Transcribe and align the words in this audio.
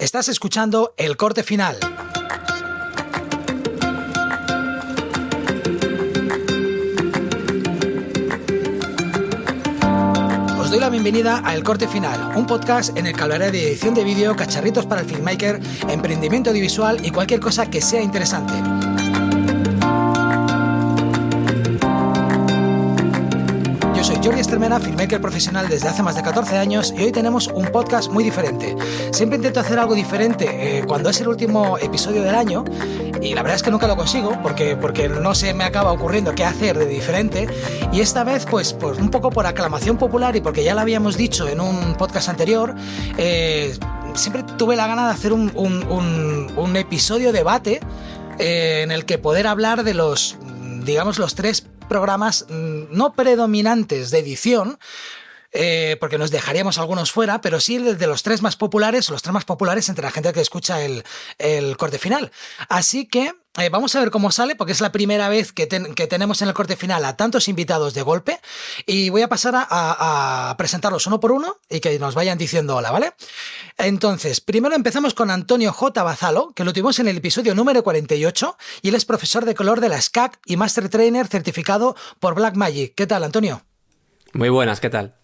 Estás 0.00 0.28
escuchando 0.28 0.94
el 0.96 1.16
corte 1.16 1.42
final. 1.42 1.76
Os 10.60 10.70
doy 10.70 10.78
la 10.78 10.88
bienvenida 10.88 11.42
a 11.44 11.56
El 11.56 11.64
Corte 11.64 11.88
Final, 11.88 12.36
un 12.36 12.46
podcast 12.46 12.96
en 12.96 13.08
el 13.08 13.16
que 13.16 13.22
hablaré 13.22 13.50
de 13.50 13.66
edición 13.70 13.94
de 13.94 14.04
vídeo, 14.04 14.36
cacharritos 14.36 14.86
para 14.86 15.00
el 15.00 15.08
filmmaker, 15.08 15.58
emprendimiento 15.88 16.50
audiovisual 16.50 17.04
y 17.04 17.10
cualquier 17.10 17.40
cosa 17.40 17.68
que 17.68 17.80
sea 17.80 18.00
interesante. 18.00 18.54
Jordi 24.28 24.42
Estermena, 24.42 24.78
filmmaker 24.78 25.22
profesional 25.22 25.70
desde 25.70 25.88
hace 25.88 26.02
más 26.02 26.14
de 26.14 26.22
14 26.22 26.58
años 26.58 26.92
y 26.94 27.02
hoy 27.02 27.12
tenemos 27.12 27.46
un 27.46 27.64
podcast 27.68 28.12
muy 28.12 28.22
diferente. 28.22 28.76
Siempre 29.10 29.36
intento 29.36 29.58
hacer 29.58 29.78
algo 29.78 29.94
diferente 29.94 30.80
eh, 30.80 30.84
cuando 30.86 31.08
es 31.08 31.18
el 31.22 31.28
último 31.28 31.78
episodio 31.78 32.22
del 32.22 32.34
año 32.34 32.62
y 33.22 33.34
la 33.34 33.40
verdad 33.40 33.56
es 33.56 33.62
que 33.62 33.70
nunca 33.70 33.86
lo 33.86 33.96
consigo 33.96 34.38
porque, 34.42 34.76
porque 34.76 35.08
no 35.08 35.34
se 35.34 35.54
me 35.54 35.64
acaba 35.64 35.92
ocurriendo 35.92 36.34
qué 36.34 36.44
hacer 36.44 36.76
de 36.76 36.84
diferente 36.84 37.48
y 37.90 38.02
esta 38.02 38.22
vez 38.22 38.44
pues, 38.44 38.74
pues 38.74 38.98
un 38.98 39.10
poco 39.10 39.30
por 39.30 39.46
aclamación 39.46 39.96
popular 39.96 40.36
y 40.36 40.42
porque 40.42 40.62
ya 40.62 40.74
lo 40.74 40.82
habíamos 40.82 41.16
dicho 41.16 41.48
en 41.48 41.62
un 41.62 41.94
podcast 41.94 42.28
anterior, 42.28 42.74
eh, 43.16 43.78
siempre 44.12 44.44
tuve 44.58 44.76
la 44.76 44.86
gana 44.86 45.06
de 45.06 45.14
hacer 45.14 45.32
un, 45.32 45.50
un, 45.54 45.84
un, 45.84 46.52
un 46.54 46.76
episodio 46.76 47.32
debate 47.32 47.80
eh, 48.38 48.82
en 48.82 48.92
el 48.92 49.06
que 49.06 49.16
poder 49.16 49.46
hablar 49.46 49.84
de 49.84 49.94
los, 49.94 50.36
digamos, 50.84 51.18
los 51.18 51.34
tres 51.34 51.64
programas 51.88 52.46
mm, 52.48 52.84
no 52.90 53.14
predominantes 53.14 54.10
de 54.10 54.18
edición, 54.18 54.78
eh, 55.52 55.96
porque 55.98 56.18
nos 56.18 56.30
dejaríamos 56.30 56.78
algunos 56.78 57.10
fuera, 57.10 57.40
pero 57.40 57.58
sí 57.58 57.78
de 57.78 58.06
los 58.06 58.22
tres 58.22 58.42
más 58.42 58.56
populares, 58.56 59.08
los 59.08 59.22
tres 59.22 59.32
más 59.32 59.44
populares 59.44 59.88
entre 59.88 60.04
la 60.04 60.10
gente 60.10 60.32
que 60.32 60.40
escucha 60.40 60.82
el, 60.82 61.04
el 61.38 61.76
corte 61.76 61.98
final. 61.98 62.30
Así 62.68 63.06
que 63.06 63.32
eh, 63.58 63.68
vamos 63.70 63.94
a 63.94 64.00
ver 64.00 64.10
cómo 64.10 64.30
sale, 64.30 64.56
porque 64.56 64.72
es 64.72 64.80
la 64.80 64.92
primera 64.92 65.28
vez 65.28 65.52
que, 65.52 65.66
ten, 65.66 65.94
que, 65.94 66.06
tenemos 66.06 66.40
en 66.42 66.48
el 66.48 66.54
corte 66.54 66.76
final 66.76 67.04
a 67.04 67.16
tantos 67.16 67.48
invitados 67.48 67.94
de 67.94 68.02
golpe. 68.02 68.40
Y 68.86 69.10
voy 69.10 69.22
a 69.22 69.28
pasar 69.28 69.54
a, 69.54 69.66
a, 69.68 70.50
a, 70.50 70.56
presentarlos 70.56 71.06
uno 71.06 71.20
por 71.20 71.32
uno 71.32 71.56
y 71.68 71.80
que 71.80 71.98
nos 71.98 72.14
vayan 72.14 72.38
diciendo 72.38 72.76
hola, 72.76 72.90
¿vale? 72.90 73.12
Entonces, 73.76 74.40
primero 74.40 74.74
empezamos 74.74 75.14
con 75.14 75.30
Antonio 75.30 75.72
J. 75.72 76.02
Bazalo, 76.02 76.52
que 76.54 76.64
lo 76.64 76.72
tuvimos 76.72 76.98
en 76.98 77.08
el 77.08 77.16
episodio 77.18 77.54
número 77.54 77.82
48, 77.82 78.56
y 78.82 78.88
él 78.88 78.94
es 78.94 79.04
profesor 79.04 79.44
de 79.44 79.54
color 79.54 79.80
de 79.80 79.88
la 79.88 80.00
SCAC 80.00 80.38
y 80.46 80.56
Master 80.56 80.88
Trainer 80.88 81.26
certificado 81.26 81.96
por 82.20 82.34
Blackmagic. 82.34 82.94
¿Qué 82.94 83.06
tal, 83.06 83.24
Antonio? 83.24 83.62
Muy 84.32 84.48
buenas, 84.50 84.80
¿qué 84.80 84.90
tal? 84.90 85.16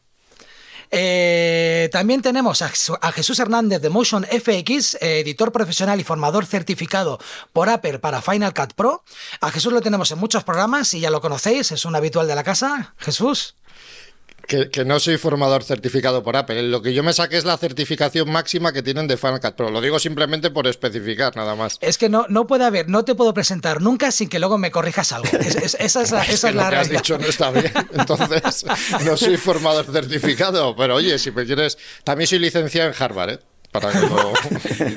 Eh, 0.96 1.88
también 1.90 2.22
tenemos 2.22 2.62
a, 2.62 2.68
Jesús 3.12 3.38
Hernández 3.40 3.82
de 3.82 3.90
Motion 3.90 4.24
FX, 4.24 4.94
eh, 4.94 5.20
editor 5.20 5.50
profesional 5.50 5.98
y 5.98 6.04
formador 6.04 6.46
certificado 6.46 7.18
por 7.52 7.68
Apple 7.68 7.98
para 7.98 8.22
Final 8.22 8.54
Cut 8.54 8.74
Pro. 8.74 9.02
A 9.40 9.50
Jesús 9.50 9.72
lo 9.72 9.80
tenemos 9.80 10.12
en 10.12 10.18
muchos 10.18 10.44
programas 10.44 10.94
y 10.94 11.00
ya 11.00 11.10
lo 11.10 11.20
conocéis, 11.20 11.72
es 11.72 11.84
un 11.84 11.96
habitual 11.96 12.28
de 12.28 12.36
la 12.36 12.44
casa. 12.44 12.94
Jesús. 12.98 13.56
Que, 14.46 14.70
que, 14.70 14.84
no 14.84 15.00
soy 15.00 15.16
formador 15.16 15.64
certificado 15.64 16.22
por 16.22 16.36
Apple. 16.36 16.62
Lo 16.64 16.82
que 16.82 16.92
yo 16.92 17.02
me 17.02 17.12
saqué 17.12 17.36
es 17.36 17.44
la 17.44 17.56
certificación 17.56 18.30
máxima 18.30 18.72
que 18.72 18.82
tienen 18.82 19.06
de 19.06 19.16
Final 19.16 19.40
Cut 19.40 19.54
Pro. 19.54 19.70
Lo 19.70 19.80
digo 19.80 19.98
simplemente 19.98 20.50
por 20.50 20.66
especificar, 20.66 21.34
nada 21.36 21.54
más. 21.54 21.78
Es 21.80 21.98
que 21.98 22.08
no, 22.08 22.26
no 22.28 22.46
puede 22.46 22.64
haber, 22.64 22.88
no 22.88 23.04
te 23.04 23.14
puedo 23.14 23.32
presentar 23.32 23.80
nunca 23.80 24.10
sin 24.10 24.28
que 24.28 24.38
luego 24.38 24.58
me 24.58 24.70
corrijas 24.70 25.12
algo. 25.12 25.28
Es, 25.38 25.56
es, 25.56 25.76
esa 25.80 26.02
es 26.02 26.10
la, 26.10 26.22
esa 26.22 26.32
es, 26.32 26.44
es 26.44 26.54
la 26.54 26.64
lo 26.64 26.70
que 26.70 26.76
has 26.76 26.90
dicho 26.90 27.18
no 27.18 27.26
está 27.26 27.50
bien. 27.50 27.72
Entonces, 27.92 28.66
no 29.04 29.16
soy 29.16 29.36
formador 29.36 29.86
certificado. 29.86 30.76
Pero 30.76 30.96
oye, 30.96 31.18
si 31.18 31.30
me 31.30 31.44
quieres. 31.44 31.78
También 32.04 32.28
soy 32.28 32.38
licenciado 32.38 32.90
en 32.90 32.94
Harvard, 32.98 33.30
¿eh? 33.30 33.38
Para 33.72 33.90
que 33.90 34.00
lo... 34.00 34.32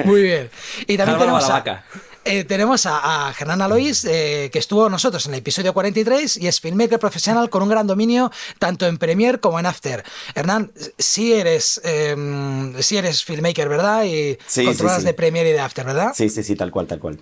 Muy 0.06 0.22
bien. 0.22 0.52
Y 0.86 0.98
también 0.98 1.17
tenemos 1.17 1.50
a, 1.50 1.84
eh, 2.28 2.44
tenemos 2.44 2.86
a, 2.86 3.30
a 3.30 3.31
Hernán 3.31 3.61
Alois, 3.61 4.06
eh, 4.06 4.50
que 4.52 4.59
estuvo 4.59 4.83
con 4.83 4.92
nosotros 4.92 5.25
en 5.25 5.33
el 5.33 5.39
episodio 5.39 5.73
43 5.73 6.38
y 6.38 6.47
es 6.47 6.59
filmmaker 6.59 7.00
profesional 7.00 7.49
con 7.49 7.64
un 7.64 7.70
gran 7.70 7.88
dominio 7.88 8.32
tanto 8.60 8.86
en 8.86 8.98
Premiere 8.98 9.39
como 9.39 9.60
en 9.60 9.65
After. 9.65 10.04
Hernán, 10.36 10.71
sí 10.98 11.33
eres, 11.33 11.82
eh, 11.83 12.15
sí 12.80 12.98
eres 12.98 13.23
filmmaker, 13.23 13.70
¿verdad? 13.70 14.04
Y 14.04 14.38
sí, 14.45 14.65
controlas 14.65 14.98
sí, 14.98 15.02
sí. 15.02 15.08
de 15.08 15.14
Premiere 15.14 15.49
y 15.49 15.54
de 15.54 15.60
After, 15.60 15.86
¿verdad? 15.86 16.11
Sí, 16.14 16.30
sí, 16.30 16.43
sí, 16.43 16.55
tal 16.55 16.71
cual, 16.71 16.88
tal 16.88 16.99
cual. 16.99 17.20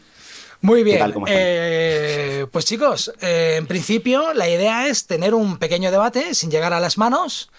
Muy 0.62 0.84
bien. 0.84 1.14
Eh, 1.28 2.48
pues 2.52 2.66
chicos, 2.66 3.14
eh, 3.22 3.56
en 3.58 3.68
principio 3.68 4.34
la 4.34 4.50
idea 4.50 4.88
es 4.88 5.06
tener 5.06 5.36
un 5.36 5.58
pequeño 5.58 5.92
debate 5.92 6.34
sin 6.34 6.50
llegar 6.50 6.74
a 6.74 6.80
las 6.80 6.98
manos. 6.98 7.52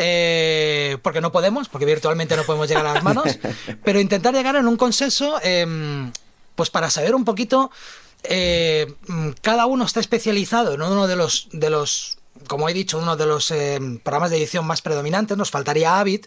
Eh, 0.00 0.98
porque 1.02 1.20
no 1.20 1.32
podemos, 1.32 1.68
porque 1.68 1.84
virtualmente 1.84 2.36
no 2.36 2.44
podemos 2.44 2.68
llegar 2.68 2.86
a 2.86 2.94
las 2.94 3.02
manos, 3.02 3.38
pero 3.84 4.00
intentar 4.00 4.32
llegar 4.32 4.54
en 4.54 4.68
un 4.68 4.76
consenso, 4.76 5.40
eh, 5.42 5.66
pues 6.58 6.70
para 6.70 6.90
saber 6.90 7.14
un 7.14 7.24
poquito, 7.24 7.70
eh, 8.24 8.92
cada 9.42 9.66
uno 9.66 9.84
está 9.84 10.00
especializado 10.00 10.74
en 10.74 10.82
uno 10.82 11.06
de 11.06 11.14
los, 11.14 11.46
de 11.52 11.70
los 11.70 12.18
como 12.48 12.68
he 12.68 12.74
dicho, 12.74 12.98
uno 12.98 13.14
de 13.14 13.26
los 13.26 13.52
eh, 13.52 13.78
programas 14.02 14.30
de 14.32 14.38
edición 14.38 14.66
más 14.66 14.82
predominantes, 14.82 15.36
nos 15.36 15.52
faltaría 15.52 16.00
Avid, 16.00 16.26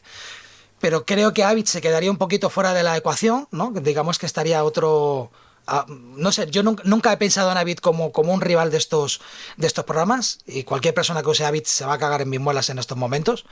pero 0.79 1.05
creo 1.05 1.33
que 1.33 1.43
Avid 1.43 1.65
se 1.65 1.81
quedaría 1.81 2.09
un 2.09 2.15
poquito 2.15 2.49
fuera 2.49 2.73
de 2.73 2.81
la 2.81 2.95
ecuación, 2.95 3.49
¿no? 3.51 3.71
Digamos 3.71 4.19
que 4.19 4.25
estaría 4.25 4.63
otro, 4.63 5.31
Uh, 5.67 5.83
no 6.17 6.31
sé, 6.31 6.49
yo 6.49 6.63
nunca, 6.63 7.13
he 7.13 7.17
pensado 7.17 7.51
en 7.51 7.57
Avid 7.57 7.77
como, 7.77 8.11
como 8.11 8.33
un 8.33 8.41
rival 8.41 8.71
de 8.71 8.77
estos, 8.77 9.21
de 9.57 9.67
estos 9.67 9.85
programas 9.85 10.39
y 10.47 10.63
cualquier 10.63 10.95
persona 10.95 11.21
que 11.21 11.29
use 11.29 11.45
Avid 11.45 11.65
se 11.65 11.85
va 11.85 11.93
a 11.93 11.99
cagar 11.99 12.21
en 12.21 12.29
mis 12.29 12.39
muelas 12.39 12.71
en 12.71 12.79
estos 12.79 12.97
momentos. 12.97 13.45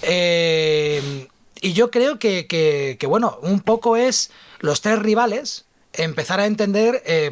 Eh, 0.00 1.28
y 1.60 1.72
yo 1.74 1.90
creo 1.90 2.18
que, 2.18 2.46
que, 2.46 3.06
bueno, 3.06 3.38
un 3.42 3.60
poco 3.60 3.96
es 3.96 4.30
los 4.60 4.80
tres 4.80 4.98
rivales 4.98 5.66
empezar 5.92 6.40
a 6.40 6.46
entender 6.46 7.02
eh, 7.06 7.30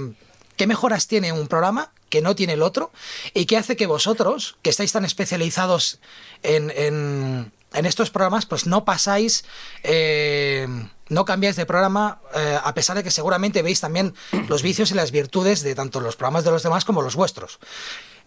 qué 0.56 0.66
mejoras 0.66 1.06
tiene 1.06 1.32
un 1.32 1.48
programa 1.48 1.92
que 2.08 2.22
no 2.22 2.34
tiene 2.34 2.54
el 2.54 2.62
otro 2.62 2.90
y 3.34 3.46
qué 3.46 3.56
hace 3.56 3.76
que 3.76 3.86
vosotros, 3.86 4.56
que 4.62 4.70
estáis 4.70 4.92
tan 4.92 5.04
especializados 5.04 6.00
en, 6.42 6.70
en, 6.70 7.52
estos 7.86 8.10
programas, 8.10 8.46
pues 8.46 8.66
no 8.66 8.84
pasáis... 8.84 9.44
Eh, 9.82 10.66
no 11.10 11.24
cambiáis 11.24 11.56
de 11.56 11.64
programa, 11.64 12.20
eh, 12.34 12.58
a 12.62 12.74
pesar 12.74 12.94
de 12.94 13.02
que 13.02 13.10
seguramente 13.10 13.62
veis 13.62 13.80
también 13.80 14.12
los 14.46 14.62
vicios 14.62 14.90
y 14.90 14.94
las 14.94 15.10
virtudes 15.10 15.62
de 15.62 15.74
tanto 15.74 16.00
los 16.00 16.16
programas 16.16 16.44
de 16.44 16.50
los 16.50 16.62
demás 16.62 16.84
como 16.84 17.00
los 17.00 17.16
vuestros. 17.16 17.60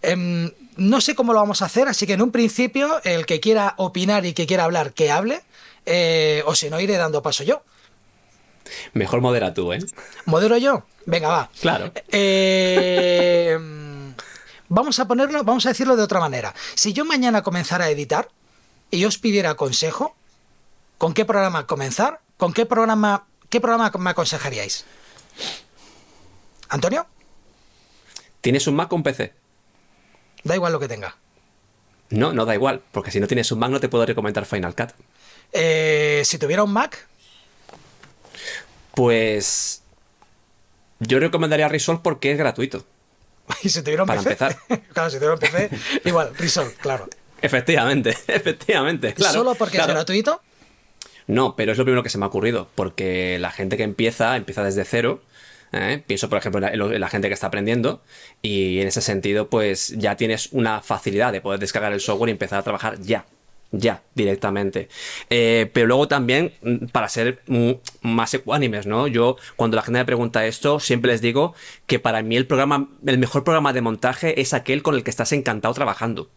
Eh, 0.01 0.51
no 0.77 0.99
sé 0.99 1.13
cómo 1.13 1.33
lo 1.33 1.39
vamos 1.39 1.61
a 1.61 1.65
hacer, 1.65 1.87
así 1.87 2.07
que 2.07 2.13
en 2.13 2.23
un 2.23 2.31
principio, 2.31 2.99
el 3.03 3.27
que 3.27 3.39
quiera 3.39 3.75
opinar 3.77 4.25
y 4.25 4.33
que 4.33 4.47
quiera 4.47 4.63
hablar, 4.63 4.93
que 4.93 5.11
hable, 5.11 5.43
o 6.45 6.55
si 6.55 6.71
no, 6.71 6.79
iré 6.79 6.97
dando 6.97 7.21
paso 7.21 7.43
yo. 7.43 7.61
Mejor 8.93 9.21
modera 9.21 9.53
tú, 9.53 9.73
¿eh? 9.73 9.79
¿Modero 10.25 10.57
yo? 10.57 10.85
Venga, 11.05 11.27
va. 11.27 11.49
Claro. 11.59 11.91
Eh, 12.09 13.57
vamos 14.69 14.99
a 14.99 15.07
ponerlo, 15.07 15.43
vamos 15.43 15.65
a 15.65 15.69
decirlo 15.69 15.95
de 15.95 16.03
otra 16.03 16.19
manera. 16.19 16.53
Si 16.75 16.93
yo 16.93 17.05
mañana 17.05 17.41
comenzara 17.41 17.85
a 17.85 17.89
editar 17.89 18.29
y 18.89 19.05
os 19.05 19.17
pidiera 19.17 19.55
consejo, 19.55 20.15
¿con 20.97 21.13
qué 21.13 21.25
programa 21.25 21.67
comenzar? 21.67 22.21
¿Con 22.37 22.53
qué 22.53 22.65
programa, 22.65 23.25
qué 23.49 23.59
programa 23.61 23.91
me 23.99 24.09
aconsejaríais? 24.11 24.85
¿Antonio? 26.69 27.05
¿Tienes 28.41 28.65
un 28.67 28.75
Mac 28.75 28.91
o 28.91 28.95
un 28.95 29.03
PC? 29.03 29.33
Da 30.43 30.55
igual 30.55 30.73
lo 30.73 30.79
que 30.79 30.87
tenga. 30.87 31.15
No, 32.09 32.33
no 32.33 32.45
da 32.45 32.55
igual, 32.55 32.81
porque 32.91 33.11
si 33.11 33.19
no 33.19 33.27
tienes 33.27 33.51
un 33.51 33.59
Mac 33.59 33.71
no 33.71 33.79
te 33.79 33.89
puedo 33.89 34.05
recomendar 34.05 34.45
Final 34.45 34.75
Cut. 34.75 34.89
Eh, 35.53 36.21
si 36.25 36.37
tuviera 36.37 36.63
un 36.63 36.73
Mac. 36.73 37.07
Pues. 38.95 39.83
Yo 40.99 41.19
recomendaría 41.19 41.67
Resolve 41.67 42.01
porque 42.03 42.31
es 42.31 42.37
gratuito. 42.37 42.85
¿Y 43.63 43.69
si 43.69 43.81
tuviera 43.81 44.03
un 44.03 44.07
Para 44.07 44.21
PC? 44.21 44.31
empezar. 44.31 44.83
claro, 44.93 45.09
si 45.09 45.17
tuviera 45.17 45.33
un 45.33 45.39
PC, 45.39 45.69
igual, 46.05 46.31
Resolve, 46.37 46.73
claro. 46.79 47.07
Efectivamente, 47.41 48.15
efectivamente. 48.27 49.13
Claro, 49.13 49.33
¿Solo 49.33 49.55
porque 49.55 49.77
claro. 49.77 49.91
es 49.91 49.95
gratuito? 49.95 50.41
No, 51.27 51.55
pero 51.55 51.71
es 51.71 51.77
lo 51.77 51.85
primero 51.85 52.03
que 52.03 52.09
se 52.09 52.17
me 52.17 52.25
ha 52.25 52.27
ocurrido, 52.27 52.69
porque 52.75 53.37
la 53.39 53.51
gente 53.51 53.77
que 53.77 53.83
empieza, 53.83 54.35
empieza 54.35 54.63
desde 54.63 54.85
cero. 54.85 55.21
¿eh? 55.71 56.03
Pienso, 56.05 56.29
por 56.29 56.37
ejemplo, 56.37 56.59
en 56.67 56.77
la, 56.77 56.93
en 56.93 57.01
la, 57.01 57.09
gente 57.09 57.29
que 57.29 57.33
está 57.33 57.47
aprendiendo 57.47 58.01
y 58.41 58.79
en 58.79 58.87
ese 58.87 59.01
sentido, 59.01 59.49
pues 59.49 59.89
ya 59.97 60.17
tienes 60.17 60.49
una 60.51 60.81
facilidad 60.81 61.31
de 61.31 61.41
poder 61.41 61.59
descargar 61.59 61.93
el 61.93 62.01
software 62.01 62.29
y 62.29 62.33
empezar 62.33 62.59
a 62.59 62.63
trabajar 62.63 62.99
ya, 62.99 63.25
ya, 63.71 64.03
directamente. 64.15 64.89
Eh, 65.29 65.69
pero 65.73 65.87
luego 65.87 66.07
también, 66.07 66.53
para 66.91 67.07
ser 67.07 67.41
más 68.01 68.33
ecuánimes, 68.33 68.85
¿no? 68.85 69.07
Yo, 69.07 69.37
cuando 69.55 69.75
la 69.75 69.83
gente 69.83 69.99
me 69.99 70.05
pregunta 70.05 70.45
esto, 70.45 70.79
siempre 70.79 71.11
les 71.11 71.21
digo 71.21 71.55
que 71.87 71.99
para 71.99 72.21
mí 72.21 72.35
el 72.35 72.47
programa, 72.47 72.89
el 73.05 73.17
mejor 73.17 73.43
programa 73.43 73.71
de 73.71 73.81
montaje 73.81 74.41
es 74.41 74.53
aquel 74.53 74.83
con 74.83 74.95
el 74.95 75.03
que 75.03 75.09
estás 75.09 75.31
encantado 75.31 75.73
trabajando. 75.73 76.29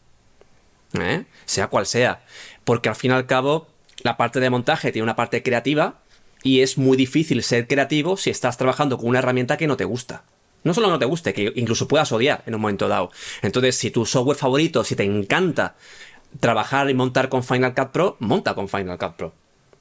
¿eh? 1.01 1.25
Sea 1.45 1.67
cual 1.67 1.87
sea. 1.87 2.25
Porque 2.65 2.89
al 2.89 2.97
fin 2.97 3.11
y 3.11 3.15
al 3.15 3.27
cabo, 3.27 3.67
la 4.03 4.17
parte 4.17 4.39
de 4.39 4.51
montaje 4.51 4.93
tiene 4.93 5.05
una 5.05 5.17
parte 5.17 5.43
creativa 5.43 6.01
y 6.43 6.61
es 6.61 6.79
muy 6.79 6.97
difícil 6.97 7.43
ser 7.43 7.67
creativo 7.67 8.17
si 8.17 8.31
estás 8.31 8.57
trabajando 8.57 8.97
con 8.97 9.09
una 9.09 9.19
herramienta 9.19 9.57
que 9.57 9.67
no 9.67 9.77
te 9.77 9.85
gusta. 9.85 10.23
No 10.63 10.73
solo 10.73 10.89
no 10.89 10.99
te 10.99 11.05
guste, 11.05 11.35
que 11.35 11.53
incluso 11.57 11.89
puedas 11.89 12.11
odiar 12.13 12.43
en 12.47 12.55
un 12.55 12.61
momento 12.63 12.89
dado. 12.89 13.11
Entonces, 13.43 13.77
si 13.77 13.91
tu 13.91 14.07
software 14.07 14.39
favorito, 14.39 14.83
si 14.83 14.97
te 14.97 15.05
encanta 15.05 15.75
trabajar 16.41 16.91
y 16.91 16.95
montar 16.95 17.29
con 17.29 17.43
Final 17.43 17.75
Cut 17.75 17.89
Pro, 17.89 18.17
monta 18.21 18.55
con 18.55 18.69
Final 18.69 18.99
Cut 18.99 19.13
Pro. 19.15 19.33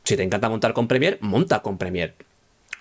Si 0.03 0.17
te 0.17 0.23
encanta 0.23 0.49
montar 0.49 0.73
con 0.73 0.87
Premiere, 0.87 1.17
monta 1.21 1.61
con 1.61 1.77
Premiere. 1.77 2.15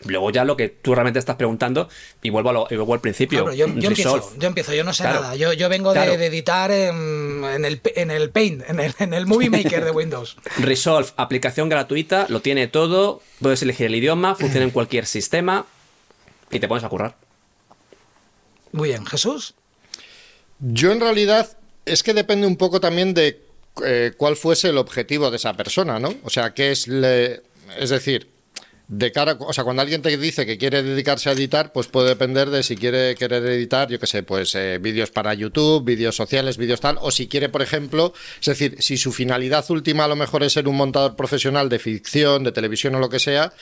Luego 0.05 0.31
ya 0.31 0.45
lo 0.45 0.57
que 0.57 0.69
tú 0.69 0.95
realmente 0.95 1.19
estás 1.19 1.37
preguntando, 1.37 1.89
y 2.23 2.31
vuelvo, 2.31 2.51
a 2.51 2.53
lo, 2.53 2.93
al 2.93 3.01
principio. 3.01 3.53
yo, 3.53 3.67
empiezo, 3.67 4.37
yo, 4.39 4.49
empiezo, 4.49 4.75
yo 4.75 4.83
no 4.83 4.93
sé 4.93 5.05
nada. 5.05 5.37
Yo, 5.37 5.53
yo 5.53 5.69
vengo 5.69 5.93
de, 5.93 6.15
editar 6.15 6.71
en, 6.73 7.45
el, 7.65 7.81
en, 7.95 8.11
el, 8.11 8.31
Paint, 8.31 8.69
en 8.69 8.81
el, 8.81 8.95
en 8.99 9.15
el 9.15 9.27
Movie 9.27 9.51
Maker 9.51 9.85
de 9.85 9.91
Windows. 9.93 10.37
Resolve, 10.59 11.11
aplicación 11.17 11.69
gratuita, 11.69 12.27
lo 12.29 12.41
tiene 12.41 12.67
todo, 12.67 13.23
puedes 13.41 13.63
elegir 13.63 13.87
el 13.87 13.95
idioma, 13.95 14.35
funciona 14.35 14.65
en 14.65 14.71
cualquier 14.73 15.07
sistema 15.07 15.67
y 16.51 16.59
te 16.59 16.67
pones 16.67 16.83
a 16.85 16.89
currar. 16.89 17.15
Muy 18.73 18.89
bien, 18.89 19.07
Jesús. 19.07 19.55
Yo 20.59 20.91
en 20.91 21.01
realidad 21.01 21.57
es 21.85 22.03
que 22.03 22.15
depende 22.15 22.47
un 22.47 22.57
poco 22.57 22.81
también 22.81 23.15
de 23.15 23.41
eh, 23.85 24.13
cuál 24.17 24.37
fuese 24.37 24.69
el 24.69 24.79
objetivo 24.79 25.31
de 25.31 25.37
esa 25.37 25.55
persona, 25.55 25.99
¿no? 25.99 26.15
O 26.25 26.31
sea, 26.31 26.55
qué 26.55 26.73
es 26.73 26.89
le... 26.89 27.43
es 27.79 27.91
decir, 27.91 28.29
de 28.89 29.11
cara, 29.11 29.39
o 29.41 29.53
sea, 29.55 29.65
cuando 29.65 29.81
alguien 29.81 30.03
te 30.03 30.15
dice 30.19 30.45
que 30.45 30.59
quiere 30.59 30.83
dedicarse 30.83 31.31
a 31.31 31.33
editar, 31.33 31.73
pues 31.73 31.87
puede 31.87 32.11
depender 32.11 32.51
de 32.51 32.63
si 32.63 32.77
quiere 32.77 33.15
querer 33.15 33.43
editar, 33.47 33.89
yo 33.89 33.99
qué 33.99 34.07
sé, 34.07 34.23
pues 34.23 34.55
eh, 34.55 34.79
vídeos 34.83 35.11
para 35.11 35.33
YouTube, 35.33 35.83
vídeos 35.83 36.15
sociales, 36.15 36.59
vídeos 36.59 36.81
tal, 36.81 36.99
o 37.01 37.11
si 37.11 37.27
quiere, 37.27 37.49
por 37.49 37.63
ejemplo, 37.63 38.13
es 38.39 38.47
decir, 38.47 38.77
si 38.81 38.99
su 38.99 39.11
finalidad 39.13 39.65
última 39.71 40.05
a 40.05 40.09
lo 40.09 40.17
mejor 40.17 40.43
es 40.43 40.53
ser 40.53 40.69
un 40.69 40.77
montador 40.77 41.17
profesional 41.17 41.71
de 41.71 41.79
ficción, 41.79 42.45
de 42.45 42.53
televisión 42.53 42.95
o 42.95 42.99
lo 42.99 43.09
que 43.09 43.19
sea, 43.19 43.55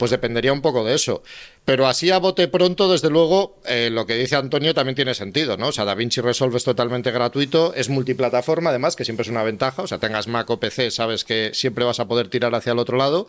pues 0.00 0.10
dependería 0.10 0.50
un 0.54 0.62
poco 0.62 0.82
de 0.82 0.94
eso. 0.94 1.22
Pero 1.66 1.86
así 1.86 2.10
a 2.10 2.16
bote 2.16 2.48
pronto, 2.48 2.90
desde 2.90 3.10
luego, 3.10 3.60
eh, 3.66 3.90
lo 3.92 4.06
que 4.06 4.14
dice 4.14 4.34
Antonio 4.34 4.72
también 4.72 4.96
tiene 4.96 5.12
sentido, 5.12 5.58
¿no? 5.58 5.68
O 5.68 5.72
sea, 5.72 5.84
DaVinci 5.84 6.22
Resolve 6.22 6.56
es 6.56 6.64
totalmente 6.64 7.10
gratuito, 7.10 7.74
es 7.74 7.90
multiplataforma, 7.90 8.70
además, 8.70 8.96
que 8.96 9.04
siempre 9.04 9.24
es 9.24 9.28
una 9.28 9.42
ventaja. 9.42 9.82
O 9.82 9.86
sea, 9.86 9.98
tengas 9.98 10.26
Mac 10.26 10.48
o 10.48 10.58
PC, 10.58 10.90
sabes 10.90 11.24
que 11.24 11.50
siempre 11.52 11.84
vas 11.84 12.00
a 12.00 12.08
poder 12.08 12.28
tirar 12.28 12.54
hacia 12.54 12.72
el 12.72 12.78
otro 12.78 12.96
lado. 12.96 13.28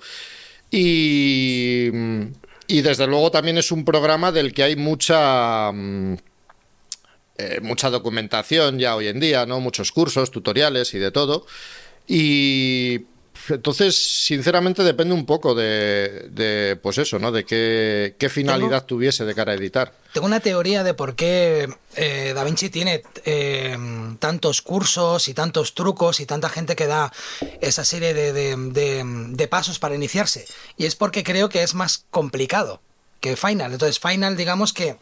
Y, 0.71 1.89
y 2.67 2.81
desde 2.81 3.05
luego 3.05 3.31
también 3.31 3.57
es 3.57 3.73
un 3.73 3.83
programa 3.83 4.31
del 4.31 4.53
que 4.53 4.63
hay 4.63 4.77
mucha... 4.77 5.73
Mm, 5.73 6.15
eh, 7.37 7.59
mucha 7.61 7.89
documentación 7.89 8.79
ya 8.79 8.95
hoy 8.95 9.09
en 9.09 9.19
día, 9.19 9.45
¿no? 9.45 9.59
Muchos 9.59 9.91
cursos, 9.91 10.31
tutoriales 10.31 10.93
y 10.93 10.99
de 10.99 11.11
todo. 11.11 11.45
Y 12.07 13.07
entonces, 13.49 13.95
sinceramente, 14.25 14.83
depende 14.83 15.13
un 15.13 15.25
poco 15.25 15.55
de, 15.55 16.79
pues 16.81 16.97
eso, 16.97 17.19
¿no? 17.19 17.31
De 17.31 17.45
qué, 17.45 18.29
finalidad 18.29 18.85
tuviese 18.85 19.25
de 19.25 19.35
cara 19.35 19.51
a 19.53 19.55
editar. 19.55 19.93
Tengo 20.13 20.27
una 20.27 20.39
teoría 20.39 20.83
de 20.83 20.93
por 20.93 21.15
qué 21.15 21.69
eh, 21.95 22.33
Da 22.35 22.43
Vinci 22.43 22.69
tiene 22.69 23.03
eh, 23.25 23.77
tantos 24.19 24.61
cursos 24.61 25.27
y 25.27 25.33
tantos 25.33 25.73
trucos 25.73 26.19
y 26.19 26.25
tanta 26.25 26.49
gente 26.49 26.75
que 26.75 26.87
da 26.87 27.11
esa 27.61 27.85
serie 27.85 28.13
de 28.13 29.47
pasos 29.49 29.79
para 29.79 29.95
iniciarse. 29.95 30.45
Y 30.77 30.85
es 30.85 30.95
porque 30.95 31.23
creo 31.23 31.49
que 31.49 31.63
es 31.63 31.73
más 31.73 32.05
complicado 32.09 32.81
que 33.21 33.37
Final. 33.37 33.71
Entonces, 33.71 33.99
Final, 33.99 34.35
digamos 34.35 34.73
que 34.73 34.97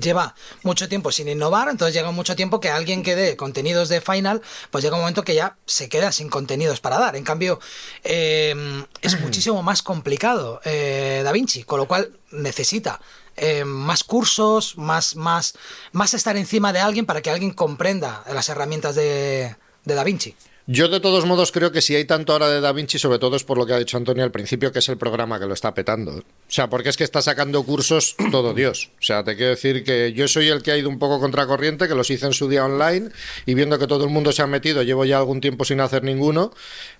lleva 0.00 0.34
mucho 0.62 0.88
tiempo 0.88 1.12
sin 1.12 1.28
innovar, 1.28 1.68
entonces 1.68 1.94
llega 1.94 2.10
mucho 2.10 2.36
tiempo 2.36 2.60
que 2.60 2.70
alguien 2.70 3.02
que 3.02 3.16
dé 3.16 3.36
contenidos 3.36 3.88
de 3.88 4.00
Final, 4.00 4.42
pues 4.70 4.82
llega 4.84 4.96
un 4.96 5.02
momento 5.02 5.24
que 5.24 5.34
ya 5.34 5.56
se 5.66 5.88
queda 5.88 6.12
sin 6.12 6.28
contenidos 6.28 6.80
para 6.80 6.98
dar. 6.98 7.16
En 7.16 7.24
cambio, 7.24 7.60
em, 8.02 8.84
es 9.02 9.20
muchísimo 9.22 9.62
más 9.62 9.82
complicado 9.82 10.60
eh, 10.64 11.22
Da 11.24 11.32
Vinci, 11.32 11.64
con 11.64 11.78
lo 11.78 11.86
cual 11.86 12.12
necesita 12.30 13.00
em, 13.36 13.66
más 13.68 14.04
cursos, 14.04 14.76
más, 14.78 15.16
más, 15.16 15.54
más 15.92 16.14
estar 16.14 16.36
encima 16.36 16.72
de 16.72 16.80
alguien 16.80 17.06
para 17.06 17.22
que 17.22 17.30
alguien 17.30 17.52
comprenda 17.52 18.22
las 18.32 18.48
herramientas 18.48 18.94
de, 18.94 19.56
de 19.84 19.94
Da 19.94 20.04
Vinci. 20.04 20.36
Yo 20.66 20.88
de 20.88 20.98
todos 20.98 21.26
modos 21.26 21.52
creo 21.52 21.72
que 21.72 21.82
si 21.82 21.94
hay 21.94 22.06
tanto 22.06 22.32
ahora 22.32 22.48
de 22.48 22.62
Da 22.62 22.72
Vinci, 22.72 22.98
sobre 22.98 23.18
todo 23.18 23.36
es 23.36 23.44
por 23.44 23.58
lo 23.58 23.66
que 23.66 23.74
ha 23.74 23.78
dicho 23.78 23.98
Antonio 23.98 24.24
al 24.24 24.30
principio, 24.30 24.72
que 24.72 24.78
es 24.78 24.88
el 24.88 24.96
programa 24.96 25.38
que 25.38 25.44
lo 25.44 25.52
está 25.52 25.74
petando. 25.74 26.12
O 26.16 26.22
sea, 26.48 26.70
porque 26.70 26.88
es 26.88 26.96
que 26.96 27.04
está 27.04 27.20
sacando 27.20 27.62
cursos 27.64 28.16
todo 28.30 28.54
Dios. 28.54 28.90
O 28.98 29.02
sea, 29.02 29.22
te 29.22 29.36
quiero 29.36 29.50
decir 29.50 29.84
que 29.84 30.14
yo 30.14 30.26
soy 30.26 30.48
el 30.48 30.62
que 30.62 30.72
ha 30.72 30.78
ido 30.78 30.88
un 30.88 30.98
poco 30.98 31.20
contracorriente, 31.20 31.86
que 31.86 31.94
los 31.94 32.10
hice 32.10 32.26
en 32.26 32.32
su 32.32 32.48
día 32.48 32.64
online 32.64 33.10
y 33.44 33.52
viendo 33.52 33.78
que 33.78 33.86
todo 33.86 34.04
el 34.04 34.10
mundo 34.10 34.32
se 34.32 34.40
ha 34.40 34.46
metido, 34.46 34.82
llevo 34.82 35.04
ya 35.04 35.18
algún 35.18 35.42
tiempo 35.42 35.64
sin 35.64 35.80
hacer 35.80 36.02
ninguno, 36.02 36.52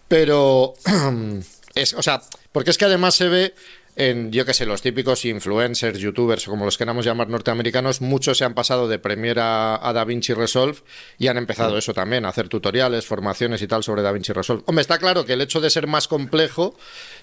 pero... 0.09 0.75
Es, 1.75 1.93
o 1.93 2.03
sea, 2.05 2.23
porque 2.53 2.71
es 2.71 2.79
que 2.79 2.85
además 2.85 3.17
se 3.17 3.29
ve 3.29 3.53
en, 3.97 4.33
yo 4.33 4.45
que 4.45 4.55
sé, 4.55 4.67
los 4.67 4.83
típicos 4.83 5.25
influencers, 5.25 5.99
youtubers 5.99 6.49
o 6.49 6.51
como 6.51 6.65
los 6.65 6.77
queramos 6.77 7.05
llamar 7.05 7.29
norteamericanos, 7.29 8.01
muchos 8.01 8.39
se 8.39 8.45
han 8.45 8.55
pasado 8.55 8.89
de 8.89 8.99
Premiere 8.99 9.41
a, 9.43 9.93
DaVinci 9.95 10.35
Resolve 10.35 10.79
y 11.19 11.29
han 11.29 11.39
empezado 11.39 11.79
eso 11.79 11.95
también, 11.95 12.25
a 12.25 12.31
hacer 12.31 12.49
tutoriales, 12.49 13.07
formaciones 13.07 13.63
y 13.63 13.69
tal 13.69 13.85
sobre 13.85 14.03
DaVinci 14.03 14.33
Resolve. 14.33 14.65
Hombre, 14.67 14.83
está 14.83 14.99
claro 14.99 15.25
que 15.25 15.35
el 15.35 15.41
hecho 15.41 15.61
de 15.61 15.71
ser 15.71 15.87
más 15.87 16.09
complejo 16.09 16.77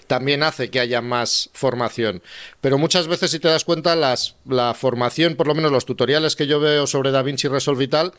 también 0.06 0.42
hace 0.42 0.70
que 0.70 0.80
haya 0.80 1.02
más 1.02 1.50
formación. 1.52 2.22
Pero 2.60 2.78
muchas 2.78 3.06
veces, 3.06 3.30
si 3.30 3.38
te 3.38 3.48
das 3.48 3.64
cuenta, 3.64 3.94
las, 3.94 4.36
la 4.46 4.72
formación, 4.72 5.36
por 5.36 5.46
lo 5.46 5.54
menos 5.54 5.72
los 5.72 5.84
tutoriales 5.84 6.36
que 6.36 6.46
yo 6.46 6.58
veo 6.58 6.86
sobre 6.86 7.10
DaVinci 7.10 7.48
Resolve 7.48 7.84
y 7.84 7.88
tal, 7.88 8.12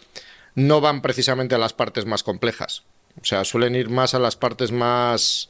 no 0.56 0.82
van 0.82 1.02
precisamente 1.02 1.56
a 1.56 1.58
las 1.58 1.74
partes 1.74 2.06
más 2.06 2.22
complejas. 2.22 2.84
O 3.22 3.26
sea, 3.26 3.46
suelen 3.46 3.76
ir 3.76 3.90
más 3.90 4.14
a 4.14 4.20
las 4.20 4.36
partes 4.36 4.72
más 4.72 5.50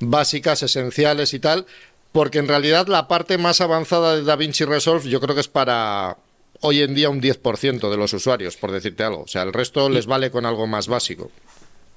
básicas, 0.00 0.62
esenciales 0.62 1.32
y 1.32 1.38
tal, 1.38 1.66
porque 2.14 2.38
en 2.38 2.46
realidad 2.46 2.86
la 2.86 3.08
parte 3.08 3.38
más 3.38 3.60
avanzada 3.60 4.14
de 4.14 4.22
DaVinci 4.22 4.64
Resolve 4.64 5.10
yo 5.10 5.20
creo 5.20 5.34
que 5.34 5.40
es 5.40 5.48
para 5.48 6.16
hoy 6.60 6.80
en 6.80 6.94
día 6.94 7.10
un 7.10 7.20
10% 7.20 7.90
de 7.90 7.96
los 7.96 8.12
usuarios, 8.12 8.56
por 8.56 8.70
decirte 8.70 9.02
algo. 9.02 9.22
O 9.22 9.26
sea, 9.26 9.42
el 9.42 9.52
resto 9.52 9.90
les 9.90 10.06
vale 10.06 10.30
con 10.30 10.46
algo 10.46 10.68
más 10.68 10.86
básico. 10.86 11.32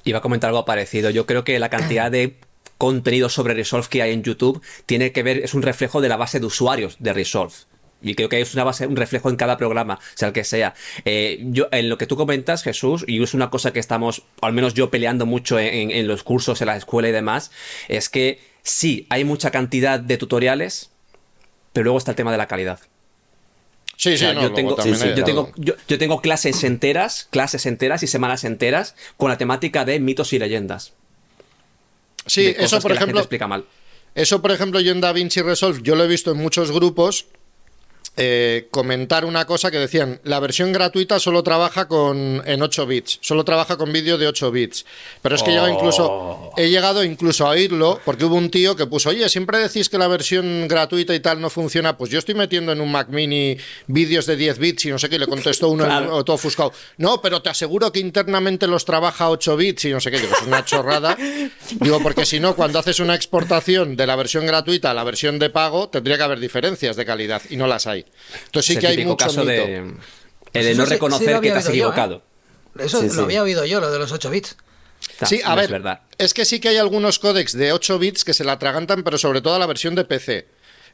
Iba 0.05 0.17
a 0.17 0.21
comentar 0.23 0.47
algo 0.47 0.65
parecido. 0.65 1.11
Yo 1.11 1.27
creo 1.27 1.43
que 1.43 1.59
la 1.59 1.69
cantidad 1.69 2.09
de 2.09 2.35
contenido 2.79 3.29
sobre 3.29 3.53
Resolve 3.53 3.89
que 3.91 4.01
hay 4.01 4.11
en 4.11 4.23
YouTube 4.23 4.59
tiene 4.87 5.11
que 5.11 5.21
ver, 5.21 5.37
es 5.37 5.53
un 5.53 5.61
reflejo 5.61 6.01
de 6.01 6.09
la 6.09 6.17
base 6.17 6.39
de 6.39 6.47
usuarios 6.47 6.95
de 6.97 7.13
Resolve. 7.13 7.53
Y 8.01 8.15
creo 8.15 8.27
que 8.27 8.41
es 8.41 8.55
una 8.55 8.63
base, 8.63 8.87
un 8.87 8.95
reflejo 8.95 9.29
en 9.29 9.35
cada 9.35 9.55
programa, 9.57 9.99
sea 10.15 10.29
el 10.29 10.33
que 10.33 10.43
sea. 10.43 10.73
Eh, 11.05 11.43
yo, 11.43 11.67
en 11.71 11.89
lo 11.89 11.99
que 11.99 12.07
tú 12.07 12.17
comentas, 12.17 12.63
Jesús, 12.63 13.05
y 13.07 13.21
es 13.21 13.35
una 13.35 13.51
cosa 13.51 13.71
que 13.71 13.79
estamos, 13.79 14.23
al 14.41 14.53
menos 14.53 14.73
yo 14.73 14.89
peleando 14.89 15.27
mucho 15.27 15.59
en 15.59 16.07
los 16.07 16.23
cursos, 16.23 16.59
en 16.61 16.67
la 16.67 16.75
escuela 16.75 17.07
y 17.09 17.11
demás, 17.11 17.51
es 17.87 18.09
que 18.09 18.56
sí, 18.69 19.07
hay 19.09 19.23
mucha 19.23 19.51
cantidad 19.51 19.99
de 19.99 20.17
tutoriales, 20.17 20.91
pero 21.73 21.85
luego 21.85 21.97
está 21.97 22.11
el 22.11 22.17
tema 22.17 22.31
de 22.31 22.37
la 22.37 22.47
calidad. 22.47 22.79
Sí, 23.95 24.15
sí, 24.15 24.25
yo, 24.25 24.53
tengo, 24.53 24.77
yo, 25.57 25.97
tengo, 25.97 26.21
clases 26.21 26.63
enteras, 26.63 27.27
clases 27.31 27.65
enteras 27.65 28.03
y 28.03 28.07
semanas 28.07 28.43
enteras 28.43 28.95
con 29.17 29.29
la 29.29 29.39
temática 29.39 29.85
de 29.85 29.99
mitos 29.99 30.33
y 30.33 30.39
leyendas. 30.39 30.93
Sí, 32.27 32.53
eso 32.59 32.79
por 32.79 32.91
ejemplo. 32.91 33.19
explica 33.19 33.47
mal. 33.47 33.65
Eso, 34.13 34.41
por 34.41 34.51
ejemplo, 34.51 34.79
yo 34.81 34.91
en 34.91 35.01
DaVinci 35.01 35.41
Resolve, 35.41 35.79
yo 35.81 35.95
lo 35.95 36.03
he 36.03 36.07
visto 36.07 36.31
en 36.31 36.37
muchos 36.37 36.71
grupos 36.71 37.25
eh, 38.19 38.67
comentar 38.71 39.25
una 39.25 39.45
cosa 39.45 39.69
que 39.69 39.77
decían, 39.77 40.19
la 40.23 40.39
versión 40.39 40.73
gratuita 40.73 41.19
solo 41.19 41.43
trabaja 41.43 41.87
con 41.87 42.41
en 42.45 42.61
8 42.63 42.87
bits, 42.87 43.19
solo 43.21 43.45
trabaja 43.45 43.77
con 43.77 43.93
vídeo 43.93 44.17
de 44.17 44.27
8 44.27 44.51
bits. 44.51 44.85
Pero 45.21 45.35
es 45.35 45.43
que 45.43 45.51
he, 45.51 45.53
llegado 45.53 45.69
incluso, 45.69 46.07
oh. 46.09 46.53
he 46.57 46.69
llegado 46.69 47.03
incluso 47.03 47.45
a 47.45 47.51
oírlo, 47.51 48.01
porque 48.03 48.25
hubo 48.25 48.35
un 48.35 48.49
tío 48.49 48.75
que 48.75 48.87
puso, 48.87 49.09
oye, 49.09 49.29
siempre 49.29 49.59
decís 49.59 49.87
que 49.87 49.99
la 49.99 50.07
versión 50.07 50.67
gratuita 50.67 51.13
y 51.13 51.19
tal 51.19 51.39
no 51.39 51.51
funciona, 51.51 51.95
pues 51.95 52.09
yo 52.09 52.17
estoy 52.17 52.33
metiendo 52.33 52.71
en 52.71 52.81
un 52.81 52.91
Mac 52.91 53.09
mini 53.09 53.55
vídeos 53.85 54.25
de 54.25 54.35
10 54.35 54.57
bits 54.57 54.85
y 54.85 54.89
no 54.89 54.97
sé 54.97 55.09
qué, 55.09 55.19
le 55.19 55.27
contestó 55.27 55.69
uno 55.69 56.23
todo 56.23 56.35
ofuscado. 56.35 56.73
No, 56.97 57.21
pero 57.21 57.43
te 57.43 57.49
aseguro 57.49 57.91
que 57.91 57.99
internamente 57.99 58.65
los 58.65 58.83
trabaja 58.83 59.25
a 59.25 59.29
8 59.29 59.55
bits 59.55 59.85
y 59.85 59.91
no 59.91 60.01
sé 60.01 60.09
qué, 60.09 60.19
digo, 60.19 60.33
es 60.33 60.47
una 60.47 60.65
chorrada. 60.65 61.15
Digo, 61.79 61.99
porque 62.01 62.25
si 62.25 62.39
no, 62.39 62.55
cuando 62.55 62.79
haces 62.79 62.99
una 62.99 63.13
exportación 63.13 63.95
de 63.95 64.07
la 64.07 64.15
versión 64.15 64.45
gratuita 64.45 64.91
a 64.91 64.93
la 64.93 65.03
versión 65.03 65.37
de 65.37 65.49
pago, 65.49 65.89
tendría 65.89 66.17
que 66.17 66.23
haber 66.23 66.39
diferencias 66.39 66.95
de 66.95 67.05
calidad 67.05 67.41
y 67.49 67.57
no 67.57 67.67
las 67.67 67.85
hay. 67.87 68.06
Entonces 68.45 68.75
sí 68.75 68.79
que 68.79 68.87
hay 68.87 69.05
mucho 69.05 69.17
caso 69.17 69.45
de, 69.45 69.93
el 70.53 70.65
de 70.65 70.75
no 70.75 70.85
reconocer 70.85 71.39
que 71.39 71.51
te 71.51 71.57
has 71.57 71.69
equivocado. 71.69 72.23
¿eh? 72.77 72.85
Eso 72.85 73.01
lo 73.01 73.23
había 73.23 73.43
oído 73.43 73.65
yo, 73.65 73.79
lo 73.79 73.91
de 73.91 73.99
los 73.99 74.11
8 74.11 74.29
bits. 74.29 74.57
Sí, 75.25 75.41
a 75.43 75.55
ver, 75.55 75.65
es, 75.65 75.71
verdad. 75.71 76.01
es 76.17 76.33
que 76.33 76.45
sí 76.45 76.59
que 76.59 76.69
hay 76.69 76.77
algunos 76.77 77.19
códecs 77.19 77.53
de 77.53 77.71
8 77.71 77.99
bits 77.99 78.23
que 78.23 78.33
se 78.33 78.43
la 78.43 78.53
atragantan, 78.53 79.03
pero 79.03 79.17
sobre 79.17 79.41
todo 79.41 79.55
a 79.55 79.59
la 79.59 79.65
versión 79.65 79.95
de 79.95 80.05
PC. 80.05 80.47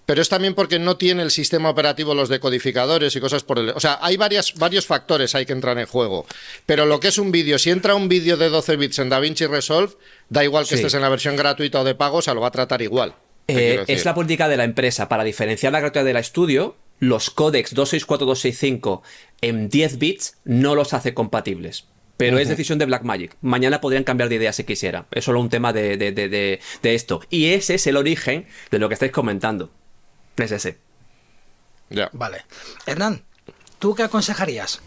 Pero 0.06 0.22
es 0.22 0.28
también 0.28 0.54
porque 0.54 0.80
no 0.80 0.98
tiene 0.98 1.24
el 1.24 1.32
sistema 1.32 1.70
operativo 1.70 2.14
los 2.14 2.28
decodificadores 2.28 3.16
y 3.16 3.22
cosas 3.22 3.44
por 3.44 3.60
el... 3.60 3.70
O 3.70 3.80
sea, 3.80 4.00
hay 4.02 4.18
varias, 4.18 4.54
varios 4.56 4.86
factores 4.86 5.34
ahí 5.34 5.46
que 5.46 5.54
entran 5.54 5.80
en 5.80 5.86
juego. 5.86 6.26
Pero 6.66 6.86
lo 6.86 7.00
que 7.00 7.08
es 7.08 7.18
un 7.18 7.32
vídeo, 7.32 7.58
si 7.58 7.70
entra 7.70 7.96
un 7.96 8.10
vídeo 8.10 8.36
de 8.36 8.50
12 8.50 8.76
bits 8.76 9.00
en 9.00 9.10
DaVinci 9.10 9.46
Resolve, 9.46 9.94
da 10.28 10.44
igual 10.44 10.68
que 10.68 10.76
estés 10.76 10.94
en 10.94 11.02
la 11.02 11.10
versión 11.10 11.38
gratuita 11.38 11.80
o 11.80 11.84
de 11.86 11.96
pago, 11.96 12.18
o 12.18 12.22
sea, 12.22 12.34
lo 12.34 12.42
va 12.42 12.48
a 12.48 12.52
tratar 12.52 12.82
igual. 12.82 13.16
Eh, 13.48 13.84
es 13.88 14.04
la 14.04 14.14
política 14.14 14.50
de 14.50 14.58
la 14.58 14.66
empresa. 14.66 15.08
Para 15.08 15.24
diferenciar 15.24 15.72
la 15.72 15.80
gratuidad 15.80 16.06
de 16.06 16.14
la 16.14 16.20
estudio, 16.20 16.76
los 17.04 17.30
códecs 17.30 17.76
264-265 17.76 19.02
en 19.42 19.70
10 19.70 19.98
bits 20.00 20.38
no 20.46 20.74
los 20.74 20.94
hace 20.94 21.14
compatibles. 21.14 21.86
Pero 22.16 22.38
es 22.38 22.48
decisión 22.48 22.80
de 22.80 22.86
Blackmagic. 22.86 23.36
Mañana 23.42 23.82
podrían 23.82 24.06
cambiar 24.06 24.30
de 24.30 24.36
idea 24.36 24.54
si 24.54 24.64
quisiera. 24.64 25.08
Es 25.12 25.26
solo 25.26 25.42
un 25.42 25.50
tema 25.50 25.74
de, 25.74 25.98
de, 25.98 26.60
esto. 26.84 27.22
Y 27.30 27.48
ese 27.48 27.76
es 27.76 27.88
el 27.88 27.98
origen 27.98 28.46
de 28.72 28.80
lo 28.80 28.88
que 28.88 28.94
estáis 28.94 29.12
comentando. 29.12 29.72
Es 30.38 30.52
ese. 30.52 30.78
Ya. 31.90 32.10
Vale. 32.14 32.46
Hernán, 32.86 33.24
¿tú 33.80 33.96
qué 33.96 34.04
aconsejarías? 34.04 34.82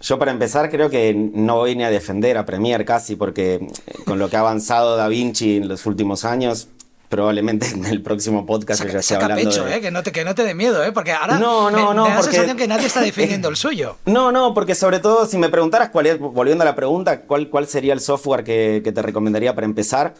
Yo 0.00 0.18
para 0.18 0.30
empezar 0.30 0.70
creo 0.70 0.88
que 0.88 1.12
no 1.12 1.56
voy 1.56 1.76
ni 1.76 1.84
a 1.84 1.90
defender 1.90 2.38
a 2.38 2.46
Premiere 2.46 2.84
casi 2.84 3.16
porque 3.16 3.66
con 4.06 4.18
lo 4.18 4.30
que 4.30 4.36
ha 4.36 4.40
avanzado 4.40 4.96
Da 4.96 5.08
Vinci 5.08 5.56
en 5.56 5.68
los 5.68 5.84
últimos 5.84 6.24
años 6.24 6.68
probablemente 7.08 7.66
en 7.68 7.86
el 7.86 8.02
próximo 8.02 8.44
podcast 8.44 8.80
saca, 8.82 8.92
ya 8.92 9.02
saca 9.02 9.24
hablando 9.26 9.48
pecho, 9.50 9.64
de... 9.64 9.76
eh, 9.76 9.80
que, 9.80 9.90
no 9.90 10.02
te, 10.02 10.12
que 10.12 10.24
no 10.24 10.34
te 10.34 10.44
dé 10.44 10.54
miedo, 10.54 10.84
¿eh? 10.84 10.92
porque 10.92 11.12
ahora 11.12 11.38
No, 11.38 11.70
no, 11.70 11.76
me, 11.76 11.82
no, 11.94 12.02
me 12.04 12.08
da 12.10 12.14
la 12.16 12.20
porque- 12.20 12.32
sensación 12.32 12.56
que 12.56 12.68
nadie 12.68 12.86
está 12.86 13.00
defendiendo 13.00 13.48
el 13.50 13.56
suyo. 13.56 13.96
No, 14.04 14.30
no, 14.32 14.52
porque 14.54 14.74
sobre 14.74 15.00
todo 15.00 15.26
si 15.26 15.38
me 15.38 15.48
preguntaras 15.48 15.88
cuál 15.90 16.06
es, 16.06 16.18
volviendo 16.18 16.62
a 16.62 16.64
la 16.66 16.74
pregunta, 16.74 17.22
cuál, 17.22 17.48
cuál 17.48 17.66
sería 17.66 17.92
el 17.94 18.00
software 18.00 18.44
que, 18.44 18.82
que 18.84 18.92
te 18.92 19.00
recomendaría 19.02 19.54
para 19.54 19.64
empezar, 19.64 20.14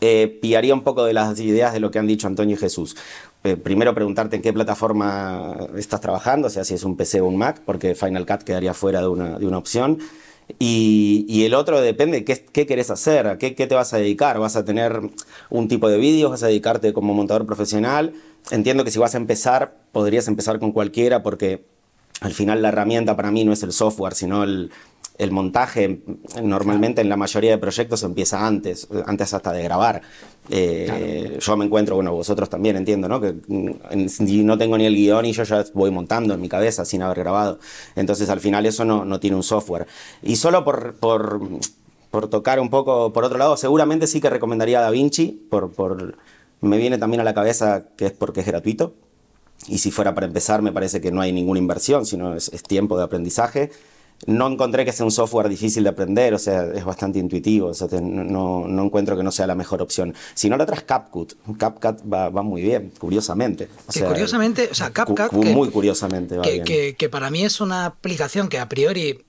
eh, 0.00 0.38
pillaría 0.40 0.74
un 0.74 0.82
poco 0.82 1.04
de 1.04 1.12
las 1.12 1.38
ideas 1.40 1.72
de 1.72 1.80
lo 1.80 1.90
que 1.90 1.98
han 1.98 2.06
dicho 2.06 2.26
Antonio 2.26 2.54
y 2.56 2.58
Jesús. 2.58 2.96
Eh, 3.44 3.56
primero 3.56 3.94
preguntarte 3.94 4.36
en 4.36 4.42
qué 4.42 4.52
plataforma 4.52 5.56
estás 5.76 6.00
trabajando, 6.00 6.48
o 6.48 6.50
sea, 6.50 6.64
si 6.64 6.74
es 6.74 6.82
un 6.84 6.96
PC 6.96 7.20
o 7.20 7.26
un 7.26 7.36
Mac, 7.36 7.60
porque 7.64 7.94
Final 7.94 8.26
Cut 8.26 8.42
quedaría 8.42 8.74
fuera 8.74 9.00
de 9.00 9.08
una, 9.08 9.38
de 9.38 9.46
una 9.46 9.58
opción. 9.58 9.98
Y, 10.58 11.26
y 11.28 11.44
el 11.44 11.54
otro 11.54 11.80
depende, 11.80 12.24
¿qué, 12.24 12.44
qué 12.52 12.66
querés 12.66 12.90
hacer? 12.90 13.26
¿A 13.26 13.38
qué, 13.38 13.54
qué 13.54 13.66
te 13.66 13.74
vas 13.74 13.92
a 13.92 13.98
dedicar? 13.98 14.38
¿Vas 14.38 14.56
a 14.56 14.64
tener 14.64 15.00
un 15.50 15.68
tipo 15.68 15.88
de 15.88 15.98
vídeos? 15.98 16.30
¿Vas 16.30 16.42
a 16.42 16.46
dedicarte 16.46 16.92
como 16.92 17.12
montador 17.12 17.44
profesional? 17.44 18.14
Entiendo 18.50 18.84
que 18.84 18.90
si 18.90 18.98
vas 18.98 19.14
a 19.14 19.18
empezar, 19.18 19.76
podrías 19.92 20.26
empezar 20.26 20.58
con 20.58 20.72
cualquiera 20.72 21.22
porque 21.22 21.66
al 22.20 22.32
final 22.32 22.62
la 22.62 22.68
herramienta 22.68 23.14
para 23.14 23.30
mí 23.30 23.44
no 23.44 23.52
es 23.52 23.62
el 23.62 23.72
software, 23.72 24.14
sino 24.14 24.42
el, 24.42 24.70
el 25.18 25.30
montaje. 25.32 26.00
Normalmente 26.42 27.02
en 27.02 27.08
la 27.08 27.16
mayoría 27.16 27.50
de 27.50 27.58
proyectos 27.58 28.02
empieza 28.02 28.46
antes, 28.46 28.88
antes 29.06 29.34
hasta 29.34 29.52
de 29.52 29.62
grabar. 29.62 30.02
Eh, 30.50 31.38
Yo 31.40 31.56
me 31.56 31.64
encuentro, 31.64 31.94
bueno, 31.96 32.12
vosotros 32.14 32.48
también 32.48 32.76
entiendo, 32.76 33.08
¿no? 33.08 33.20
Que 33.20 33.34
mm, 33.46 34.44
no 34.44 34.58
tengo 34.58 34.78
ni 34.78 34.86
el 34.86 34.94
guion 34.94 35.24
y 35.26 35.32
yo 35.32 35.42
ya 35.44 35.64
voy 35.74 35.90
montando 35.90 36.34
en 36.34 36.40
mi 36.40 36.48
cabeza 36.48 36.84
sin 36.84 37.02
haber 37.02 37.18
grabado. 37.18 37.58
Entonces 37.96 38.30
al 38.30 38.40
final 38.40 38.66
eso 38.66 38.84
no, 38.84 39.04
no 39.04 39.20
tiene 39.20 39.36
un 39.36 39.42
software. 39.42 39.86
Y 40.22 40.36
solo 40.36 40.64
por, 40.64 40.94
por, 40.94 41.40
por 42.10 42.28
tocar 42.28 42.60
un 42.60 42.70
poco 42.70 43.12
por 43.12 43.24
otro 43.24 43.38
lado, 43.38 43.56
seguramente 43.56 44.06
sí 44.06 44.20
que 44.20 44.30
recomendaría 44.30 44.80
DaVinci, 44.80 45.46
por, 45.50 45.70
por, 45.72 46.16
me 46.60 46.78
viene 46.78 46.98
también 46.98 47.20
a 47.20 47.24
la 47.24 47.34
cabeza 47.34 47.84
que 47.96 48.06
es 48.06 48.12
porque 48.12 48.40
es 48.40 48.46
gratuito. 48.46 48.94
Y 49.66 49.78
si 49.78 49.90
fuera 49.90 50.14
para 50.14 50.26
empezar, 50.26 50.62
me 50.62 50.72
parece 50.72 51.00
que 51.00 51.10
no 51.10 51.20
hay 51.20 51.32
ninguna 51.32 51.58
inversión, 51.58 52.06
sino 52.06 52.34
es, 52.34 52.48
es 52.52 52.62
tiempo 52.62 52.96
de 52.96 53.04
aprendizaje. 53.04 53.70
No 54.26 54.48
encontré 54.48 54.84
que 54.84 54.92
sea 54.92 55.04
un 55.06 55.12
software 55.12 55.48
difícil 55.48 55.84
de 55.84 55.90
aprender, 55.90 56.34
o 56.34 56.38
sea, 56.38 56.64
es 56.74 56.84
bastante 56.84 57.18
intuitivo, 57.20 57.68
o 57.68 57.74
sea, 57.74 57.86
te- 57.88 58.00
no, 58.00 58.66
no 58.66 58.84
encuentro 58.84 59.16
que 59.16 59.22
no 59.22 59.30
sea 59.30 59.46
la 59.46 59.54
mejor 59.54 59.80
opción. 59.80 60.12
Si 60.34 60.50
no, 60.50 60.56
la 60.56 60.64
otra 60.64 60.76
es 60.76 60.82
CapCut. 60.82 61.34
CapCut 61.56 62.00
va, 62.12 62.28
va 62.28 62.42
muy 62.42 62.60
bien, 62.62 62.92
curiosamente. 62.98 63.68
O 63.86 63.92
Que 63.92 64.00
sea, 64.00 64.08
curiosamente, 64.08 64.68
o 64.70 64.74
sea, 64.74 64.88
cu- 64.88 65.14
CapCut, 65.14 65.28
cu- 65.30 65.44
muy 65.44 65.70
curiosamente 65.70 66.36
va 66.36 66.42
que, 66.42 66.52
bien. 66.54 66.64
que- 66.64 66.96
que 66.98 67.08
para 67.08 67.30
mí 67.30 67.44
es 67.44 67.60
una 67.60 67.86
aplicación 67.86 68.48
que 68.48 68.58
a 68.58 68.68
priori 68.68 69.24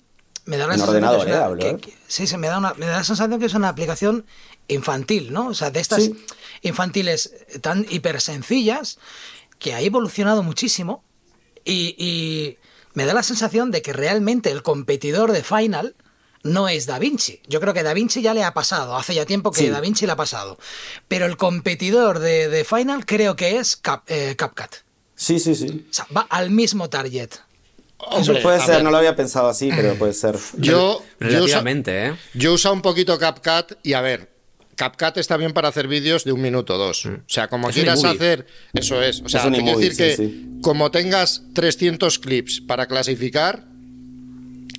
me 0.45 0.57
da 0.57 0.65
la 0.65 0.73
En 0.73 0.79
sensación 0.79 1.03
ordenador, 1.03 1.25
que 1.27 1.31
eh, 1.31 1.35
hablo, 1.35 1.59
que- 1.59 1.69
eh. 1.69 1.77
que- 1.77 1.93
sí, 2.07 2.25
sí, 2.25 2.37
me 2.37 2.47
da, 2.47 2.57
una- 2.57 2.73
me 2.73 2.87
da 2.87 2.97
la 2.97 3.03
sensación 3.03 3.39
que 3.39 3.45
es 3.45 3.53
una 3.53 3.69
aplicación 3.69 4.25
infantil, 4.67 5.31
¿no? 5.31 5.47
O 5.49 5.53
sea, 5.53 5.69
de 5.69 5.79
estas 5.81 6.03
Sí. 6.05 6.15
infantiles 6.63 7.35
tan 7.61 7.85
hiper 7.89 8.19
sencillas 8.21 8.97
que 9.59 9.73
ha 9.75 9.81
evolucionado 9.81 10.41
muchísimo 10.43 11.03
y, 11.65 11.95
y 11.97 12.57
me 12.99 13.05
da 13.05 13.13
la 13.13 13.23
sensación 13.23 13.71
de 13.71 13.81
que 13.81 13.93
realmente 13.93 14.51
el 14.51 14.61
competidor 14.61 15.31
de 15.31 15.41
Final 15.41 15.95
no 16.43 16.67
es 16.67 16.85
Da 16.85 16.99
Vinci. 16.99 17.39
Yo 17.47 17.61
creo 17.61 17.73
que 17.73 17.81
Da 17.81 17.93
Vinci 17.93 18.21
ya 18.21 18.33
le 18.33 18.43
ha 18.43 18.53
pasado, 18.53 18.97
hace 18.97 19.15
ya 19.15 19.25
tiempo 19.25 19.51
que 19.51 19.61
Sí. 19.61 19.69
Da 19.69 19.79
Vinci 19.79 20.05
le 20.05 20.11
ha 20.11 20.15
pasado. 20.17 20.57
Pero 21.07 21.25
el 21.25 21.37
competidor 21.37 22.19
de, 22.19 22.49
de 22.49 22.65
Final 22.65 23.05
creo 23.05 23.37
que 23.37 23.57
es 23.57 23.77
Cap, 23.77 24.03
eh, 24.07 24.35
CapCut. 24.37 24.75
Sí, 25.15 25.39
sí, 25.39 25.55
sí. 25.55 25.85
O 25.89 25.93
sea, 25.93 26.07
va 26.15 26.27
al 26.29 26.49
mismo 26.51 26.89
target. 26.89 27.29
Eso 28.17 28.33
puede 28.41 28.59
ser, 28.59 28.75
ver, 28.75 28.83
no 28.83 28.91
lo 28.91 28.97
había 28.97 29.15
pensado 29.15 29.47
así, 29.47 29.69
pero 29.73 29.95
puede 29.95 30.13
ser. 30.13 30.37
Yo, 30.57 30.61
yo, 30.61 30.99
usa- 30.99 31.05
Relativamente, 31.19 32.05
¿eh? 32.07 32.15
yo 32.33 32.51
he 32.51 32.53
usado 32.53 32.73
un 32.75 32.81
poquito 32.81 33.17
CapCut 33.17 33.77
y 33.83 33.93
a 33.93 34.01
ver, 34.01 34.29
CapCut 34.79 35.17
está 35.17 35.35
bien 35.35 35.51
para 35.51 35.67
hacer 35.67 35.89
vídeos 35.89 36.23
de 36.23 36.31
un 36.31 36.41
minuto 36.41 36.75
o 36.75 36.77
dos. 36.77 37.05
O 37.05 37.19
sea, 37.27 37.49
como 37.49 37.69
Es 37.69 37.75
quieras 37.75 38.01
hacer, 38.05 38.47
eso 38.73 39.01
es. 39.03 39.21
O 39.21 39.27
sea, 39.27 39.43
Es 39.45 39.51
te 39.51 39.61
quiero 39.61 39.77
decir 39.77 39.97
que 39.97 40.15
sí, 40.15 40.47
como 40.61 40.89
tengas 40.89 41.43
300 41.53 42.17
clips 42.19 42.61
para 42.61 42.87
clasificar, 42.87 43.65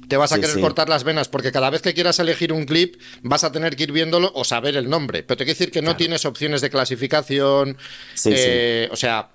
te 0.09 0.17
vas 0.17 0.33
a 0.33 0.37
Sí, 0.37 0.41
querer 0.41 0.57
sí. 0.57 0.63
cortar 0.63 0.89
las 0.89 1.05
venas 1.05 1.29
porque 1.29 1.53
cada 1.53 1.69
vez 1.69 1.83
que 1.83 1.93
quieras 1.93 2.19
elegir 2.19 2.51
un 2.53 2.65
clip 2.65 2.97
vas 3.23 3.45
a 3.45 3.53
tener 3.53 3.77
que 3.77 3.83
ir 3.85 3.93
viéndolo 3.93 4.33
o 4.35 4.43
saber 4.45 4.75
el 4.77 4.89
nombre. 4.89 5.23
Pero 5.23 5.37
te 5.37 5.45
quiero 5.45 5.59
decir 5.59 5.71
que 5.71 5.83
no 5.83 5.95
tienes 5.97 6.25
opciones 6.25 6.63
de 6.63 6.71
clasificación. 6.71 7.77
Sí, 8.15 8.31
eh, 8.35 8.89
O 8.93 8.97
sea, 8.97 9.29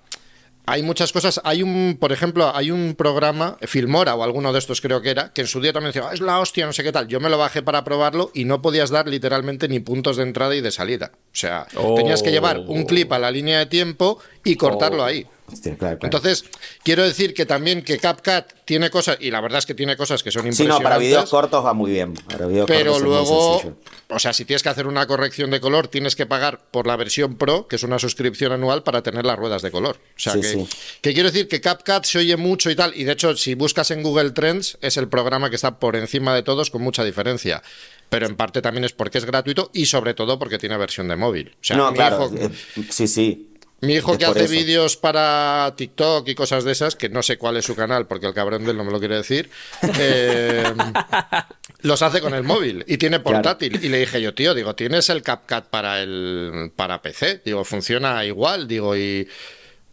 hay 0.66 0.82
muchas 0.82 1.12
cosas. 1.12 1.40
Hay 1.44 1.62
un, 1.62 1.96
por 1.98 2.12
ejemplo, 2.12 2.50
hay 2.54 2.70
un 2.70 2.94
programa, 2.96 3.56
Filmora 3.62 4.14
o 4.14 4.22
alguno 4.24 4.52
de 4.52 4.58
estos 4.58 4.80
creo 4.80 5.00
que 5.00 5.10
era, 5.10 5.32
que 5.32 5.42
en 5.42 5.46
su 5.46 5.60
día 5.60 5.72
también 5.72 5.92
decía, 5.92 6.08
"Ah, 6.10 6.14
es 6.14 6.20
la 6.20 6.40
hostia, 6.40 6.66
no 6.66 6.72
sé 6.72 6.82
qué 6.82 6.92
tal. 6.92 7.06
Yo 7.08 7.20
me 7.20 7.30
lo 7.30 7.38
bajé 7.38 7.62
para 7.62 7.84
probarlo 7.84 8.30
y 8.34 8.44
no 8.44 8.60
podías 8.62 8.90
dar 8.90 9.08
literalmente 9.08 9.68
ni 9.68 9.80
puntos 9.80 10.16
de 10.16 10.24
entrada 10.24 10.54
y 10.56 10.60
de 10.60 10.70
salida. 10.70 11.12
O 11.14 11.18
sea, 11.32 11.66
Oh. 11.76 11.94
tenías 11.94 12.22
que 12.22 12.30
llevar 12.32 12.58
un 12.58 12.84
clip 12.84 13.12
a 13.12 13.18
la 13.18 13.30
línea 13.30 13.58
de 13.60 13.66
tiempo 13.66 14.18
y 14.44 14.56
cortarlo 14.56 15.02
Oh. 15.02 15.06
ahí. 15.06 15.26
Hostia, 15.52 15.76
claro, 15.76 15.98
claro. 15.98 16.16
Entonces, 16.16 16.44
quiero 16.82 17.04
decir 17.04 17.32
que 17.32 17.46
también 17.46 17.82
que 17.82 17.98
CapCut 17.98 18.44
tiene 18.64 18.90
cosas, 18.90 19.18
y 19.20 19.30
la 19.30 19.40
verdad 19.40 19.58
es 19.60 19.66
que 19.66 19.74
tiene 19.74 19.96
cosas 19.96 20.22
que 20.24 20.30
son 20.32 20.42
sí, 20.42 20.48
impresionantes. 20.48 20.80
no, 20.82 20.88
para 20.88 20.98
videos 20.98 21.30
cortos 21.30 21.64
va 21.64 21.72
muy 21.72 21.92
bien. 21.92 22.14
Para 22.14 22.48
Pero 22.66 22.98
luego, 22.98 23.62
o 24.08 24.18
sea, 24.18 24.32
si 24.32 24.44
tienes 24.44 24.62
que 24.64 24.68
hacer 24.70 24.86
una 24.88 25.06
corrección 25.06 25.50
de 25.50 25.60
color, 25.60 25.86
tienes 25.88 26.16
que 26.16 26.26
pagar 26.26 26.60
por 26.70 26.86
la 26.88 26.96
versión 26.96 27.36
Pro, 27.36 27.68
que 27.68 27.76
es 27.76 27.82
una 27.84 27.98
suscripción 28.00 28.50
anual 28.52 28.82
para 28.82 29.02
tener 29.02 29.24
las 29.24 29.38
ruedas 29.38 29.62
de 29.62 29.70
color. 29.70 29.96
O 30.00 30.18
sea, 30.18 30.32
Sí, 30.32 30.40
que, 30.40 30.48
sí. 30.48 30.66
que 31.00 31.14
quiero 31.14 31.30
decir 31.30 31.46
que 31.46 31.60
CapCut 31.60 32.04
se 32.04 32.18
oye 32.18 32.36
mucho 32.36 32.68
y 32.70 32.74
tal. 32.76 32.92
Y 32.96 33.04
de 33.04 33.12
hecho, 33.12 33.36
si 33.36 33.54
buscas 33.54 33.90
en 33.92 34.02
Google 34.02 34.32
Trends, 34.32 34.78
es 34.80 34.96
el 34.96 35.08
programa 35.08 35.48
que 35.48 35.56
está 35.56 35.78
por 35.78 35.94
encima 35.94 36.34
de 36.34 36.42
todos 36.42 36.70
con 36.70 36.82
mucha 36.82 37.04
diferencia. 37.04 37.62
Pero 38.08 38.26
en 38.26 38.36
parte 38.36 38.62
también 38.62 38.84
es 38.84 38.92
porque 38.92 39.18
es 39.18 39.24
gratuito 39.24 39.70
y 39.72 39.86
sobre 39.86 40.14
todo 40.14 40.38
porque 40.38 40.58
tiene 40.58 40.76
versión 40.76 41.08
de 41.08 41.16
móvil. 41.16 41.54
O 41.60 41.64
sea, 41.64 41.76
no, 41.76 41.92
claro. 41.92 42.26
hijo- 42.32 42.36
eh, 42.36 42.50
sí, 42.90 43.06
sí. 43.08 43.52
Mi 43.80 43.94
hijo 43.94 44.12
Es 44.12 44.18
que 44.18 44.24
hace 44.24 44.44
eso. 44.44 44.52
vídeos 44.52 44.96
para 44.96 45.74
TikTok 45.76 46.26
y 46.28 46.34
cosas 46.34 46.64
de 46.64 46.72
esas, 46.72 46.96
que 46.96 47.08
no 47.08 47.22
sé 47.22 47.36
cuál 47.36 47.56
es 47.58 47.64
su 47.66 47.76
canal, 47.76 48.06
porque 48.06 48.26
el 48.26 48.32
cabrón 48.34 48.64
de 48.64 48.70
él 48.70 48.76
no 48.76 48.84
me 48.84 48.90
lo 48.90 48.98
quiere 48.98 49.16
decir, 49.16 49.50
eh, 49.98 50.72
los 51.82 52.00
hace 52.02 52.20
con 52.20 52.34
el 52.34 52.42
móvil 52.42 52.84
y 52.88 52.96
tiene 52.98 53.20
portátil. 53.20 53.78
Y 53.84 53.88
le 53.88 53.98
dije 53.98 54.20
yo, 54.20 54.34
tío, 54.34 54.54
digo, 54.54 54.74
¿tienes 54.74 55.08
el 55.10 55.22
CapCut 55.22 55.64
para 55.66 56.00
el 56.02 56.72
para 56.74 57.02
PC? 57.02 57.42
Digo, 57.44 57.64
funciona 57.64 58.24
igual, 58.24 58.66
digo, 58.66 58.96
y... 58.96 59.28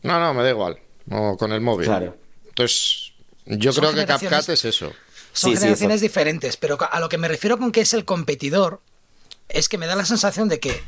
No, 0.03 0.19
no, 0.19 0.33
me 0.33 0.43
da 0.43 0.49
igual, 0.49 0.79
no, 1.05 1.35
con 1.37 1.51
el 1.51 1.61
móvil. 1.61 1.85
Claro. 1.87 2.17
Entonces, 2.47 3.11
yo 3.45 3.71
Son 3.73 3.83
creo 3.83 3.95
que 3.95 4.05
CapCut 4.05 4.49
es 4.49 4.65
eso. 4.65 4.93
Son 5.33 5.51
Sí, 5.51 5.55
sí, 5.55 5.61
generaciones 5.61 5.95
eso. 5.97 6.03
diferentes, 6.03 6.57
pero 6.57 6.77
a 6.89 6.99
lo 6.99 7.09
que 7.09 7.17
me 7.17 7.27
refiero 7.27 7.57
con 7.57 7.71
que 7.71 7.81
es 7.81 7.93
el 7.93 8.05
competidor, 8.05 8.81
es 9.49 9.67
que 9.67 9.77
me 9.77 9.87
da 9.87 9.95
la 9.95 10.05
sensación 10.05 10.47
de 10.47 10.59
que 10.59 10.81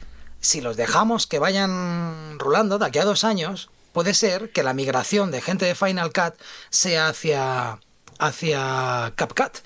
si 0.46 0.62
los 0.62 0.78
dejamos 0.78 1.26
que 1.26 1.40
vayan 1.40 2.38
rulando 2.38 2.78
de 2.78 2.86
aquí 2.86 3.00
a 3.00 3.06
dos 3.06 3.24
años, 3.24 3.70
puede 3.94 4.14
ser 4.14 4.52
que 4.52 4.62
la 4.62 4.74
migración 4.74 5.32
de 5.32 5.42
gente 5.42 5.66
de 5.66 5.74
Final 5.74 6.14
Cut 6.14 6.36
sea 6.70 7.08
hacia, 7.08 7.80
hacia 8.20 9.12
CapCut. 9.16 9.58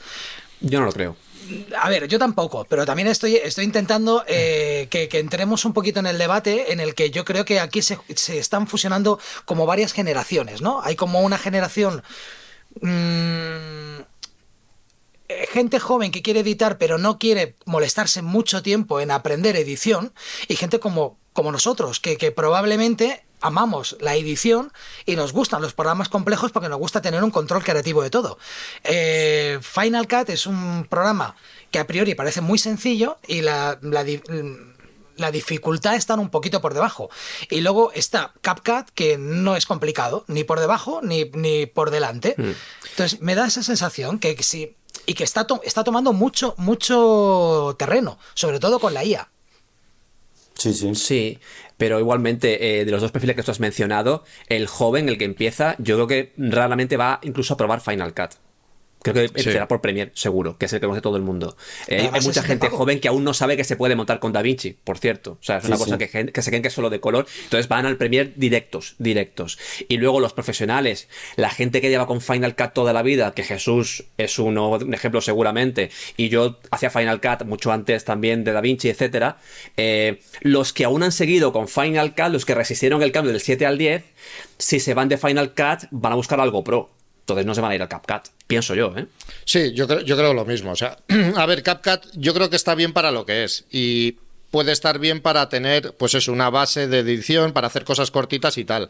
Yo 0.61 0.79
no 0.79 0.85
lo 0.85 0.93
creo. 0.93 1.17
A 1.77 1.89
ver, 1.89 2.07
yo 2.07 2.17
tampoco, 2.17 2.65
pero 2.65 2.85
también 2.85 3.07
estoy, 3.07 3.35
estoy 3.35 3.65
intentando 3.65 4.23
eh, 4.27 4.87
que, 4.89 5.09
que 5.09 5.19
entremos 5.19 5.65
un 5.65 5.73
poquito 5.73 5.99
en 5.99 6.07
el 6.07 6.17
debate 6.17 6.71
en 6.71 6.79
el 6.79 6.95
que 6.95 7.09
yo 7.11 7.25
creo 7.25 7.43
que 7.43 7.59
aquí 7.59 7.81
se, 7.81 7.99
se 8.15 8.37
están 8.37 8.67
fusionando 8.67 9.19
como 9.45 9.65
varias 9.65 9.91
generaciones, 9.91 10.61
¿no? 10.61 10.81
Hay 10.81 10.95
como 10.95 11.21
una 11.21 11.37
generación... 11.37 12.03
mm, 12.81 14.18
gente 15.51 15.79
joven 15.79 16.11
que 16.11 16.21
quiere 16.21 16.39
editar 16.41 16.77
pero 16.77 16.97
no 16.97 17.19
quiere 17.19 17.55
molestarse 17.65 18.21
mucho 18.21 18.61
tiempo 18.63 18.99
en 18.99 19.11
aprender 19.11 19.55
edición 19.55 20.13
y 20.47 20.55
gente 20.55 20.79
como, 20.79 21.17
como 21.33 21.51
nosotros 21.51 21.99
que, 21.99 22.17
que 22.17 22.31
probablemente 22.31 23.23
amamos 23.41 23.95
la 24.01 24.15
edición 24.15 24.73
y 25.05 25.15
nos 25.15 25.31
gustan 25.31 25.61
los 25.61 25.73
programas 25.73 26.09
complejos 26.09 26.51
porque 26.51 26.67
nos 26.67 26.79
gusta 26.79 27.01
tener 27.01 27.23
un 27.23 27.31
control 27.31 27.63
creativo 27.63 28.01
de 28.03 28.09
todo. 28.09 28.37
Eh, 28.83 29.59
Final 29.61 30.07
Cut 30.07 30.29
es 30.29 30.45
un 30.45 30.85
programa 30.89 31.35
que 31.71 31.79
a 31.79 31.87
priori 31.87 32.15
parece 32.15 32.41
muy 32.41 32.57
sencillo 32.59 33.17
y 33.27 33.41
la, 33.41 33.79
la 33.81 34.03
di- 34.03 34.21
la 35.15 35.31
dificultad 35.31 35.95
está 35.95 36.15
un 36.15 36.29
poquito 36.29 36.59
por 36.61 36.73
debajo. 36.73 37.09
Y 37.49 37.61
luego 37.61 37.91
está 37.93 38.33
CapCut, 38.41 38.89
que 38.95 39.17
no 39.17 39.55
es 39.55 39.65
complicado, 39.65 40.23
ni 40.27 40.43
por 40.43 40.59
debajo 40.59 41.01
ni, 41.03 41.25
ni 41.33 41.65
por 41.65 41.91
delante. 41.91 42.35
Entonces, 42.91 43.21
me 43.21 43.35
da 43.35 43.45
esa 43.47 43.61
sensación 43.63 44.19
que 44.19 44.41
sí. 44.43 44.75
Y 45.09 45.13
que 45.17 45.23
está, 45.29 45.41
to- 45.49 45.61
está 45.63 45.83
tomando 45.83 46.13
mucho, 46.13 46.53
mucho 46.57 47.75
terreno, 47.79 48.17
sobre 48.35 48.59
todo 48.59 48.79
con 48.79 48.93
la 48.93 49.03
IA. 49.03 49.23
Sí, 50.55 50.73
sí. 50.73 50.93
Sí, 50.95 51.39
pero 51.77 51.99
igualmente, 51.99 52.81
eh, 52.81 52.85
de 52.85 52.91
los 52.91 53.01
dos 53.01 53.11
perfiles 53.11 53.35
que 53.35 53.43
tú 53.43 53.51
has 53.51 53.59
mencionado, 53.61 54.23
el 54.47 54.67
joven, 54.67 55.07
el 55.07 55.17
que 55.17 55.25
empieza, 55.25 55.75
yo 55.79 55.95
creo 55.95 56.07
que 56.07 56.33
raramente 56.37 56.97
va 56.97 57.19
incluso 57.23 57.53
a 57.53 57.57
probar 57.57 57.79
Final 57.81 58.13
Cut. 58.13 58.31
Creo 59.01 59.13
que 59.13 59.23
empezará 59.25 59.67
por 59.67 59.79
Premiere, 59.81 60.11
seguro, 60.13 60.57
que 60.57 60.65
es 60.65 60.73
el 60.73 60.79
que 60.81 60.85
conoce 60.85 61.01
todo 61.01 61.15
el 61.15 61.23
mundo. 61.23 61.55
Eh, 61.87 62.09
hay 62.11 62.21
mucha 62.21 62.43
gente 62.43 62.67
joven 62.69 62.99
que 62.99 63.07
aún 63.07 63.23
no 63.23 63.33
sabe 63.33 63.55
que 63.55 63.63
se 63.63 63.77
puede 63.77 63.95
montar 63.95 64.19
con 64.19 64.33
DaVinci, 64.33 64.75
por 64.83 64.97
cierto. 64.97 65.37
O 65.39 65.43
sea, 65.43 65.57
es 65.57 65.63
Sí, 65.63 65.67
una 65.69 65.77
sí. 65.77 65.83
cosa 65.85 65.97
que, 65.97 66.07
que 66.31 66.41
se 66.41 66.49
creen 66.49 66.61
que 66.61 66.67
es 66.67 66.73
solo 66.73 66.89
de 66.89 66.99
color. 66.99 67.25
Entonces 67.45 67.67
van 67.69 67.85
al 67.85 67.95
Premiere 67.97 68.33
directos, 68.35 68.95
directos. 68.97 69.57
Y 69.87 69.97
luego 69.97 70.19
los 70.19 70.33
profesionales, 70.33 71.07
la 71.37 71.49
gente 71.49 71.79
que 71.81 71.89
lleva 71.89 72.07
con 72.07 72.19
Final 72.21 72.55
Cut 72.57 72.73
toda 72.73 72.91
la 72.91 73.01
vida, 73.01 73.33
que 73.33 73.43
Jesús 73.43 74.03
es 74.17 74.37
uno, 74.37 74.69
un 74.71 74.93
ejemplo 74.93 75.21
seguramente, 75.21 75.91
y 76.17 76.27
yo 76.29 76.59
hacía 76.71 76.89
Final 76.89 77.21
Cut 77.21 77.45
mucho 77.45 77.71
antes 77.71 78.03
también 78.03 78.43
de 78.43 78.51
DaVinci, 78.51 78.89
etcétera. 78.89 79.37
eh, 79.77 80.19
los 80.41 80.73
que 80.73 80.83
aún 80.85 81.03
han 81.03 81.11
seguido 81.13 81.53
con 81.53 81.67
Final 81.69 82.15
Cut, 82.15 82.29
los 82.33 82.45
que 82.45 82.53
resistieron 82.55 83.01
el 83.01 83.11
cambio 83.11 83.31
del 83.31 83.41
7 83.41 83.65
al 83.65 83.77
10, 83.77 84.03
si 84.57 84.79
se 84.81 84.93
van 84.93 85.07
de 85.09 85.17
Final 85.17 85.53
Cut, 85.53 85.87
van 85.91 86.11
a 86.11 86.15
buscar 86.15 86.39
algo 86.41 86.63
pro. 86.63 86.89
Entonces 87.33 87.45
no 87.45 87.55
se 87.55 87.61
van 87.61 87.71
a 87.71 87.75
ir 87.75 87.81
al 87.81 87.87
CapCut, 87.89 88.29
pienso 88.47 88.75
yo, 88.75 88.93
¿eh? 88.97 89.05
Sí, 89.45 89.73
yo 89.73 89.87
creo, 89.87 90.01
yo 90.01 90.15
creo 90.17 90.33
lo 90.33 90.45
mismo. 90.45 90.71
O 90.71 90.75
sea, 90.75 90.97
a 91.35 91.45
ver, 91.45 91.63
CapCut 91.63 92.07
yo 92.13 92.33
creo 92.33 92.49
que 92.49 92.55
está 92.55 92.75
bien 92.75 92.93
para 92.93 93.11
lo 93.11 93.25
que 93.25 93.43
es. 93.43 93.65
Y 93.71 94.17
puede 94.51 94.71
estar 94.71 94.99
bien 94.99 95.21
para 95.21 95.47
tener, 95.49 95.93
pues 95.93 96.15
eso, 96.15 96.31
una 96.31 96.49
base 96.49 96.87
de 96.87 96.99
edición, 96.99 97.51
para 97.53 97.67
hacer 97.67 97.83
cosas 97.83 98.09
cortitas 98.11 98.57
y 98.57 98.65
tal. 98.65 98.89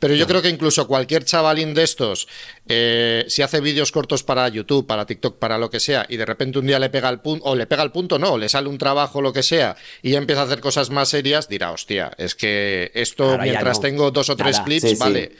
Pero 0.00 0.14
yo 0.14 0.26
creo 0.26 0.42
que 0.42 0.48
incluso 0.48 0.86
cualquier 0.88 1.24
chavalín 1.24 1.72
de 1.72 1.84
estos, 1.84 2.26
eh, 2.68 3.24
si 3.28 3.42
hace 3.42 3.60
vídeos 3.60 3.92
cortos 3.92 4.22
para 4.22 4.46
YouTube, 4.48 4.86
para 4.86 5.06
TikTok, 5.06 5.38
para 5.38 5.56
lo 5.56 5.70
que 5.70 5.78
sea, 5.78 6.04
y 6.08 6.16
de 6.16 6.26
repente 6.26 6.58
un 6.58 6.66
día 6.66 6.78
le 6.78 6.90
pega 6.90 7.08
el 7.08 7.20
punto, 7.20 7.44
o 7.46 7.54
le 7.54 7.66
pega 7.66 7.82
el 7.84 7.92
punto, 7.92 8.18
no, 8.18 8.32
o 8.32 8.38
le 8.38 8.48
sale 8.48 8.68
un 8.68 8.76
trabajo, 8.76 9.22
lo 9.22 9.32
que 9.32 9.42
sea, 9.42 9.76
y 10.02 10.10
ya 10.10 10.18
empieza 10.18 10.42
a 10.42 10.44
hacer 10.44 10.60
cosas 10.60 10.90
más 10.90 11.08
serias, 11.08 11.48
dirá, 11.48 11.70
hostia, 11.70 12.10
es 12.18 12.34
que 12.34 12.90
esto 12.92 13.38
mientras 13.38 13.78
no. 13.78 13.82
tengo 13.82 14.10
dos 14.10 14.28
o 14.30 14.36
tres 14.36 14.54
Nada. 14.56 14.64
clips, 14.64 14.82
Sí, 14.82 14.88
sí. 14.90 14.96
vale. 14.96 15.32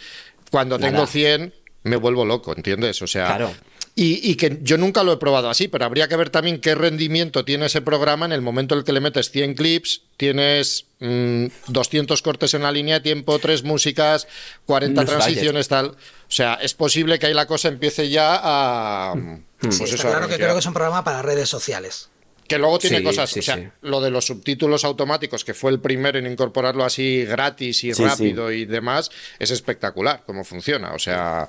Cuando 0.51 0.79
Nada. 0.79 0.93
tengo 0.93 1.07
100, 1.09 1.53
me 1.85 1.97
vuelvo 1.97 2.25
loco, 2.25 2.53
¿entiendes? 2.57 3.01
O 3.03 3.07
sea, 3.07 3.27
Claro. 3.27 3.55
y, 3.95 4.29
y 4.31 4.35
que 4.37 4.59
yo 4.63 4.77
nunca 4.77 5.03
lo 5.05 5.13
he 5.13 5.17
probado 5.19 5.49
así, 5.49 5.69
pero 5.69 5.85
habría 5.85 6.09
que 6.09 6.17
ver 6.17 6.31
también 6.31 6.61
qué 6.61 6.75
rendimiento 6.75 7.45
tiene 7.45 7.67
ese 7.67 7.81
programa 7.83 8.27
en 8.27 8.33
el 8.33 8.41
momento 8.41 8.75
en 8.75 8.81
el 8.81 8.85
que 8.85 8.93
le 8.93 9.01
metes 9.01 9.31
100 9.31 9.55
clips, 9.55 10.03
tienes 10.17 10.87
mm, 11.01 11.47
200 11.69 12.21
cortes 12.23 12.55
en 12.55 12.63
la 12.63 12.73
línea 12.73 12.95
de 12.97 13.01
tiempo, 13.03 13.39
tres 13.39 13.63
músicas, 13.63 14.27
40 14.67 14.95
No 15.05 15.07
es 15.09 15.17
transiciones, 15.17 15.69
tal. 15.69 15.87
O 15.89 15.97
sea, 16.29 16.55
es 16.55 16.75
posible 16.75 17.19
que 17.19 17.27
ahí 17.27 17.35
la 17.35 17.47
cosa 17.47 17.69
empiece 17.69 18.09
ya 18.09 18.41
a... 18.43 19.15
pues 19.61 19.77
Sí, 19.77 19.85
eso, 19.85 19.95
está 19.95 20.09
a 20.09 20.11
claro 20.13 20.29
que 20.29 20.37
creo 20.37 20.55
que 20.55 20.59
es 20.61 20.67
un 20.67 20.75
programa 20.75 21.05
para 21.05 21.23
redes 21.23 21.49
sociales. 21.49 22.09
Que 22.49 22.59
luego 22.59 22.79
tiene 22.79 22.99
Sí, 22.99 23.05
cosas, 23.05 23.31
sí, 23.31 23.39
o 23.39 23.43
sea, 23.43 23.57
sí. 23.57 23.69
lo 23.81 24.03
de 24.03 24.11
los 24.11 24.27
subtítulos 24.27 24.85
automáticos, 24.85 25.47
que 25.47 25.55
fue 25.55 25.71
el 25.71 25.81
primero 25.81 26.19
en 26.19 26.27
incorporarlo 26.27 26.85
así 26.85 27.25
gratis 27.25 27.83
y 27.85 27.95
Sí, 27.95 28.05
rápido 28.05 28.53
y 28.53 28.67
demás, 28.67 29.11
es 29.39 29.51
espectacular 29.51 30.25
cómo 30.27 30.45
funciona. 30.45 30.93
O 30.93 30.99
sea, 30.99 31.49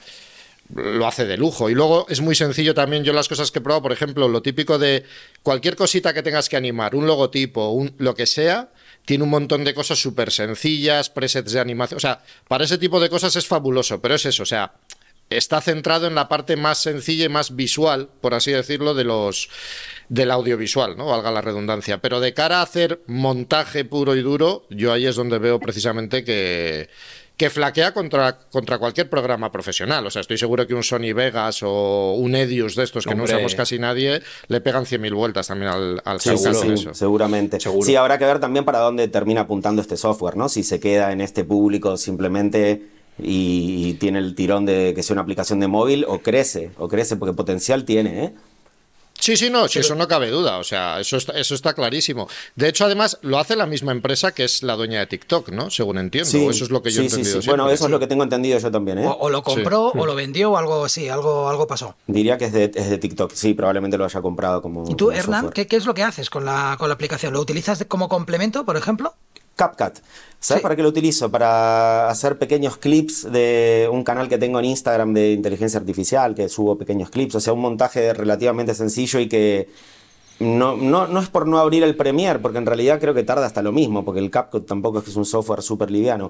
lo 0.74 1.07
hace 1.07 1.25
de 1.25 1.38
lujo. 1.38 1.69
Y 1.69 1.75
luego 1.75 2.05
es 2.10 2.22
muy 2.22 2.36
sencillo 2.36 2.74
también, 2.74 3.03
yo 3.03 3.13
las 3.13 3.27
cosas 3.27 3.51
que 3.51 3.60
he 3.60 3.62
probado, 3.62 3.84
por 3.84 3.91
ejemplo, 3.91 4.27
lo 4.27 4.41
típico 4.41 4.79
de 4.79 5.03
cualquier 5.43 5.75
cosita 5.75 6.13
que 6.13 6.24
tengas 6.24 6.50
que 6.50 6.57
animar, 6.57 6.95
un 6.95 7.07
logotipo, 7.07 7.69
un, 7.69 7.93
lo 7.98 8.15
que 8.15 8.25
sea, 8.25 8.72
tiene 9.05 9.24
un 9.24 9.29
montón 9.29 9.63
de 9.63 9.74
cosas 9.74 10.00
súper 10.00 10.31
sencillas, 10.31 11.10
presets 11.10 11.51
de 11.51 11.60
animación. 11.60 11.98
O 11.98 12.01
sea, 12.01 12.24
para 12.48 12.63
ese 12.65 12.77
tipo 12.77 13.00
de 13.00 13.10
cosas 13.10 13.36
es 13.36 13.48
fabuloso, 13.48 14.01
pero 14.01 14.15
es 14.15 14.25
eso, 14.25 14.43
o 14.43 14.48
sea, 14.48 14.74
está 15.29 15.62
centrado 15.62 16.07
en 16.07 16.15
la 16.15 16.27
parte 16.27 16.55
más 16.55 16.79
sencilla 16.79 17.25
y 17.25 17.29
más 17.29 17.55
visual, 17.55 18.10
por 18.22 18.34
así 18.34 18.51
decirlo, 18.51 18.93
de 18.93 19.03
los 19.03 19.50
del 20.10 20.31
audiovisual, 20.31 20.98
¿no? 20.98 21.07
Valga 21.07 21.31
la 21.31 21.41
redundancia. 21.41 22.00
Pero 22.00 22.19
de 22.19 22.34
cara 22.34 22.60
a 22.60 22.63
hacer 22.63 23.01
montaje 23.07 23.86
puro 23.86 24.15
y 24.15 24.22
duro, 24.22 24.67
yo 24.69 24.93
ahí 24.93 25.07
es 25.07 25.15
donde 25.15 25.39
veo 25.39 25.60
precisamente 25.60 26.24
que, 26.24 26.89
que 27.37 27.49
flaquea 27.49 27.93
contra, 27.93 28.37
contra 28.49 28.77
cualquier 28.77 29.09
programa 29.09 29.51
profesional. 29.51 30.05
O 30.05 30.09
sea, 30.09 30.21
estoy 30.21 30.37
seguro 30.37 30.65
que 30.65 30.73
un 30.73 30.83
Sony 30.83 31.13
Vegas 31.13 31.61
o 31.63 32.13
un 32.13 32.33
Edius 32.35 32.75
de 32.75 32.83
estos 32.83 33.05
que 33.05 33.13
no 33.13 33.23
usamos 33.23 33.55
casi 33.55 33.77
nadie, 33.77 34.21
le 34.47 34.61
pegan 34.61 34.85
100.000 34.85 35.13
vueltas 35.13 35.47
también 35.47 35.71
al, 35.71 36.01
al 36.05 36.21
Sí, 36.21 36.29
eso. 36.29 36.93
seguramente. 36.93 37.59
Seguro. 37.59 37.85
Sí, 37.85 37.95
habrá 37.95 38.17
que 38.17 38.25
ver 38.25 38.39
también 38.39 38.63
para 38.63 38.79
dónde 38.79 39.07
termina 39.07 39.41
apuntando 39.41 39.81
este 39.81 39.97
software, 39.97 40.37
¿no? 40.37 40.47
Si 40.47 40.63
se 40.63 40.79
queda 40.79 41.11
en 41.11 41.19
este 41.21 41.43
público 41.43 41.97
simplemente 41.97 42.83
y, 43.21 43.89
y 43.89 43.93
tiene 43.95 44.19
el 44.19 44.35
tirón 44.35 44.65
de 44.65 44.93
que 44.95 45.03
sea 45.03 45.13
una 45.15 45.21
aplicación 45.21 45.59
de 45.59 45.67
móvil 45.67 46.05
o 46.07 46.19
crece, 46.19 46.71
o 46.77 46.87
crece 46.87 47.15
porque 47.17 47.33
potencial 47.33 47.85
tiene, 47.85 48.25
¿eh? 48.25 48.33
Sí, 49.25 49.36
sí, 49.38 49.50
no, 49.50 49.67
sí, 49.67 49.79
eso 49.79 49.96
no 49.96 50.08
cabe 50.08 50.29
duda, 50.29 50.60
o 50.60 50.63
sea, 50.63 51.00
eso 51.00 51.17
está, 51.17 51.32
eso 51.34 51.55
está 51.55 51.74
clarísimo. 51.74 52.29
De 52.55 52.70
hecho, 52.70 52.86
además, 52.86 53.17
lo 53.24 53.39
hace 53.39 53.55
la 53.55 53.65
misma 53.65 53.91
empresa 53.91 54.36
que 54.36 54.44
es 54.44 54.62
la 54.62 54.75
dueña 54.75 55.00
de 55.00 55.08
TikTok, 55.08 55.50
¿no? 55.50 55.72
Según 55.72 55.98
entiendo, 55.98 56.29
Sí, 56.29 56.46
eso 56.46 56.65
es 56.65 56.70
lo 56.70 56.84
que 56.84 56.91
yo 56.91 57.01
he 57.01 57.05
entendido 57.05 57.41
sí. 57.41 57.48
Bueno, 57.48 57.67
eso 57.72 57.86
es 57.86 57.89
lo 57.89 57.98
que 58.00 58.05
tengo 58.05 58.22
entendido 58.22 58.60
yo 58.60 58.70
también, 58.70 59.00
¿eh? 59.00 59.08
O, 59.08 59.13
o 59.13 59.29
lo 59.32 59.41
compró, 59.41 59.88
o 59.88 60.05
lo 60.05 60.13
vendió, 60.13 60.51
o 60.51 60.58
algo 60.58 60.86
así, 60.86 61.10
algo, 61.10 61.50
algo 61.50 61.65
pasó. 61.65 61.96
Diría 62.05 62.38
que 62.38 62.46
es 62.46 62.53
de, 62.53 62.72
es 62.75 62.88
de 62.88 63.00
TikTok, 63.00 63.31
sí, 63.33 63.55
probablemente 63.55 63.98
lo 63.98 64.05
haya 64.05 64.22
comprado 64.22 64.61
como. 64.61 64.83
¿Y 64.88 64.94
tú, 64.94 65.05
como 65.05 65.18
Hernán. 65.18 65.50
¿qué, 65.50 65.66
qué 65.66 65.77
es 65.77 65.88
lo 65.88 65.96
que 65.96 66.03
haces 66.03 66.29
con 66.29 66.46
la, 66.46 66.75
con 66.77 66.88
la 66.88 66.94
aplicación? 66.94 67.33
¿Lo 67.33 67.42
utilizas 67.42 67.83
como 67.88 68.07
complemento, 68.07 68.64
por 68.64 68.77
ejemplo? 68.77 69.16
CapCut. 69.55 70.00
¿Sabes 70.39 70.59
Sí. 70.59 70.63
para 70.63 70.75
qué 70.75 70.83
lo 70.83 70.89
utilizo? 70.89 71.31
Para 71.31 72.07
hacer 72.09 72.37
pequeños 72.37 72.77
clips 72.77 73.31
de 73.31 73.89
un 73.91 74.03
canal 74.03 74.29
que 74.29 74.37
tengo 74.37 74.59
en 74.59 74.65
Instagram 74.65 75.13
de 75.13 75.31
inteligencia 75.31 75.79
artificial, 75.79 76.35
que 76.35 76.50
subo 76.50 76.77
pequeños 76.77 77.09
clips, 77.09 77.35
o 77.35 77.39
sea, 77.39 77.53
un 77.53 77.61
montaje 77.61 78.13
relativamente 78.13 78.75
sencillo 78.75 79.20
y 79.20 79.27
que 79.27 79.70
no, 80.39 80.75
no, 80.75 81.07
no 81.07 81.20
es 81.20 81.29
por 81.29 81.48
no 81.48 81.57
abrir 81.59 81.83
el 81.83 81.96
Premiere, 81.96 82.39
porque 82.39 82.57
en 82.59 82.65
realidad 82.65 83.00
creo 83.00 83.13
que 83.13 83.24
tarda 83.24 83.46
hasta 83.46 83.61
lo 83.63 83.72
mismo, 83.72 84.05
porque 84.05 84.20
el 84.20 84.29
CapCut 84.29 84.68
tampoco 84.68 85.00
es 85.00 85.05
que 85.05 85.09
es 85.09 85.15
un 85.15 85.25
software 85.25 85.61
súper 85.61 85.89
liviano. 85.89 86.29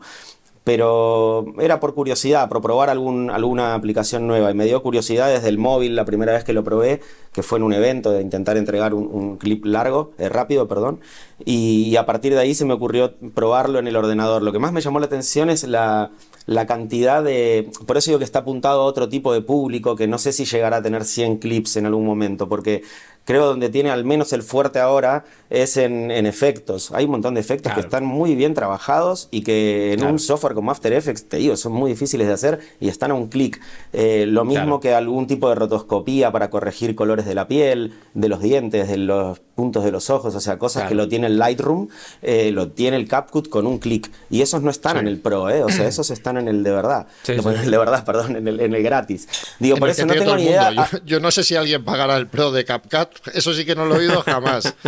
Pero 0.65 1.45
era 1.59 1.79
por 1.79 1.93
curiosidad, 1.93 2.49
por 2.49 2.59
probar 2.59 2.89
algún, 2.89 3.29
alguna 3.29 3.75
aplicación 3.75 4.25
nueva. 4.27 4.49
Y 4.49 4.55
me 4.55 4.65
dio 4.65 4.81
curiosidad 4.81 5.29
desde 5.29 5.47
el 5.47 5.59
móvil 5.59 5.95
la 5.95 6.05
primera 6.05 6.33
vez 6.33 6.43
que 6.43 6.53
lo 6.53 6.63
probé, 6.63 7.01
que 7.31 7.43
fue 7.43 7.59
en 7.59 7.63
un 7.63 7.73
evento 7.73 8.11
de 8.11 8.21
intentar 8.21 8.57
entregar 8.57 8.95
un, 8.95 9.37
clip 9.37 9.63
largo, 9.63 10.11
eh, 10.17 10.27
rápido, 10.27 10.67
perdón. 10.67 10.99
Y, 11.45 11.83
y 11.83 11.95
a 11.97 12.07
partir 12.07 12.33
de 12.33 12.39
ahí 12.39 12.55
se 12.55 12.65
me 12.65 12.73
ocurrió 12.73 13.13
probarlo 13.35 13.77
en 13.77 13.87
el 13.87 13.95
ordenador. 13.95 14.41
Lo 14.41 14.51
que 14.51 14.59
más 14.59 14.73
me 14.73 14.81
llamó 14.81 14.99
la 14.99 15.05
atención 15.05 15.51
es 15.51 15.65
la, 15.65 16.09
la 16.45 16.65
cantidad 16.65 17.23
de... 17.23 17.69
Por 17.85 17.97
eso 17.97 18.11
digo 18.11 18.19
que 18.19 18.25
está 18.25 18.39
apuntado 18.39 18.81
a 18.81 18.85
otro 18.85 19.09
tipo 19.09 19.33
de 19.33 19.41
público, 19.41 19.95
que 19.95 20.07
no 20.07 20.17
sé 20.17 20.31
si 20.31 20.45
llegará 20.45 20.77
a 20.77 20.81
tener 20.81 21.05
100 21.05 21.37
clips 21.37 21.77
en 21.77 21.85
algún 21.85 22.05
momento, 22.05 22.47
porque 22.49 22.83
creo 23.25 23.45
donde 23.47 23.69
tiene 23.69 23.89
al 23.89 24.05
menos 24.05 24.31
el 24.33 24.41
fuerte 24.43 24.79
ahora 24.79 25.25
es 25.49 25.77
en, 25.77 26.09
en 26.11 26.25
efectos. 26.25 26.91
Hay 26.91 27.05
un 27.05 27.11
montón 27.11 27.33
de 27.33 27.39
efectos 27.41 27.73
que 27.73 27.79
están 27.79 28.05
muy 28.05 28.35
bien 28.35 28.53
trabajados 28.53 29.27
y 29.31 29.41
que 29.41 29.91
en 29.93 29.99
Claro. 29.99 30.13
un 30.13 30.19
software 30.19 30.53
como 30.53 30.71
After 30.71 30.93
Effects, 30.93 31.27
te 31.29 31.37
digo, 31.37 31.57
son 31.57 31.71
muy 31.73 31.91
difíciles 31.91 32.27
de 32.27 32.33
hacer 32.33 32.59
y 32.79 32.87
están 32.87 33.11
a 33.11 33.13
un 33.15 33.27
clic. 33.27 33.59
Eh, 33.93 34.25
lo 34.27 34.43
mismo 34.45 34.63
Claro. 34.65 34.79
que 34.79 34.93
algún 34.93 35.27
tipo 35.27 35.49
de 35.49 35.55
rotoscopía 35.55 36.31
para 36.31 36.49
corregir 36.49 36.95
colores 36.95 37.25
de 37.25 37.35
la 37.35 37.47
piel, 37.47 37.93
de 38.13 38.29
los 38.29 38.41
dientes, 38.41 38.87
de 38.87 38.97
los 38.97 39.39
puntos 39.55 39.83
de 39.85 39.91
los 39.91 40.09
ojos, 40.09 40.35
o 40.35 40.39
sea, 40.39 40.57
cosas 40.59 40.87
que 40.89 40.95
lo 40.95 41.07
tiene 41.07 41.27
el 41.27 41.37
Lightroom, 41.39 41.87
eh, 42.21 42.51
lo 42.51 42.69
tiene 42.71 42.97
el 42.97 43.07
CapCut 43.07 43.49
con 43.49 43.65
un 43.67 43.77
clic. 43.79 44.11
Y 44.29 44.41
esos 44.41 44.61
no 44.61 44.69
están 44.69 44.93
Sí. 44.93 44.99
en 44.99 45.07
el 45.07 45.19
Pro, 45.19 45.49
¿eh? 45.49 45.63
o 45.63 45.69
sea, 45.69 45.87
esos 45.87 46.11
están 46.11 46.37
en 46.37 46.47
el 46.47 46.63
de 46.63 46.71
verdad. 46.71 47.07
Sí, 47.23 47.33
No, 47.37 47.43
sí. 47.43 47.49
en 47.49 47.55
el 47.55 47.71
de 47.71 47.77
verdad, 47.77 48.03
perdón, 48.05 48.35
en 48.35 48.47
el, 48.47 48.59
en 48.59 48.75
el 48.75 48.83
gratis. 48.83 49.27
Digo, 49.59 49.75
En 49.77 49.79
por 49.79 49.89
eso 49.89 50.05
no 50.05 50.13
tengo 50.13 50.35
ni 50.35 50.43
idea. 50.43 50.89
yo 51.05 51.19
no 51.19 51.31
sé 51.31 51.43
si 51.43 51.55
alguien 51.55 51.83
pagará 51.85 52.17
el 52.17 52.27
Pro 52.27 52.51
de 52.51 52.65
CapCut, 52.65 53.14
eso 53.33 53.53
sí 53.53 53.65
que 53.65 53.75
no 53.75 53.85
lo 53.85 53.95
he 53.95 53.99
oído 53.99 54.21
jamás. 54.21 54.73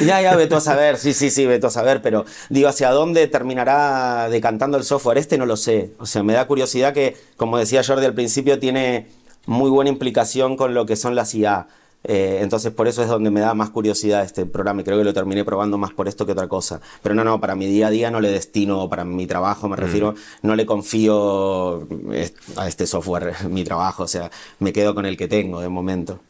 Ya, 0.00 0.20
ya, 0.20 0.34
veto 0.34 0.56
a 0.56 0.60
saber, 0.60 0.98
sí, 0.98 1.14
sí, 1.14 1.30
sí, 1.30 1.46
veto 1.46 1.68
a 1.68 1.70
saber, 1.70 2.02
pero 2.02 2.24
digo, 2.50 2.68
¿hacia 2.68 2.90
dónde 2.90 3.28
terminará 3.28 4.28
decantando 4.28 4.76
el 4.76 4.84
software 4.84 5.16
este? 5.16 5.38
No 5.38 5.46
lo 5.46 5.56
sé. 5.56 5.92
O 5.98 6.06
sea, 6.06 6.24
me 6.24 6.32
da 6.32 6.46
curiosidad 6.46 6.92
que, 6.92 7.16
como 7.36 7.56
decía 7.56 7.84
Jordi 7.84 8.04
al 8.04 8.12
principio, 8.12 8.58
tiene 8.58 9.06
muy 9.46 9.70
buena 9.70 9.88
implicación 9.88 10.56
con 10.56 10.74
lo 10.74 10.86
que 10.86 10.96
son 10.96 11.14
las 11.14 11.34
IA. 11.34 11.68
Eh, 12.08 12.38
entonces, 12.40 12.72
por 12.72 12.86
eso 12.86 13.02
es 13.02 13.08
donde 13.08 13.30
me 13.30 13.40
da 13.40 13.54
más 13.54 13.70
curiosidad 13.70 14.22
este 14.22 14.46
programa 14.46 14.82
y 14.82 14.84
creo 14.84 14.98
que 14.98 15.04
lo 15.04 15.12
terminé 15.12 15.44
probando 15.44 15.76
más 15.76 15.92
por 15.92 16.08
esto 16.08 16.26
que 16.26 16.32
otra 16.32 16.48
cosa. 16.48 16.80
Pero 17.02 17.14
no, 17.14 17.24
no, 17.24 17.40
para 17.40 17.54
mi 17.56 17.66
día 17.66 17.88
a 17.88 17.90
día 17.90 18.10
no 18.10 18.20
le 18.20 18.30
destino, 18.30 18.88
para 18.88 19.04
mi 19.04 19.26
trabajo 19.26 19.68
me 19.68 19.76
refiero, 19.76 20.14
no 20.42 20.54
le 20.54 20.66
confío 20.66 21.86
eh, 22.12 22.32
a 22.56 22.68
este 22.68 22.86
software 22.86 23.34
mi 23.48 23.64
trabajo, 23.64 24.04
o 24.04 24.08
sea, 24.08 24.30
me 24.60 24.72
quedo 24.72 24.94
con 24.94 25.06
el 25.06 25.16
que 25.16 25.26
tengo 25.26 25.60
de 25.60 25.68
momento. 25.68 26.20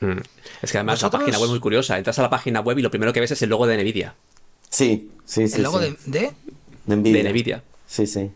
Mm. 0.00 0.18
Es 0.62 0.72
que 0.72 0.78
además 0.78 0.96
¿Vosotros? 1.00 1.20
la 1.20 1.26
página 1.26 1.38
web 1.38 1.44
es 1.46 1.50
muy 1.50 1.60
curiosa. 1.60 1.98
Entras 1.98 2.18
a 2.18 2.22
la 2.22 2.30
página 2.30 2.60
web 2.60 2.78
y 2.78 2.82
lo 2.82 2.90
primero 2.90 3.12
que 3.12 3.20
ves 3.20 3.30
es 3.30 3.42
el 3.42 3.50
logo 3.50 3.66
de 3.66 3.76
Nvidia. 3.82 4.14
Sí, 4.70 5.10
sí, 5.24 5.48
sí. 5.48 5.56
el 5.56 5.62
logo 5.62 5.80
sí. 5.80 5.96
de, 6.06 6.20
de- 6.20 6.32
de 6.86 6.96
Nvidia. 6.96 7.22
De 7.22 7.30
Nvidia. 7.32 7.62
Sí, 7.86 8.06
sí. 8.06 8.30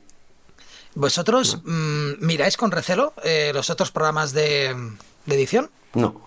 ¿Vosotros 0.94 1.58
mm, 1.64 2.24
miráis 2.24 2.56
con 2.56 2.70
recelo 2.70 3.14
eh, 3.24 3.52
los 3.54 3.70
otros 3.70 3.90
programas 3.90 4.32
de, 4.32 4.74
de 5.26 5.34
edición? 5.34 5.70
No. 5.94 6.20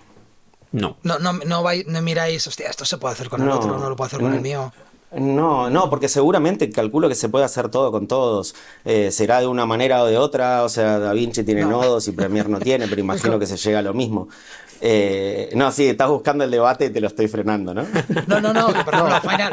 No. 0.72 0.98
No, 1.04 1.20
no, 1.20 1.34
no, 1.34 1.64
vais- 1.64 1.86
no 1.86 2.02
miráis, 2.02 2.46
hostia, 2.48 2.70
esto 2.70 2.84
se 2.86 2.98
puede 2.98 3.14
hacer 3.14 3.30
con 3.30 3.42
el 3.42 3.48
No. 3.48 3.56
otro, 3.56 3.78
no 3.78 3.90
lo 3.90 3.96
puedo 3.96 4.08
hacer 4.08 4.20
con 4.20 4.34
el 4.34 4.42
mío. 4.42 4.74
No, 5.18 5.70
no, 5.70 5.90
porque 5.90 6.10
seguramente 6.10 6.70
calculo 6.72 7.08
que 7.08 7.16
se 7.16 7.30
puede 7.30 7.46
hacer 7.46 7.70
todo 7.70 7.90
con 7.92 8.06
todos. 8.08 8.54
Eh, 8.84 9.12
será 9.12 9.40
de 9.40 9.48
una 9.48 9.66
manera 9.66 10.02
o 10.04 10.08
de 10.08 10.18
otra, 10.18 10.64
o 10.64 10.70
sea, 10.70 11.00
Da 11.00 11.14
Vinci 11.14 11.44
tiene 11.44 11.64
nodos 11.64 12.08
y 12.10 12.12
Premiere 12.12 12.50
no 12.50 12.60
tiene, 12.60 12.88
pero 12.90 13.00
imagino 13.02 13.40
que 13.40 13.46
se 13.46 13.56
llega 13.56 13.80
a 13.80 13.82
lo 13.84 13.94
mismo. 13.94 14.28
Eh, 14.82 15.50
no, 15.56 15.72
sí, 15.72 15.88
estás 15.88 16.10
buscando 16.10 16.44
el 16.44 16.52
debate 16.52 16.86
y 16.86 16.90
te 16.90 17.00
lo 17.00 17.08
estoy 17.08 17.28
frenando, 17.28 17.74
¿no? 17.74 17.86
No, 18.28 18.42
no, 18.42 18.54
no, 18.54 18.70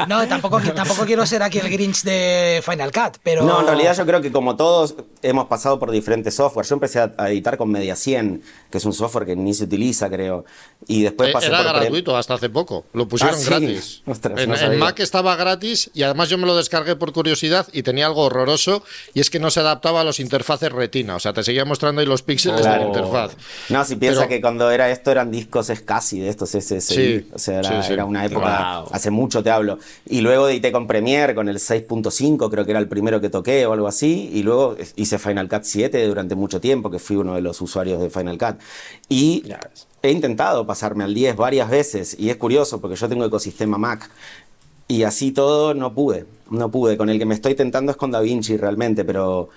no 0.07 0.27
tampoco, 0.27 0.59
tampoco 0.59 1.05
quiero 1.05 1.25
ser 1.25 1.43
aquí 1.43 1.59
el 1.59 1.69
Grinch 1.69 2.03
de 2.03 2.61
Final 2.63 2.91
Cut, 2.91 3.17
pero... 3.23 3.43
No, 3.43 3.61
en 3.61 3.67
realidad 3.67 3.95
yo 3.95 4.05
creo 4.05 4.21
que 4.21 4.31
como 4.31 4.55
todos 4.55 4.95
hemos 5.21 5.47
pasado 5.47 5.79
por 5.79 5.91
diferentes 5.91 6.33
software. 6.33 6.65
Yo 6.65 6.75
empecé 6.75 6.99
a, 6.99 7.29
editar 7.29 7.57
con 7.57 7.69
Media 7.71 7.95
100, 7.95 8.43
que 8.69 8.77
es 8.77 8.85
un 8.85 8.93
software 8.93 9.25
que 9.25 9.35
ni 9.35 9.53
se 9.53 9.63
utiliza, 9.65 10.09
creo. 10.09 10.45
Y 10.87 11.03
después 11.03 11.29
eh, 11.29 11.33
pasé 11.33 11.47
Era 11.47 11.63
gratuito 11.63 12.15
hasta 12.17 12.33
hace 12.33 12.49
poco, 12.49 12.85
lo 12.93 13.07
pusieron 13.07 13.37
ah, 13.39 13.43
gratis. 13.45 14.03
en, 14.05 14.79
Mac 14.79 14.99
estaba 14.99 15.35
gratis 15.35 15.89
y 15.93 16.03
además 16.03 16.29
yo 16.29 16.37
me 16.37 16.45
lo 16.45 16.55
descargué 16.55 16.95
por 16.95 17.13
curiosidad 17.13 17.67
y 17.71 17.83
tenía 17.83 18.05
algo 18.05 18.23
horroroso 18.23 18.83
y 19.13 19.19
es 19.19 19.29
que 19.29 19.39
no 19.39 19.49
se 19.49 19.61
adaptaba 19.61 20.01
a 20.01 20.03
los 20.03 20.19
interfaces 20.19 20.71
retina, 20.71 21.15
o 21.15 21.19
sea, 21.19 21.33
te 21.33 21.43
seguía 21.43 21.65
mostrando 21.65 22.01
ahí 22.01 22.07
los 22.07 22.21
píxeles 22.21 22.63
de 22.63 22.69
la 22.69 22.85
interfaz. 22.85 23.35
No, 23.69 23.85
si 23.85 23.95
piensa 23.95 24.27
que 24.27 24.41
cuando 24.41 24.69
era 24.71 24.89
esto 24.89 25.11
eran 25.13 25.31
discos 25.31 25.71
casi 25.85 26.19
de 26.19 26.29
estos 26.29 26.49
SSI. 26.49 27.27
o 27.33 27.39
sea, 27.39 27.61
era, 27.89 28.05
una 28.05 28.25
época, 28.25 28.81
hace 28.91 29.09
mucho 29.09 29.41
te 29.41 29.49
hablo. 29.49 29.79
Y 30.05 30.21
luego 30.21 30.49
edité 30.49 30.71
con 30.71 30.87
Premiere, 30.87 31.33
con 31.33 31.47
el 31.47 31.57
6.5, 31.57 32.49
creo 32.49 32.65
que 32.65 32.71
era 32.71 32.79
el 32.79 32.87
primero 32.87 33.21
que 33.21 33.29
toqué 33.29 33.65
o 33.65 33.73
algo 33.73 33.87
así. 33.87 34.29
Y 34.33 34.43
luego 34.43 34.75
hice 34.95 35.17
Final 35.17 35.47
Cut 35.47 35.63
7 35.63 36.05
durante 36.05 36.35
mucho 36.35 36.59
tiempo, 36.59 36.91
que 36.91 36.99
fui 36.99 37.15
uno 37.15 37.35
de 37.35 37.41
los 37.41 37.61
usuarios 37.61 38.01
de 38.01 38.09
Final 38.09 38.37
Cut. 38.37 38.59
Y 39.07 39.45
he 40.01 40.11
intentado 40.11 40.67
pasarme 40.67 41.03
al 41.03 41.13
10 41.13 41.35
varias 41.35 41.69
veces. 41.69 42.15
Y 42.19 42.29
es 42.29 42.37
curioso, 42.37 42.81
porque 42.81 42.95
yo 42.95 43.07
tengo 43.07 43.25
ecosistema 43.25 43.77
Mac. 43.77 44.09
Y 44.87 45.03
así 45.03 45.31
todo 45.31 45.73
no 45.73 45.93
pude. 45.93 46.25
No 46.49 46.69
pude. 46.69 46.97
Con 46.97 47.09
el 47.09 47.17
que 47.17 47.25
me 47.25 47.35
estoy 47.35 47.55
tentando 47.55 47.91
es 47.91 47.97
con 47.97 48.11
DaVinci 48.11 48.57
realmente, 48.57 49.05
pero 49.05 49.49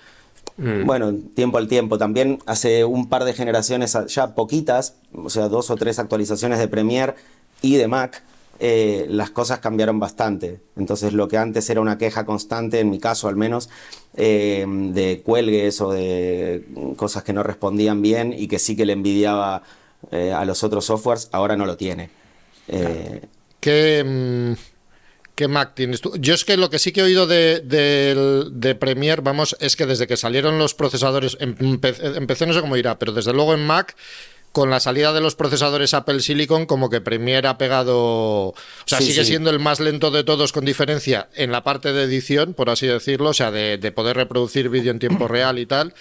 Mm. 0.56 0.86
Bueno, 0.86 1.14
tiempo 1.34 1.58
al 1.58 1.68
tiempo. 1.68 1.98
También 1.98 2.38
hace 2.46 2.84
un 2.84 3.08
par 3.08 3.24
de 3.24 3.32
generaciones, 3.34 3.96
ya 4.08 4.34
poquitas, 4.34 4.96
o 5.12 5.30
sea, 5.30 5.48
dos 5.48 5.70
o 5.70 5.76
tres 5.76 5.98
actualizaciones 5.98 6.58
de 6.58 6.68
Premiere 6.68 7.14
y 7.62 7.76
de 7.76 7.88
Mac, 7.88 8.22
eh, 8.58 9.06
las 9.10 9.30
cosas 9.30 9.58
cambiaron 9.58 10.00
bastante. 10.00 10.60
Entonces, 10.76 11.12
lo 11.12 11.28
que 11.28 11.36
antes 11.36 11.68
era 11.68 11.80
una 11.80 11.98
queja 11.98 12.24
constante, 12.24 12.80
en 12.80 12.90
mi 12.90 12.98
caso 12.98 13.28
al 13.28 13.36
menos, 13.36 13.68
eh, 14.16 14.64
de 14.66 15.20
cuelgues 15.22 15.80
o 15.80 15.92
de 15.92 16.64
cosas 16.96 17.22
que 17.22 17.32
no 17.34 17.42
respondían 17.42 18.00
bien 18.00 18.34
y 18.36 18.48
que 18.48 18.58
sí 18.58 18.76
que 18.76 18.86
le 18.86 18.94
envidiaba 18.94 19.62
eh, 20.10 20.32
a 20.32 20.44
los 20.44 20.64
otros 20.64 20.86
softwares, 20.86 21.28
ahora 21.32 21.56
no 21.56 21.66
lo 21.66 21.76
tiene. 21.76 22.08
¿Qué, 23.60 24.04
mm, 24.04 24.75
¿Qué 25.36 25.48
Mac 25.48 25.72
tienes 25.74 26.00
tú? 26.00 26.14
Yo 26.18 26.32
es 26.32 26.46
que 26.46 26.56
lo 26.56 26.70
que 26.70 26.78
sí 26.78 26.92
que 26.92 27.00
he 27.00 27.04
oído 27.04 27.26
de, 27.26 27.60
de, 27.60 28.74
Premiere, 28.74 29.20
vamos, 29.20 29.54
es 29.60 29.76
que 29.76 29.84
desde 29.84 30.06
que 30.06 30.16
salieron 30.16 30.58
los 30.58 30.72
procesadores, 30.72 31.36
empecé, 31.38 32.46
no 32.46 32.54
sé 32.54 32.60
cómo 32.62 32.74
irá, 32.78 32.98
pero 32.98 33.12
desde 33.12 33.34
luego 33.34 33.52
en 33.52 33.66
Mac, 33.66 33.94
con 34.52 34.70
la 34.70 34.80
salida 34.80 35.12
de 35.12 35.20
los 35.20 35.34
procesadores 35.34 35.92
Apple 35.92 36.20
Silicon, 36.20 36.64
como 36.64 36.88
que 36.88 37.02
Premiere 37.02 37.48
ha 37.48 37.58
pegado. 37.58 37.96
O 37.98 38.54
sea, 38.86 39.02
sigue 39.02 39.26
siendo 39.26 39.50
el 39.50 39.58
más 39.58 39.78
lento 39.78 40.10
de 40.10 40.24
todos 40.24 40.54
con 40.54 40.64
diferencia 40.64 41.28
en 41.34 41.52
la 41.52 41.62
parte 41.62 41.92
de 41.92 42.04
edición, 42.04 42.54
por 42.54 42.70
así 42.70 42.86
decirlo, 42.86 43.28
o 43.28 43.34
sea, 43.34 43.50
de, 43.50 43.92
poder 43.92 44.16
reproducir 44.16 44.70
vídeo 44.70 44.90
en 44.90 44.98
tiempo 44.98 45.28
real 45.28 45.58
y 45.58 45.66
tal. 45.66 45.92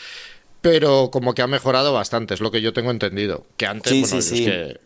Pero 0.62 1.10
como 1.12 1.36
que 1.36 1.42
ha 1.42 1.48
mejorado 1.48 1.92
bastante, 1.92 2.36
es 2.36 2.40
lo 2.40 2.52
que 2.52 2.62
yo 2.62 2.72
tengo 2.72 2.90
entendido. 2.90 3.46
Que 3.58 3.66
antes, 3.66 4.00
bueno, 4.00 4.18
es 4.18 4.32
que 4.32 4.80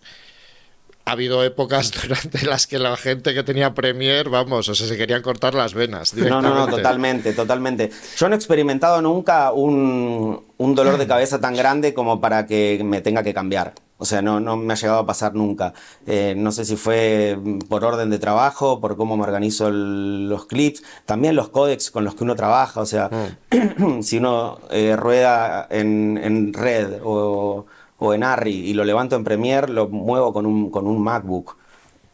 ha 1.09 1.13
habido 1.13 1.43
épocas 1.43 1.91
durante 2.01 2.45
las 2.45 2.67
que 2.67 2.77
la 2.77 2.95
gente 2.95 3.33
que 3.33 3.43
tenía 3.43 3.73
Premier, 3.73 4.29
vamos, 4.29 4.69
o 4.69 4.75
sea, 4.75 4.87
se 4.87 4.95
querían 4.95 5.23
cortar 5.23 5.55
las 5.55 5.73
venas. 5.73 6.13
No, 6.13 6.41
no, 6.41 6.53
no, 6.53 6.67
totalmente, 6.67 7.33
totalmente. 7.33 7.89
Yo 8.15 8.29
no 8.29 8.35
he 8.35 8.37
experimentado 8.37 9.01
nunca 9.01 9.51
un, 9.51 10.45
dolor 10.57 10.97
de 10.97 11.07
cabeza 11.07 11.41
tan 11.41 11.55
grande 11.55 11.95
como 11.95 12.21
para 12.21 12.45
que 12.45 12.81
me 12.83 13.01
tenga 13.01 13.23
que 13.23 13.33
cambiar. 13.33 13.73
O 13.97 14.05
sea, 14.05 14.21
no, 14.21 14.39
no 14.39 14.55
me 14.55 14.71
ha 14.73 14.77
llegado 14.77 14.99
a 14.99 15.05
pasar 15.05 15.33
nunca. 15.33 15.73
Eh, 16.05 16.33
no 16.37 16.51
sé 16.51 16.63
si 16.63 16.77
fue 16.77 17.37
por 17.67 17.83
orden 17.83 18.09
de 18.09 18.19
trabajo, 18.19 18.79
por 18.79 18.95
cómo 18.95 19.17
me 19.17 19.23
organizo 19.23 19.71
los 19.71 20.45
clips, 20.45 20.83
también 21.05 21.35
los 21.35 21.49
códex 21.49 21.91
con 21.91 22.05
los 22.05 22.15
que 22.15 22.23
uno 22.23 22.35
trabaja. 22.35 22.79
O 22.79 22.85
sea, 22.85 23.09
mm. 23.51 24.01
si 24.03 24.19
uno 24.19 24.59
eh, 24.69 24.95
rueda 24.95 25.67
en, 25.69 26.19
en 26.23 26.53
red 26.53 26.99
o 27.03 27.65
o 27.99 28.13
en 28.13 28.23
Arri 28.23 28.53
y 28.53 28.73
lo 28.73 28.83
levanto 28.83 29.15
en 29.15 29.23
Premiere, 29.23 29.71
lo 29.71 29.87
muevo 29.87 30.33
con 30.33 30.45
un, 30.45 30.71
con 30.71 30.87
un 30.87 31.01
MacBook. 31.01 31.57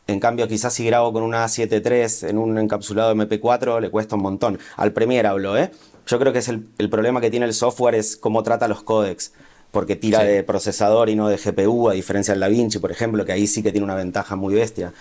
En 0.08 0.20
cambio, 0.20 0.48
quizás 0.48 0.74
si 0.74 0.86
grabo 0.86 1.12
con 1.14 1.24
una 1.24 1.46
A7 1.46 1.82
III 2.24 2.30
en 2.30 2.38
un 2.38 2.58
encapsulado 2.60 3.16
MP4 3.16 3.80
le 3.80 3.90
cuesta 3.90 4.16
un 4.16 4.22
montón. 4.22 4.60
Al 4.78 4.92
Premiere 4.92 5.28
hablo, 5.28 5.58
¿eh? 5.58 5.72
Yo 6.06 6.20
creo 6.20 6.32
que 6.32 6.40
es 6.40 6.48
el, 6.48 6.62
problema 6.90 7.22
que 7.22 7.32
tiene 7.32 7.48
el 7.48 7.54
software 7.54 7.96
es 7.96 8.16
cómo 8.16 8.44
trata 8.44 8.68
los 8.68 8.84
códecs. 8.84 9.34
Porque 9.72 9.96
tira 9.96 10.24
de 10.24 10.44
procesador 10.44 11.10
y 11.10 11.16
no 11.16 11.28
de 11.28 11.38
GPU, 11.38 11.90
a 11.90 11.94
diferencia 11.94 12.34
del 12.34 12.40
DaVinci, 12.40 12.80
por 12.80 12.92
ejemplo, 12.92 13.26
que 13.26 13.34
ahí 13.34 13.46
sí 13.46 13.62
que 13.62 13.72
tiene 13.72 13.84
una 13.84 13.96
ventaja 13.96 14.38
muy 14.38 14.54
bestia. 14.54 14.94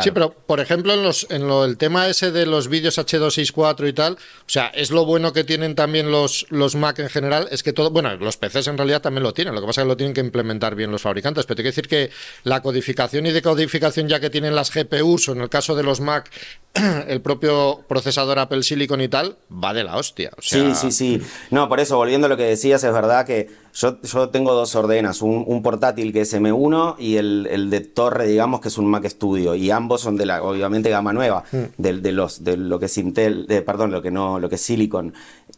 Sí, 0.00 0.10
pero 0.10 0.32
por 0.32 0.60
ejemplo, 0.60 0.92
en, 0.94 1.02
los, 1.02 1.26
en 1.30 1.46
lo, 1.46 1.64
el 1.64 1.76
tema 1.76 2.08
ese 2.08 2.30
de 2.30 2.46
los 2.46 2.68
vídeos 2.68 2.98
H264 2.98 3.88
y 3.88 3.92
tal, 3.92 4.14
o 4.14 4.16
sea, 4.46 4.68
es 4.68 4.90
lo 4.90 5.04
bueno 5.04 5.32
que 5.32 5.44
tienen 5.44 5.74
también 5.74 6.10
los, 6.10 6.46
los 6.50 6.74
Mac 6.74 6.98
en 6.98 7.08
general, 7.08 7.48
es 7.50 7.62
que 7.62 7.72
todo, 7.72 7.90
bueno, 7.90 8.14
los 8.16 8.36
PCs 8.36 8.68
en 8.68 8.78
realidad 8.78 9.02
también 9.02 9.22
lo 9.22 9.32
tienen, 9.32 9.54
lo 9.54 9.60
que 9.60 9.66
pasa 9.66 9.82
es 9.82 9.84
que 9.84 9.88
lo 9.88 9.96
tienen 9.96 10.14
que 10.14 10.20
implementar 10.20 10.74
bien 10.74 10.90
los 10.90 11.02
fabricantes, 11.02 11.46
pero 11.46 11.56
te 11.56 11.62
quiero 11.62 11.74
decir 11.74 11.88
que 11.88 12.10
la 12.44 12.62
codificación 12.62 13.26
y 13.26 13.32
decodificación 13.32 14.08
ya 14.08 14.20
que 14.20 14.30
tienen 14.30 14.54
las 14.54 14.72
GPUs, 14.72 15.28
o 15.28 15.32
en 15.32 15.40
el 15.40 15.48
caso 15.48 15.74
de 15.74 15.82
los 15.82 16.00
Mac, 16.00 16.30
el 17.08 17.20
propio 17.20 17.84
procesador 17.88 18.38
Apple 18.38 18.62
Silicon 18.62 19.00
y 19.00 19.08
tal, 19.08 19.36
va 19.52 19.72
de 19.74 19.84
la 19.84 19.96
hostia. 19.96 20.30
Sí, 20.40 20.74
sí, 20.74 20.92
sí. 20.92 21.22
No, 21.50 21.68
por 21.68 21.80
eso, 21.80 21.96
volviendo 21.96 22.26
a 22.26 22.28
lo 22.28 22.36
que 22.36 22.44
decías, 22.44 22.84
es 22.84 22.92
verdad 22.92 23.26
que 23.26 23.48
yo, 23.74 24.00
yo 24.02 24.28
tengo 24.30 24.54
dos 24.54 24.74
ordenas, 24.74 25.22
un, 25.22 25.62
portátil 25.62 26.12
que 26.12 26.22
es 26.22 26.34
M1 26.34 26.96
y 26.98 27.16
el, 27.16 27.48
el 27.50 27.70
de 27.70 27.80
torre, 27.80 28.26
digamos, 28.26 28.60
que 28.60 28.68
es 28.68 28.78
un 28.78 28.86
Mac 28.86 29.06
Studio 29.06 29.54
y 29.58 29.70
ambos 29.70 30.00
son 30.00 30.16
de 30.16 30.26
la, 30.26 30.42
obviamente, 30.42 30.90
gama 30.90 31.12
nueva, 31.12 31.44
mm. 31.50 31.64
de, 31.76 32.12
los, 32.12 32.44
de 32.44 32.56
lo 32.56 32.78
que 32.78 32.86
es 32.86 32.98
Intel, 32.98 33.46
de, 33.46 33.62
perdón, 33.62 33.90
lo 33.90 34.00
que 34.00 34.10
no, 34.10 34.38
lo 34.38 34.48
que 34.48 34.54
es 34.54 34.60
Silicon, 34.60 35.12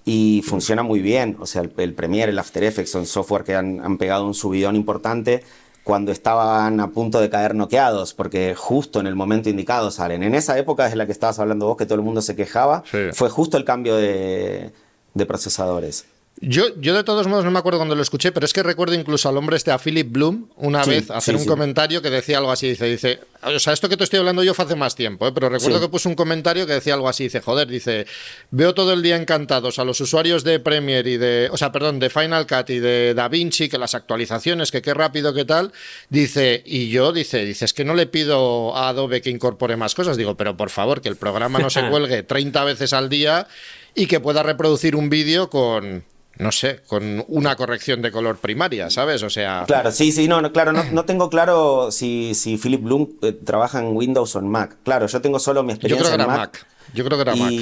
y 0.04 0.42
funciona 0.44 0.82
muy 0.82 1.00
bien. 1.00 1.36
O 1.40 1.46
sea, 1.46 1.62
el, 1.62 1.94
Premiere, 1.94 2.32
el 2.32 2.38
After 2.38 2.64
Effects 2.64 2.90
son 2.90 3.06
software 3.06 3.44
que 3.44 3.54
han, 3.54 3.98
pegado 3.98 4.26
un 4.26 4.34
subidón 4.34 4.76
importante 4.76 5.44
cuando 5.84 6.12
estaban 6.12 6.80
a 6.80 6.90
punto 6.90 7.20
de 7.20 7.30
caer 7.30 7.54
noqueados, 7.54 8.14
porque 8.14 8.54
justo 8.56 9.00
en 9.00 9.06
el 9.06 9.16
momento 9.16 9.48
indicado 9.48 9.90
salen. 9.90 10.22
En 10.22 10.34
esa 10.34 10.58
época 10.58 10.86
es 10.86 10.94
la 10.94 11.06
que 11.06 11.12
estabas 11.12 11.38
hablando 11.38 11.66
vos, 11.66 11.76
que 11.76 11.86
todo 11.86 11.96
el 11.96 12.04
mundo 12.04 12.22
se 12.22 12.36
quejaba, 12.36 12.84
fue 13.12 13.28
justo 13.28 13.56
el 13.56 13.64
cambio 13.64 13.96
de, 13.96 14.72
de 15.14 15.26
procesadores. 15.26 16.06
Yo, 16.42 16.74
yo 16.80 16.94
de 16.94 17.04
todos 17.04 17.26
modos 17.26 17.44
no 17.44 17.50
me 17.50 17.58
acuerdo 17.58 17.78
cuando 17.78 17.94
lo 17.94 18.00
escuché, 18.00 18.32
pero 18.32 18.46
es 18.46 18.54
que 18.54 18.62
recuerdo 18.62 18.94
incluso 18.94 19.28
al 19.28 19.36
hombre 19.36 19.58
este, 19.58 19.72
a 19.72 19.78
Philip 19.78 20.10
Bloom, 20.10 20.48
una 20.56 20.82
vez 20.86 21.10
hacer 21.10 21.36
un 21.36 21.44
comentario 21.44 22.00
que 22.00 22.08
decía 22.08 22.38
algo 22.38 22.50
así, 22.50 22.66
dice, 22.66 22.86
dice, 22.86 23.20
o 23.42 23.58
sea, 23.58 23.74
esto 23.74 23.90
que 23.90 23.98
te 23.98 24.04
estoy 24.04 24.20
hablando 24.20 24.42
yo 24.42 24.54
fue 24.54 24.64
hace 24.64 24.74
más 24.74 24.96
tiempo, 24.96 25.28
¿eh? 25.28 25.32
pero 25.34 25.50
recuerdo 25.50 25.78
que 25.82 25.88
puso 25.88 26.08
un 26.08 26.14
comentario 26.14 26.66
que 26.66 26.72
decía 26.72 26.94
algo 26.94 27.10
así, 27.10 27.24
dice, 27.24 27.42
joder, 27.42 27.68
dice, 27.68 28.06
veo 28.50 28.72
todo 28.72 28.94
el 28.94 29.02
día 29.02 29.16
encantados 29.16 29.78
a 29.78 29.84
los 29.84 30.00
usuarios 30.00 30.42
de 30.42 30.60
Premiere 30.60 31.10
y 31.10 31.18
de, 31.18 31.50
o 31.52 31.58
sea, 31.58 31.72
perdón, 31.72 31.98
de 31.98 32.08
Final 32.08 32.46
Cut 32.46 32.70
y 32.70 32.78
de 32.78 33.12
DaVinci, 33.12 33.68
que 33.68 33.76
las 33.76 33.94
actualizaciones, 33.94 34.70
que 34.70 34.80
qué 34.80 34.94
rápido, 34.94 35.34
qué 35.34 35.44
tal, 35.44 35.72
dice, 36.08 36.62
y 36.64 36.88
yo, 36.88 37.12
dice, 37.12 37.44
dice, 37.44 37.66
es 37.66 37.74
que 37.74 37.84
no 37.84 37.94
le 37.94 38.06
pido 38.06 38.74
a 38.74 38.88
Adobe 38.88 39.20
que 39.20 39.28
incorpore 39.28 39.76
más 39.76 39.94
cosas, 39.94 40.16
digo, 40.16 40.38
pero 40.38 40.56
por 40.56 40.70
favor, 40.70 41.02
que 41.02 41.10
el 41.10 41.16
programa 41.16 41.58
no 41.58 41.68
se 41.68 41.86
cuelgue 41.90 42.22
30 42.22 42.64
veces 42.64 42.94
al 42.94 43.10
día 43.10 43.46
y 43.94 44.06
que 44.06 44.20
pueda 44.20 44.42
reproducir 44.42 44.96
un 44.96 45.10
vídeo 45.10 45.50
con 45.50 46.04
no 46.38 46.52
sé, 46.52 46.80
con 46.86 47.24
una 47.28 47.56
corrección 47.56 48.00
de 48.02 48.10
color 48.10 48.38
primaria, 48.38 48.88
¿sabes? 48.90 49.22
O 49.22 49.30
sea. 49.30 49.64
Claro, 49.66 49.92
sí, 49.92 50.10
sí, 50.10 50.26
no, 50.26 50.52
claro, 50.52 50.72
no, 50.72 51.04
tengo 51.04 51.28
claro 51.28 51.90
si, 51.90 52.34
si 52.34 52.56
Philip 52.56 52.82
Bloom 52.82 53.08
eh, 53.22 53.32
trabaja 53.32 53.80
en 53.80 53.94
Windows 53.96 54.34
o 54.36 54.38
en 54.38 54.48
Mac. 54.48 54.76
Claro, 54.82 55.06
yo 55.06 55.20
tengo 55.20 55.38
solo 55.38 55.62
mi 55.62 55.72
experiencia 55.72 56.10
yo 56.10 56.16
creo 56.16 56.26
que 56.26 56.32
era 56.32 56.38
Mac. 56.38 56.66
Yo 56.94 57.04
creo 57.04 57.18
que 57.18 57.22
era 57.22 57.36
Mac. 57.36 57.52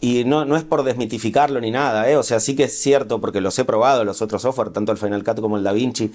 Y 0.00 0.24
no, 0.24 0.44
no 0.44 0.56
es 0.56 0.62
por 0.62 0.84
desmitificarlo 0.84 1.60
ni 1.60 1.70
nada, 1.70 2.08
¿eh? 2.08 2.16
O 2.16 2.22
sea, 2.22 2.38
sí 2.38 2.54
que 2.54 2.64
es 2.64 2.80
cierto, 2.80 3.20
porque 3.20 3.40
los 3.40 3.58
he 3.58 3.64
probado, 3.64 4.04
los 4.04 4.22
otros 4.22 4.42
software, 4.42 4.70
tanto 4.70 4.92
el 4.92 4.98
Final 4.98 5.24
Cut 5.24 5.40
como 5.40 5.56
el 5.56 5.64
DaVinci. 5.64 6.12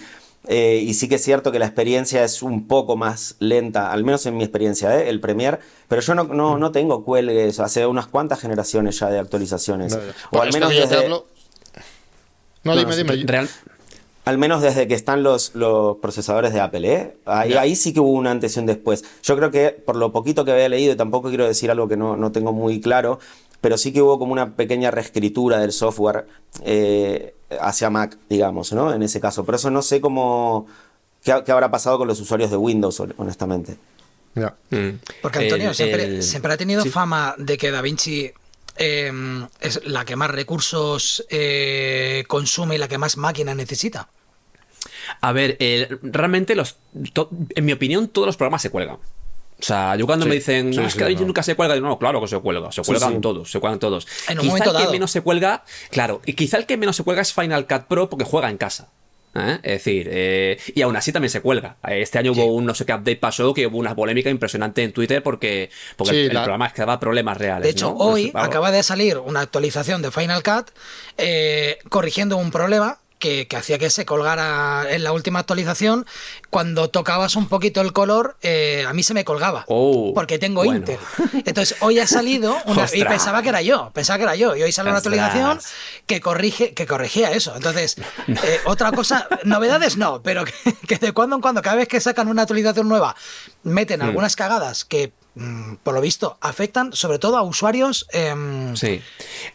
Eh, 0.48 0.84
y 0.84 0.96
sí 0.96 1.08
que 1.08 1.16
es 1.16 1.24
cierto 1.24 1.52
que 1.52 1.60
la 1.60 1.66
experiencia 1.66 2.24
es 2.24 2.42
un 2.42 2.68
poco 2.68 2.96
más 2.98 3.36
lenta, 3.38 3.92
al 3.92 4.04
menos 4.04 4.26
en 4.26 4.38
mi 4.38 4.44
experiencia, 4.44 5.00
¿eh? 5.00 5.08
el 5.08 5.20
Premiere, 5.20 5.60
pero 5.88 6.02
yo 6.02 6.16
no, 6.16 6.24
no, 6.24 6.58
no 6.58 6.72
tengo 6.72 7.04
cuelgues 7.04 7.60
hace 7.60 7.86
unas 7.86 8.08
cuantas 8.08 8.40
generaciones 8.40 8.98
ya 8.98 9.10
de 9.10 9.20
actualizaciones. 9.20 9.96
o 10.32 10.42
al 10.42 10.52
menos 10.52 10.70
desde, 10.72 11.08
no, 12.64 12.76
dime, 12.76 12.96
dime. 12.96 13.16
Real... 13.26 13.50
Al 14.24 14.38
menos 14.38 14.62
desde 14.62 14.88
que 14.88 14.94
están 14.94 15.24
los, 15.24 15.56
los 15.56 15.98
procesadores 15.98 16.54
de 16.54 16.60
Apple, 16.60 16.94
¿eh? 16.94 17.16
Ahí, 17.26 17.54
ahí, 17.54 17.76
sí 17.76 17.92
que 17.92 18.00
hubo 18.00 18.12
una 18.12 18.30
antes 18.30 18.56
y 18.56 18.60
un 18.60 18.68
después. 18.68 19.04
Yo 19.24 19.36
creo 19.36 19.50
que 19.50 19.70
por 19.70 19.96
lo 19.96 20.12
poquito 20.12 20.46
que 20.46 20.52
había 20.52 20.70
leído, 20.70 20.94
y 20.94 20.96
tampoco 20.96 21.30
quiero 21.30 21.48
decir 21.48 21.72
algo 21.72 21.88
que 21.88 21.98
no, 21.98 22.16
no 22.16 22.32
tengo 22.32 22.54
muy 22.54 22.80
claro, 22.80 23.20
pero 23.62 23.78
sí 23.78 23.92
que 23.92 24.02
hubo 24.02 24.20
como 24.20 24.34
una 24.34 24.56
pequeña 24.56 24.92
reescritura 24.92 25.60
del 25.60 25.72
software 25.72 26.28
eh, 26.64 27.34
hacia 27.60 27.90
Mac, 27.90 28.18
digamos, 28.30 28.72
¿no? 28.74 28.94
En 28.94 29.02
ese 29.02 29.20
caso. 29.20 29.44
Por 29.44 29.56
eso 29.56 29.72
no 29.72 29.82
sé 29.82 30.02
cómo. 30.02 30.68
Qué, 31.24 31.42
qué 31.44 31.52
habrá 31.52 31.72
pasado 31.72 31.98
con 31.98 32.08
los 32.08 32.20
usuarios 32.20 32.52
de 32.52 32.58
Windows, 32.58 33.00
honestamente. 33.18 33.78
Mm. 34.36 35.00
Porque 35.22 35.40
Antonio 35.40 35.74
siempre, 35.74 36.22
siempre, 36.22 36.54
ha 36.54 36.58
tenido 36.58 36.86
fama 36.86 37.36
de 37.38 37.58
que 37.58 37.72
Da 37.72 37.82
Vinci 37.82 38.32
em, 38.78 39.48
es 39.60 39.86
la 39.86 40.06
que 40.06 40.16
más 40.16 40.32
recursos 40.32 41.26
eh, 41.30 42.24
consume 42.28 42.76
y 42.76 42.78
la 42.78 42.88
que 42.88 42.98
más 42.98 43.18
máquina 43.18 43.56
necesita. 43.56 44.10
A 45.20 45.32
ver, 45.32 45.58
realmente 46.02 46.56
los, 46.56 46.78
en 47.56 47.66
mi 47.66 47.72
opinión 47.72 48.08
todos 48.08 48.26
los 48.26 48.38
programas 48.38 48.62
se 48.62 48.70
cuelgan. 48.70 48.98
O 49.62 49.64
sea, 49.64 49.96
yo 49.96 50.08
cuando 50.08 50.26
me 50.26 50.34
dicen, 50.34 50.72
no, 50.72 50.88
es 50.88 50.96
que 50.96 51.16
nunca 51.16 51.44
se 51.44 51.56
cuelga, 51.56 51.76
digo, 51.76 51.88
no, 51.88 52.00
claro 52.00 52.20
que 52.20 52.28
se 52.28 52.40
cuelga, 52.40 52.72
se 52.72 52.82
cuelgan 52.82 53.22
todos, 53.22 53.52
se 53.52 53.60
cuelgan 53.60 53.80
todos. 53.80 54.08
En 54.28 54.40
un 54.40 54.46
quizá 54.46 54.64
el 54.64 54.86
que 54.86 54.92
menos 54.92 55.12
se 55.12 55.22
cuelga, 55.22 55.64
claro, 55.92 56.20
y 56.26 56.34
quizá 56.34 56.58
el 56.58 56.66
que 56.66 56.78
menos 56.78 56.96
se 56.96 57.04
cuelga 57.04 57.22
es 57.22 57.32
Final 57.32 57.68
Cut 57.68 57.84
Pro 57.84 58.10
porque 58.10 58.26
juega 58.26 58.50
en 58.50 58.58
casa. 58.58 58.90
¿Eh? 59.36 59.60
Es 59.64 59.72
decir, 59.84 60.08
eh, 60.12 60.58
y 60.74 60.82
aún 60.82 60.96
así 60.96 61.12
también 61.12 61.30
se 61.30 61.42
cuelga. 61.42 61.78
Este 61.88 62.20
año 62.20 62.32
hubo 62.32 62.46
un 62.46 62.66
no 62.66 62.76
sé 62.76 62.86
qué 62.86 62.94
update 62.94 63.18
pasó 63.18 63.54
que 63.54 63.68
hubo 63.68 63.78
una 63.78 63.96
polémica 63.96 64.30
impresionante 64.30 64.84
en 64.84 64.94
Twitter 64.94 65.22
porque, 65.24 65.70
porque 65.96 66.26
el, 66.26 66.32
programa 66.32 66.68
es 66.68 66.74
que 66.74 66.82
daba 66.82 67.00
problemas 67.00 67.38
reales. 67.38 67.64
De 67.64 67.70
hecho, 67.72 67.96
hoy 67.96 68.32
acaba 68.34 68.72
de 68.72 68.84
salir 68.84 69.18
una 69.18 69.42
actualización 69.42 70.02
de 70.02 70.12
Final 70.12 70.44
Cut 70.44 70.70
eh, 71.18 71.80
corrigiendo 71.90 72.38
un 72.38 72.52
problema 72.52 73.01
que, 73.22 73.48
hacía 73.56 73.78
que 73.78 73.90
se 73.90 74.04
colgara 74.04 74.86
en 74.90 75.04
la 75.06 75.14
última 75.14 75.40
actualización. 75.40 76.06
Cuando 76.50 76.90
tocabas 76.90 77.38
un 77.38 77.48
poquito 77.48 77.80
el 77.80 77.94
color, 77.94 78.36
eh, 78.42 78.84
a 78.86 78.94
mí 78.94 79.04
se 79.04 79.14
me 79.14 79.24
colgaba. 79.24 79.64
Oh, 79.68 80.12
porque 80.14 80.40
tengo 80.40 80.66
Intel. 80.66 80.98
Entonces, 81.46 81.78
hoy 81.80 82.00
ha 82.00 82.08
salido 82.08 82.58
una, 82.66 82.88
y 82.92 83.06
pensaba 83.06 83.42
que 83.42 83.50
era 83.50 83.62
yo, 83.62 83.92
pensaba 83.94 84.18
que 84.18 84.24
era 84.24 84.36
yo. 84.36 84.56
Y 84.58 84.64
hoy 84.64 84.72
sale 84.74 84.90
una 84.90 84.98
actualización 84.98 85.60
que 86.08 86.20
corrige, 86.20 86.74
que 86.74 86.86
corregía 86.86 87.32
eso. 87.32 87.56
Entonces, 87.56 87.96
eh, 88.28 88.60
otra 88.66 88.92
cosa, 88.92 89.30
novedades 89.44 89.96
no, 89.96 90.22
pero 90.22 90.44
que, 90.44 90.98
de 90.98 91.12
cuando 91.14 91.38
en 91.38 91.42
cuando, 91.42 91.62
cada 91.62 91.78
vez 91.78 91.88
que 91.88 92.02
sacan 92.02 92.28
una 92.28 92.42
actualización 92.42 92.90
nueva, 92.90 93.16
meten 93.64 94.00
mm. 94.00 94.04
algunas 94.04 94.36
cagadas 94.36 94.84
que 94.84 95.14
mm, 95.36 95.76
por 95.84 95.94
lo 95.94 96.02
visto, 96.02 96.38
afectan 96.42 96.92
sobre 96.92 97.20
todo 97.20 97.38
a 97.38 97.44
usuarios 97.44 98.08
em, 98.12 98.74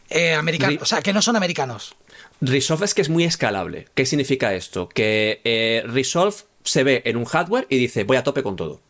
eh, 0.09 0.35
americanos, 0.35 0.83
o 0.83 0.87
sea, 0.87 1.03
que 1.03 1.13
no 1.13 1.21
son 1.21 1.35
americanos. 1.35 1.97
Resolve 2.41 2.85
es 2.85 2.95
que 2.95 3.03
es 3.03 3.09
muy 3.09 3.25
escalable. 3.25 3.87
¿Qué 3.95 4.07
significa 4.07 4.55
esto? 4.55 4.89
Que 4.89 5.41
eh, 5.45 5.83
Resolve 5.87 6.37
se 6.65 6.85
ve 6.85 7.03
en 7.05 7.17
un 7.17 7.25
hardware 7.25 7.67
y 7.71 7.79
dice, 7.79 8.05
voy 8.05 8.17
a 8.17 8.25
tope 8.25 8.43
con 8.43 8.57
todo. 8.57 8.81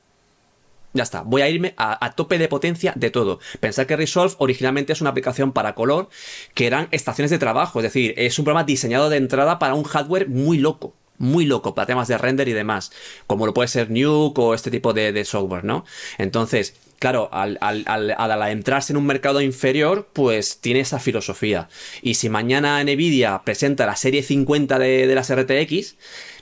Ya 0.92 1.02
está, 1.02 1.20
voy 1.20 1.42
a 1.42 1.48
irme 1.50 1.74
a, 1.76 2.12
tope 2.12 2.38
de 2.38 2.48
potencia 2.48 2.94
de 2.96 3.10
todo. 3.10 3.38
Pensar 3.60 3.86
que 3.86 3.96
Resolve 3.96 4.34
originalmente 4.38 4.94
es 4.94 5.02
una 5.02 5.10
aplicación 5.10 5.52
para 5.52 5.74
color, 5.74 6.08
que 6.54 6.66
eran 6.66 6.88
estaciones 6.90 7.30
de 7.30 7.38
trabajo, 7.38 7.80
es 7.80 7.84
decir, 7.84 8.14
es 8.16 8.38
un 8.38 8.46
programa 8.46 8.64
diseñado 8.64 9.10
de 9.10 9.18
entrada 9.18 9.58
para 9.58 9.74
un 9.74 9.84
hardware 9.84 10.28
muy 10.28 10.58
loco 10.58 10.94
muy 11.18 11.46
loco 11.46 11.74
para 11.74 11.86
temas 11.86 12.08
de 12.08 12.18
render 12.18 12.46
y 12.46 12.52
demás, 12.52 12.92
como 13.26 13.46
lo 13.46 13.54
puede 13.54 13.68
ser 13.68 13.90
Nuke 13.90 14.38
o 14.38 14.52
este 14.52 14.70
tipo 14.70 14.92
de, 14.92 15.12
de 15.12 15.24
software, 15.24 15.64
¿no? 15.64 15.86
Entonces, 16.18 16.74
claro, 16.98 17.28
al, 17.32 17.58
al, 17.60 17.84
al, 17.86 18.50
entrarse 18.50 18.92
en 18.92 18.96
un 18.96 19.06
mercado 19.06 19.40
inferior, 19.40 20.08
pues 20.12 20.60
tiene 20.60 20.80
esa 20.80 20.98
filosofía. 20.98 21.68
Y 22.02 22.14
si 22.14 22.28
mañana 22.28 22.82
Nvidia 22.82 23.42
presenta 23.44 23.86
la 23.86 23.96
serie 23.96 24.22
50 24.22 24.78
de, 24.78 25.06
de 25.06 25.14
las 25.14 25.34
RTX, 25.34 25.96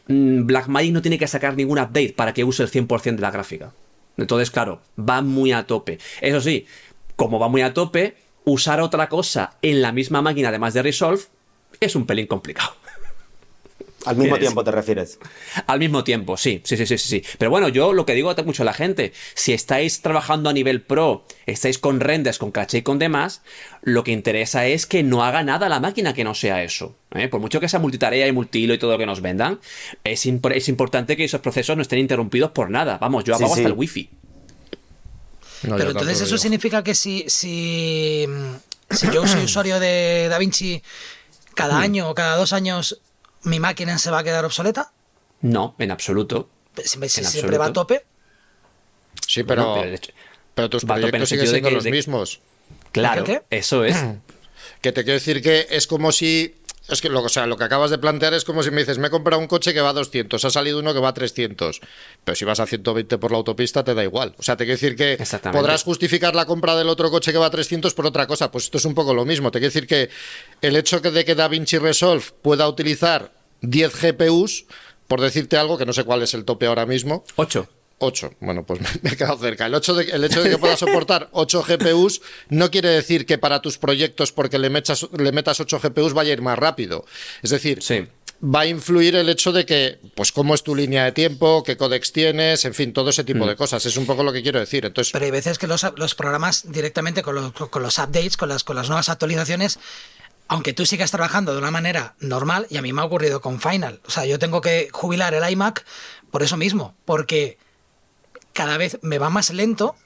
mm, 0.08 0.46
Blackmagic 0.46 0.92
no 0.92 1.02
tiene 1.02 1.18
que 1.18 1.26
sacar 1.26 1.56
ningún 1.56 1.78
update 1.78 2.14
para 2.16 2.34
que 2.34 2.44
use 2.44 2.62
el 2.62 2.70
100% 2.70 3.16
de 3.16 3.22
la 3.22 3.30
gráfica. 3.30 3.72
Entonces, 4.16 4.50
claro, 4.50 4.80
va 4.98 5.22
muy 5.22 5.52
a 5.52 5.66
tope. 5.66 5.98
Eso 6.20 6.40
sí, 6.40 6.66
como 7.16 7.38
va 7.38 7.48
muy 7.48 7.62
a 7.62 7.74
tope, 7.74 8.16
usar 8.44 8.80
otra 8.80 9.08
cosa 9.08 9.56
en 9.62 9.82
la 9.82 9.92
misma 9.92 10.22
máquina 10.22 10.48
además 10.50 10.74
de 10.74 10.82
Resolve 10.82 11.22
es 11.80 11.96
un 11.96 12.06
pelín 12.06 12.26
complicado. 12.26 12.74
Al 14.04 14.16
mismo 14.16 14.38
tiempo 14.38 14.64
te 14.64 14.70
refieres. 14.70 15.18
Al 15.66 15.78
mismo 15.78 16.04
tiempo, 16.04 16.36
sí, 16.36 16.60
sí, 16.64 16.76
sí, 16.76 16.86
sí, 16.86 16.98
sí. 16.98 17.22
Pero 17.38 17.50
bueno, 17.50 17.68
yo 17.68 17.92
lo 17.92 18.06
que 18.06 18.14
digo 18.14 18.30
a 18.30 18.42
mucho 18.42 18.62
a 18.62 18.66
la 18.66 18.74
gente, 18.74 19.12
si 19.34 19.52
estáis 19.52 20.02
trabajando 20.02 20.50
a 20.50 20.52
nivel 20.52 20.82
pro, 20.82 21.26
estáis 21.46 21.78
con 21.78 22.00
renders, 22.00 22.38
con 22.38 22.50
caché 22.50 22.78
y 22.78 22.82
con 22.82 22.98
demás, 22.98 23.42
lo 23.82 24.04
que 24.04 24.12
interesa 24.12 24.66
es 24.66 24.86
que 24.86 25.02
no 25.02 25.24
haga 25.24 25.42
nada 25.42 25.68
la 25.68 25.80
máquina 25.80 26.14
que 26.14 26.24
no 26.24 26.34
sea 26.34 26.62
eso. 26.62 26.96
¿eh? 27.14 27.28
Por 27.28 27.40
mucho 27.40 27.60
que 27.60 27.68
sea 27.68 27.80
multitarea 27.80 28.26
y 28.26 28.32
multihilo 28.32 28.74
y 28.74 28.78
todo 28.78 28.92
lo 28.92 28.98
que 28.98 29.06
nos 29.06 29.20
vendan, 29.20 29.60
es, 30.02 30.26
es, 30.26 30.68
importante 30.68 31.16
que 31.16 31.24
esos 31.24 31.40
procesos 31.40 31.76
no 31.76 31.82
estén 31.82 31.98
interrumpidos 31.98 32.50
por 32.50 32.70
nada. 32.70 32.98
Vamos, 32.98 33.24
yo 33.24 33.34
apago 33.34 33.54
hasta 33.54 33.66
el 33.66 33.72
wifi. 33.72 34.10
Pero 35.62 35.90
entonces 35.90 36.20
eso 36.20 36.38
significa 36.38 36.82
que 36.82 36.94
si, 36.94 37.24
si, 37.28 38.26
si 38.90 39.10
yo 39.10 39.26
soy 39.26 39.44
usuario 39.44 39.80
de 39.80 40.28
DaVinci 40.28 40.82
cada 41.54 41.78
hmm. 41.78 41.82
año 41.82 42.10
o 42.10 42.14
cada 42.14 42.36
dos 42.36 42.52
años 42.52 43.00
¿mi 43.44 43.60
máquina 43.60 43.98
se 43.98 44.10
va 44.10 44.18
a 44.18 44.24
quedar 44.24 44.44
obsoleta? 44.44 44.92
No, 45.40 45.74
en 45.78 45.90
absoluto. 45.90 46.48
siempre 46.84 47.58
va 47.58 47.66
a 47.66 47.72
tope. 47.72 48.04
Sí, 49.26 49.44
pero, 49.44 49.76
pero, 50.54 50.70
tus 50.70 50.84
proyectos 50.84 51.28
siguen 51.28 51.46
siendo 51.46 51.70
los 51.70 51.84
mismos. 51.84 52.40
Claro, 52.92 53.24
eso 53.50 53.84
es. 53.84 53.96
Que 54.80 54.92
te 54.92 55.02
quiero 55.02 55.14
decir 55.14 55.40
que 55.40 55.66
es 55.70 55.86
como 55.86 56.12
si 56.12 56.54
es 56.88 57.00
que 57.00 57.08
lo, 57.08 57.22
o 57.22 57.28
sea, 57.30 57.46
lo 57.46 57.56
que 57.56 57.64
acabas 57.64 57.90
de 57.90 57.96
plantear 57.96 58.34
es 58.34 58.44
como 58.44 58.62
si 58.62 58.70
me 58.70 58.80
dices, 58.80 58.98
me 58.98 59.06
he 59.06 59.10
comprado 59.10 59.40
un 59.40 59.48
coche 59.48 59.72
que 59.72 59.80
va 59.80 59.90
a 59.90 59.92
200, 59.94 60.44
ha 60.44 60.50
salido 60.50 60.78
uno 60.78 60.92
que 60.92 61.00
va 61.00 61.08
a 61.08 61.14
300, 61.14 61.80
pero 62.24 62.36
si 62.36 62.44
vas 62.44 62.60
a 62.60 62.66
120 62.66 63.16
por 63.16 63.30
la 63.30 63.38
autopista 63.38 63.82
te 63.82 63.94
da 63.94 64.04
igual. 64.04 64.34
O 64.38 64.42
sea, 64.42 64.56
te 64.56 64.64
quiero 64.64 64.78
decir 64.78 64.94
que 64.94 65.18
podrás 65.50 65.82
justificar 65.82 66.34
la 66.34 66.44
compra 66.44 66.76
del 66.76 66.90
otro 66.90 67.10
coche 67.10 67.32
que 67.32 67.38
va 67.38 67.46
a 67.46 67.50
300 67.50 67.94
por 67.94 68.04
otra 68.06 68.26
cosa. 68.26 68.50
Pues 68.50 68.64
esto 68.64 68.76
es 68.76 68.84
un 68.84 68.94
poco 68.94 69.14
lo 69.14 69.24
mismo. 69.24 69.50
Te 69.50 69.60
quiero 69.60 69.72
decir 69.72 69.86
que 69.86 70.10
el 70.60 70.76
hecho 70.76 71.00
de 71.00 71.24
que 71.24 71.34
DaVinci 71.34 71.78
Resolve 71.78 72.24
pueda 72.42 72.68
utilizar 72.68 73.32
10 73.70 74.00
GPUs, 74.00 74.66
por 75.08 75.20
decirte 75.20 75.56
algo, 75.56 75.78
que 75.78 75.86
no 75.86 75.92
sé 75.92 76.04
cuál 76.04 76.22
es 76.22 76.34
el 76.34 76.44
tope 76.44 76.66
ahora 76.66 76.86
mismo. 76.86 77.24
8. 77.36 77.68
8. 77.98 78.34
Bueno, 78.40 78.64
pues 78.64 78.80
me 79.02 79.10
he 79.10 79.16
quedado 79.16 79.38
cerca. 79.38 79.66
El, 79.66 79.74
hecho 79.74 79.94
de, 79.94 80.04
el 80.04 80.24
hecho 80.24 80.42
de 80.42 80.50
que 80.50 80.58
pueda 80.58 80.76
soportar 80.76 81.28
8 81.32 81.64
GPUs 81.68 82.20
no 82.48 82.70
quiere 82.70 82.88
decir 82.88 83.26
que 83.26 83.38
para 83.38 83.60
tus 83.62 83.78
proyectos, 83.78 84.32
porque 84.32 84.58
le, 84.58 84.70
metas, 84.70 85.08
le 85.16 85.32
metas 85.32 85.60
8 85.60 85.80
GPUs, 85.82 86.12
vaya 86.12 86.30
a 86.30 86.34
ir 86.34 86.42
más 86.42 86.58
rápido. 86.58 87.04
Es 87.42 87.50
decir, 87.50 87.80
va 88.42 88.60
a 88.60 88.66
influir 88.66 89.16
el 89.16 89.28
hecho 89.28 89.52
de 89.52 89.64
que, 89.64 89.98
pues, 90.14 90.32
cómo 90.32 90.54
es 90.54 90.62
tu 90.62 90.74
línea 90.74 91.04
de 91.04 91.12
tiempo, 91.12 91.62
qué 91.62 91.76
codex 91.76 92.12
tienes, 92.12 92.64
en 92.64 92.74
fin, 92.74 92.92
todo 92.92 93.10
ese 93.10 93.24
tipo 93.24 93.44
mm. 93.44 93.48
de 93.48 93.56
cosas. 93.56 93.86
Es 93.86 93.96
un 93.96 94.06
poco 94.06 94.22
lo 94.22 94.32
que 94.32 94.42
quiero 94.42 94.60
decir. 94.60 94.84
Entonces, 94.84 95.12
Pero 95.12 95.24
hay 95.24 95.30
veces 95.30 95.58
que 95.58 95.66
los, 95.66 95.86
los 95.96 96.14
programas 96.14 96.70
directamente 96.70 97.22
con 97.22 97.34
los, 97.34 97.52
con 97.52 97.82
los 97.82 97.98
updates, 97.98 98.36
con 98.36 98.48
las, 98.48 98.64
con 98.64 98.76
las 98.76 98.88
nuevas 98.88 99.08
actualizaciones, 99.08 99.78
aunque 100.48 100.72
tú 100.72 100.86
sigas 100.86 101.10
trabajando 101.10 101.52
de 101.52 101.58
una 101.58 101.70
manera 101.70 102.14
normal, 102.20 102.66
y 102.70 102.76
a 102.76 102.82
mí 102.82 102.92
me 102.92 103.00
ha 103.00 103.04
ocurrido 103.04 103.40
con 103.40 103.60
Final. 103.60 104.00
O 104.06 104.10
sea, 104.10 104.26
yo 104.26 104.38
tengo 104.38 104.60
que 104.60 104.88
jubilar 104.92 105.34
el 105.34 105.50
iMac 105.50 105.84
por 106.30 106.42
eso 106.42 106.56
mismo, 106.56 106.94
porque 107.04 107.58
cada 108.52 108.76
vez 108.76 108.98
me 109.02 109.18
va 109.18 109.30
más 109.30 109.50
lento 109.50 109.96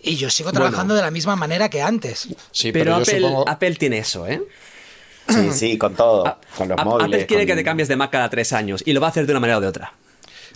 y 0.00 0.16
yo 0.16 0.30
sigo 0.30 0.52
trabajando 0.52 0.94
de 0.94 1.02
la 1.02 1.10
misma 1.10 1.36
manera 1.36 1.68
que 1.70 1.82
antes. 1.82 2.28
Sí, 2.50 2.72
pero, 2.72 2.96
Apple, 3.46 3.74
tiene 3.76 3.98
eso, 3.98 4.26
¿eh? 4.26 4.42
Sí, 5.28 5.52
sí, 5.52 5.78
con 5.78 5.94
todo, 5.94 6.38
con 6.56 6.68
los 6.68 6.84
móviles. 6.84 7.06
Apple 7.06 7.26
quiere 7.26 7.46
que 7.46 7.54
te 7.54 7.64
cambies 7.64 7.88
de 7.88 7.96
Mac 7.96 8.10
cada 8.10 8.28
tres 8.28 8.52
años 8.52 8.82
y 8.84 8.92
lo 8.92 9.00
va 9.00 9.06
a 9.06 9.10
hacer 9.10 9.26
de 9.26 9.32
una 9.32 9.40
manera 9.40 9.58
o 9.58 9.60
de 9.60 9.68
otra. 9.68 9.94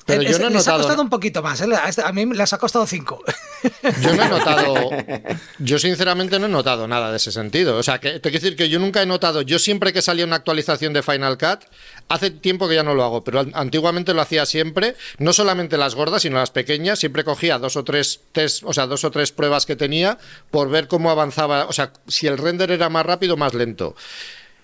Pero 0.08 0.22
yo 0.22 0.38
no 0.38 0.48
he 0.48 0.50
les 0.50 0.66
ha 0.66 0.76
costado 0.76 1.02
un 1.02 1.10
poquito 1.10 1.42
más, 1.42 1.60
¿eh? 1.60 1.66
este, 1.86 2.02
a 2.02 2.10
mí 2.12 2.24
les 2.24 2.52
ha 2.52 2.58
costado 2.58 2.86
cinco. 2.86 3.22
Yo 4.02 4.14
no 4.14 4.22
he 4.22 4.28
notado, 4.28 4.90
yo 5.58 5.78
sinceramente 5.80 6.38
no 6.38 6.46
he 6.46 6.48
notado 6.48 6.86
nada 6.86 7.10
de 7.10 7.16
ese 7.16 7.32
sentido. 7.32 7.76
O 7.76 7.82
sea, 7.82 7.98
que 7.98 8.20
te 8.20 8.30
quiero 8.30 8.44
decir 8.44 8.56
que 8.56 8.68
yo 8.68 8.78
nunca 8.78 9.02
he 9.02 9.06
notado, 9.06 9.42
yo 9.42 9.58
siempre 9.58 9.92
que 9.92 10.00
salía 10.00 10.24
una 10.24 10.36
actualización 10.36 10.92
de 10.92 11.02
Final 11.02 11.38
Cut, 11.38 11.64
hace 12.08 12.30
tiempo 12.30 12.68
que 12.68 12.76
ya 12.76 12.84
no 12.84 12.94
lo 12.94 13.02
hago, 13.02 13.24
pero 13.24 13.44
antiguamente 13.54 14.14
lo 14.14 14.20
hacía 14.20 14.46
siempre, 14.46 14.94
no 15.18 15.32
solamente 15.32 15.76
las 15.76 15.96
gordas, 15.96 16.22
sino 16.22 16.36
las 16.36 16.52
pequeñas, 16.52 17.00
siempre 17.00 17.24
cogía 17.24 17.58
dos 17.58 17.76
o 17.76 17.82
tres 17.82 18.20
test, 18.30 18.62
o 18.64 18.72
sea, 18.72 18.86
dos 18.86 19.02
o 19.02 19.10
tres 19.10 19.32
pruebas 19.32 19.66
que 19.66 19.74
tenía 19.74 20.18
por 20.52 20.70
ver 20.70 20.86
cómo 20.86 21.10
avanzaba, 21.10 21.66
o 21.66 21.72
sea, 21.72 21.92
si 22.06 22.28
el 22.28 22.38
render 22.38 22.70
era 22.70 22.88
más 22.88 23.04
rápido 23.04 23.34
o 23.34 23.36
más 23.36 23.54
lento. 23.54 23.96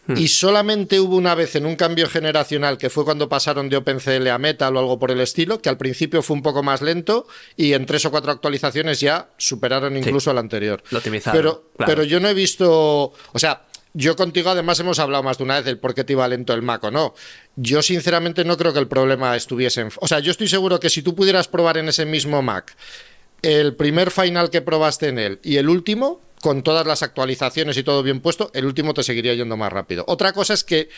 Hmm. 0.06 0.16
Y 0.16 0.28
solamente 0.28 1.00
hubo 1.00 1.16
una 1.16 1.34
vez 1.34 1.56
en 1.56 1.66
un 1.66 1.76
cambio 1.76 2.08
generacional, 2.08 2.78
que 2.78 2.90
fue 2.90 3.04
cuando 3.04 3.28
pasaron 3.28 3.68
de 3.68 3.76
OpenCL 3.76 4.28
a 4.28 4.38
Metal 4.38 4.76
o 4.76 4.78
algo 4.78 4.98
por 4.98 5.10
el 5.10 5.20
estilo, 5.20 5.60
que 5.60 5.68
al 5.68 5.78
principio 5.78 6.22
fue 6.22 6.36
un 6.36 6.42
poco 6.42 6.62
más 6.62 6.82
lento 6.82 7.26
y 7.56 7.72
en 7.72 7.86
tres 7.86 8.04
o 8.04 8.10
cuatro 8.10 8.32
actualizaciones 8.32 9.00
ya 9.00 9.30
superaron 9.38 9.96
incluso 9.96 10.30
al 10.30 10.38
anterior. 10.38 10.82
Lo 10.90 10.98
optimizaron. 10.98 11.38
Pero, 11.38 11.70
pero 11.86 12.02
yo 12.04 12.20
no 12.20 12.28
he 12.28 12.34
visto. 12.34 13.12
O 13.32 13.38
sea, 13.38 13.64
yo 13.94 14.16
contigo 14.16 14.50
además 14.50 14.80
hemos 14.80 14.98
hablado 14.98 15.22
más 15.22 15.38
de 15.38 15.44
una 15.44 15.54
vez 15.56 15.64
del 15.64 15.78
por 15.78 15.94
qué 15.94 16.02
te 16.02 16.14
iba 16.14 16.26
lento 16.26 16.52
el 16.52 16.62
Mac 16.62 16.82
o 16.82 16.90
no. 16.90 17.14
Yo 17.54 17.80
sinceramente 17.80 18.44
no 18.44 18.56
creo 18.56 18.72
que 18.72 18.80
el 18.80 18.88
problema 18.88 19.36
estuviese 19.36 19.82
en... 19.82 19.90
O 20.00 20.08
sea, 20.08 20.18
yo 20.18 20.32
estoy 20.32 20.48
seguro 20.48 20.80
que 20.80 20.90
si 20.90 21.02
tú 21.02 21.14
pudieras 21.14 21.46
probar 21.46 21.78
en 21.78 21.88
ese 21.88 22.04
mismo 22.04 22.42
Mac 22.42 22.76
el 23.42 23.76
primer 23.76 24.10
final 24.10 24.50
que 24.50 24.62
probaste 24.62 25.08
en 25.08 25.18
él 25.18 25.38
y 25.44 25.58
el 25.58 25.68
último, 25.68 26.20
con 26.44 26.62
todas 26.62 26.86
las 26.86 27.02
actualizaciones 27.02 27.78
y 27.78 27.82
todo 27.82 28.02
bien 28.02 28.20
puesto, 28.20 28.50
el 28.52 28.66
último 28.66 28.92
te 28.92 29.02
seguiría 29.02 29.32
yendo 29.32 29.56
más 29.56 29.72
rápido. 29.72 30.04
Otra 30.08 30.34
cosa 30.34 30.52
es 30.52 30.62
que 30.62 30.90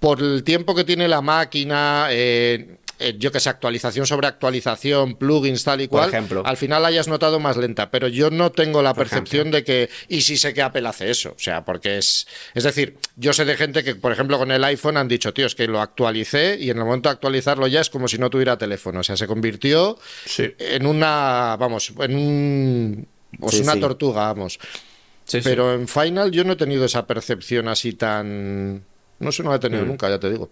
por 0.00 0.20
el 0.22 0.42
tiempo 0.42 0.74
que 0.74 0.84
tiene 0.84 1.06
la 1.06 1.20
máquina, 1.20 2.06
eh, 2.08 2.78
eh, 2.98 3.14
yo 3.18 3.30
que 3.30 3.38
sé, 3.40 3.50
actualización 3.50 4.06
sobre 4.06 4.26
actualización, 4.26 5.16
plugins, 5.16 5.64
tal 5.64 5.82
y 5.82 5.88
cual, 5.88 6.08
ejemplo. 6.08 6.42
al 6.46 6.56
final 6.56 6.82
hayas 6.86 7.08
notado 7.08 7.38
más 7.40 7.58
lenta. 7.58 7.90
Pero 7.90 8.08
yo 8.08 8.30
no 8.30 8.52
tengo 8.52 8.80
la 8.80 8.94
percepción 8.94 9.50
de 9.50 9.64
que, 9.64 9.90
y 10.08 10.22
sí 10.22 10.38
sé 10.38 10.54
que 10.54 10.62
Apple 10.62 10.88
hace 10.88 11.10
eso, 11.10 11.34
o 11.36 11.38
sea, 11.38 11.62
porque 11.66 11.98
es, 11.98 12.26
es 12.54 12.64
decir, 12.64 12.96
yo 13.16 13.34
sé 13.34 13.44
de 13.44 13.54
gente 13.58 13.84
que, 13.84 13.96
por 13.96 14.12
ejemplo, 14.12 14.38
con 14.38 14.50
el 14.50 14.64
iPhone 14.64 14.96
han 14.96 15.08
dicho, 15.08 15.34
tío, 15.34 15.44
es 15.44 15.54
que 15.54 15.66
lo 15.66 15.82
actualicé 15.82 16.56
y 16.58 16.70
en 16.70 16.78
el 16.78 16.84
momento 16.86 17.10
de 17.10 17.12
actualizarlo 17.12 17.66
ya 17.66 17.82
es 17.82 17.90
como 17.90 18.08
si 18.08 18.16
no 18.16 18.30
tuviera 18.30 18.56
teléfono, 18.56 19.00
o 19.00 19.02
sea, 19.02 19.18
se 19.18 19.26
convirtió 19.26 19.98
Sí. 20.24 20.54
en 20.58 20.86
una, 20.86 21.56
vamos, 21.60 21.92
en 22.00 22.16
un, 22.16 23.08
pues 23.38 23.56
Sí, 23.56 23.60
una 23.60 23.74
sí. 23.74 23.80
tortuga, 23.80 24.22
vamos. 24.32 24.58
Sí, 25.26 25.38
sí. 25.40 25.44
Pero 25.44 25.74
en 25.74 25.88
Final 25.88 26.30
yo 26.30 26.44
no 26.44 26.52
he 26.52 26.56
tenido 26.56 26.84
esa 26.84 27.06
percepción 27.06 27.68
así 27.68 27.92
tan... 27.92 28.84
No 29.18 29.32
sé, 29.32 29.42
no 29.42 29.50
la 29.50 29.56
he 29.56 29.60
tenido 29.60 29.84
nunca, 29.84 30.08
ya 30.08 30.18
te 30.20 30.30
digo. 30.30 30.50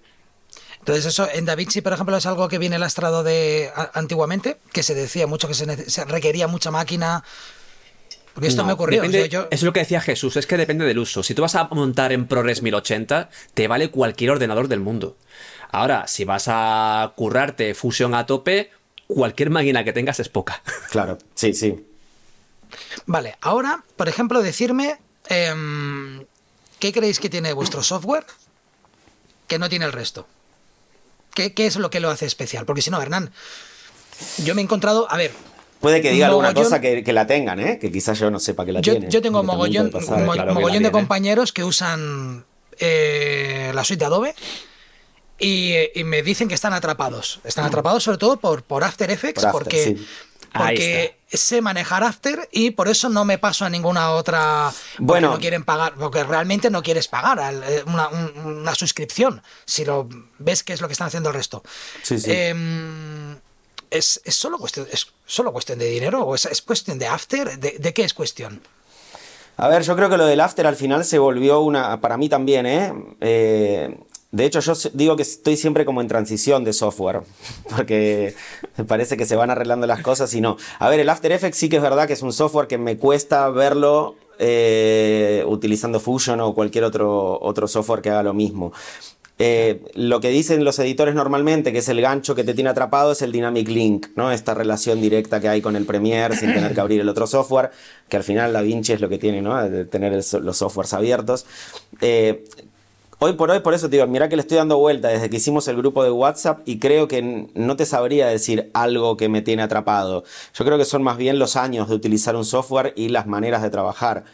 Entonces 0.80 1.06
eso 1.06 1.28
en 1.32 1.44
DaVinci, 1.46 1.80
por 1.80 1.92
ejemplo, 1.92 2.16
es 2.16 2.26
algo 2.26 2.48
que 2.48 2.58
viene 2.58 2.78
lastrado 2.78 3.22
de 3.22 3.70
a- 3.74 3.90
antiguamente, 3.94 4.58
que 4.72 4.82
se 4.82 4.94
decía 4.94 5.26
mucho 5.26 5.48
que 5.48 5.54
se, 5.54 6.04
requería 6.04 6.46
mucha 6.48 6.70
máquina. 6.70 7.24
Porque 8.34 8.48
esto 8.48 8.62
No, 8.62 8.66
me 8.66 8.72
ocurrió. 8.72 9.00
o 9.00 9.04
depende- 9.04 9.20
sea, 9.20 9.26
yo- 9.28 9.48
es 9.50 9.62
lo 9.62 9.72
que 9.72 9.80
decía 9.80 10.00
Jesús, 10.00 10.36
es 10.36 10.46
que 10.46 10.56
depende 10.56 10.84
del 10.84 10.98
uso. 10.98 11.22
Si 11.22 11.34
tú 11.34 11.42
vas 11.42 11.54
a 11.54 11.64
montar 11.68 12.10
en 12.12 12.26
ProRes 12.26 12.62
1080, 12.62 13.30
te 13.54 13.68
vale 13.68 13.90
cualquier 13.90 14.32
ordenador 14.32 14.66
del 14.68 14.80
mundo. 14.80 15.16
Ahora, 15.70 16.06
si 16.08 16.24
vas 16.24 16.46
a 16.48 17.12
currarte 17.16 17.74
Fusion 17.74 18.14
a 18.14 18.26
tope, 18.26 18.70
cualquier 19.06 19.50
máquina 19.50 19.84
que 19.84 19.92
tengas 19.92 20.18
es 20.20 20.28
poca. 20.28 20.62
Claro, 20.90 21.18
sí, 21.34 21.54
sí. 21.54 21.84
Vale, 23.06 23.36
ahora, 23.40 23.84
por 23.96 24.08
ejemplo, 24.08 24.42
decirme 24.42 24.98
em, 25.28 26.24
qué 26.78 26.92
creéis 26.92 27.18
que 27.20 27.28
tiene 27.30 27.52
vuestro 27.52 27.82
software 27.82 28.24
que 29.46 29.58
no 29.58 29.68
tiene 29.68 29.84
el 29.84 29.92
resto. 29.92 30.26
¿Qué, 31.34 31.52
qué 31.52 31.66
es 31.66 31.76
lo 31.76 31.90
que 31.90 32.00
lo 32.00 32.10
hace 32.10 32.26
especial? 32.26 32.64
Porque 32.64 32.80
si 32.82 32.90
no, 32.90 33.00
Hernán, 33.02 33.32
yo 34.44 34.54
me 34.54 34.60
he 34.60 34.64
encontrado, 34.64 35.10
a 35.10 35.16
ver, 35.16 35.32
Puede 35.80 36.00
que 36.00 36.12
diga 36.12 36.28
alguna 36.28 36.54
cosa 36.54 36.80
que, 36.80 37.04
que 37.04 37.12
la 37.12 37.26
tengan, 37.26 37.60
¿eh? 37.60 37.78
Que 37.78 37.92
quizás 37.92 38.18
yo 38.18 38.30
no 38.30 38.38
sepa 38.38 38.64
que 38.64 38.72
la 38.72 38.80
yo, 38.80 38.92
tiene. 38.94 39.10
yo 39.10 39.20
tengo 39.20 39.40
también 39.40 39.56
mogollón, 39.58 39.90
puede 39.90 40.06
pasar. 40.06 40.24
mo- 40.24 40.32
claro 40.32 40.48
que 40.48 40.54
mogollón 40.54 40.68
la 40.82 40.88
de 40.88 40.90
tiene. 40.90 40.92
compañeros 40.92 41.52
que 41.52 41.62
usan 41.62 42.46
eh, 42.78 43.70
la 43.74 43.84
suite 43.84 43.98
de 44.00 44.06
Adobe 44.06 44.34
y, 45.38 45.72
eh, 45.72 45.92
y 45.94 46.04
me 46.04 46.22
dicen 46.22 46.48
que 46.48 46.54
están 46.54 46.72
atrapados. 46.72 47.40
Están 47.44 47.66
atrapados 47.66 48.02
sobre 48.02 48.16
todo 48.16 48.38
por, 48.38 48.62
por 48.62 48.82
After 48.82 49.10
Effects, 49.10 49.42
Por 49.42 49.46
After, 49.48 49.62
porque, 49.64 49.84
sí. 49.84 50.06
Porque 50.54 51.16
sé 51.32 51.60
manejar 51.60 52.04
After 52.04 52.48
y 52.52 52.70
por 52.70 52.86
eso 52.88 53.08
no 53.08 53.24
me 53.24 53.38
paso 53.38 53.64
a 53.64 53.70
ninguna 53.70 54.12
otra. 54.12 54.72
Bueno. 54.98 55.32
no 55.32 55.38
quieren 55.38 55.64
pagar, 55.64 55.94
porque 55.94 56.22
realmente 56.22 56.70
no 56.70 56.82
quieres 56.82 57.08
pagar 57.08 57.38
eh, 57.66 57.82
una, 57.86 58.08
un- 58.08 58.38
una 58.60 58.74
suscripción 58.74 59.42
si 59.64 59.84
lo 59.84 60.08
ves 60.38 60.62
que 60.62 60.72
es 60.72 60.80
lo 60.80 60.86
que 60.88 60.92
están 60.92 61.08
haciendo 61.08 61.30
el 61.30 61.34
resto. 61.34 61.62
Sí, 62.02 62.18
sí. 62.20 62.30
Em, 62.30 63.36
¿es, 63.90 64.20
es 64.24 64.36
solo 64.36 64.58
cuestión, 64.58 64.86
¿Es 64.92 65.08
solo 65.26 65.52
cuestión 65.52 65.78
de 65.78 65.86
dinero 65.86 66.22
o 66.22 66.34
es, 66.34 66.46
es 66.46 66.62
cuestión 66.62 66.98
de 66.98 67.06
After? 67.08 67.58
¿De, 67.58 67.76
de 67.78 67.92
qué 67.94 68.04
es 68.04 68.14
cuestión? 68.14 68.60
A 69.56 69.68
ver, 69.68 69.82
yo 69.82 69.94
creo 69.94 70.10
que 70.10 70.16
lo 70.16 70.26
del 70.26 70.40
after 70.40 70.66
al 70.66 70.74
final 70.74 71.04
se 71.04 71.16
volvió 71.18 71.60
una. 71.60 72.00
Para 72.00 72.16
mí 72.16 72.28
también, 72.28 72.66
¿eh? 72.66 72.92
Eh, 73.20 73.96
de 74.34 74.46
hecho, 74.46 74.58
yo 74.58 74.72
digo 74.94 75.14
que 75.14 75.22
estoy 75.22 75.56
siempre 75.56 75.84
como 75.84 76.00
en 76.00 76.08
transición 76.08 76.64
de 76.64 76.72
software. 76.72 77.20
Porque 77.76 78.34
me 78.76 78.84
parece 78.84 79.16
que 79.16 79.26
se 79.26 79.36
van 79.36 79.50
arreglando 79.50 79.86
las 79.86 80.02
cosas 80.02 80.34
y 80.34 80.40
no. 80.40 80.56
A 80.80 80.88
ver, 80.88 80.98
el 80.98 81.08
After 81.08 81.30
Effects 81.30 81.56
sí 81.56 81.68
que 81.68 81.76
es 81.76 81.82
verdad 81.82 82.08
que 82.08 82.14
es 82.14 82.22
un 82.22 82.32
software 82.32 82.66
que 82.66 82.76
me 82.76 82.96
cuesta 82.96 83.48
verlo 83.50 84.16
eh, 84.40 85.44
utilizando 85.46 86.00
Fusion 86.00 86.40
o 86.40 86.52
cualquier 86.52 86.82
otro, 86.82 87.40
otro 87.40 87.68
software 87.68 88.02
que 88.02 88.10
haga 88.10 88.24
lo 88.24 88.34
mismo. 88.34 88.72
Eh, 89.38 89.84
lo 89.94 90.20
que 90.20 90.30
dicen 90.30 90.64
los 90.64 90.80
editores 90.80 91.14
normalmente, 91.14 91.72
que 91.72 91.78
es 91.78 91.88
el 91.88 92.00
gancho 92.00 92.34
que 92.34 92.42
te 92.42 92.54
tiene 92.54 92.70
atrapado, 92.70 93.12
es 93.12 93.22
el 93.22 93.30
Dynamic 93.30 93.68
Link, 93.68 94.06
¿no? 94.16 94.32
Esta 94.32 94.54
relación 94.54 95.00
directa 95.00 95.40
que 95.40 95.48
hay 95.48 95.62
con 95.62 95.76
el 95.76 95.86
Premiere 95.86 96.36
sin 96.36 96.52
tener 96.52 96.74
que 96.74 96.80
abrir 96.80 97.00
el 97.00 97.08
otro 97.08 97.28
software, 97.28 97.70
que 98.08 98.16
al 98.16 98.24
final 98.24 98.52
la 98.52 98.62
Vinci 98.62 98.94
es 98.94 99.00
lo 99.00 99.08
que 99.08 99.18
tiene, 99.18 99.42
¿no? 99.42 99.62
De 99.68 99.84
tener 99.84 100.12
los 100.12 100.56
softwares 100.56 100.92
abiertos. 100.92 101.46
Eh, 102.00 102.44
Hoy 103.18 103.34
por 103.34 103.50
hoy, 103.50 103.60
por 103.60 103.74
eso 103.74 103.88
te 103.88 103.96
digo, 103.96 104.06
mira 104.06 104.28
que 104.28 104.36
le 104.36 104.42
estoy 104.42 104.58
dando 104.58 104.78
vuelta 104.78 105.08
desde 105.08 105.30
que 105.30 105.36
hicimos 105.36 105.66
el 105.68 105.76
grupo 105.76 106.02
de 106.04 106.10
WhatsApp 106.10 106.60
y 106.66 106.78
creo 106.78 107.08
que 107.08 107.48
no 107.54 107.76
te 107.76 107.86
sabría 107.86 108.26
decir 108.26 108.70
algo 108.74 109.16
que 109.16 109.28
me 109.28 109.40
tiene 109.40 109.62
atrapado. 109.62 110.24
Yo 110.54 110.64
creo 110.64 110.76
que 110.78 110.84
son 110.84 111.02
más 111.02 111.16
bien 111.16 111.38
los 111.38 111.56
años 111.56 111.88
de 111.88 111.94
utilizar 111.94 112.36
un 112.36 112.44
software 112.44 112.92
y 112.96 113.08
las 113.08 113.26
maneras 113.26 113.62
de 113.62 113.70
trabajar 113.70 114.24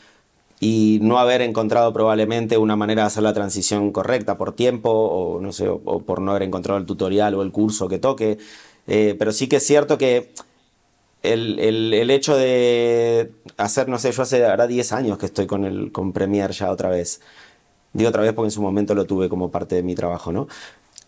y 0.60 0.98
no 1.02 1.18
haber 1.18 1.42
encontrado 1.42 1.92
probablemente 1.92 2.58
una 2.58 2.76
manera 2.76 3.02
de 3.02 3.08
hacer 3.08 3.22
la 3.24 3.34
transición 3.34 3.92
correcta 3.92 4.38
por 4.38 4.54
tiempo 4.54 4.90
o 4.90 5.40
no 5.40 5.52
sé, 5.52 5.68
o 5.68 6.00
por 6.02 6.20
no 6.22 6.32
haber 6.32 6.44
encontrado 6.44 6.78
el 6.78 6.86
tutorial 6.86 7.34
o 7.34 7.42
el 7.42 7.52
curso 7.52 7.88
que 7.88 7.98
toque. 7.98 8.38
Eh, 8.88 9.16
pero 9.18 9.32
sí 9.32 9.48
que 9.48 9.56
es 9.56 9.66
cierto 9.66 9.98
que 9.98 10.32
el, 11.22 11.58
el- 11.58 11.92
el 11.94 12.10
hecho 12.10 12.36
de 12.36 13.32
hacer, 13.56 13.88
no 13.88 13.98
sé, 13.98 14.12
yo 14.12 14.22
hace 14.22 14.44
ahora 14.46 14.66
10 14.66 14.92
años 14.92 15.18
que 15.18 15.26
estoy 15.26 15.46
con, 15.46 15.64
el, 15.64 15.92
con 15.92 16.12
Premiere 16.12 16.52
ya 16.54 16.70
otra 16.70 16.88
vez. 16.88 17.20
Digo 17.92 18.08
otra 18.08 18.22
vez 18.22 18.32
porque 18.32 18.48
en 18.48 18.52
su 18.52 18.62
momento 18.62 18.94
lo 18.94 19.04
tuve 19.04 19.28
como 19.28 19.50
parte 19.50 19.74
de 19.74 19.82
mi 19.82 19.94
trabajo, 19.94 20.32
¿no? 20.32 20.48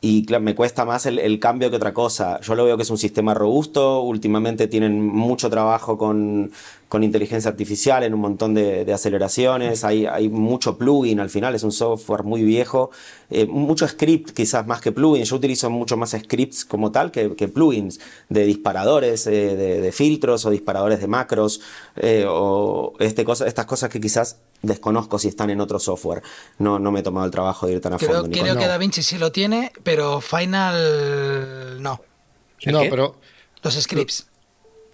Y 0.00 0.26
me 0.40 0.56
cuesta 0.56 0.84
más 0.84 1.06
el, 1.06 1.20
el 1.20 1.38
cambio 1.38 1.70
que 1.70 1.76
otra 1.76 1.94
cosa. 1.94 2.40
Yo 2.40 2.56
lo 2.56 2.64
veo 2.64 2.76
que 2.76 2.82
es 2.82 2.90
un 2.90 2.98
sistema 2.98 3.34
robusto. 3.34 4.02
Últimamente 4.02 4.66
tienen 4.66 5.00
mucho 5.06 5.48
trabajo 5.48 5.96
con, 5.96 6.50
con 6.92 7.02
inteligencia 7.02 7.50
artificial 7.50 8.02
en 8.02 8.12
un 8.12 8.20
montón 8.20 8.52
de, 8.52 8.84
de 8.84 8.92
aceleraciones. 8.92 9.82
Hay, 9.82 10.04
hay 10.04 10.28
mucho 10.28 10.76
plugin 10.76 11.20
al 11.20 11.30
final. 11.30 11.54
Es 11.54 11.62
un 11.62 11.72
software 11.72 12.22
muy 12.22 12.42
viejo. 12.42 12.90
Eh, 13.30 13.46
mucho 13.46 13.88
script 13.88 14.32
quizás 14.32 14.66
más 14.66 14.82
que 14.82 14.92
plugins. 14.92 15.30
Yo 15.30 15.36
utilizo 15.36 15.70
mucho 15.70 15.96
más 15.96 16.10
scripts 16.10 16.66
como 16.66 16.92
tal 16.92 17.10
que, 17.10 17.34
que 17.34 17.48
plugins 17.48 17.98
de 18.28 18.44
disparadores, 18.44 19.26
eh, 19.26 19.56
de, 19.56 19.80
de 19.80 19.90
filtros 19.90 20.44
o 20.44 20.50
disparadores 20.50 21.00
de 21.00 21.06
macros 21.06 21.62
eh, 21.96 22.26
o 22.28 22.92
este 22.98 23.24
cosa, 23.24 23.46
estas 23.46 23.64
cosas 23.64 23.88
que 23.88 23.98
quizás 23.98 24.36
desconozco 24.60 25.18
si 25.18 25.28
están 25.28 25.48
en 25.48 25.62
otro 25.62 25.78
software. 25.78 26.22
No, 26.58 26.78
no 26.78 26.92
me 26.92 27.00
he 27.00 27.02
tomado 27.02 27.24
el 27.24 27.32
trabajo 27.32 27.66
de 27.68 27.72
ir 27.72 27.80
tan 27.80 27.94
a 27.94 27.96
Creo, 27.96 28.20
fondo. 28.20 28.38
creo 28.38 28.54
que 28.54 28.66
no. 28.66 28.68
DaVinci 28.68 29.02
sí 29.02 29.16
lo 29.16 29.32
tiene, 29.32 29.72
pero 29.82 30.20
Final 30.20 31.82
no. 31.82 32.02
¿El 32.60 32.72
No, 32.74 32.80
qué? 32.82 32.90
pero 32.90 33.16
Los 33.62 33.80
scripts. 33.80 34.26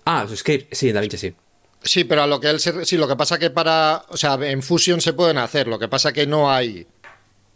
Ah, 0.05 0.27
su 0.29 0.37
script, 0.37 0.73
sí, 0.73 0.93
DaVinci 0.93 1.19
sí. 1.19 1.35
Sí, 1.83 2.05
pero 2.05 2.23
a 2.23 2.27
lo 2.27 2.41
que 2.41 2.49
él 2.51 2.61
se, 2.61 2.85
sí, 2.85 2.97
lo 2.97 3.09
que 3.09 3.17
pasa 3.17 3.39
que 3.39 3.51
para, 3.51 4.05
o 4.09 4.17
sea, 4.17 4.35
en 4.43 4.63
Fusion 4.63 5.01
se 5.01 5.13
pueden 5.13 5.39
hacer, 5.39 5.67
lo 5.69 5.79
que 5.79 5.89
pasa 5.89 6.13
que 6.13 6.27
no 6.27 6.51
hay 6.51 6.87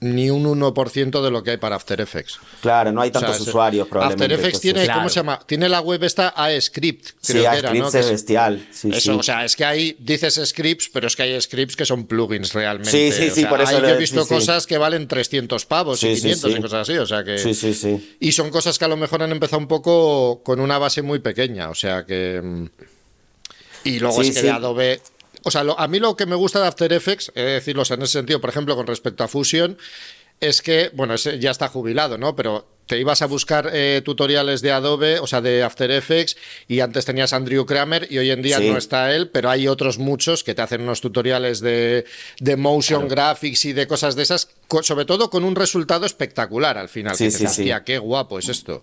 ni 0.04 0.30
un 0.30 0.44
1% 0.60 1.22
de 1.22 1.30
lo 1.30 1.44
que 1.44 1.52
hay 1.52 1.56
para 1.58 1.76
After 1.76 2.00
Effects. 2.00 2.40
Claro, 2.60 2.90
no 2.90 3.02
hay 3.02 3.10
O 3.10 3.12
sea, 3.12 3.20
tantos 3.20 3.46
usuarios 3.46 3.86
probablemente. 3.86 4.24
After 4.24 4.32
Effects 4.32 4.46
entonces- 4.56 4.60
tiene, 4.74 4.84
Claro. 4.84 4.98
¿cómo 4.98 5.08
se 5.10 5.14
llama? 5.14 5.38
Tiene 5.46 5.68
la 5.68 5.80
web 5.80 6.02
esta 6.02 6.30
AScript, 6.30 7.06
Sí, 7.20 7.34
creo 7.34 7.48
a 7.48 7.52
que 7.52 7.58
era, 7.60 7.72
¿no? 7.74 7.88
Que 7.88 7.98
es 8.00 8.06
es- 8.06 8.10
bestial. 8.10 8.66
Sí, 8.72 8.88
Eso, 8.92 9.00
sí. 9.12 9.18
o 9.20 9.22
sea, 9.22 9.44
es 9.44 9.54
que 9.54 9.64
hay, 9.64 9.96
dices 10.00 10.40
scripts, 10.44 10.90
pero 10.92 11.06
es 11.06 11.14
que 11.14 11.22
hay 11.22 11.40
scripts 11.40 11.76
que 11.76 11.84
son 11.86 12.06
plugins 12.08 12.52
realmente. 12.52 12.90
Sí, 12.90 13.12
sí, 13.12 13.28
O 13.30 13.34
sí, 13.36 13.40
sea, 13.42 13.48
por 13.50 13.60
eso 13.60 13.76
ahí 13.76 13.80
lo- 13.80 13.88
yo 13.90 13.94
he 13.94 13.98
visto 13.98 14.22
sí, 14.22 14.28
sí. 14.28 14.34
cosas 14.34 14.66
que 14.66 14.76
valen 14.76 15.06
300 15.06 15.66
pavos 15.66 16.00
Sí, 16.00 16.08
y 16.08 16.16
sí, 16.16 16.22
500 16.22 16.50
sí. 16.52 16.58
y 16.58 16.62
cosas 16.62 16.88
así, 16.90 16.98
o 16.98 17.06
sea 17.06 17.22
que... 17.22 17.38
Sí, 17.38 17.54
sí, 17.54 17.72
sí. 17.72 18.16
Y 18.18 18.32
son 18.32 18.50
cosas 18.50 18.80
que 18.80 18.84
a 18.84 18.88
lo 18.88 18.96
mejor 18.96 19.22
han 19.22 19.30
empezado 19.30 19.58
un 19.60 19.68
poco 19.68 20.42
con 20.42 20.58
una 20.58 20.78
base 20.78 21.02
muy 21.02 21.20
pequeña, 21.20 21.70
o 21.70 21.76
sea 21.76 22.04
que... 22.04 22.68
Y 23.84 23.98
luego 23.98 24.22
Sí, 24.22 24.28
es 24.30 24.34
que 24.34 24.40
sí. 24.40 24.46
de 24.46 24.52
Adobe... 24.52 25.00
O 25.44 25.50
sea, 25.50 25.64
lo- 25.64 25.78
a 25.78 25.88
mí 25.88 25.98
lo 25.98 26.16
que 26.16 26.24
me 26.26 26.36
gusta 26.36 26.60
de 26.60 26.68
After 26.68 26.92
Effects, 26.92 27.32
he 27.34 27.42
de 27.42 27.52
decirlo 27.54 27.82
o 27.82 27.84
sea, 27.84 27.96
en 27.96 28.02
ese 28.02 28.12
sentido, 28.12 28.40
por 28.40 28.48
ejemplo, 28.50 28.76
con 28.76 28.86
respecto 28.86 29.24
a 29.24 29.28
Fusion, 29.28 29.76
es 30.40 30.62
que, 30.62 30.90
bueno, 30.94 31.14
ese 31.14 31.38
ya 31.40 31.50
está 31.50 31.66
jubilado, 31.68 32.16
¿no? 32.16 32.36
Pero 32.36 32.68
te 32.86 32.98
ibas 32.98 33.22
a 33.22 33.26
buscar 33.26 33.70
eh, 33.72 34.02
tutoriales 34.04 34.60
de 34.60 34.70
Adobe, 34.70 35.18
o 35.18 35.26
sea, 35.26 35.40
de 35.40 35.62
After 35.64 35.90
Effects, 35.90 36.36
y 36.68 36.78
antes 36.80 37.04
tenías 37.06 37.32
Andrew 37.32 37.64
Kramer, 37.66 38.06
y 38.10 38.18
hoy 38.18 38.30
en 38.30 38.42
día 38.42 38.58
Sí. 38.58 38.70
no 38.70 38.76
está 38.76 39.12
él, 39.14 39.30
pero 39.30 39.50
hay 39.50 39.66
otros 39.66 39.98
muchos 39.98 40.44
que 40.44 40.54
te 40.54 40.62
hacen 40.62 40.82
unos 40.82 41.00
tutoriales 41.00 41.60
de, 41.60 42.04
de 42.38 42.56
motion 42.56 43.08
graphics 43.08 43.64
y 43.64 43.72
de 43.72 43.86
cosas 43.88 44.14
de 44.14 44.22
esas, 44.22 44.48
sobre 44.82 45.04
todo 45.06 45.28
con 45.30 45.42
un 45.44 45.56
resultado 45.56 46.06
espectacular 46.06 46.78
al 46.78 46.88
final. 46.88 47.16
Sí, 47.16 47.24
que 47.24 47.30
sí, 47.32 47.38
sí. 47.38 47.46
"Hostia, 47.46 47.82
qué 47.84 47.98
guapo 47.98 48.38
es 48.38 48.48
esto. 48.48 48.82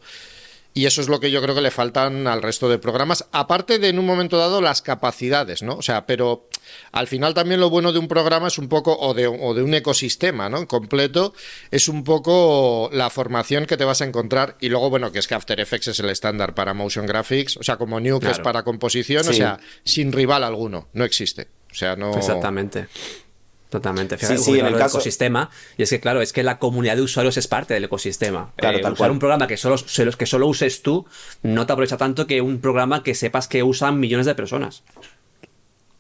Y 0.74 0.86
eso 0.86 1.02
es 1.02 1.10
lo 1.10 1.20
que 1.20 1.32
yo 1.32 1.42
creo 1.42 1.56
que 1.56 1.62
le 1.62 1.72
faltan 1.72 2.28
al 2.28 2.42
resto 2.42 2.70
de 2.70 2.78
programas, 2.78 3.28
aparte 3.32 3.80
de 3.80 3.90
en 3.90 3.98
un 3.98 4.06
momento 4.06 4.38
dado 4.38 4.62
las 4.62 4.82
capacidades, 4.82 5.64
¿no? 5.64 5.76
O 5.76 5.82
sea, 5.82 6.06
pero 6.06 6.48
al 6.92 7.08
final 7.08 7.34
también 7.34 7.60
lo 7.60 7.70
bueno 7.70 7.92
de 7.92 8.00
un 8.00 8.08
programa 8.08 8.48
es 8.48 8.58
un 8.60 8.70
poco, 8.70 8.98
o 8.98 9.14
de, 9.14 9.28
o 9.28 9.54
de 9.54 9.64
un 9.64 9.74
ecosistema, 9.74 10.48
¿no? 10.48 10.68
Completo, 10.68 11.34
es 11.72 11.88
un 11.88 12.04
poco 12.04 12.90
la 12.94 13.10
formación 13.10 13.66
que 13.66 13.78
te 13.78 13.84
vas 13.84 14.02
a 14.02 14.06
encontrar. 14.06 14.58
Y 14.60 14.70
luego, 14.70 14.90
bueno, 14.90 15.12
que 15.12 15.20
es 15.20 15.28
que 15.28 15.36
After 15.36 15.60
Effects 15.60 15.88
es 15.88 16.00
el 16.00 16.10
estándar 16.10 16.54
para 16.54 16.74
motion 16.74 17.08
graphics, 17.08 17.58
o 17.58 17.64
sea, 17.64 17.78
como 17.78 18.00
New 18.00 18.20
que 18.20 18.30
es 18.30 18.40
para 18.40 18.64
composición, 18.64 19.28
o 19.28 19.34
sea, 19.34 19.60
sin 19.84 20.12
rival 20.12 20.44
alguno, 20.44 20.88
no 20.94 21.04
existe. 21.04 21.48
O 21.72 21.76
sea, 21.76 21.96
no. 21.96 22.14
Exactamente. 22.16 22.88
Totalmente. 23.70 24.18
Fíjate, 24.18 24.38
sí, 24.40 24.46
porque 24.46 24.60
en 24.62 24.66
el 24.66 24.78
caso- 24.78 24.98
ecosistema. 24.98 25.50
Y 25.78 25.84
es 25.84 25.90
que, 25.92 26.00
claro, 26.00 26.22
es 26.22 26.34
que 26.34 26.42
la 26.44 26.58
comunidad 26.58 26.96
de 26.96 27.04
usuarios 27.04 27.38
es 27.38 27.48
parte 27.48 27.74
del 27.76 27.84
ecosistema. 27.84 28.52
Claro, 28.56 28.80
Eh, 28.80 28.82
tal 28.82 28.94
usar 28.94 28.98
cual. 28.98 29.12
un 29.12 29.20
programa 29.20 29.48
que 29.48 29.58
solo, 29.58 29.76
que 30.18 30.26
solo 30.26 30.48
uses 30.48 30.82
tú 30.82 31.06
no 31.44 31.66
te 31.68 31.74
aprovecha 31.74 31.96
tanto 31.98 32.26
que 32.26 32.42
un 32.42 32.60
programa 32.62 33.04
que 33.04 33.14
sepas 33.14 33.48
que 33.48 33.62
usan 33.62 34.00
millones 34.00 34.26
de 34.26 34.34
personas. 34.34 34.84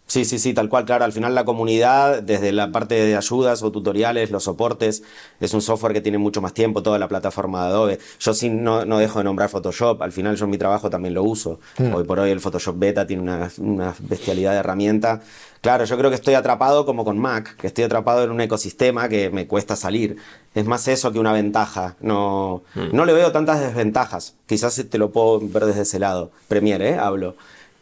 Sí, 0.09 0.25
sí, 0.25 0.39
sí, 0.39 0.55
tal 0.55 0.69
cual, 0.69 0.85
claro. 0.85 1.05
Al 1.05 1.13
final 1.13 1.35
la 1.35 1.45
comunidad, 1.45 2.23
desde 2.23 2.51
la 2.51 2.71
parte 2.71 2.95
de 2.95 3.15
ayudas 3.15 3.61
o 3.61 3.71
tutoriales, 3.71 4.31
los 4.31 4.45
soportes, 4.45 5.03
es 5.39 5.53
un 5.53 5.61
software 5.61 5.93
que 5.93 6.01
tiene 6.01 6.17
mucho 6.17 6.41
más 6.41 6.55
tiempo, 6.55 6.81
toda 6.81 6.97
la 6.97 7.07
plataforma 7.07 7.61
de 7.61 7.69
Adobe. 7.69 7.99
Yo 8.19 8.33
sí 8.33 8.49
no, 8.49 8.85
no 8.85 8.97
dejo 8.97 9.19
de 9.19 9.25
nombrar 9.25 9.49
Photoshop, 9.49 10.01
al 10.01 10.11
final 10.11 10.35
yo 10.35 10.45
en 10.45 10.51
mi 10.51 10.57
trabajo 10.57 10.89
también 10.89 11.13
lo 11.13 11.21
uso. 11.21 11.59
Hmm. 11.77 11.93
Hoy 11.93 12.05
por 12.05 12.19
hoy 12.19 12.31
el 12.31 12.39
Photoshop 12.39 12.79
Beta 12.79 13.05
tiene 13.05 13.21
una, 13.21 13.51
una 13.59 13.93
bestialidad 13.99 14.53
de 14.53 14.57
herramienta. 14.57 15.21
Claro, 15.61 15.85
yo 15.85 15.95
creo 15.95 16.09
que 16.09 16.15
estoy 16.15 16.33
atrapado 16.33 16.87
como 16.87 17.05
con 17.05 17.19
Mac, 17.19 17.55
que 17.57 17.67
estoy 17.67 17.83
atrapado 17.83 18.23
en 18.23 18.31
un 18.31 18.41
ecosistema 18.41 19.09
que 19.09 19.29
me 19.29 19.45
cuesta 19.45 19.75
salir. 19.75 20.17
Es 20.55 20.65
más 20.65 20.87
eso 20.87 21.11
que 21.11 21.19
una 21.19 21.33
ventaja. 21.33 21.97
No, 21.99 22.63
no 22.93 23.05
le 23.05 23.13
veo 23.13 23.31
tantas 23.31 23.59
desventajas. 23.59 24.33
Quizás 24.47 24.83
te 24.89 24.97
lo 24.97 25.11
puedo 25.11 25.39
ver 25.39 25.65
desde 25.65 25.81
ese 25.81 25.99
lado. 25.99 26.31
Premiere, 26.47 26.89
¿eh? 26.89 26.97
Hablo. 26.97 27.35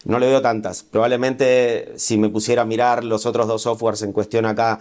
No 0.08 0.20
le 0.20 0.28
veo 0.28 0.42
tantas. 0.42 0.84
Probablemente 0.84 1.94
si 1.98 2.18
me 2.18 2.30
pusiera 2.30 2.62
a 2.62 2.66
mirar 2.66 3.04
los 3.04 3.26
otros 3.26 3.48
dos 3.48 3.64
softwares 3.64 4.02
en 4.04 4.14
cuestión 4.14 4.46
acá 4.46 4.80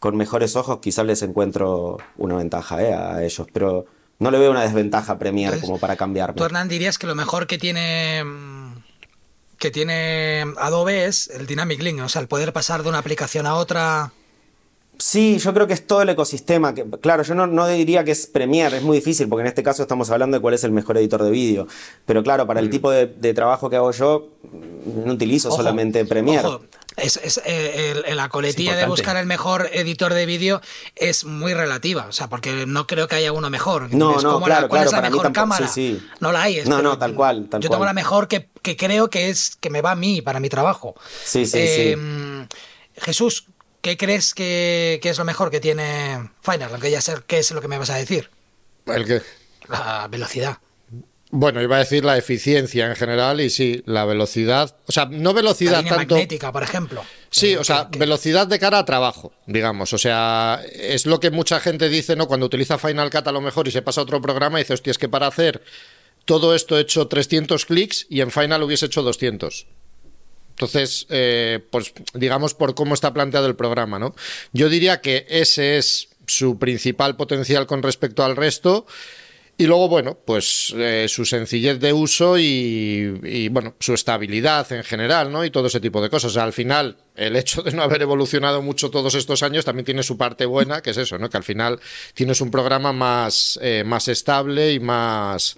con 0.00 0.16
mejores 0.16 0.56
ojos, 0.56 0.80
quizás 0.82 1.06
les 1.06 1.22
encuentro 1.22 1.98
una 2.16 2.36
ventaja 2.36 2.82
¿eh? 2.82 2.92
a 2.92 3.22
ellos. 3.24 3.46
Pero 3.52 3.86
no 4.18 4.32
le 4.32 4.38
veo 4.38 4.50
una 4.50 4.62
desventaja 4.62 5.12
a 5.12 5.18
Premiere 5.18 5.54
Entonces, 5.54 5.68
como 5.68 5.78
para 5.78 5.94
cambiarme. 5.94 6.36
Tú, 6.36 6.44
Hernán, 6.44 6.68
dirías 6.68 6.98
que 6.98 7.06
lo 7.06 7.14
mejor 7.14 7.46
que 7.46 7.56
tiene 7.56 8.24
mm, 8.24 8.74
que 9.58 9.70
tiene 9.70 10.44
Adobe 10.58 11.06
es 11.06 11.28
el 11.28 11.46
Dynamic 11.46 11.80
Link, 11.80 12.02
o 12.02 12.08
sea, 12.08 12.20
el 12.20 12.28
poder 12.28 12.52
pasar 12.52 12.82
de 12.82 12.88
una 12.88 12.98
aplicación 12.98 13.46
a 13.46 13.54
otra. 13.54 14.12
Sí, 14.98 15.38
yo 15.38 15.52
creo 15.52 15.66
que 15.66 15.74
es 15.74 15.86
todo 15.86 16.02
el 16.02 16.08
ecosistema. 16.08 16.74
Que, 16.74 16.84
claro, 17.00 17.22
yo 17.24 17.34
no, 17.34 17.46
no 17.46 17.66
diría 17.66 18.04
que 18.04 18.12
es 18.12 18.26
Premiere, 18.26 18.76
es 18.76 18.82
muy 18.82 18.98
difícil, 18.98 19.28
porque 19.28 19.42
en 19.42 19.48
este 19.48 19.62
caso 19.62 19.82
estamos 19.82 20.10
hablando 20.10 20.36
de 20.36 20.40
cuál 20.40 20.54
es 20.54 20.64
el 20.64 20.70
mejor 20.72 20.96
editor 20.98 21.22
de 21.22 21.30
vídeo. 21.30 21.66
Pero 22.06 22.22
claro, 22.22 22.46
para 22.46 22.60
el 22.60 22.70
tipo 22.70 22.90
de, 22.90 23.06
de 23.06 23.34
trabajo 23.34 23.68
que 23.68 23.76
hago 23.76 23.90
yo, 23.90 24.28
no 25.04 25.12
utilizo 25.12 25.48
Ojo, 25.48 25.56
solamente 25.58 26.04
Premiere. 26.04 26.46
ojo, 26.46 26.62
es, 26.96 27.16
es, 27.24 27.40
eh, 27.44 28.02
el- 28.06 28.16
la 28.16 28.28
coletilla 28.28 28.76
de 28.76 28.86
buscar 28.86 29.16
el 29.16 29.26
mejor 29.26 29.68
editor 29.72 30.14
de 30.14 30.26
vídeo 30.26 30.60
es 30.94 31.24
muy 31.24 31.52
relativa, 31.54 32.06
o 32.08 32.12
sea, 32.12 32.28
porque 32.28 32.64
no 32.66 32.86
creo 32.86 33.08
que 33.08 33.16
haya 33.16 33.32
uno 33.32 33.50
mejor. 33.50 33.92
No, 33.92 34.16
Es 34.16 34.22
no, 34.22 34.34
como 34.34 34.46
claro, 34.46 34.62
la, 34.62 34.68
¿Cuál 34.68 34.78
claro, 34.82 34.86
es 34.88 34.92
la 34.92 34.98
para 34.98 35.10
mejor 35.10 35.22
tampoco- 35.24 35.34
cámara? 35.40 35.66
sí, 35.68 35.98
sí. 36.00 36.06
No 36.20 36.30
la 36.30 36.42
hay. 36.42 36.58
es- 36.58 36.68
No, 36.68 36.80
no, 36.82 36.96
tal 36.98 37.14
cual, 37.14 37.48
tal 37.50 37.60
yo 37.60 37.68
tengo 37.68 37.84
la 37.84 37.94
mejor 37.94 38.28
que, 38.28 38.48
que 38.62 38.76
creo 38.76 39.10
que 39.10 39.28
es 39.28 39.56
que 39.56 39.70
me 39.70 39.82
va 39.82 39.90
a 39.90 39.96
mí, 39.96 40.22
para 40.22 40.38
mi 40.38 40.48
trabajo. 40.48 40.94
Sí, 41.24 41.46
sí, 41.46 41.58
Eh, 41.58 41.96
sí. 41.96 42.56
Jesús, 43.00 43.46
¿qué 43.84 43.96
crees 43.98 44.32
que, 44.34 44.98
que 45.02 45.10
es 45.10 45.18
lo 45.18 45.24
mejor 45.24 45.50
que 45.52 45.60
tiene 45.60 46.30
Final? 46.40 46.70
Aunque 46.72 46.90
ya 46.90 47.00
sé 47.02 47.14
qué 47.26 47.38
es 47.38 47.50
lo 47.52 47.60
que 47.60 47.68
me 47.68 47.78
vas 47.78 47.90
a 47.90 47.96
decir. 47.96 48.30
El 48.86 49.04
que, 49.04 49.20
La 49.68 50.08
velocidad. 50.10 50.58
bueno, 51.30 51.60
iba 51.62 51.76
a 51.76 51.80
decir 51.80 52.02
la 52.04 52.16
eficiencia 52.16 52.86
en 52.86 52.96
general 52.96 53.40
y 53.40 53.50
sí, 53.50 53.82
la 53.86 54.04
velocidad. 54.06 54.74
O 54.86 54.92
sea, 54.92 55.04
no 55.06 55.30
La 55.30 55.36
velocidad 55.36 55.78
línea 55.78 55.96
tanto. 55.96 56.14
magnética, 56.14 56.50
por 56.50 56.62
ejemplo. 56.62 57.04
Sí, 57.30 57.52
Eh, 57.52 57.58
o 57.58 57.64
sea, 57.64 57.88
que- 57.90 57.98
velocidad 57.98 58.46
de 58.46 58.58
cara 58.58 58.78
a 58.78 58.84
trabajo, 58.84 59.32
digamos. 59.46 59.92
O 59.92 59.98
sea, 59.98 60.62
es 60.72 61.04
lo 61.06 61.20
que 61.20 61.30
mucha 61.30 61.60
gente 61.60 61.88
dice, 61.90 62.16
¿no? 62.16 62.26
Cuando 62.26 62.46
utiliza 62.46 62.78
Final 62.78 63.10
Cut 63.10 63.26
a 63.28 63.32
lo 63.32 63.40
mejor 63.42 63.68
y 63.68 63.70
se 63.70 63.82
pasa 63.82 64.00
a 64.00 64.04
otro 64.04 64.20
programa 64.22 64.58
y 64.58 64.62
dice, 64.62 64.74
hostia, 64.74 64.90
es 64.92 64.98
que 64.98 65.08
para 65.10 65.26
hacer 65.26 65.62
todo 66.24 66.54
esto 66.54 66.78
he 66.78 66.80
hecho 66.82 67.06
300 67.06 67.66
clics 67.66 68.06
y 68.08 68.20
en 68.22 68.30
Final 68.30 68.62
hubiese 68.62 68.86
hecho 68.86 69.02
200. 69.02 69.66
Entonces, 70.54 71.06
eh, 71.10 71.60
pues 71.70 71.92
digamos 72.14 72.54
por 72.54 72.74
cómo 72.74 72.94
está 72.94 73.12
planteado 73.12 73.46
el 73.46 73.56
programa, 73.56 73.98
¿no? 73.98 74.14
Yo 74.52 74.68
diría 74.68 75.00
que 75.00 75.26
ese 75.28 75.78
es 75.78 76.08
su 76.26 76.58
principal 76.58 77.16
potencial 77.16 77.66
con 77.66 77.82
respecto 77.82 78.24
al 78.24 78.36
resto. 78.36 78.86
Y 79.56 79.66
luego, 79.66 79.88
bueno, 79.88 80.18
pues 80.24 80.74
eh, 80.76 81.06
su 81.08 81.24
sencillez 81.24 81.78
de 81.78 81.92
uso 81.92 82.36
y, 82.38 83.20
y, 83.22 83.48
bueno, 83.50 83.76
su 83.78 83.94
estabilidad 83.94 84.70
en 84.72 84.82
general, 84.82 85.30
¿no? 85.30 85.44
Y 85.44 85.50
todo 85.50 85.68
ese 85.68 85.78
tipo 85.78 86.02
de 86.02 86.10
cosas. 86.10 86.36
Al 86.36 86.52
final, 86.52 86.96
el 87.14 87.36
hecho 87.36 87.62
de 87.62 87.70
no 87.70 87.82
haber 87.82 88.02
evolucionado 88.02 88.62
mucho 88.62 88.90
todos 88.90 89.14
estos 89.14 89.44
años 89.44 89.64
también 89.64 89.84
tiene 89.84 90.02
su 90.02 90.18
parte 90.18 90.44
buena, 90.44 90.82
que 90.82 90.90
es 90.90 90.96
eso, 90.96 91.18
¿no? 91.18 91.30
Que 91.30 91.36
al 91.36 91.44
final 91.44 91.78
tienes 92.14 92.40
un 92.40 92.50
programa 92.50 92.92
más, 92.92 93.58
eh, 93.62 93.84
más 93.86 94.08
estable 94.08 94.72
y 94.72 94.80
más, 94.80 95.56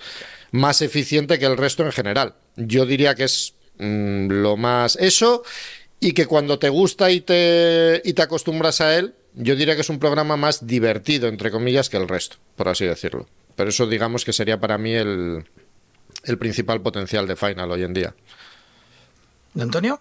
más 0.51 0.82
eficiente 0.82 1.38
que 1.38 1.47
el 1.47 1.57
resto 1.57 1.82
en 1.82 1.92
general. 1.92 2.34
Yo 2.57 2.84
diría 2.84 3.14
que 3.14 3.24
es 3.24 3.55
mm, 3.79 4.29
lo 4.29 4.57
más 4.57 4.97
eso 4.97 5.43
y 6.01 6.12
que 6.12 6.27
cuando 6.27 6.59
te 6.59 6.68
gusta 6.68 7.11
y 7.11 7.20
te, 7.20 8.03
y 8.05 8.12
te 8.12 8.22
acostumbras 8.22 8.81
a 8.81 8.97
él, 8.97 9.14
yo 9.35 9.57
diría 9.57 9.74
que 9.74 9.81
es 9.81 9.91
un 9.91 9.99
programa 9.99 10.37
más 10.37 10.66
divertido, 10.66 11.29
entre 11.29 11.51
comillas, 11.51 11.89
que 11.89 11.97
el 11.97 12.09
resto, 12.09 12.37
por 12.57 12.68
así 12.68 12.85
decirlo. 12.85 13.27
Pero 13.55 13.70
eso 13.70 13.87
digamos 13.87 14.24
que 14.24 14.33
sería 14.33 14.61
para 14.61 14.79
mí 14.79 14.93
el, 14.93 15.45
el 16.24 16.39
principal 16.39 16.81
potencial 16.83 17.27
de 17.27 17.37
Final 17.37 17.70
hoy 17.70 17.83
en 17.83 17.95
día. 17.95 18.14
¿De 19.55 19.62
Antonio? 19.62 20.01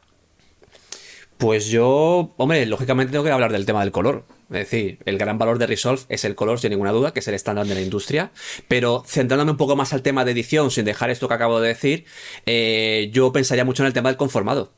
Pues 1.38 1.68
yo, 1.68 2.34
hombre, 2.38 2.66
lógicamente 2.66 3.12
tengo 3.12 3.24
que 3.24 3.32
hablar 3.32 3.52
del 3.52 3.66
tema 3.66 3.82
del 3.82 3.92
color. 3.92 4.26
Es 4.52 4.60
decir, 4.60 5.00
el 5.06 5.18
gran 5.18 5.38
valor 5.38 5.58
de 5.58 5.68
Resolve 5.68 6.04
es 6.10 6.24
el 6.24 6.36
color, 6.36 6.60
sin 6.60 6.70
ninguna 6.70 6.92
duda, 6.92 7.14
que 7.14 7.20
es 7.20 7.28
el 7.28 7.34
estándar 7.34 7.66
de 7.66 7.76
la 7.76 7.82
industria. 7.82 8.32
Pero 8.68 9.04
centrándome 9.08 9.52
un 9.52 9.58
poco 9.58 9.76
más 9.76 9.94
al 9.94 10.02
tema 10.02 10.24
de 10.24 10.32
edición, 10.32 10.70
sin 10.72 10.86
dejar 10.86 11.10
esto 11.10 11.28
que 11.28 11.34
acabo 11.34 11.60
de 11.60 11.70
decir, 11.70 12.06
eh, 12.46 13.10
yo 13.12 13.32
pensaría 13.32 13.66
mucho 13.66 13.84
en 13.84 13.88
el 13.88 13.94
tema 13.94 14.10
del 14.10 14.18
conformado. 14.18 14.72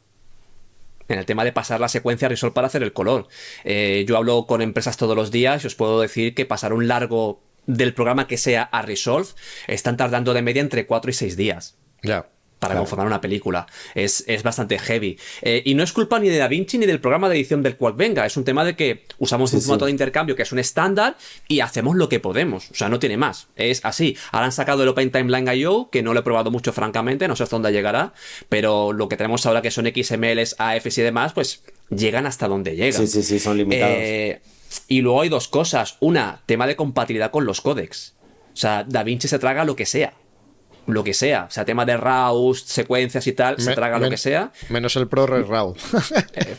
En 1.10 1.20
el 1.20 1.26
tema 1.26 1.44
de 1.44 1.54
pasar 1.54 1.80
la 1.80 1.90
secuencia 1.90 2.28
a 2.28 2.30
Resolve 2.30 2.54
para 2.54 2.68
hacer 2.68 2.84
el 2.84 2.94
color. 2.94 3.28
Eh, 3.64 4.06
yo 4.08 4.18
hablo 4.18 4.46
con 4.46 4.62
empresas 4.62 4.98
todos 4.98 5.16
los 5.16 5.32
días 5.32 5.64
y 5.64 5.68
os 5.68 5.76
puedo 5.76 6.02
decir 6.02 6.34
que 6.34 6.46
pasar 6.46 6.74
un 6.74 6.88
largo 6.88 7.42
del 7.66 7.94
programa 7.94 8.28
que 8.28 8.38
sea 8.38 8.64
a 8.64 8.82
Resolve 8.82 9.30
están 9.68 9.98
tardando 9.98 10.34
de 10.34 10.42
media 10.42 10.62
entre 10.62 10.86
4 10.88 11.12
y 11.12 11.14
6 11.14 11.38
días 11.38 11.78
Ya. 12.02 12.30
Para 12.60 12.74
Claro. 12.74 12.82
conformar 12.82 13.08
una 13.08 13.22
película. 13.22 13.68
Es, 13.96 14.24
es 14.28 14.44
bastante 14.44 14.80
heavy. 14.80 15.18
Eh, 15.42 15.62
y 15.66 15.76
no 15.76 15.84
es 15.84 15.94
culpa 15.94 16.20
ni 16.20 16.30
de 16.30 16.38
Da 16.38 16.48
Vinci 16.48 16.78
ni 16.78 16.86
del 16.86 17.00
programa 17.00 17.30
de 17.30 17.36
edición 17.36 17.62
del 17.64 17.78
cual 17.78 17.94
venga. 17.94 18.26
Es 18.26 18.36
un 18.38 18.44
tema 18.44 18.66
de 18.66 18.76
que 18.76 19.06
usamos 19.20 19.54
un 19.54 19.62
formato 19.62 19.86
sí. 19.86 19.90
de 19.90 19.92
intercambio 19.92 20.36
que 20.36 20.44
es 20.44 20.52
un 20.52 20.60
estándar 20.60 21.18
y 21.48 21.60
hacemos 21.60 21.96
lo 21.96 22.10
que 22.10 22.20
podemos. 22.20 22.72
O 22.72 22.76
sea, 22.76 22.90
no 22.90 23.00
tiene 23.00 23.18
más. 23.18 23.48
Es 23.56 23.84
así. 23.86 24.18
Ahora 24.32 24.48
han 24.48 24.52
sacado 24.52 24.84
el 24.84 24.90
Open 24.90 25.12
Timeline 25.12 25.48
IO, 25.58 25.90
que 25.92 26.02
no 26.02 26.14
lo 26.14 26.22
he 26.22 26.24
probado 26.24 26.52
mucho, 26.52 26.74
francamente. 26.74 27.28
No 27.28 27.36
sé 27.36 27.44
hasta 27.44 27.56
dónde 27.56 27.72
llegará. 27.72 28.14
Pero 28.50 28.92
lo 28.94 29.08
que 29.08 29.18
tenemos 29.18 29.46
ahora, 29.46 29.62
que 29.62 29.72
son 29.72 29.86
XMLs, 29.86 30.56
AFs 30.58 30.98
y 30.98 31.02
demás, 31.02 31.34
pues 31.34 31.64
llegan 31.90 32.26
hasta 32.26 32.48
donde 32.48 32.76
llegan. 32.76 32.94
Sí, 32.94 33.08
sí, 33.08 33.24
sí, 33.24 33.40
son 33.40 33.58
limitados. 33.58 33.96
Eh, 34.00 34.42
y 34.88 35.02
luego 35.02 35.22
hay 35.22 35.30
dos 35.30 35.48
cosas. 35.48 35.98
Una, 36.00 36.42
tema 36.46 36.68
de 36.68 36.76
compatibilidad 36.76 37.32
con 37.32 37.46
los 37.46 37.62
códecs. 37.62 38.16
O 38.54 38.58
sea, 38.60 38.84
Da 38.84 39.04
Vinci 39.04 39.28
se 39.28 39.40
traga 39.40 39.64
lo 39.66 39.76
que 39.76 39.86
sea. 39.86 40.14
Lo 40.88 41.04
que 41.04 41.14
sea. 41.14 41.46
O 41.50 41.52
sea, 41.52 41.66
tema 41.66 41.86
de 41.86 41.98
RAWs, 41.98 42.62
secuencias 42.62 43.28
y 43.28 43.34
tal, 43.34 43.60
se 43.60 43.74
traga 43.76 44.00
lo 44.00 44.10
que 44.10 44.18
sea. 44.18 44.52
Menos 44.70 44.96
el 44.96 45.08
ProRes 45.08 45.48
RAW. 45.48 45.76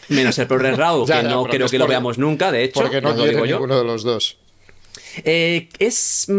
Menos 0.08 0.38
el 0.38 0.46
ProRes 0.46 0.76
RAW, 0.76 1.04
que 1.06 1.12
ya, 1.12 1.22
no 1.22 1.44
creo 1.44 1.68
que 1.68 1.78
lo 1.78 1.86
veamos 1.86 2.18
nunca, 2.18 2.52
de 2.52 2.64
hecho. 2.64 2.80
Porque 2.80 3.00
no 3.00 3.12
lo 3.14 3.26
yo. 3.26 3.56
ninguno 3.56 3.78
de 3.78 3.84
los 3.84 4.04
dos. 4.04 4.38
Eh, 5.24 5.68
es 5.78 6.26
mm, 6.28 6.32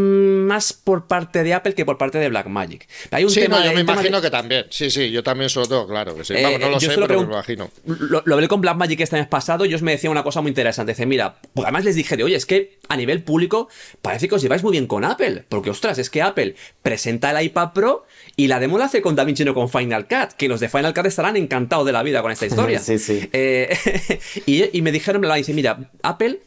más 0.47 0.73
por 0.73 1.07
parte 1.07 1.43
de 1.43 1.53
Apple 1.53 1.73
que 1.75 1.85
por 1.85 1.97
parte 1.97 2.17
de 2.17 2.29
Blackmagic. 2.29 2.87
Hay 3.11 3.23
un 3.23 3.29
Sí, 3.29 3.41
tema 3.41 3.59
no, 3.59 3.65
yo 3.65 3.71
me 3.71 3.77
tema 3.79 3.93
imagino 3.93 4.17
de- 4.21 4.27
que 4.27 4.31
también. 4.31 4.65
Sí, 4.69 4.89
sí, 4.89 5.11
yo 5.11 5.23
también 5.23 5.49
lo 5.55 5.65
tengo 5.65 5.87
claro 5.87 6.15
que 6.15 6.23
sí. 6.23 6.33
Eh, 6.35 6.43
Vamos, 6.43 6.59
no 6.59 6.69
lo 6.69 6.79
yo 6.79 6.91
sé, 6.91 6.97
pero 6.99 7.19
me 7.21 7.33
imagino. 7.33 7.69
Lo, 7.85 8.21
lo 8.25 8.33
hablé 8.35 8.47
con 8.47 8.61
Blackmagic 8.61 8.99
este 9.01 9.17
mes 9.17 9.27
pasado 9.27 9.65
y 9.65 9.69
ellos 9.69 9.81
me 9.81 9.91
decían 9.91 10.11
una 10.11 10.23
cosa 10.23 10.41
muy 10.41 10.49
interesante. 10.49 10.91
Dice, 10.93 11.05
mira, 11.05 11.35
porque 11.53 11.67
además 11.67 11.85
les 11.85 11.95
dije 11.95 12.17
de, 12.17 12.23
oye, 12.23 12.35
es 12.35 12.45
que 12.45 12.77
a 12.87 12.95
nivel 12.97 13.23
público 13.23 13.69
parece 14.01 14.27
que 14.27 14.35
os 14.35 14.41
lleváis 14.41 14.63
muy 14.63 14.71
bien 14.71 14.87
con 14.87 15.03
Apple. 15.05 15.43
Porque, 15.49 15.69
ostras, 15.69 15.97
es 15.99 16.09
que 16.09 16.21
Apple 16.21 16.55
presenta 16.81 17.31
el 17.37 17.45
iPad 17.45 17.73
Pro 17.73 18.05
y 18.35 18.47
la 18.47 18.59
demo 18.59 18.77
la 18.77 18.85
hace 18.85 19.01
con 19.01 19.15
DaVinci 19.15 19.43
no 19.45 19.53
con 19.53 19.69
Final 19.69 20.07
Cut. 20.07 20.33
Que 20.37 20.47
los 20.47 20.59
de 20.59 20.69
Final 20.69 20.93
Cut 20.93 21.05
estarán 21.05 21.35
encantados 21.37 21.85
de 21.85 21.91
la 21.91 22.03
vida 22.03 22.21
con 22.21 22.31
esta 22.31 22.45
historia. 22.47 22.79
Sí, 22.79 22.99
sí. 22.99 23.29
Eh, 23.33 23.77
y, 24.45 24.77
y 24.77 24.81
me 24.81 24.91
dijeron, 24.91 25.21
me 25.21 25.35
dice, 25.35 25.53
mira, 25.53 25.91
Apple 26.03 26.39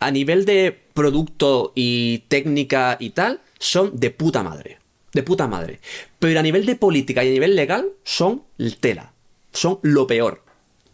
a 0.00 0.10
nivel 0.10 0.44
de 0.44 0.78
producto 0.94 1.72
y 1.74 2.24
técnica 2.28 2.96
y 3.00 3.10
tal, 3.10 3.40
son 3.58 3.98
de 3.98 4.10
puta 4.10 4.42
madre. 4.42 4.78
De 5.12 5.22
puta 5.22 5.46
madre. 5.46 5.80
Pero 6.18 6.38
a 6.38 6.42
nivel 6.42 6.66
de 6.66 6.76
política 6.76 7.24
y 7.24 7.28
a 7.28 7.32
nivel 7.32 7.56
legal, 7.56 7.88
son 8.04 8.44
tela. 8.80 9.12
Son 9.52 9.78
lo 9.82 10.06
peor. 10.06 10.42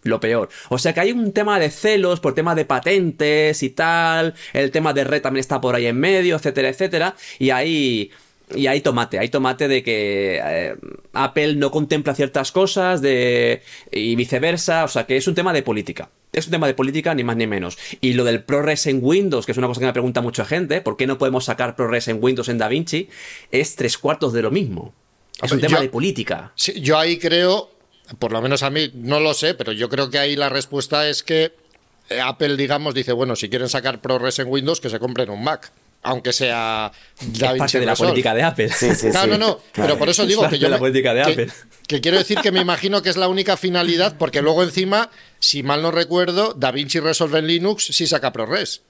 Lo 0.02 0.20
peor. 0.20 0.50
O 0.68 0.78
sea 0.78 0.92
que 0.92 1.00
hay 1.00 1.12
un 1.12 1.32
tema 1.32 1.58
de 1.58 1.70
celos 1.70 2.20
por 2.20 2.34
tema 2.34 2.54
de 2.54 2.66
patentes 2.66 3.62
y 3.62 3.70
tal. 3.70 4.34
El 4.52 4.70
tema 4.70 4.92
de 4.92 5.04
red 5.04 5.22
también 5.22 5.40
está 5.40 5.60
por 5.60 5.74
ahí 5.74 5.86
en 5.86 5.98
medio, 5.98 6.36
etcétera, 6.36 6.68
etcétera. 6.68 7.16
Y 7.38 7.50
ahí. 7.50 8.10
Y 8.54 8.66
hay 8.66 8.80
tomate, 8.82 9.18
hay 9.18 9.28
tomate 9.30 9.68
de 9.68 9.82
que 9.82 10.40
eh, 10.44 10.74
Apple 11.14 11.54
no 11.56 11.70
contempla 11.70 12.14
ciertas 12.14 12.52
cosas 12.52 13.00
de, 13.00 13.62
y 13.90 14.16
viceversa, 14.16 14.84
o 14.84 14.88
sea 14.88 15.06
que 15.06 15.16
es 15.16 15.26
un 15.26 15.34
tema 15.34 15.52
de 15.52 15.62
política. 15.62 16.10
Es 16.32 16.46
un 16.46 16.50
tema 16.50 16.66
de 16.66 16.74
política, 16.74 17.14
ni 17.14 17.22
más 17.24 17.36
ni 17.36 17.46
menos. 17.46 17.78
Y 18.00 18.14
lo 18.14 18.24
del 18.24 18.42
ProRes 18.42 18.86
en 18.86 18.98
Windows, 19.02 19.46
que 19.46 19.52
es 19.52 19.58
una 19.58 19.66
cosa 19.68 19.80
que 19.80 19.86
me 19.86 19.92
pregunta 19.92 20.20
mucha 20.20 20.44
gente, 20.44 20.80
¿por 20.80 20.96
qué 20.96 21.06
no 21.06 21.16
podemos 21.16 21.44
sacar 21.44 21.74
ProRes 21.76 22.08
en 22.08 22.18
Windows 22.22 22.48
en 22.48 22.58
DaVinci? 22.58 23.08
Es 23.52 23.76
tres 23.76 23.96
cuartos 23.96 24.32
de 24.32 24.42
lo 24.42 24.50
mismo. 24.50 24.92
Es 25.42 25.50
un 25.52 25.60
tema 25.60 25.76
yo- 25.76 25.82
de 25.82 25.88
política. 25.88 26.52
Sí, 26.56 26.80
yo 26.80 26.98
ahí 26.98 27.18
creo, 27.18 27.70
por 28.18 28.32
lo 28.32 28.42
menos 28.42 28.62
a 28.62 28.70
mí, 28.70 28.90
no 28.94 29.20
lo 29.20 29.32
sé, 29.32 29.54
pero 29.54 29.72
yo 29.72 29.88
creo 29.88 30.10
que 30.10 30.18
ahí 30.18 30.34
la 30.36 30.48
respuesta 30.48 31.08
es 31.08 31.22
que 31.22 31.52
eh, 32.10 32.20
Apple, 32.20 32.56
digamos, 32.56 32.94
dice, 32.94 33.12
bueno, 33.12 33.36
si 33.36 33.48
quieren 33.48 33.68
sacar 33.68 34.00
ProRes 34.00 34.38
en 34.40 34.48
Windows, 34.48 34.80
que 34.80 34.90
se 34.90 34.98
compren 34.98 35.30
un 35.30 35.42
Mac. 35.42 35.72
Aunque 36.04 36.32
sea 36.32 36.92
es 37.20 37.58
parte 37.58 37.80
de 37.80 37.86
la 37.86 37.96
política 37.96 38.34
de 38.34 38.42
Apple. 38.42 38.68
Sí, 38.68 38.94
sí, 38.94 39.08
no, 39.12 39.26
no, 39.26 39.38
no, 39.38 39.60
pero 39.72 39.98
por 39.98 40.08
eso 40.08 40.24
digo 40.26 40.48
que 40.48 40.58
yo. 40.58 40.68
la 40.68 40.78
política 40.78 41.12
de 41.14 41.22
Apple. 41.22 41.48
Que 41.88 42.00
quiero 42.00 42.18
decir 42.18 42.38
que 42.38 42.52
me 42.52 42.60
imagino 42.60 43.02
que 43.02 43.10
es 43.10 43.16
la 43.16 43.28
única 43.28 43.56
finalidad, 43.56 44.16
porque 44.18 44.42
luego 44.42 44.62
encima, 44.62 45.10
si 45.40 45.62
mal 45.62 45.82
no 45.82 45.90
recuerdo, 45.90 46.54
DaVinci 46.54 47.00
Resolve 47.00 47.40
en 47.40 47.46
Linux 47.46 47.86
sí 47.86 48.06
saca 48.06 48.32
ProRes. 48.32 48.82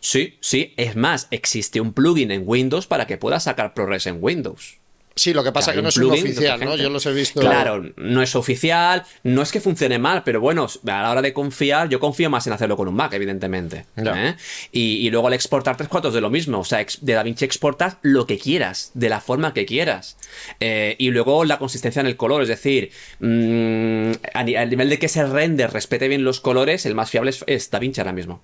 Sí, 0.00 0.38
sí. 0.40 0.74
Es 0.76 0.96
más, 0.96 1.28
existe 1.30 1.80
un 1.80 1.92
plugin 1.92 2.30
en 2.30 2.42
Windows 2.44 2.86
para 2.86 3.06
que 3.06 3.18
puedas 3.18 3.44
sacar 3.44 3.74
ProRes 3.74 4.06
en 4.06 4.18
Windows. 4.20 4.78
Sí, 5.14 5.34
lo 5.34 5.44
que 5.44 5.52
pasa 5.52 5.70
es 5.70 5.76
que 5.76 5.82
no 5.82 5.88
es 5.90 5.96
un 5.96 6.12
oficial, 6.12 6.60
¿no? 6.60 6.76
Yo 6.76 6.88
los 6.88 7.04
he 7.06 7.12
visto. 7.12 7.40
Claro, 7.40 7.84
no 7.96 8.22
es 8.22 8.34
oficial, 8.34 9.04
no 9.22 9.42
es 9.42 9.52
que 9.52 9.60
funcione 9.60 9.98
mal, 9.98 10.22
pero 10.24 10.40
bueno, 10.40 10.66
a 10.66 11.02
la 11.02 11.10
hora 11.10 11.22
de 11.22 11.32
confiar, 11.32 11.88
yo 11.88 12.00
confío 12.00 12.30
más 12.30 12.46
en 12.46 12.54
hacerlo 12.54 12.76
con 12.76 12.88
un 12.88 12.94
Mac, 12.94 13.12
evidentemente. 13.12 13.86
¿eh? 13.96 14.34
Y, 14.70 15.10
luego 15.10 15.26
al 15.26 15.34
exportar 15.34 15.76
tres 15.76 15.88
cuartos 15.88 16.14
de 16.14 16.20
lo 16.20 16.30
mismo. 16.30 16.60
O 16.60 16.64
sea, 16.64 16.84
de 17.00 17.12
DaVinci 17.12 17.44
exportas 17.44 17.98
lo 18.02 18.26
que 18.26 18.38
quieras, 18.38 18.90
de 18.94 19.08
la 19.08 19.20
forma 19.20 19.52
que 19.52 19.66
quieras. 19.66 20.16
Eh, 20.60 20.96
y 20.98 21.10
luego 21.10 21.44
la 21.44 21.58
consistencia 21.58 22.00
en 22.00 22.06
el 22.06 22.16
color, 22.16 22.42
es 22.42 22.48
decir, 22.48 22.90
mm, 23.20 24.12
a, 24.32 24.44
nivel 24.44 24.88
de 24.88 24.98
que 24.98 25.06
ese 25.06 25.24
render 25.26 25.72
respete 25.72 26.08
bien 26.08 26.24
los 26.24 26.40
colores, 26.40 26.86
el 26.86 26.94
más 26.94 27.10
fiable 27.10 27.30
es, 27.30 27.44
es 27.46 27.70
DaVinci 27.70 28.00
ahora 28.00 28.12
mismo. 28.12 28.42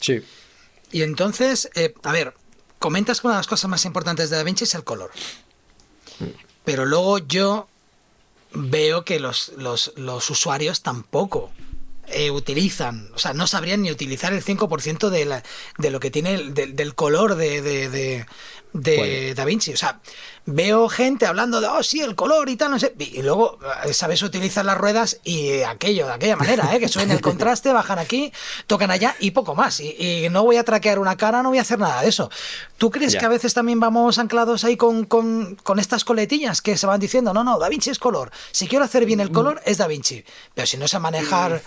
Sí. 0.00 0.20
Y 0.92 1.02
entonces, 1.02 1.70
eh, 1.74 1.94
a 2.02 2.12
ver, 2.12 2.34
comentas 2.82 3.20
que 3.22 3.28
una 3.28 3.36
de 3.36 3.40
las 3.40 3.46
cosas 3.46 3.70
más 3.70 3.86
importantes 3.86 4.28
de 4.28 4.36
Da 4.36 4.42
Vinci 4.42 4.64
es 4.64 4.74
el 4.74 4.84
color. 4.84 5.10
Pero 6.64 6.84
luego 6.84 7.16
yo 7.18 7.68
veo 8.52 9.04
que 9.06 9.18
los, 9.18 9.52
usuarios 10.28 10.82
tampoco 10.82 11.50
eh, 12.08 12.30
utilizan, 12.30 13.10
o 13.14 13.18
sea, 13.18 13.32
no 13.32 13.46
sabrían 13.46 13.80
ni 13.80 13.90
utilizar 13.90 14.34
el 14.34 14.44
5% 14.44 15.08
de, 15.08 15.42
de 15.78 15.90
lo 15.90 16.00
que 16.00 16.10
tiene 16.10 16.36
del 16.36 16.94
color 16.94 17.36
de, 17.36 17.62
de 17.62 18.26
Da 18.72 19.44
Vinci. 19.44 19.72
O 19.72 19.76
sea, 19.76 20.00
veo 20.46 20.88
gente 20.88 21.26
hablando 21.26 21.60
de, 21.60 21.66
oh, 21.66 21.82
sí, 21.82 22.00
el 22.00 22.14
color 22.14 22.48
y 22.48 22.56
tal, 22.56 22.70
no 22.70 22.78
sé. 22.78 22.94
Y 22.98 23.22
luego, 23.22 23.58
sabes 23.92 24.22
utilizar 24.22 24.64
las 24.64 24.78
ruedas 24.78 25.20
y 25.24 25.60
aquello, 25.62 26.06
de 26.06 26.12
aquella 26.14 26.36
manera, 26.36 26.74
¿eh? 26.74 26.80
que 26.80 26.88
suben 26.88 27.10
el 27.10 27.20
contraste, 27.22 27.72
bajan 27.72 27.98
aquí, 27.98 28.32
tocan 28.66 28.90
allá 28.90 29.14
y 29.20 29.32
poco 29.32 29.54
más. 29.54 29.80
Y, 29.80 30.28
no 30.30 30.44
voy 30.44 30.56
a 30.56 30.64
traquear 30.64 30.98
una 30.98 31.16
cara, 31.16 31.42
no 31.42 31.50
voy 31.50 31.58
a 31.58 31.62
hacer 31.62 31.78
nada 31.78 32.02
de 32.02 32.08
eso. 32.08 32.30
¿Tú 32.78 32.90
crees 32.90 33.16
que 33.16 33.24
a 33.24 33.28
veces 33.28 33.52
también 33.52 33.78
vamos 33.78 34.18
anclados 34.18 34.64
ahí 34.64 34.76
con, 34.76 35.04
con, 35.04 35.56
con, 35.56 35.78
estas 35.78 36.04
coletillas 36.04 36.62
que 36.62 36.78
se 36.78 36.86
van 36.86 37.00
diciendo, 37.00 37.34
no, 37.34 37.44
no, 37.44 37.58
Da 37.58 37.68
Vinci 37.68 37.90
es 37.90 37.98
color. 37.98 38.30
Si 38.52 38.66
quiero 38.68 38.84
hacer 38.84 39.04
bien 39.04 39.20
el 39.20 39.30
mm. 39.30 39.34
color, 39.34 39.60
es 39.66 39.78
Da 39.78 39.86
Vinci. 39.86 40.24
Pero 40.54 40.66
si 40.66 40.78
no 40.78 40.88
sé 40.88 40.98
manejar. 40.98 41.62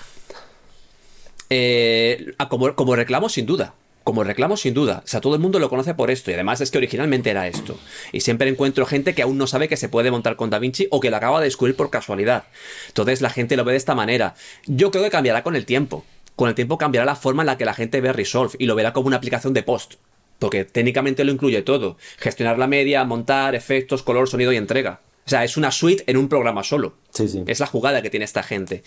Eh, 1.49 2.34
como, 2.49 2.76
como 2.76 2.95
reclamo, 2.95 3.30
sin 3.30 3.45
duda 3.45 3.76
como 4.06 4.24
reclamo 4.24 4.56
sin 4.56 4.76
duda. 4.76 5.01
O 5.03 5.08
sea, 5.08 5.20
todo 5.20 5.34
el 5.34 5.41
mundo 5.41 5.58
lo 5.58 5.68
conoce 5.68 5.95
por 5.95 6.12
esto 6.12 6.30
y 6.30 6.36
además 6.36 6.62
es 6.62 6.70
que 6.70 6.78
originalmente 6.78 7.32
era 7.32 7.47
esto. 7.47 7.78
Y 8.14 8.22
siempre 8.22 8.47
encuentro 8.47 8.86
gente 8.86 9.16
que 9.16 9.24
aún 9.24 9.39
no 9.39 9.47
sabe 9.47 9.68
que 9.68 9.78
se 9.78 9.89
puede 9.89 10.12
montar 10.12 10.36
con 10.36 10.51
DaVinci 10.51 10.88
o 10.91 10.99
que 10.99 11.10
lo 11.10 11.18
acaba 11.18 11.39
de 11.39 11.45
descubrir 11.45 11.76
por 11.76 11.89
casualidad. 11.89 12.43
Entonces 12.88 13.22
la 13.22 13.32
gente 13.32 13.58
lo 13.58 13.66
ve 13.66 13.72
de 13.72 13.80
esta 13.80 13.95
manera. 13.95 14.36
Yo 14.68 14.91
creo 14.91 15.03
que 15.03 15.10
cambiará 15.10 15.41
con 15.41 15.56
el 15.56 15.66
tiempo. 15.66 16.06
Con 16.36 16.49
el 16.49 16.56
tiempo 16.56 16.78
cambiará 16.78 17.03
la 17.03 17.16
forma 17.16 17.41
en 17.41 17.47
la 17.47 17.58
que 17.58 17.66
la 17.66 17.74
gente 17.74 17.99
ve 17.99 18.14
Resolve 18.14 18.56
y 18.60 18.68
lo 18.68 18.76
verá 18.76 18.93
como 18.93 19.08
una 19.08 19.18
aplicación 19.18 19.56
de 19.56 19.64
post. 19.64 19.95
Porque 20.38 20.66
técnicamente 20.66 21.24
lo 21.24 21.32
incluye 21.32 21.64
todo. 21.64 21.97
Gestionar 22.20 22.60
la 22.60 22.68
media, 22.68 23.03
montar, 23.06 23.56
efectos, 23.56 24.03
color, 24.03 24.30
sonido 24.30 24.53
y 24.53 24.58
entrega. 24.58 25.01
O 25.26 25.30
sea, 25.30 25.43
es 25.43 25.57
una 25.57 25.71
suite 25.71 26.03
en 26.05 26.17
un 26.17 26.30
programa 26.30 26.63
solo. 26.63 26.93
Sí, 27.11 27.28
sí. 27.28 27.43
Es 27.47 27.59
la 27.59 27.65
jugada 27.65 28.03
que 28.03 28.11
tiene 28.11 28.26
esta 28.26 28.43
gente. 28.43 28.84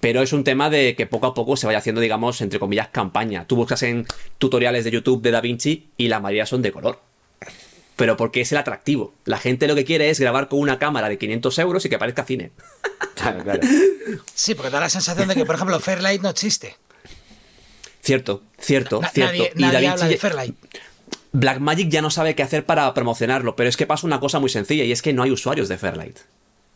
Pero 0.00 0.20
es 0.20 0.34
un 0.34 0.44
tema 0.44 0.68
de 0.68 0.94
que 0.94 1.06
poco 1.06 1.26
a 1.26 1.34
poco 1.34 1.56
se 1.56 1.66
vaya 1.66 1.78
haciendo, 1.78 2.02
digamos, 2.02 2.42
entre 2.42 2.58
comillas, 2.58 2.88
campaña. 2.88 3.46
Tú 3.46 3.56
buscas 3.56 3.82
en 3.84 4.06
tutoriales 4.36 4.84
de 4.84 4.90
YouTube 4.90 5.22
de 5.22 5.30
DaVinci 5.30 5.88
y 5.96 6.08
la 6.08 6.20
mayoría 6.20 6.44
son 6.44 6.60
de 6.60 6.72
color. 6.72 7.00
Pero 7.96 8.18
porque 8.18 8.42
es 8.42 8.52
el 8.52 8.58
atractivo. 8.58 9.14
La 9.24 9.38
gente 9.38 9.66
lo 9.66 9.74
que 9.74 9.86
quiere 9.86 10.10
es 10.10 10.20
grabar 10.20 10.48
con 10.48 10.60
una 10.60 10.78
cámara 10.78 11.08
de 11.08 11.16
500 11.16 11.58
euros 11.58 11.84
y 11.86 11.88
que 11.88 11.98
parezca 11.98 12.24
cine. 12.24 12.52
Claro, 13.14 13.42
claro. 13.42 13.60
Sí, 14.34 14.54
porque 14.54 14.70
da 14.70 14.80
la 14.80 14.90
sensación 14.90 15.26
de 15.26 15.34
que, 15.34 15.44
por 15.44 15.54
ejemplo, 15.54 15.80
Fairlight 15.80 16.20
no 16.20 16.28
existe. 16.28 16.76
Cierto, 18.02 18.42
cierto, 18.58 19.00
cierto. 19.12 19.42
Nadie, 19.56 19.88
habla 19.88 20.06
de 20.06 20.16
Fairlight. 20.16 20.54
Blackmagic 21.32 21.90
ya 21.90 22.02
no 22.02 22.10
sabe 22.10 22.34
qué 22.34 22.42
hacer 22.42 22.64
para 22.64 22.92
promocionarlo, 22.94 23.56
pero 23.56 23.68
es 23.68 23.76
que 23.76 23.86
pasa 23.86 24.06
una 24.06 24.20
cosa 24.20 24.38
muy 24.38 24.48
sencilla 24.48 24.84
y 24.84 24.92
es 24.92 25.02
que 25.02 25.12
no 25.12 25.22
hay 25.22 25.30
usuarios 25.30 25.68
de 25.68 25.78
Fairlight. 25.78 26.18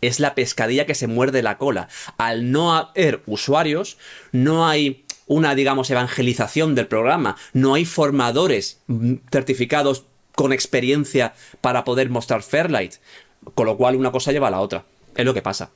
Es 0.01 0.21
la 0.21 0.35
pescadilla 0.35 0.87
que 0.87 0.95
se 0.95 1.07
muerde 1.07 1.43
la 1.43 1.59
cola. 1.59 1.89
Al 2.19 2.51
no 2.51 2.75
haber 2.75 3.23
usuarios, 3.27 3.99
no 4.33 4.67
hay 4.67 5.05
una, 5.27 5.55
digamos, 5.55 5.91
evangelización 5.91 6.75
del 6.75 6.89
programa, 6.89 7.37
no 7.53 7.75
hay 7.75 7.85
formadores 7.85 8.81
certificados 9.31 10.05
con 10.35 10.53
experiencia 10.53 11.35
para 11.61 11.85
poder 11.85 12.11
mostrar 12.11 12.43
Fairlight. 12.43 12.95
Con 13.55 13.67
lo 13.67 13.77
cual 13.77 13.97
una 13.97 14.13
cosa 14.13 14.33
lleva 14.33 14.49
a 14.49 14.53
la 14.53 14.61
otra. 14.61 14.85
Es 15.15 15.25
lo 15.25 15.35
que 15.35 15.43
pasa. 15.43 15.71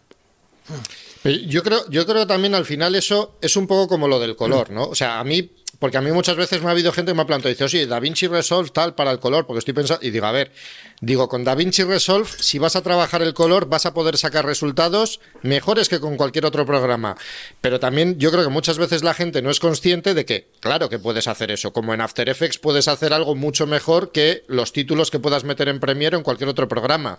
Yo 1.25 1.63
creo, 1.63 1.89
yo 1.91 2.07
creo 2.07 2.27
también 2.27 2.55
al 2.55 2.65
final 2.65 2.95
eso 2.95 3.37
es 3.41 3.57
un 3.57 3.67
poco 3.67 3.89
como 3.89 4.09
lo 4.09 4.21
del 4.21 4.37
color, 4.37 4.71
¿no? 4.71 4.85
O 4.89 4.95
sea, 4.95 5.19
a 5.19 5.25
mí 5.25 5.51
porque 5.79 5.99
a 5.99 6.01
mí 6.01 6.11
muchas 6.13 6.37
veces 6.37 6.63
me 6.63 6.69
ha 6.69 6.71
habido 6.71 6.93
gente 6.93 7.13
que 7.13 7.17
me 7.17 7.23
ha 7.23 7.27
planteado, 7.27 7.51
dice, 7.51 7.65
oye, 7.65 7.87
DaVinci 7.87 8.27
Resolve 8.27 8.71
tal 8.71 8.95
para 8.95 9.11
el 9.11 9.19
color, 9.19 9.47
porque 9.47 9.59
estoy 9.59 9.75
pensando, 9.75 10.05
y 10.05 10.11
digo, 10.11 10.27
a 10.27 10.33
ver, 10.33 10.53
digo, 11.01 11.29
con 11.29 11.45
DaVinci 11.45 11.85
Resolve, 11.85 12.29
si 12.39 12.59
vas 12.59 12.77
a 12.77 12.83
trabajar 12.83 13.23
el 13.23 13.35
color, 13.35 13.67
vas 13.67 13.87
a 13.87 13.95
poder 13.95 14.17
sacar 14.17 14.47
resultados 14.47 15.21
mejores 15.43 15.89
que 15.89 16.01
con 16.01 16.17
cualquier 16.17 16.47
otro 16.47 16.65
programa. 16.65 17.17
Pero 17.61 17.81
también 17.81 18.19
yo 18.19 18.31
creo 18.31 18.45
que 18.45 18.51
muchas 18.51 18.79
veces 18.79 19.03
la 19.03 19.15
gente 19.15 19.43
no 19.43 19.51
es 19.51 19.61
consciente 19.61 20.15
de 20.15 20.25
que, 20.25 20.49
claro 20.61 20.89
que 20.89 20.99
puedes 20.99 21.29
hacer 21.29 21.51
eso, 21.51 21.73
como 21.73 21.95
en 21.95 22.01
After 22.01 22.29
Effects 22.29 22.59
puedes 22.59 22.89
hacer 22.89 23.13
algo 23.13 23.35
mucho 23.35 23.67
mejor 23.67 24.13
que 24.13 24.45
los 24.49 24.73
títulos 24.73 25.11
que 25.11 25.19
puedas 25.19 25.45
meter 25.45 25.69
en 25.69 25.81
Premiere 25.81 26.17
o 26.17 26.19
en 26.19 26.25
cualquier 26.25 26.49
otro 26.49 26.69
programa 26.69 27.19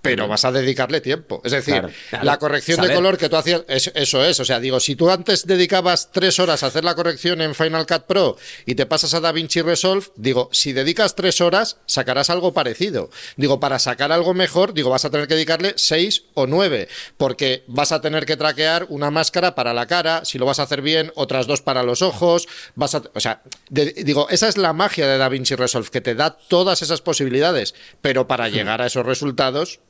pero 0.00 0.28
vas 0.28 0.44
a 0.44 0.52
dedicarle 0.52 1.00
tiempo. 1.00 1.40
Es 1.44 1.52
decir, 1.52 1.82
la 2.22 2.38
corrección 2.38 2.80
de 2.80 2.94
color 2.94 3.18
que 3.18 3.28
tú 3.28 3.36
hacías, 3.36 3.62
eso 3.68 4.24
es. 4.24 4.40
O 4.40 4.44
sea, 4.44 4.60
digo, 4.60 4.80
si 4.80 4.96
tú 4.96 5.10
antes 5.10 5.46
dedicabas 5.46 6.10
tres 6.12 6.38
horas 6.38 6.62
a 6.62 6.66
hacer 6.66 6.84
la 6.84 6.94
corrección 6.94 7.40
en 7.40 7.54
Final 7.54 7.86
Cut 7.86 8.04
Pro 8.04 8.36
y 8.64 8.74
te 8.74 8.86
pasas 8.86 9.14
a 9.14 9.20
DaVinci 9.20 9.62
Resolve, 9.62 10.06
digo, 10.16 10.48
si 10.52 10.72
dedicas 10.72 11.14
tres 11.14 11.40
horas, 11.40 11.78
sacarás 11.86 12.30
algo 12.30 12.52
parecido. 12.52 13.10
Digo, 13.36 13.60
para 13.60 13.78
sacar 13.78 14.12
algo 14.12 14.34
mejor, 14.34 14.72
digo, 14.72 14.90
vas 14.90 15.04
a 15.04 15.10
tener 15.10 15.26
que 15.26 15.34
dedicarle 15.34 15.74
seis 15.76 16.24
o 16.34 16.46
nueve, 16.46 16.88
porque 17.16 17.64
vas 17.66 17.92
a 17.92 18.00
tener 18.00 18.24
que 18.24 18.36
traquear 18.36 18.86
una 18.88 19.10
máscara 19.10 19.54
para 19.54 19.74
la 19.74 19.86
cara, 19.86 20.24
si 20.24 20.38
lo 20.38 20.46
vas 20.46 20.58
a 20.58 20.62
hacer 20.62 20.82
bien, 20.82 21.12
otras 21.16 21.46
dos 21.46 21.60
para 21.62 21.82
los 21.82 22.02
ojos, 22.02 22.48
vas 22.74 22.94
a, 22.94 23.02
o 23.14 23.20
sea, 23.20 23.42
digo, 23.70 24.28
esa 24.30 24.48
es 24.48 24.56
la 24.56 24.72
magia 24.72 25.06
de 25.06 25.18
DaVinci 25.18 25.54
Resolve, 25.54 25.90
que 25.90 26.00
te 26.00 26.14
da 26.14 26.30
todas 26.30 26.82
esas 26.82 27.00
posibilidades, 27.00 27.74
pero 28.00 28.28
para 28.28 28.48
llegar 28.48 28.80
a 28.80 28.86
esos 28.86 29.04
resultados, 29.04 29.80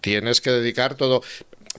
tienes 0.00 0.40
que 0.40 0.50
dedicar 0.50 0.94
todo. 0.94 1.22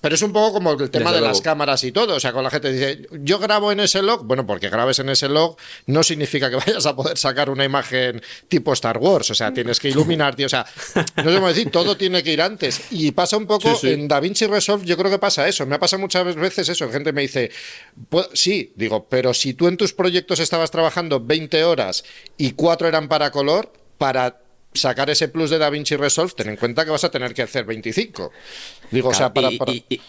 Pero 0.01 0.15
es 0.15 0.21
un 0.21 0.31
poco 0.31 0.53
como 0.53 0.71
el 0.73 0.89
tema 0.89 1.11
de 1.11 1.21
las 1.21 1.41
cámaras 1.41 1.83
y 1.83 1.91
todo. 1.91 2.15
O 2.15 2.19
sea, 2.19 2.31
con 2.31 2.43
la 2.43 2.49
gente 2.49 2.71
dice, 2.71 3.07
yo 3.11 3.39
grabo 3.39 3.71
en 3.71 3.79
ese 3.79 4.01
log. 4.01 4.25
Bueno, 4.25 4.45
porque 4.45 4.69
grabes 4.69 4.99
en 4.99 5.09
ese 5.09 5.27
log 5.27 5.57
no 5.87 6.03
significa 6.03 6.49
que 6.49 6.55
vayas 6.67 6.85
a 6.85 6.95
poder 6.95 7.17
sacar 7.17 7.49
una 7.49 7.65
imagen 7.65 8.21
tipo 8.47 8.73
Star 8.73 8.97
Wars. 8.97 9.31
O 9.31 9.35
sea, 9.35 9.53
tienes 9.53 9.79
que 9.79 9.89
iluminarte. 9.89 10.45
O 10.45 10.49
sea, 10.49 10.65
no 10.95 11.23
sé 11.23 11.35
cómo 11.35 11.47
decir, 11.47 11.71
todo 11.71 11.97
tiene 11.97 12.23
que 12.23 12.33
ir 12.33 12.41
antes. 12.41 12.91
Y 12.91 13.11
pasa 13.11 13.37
un 13.37 13.47
poco 13.47 13.77
en 13.83 14.07
DaVinci 14.07 14.45
Resolve, 14.45 14.85
yo 14.85 14.97
creo 14.97 15.11
que 15.11 15.19
pasa 15.19 15.47
eso. 15.47 15.65
Me 15.65 15.75
ha 15.75 15.79
pasado 15.79 15.99
muchas 15.99 16.35
veces 16.35 16.69
eso. 16.69 16.89
Gente 16.91 17.11
me 17.11 17.21
dice, 17.21 17.51
sí, 18.33 18.73
digo, 18.75 19.07
pero 19.09 19.33
si 19.33 19.53
tú 19.53 19.67
en 19.67 19.77
tus 19.77 19.93
proyectos 19.93 20.39
estabas 20.39 20.69
trabajando 20.69 21.19
20 21.19 21.63
horas 21.63 22.03
y 22.37 22.51
4 22.51 22.87
eran 22.87 23.07
para 23.07 23.31
color, 23.31 23.71
para 23.97 24.41
sacar 24.77 25.09
ese 25.09 25.27
plus 25.27 25.49
de 25.49 25.57
DaVinci 25.57 25.95
Resolve, 25.95 26.33
ten 26.35 26.49
en 26.49 26.55
cuenta 26.55 26.85
que 26.85 26.91
vas 26.91 27.03
a 27.03 27.11
tener 27.11 27.33
que 27.33 27.41
hacer 27.41 27.65
25. 27.65 28.31
Digo, 28.91 29.09
o 29.09 29.13
sea, 29.13 29.33
para... 29.33 29.49
Y 29.51 30.01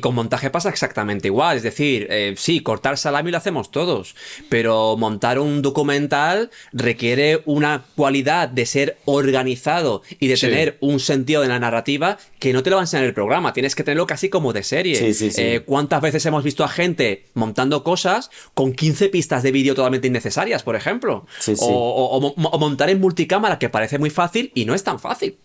con 0.00 0.14
montaje 0.14 0.50
pasa 0.50 0.68
exactamente 0.68 1.28
igual. 1.28 1.56
Es 1.56 1.62
decir, 1.62 2.06
eh, 2.10 2.34
sí, 2.36 2.60
cortar 2.60 2.98
salami 2.98 3.30
lo 3.30 3.38
hacemos 3.38 3.70
todos, 3.70 4.14
pero 4.48 4.96
montar 4.96 5.38
un 5.38 5.62
documental 5.62 6.50
requiere 6.72 7.42
una 7.46 7.84
cualidad 7.96 8.48
de 8.48 8.66
ser 8.66 8.98
organizado 9.06 10.02
y 10.20 10.28
de 10.28 10.36
tener 10.36 10.76
un 10.80 11.00
sentido 11.00 11.42
de 11.42 11.48
la 11.48 11.58
narrativa 11.58 12.18
que 12.38 12.52
no 12.52 12.62
te 12.62 12.70
lo 12.70 12.76
va 12.76 12.82
a 12.82 12.84
enseñar 12.84 13.06
el 13.06 13.14
programa. 13.14 13.52
Tienes 13.52 13.74
que 13.74 13.82
tenerlo 13.82 14.06
casi 14.06 14.28
como 14.28 14.52
de 14.52 14.62
serie. 14.62 15.14
Eh, 15.36 15.62
¿Cuántas 15.64 16.02
veces 16.02 16.24
hemos 16.26 16.44
visto 16.44 16.64
a 16.64 16.68
gente 16.68 17.24
montando 17.34 17.82
cosas 17.82 18.30
con 18.54 18.72
15 18.72 19.08
pistas 19.08 19.42
de 19.42 19.52
vídeo 19.52 19.74
totalmente 19.74 20.08
innecesarias, 20.08 20.62
por 20.62 20.76
ejemplo? 20.76 21.26
O, 21.60 22.34
montar 22.58 22.90
en 22.90 23.00
multicámara, 23.00 23.58
que 23.58 23.68
parece 23.68 23.98
muy 23.98 24.10
fácil 24.10 24.52
y 24.54 24.64
no 24.64 24.74
es 24.74 24.84
tan 24.84 25.00
fácil. 25.00 25.36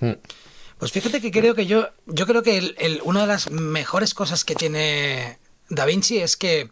Hmm. 0.00 0.12
Pues 0.84 0.92
fíjate 0.92 1.22
que 1.22 1.30
creo 1.30 1.54
que 1.54 1.64
yo, 1.64 1.88
yo 2.04 2.26
creo 2.26 2.42
que 2.42 2.58
el, 2.58 3.00
una 3.04 3.22
de 3.22 3.26
las 3.26 3.50
mejores 3.50 4.12
cosas 4.12 4.44
que 4.44 4.54
tiene 4.54 5.38
DaVinci 5.70 6.18
es 6.18 6.36
que 6.36 6.70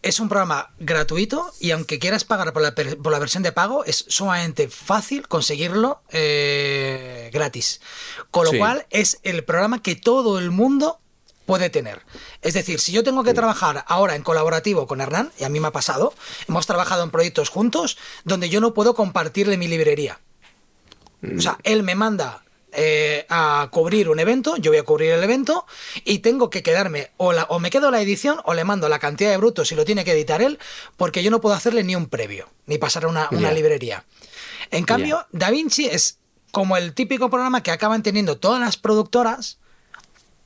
es 0.00 0.20
un 0.20 0.30
programa 0.30 0.70
gratuito 0.78 1.52
y 1.60 1.72
aunque 1.72 1.98
quieras 1.98 2.24
pagar 2.24 2.54
por 2.54 2.62
la, 2.62 2.74
por 2.74 3.12
la 3.12 3.18
versión 3.18 3.42
de 3.42 3.52
pago, 3.52 3.84
es 3.84 4.06
sumamente 4.08 4.68
fácil 4.68 5.28
conseguirlo 5.28 6.00
eh, 6.12 7.28
gratis. 7.30 7.82
Con 8.30 8.46
lo 8.46 8.52
cual 8.56 8.86
es 8.88 9.18
el 9.22 9.44
programa 9.44 9.82
que 9.82 9.94
todo 9.94 10.38
el 10.38 10.50
mundo 10.50 10.98
puede 11.44 11.68
tener. 11.68 12.00
Es 12.40 12.54
decir, 12.54 12.80
si 12.80 12.92
yo 12.92 13.04
tengo 13.04 13.22
que 13.22 13.34
trabajar 13.34 13.84
ahora 13.86 14.16
en 14.16 14.22
colaborativo 14.22 14.86
con 14.86 15.02
Hernán, 15.02 15.30
y 15.38 15.44
a 15.44 15.50
mí 15.50 15.60
me 15.60 15.68
ha 15.68 15.72
pasado, 15.72 16.14
hemos 16.48 16.66
trabajado 16.66 17.04
en 17.04 17.10
proyectos 17.10 17.50
juntos 17.50 17.98
donde 18.24 18.48
yo 18.48 18.62
no 18.62 18.72
puedo 18.72 18.94
compartirle 18.94 19.58
mi 19.58 19.68
librería. 19.68 20.20
O 21.36 21.40
sea, 21.42 21.58
él 21.64 21.82
me 21.82 21.94
manda 21.94 22.44
eh, 22.80 23.26
a 23.28 23.68
cubrir 23.72 24.08
un 24.08 24.20
evento, 24.20 24.56
yo 24.56 24.70
voy 24.70 24.78
a 24.78 24.84
cubrir 24.84 25.10
el 25.10 25.24
evento 25.24 25.66
y 26.04 26.20
tengo 26.20 26.48
que 26.48 26.62
quedarme 26.62 27.10
o, 27.16 27.32
la, 27.32 27.42
o 27.44 27.58
me 27.58 27.70
quedo 27.70 27.90
la 27.90 28.00
edición 28.00 28.40
o 28.44 28.54
le 28.54 28.62
mando 28.62 28.88
la 28.88 29.00
cantidad 29.00 29.30
de 29.30 29.36
brutos 29.36 29.66
si 29.66 29.74
lo 29.74 29.84
tiene 29.84 30.04
que 30.04 30.12
editar 30.12 30.40
él, 30.42 30.60
porque 30.96 31.24
yo 31.24 31.32
no 31.32 31.40
puedo 31.40 31.56
hacerle 31.56 31.82
ni 31.82 31.96
un 31.96 32.06
previo, 32.06 32.48
ni 32.66 32.78
pasar 32.78 33.06
una, 33.06 33.28
una 33.32 33.50
librería. 33.50 34.04
En 34.70 34.84
cambio, 34.84 35.26
DaVinci 35.32 35.86
es 35.86 36.18
como 36.52 36.76
el 36.76 36.94
típico 36.94 37.30
programa 37.30 37.64
que 37.64 37.72
acaban 37.72 38.04
teniendo 38.04 38.38
todas 38.38 38.60
las 38.60 38.76
productoras 38.76 39.58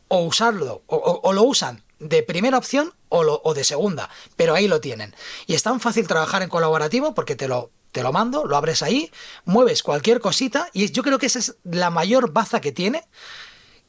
o 0.08 0.22
usarlo, 0.22 0.82
o, 0.86 1.32
lo 1.34 1.42
usan 1.42 1.82
de 1.98 2.22
primera 2.22 2.56
opción 2.56 2.94
o, 3.10 3.24
lo, 3.24 3.42
o 3.44 3.52
de 3.52 3.64
segunda, 3.64 4.08
pero 4.36 4.54
ahí 4.54 4.68
lo 4.68 4.80
tienen. 4.80 5.14
Y 5.46 5.52
es 5.52 5.62
tan 5.62 5.80
fácil 5.80 6.06
trabajar 6.06 6.42
en 6.42 6.48
colaborativo 6.48 7.14
porque 7.14 7.36
te 7.36 7.46
lo 7.46 7.70
te 7.92 8.02
lo 8.02 8.12
mando, 8.12 8.46
lo 8.46 8.56
abres 8.56 8.82
ahí, 8.82 9.10
mueves 9.44 9.82
cualquier 9.82 10.20
cosita 10.20 10.68
y 10.72 10.90
yo 10.90 11.02
creo 11.02 11.18
que 11.18 11.26
esa 11.26 11.38
es 11.38 11.56
la 11.64 11.90
mayor 11.90 12.32
baza 12.32 12.60
que 12.60 12.72
tiene, 12.72 13.02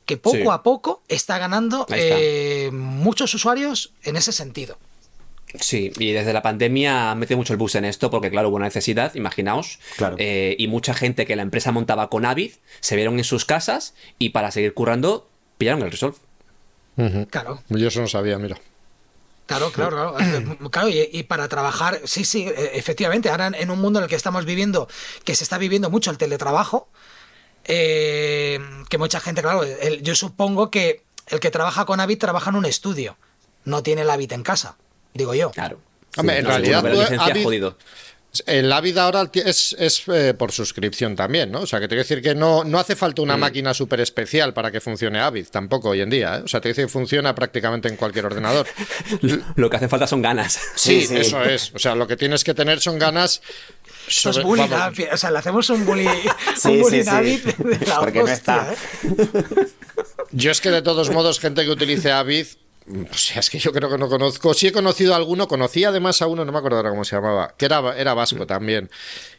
que 0.06 0.18
poco 0.18 0.52
a 0.52 0.62
poco 0.62 1.02
está 1.08 1.38
ganando 1.38 1.88
eh, 1.90 2.70
muchos 2.74 3.34
usuarios 3.34 3.94
en 4.04 4.18
ese 4.18 4.34
sentido. 4.34 4.78
Sí, 5.60 5.92
y 6.00 6.12
desde 6.12 6.34
la 6.34 6.42
pandemia 6.42 7.12
ha 7.12 7.16
metido 7.16 7.38
mucho 7.38 7.54
el 7.54 7.58
bus 7.58 7.76
en 7.76 7.86
esto, 7.86 8.10
porque 8.10 8.32
claro, 8.32 8.50
hubo 8.50 8.56
una 8.56 8.66
necesidad, 8.66 9.14
imaginaos, 9.14 9.80
eh, 10.18 10.56
y 10.58 10.68
mucha 10.68 10.96
gente 10.96 11.26
que 11.26 11.36
la 11.36 11.44
empresa 11.44 11.72
montaba 11.72 12.10
con 12.10 12.26
Avid 12.26 12.54
se 12.80 12.96
vieron 12.96 13.18
en 13.20 13.24
sus 13.24 13.46
casas 13.46 13.94
y 14.18 14.30
para 14.30 14.52
seguir 14.52 14.74
currando 14.74 15.28
pillaron 15.58 15.84
el 15.84 15.92
Resolve. 15.92 16.18
Claro. 17.30 17.62
Yo 17.70 17.88
eso 17.88 18.02
no 18.02 18.08
sabía, 18.08 18.38
mira. 18.40 18.58
Claro, 19.46 19.72
claro, 19.72 20.16
claro. 20.70 20.90
y, 20.90 21.24
para 21.24 21.48
trabajar, 21.48 22.02
sí, 22.06 22.24
sí, 22.24 22.48
e, 22.48 22.72
efectivamente, 22.78 23.30
ahora 23.30 23.48
en 23.48 23.70
un 23.70 23.80
mundo 23.80 24.00
en 24.00 24.04
el 24.04 24.10
que 24.10 24.16
estamos 24.16 24.46
viviendo, 24.46 24.88
que 25.26 25.36
se 25.36 25.44
está 25.44 25.58
viviendo 25.58 25.90
mucho 25.90 26.12
el 26.12 26.18
teletrabajo, 26.18 26.88
eh, 27.66 28.60
que 28.90 28.98
mucha 28.98 29.20
gente, 29.20 29.42
claro, 29.42 29.64
yo 30.02 30.16
supongo 30.16 30.72
que 30.72 31.04
el 31.28 31.40
que 31.40 31.52
trabaja 31.52 31.86
con 31.86 32.00
Avid 32.00 32.18
trabaja 32.18 32.50
en 32.50 32.58
un 32.58 32.66
estudio, 32.66 33.18
no 33.66 33.84
tiene 33.84 34.02
el 34.02 34.10
Avid 34.10 34.34
en 34.34 34.44
casa, 34.44 34.78
digo 35.14 35.34
yo. 35.34 35.52
Claro. 35.52 35.80
Hombre, 36.18 36.40
en 36.40 36.46
realidad, 36.46 36.84
el 38.48 38.72
Avid 38.72 38.98
ahora 38.98 39.30
es, 39.34 39.76
eh, 40.08 40.34
por 40.34 40.52
suscripción 40.52 41.16
también, 41.16 41.52
¿no? 41.52 41.62
O 41.62 41.68
sea, 41.68 41.80
que 41.80 41.86
te 41.86 41.90
quiero 41.90 42.04
decir 42.04 42.22
que 42.22 42.34
no, 42.34 42.64
no 42.64 42.80
hace 42.80 42.96
falta 42.96 43.22
una 43.22 43.38
mm. 43.38 43.40
máquina 43.40 43.74
súper 43.76 44.00
especial 44.00 44.54
para 44.54 44.72
que 44.72 44.82
funcione 44.82 45.20
Avid, 45.20 45.48
tampoco 45.52 45.90
hoy 45.90 46.02
en 46.02 46.10
día. 46.10 46.38
¿eh? 46.38 46.42
O 46.44 46.48
sea, 46.48 46.60
te 46.60 46.70
dice 46.70 46.84
que 46.84 46.88
funciona 46.88 47.36
prácticamente 47.36 47.90
en 47.90 47.96
cualquier 47.96 48.26
ordenador. 48.26 48.66
lo 49.56 49.70
que 49.70 49.78
hace 49.78 49.88
falta 49.88 50.08
son 50.08 50.24
ganas. 50.24 50.60
Sí, 50.76 51.08
eso 51.12 51.44
es. 51.44 51.72
O 51.76 51.80
sea, 51.80 51.94
lo 51.96 52.08
que 52.08 52.18
tienes 52.18 52.44
que 52.44 52.56
tener 52.56 52.80
son 52.80 52.98
ganas. 52.98 53.42
Sobre, 54.08 54.44
bullying, 54.44 54.70
o 55.12 55.18
sea, 55.18 55.32
le 55.32 55.38
hacemos 55.38 55.70
un 55.70 55.86
bullying, 55.86 56.10
un 56.66 56.82
bullying 56.82 57.08
Avid 57.08 57.46
de 57.46 57.86
la 57.86 58.00
Porque 58.00 58.22
hostia, 58.22 58.74
¿eh? 58.74 58.76
Yo 60.32 60.52
es 60.52 60.60
que 60.60 60.72
de 60.72 60.82
todos 60.82 61.12
modos, 61.12 61.40
gente 61.40 61.64
que 61.64 61.70
utilice 61.70 62.12
Avid, 62.12 62.48
o 62.88 63.14
sea, 63.14 63.40
es 63.40 63.50
que 63.50 63.60
yo 63.60 63.72
creo 63.72 63.90
que 63.90 63.98
no 63.98 64.10
conozco. 64.10 64.54
Sí 64.54 64.68
he 64.68 64.72
conocido 64.72 65.14
a 65.14 65.18
alguno, 65.18 65.48
conocí 65.48 65.84
además 65.84 66.22
a 66.22 66.28
uno, 66.28 66.44
no 66.44 66.52
me 66.52 66.58
acuerdo 66.58 66.78
ahora 66.78 66.90
cómo 66.90 67.06
se 67.06 67.16
llamaba, 67.16 67.54
que 67.58 67.66
era, 67.66 67.98
era 67.98 68.14
vasco 68.14 68.46
también, 68.46 68.90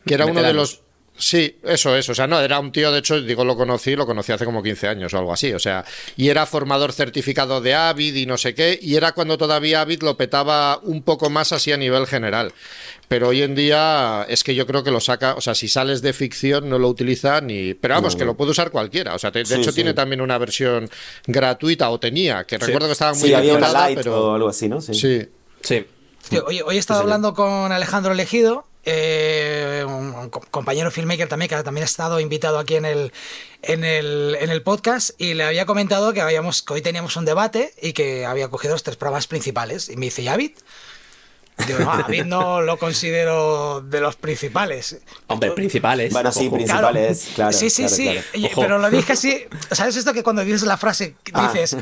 que 0.07 0.15
era 0.15 0.27
uno 0.27 0.43
de 0.43 0.53
los... 0.53 0.84
Sí, 1.17 1.59
eso 1.63 1.97
es. 1.97 2.09
O 2.09 2.15
sea, 2.15 2.27
no, 2.27 2.41
era 2.41 2.59
un 2.59 2.73
tío, 2.73 2.91
de 2.91 2.99
hecho, 2.99 3.21
digo, 3.21 3.45
lo 3.45 3.57
conocí, 3.57 3.95
lo 3.95 4.05
conocí 4.05 4.33
hace 4.33 4.45
como 4.45 4.63
15 4.63 4.89
años 4.89 5.15
o 5.15 5.19
algo 5.19 5.33
así. 5.33 5.53
O 5.53 5.61
sea, 5.61 5.85
y 6.17 6.29
era 6.29 6.45
formador 6.45 6.93
certificado 6.93 7.61
de 7.61 7.75
Avid 7.75 8.17
y 8.17 8.27
no 8.27 8.37
sé 8.37 8.55
qué, 8.55 8.79
y 8.83 8.97
era 8.97 9.13
cuando 9.13 9.39
todavía 9.39 9.81
Avid 9.81 10.03
lo 10.03 10.17
petaba 10.17 10.81
un 10.83 11.03
poco 11.03 11.31
más 11.31 11.53
así 11.53 11.71
a 11.71 11.77
nivel 11.77 12.09
general. 12.09 12.53
Pero 13.07 13.29
hoy 13.29 13.43
en 13.43 13.55
día 13.55 14.27
es 14.29 14.43
que 14.43 14.57
yo 14.57 14.67
creo 14.67 14.83
que 14.83 14.91
lo 14.91 14.99
saca, 14.99 15.35
o 15.35 15.41
sea, 15.41 15.55
si 15.55 15.69
sales 15.69 16.03
de 16.03 16.13
ficción 16.13 16.69
no 16.69 16.81
lo 16.81 16.89
utiliza 16.89 17.41
ni. 17.41 17.75
Pero 17.75 17.95
vamos, 17.95 18.17
que 18.17 18.25
lo 18.25 18.37
puede 18.37 18.51
usar 18.51 18.73
cualquiera. 18.73 19.15
O 19.15 19.19
sea, 19.19 19.31
de 19.31 19.43
hecho 19.43 19.73
tiene 19.73 19.95
también 19.95 20.21
una 20.21 20.37
versión 20.39 20.91
gratuita, 21.27 21.91
o 21.91 22.01
tenía, 22.01 22.45
que 22.45 22.59
recuerdo 22.59 22.89
que 22.89 22.93
estaba 22.93 23.13
muy 23.13 23.29
sí, 23.29 23.35
había 23.35 23.55
una 23.55 23.73
pero... 23.95 24.31
o 24.31 24.35
algo 24.35 24.49
así, 24.49 24.69
¿no? 24.69 24.81
Sí. 24.81 25.29
Sí. 25.61 25.87
hoy, 26.45 26.61
hoy 26.61 26.77
he 26.77 26.79
estado 26.79 27.01
hablando 27.01 27.35
con 27.35 27.71
Alejandro 27.71 28.13
Elegido, 28.13 28.67
eh, 28.85 29.85
un 29.87 30.31
compañero 30.31 30.91
filmmaker 30.91 31.29
también, 31.29 31.49
que 31.49 31.63
también 31.63 31.83
ha 31.83 31.87
estado 31.87 32.21
invitado 32.21 32.59
aquí 32.59 32.77
en 32.77 32.85
el, 32.85 33.13
en 33.63 33.85
el, 33.85 34.37
en 34.41 34.51
el 34.51 34.63
podcast, 34.63 35.11
y 35.19 35.35
le 35.35 35.45
había 35.45 35.67
comentado 35.67 36.13
que, 36.13 36.21
habíamos, 36.21 36.63
que 36.63 36.75
hoy 36.75 36.83
teníamos 36.83 37.17
un 37.17 37.25
debate 37.25 37.73
y 37.81 37.93
que 37.93 38.27
había 38.27 38.49
cogido 38.49 38.75
los 38.75 38.83
tres 38.83 38.97
pruebas 38.97 39.27
principales. 39.27 39.89
Y 39.89 39.97
me 39.97 40.07
dice, 40.07 40.23
Yavid, 40.23 40.53
Digo, 41.67 41.79
no, 41.79 41.93
a 41.93 42.09
mí 42.09 42.23
no 42.25 42.61
lo 42.63 42.79
considero 42.79 43.81
de 43.81 44.01
los 44.01 44.17
principales. 44.17 44.99
Hombre, 45.29 45.53
principales. 45.53 46.13
Bueno, 46.13 46.33
sí, 46.33 46.51
principales, 46.51 47.29
claro. 47.35 47.53
sí, 47.53 47.71
sí, 47.71 47.89
sí. 47.89 48.19
Pero 48.55 48.79
lo 48.79 48.91
dije 48.91 49.13
así. 49.13 49.45
¿Sabes 49.71 49.97
esto 49.97 50.13
que 50.13 50.25
cuando 50.25 50.45
dices 50.45 50.63
la 50.63 50.77
frase 50.77 51.15
ah. 51.33 51.51
dices, 51.53 51.77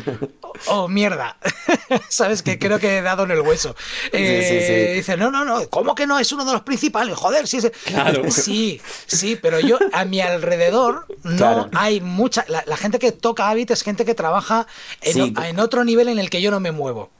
oh, 0.66 0.88
mierda? 0.88 1.38
¿Sabes? 2.10 2.42
Que 2.42 2.58
creo 2.58 2.78
que 2.78 2.98
he 2.98 3.02
dado 3.02 3.24
en 3.24 3.30
el 3.30 3.40
hueso. 3.40 3.74
Eh, 4.12 4.92
dice, 4.96 5.16
no, 5.16 5.30
no, 5.30 5.44
no, 5.44 5.68
¿cómo 5.70 5.94
que 5.94 6.06
no? 6.06 6.18
Es 6.18 6.30
uno 6.32 6.44
de 6.44 6.52
los 6.52 6.62
principales. 6.62 7.16
Joder, 7.16 7.48
sí. 7.48 7.58
Claro. 7.86 8.30
Sí, 8.30 8.80
sí, 9.06 9.38
pero 9.40 9.58
yo 9.58 9.78
a 9.92 10.04
mi 10.04 10.20
alrededor 10.20 11.06
no 11.22 11.70
hay 11.74 12.00
mucha. 12.00 12.44
La, 12.48 12.76
gente 12.76 12.98
que 12.98 13.12
toca 13.12 13.48
Habit 13.48 13.70
es 13.70 13.82
gente 13.82 14.04
que 14.04 14.14
trabaja 14.14 14.66
en 15.00 15.60
otro 15.60 15.84
nivel 15.84 16.08
en 16.08 16.18
el 16.18 16.28
que 16.28 16.42
yo 16.42 16.50
no 16.50 16.60
me 16.60 16.72
muevo. 16.72 17.10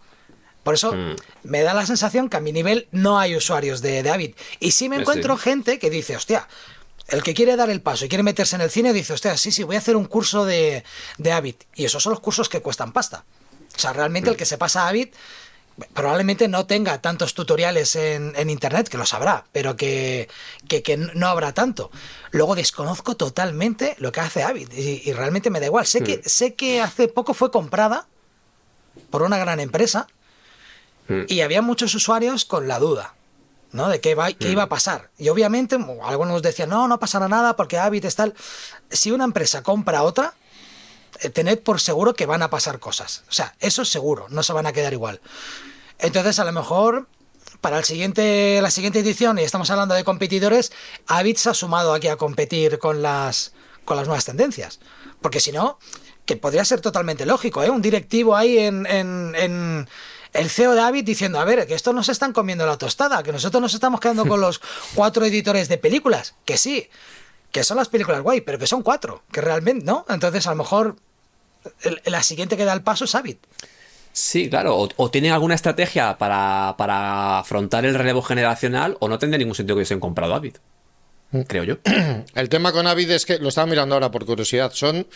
Por 0.62 0.74
eso 0.74 0.92
mm. 0.92 1.16
me 1.44 1.62
da 1.62 1.74
la 1.74 1.86
sensación 1.86 2.28
que 2.28 2.36
a 2.36 2.40
mi 2.40 2.52
nivel 2.52 2.88
no 2.92 3.18
hay 3.18 3.36
usuarios 3.36 3.82
de, 3.82 4.02
David. 4.02 4.34
Y 4.60 4.72
sí 4.72 4.88
me 4.88 4.96
encuentro 4.96 5.36
gente 5.36 5.78
que 5.78 5.90
dice, 5.90 6.16
hostia, 6.16 6.48
el 7.08 7.22
que 7.22 7.34
quiere 7.34 7.56
dar 7.56 7.70
el 7.70 7.80
paso 7.80 8.04
y 8.04 8.08
quiere 8.08 8.22
meterse 8.22 8.56
en 8.56 8.62
el 8.62 8.70
cine 8.70 8.92
dice, 8.92 9.12
hostia, 9.12 9.36
sí, 9.36 9.50
sí, 9.50 9.64
voy 9.64 9.76
a 9.76 9.80
hacer 9.80 9.96
un 9.96 10.06
curso 10.06 10.44
de, 10.44 10.84
de 11.18 11.32
Avid. 11.32 11.56
Y 11.74 11.84
esos 11.84 12.02
son 12.02 12.12
los 12.12 12.20
cursos 12.20 12.48
que 12.48 12.60
cuestan 12.60 12.92
pasta. 12.92 13.24
O 13.74 13.78
sea, 13.78 13.92
realmente 13.92 14.30
el 14.30 14.36
mm. 14.36 14.38
que 14.38 14.46
se 14.46 14.58
pasa 14.58 14.84
a 14.84 14.88
Avid 14.88 15.08
probablemente 15.94 16.48
no 16.48 16.66
tenga 16.66 17.00
tantos 17.00 17.34
tutoriales 17.34 17.96
en, 17.96 18.50
internet, 18.50 18.88
que 18.88 18.98
lo 18.98 19.06
sabrá, 19.06 19.46
pero 19.52 19.76
que, 19.76 20.28
que, 20.68 20.96
no 20.96 21.28
habrá 21.28 21.52
tanto. 21.54 21.90
Luego 22.30 22.54
desconozco 22.54 23.16
totalmente 23.16 23.96
lo 23.98 24.12
que 24.12 24.20
hace 24.20 24.42
Avid 24.42 24.70
y, 24.72 25.12
realmente 25.12 25.50
me 25.50 25.60
da 25.60 25.66
igual. 25.66 25.86
Sé, 25.86 26.02
que, 26.02 26.18
mm. 26.18 26.22
sé 26.26 26.54
que 26.54 26.80
hace 26.80 27.08
poco 27.08 27.34
fue 27.34 27.50
comprada 27.50 28.06
por 29.10 29.22
una 29.22 29.38
gran 29.38 29.60
empresa 29.60 30.06
Mm. 31.09 31.22
Y 31.28 31.40
había 31.40 31.62
muchos 31.62 31.94
usuarios 31.94 32.44
con 32.44 32.68
la 32.68 32.78
duda. 32.78 33.14
¿no? 33.72 33.88
De 33.88 34.00
qué, 34.00 34.14
va, 34.14 34.32
qué 34.32 34.50
iba 34.50 34.64
a 34.64 34.66
mm. 34.66 34.68
pasar. 34.68 35.11
Y 35.18 35.28
obviamente 35.30 35.76
algunos 36.05 36.42
decían, 36.42 36.68
no, 36.68 36.86
no 36.88 37.00
pasará 37.00 37.28
nada 37.28 37.57
porque 37.57 37.78
Avid 37.78 38.05
es 38.05 38.14
tal. 38.14 38.34
Si 38.90 39.11
una 39.11 39.24
empresa 39.24 39.62
compra 39.62 40.03
otra, 40.03 40.34
eh, 41.20 41.30
tened 41.30 41.61
por 41.61 41.80
seguro 41.80 42.14
que 42.14 42.26
van 42.26 42.42
a 42.42 42.50
pasar 42.50 42.78
cosas. 42.78 43.24
O 43.28 43.32
sea, 43.32 43.55
eso 43.61 43.82
es 43.82 43.88
seguro, 43.88 44.26
no 44.28 44.42
se 44.42 44.53
van 44.53 44.66
a 44.66 44.72
quedar 44.72 44.92
igual. 44.92 45.20
Entonces, 45.98 46.38
a 46.38 46.44
lo 46.44 46.53
mejor, 46.53 47.09
para 47.61 47.78
el 47.78 47.84
siguiente, 47.84 48.61
la 48.61 48.70
siguiente 48.70 49.00
edición, 49.00 49.38
y 49.38 49.42
estamos 49.42 49.70
hablando 49.70 49.94
de 49.94 50.05
competidores, 50.05 50.72
Avid 51.07 51.36
se 51.36 51.50
ha 51.50 51.55
sumado 51.55 51.94
aquí 51.94 52.09
a 52.09 52.16
competir 52.16 52.78
con 52.78 53.03
las, 53.03 53.53
con 53.84 53.96
las 53.96 54.07
nuevas 54.07 54.24
tendencias. 54.24 54.80
Porque 55.20 55.40
si 55.40 55.53
no, 55.53 55.78
que 56.26 56.36
podría 56.36 56.64
ser 56.64 56.80
totalmente 56.80 57.24
lógico, 57.24 57.62
¿eh? 57.62 57.70
Un 57.70 57.82
directivo 57.82 58.36
ahí 58.36 58.59
en, 58.59 58.86
en 58.86 59.88
el 60.33 60.49
CEO 60.49 60.74
de 60.74 60.80
Avid 60.80 61.05
diciendo, 61.05 61.39
a 61.39 61.45
ver, 61.45 61.66
que 61.66 61.74
estos 61.74 61.95
nos 61.95 62.09
están 62.09 62.33
comiendo 62.33 62.66
la 62.66 62.78
tostada, 62.78 63.22
que 63.22 63.33
nosotros 63.33 63.61
nos 63.61 63.74
estamos 63.74 64.01
quedando 64.01 64.26
con 64.26 64.41
los 64.41 64.61
cuatro 64.95 65.24
editores 65.24 65.68
de 65.68 65.78
películas, 65.78 66.35
que 66.45 66.57
sí, 66.57 66.89
que 67.51 67.64
son 67.64 67.76
las 67.76 67.89
películas 67.89 68.22
guay, 68.22 68.41
pero 68.41 68.59
que 68.59 68.66
son 68.66 68.83
cuatro, 68.83 69.22
que 69.30 69.41
realmente, 69.41 69.85
¿no? 69.85 70.07
Entonces 70.09 70.47
a 70.47 70.51
lo 70.51 70.57
mejor 70.57 70.97
la 72.05 72.22
siguiente 72.22 72.57
que 72.57 72.64
da 72.64 72.72
el 72.72 72.83
paso 72.83 73.05
es 73.05 73.14
Avid. 73.14 73.37
Sí, 74.12 74.51
claro, 74.51 74.76
o, 74.76 74.89
o 74.97 75.11
tienen 75.11 75.33
alguna 75.33 75.55
estrategia 75.55 76.18
para, 76.18 76.74
para, 76.76 77.39
afrontar 77.39 77.87
el 77.87 77.95
relevo 77.95 78.20
generacional 78.20 78.97
o 79.01 79.09
no 79.09 79.18
tendría 79.18 79.39
ningún 79.39 79.55
sentido 79.55 79.74
que 79.76 79.80
hubiesen 79.80 80.01
comprado 80.01 80.35
Avid, 80.35 80.57
mm. 81.30 81.41
creo 81.43 81.64
yo. 81.64 81.76
El 82.35 82.49
tema 82.49 82.72
con 82.72 82.87
Avid 82.87 83.11
es 83.11 83.24
que, 83.24 83.39
lo 83.39 83.49
estaba 83.49 83.66
mirando 83.66 83.95
ahora 83.95 84.11
por 84.11 84.26
curiosidad, 84.26 84.72
son 84.74 85.07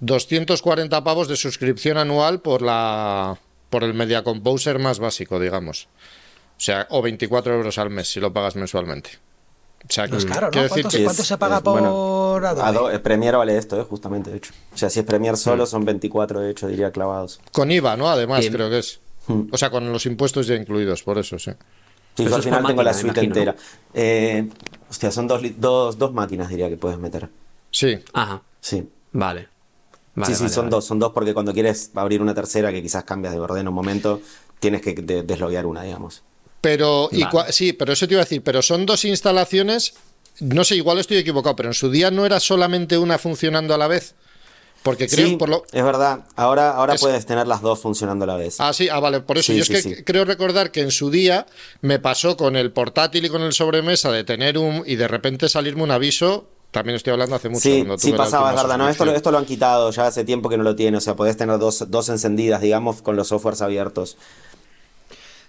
240 0.00 1.04
pavos 1.04 1.28
de 1.28 1.36
suscripción 1.36 1.98
anual 1.98 2.40
por 2.40 2.62
la 2.62 3.38
por 3.72 3.84
el 3.84 3.94
Media 3.94 4.22
Composer 4.22 4.78
más 4.78 4.98
básico, 4.98 5.40
digamos. 5.40 5.88
O 6.58 6.60
sea, 6.60 6.86
o 6.90 7.00
24 7.00 7.54
euros 7.54 7.78
al 7.78 7.88
mes 7.88 8.06
si 8.06 8.20
lo 8.20 8.30
pagas 8.32 8.54
mensualmente. 8.54 9.10
O 9.88 9.92
sea, 9.92 10.04
es 10.04 10.24
caro, 10.26 10.50
¿no? 10.52 10.68
¿Cuánto, 10.68 11.24
se 11.24 11.38
paga 11.38 11.60
por 11.60 12.44
Adobe? 12.44 12.98
Premiere 13.00 13.36
vale 13.36 13.56
esto, 13.56 13.80
¿eh? 13.80 13.84
justamente, 13.88 14.30
de 14.30 14.36
hecho. 14.36 14.52
O 14.72 14.76
sea, 14.76 14.90
si 14.90 15.00
es 15.00 15.06
Premiere 15.06 15.36
solo, 15.36 15.64
mm. 15.64 15.66
son 15.66 15.84
24, 15.86 16.40
de 16.40 16.50
hecho, 16.50 16.68
diría 16.68 16.92
clavados. 16.92 17.40
Con 17.50 17.72
IVA, 17.72 17.96
¿no? 17.96 18.08
Además, 18.08 18.46
creo 18.52 18.70
que 18.70 18.78
es. 18.78 19.00
Mm. 19.26 19.44
O 19.50 19.56
sea, 19.56 19.70
con 19.70 19.90
los 19.90 20.04
impuestos 20.06 20.46
ya 20.46 20.54
incluidos, 20.54 21.02
por 21.02 21.18
eso, 21.18 21.38
sí. 21.38 21.50
Sí, 22.14 22.24
yo 22.26 22.36
al 22.36 22.42
final 22.42 22.64
tengo 22.66 22.82
la 22.82 22.92
suite 22.92 23.20
entera. 23.20 23.56
Eh, 23.94 24.48
hostia, 24.88 25.10
son 25.10 25.26
dos, 25.26 25.40
dos, 25.56 25.98
dos 25.98 26.12
máquinas, 26.12 26.50
diría 26.50 26.68
que 26.68 26.76
puedes 26.76 26.98
meter. 26.98 27.28
Sí. 27.70 27.98
Ajá. 28.12 28.42
Sí. 28.60 28.86
Vale. 29.12 29.48
Sí, 30.24 30.34
sí, 30.34 30.48
son 30.48 30.70
dos, 30.70 30.84
son 30.84 30.98
dos 30.98 31.12
porque 31.12 31.34
cuando 31.34 31.52
quieres 31.52 31.90
abrir 31.94 32.20
una 32.22 32.34
tercera 32.34 32.70
que 32.70 32.82
quizás 32.82 33.04
cambias 33.04 33.32
de 33.32 33.40
orden 33.40 33.62
en 33.62 33.68
un 33.68 33.74
momento, 33.74 34.20
tienes 34.58 34.82
que 34.82 34.94
desloguear 34.94 35.66
una, 35.66 35.82
digamos. 35.82 36.22
Pero, 36.60 37.10
sí, 37.50 37.72
pero 37.72 37.92
eso 37.92 38.06
te 38.06 38.14
iba 38.14 38.22
a 38.22 38.24
decir, 38.24 38.42
pero 38.42 38.62
son 38.62 38.86
dos 38.86 39.04
instalaciones, 39.04 39.94
no 40.40 40.62
sé, 40.64 40.76
igual 40.76 40.98
estoy 40.98 41.16
equivocado, 41.16 41.56
pero 41.56 41.70
en 41.70 41.74
su 41.74 41.90
día 41.90 42.10
no 42.10 42.24
era 42.24 42.38
solamente 42.38 42.96
una 42.98 43.18
funcionando 43.18 43.74
a 43.74 43.78
la 43.78 43.88
vez. 43.88 44.14
Porque 44.82 45.06
creo 45.08 45.38
por 45.38 45.48
lo... 45.48 45.64
es 45.72 45.84
verdad. 45.84 46.24
Ahora, 46.34 46.70
ahora 46.70 46.96
puedes 46.96 47.24
tener 47.24 47.46
las 47.46 47.62
dos 47.62 47.80
funcionando 47.80 48.24
a 48.24 48.26
la 48.26 48.36
vez. 48.36 48.56
Ah, 48.58 48.72
sí, 48.72 48.88
ah, 48.88 48.98
vale. 48.98 49.20
Por 49.20 49.38
eso 49.38 49.52
yo 49.52 49.62
es 49.62 49.68
que 49.68 50.04
creo 50.04 50.24
recordar 50.24 50.72
que 50.72 50.80
en 50.80 50.90
su 50.90 51.10
día 51.10 51.46
me 51.80 52.00
pasó 52.00 52.36
con 52.36 52.56
el 52.56 52.72
portátil 52.72 53.24
y 53.24 53.28
con 53.28 53.42
el 53.42 53.52
sobremesa 53.52 54.10
de 54.10 54.24
tener 54.24 54.58
un 54.58 54.82
y 54.84 54.96
de 54.96 55.06
repente 55.06 55.48
salirme 55.48 55.84
un 55.84 55.92
aviso 55.92 56.50
también 56.72 56.96
estoy 56.96 57.12
hablando 57.12 57.36
hace 57.36 57.50
mucho. 57.50 57.60
Sí, 57.60 57.86
sí 57.98 58.12
pasaba, 58.12 58.50
es 58.50 58.56
verdad. 58.56 58.78
No, 58.78 58.88
esto, 58.88 59.04
esto 59.04 59.30
lo 59.30 59.38
han 59.38 59.44
quitado, 59.44 59.90
ya 59.90 60.06
hace 60.06 60.24
tiempo 60.24 60.48
que 60.48 60.56
no 60.56 60.64
lo 60.64 60.74
tiene. 60.74 60.96
O 60.96 61.00
sea, 61.00 61.14
podés 61.14 61.36
tener 61.36 61.58
dos, 61.58 61.90
dos 61.90 62.08
encendidas, 62.08 62.62
digamos, 62.62 63.02
con 63.02 63.14
los 63.14 63.28
softwares 63.28 63.60
abiertos. 63.60 64.16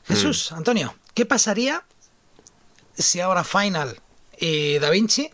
Jesús, 0.06 0.52
mm. 0.52 0.56
Antonio, 0.56 0.96
¿qué 1.14 1.26
pasaría 1.26 1.86
si 2.94 3.22
ahora 3.22 3.46
Final 3.46 4.00
y 4.38 4.80
DaVinci 4.80 5.30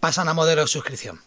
pasan 0.00 0.28
a 0.28 0.34
modelo 0.34 0.62
de 0.62 0.68
suscripción? 0.68 1.20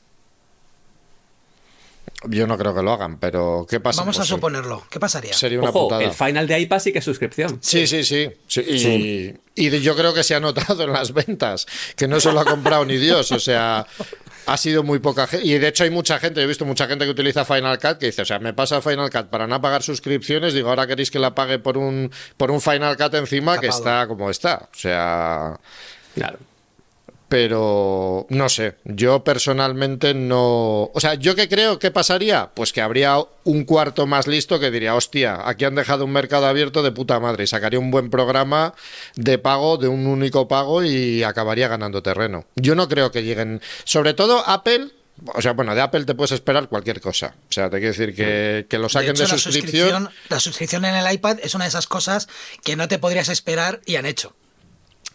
Yo 2.23 2.47
no 2.47 2.57
creo 2.57 2.73
que 2.73 2.81
lo 2.81 2.91
hagan, 2.91 3.19
pero 3.19 3.67
¿qué 3.69 3.79
pasa? 3.79 4.01
Vamos 4.01 4.19
a 4.19 4.25
suponerlo. 4.25 4.83
¿Qué 4.89 4.99
pasaría? 4.99 5.33
Sería 5.33 5.59
una 5.59 5.69
Ojo, 5.69 5.99
El 5.99 6.11
final 6.11 6.47
de 6.47 6.59
iPad 6.59 6.79
sí 6.79 6.91
que 6.91 6.99
es 6.99 7.05
suscripción. 7.05 7.59
Sí, 7.61 7.85
sí, 7.85 8.03
sí. 8.03 8.31
Y, 9.55 9.79
yo 9.81 9.95
creo 9.95 10.13
que 10.13 10.23
se 10.23 10.33
ha 10.33 10.39
notado 10.39 10.83
en 10.83 10.93
las 10.93 11.13
ventas, 11.13 11.67
que 11.95 12.07
no 12.07 12.19
se 12.19 12.31
lo 12.31 12.39
ha 12.39 12.45
comprado 12.45 12.85
ni 12.85 12.97
Dios. 12.97 13.31
O 13.31 13.39
sea, 13.39 13.85
ha 14.47 14.57
sido 14.57 14.83
muy 14.83 14.99
poca 14.99 15.27
gente. 15.27 15.45
Y 15.45 15.57
de 15.59 15.67
hecho 15.67 15.83
hay 15.83 15.91
mucha 15.91 16.17
gente, 16.17 16.41
he 16.41 16.47
visto 16.47 16.65
mucha 16.65 16.87
gente 16.87 17.05
que 17.05 17.11
utiliza 17.11 17.45
Final 17.45 17.77
Cut 17.77 17.99
que 17.99 18.07
dice, 18.07 18.23
o 18.23 18.25
sea, 18.25 18.39
me 18.39 18.53
pasa 18.53 18.81
Final 18.81 19.11
Cut 19.11 19.27
para 19.27 19.45
no 19.45 19.61
pagar 19.61 19.83
suscripciones, 19.83 20.53
digo, 20.53 20.69
ahora 20.69 20.87
queréis 20.87 21.11
que 21.11 21.19
la 21.19 21.35
pague 21.35 21.59
por 21.59 21.77
un, 21.77 22.11
por 22.35 22.49
un 22.49 22.61
Final 22.61 22.97
Cut 22.97 23.13
encima 23.13 23.59
que 23.59 23.67
está 23.67 24.07
como 24.07 24.29
está. 24.29 24.69
O 24.73 24.77
sea... 24.77 25.59
Claro 26.15 26.39
pero 27.29 28.25
no 28.29 28.49
sé, 28.49 28.75
yo 28.85 29.23
personalmente 29.23 30.13
no... 30.13 30.91
O 30.93 30.99
sea, 30.99 31.15
¿yo 31.15 31.35
qué 31.35 31.49
creo 31.49 31.77
que 31.77 31.91
pasaría? 31.91 32.51
Pues 32.53 32.71
que 32.71 32.81
habría 32.81 33.17
un 33.43 33.65
cuarto 33.65 34.07
más 34.07 34.27
listo 34.27 34.59
que 34.59 34.71
diría, 34.71 34.95
hostia, 34.95 35.47
aquí 35.47 35.65
han 35.65 35.75
dejado 35.75 36.05
un 36.05 36.11
mercado 36.11 36.47
abierto 36.47 36.83
de 36.83 36.91
puta 36.91 37.19
madre 37.19 37.43
y 37.43 37.47
sacaría 37.47 37.79
un 37.79 37.91
buen 37.91 38.09
programa 38.09 38.73
de 39.15 39.37
pago, 39.37 39.77
de 39.77 39.87
un 39.87 40.07
único 40.07 40.47
pago 40.47 40.83
y 40.83 41.23
acabaría 41.23 41.67
ganando 41.67 42.01
terreno. 42.01 42.45
Yo 42.55 42.75
no 42.75 42.87
creo 42.87 43.11
que 43.11 43.23
lleguen... 43.23 43.61
Sobre 43.83 44.13
todo 44.13 44.47
Apple 44.47 44.91
o 45.25 45.41
sea, 45.41 45.53
bueno, 45.53 45.73
de 45.73 45.81
Apple 45.81 46.05
te 46.05 46.13
puedes 46.13 46.31
esperar 46.31 46.69
cualquier 46.69 47.01
cosa. 47.01 47.33
O 47.49 47.51
sea, 47.51 47.69
te 47.69 47.77
quiero 47.77 47.91
decir 47.91 48.13
que, 48.15 48.67
que 48.69 48.77
lo 48.77 48.87
saquen 48.87 49.15
de, 49.15 49.25
suscripción. 49.25 50.09
La 50.29 50.39
suscripción 50.39 50.85
en 50.85 50.95
el 50.95 51.11
iPad 51.11 51.39
es 51.41 51.55
una 51.55 51.65
de 51.65 51.69
esas 51.69 51.87
cosas 51.87 52.27
que 52.63 52.75
no 52.75 52.87
te 52.87 52.99
podrías 52.99 53.29
esperar 53.29 53.81
y 53.85 53.95
han 53.95 54.05
hecho. 54.05 54.35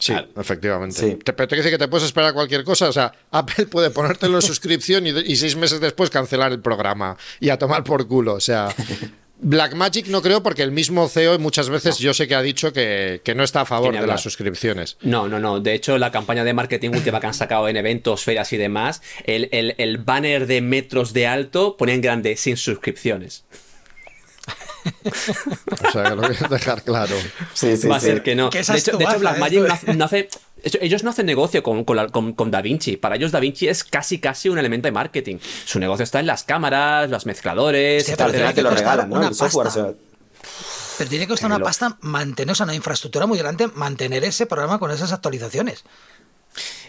Sí, 0.03 0.15
efectivamente. 0.37 1.17
Te, 1.23 1.33
pero 1.33 1.47
te 1.47 1.55
dice 1.55 1.71
que 1.71 1.79
te 1.79 1.87
puedes 1.87 2.05
esperar 2.07 2.35
cualquier 2.35 2.65
cosa. 2.65 2.89
O 2.89 2.93
sea, 2.93 3.13
Apple 3.31 3.67
puede 3.67 3.91
ponértelo 3.91 4.35
en 4.35 4.43
suscripción 4.43 5.07
y, 5.07 5.37
seis 5.37 5.55
meses 5.55 5.81
después 5.81 6.11
cancelar 6.11 6.51
el 6.51 6.59
programa 6.59 7.17
y 7.39 7.51
a 7.51 7.57
tomar 7.57 7.85
por 7.85 8.09
culo. 8.09 8.35
O 8.35 8.41
sea, 8.41 8.75
Blackmagic 9.39 10.09
no 10.09 10.21
creo 10.21 10.43
porque 10.43 10.65
el 10.65 10.73
mismo 10.73 11.09
CEO 11.09 11.39
muchas 11.39 11.69
veces 11.69 11.99
yo 11.99 12.13
sé 12.15 12.27
que 12.27 12.35
ha 12.35 12.43
dicho 12.43 12.73
que, 12.73 13.21
no 13.37 13.45
está 13.45 13.61
a 13.61 13.65
favor 13.65 13.93
de 13.95 14.05
las 14.05 14.21
suscripciones. 14.21 14.97
No, 15.03 15.29
no, 15.29 15.39
no. 15.39 15.61
De 15.61 15.73
hecho, 15.73 15.97
la 15.99 16.11
campaña 16.11 16.43
de 16.43 16.53
marketing 16.53 16.91
última 16.91 17.21
que 17.21 17.29
han 17.29 17.35
sacado 17.35 17.69
en 17.69 17.77
eventos, 17.77 18.25
ferias 18.25 18.53
y 18.53 18.57
demás, 18.57 19.03
el, 19.23 19.51
el 19.53 19.99
banner 19.99 20.49
de 20.49 20.63
metros 20.63 21.13
de 21.13 21.29
alto 21.29 21.77
pone 21.77 21.95
en 21.95 22.01
grande 22.01 22.37
sin 22.37 22.57
suscripciones 22.57 23.45
o 25.05 25.91
sea, 25.93 26.05
que 26.05 26.11
lo 26.11 26.23
voy 26.23 26.37
a 26.41 26.49
dejar 26.49 26.83
claro. 26.83 27.15
Va 27.91 27.97
a 27.97 28.01
ser 28.01 28.23
que 28.23 28.35
no. 28.35 28.51
de, 28.51 28.61
hecho, 28.61 28.99
Blackmagic 29.19 29.95
no, 29.95 30.05
hace, 30.05 30.29
ellos 30.63 31.03
no 31.03 31.11
hacen 31.11 31.27
negocio 31.27 31.63
con, 31.63 31.85
con, 31.85 32.51
Da 32.51 32.63
Vinci. 32.63 32.97
Para 32.97 33.17
ellos 33.17 33.33
Da 33.33 33.41
Vinci 33.41 33.69
es 33.69 33.85
casi 33.85 34.19
casi 34.19 34.49
un 34.49 34.59
elemento 34.59 34.89
de 34.89 34.93
marketing. 34.93 35.39
Su 35.65 35.79
negocio 35.79 36.05
está 36.05 36.21
en 36.21 36.27
las 36.27 36.45
cámaras, 36.45 37.11
los 37.11 37.27
mezcladores, 37.27 38.07
sí, 38.07 38.15
lo 38.17 38.71
regalan, 38.71 39.11
¿no? 39.11 39.27
El 39.27 39.35
software, 39.35 39.97
Pero 40.99 41.11
tiene 41.11 41.27
que 41.27 41.31
costar 41.31 41.51
una 41.51 41.61
pasta 41.61 41.97
mantener, 42.01 42.55
o 42.59 42.65
una 42.65 42.75
infraestructura 42.75 43.27
muy 43.27 43.39
grande, 43.39 43.69
mantener 43.69 44.25
ese 44.25 44.47
programa 44.47 44.79
con 44.79 44.91
esas 44.91 45.13
actualizaciones. 45.13 45.85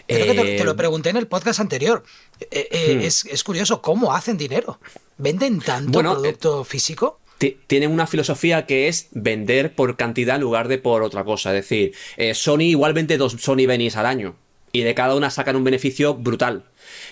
Creo 0.06 0.26
que 0.26 0.56
te, 0.58 0.64
lo 0.64 0.72
eh, 0.72 0.74
pregunté 0.74 1.10
en 1.10 1.16
el 1.16 1.26
podcast 1.26 1.60
anterior. 1.60 2.04
Eh, 2.50 2.68
eh, 2.70 2.96
hmm. 2.96 3.30
es, 3.30 3.44
curioso 3.44 3.80
cómo 3.80 4.14
hacen 4.14 4.36
dinero. 4.36 4.78
¿Venden 5.16 5.60
tanto 5.60 6.00
producto 6.00 6.64
físico? 6.64 7.20
Tienen 7.38 7.90
una 7.90 8.06
filosofía 8.06 8.66
que 8.66 8.88
es 8.88 9.08
vender 9.12 9.74
por 9.74 9.96
cantidad 9.96 10.36
en 10.36 10.42
lugar 10.42 10.68
de 10.68 10.78
por 10.78 11.02
otra 11.02 11.24
cosa. 11.24 11.50
Es 11.50 11.62
decir, 11.62 11.92
eh, 12.16 12.34
Sony 12.34 12.62
igual 12.62 12.92
vende 12.92 13.16
dos 13.16 13.36
Sony 13.38 13.66
Venis 13.66 13.96
al 13.96 14.06
año 14.06 14.36
y 14.72 14.80
de 14.80 14.94
cada 14.94 15.14
una 15.14 15.30
sacan 15.30 15.56
un 15.56 15.64
beneficio 15.64 16.14
brutal. 16.14 16.64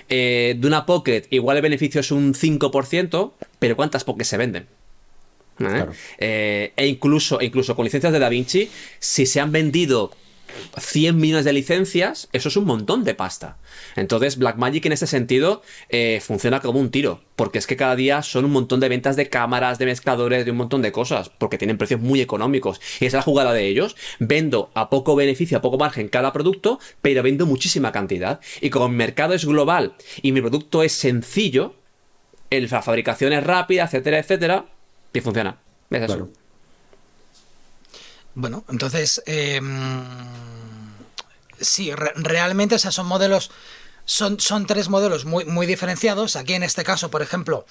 Eh, 0.09 0.57
de 0.59 0.66
una 0.66 0.87
Pocket 0.87 1.25
igual 1.31 1.57
el 1.57 1.62
beneficio 1.62 2.01
es 2.01 2.11
un 2.11 2.35
5%, 2.35 3.33
pero 3.59 3.77
¿cuántas 3.77 4.05
Pockets 4.05 4.29
se 4.29 4.37
venden? 4.37 4.66
¿Eh? 6.18 6.73
e 6.75 6.87
incluso, 6.87 7.41
incluso 7.41 7.77
con 7.77 7.85
licencias 7.85 8.12
de 8.12 8.18
DaVinci, 8.18 8.68
si 8.99 9.27
se 9.27 9.39
han 9.39 9.53
vendido 9.53 10.11
100 10.79 11.17
millones 11.17 11.45
de 11.45 11.53
licencias, 11.53 12.29
eso 12.33 12.49
es 12.49 12.57
un 12.57 12.65
montón 12.65 13.05
de 13.05 13.15
pasta. 13.15 13.59
Entonces, 13.97 14.39
Blackmagic 14.39 14.87
en 14.87 14.93
ese 14.93 15.07
sentido 15.07 15.63
eh, 15.89 16.21
funciona 16.23 16.61
como 16.61 16.81
un 16.81 16.91
tiro, 16.91 17.23
porque 17.37 17.59
es 17.59 17.67
que 17.67 17.77
cada 17.77 17.97
día 17.97 18.23
son 18.23 18.45
un 18.45 18.53
montón 18.53 18.81
de 18.81 18.89
ventas 18.89 19.17
de 19.17 19.29
cámaras, 19.29 19.79
de 19.79 19.87
mezcladores, 19.87 20.45
de 20.45 20.51
un 20.51 20.57
montón 20.57 20.83
de 20.83 20.93
cosas, 20.93 21.31
porque 21.31 21.59
tienen 21.59 21.79
precios 21.79 22.01
muy 22.01 22.21
económicos. 22.21 22.81
Y 23.01 23.07
es 23.07 23.13
la 23.13 23.23
jugada 23.23 23.53
de 23.53 23.67
ellos. 23.67 23.97
Vendo 24.19 24.71
a 24.75 24.91
poco 24.91 25.17
beneficio, 25.17 25.59
a 25.59 25.63
poco 25.63 25.79
margen 25.79 26.09
cada 26.09 26.33
producto, 26.33 26.79
pero 27.01 27.23
vendo 27.23 27.47
muchísima 27.47 27.93
cantidad. 27.93 28.41
Y 28.61 28.71
como 28.71 28.87
el 28.87 28.93
mercado 28.93 29.35
es 29.35 29.45
global 29.45 29.95
y 30.21 30.33
mi 30.33 30.41
producto 30.41 30.83
es 30.83 30.93
sencillo, 30.93 31.75
la 32.51 32.83
fabricación 32.83 33.33
es 33.33 33.45
rápida, 33.45 33.85
etcétera, 33.85 34.19
etcétera, 34.19 34.67
y 35.13 35.21
funciona. 35.21 35.59
Es 35.91 36.03
eso. 36.03 36.29
Bueno, 38.35 38.64
entonces, 38.70 39.22
eh, 39.26 39.61
sí, 41.61 41.91
realmente 42.16 42.76
esos 42.76 42.95
son 42.95 43.07
modelos, 43.07 43.51
son, 44.05 44.41
son 44.41 44.66
tres 44.66 44.89
modelos 44.89 45.24
muy, 45.24 45.45
muy 45.45 45.66
diferenciados. 45.66 46.37
Aquí 46.37 46.55
en 46.55 46.62
este 46.62 46.83
caso, 46.83 47.11
por 47.11 47.22
ejemplo, 47.22 47.66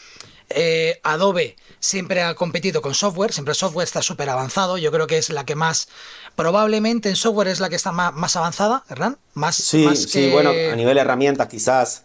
eh, 0.50 1.00
Adobe 1.04 1.56
siempre 1.80 2.22
ha 2.22 2.36
competido 2.36 2.82
con 2.82 2.94
software, 2.94 3.34
siempre 3.34 3.54
software 3.54 3.86
está 3.86 4.02
súper 4.02 4.30
avanzado, 4.30 4.78
yo 4.78 4.92
creo 4.92 5.08
que 5.08 5.18
es 5.18 5.30
la 5.30 5.46
que 5.46 5.56
más, 5.56 5.88
probablemente 6.36 7.10
en 7.10 7.16
software 7.16 7.48
es 7.48 7.60
la 7.60 7.70
que 7.70 7.76
está 7.76 7.92
más, 7.92 8.36
avanzada, 8.36 8.84
¿verdad? 8.90 9.18
Más, 9.34 9.56
sí, 9.56 9.88
sí, 9.96 10.30
bueno, 10.30 10.52
a 10.52 10.76
nivel 10.76 10.96
de 10.96 11.02
herramientas 11.02 11.48
quizás, 11.48 12.04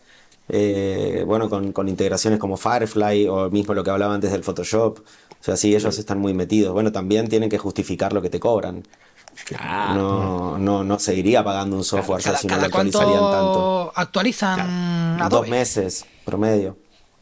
eh, 0.48 1.24
bueno, 1.26 1.50
con, 1.50 1.72
con, 1.72 1.88
integraciones 1.88 2.38
como 2.38 2.56
Firefly 2.56 3.28
o 3.28 3.50
mismo 3.50 3.74
lo 3.74 3.84
que 3.84 3.90
hablaba 3.90 4.14
antes 4.14 4.30
del 4.30 4.44
Photoshop. 4.44 5.00
O 5.40 5.44
sea, 5.44 5.56
sí, 5.56 5.74
ellos 5.74 5.98
están 5.98 6.18
muy 6.18 6.34
metidos. 6.34 6.72
Bueno, 6.72 6.92
también 6.92 7.28
tienen 7.28 7.48
que 7.48 7.58
justificar 7.58 8.12
lo 8.12 8.22
que 8.22 8.30
te 8.30 8.40
cobran. 8.40 8.82
no, 9.94 10.58
no, 10.58 10.82
no 10.82 10.98
seguiría 10.98 11.44
pagando 11.44 11.76
un 11.76 11.84
software 11.84 12.22
si 12.22 12.46
no 12.46 12.56
lo 12.56 12.62
actualizarían 12.62 13.20
tanto. 13.20 13.92
¿Actualizan 13.94 15.28
Dos 15.28 15.48
meses 15.48 16.04
promedio. 16.24 16.76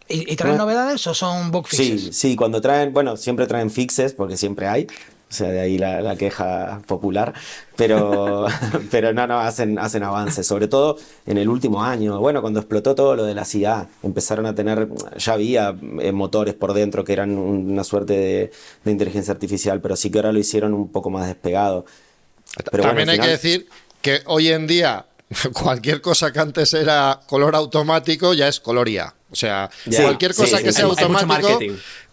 ¿Y, 0.07 0.37
traen 0.37 0.59
novedades 0.59 1.07
o 1.07 1.15
son 1.15 1.51
bug 1.51 1.67
fixes? 1.67 2.03
Sí, 2.03 2.13
sí, 2.13 2.37
cuando 2.37 2.61
traen, 2.61 2.93
bueno, 2.93 3.17
siempre 3.17 3.47
traen 3.47 3.71
fixes 3.71 4.13
porque 4.13 4.37
siempre 4.37 4.69
hay. 4.69 4.87
O 5.35 5.37
sea, 5.37 5.51
de 5.51 5.59
ahí 5.59 5.79
la, 5.79 6.15
queja 6.15 6.81
popular. 6.87 7.35
Pero, 7.75 8.47
pero 8.93 9.13
no, 9.13 9.27
no, 9.27 9.41
hacen, 9.41 9.81
hacen 9.81 10.05
avances. 10.05 10.47
Sobre 10.47 10.69
todo 10.69 10.97
en 11.27 11.39
el 11.39 11.49
último 11.49 11.83
año. 11.83 12.21
Bueno, 12.21 12.41
cuando 12.41 12.61
explotó 12.61 12.95
todo 12.95 13.17
lo 13.17 13.25
de 13.25 13.35
la 13.35 13.45
CIA, 13.45 13.89
empezaron 14.05 14.47
a 14.47 14.55
tener, 14.55 14.89
ya 15.17 15.33
había 15.33 15.75
eh, 16.01 16.13
motores 16.13 16.55
por 16.55 16.73
dentro 16.73 17.03
que 17.03 17.15
eran 17.15 17.37
una 17.37 17.83
suerte 17.83 18.13
de, 18.85 18.93
inteligencia 18.93 19.33
artificial, 19.33 19.81
pero 19.81 19.97
sí 19.97 20.09
que 20.09 20.19
ahora 20.19 20.31
lo 20.31 20.39
hicieron 20.39 20.73
un 20.73 20.93
poco 20.93 21.11
más 21.11 21.27
despegado. 21.27 21.85
Pero 22.71 22.85
También 22.85 23.09
hay 23.09 23.19
que 23.19 23.27
decir 23.27 23.67
que 24.01 24.21
hoy 24.27 24.51
en 24.51 24.69
día 24.69 25.07
cualquier 25.53 26.01
cosa 26.01 26.33
que 26.33 26.39
antes 26.39 26.73
era 26.75 27.23
color 27.27 27.57
automático 27.57 28.35
ya 28.35 28.47
es 28.47 28.61
color 28.61 28.89
IA. 28.89 29.13
O 29.33 29.37
sea, 29.37 29.69
cualquier 30.01 30.33
cosa 30.33 30.63
que 30.63 30.71
sea 30.73 30.85
automático, 30.85 31.59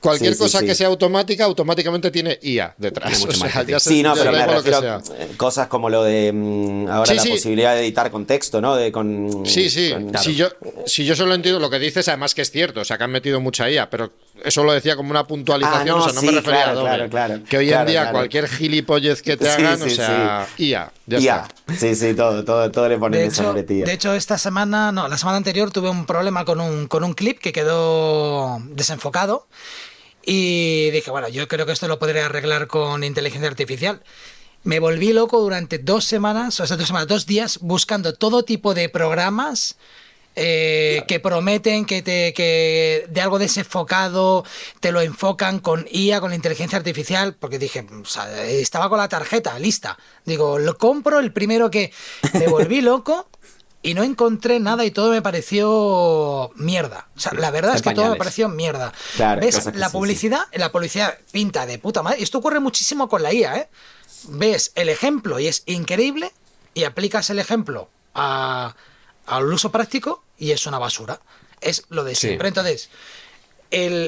cualquier 0.01 0.37
cosa 0.37 0.61
que 0.61 0.75
sea 0.75 0.87
automática, 0.87 1.45
automáticamente 1.45 2.11
tiene 2.11 2.37
IA 2.41 2.75
detrás. 2.77 3.25
O 3.31 3.33
sea, 3.33 3.79
sí, 3.79 4.03
no, 4.03 4.13
pero 4.13 4.31
me 4.31 4.45
refiero 4.45 5.01
cosas 5.37 5.67
como 5.67 5.89
lo 5.89 6.03
de 6.03 6.31
mm, 6.33 6.87
ahora 6.89 7.13
la 7.13 7.23
posibilidad 7.23 7.75
de 7.75 7.81
editar 7.81 8.11
con 8.11 8.25
texto, 8.25 8.59
¿no? 8.59 8.75
De, 8.75 8.91
con, 8.91 9.45
sí, 9.45 9.69
sí. 9.69 9.93
Si, 10.19 10.35
yo, 10.35 10.49
si 10.85 11.05
yo 11.05 11.15
solo 11.15 11.33
entiendo 11.33 11.59
lo 11.59 11.69
que 11.69 11.79
dices, 11.79 12.07
además 12.07 12.33
que 12.35 12.41
es 12.41 12.51
cierto, 12.51 12.81
o 12.81 12.85
sea, 12.85 12.97
que 12.97 13.03
han 13.03 13.11
metido 13.11 13.39
mucha 13.39 13.69
IA, 13.69 13.89
pero 13.89 14.11
eso 14.43 14.63
lo 14.63 14.73
decía 14.73 14.95
como 14.95 15.11
una 15.11 15.25
puntualización, 15.25 15.81
ah, 15.81 15.85
no, 15.85 15.97
o 15.97 16.09
sea, 16.09 16.13
no 16.13 16.21
me 16.21 16.31
refería 16.31 16.69
a 16.69 16.73
doble. 16.73 17.09
Claro, 17.09 17.43
que 17.47 17.57
hoy 17.57 17.71
en 17.71 17.85
día 17.85 18.11
cualquier 18.11 18.47
gilipollez 18.47 19.21
que 19.21 19.37
te 19.37 19.49
hagan, 19.49 19.81
o 19.81 19.89
sea, 19.89 20.47
IA, 20.57 20.91
ya 21.05 21.19
IA. 21.19 21.47
Sí, 21.77 21.95
sí, 21.95 22.13
todo, 22.13 22.43
todo, 22.43 22.69
todo 22.71 22.89
le 22.89 22.97
ponen 22.97 23.27
esa 23.27 23.53
De 23.53 23.93
hecho, 23.93 24.13
esta 24.13 24.37
semana, 24.37 24.91
no, 24.91 25.07
la 25.07 25.17
semana 25.17 25.37
anterior 25.37 25.71
tuve 25.71 25.89
un 25.89 26.05
problema 26.05 26.43
con 26.45 26.59
un, 26.59 26.87
con 26.87 27.03
un 27.03 27.13
clip 27.13 27.39
que 27.39 27.51
quedó 27.51 28.59
desenfocado. 28.71 29.47
Y 30.25 30.91
dije, 30.91 31.11
bueno, 31.11 31.29
yo 31.29 31.47
creo 31.47 31.65
que 31.65 31.71
esto 31.71 31.87
lo 31.87 31.99
podré 31.99 32.21
arreglar 32.21 32.67
con 32.67 33.03
inteligencia 33.03 33.49
artificial. 33.49 34.01
Me 34.63 34.79
volví 34.79 35.11
loco 35.13 35.39
durante 35.39 35.79
dos 35.79 36.05
semanas, 36.05 36.59
o 36.59 36.67
sea, 36.67 36.77
dos 36.77 36.87
semanas, 36.87 37.07
dos 37.07 37.25
días, 37.25 37.59
buscando 37.61 38.13
todo 38.13 38.43
tipo 38.43 38.73
de 38.75 38.89
programas 38.89 39.77
eh, 40.35 41.03
que 41.07 41.19
prometen 41.19 41.85
que, 41.85 42.01
te, 42.01 42.33
que 42.33 43.05
de 43.09 43.21
algo 43.21 43.37
desenfocado 43.37 44.45
te 44.79 44.93
lo 44.93 45.01
enfocan 45.01 45.59
con 45.59 45.85
IA, 45.91 46.21
con 46.21 46.33
inteligencia 46.33 46.77
artificial, 46.77 47.35
porque 47.35 47.59
dije, 47.59 47.85
estaba 48.47 48.87
con 48.87 48.99
la 48.99 49.09
tarjeta 49.09 49.57
lista. 49.59 49.97
Digo, 50.23 50.57
lo 50.57 50.77
compro 50.77 51.19
el 51.19 51.33
primero 51.33 51.69
que 51.69 51.91
me 52.33 52.47
volví 52.47 52.81
loco 52.81 53.27
y 53.81 53.93
no 53.93 54.03
encontré 54.03 54.59
nada 54.59 54.85
y 54.85 54.91
todo 54.91 55.11
me 55.11 55.21
pareció 55.21 56.51
mierda. 56.55 57.07
O 57.15 57.19
sea, 57.19 57.33
la 57.33 57.51
verdad 57.51 57.75
es 57.75 57.81
que 57.81 57.93
todo 57.93 58.09
me 58.09 58.15
pareció 58.15 58.47
mierda. 58.49 58.93
¿Ves? 59.39 59.73
La 59.75 59.89
publicidad, 59.89 60.41
la 60.53 60.71
publicidad 60.71 61.17
pinta 61.31 61.65
de 61.65 61.79
puta 61.79 62.03
madre. 62.03 62.19
Y 62.19 62.23
esto 62.23 62.37
ocurre 62.37 62.59
muchísimo 62.59 63.09
con 63.09 63.23
la 63.23 63.33
IA, 63.33 63.57
¿eh? 63.57 63.69
Ves 64.29 64.71
el 64.75 64.89
ejemplo 64.89 65.39
y 65.39 65.47
es 65.47 65.63
increíble 65.65 66.31
y 66.73 66.83
aplicas 66.83 67.29
el 67.31 67.39
ejemplo 67.39 67.89
a 68.13 68.75
al 69.25 69.51
uso 69.51 69.71
práctico 69.71 70.23
y 70.37 70.51
es 70.51 70.65
una 70.65 70.79
basura. 70.79 71.21
Es 71.61 71.85
lo 71.89 72.03
de 72.03 72.15
siempre. 72.15 72.47
Entonces, 72.47 72.89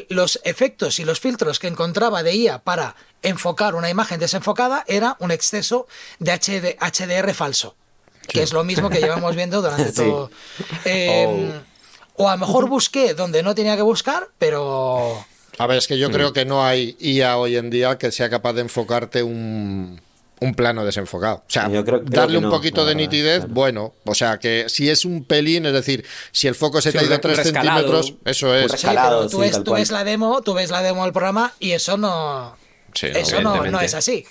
los 0.10 0.40
efectos 0.44 1.00
y 1.00 1.06
los 1.06 1.20
filtros 1.20 1.60
que 1.60 1.68
encontraba 1.68 2.24
de 2.24 2.36
IA 2.36 2.64
para 2.64 2.96
enfocar 3.22 3.76
una 3.76 3.90
imagen 3.90 4.20
desenfocada 4.20 4.84
era 4.88 5.16
un 5.20 5.32
exceso 5.32 5.88
de 6.20 6.78
HDR 6.80 7.34
falso, 7.34 7.76
que 8.28 8.44
es 8.44 8.54
lo 8.54 8.64
mismo 8.64 8.90
que 8.90 9.00
llevamos 9.00 9.36
viendo 9.36 9.62
durante 9.62 9.92
todo. 9.94 10.32
Em, 10.86 11.52
o 12.16 12.30
a 12.30 12.34
lo 12.34 12.40
mejor 12.40 12.70
busqué 12.70 13.14
donde 13.14 13.44
no 13.44 13.56
tenía 13.56 13.76
que 13.76 13.82
buscar, 13.82 14.30
pero... 14.38 15.26
A 15.60 15.68
ver, 15.68 15.78
es 15.78 15.88
que 15.88 15.98
yo 16.00 16.10
creo 16.10 16.32
mm. 16.32 16.34
que 16.34 16.46
no 16.46 16.66
hay 16.66 16.96
IA 17.00 17.38
hoy 17.38 17.58
en 17.58 17.70
día 17.70 17.98
que 17.98 18.12
sea 18.12 18.30
capaz 18.30 18.54
de 18.54 18.62
enfocarte 18.62 19.22
un 19.22 20.02
un 20.44 20.56
plano 20.56 20.84
desenfocado. 20.84 21.38
O 21.38 21.44
sea, 21.48 21.70
darle 22.04 22.38
un 22.38 22.50
poquito 22.50 22.86
de 22.86 22.96
nitidez, 22.96 23.48
bueno, 23.48 23.94
o 24.04 24.14
sea, 24.14 24.40
que 24.40 24.66
si 24.68 24.90
es 24.90 25.06
un 25.06 25.24
pelín, 25.24 25.66
es 25.66 25.74
decir, 25.74 26.06
si 26.32 26.48
el 26.48 26.56
foco 26.56 26.82
se 26.82 26.92
te 26.92 27.00
ha 27.00 27.04
ido 27.04 27.18
3 27.18 27.44
centímetros, 27.44 28.16
eso 28.26 28.54
es. 28.54 28.72
tú, 29.32 29.40
ves, 29.74 29.92
la 29.92 30.04
demo, 30.04 30.42
tú 30.42 30.54
ves 30.54 30.70
la 30.70 30.82
demo 30.82 31.04
del 31.04 31.14
programa 31.14 31.54
y 31.60 31.72
eso 31.72 31.98
no, 31.98 32.58
eso 32.94 33.42
no 33.42 33.80
es 33.80 33.94
así 33.94 34.26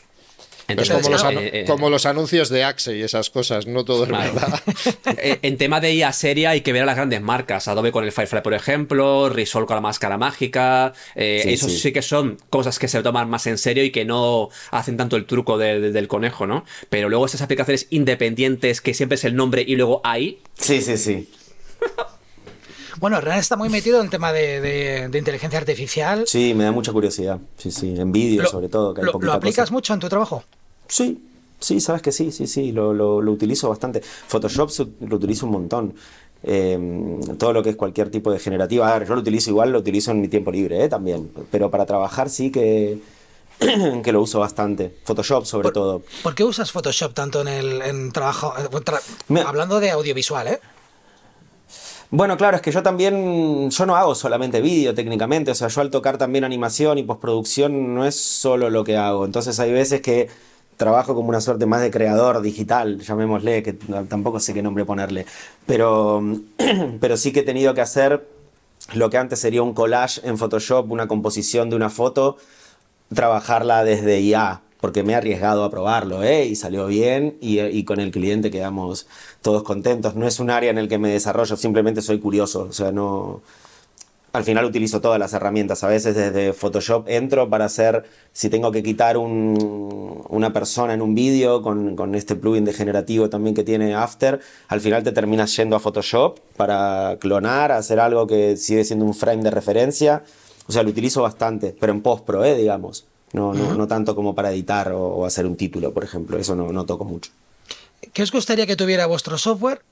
como, 1.66 1.90
los 1.90 2.06
anuncios 2.06 2.48
de 2.48 2.64
Axe 2.64 2.96
y 2.96 3.02
esas 3.02 3.30
cosas, 3.30 3.66
no 3.66 3.84
todo 3.84 4.04
es 4.04 4.10
verdad. 4.10 4.60
Eh, 5.18 5.38
en 5.42 5.58
tema 5.58 5.80
de 5.80 5.94
IA 5.94 6.12
seria 6.12 6.50
hay 6.50 6.62
que 6.62 6.72
ver 6.72 6.82
a 6.82 6.86
las 6.86 6.96
grandes 6.96 7.20
marcas, 7.20 7.68
Adobe 7.68 7.92
con 7.92 8.04
el 8.04 8.12
Firefly, 8.12 8.42
por 8.42 8.54
ejemplo, 8.54 9.28
Resolve 9.28 9.66
con 9.66 9.76
la 9.76 9.80
máscara 9.80 10.16
mágica, 10.16 10.92
eh, 11.14 11.42
esos 11.46 11.72
sí. 11.72 11.92
que 11.92 12.02
son 12.02 12.38
cosas 12.50 12.78
que 12.78 12.88
se 12.88 13.02
toman 13.02 13.28
más 13.28 13.46
en 13.46 13.58
serio 13.58 13.84
y 13.84 13.90
que 13.90 14.04
no 14.04 14.48
hacen 14.70 14.96
tanto 14.96 15.16
el 15.16 15.26
truco 15.26 15.58
del 15.58 16.08
conejo, 16.08 16.46
¿no? 16.46 16.64
Pero 16.88 17.08
luego 17.08 17.26
esas 17.26 17.42
aplicaciones 17.42 17.86
independientes 17.90 18.80
que 18.80 18.94
siempre 18.94 19.16
es 19.16 19.24
el 19.24 19.36
nombre 19.36 19.64
y 19.66 19.76
luego 19.76 20.00
hay. 20.04 20.40
Sí, 20.58 20.80
sí, 20.80 20.96
sí. 20.96 21.28
Bueno, 22.98 23.20
Renan 23.20 23.38
está 23.38 23.56
muy 23.56 23.68
metido 23.68 23.98
en 23.98 24.04
el 24.04 24.10
tema 24.10 24.32
de, 24.32 25.10
inteligencia 25.12 25.58
artificial. 25.58 26.24
Sí, 26.26 26.54
me 26.54 26.64
da 26.64 26.72
mucha 26.72 26.92
curiosidad. 26.92 27.38
Sí, 27.56 27.70
sí, 27.70 27.94
en 27.96 28.12
vídeo 28.12 28.46
sobre 28.46 28.68
todo. 28.68 28.94
¿Lo, 28.94 29.18
¿lo 29.20 29.32
aplicas 29.32 29.70
mucho 29.70 29.94
en 29.94 30.00
tu 30.00 30.08
trabajo? 30.08 30.44
Sí, 30.88 31.22
sí, 31.58 31.80
sabes 31.80 32.02
que 32.02 32.12
sí, 32.12 32.32
sí, 32.32 32.46
sí, 32.46 32.72
lo, 32.72 32.92
lo, 32.92 33.18
utilizo 33.32 33.68
bastante. 33.68 34.02
Photoshop 34.02 34.70
lo 35.00 35.16
utilizo 35.16 35.46
un 35.46 35.52
montón. 35.52 35.94
Em, 36.44 37.20
todo 37.38 37.52
lo 37.52 37.62
que 37.62 37.70
es 37.70 37.76
cualquier 37.76 38.10
tipo 38.10 38.32
de 38.32 38.38
generativa. 38.38 38.92
A 38.92 38.98
ver, 38.98 39.08
yo 39.08 39.14
lo 39.14 39.20
utilizo 39.20 39.50
igual, 39.50 39.70
lo 39.70 39.78
utilizo 39.78 40.10
en 40.10 40.20
mi 40.20 40.28
tiempo 40.28 40.50
libre 40.50 40.84
¿eh? 40.84 40.88
también. 40.88 41.30
Pero 41.50 41.70
para 41.70 41.86
trabajar 41.86 42.28
sí 42.30 42.50
que, 42.50 42.98
que 44.04 44.12
lo 44.12 44.20
uso 44.20 44.40
bastante. 44.40 44.94
Photoshop 45.04 45.46
sobre 45.46 45.70
todo. 45.70 46.02
¿Por 46.22 46.34
qué 46.34 46.44
usas 46.44 46.72
Photoshop 46.72 47.14
tanto 47.14 47.42
en 47.42 47.48
el 47.48 48.12
trabajo? 48.12 48.54
Eh, 48.58 49.44
hablando 49.46 49.78
de 49.78 49.90
audiovisual, 49.90 50.48
¿eh? 50.48 50.60
Bueno, 52.14 52.36
claro, 52.36 52.56
es 52.56 52.62
que 52.62 52.70
yo 52.70 52.82
también, 52.82 53.70
yo 53.70 53.86
no 53.86 53.96
hago 53.96 54.14
solamente 54.14 54.60
vídeo 54.60 54.92
técnicamente, 54.94 55.50
o 55.50 55.54
sea, 55.54 55.68
yo 55.68 55.80
al 55.80 55.90
tocar 55.90 56.18
también 56.18 56.44
animación 56.44 56.98
y 56.98 57.04
postproducción 57.04 57.94
no 57.94 58.04
es 58.04 58.14
solo 58.16 58.68
lo 58.68 58.84
que 58.84 58.98
hago. 58.98 59.24
Entonces 59.24 59.58
hay 59.58 59.72
veces 59.72 60.02
que 60.02 60.28
trabajo 60.76 61.14
como 61.14 61.30
una 61.30 61.40
suerte 61.40 61.64
más 61.64 61.80
de 61.80 61.90
creador 61.90 62.42
digital, 62.42 63.00
llamémosle, 63.00 63.62
que 63.62 63.72
tampoco 63.72 64.40
sé 64.40 64.52
qué 64.52 64.62
nombre 64.62 64.84
ponerle, 64.84 65.24
pero, 65.64 66.22
pero 67.00 67.16
sí 67.16 67.32
que 67.32 67.40
he 67.40 67.44
tenido 67.44 67.72
que 67.72 67.80
hacer 67.80 68.28
lo 68.92 69.08
que 69.08 69.16
antes 69.16 69.38
sería 69.38 69.62
un 69.62 69.72
collage 69.72 70.20
en 70.28 70.36
Photoshop, 70.36 70.90
una 70.92 71.08
composición 71.08 71.70
de 71.70 71.76
una 71.76 71.88
foto, 71.88 72.36
trabajarla 73.14 73.84
desde 73.84 74.20
IA, 74.20 74.61
porque 74.82 75.02
me 75.02 75.14
he 75.14 75.16
arriesgado 75.16 75.64
a 75.64 75.70
probarlo, 75.70 76.22
¿eh? 76.22 76.44
y 76.44 76.56
salió 76.56 76.86
bien, 76.86 77.38
y, 77.40 77.60
y, 77.60 77.84
con 77.84 78.00
el 78.00 78.10
cliente 78.10 78.50
quedamos 78.50 79.06
todos 79.40 79.62
contentos. 79.62 80.16
No 80.16 80.26
es 80.26 80.40
un 80.40 80.50
área 80.50 80.70
en 80.70 80.76
el 80.76 80.88
que 80.88 80.98
me 80.98 81.08
desarrollo, 81.08 81.56
simplemente 81.56 82.02
soy 82.02 82.18
curioso, 82.18 82.66
o 82.68 82.72
sea, 82.72 82.92
no 82.92 83.40
al 84.32 84.44
final 84.44 84.64
utilizo 84.64 85.00
todas 85.00 85.18
las 85.18 85.32
herramientas. 85.34 85.84
A 85.84 85.88
veces 85.88 86.16
desde 86.16 86.52
Photoshop 86.52 87.08
entro 87.08 87.48
para 87.50 87.66
hacer, 87.66 88.04
si 88.32 88.48
tengo 88.48 88.72
que 88.72 88.82
quitar 88.82 89.16
una 89.18 90.52
persona 90.52 90.94
en 90.94 91.02
un 91.02 91.14
vídeo 91.14 91.62
con, 91.62 92.14
este 92.14 92.34
plugin 92.34 92.64
de 92.64 92.72
generativo 92.72 93.28
también 93.28 93.54
que 93.54 93.62
tiene 93.62 93.94
After, 93.94 94.40
al 94.68 94.80
final 94.80 95.02
te 95.02 95.12
terminas 95.12 95.54
yendo 95.56 95.76
a 95.76 95.80
Photoshop 95.80 96.40
para 96.56 97.18
clonar, 97.20 97.72
hacer 97.72 98.00
algo 98.00 98.26
que 98.26 98.56
sigue 98.56 98.84
siendo 98.84 99.04
un 99.04 99.14
frame 99.14 99.42
de 99.42 99.50
referencia. 99.50 100.24
O 100.66 100.72
sea, 100.72 100.82
lo 100.82 100.90
utilizo 100.90 101.22
bastante, 101.22 101.76
pero 101.78 101.92
en 101.92 102.00
post-pro, 102.00 102.44
¿eh? 102.44 102.56
digamos. 102.56 103.06
No, 103.32 103.54
no, 103.54 103.86
tanto 103.86 104.14
como 104.14 104.34
para 104.34 104.50
editar 104.50 104.92
o, 104.92 105.24
hacer 105.24 105.46
un 105.46 105.56
título, 105.56 105.92
por 105.92 106.04
ejemplo. 106.04 106.38
Eso 106.38 106.54
no, 106.54 106.70
no 106.72 106.84
toco 106.84 107.04
mucho. 107.04 107.30
¿Qué 108.12 108.22
os 108.22 108.30
gustaría 108.30 108.66
que 108.66 108.76
tuviera 108.76 109.06
vuestro 109.06 109.38
software 109.38 109.82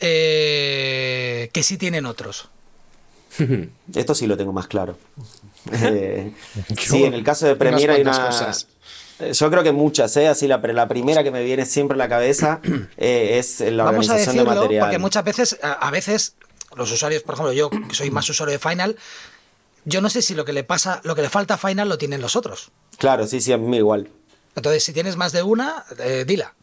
eh, 0.00 1.48
que 1.52 1.62
sí 1.62 1.78
tienen 1.78 2.04
otros? 2.06 2.48
Esto 3.94 4.14
sí 4.14 4.26
lo 4.26 4.36
tengo 4.36 4.52
más 4.52 4.66
claro. 4.66 4.96
Eh, 5.72 6.32
sí, 6.78 7.04
en 7.04 7.12
el 7.12 7.22
caso 7.22 7.46
de 7.46 7.54
Premiere 7.54 7.92
hay 7.92 8.00
una. 8.00 8.28
Cosas. 8.28 8.66
Eh, 9.20 9.34
yo 9.34 9.50
creo 9.50 9.62
que 9.62 9.72
muchas, 9.72 10.16
¿eh? 10.16 10.26
Así 10.26 10.48
la, 10.48 10.56
la 10.56 10.88
primera 10.88 11.22
que 11.22 11.30
me 11.30 11.44
viene 11.44 11.66
siempre 11.66 11.96
a 11.96 11.98
la 11.98 12.08
cabeza 12.08 12.60
eh, 12.96 13.36
es 13.38 13.60
la 13.60 13.84
organización 13.84 14.36
de 14.36 14.44
material. 14.44 14.86
Porque 14.86 14.98
muchas 14.98 15.22
veces, 15.22 15.58
a, 15.62 15.90
veces, 15.90 16.34
los 16.76 16.90
usuarios, 16.90 17.22
por 17.22 17.34
ejemplo, 17.34 17.52
yo 17.52 17.68
que 17.68 17.94
soy 17.94 18.10
más 18.10 18.28
usuario 18.30 18.52
de 18.52 18.58
Final, 18.58 18.96
yo 19.84 20.00
no 20.00 20.10
sé 20.10 20.22
si 20.22 20.34
lo 20.34 20.44
que 20.44 20.52
le 20.52 20.64
pasa, 20.64 21.00
lo 21.04 21.14
que 21.14 21.22
le 21.22 21.28
falta 21.28 21.54
a 21.54 21.58
Final 21.58 21.88
lo 21.88 21.98
tienen 21.98 22.20
los 22.20 22.36
otros. 22.36 22.70
Claro, 22.98 23.26
sí, 23.26 23.40
sí, 23.40 23.52
a 23.52 23.58
mí 23.58 23.76
igual. 23.76 24.10
Entonces, 24.56 24.84
si 24.84 24.92
tienes 24.92 25.16
más 25.16 25.32
de 25.32 25.42
una, 25.42 25.84
dila. 26.26 26.54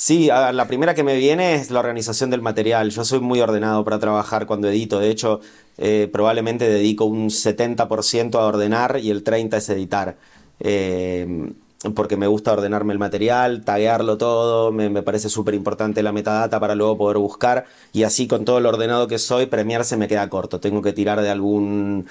Sí, 0.00 0.28
la 0.28 0.68
primera 0.68 0.94
que 0.94 1.02
me 1.02 1.16
viene 1.16 1.56
es 1.56 1.72
la 1.72 1.80
organización 1.80 2.30
del 2.30 2.40
material. 2.40 2.90
Yo 2.90 3.04
soy 3.04 3.18
muy 3.18 3.40
ordenado 3.40 3.84
para 3.84 3.98
trabajar 3.98 4.46
cuando 4.46 4.68
edito. 4.68 5.00
De 5.00 5.10
hecho, 5.10 5.40
eh, 5.76 6.08
probablemente 6.12 6.68
dedico 6.68 7.04
un 7.04 7.30
70% 7.30 8.36
a 8.36 8.46
ordenar 8.46 9.00
y 9.02 9.10
el 9.10 9.24
30% 9.24 9.56
es 9.56 9.68
editar. 9.70 10.16
Eh, 10.60 11.52
porque 11.94 12.16
me 12.16 12.26
gusta 12.26 12.52
ordenarme 12.52 12.92
el 12.92 12.98
material, 12.98 13.64
taguearlo 13.64 14.18
todo, 14.18 14.72
me, 14.72 15.02
parece 15.02 15.28
súper 15.28 15.54
importante 15.54 16.02
la 16.02 16.12
metadata 16.12 16.58
para 16.58 16.74
luego 16.74 16.98
poder 16.98 17.18
buscar 17.18 17.66
y 17.92 18.02
así 18.02 18.26
con 18.26 18.44
todo 18.44 18.60
lo 18.60 18.68
ordenado 18.68 19.06
que 19.06 19.18
soy, 19.18 19.46
premiarse 19.46 19.96
me 19.96 20.08
queda 20.08 20.28
corto. 20.28 20.60
Tengo 20.60 20.82
que 20.82 20.92
tirar 20.92 21.20
de 21.20 21.30
algún 21.30 22.06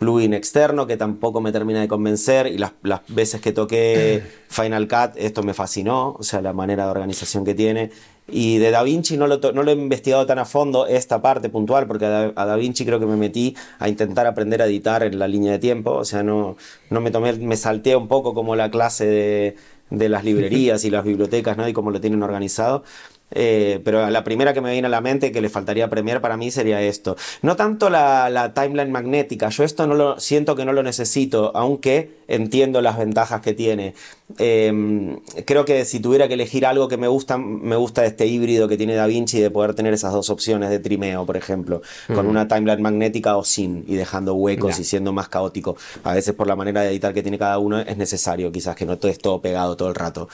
plugin 0.00 0.32
externo 0.32 0.86
que 0.86 0.96
tampoco 0.96 1.42
me 1.42 1.52
termina 1.52 1.82
de 1.82 1.86
convencer 1.86 2.46
y 2.46 2.56
las, 2.56 2.72
las, 2.82 3.02
veces 3.08 3.42
que 3.42 3.52
toqué 3.52 4.22
Final 4.48 4.88
Cut 4.88 5.12
esto 5.16 5.42
me 5.42 5.52
fascinó, 5.52 6.16
o 6.18 6.22
sea, 6.22 6.40
la 6.40 6.54
manera 6.54 6.86
de 6.86 6.90
organización 6.90 7.44
que 7.44 7.54
tiene. 7.54 7.90
Y 8.26 8.56
de 8.58 8.70
Da 8.70 8.82
Vinci 8.82 9.18
no 9.18 9.26
lo, 9.26 9.38
no 9.52 9.62
lo 9.62 9.70
he 9.70 9.74
investigado 9.74 10.24
tan 10.24 10.38
a 10.38 10.46
fondo 10.46 10.86
esta 10.86 11.20
parte 11.20 11.50
puntual, 11.50 11.86
porque 11.86 12.06
a 12.06 12.32
da, 12.32 12.56
Vinci 12.56 12.86
creo 12.86 12.98
que 12.98 13.04
me 13.04 13.16
metí 13.16 13.54
a 13.78 13.90
intentar 13.90 14.26
aprender 14.26 14.62
a 14.62 14.66
editar 14.66 15.02
en 15.02 15.18
la 15.18 15.28
línea 15.28 15.52
de 15.52 15.58
tiempo, 15.58 15.90
o 15.90 16.04
sea, 16.04 16.22
no, 16.22 16.56
no 16.88 17.00
me 17.02 17.10
tomé, 17.10 17.34
me 17.34 17.58
salté 17.58 17.94
un 17.94 18.08
poco 18.08 18.32
como 18.32 18.56
la 18.56 18.70
clase 18.70 19.04
de, 19.04 19.56
de 19.90 20.08
las 20.08 20.24
librerías 20.24 20.84
y 20.84 20.90
las 20.90 21.04
bibliotecas, 21.04 21.56
¿no? 21.56 21.68
Y 21.68 21.72
cómo 21.72 21.90
lo 21.90 22.00
tienen 22.00 22.22
organizado. 22.22 22.84
Eh, 23.32 23.80
pero 23.84 24.08
la 24.10 24.24
primera 24.24 24.52
que 24.52 24.60
me 24.60 24.72
viene 24.72 24.86
a 24.86 24.90
la 24.90 25.00
mente 25.00 25.32
que 25.32 25.40
le 25.40 25.48
faltaría 25.48 25.88
premiar 25.88 26.20
para 26.20 26.36
mí 26.36 26.50
sería 26.50 26.80
esto. 26.82 27.16
No 27.42 27.56
tanto 27.56 27.90
la, 27.90 28.52
timeline 28.54 28.90
magnética, 28.90 29.48
yo 29.48 29.64
esto 29.64 29.86
no 29.86 29.94
lo 29.94 30.18
siento 30.20 30.56
que 30.56 30.64
no 30.64 30.72
lo 30.72 30.82
necesito, 30.82 31.52
aunque 31.54 32.18
entiendo 32.28 32.80
las 32.82 32.98
ventajas 32.98 33.40
que 33.40 33.52
tiene. 33.52 33.94
Eh, 34.38 35.16
creo 35.44 35.64
que 35.64 35.84
si 35.84 36.00
tuviera 36.00 36.28
que 36.28 36.34
elegir 36.34 36.64
algo 36.66 36.88
que 36.88 36.96
me 36.96 37.08
gusta, 37.08 37.36
me 37.38 37.76
gusta 37.76 38.04
este 38.04 38.26
híbrido 38.26 38.68
que 38.68 38.76
tiene 38.76 38.94
DaVinci 38.94 39.40
de 39.40 39.50
poder 39.50 39.74
tener 39.74 39.92
esas 39.92 40.12
dos 40.12 40.30
opciones 40.30 40.70
de 40.70 40.78
trimeo, 40.78 41.26
por 41.26 41.36
ejemplo, 41.36 41.82
con 42.06 42.26
una 42.26 42.46
timeline 42.48 42.80
magnética 42.82 43.36
o 43.36 43.44
sin, 43.44 43.84
y 43.88 43.96
dejando 43.96 44.34
huecos 44.34 44.78
y 44.78 44.84
siendo 44.84 45.12
más 45.12 45.28
caótico. 45.28 45.76
A 46.04 46.14
veces 46.14 46.34
por 46.34 46.46
la 46.46 46.56
manera 46.56 46.82
de 46.82 46.90
editar 46.90 47.12
que 47.12 47.22
tiene 47.22 47.38
cada 47.38 47.58
uno 47.58 47.80
es 47.80 47.96
necesario, 47.96 48.52
quizás 48.52 48.76
que 48.76 48.86
no 48.86 48.98
todo 48.98 49.10
es 49.10 49.18
todo 49.18 49.40
pegado 49.40 49.76
todo 49.76 49.88
el 49.88 49.94
rato. 49.94 50.28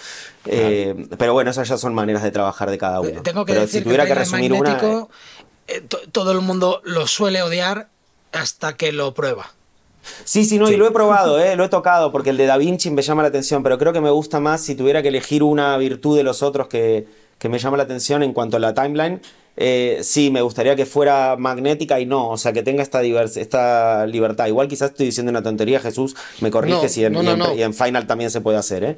Eh, 0.44 1.07
pero 1.18 1.32
bueno, 1.32 1.51
esas 1.51 1.68
ya 1.68 1.78
son 1.78 1.94
maneras 1.94 2.22
de 2.22 2.30
trabajar 2.30 2.70
de 2.70 2.78
cada 2.78 3.01
uno. 3.01 3.22
Tengo 3.22 3.44
que 3.44 3.53
pero 3.53 3.62
decir 3.62 3.80
si 3.80 3.84
tuviera 3.84 4.05
que, 4.05 4.09
que, 4.11 4.14
resumir 4.14 4.53
una, 4.53 4.78
eh, 5.68 5.80
to- 5.88 6.01
todo 6.12 6.32
el 6.32 6.40
mundo 6.40 6.80
lo 6.84 7.07
suele 7.07 7.42
odiar 7.42 7.88
hasta 8.32 8.74
que 8.76 8.92
lo 8.92 9.14
prueba. 9.14 9.53
Sí, 10.24 10.44
sí, 10.44 10.59
no, 10.59 10.70
y 10.70 10.76
lo 10.76 10.86
he 10.86 10.90
probado, 10.90 11.38
eh, 11.42 11.57
lo 11.57 11.64
he 11.64 11.68
tocado, 11.68 12.12
porque 12.12 12.30
el 12.30 12.36
de 12.36 12.46
Da 12.46 12.57
Vinci 12.57 12.90
me 12.90 13.02
llama 13.02 13.22
la 13.22 13.28
atención, 13.28 13.62
pero 13.62 13.78
creo 13.78 13.92
que 13.92 14.00
me 14.00 14.11
gusta 14.11 14.40
más 14.40 14.61
si 14.61 14.74
tuviera 14.74 15.02
que 15.02 15.09
elegir 15.09 15.42
una 15.42 15.76
virtud 15.78 16.16
de 16.16 16.22
los 16.22 16.42
otros 16.42 16.68
que, 16.68 17.07
que 17.38 17.48
me 17.48 17.59
llama 17.59 17.76
la 17.76 17.82
atención 17.84 18.22
en 18.22 18.32
cuanto 18.32 18.57
a 18.57 18.61
la 18.61 18.74
timeline. 18.74 19.20
eh, 19.59 20.00
sí, 20.02 20.30
me 20.30 20.42
gustaría 20.42 20.76
que 20.76 20.84
fuera 20.86 21.34
magnética 21.38 21.98
y 21.98 22.04
no, 22.07 22.28
o 22.30 22.36
sea, 22.36 22.52
que 22.52 22.62
tenga 22.62 22.82
esta, 22.82 23.02
esta 23.02 24.07
libertad. 24.07 24.46
Igual 24.46 24.68
quizás 24.68 24.90
estoy 24.90 25.07
diciendo 25.07 25.30
una 25.30 25.42
tontería, 25.42 25.80
Jesús, 25.80 26.14
me 26.40 26.50
corriges 26.50 26.82
No, 26.82 26.88
si 26.88 27.04
en, 27.04 27.12
no, 27.14 27.22
y 27.22 27.26
no, 27.26 27.32
en- 27.32 27.38
no. 27.38 27.54
y 27.54 27.62
en 27.62 27.72
Final 27.74 28.07
también 28.07 28.30
se 28.30 28.40
puede 28.42 28.59
hacer, 28.59 28.84
¿eh? 28.84 28.96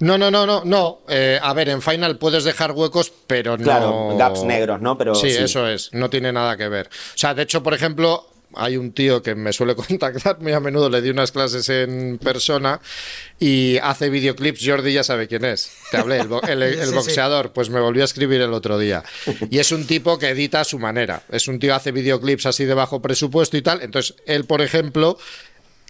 No, 0.00 0.16
no, 0.16 0.30
no, 0.30 0.46
no, 0.46 0.62
no. 0.64 0.98
Eh, 1.08 1.40
a 1.42 1.52
ver, 1.54 1.70
en 1.70 1.82
Final 1.82 2.18
puedes 2.18 2.44
dejar 2.44 2.70
huecos, 2.70 3.12
pero 3.26 3.56
no. 3.56 3.64
Claro, 3.64 4.16
gaps 4.16 4.44
negros, 4.44 4.80
¿no? 4.80 4.96
Pero 4.96 5.14
sí, 5.16 5.28
sí. 5.30 5.38
eso 5.42 5.66
es. 5.66 5.90
No 5.92 6.08
tiene 6.08 6.32
nada 6.32 6.56
que 6.56 6.68
ver. 6.68 6.86
O 6.86 7.18
sea, 7.18 7.34
de 7.34 7.42
hecho, 7.42 7.64
por 7.64 7.74
ejemplo, 7.74 8.24
hay 8.54 8.76
un 8.76 8.92
tío 8.92 9.22
que 9.22 9.34
me 9.34 9.52
suele 9.52 9.74
contactar 9.76 10.40
muy 10.40 10.52
a 10.52 10.60
menudo, 10.60 10.88
le 10.90 11.00
di 11.02 11.10
unas 11.10 11.32
clases 11.32 11.68
en 11.68 12.18
persona 12.18 12.80
y 13.38 13.76
hace 13.78 14.08
videoclips. 14.10 14.60
Jordi 14.64 14.92
ya 14.92 15.04
sabe 15.04 15.28
quién 15.28 15.44
es. 15.44 15.70
Te 15.90 15.96
hablé, 15.98 16.18
el, 16.18 16.28
bo- 16.28 16.42
el- 16.42 16.62
el 16.62 16.78
Sí, 16.80 16.86
sí. 16.88 16.94
boxeador. 16.94 17.52
Pues 17.52 17.70
me 17.70 17.80
volvió 17.80 18.02
a 18.02 18.06
escribir 18.06 18.40
el 18.40 18.52
otro 18.52 18.78
día. 18.78 19.04
Y 19.50 19.58
es 19.58 19.70
un 19.72 19.86
tipo 19.86 20.18
que 20.18 20.30
edita 20.30 20.60
a 20.60 20.64
su 20.64 20.78
manera. 20.78 21.22
Es 21.30 21.48
un 21.48 21.58
tío 21.58 21.68
que 21.70 21.74
hace 21.74 21.92
videoclips 21.92 22.46
así 22.46 22.64
de 22.64 22.74
bajo 22.74 23.00
presupuesto 23.02 23.56
y 23.56 23.62
tal. 23.62 23.82
Entonces, 23.82 24.16
él, 24.26 24.44
por 24.44 24.62
ejemplo, 24.62 25.18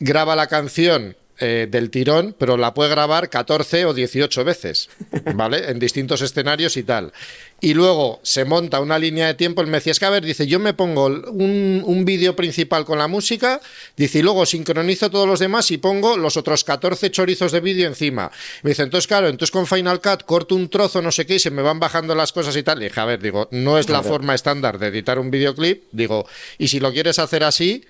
graba 0.00 0.36
la 0.36 0.46
canción 0.46 1.16
eh, 1.40 1.68
del 1.70 1.90
tirón, 1.90 2.34
pero 2.36 2.56
la 2.56 2.74
puede 2.74 2.90
grabar 2.90 3.30
14 3.30 3.84
o 3.84 3.94
18 3.94 4.44
veces, 4.44 4.90
¿vale? 5.34 5.70
En 5.70 5.78
distintos 5.78 6.20
escenarios 6.20 6.76
y 6.76 6.82
tal. 6.82 7.12
Y 7.60 7.74
luego 7.74 8.20
se 8.22 8.44
monta 8.44 8.80
una 8.80 8.98
línea 8.98 9.26
de 9.26 9.34
tiempo. 9.34 9.60
Él 9.60 9.68
me 9.68 9.78
decía, 9.78 9.92
es 9.92 9.98
que 9.98 10.04
a 10.04 10.10
ver, 10.10 10.24
dice, 10.24 10.46
yo 10.46 10.58
me 10.58 10.74
pongo 10.74 11.06
un, 11.06 11.82
un 11.84 12.04
vídeo 12.04 12.36
principal 12.36 12.84
con 12.84 12.98
la 12.98 13.08
música, 13.08 13.60
dice, 13.96 14.18
y 14.18 14.22
luego 14.22 14.46
sincronizo 14.46 15.10
todos 15.10 15.26
los 15.28 15.38
demás 15.40 15.70
y 15.70 15.78
pongo 15.78 16.16
los 16.16 16.36
otros 16.36 16.64
14 16.64 17.10
chorizos 17.10 17.52
de 17.52 17.60
vídeo 17.60 17.86
encima. 17.86 18.30
Me 18.62 18.70
dice, 18.70 18.82
entonces, 18.82 19.06
claro, 19.06 19.28
entonces 19.28 19.52
con 19.52 19.66
Final 19.66 20.00
Cut 20.00 20.24
corto 20.24 20.54
un 20.54 20.68
trozo, 20.68 21.02
no 21.02 21.12
sé 21.12 21.26
qué, 21.26 21.36
y 21.36 21.38
se 21.38 21.50
me 21.50 21.62
van 21.62 21.80
bajando 21.80 22.14
las 22.14 22.32
cosas 22.32 22.56
y 22.56 22.62
tal. 22.62 22.80
Y 22.80 22.86
dije, 22.86 23.00
a 23.00 23.04
ver, 23.04 23.20
digo, 23.20 23.48
no 23.50 23.78
es 23.78 23.88
la 23.88 24.02
forma 24.02 24.34
estándar 24.34 24.78
de 24.78 24.88
editar 24.88 25.18
un 25.18 25.30
videoclip, 25.30 25.84
digo, 25.92 26.26
y 26.58 26.68
si 26.68 26.80
lo 26.80 26.92
quieres 26.92 27.18
hacer 27.18 27.44
así, 27.44 27.84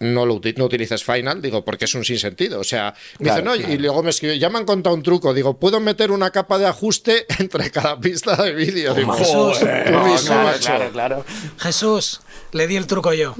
no, 0.00 0.26
lo 0.26 0.40
no 0.56 0.64
utilices 0.64 1.02
Final, 1.04 1.40
digo, 1.40 1.64
porque 1.64 1.86
es 1.86 1.94
un 1.94 2.04
sinsentido. 2.04 2.60
O 2.60 2.64
sea, 2.64 2.94
me 3.18 3.24
Claro, 3.30 3.52
dice, 3.54 3.66
no, 3.66 3.72
y 3.74 3.78
luego 3.78 4.02
me 4.02 4.10
escribe, 4.10 4.38
ya 4.38 4.50
me 4.50 4.58
han 4.58 4.64
contado 4.64 4.94
un 4.94 5.02
truco. 5.02 5.32
Digo, 5.32 5.58
¿puedo 5.58 5.80
meter 5.80 6.10
una 6.10 6.30
capa 6.30 6.58
de 6.58 6.66
ajuste 6.66 7.26
entre 7.38 7.70
cada 7.70 7.98
pista 7.98 8.36
de 8.42 8.52
vídeo? 8.52 8.94
Jesús. 8.94 9.26
"Joder, 9.58 9.90
No, 9.90 10.06
Luis, 10.06 10.20
claro, 10.22 10.42
macho". 10.44 10.60
claro, 10.60 10.90
claro. 10.92 11.24
Jesús, 11.58 12.20
le 12.52 12.66
di 12.66 12.76
el 12.76 12.86
truco 12.86 13.12
yo. 13.12 13.34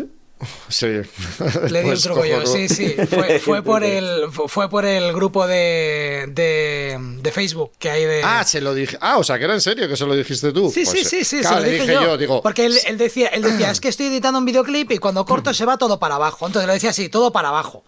Sí. 0.68 0.86
Le 0.86 1.02
di 1.02 1.06
Pues 1.70 1.84
el 1.98 2.02
truco 2.02 2.24
yo, 2.26 2.44
sí, 2.46 2.68
sí. 2.68 2.94
Fue, 3.08 3.38
fue 3.44 3.62
por 3.62 3.82
el, 3.82 4.26
fue 4.30 4.68
por 4.68 4.84
el 4.84 5.12
grupo 5.14 5.46
de, 5.46 6.26
de, 6.28 6.98
de 7.22 7.32
Facebook 7.32 7.72
que 7.78 7.90
hay 7.90 8.04
de. 8.04 8.22
Ah, 8.22 8.44
se 8.44 8.60
lo 8.60 8.74
dije. 8.74 8.98
Ah, 9.00 9.16
o 9.16 9.24
sea, 9.24 9.38
que 9.38 9.44
era 9.44 9.54
en 9.54 9.62
serio 9.62 9.88
que 9.88 9.96
se 9.96 10.04
lo 10.04 10.14
dijiste 10.14 10.52
tú. 10.52 10.70
Sí, 10.70 10.84
Pues, 10.84 10.98
sí, 11.00 11.04
sí, 11.04 11.24
sí, 11.24 11.40
claro, 11.40 11.56
se 11.56 11.62
lo 11.62 11.68
dije, 11.70 11.82
dije 11.84 11.94
yo. 11.94 12.18
digo, 12.18 12.42
porque 12.42 12.66
él, 12.66 12.78
él 12.86 12.98
decía, 12.98 13.28
él 13.28 13.42
decía, 13.42 13.70
es 13.72 13.80
que 13.80 13.88
estoy 13.88 14.06
editando 14.06 14.38
un 14.38 14.44
videoclip 14.44 14.90
y 14.92 14.98
cuando 14.98 15.24
corto 15.24 15.54
se 15.54 15.64
va 15.64 15.78
todo 15.78 15.98
para 15.98 16.16
abajo. 16.16 16.46
Entonces 16.46 16.66
le 16.66 16.74
decía 16.74 16.90
así, 16.90 17.08
todo 17.08 17.32
para 17.32 17.48
abajo. 17.48 17.84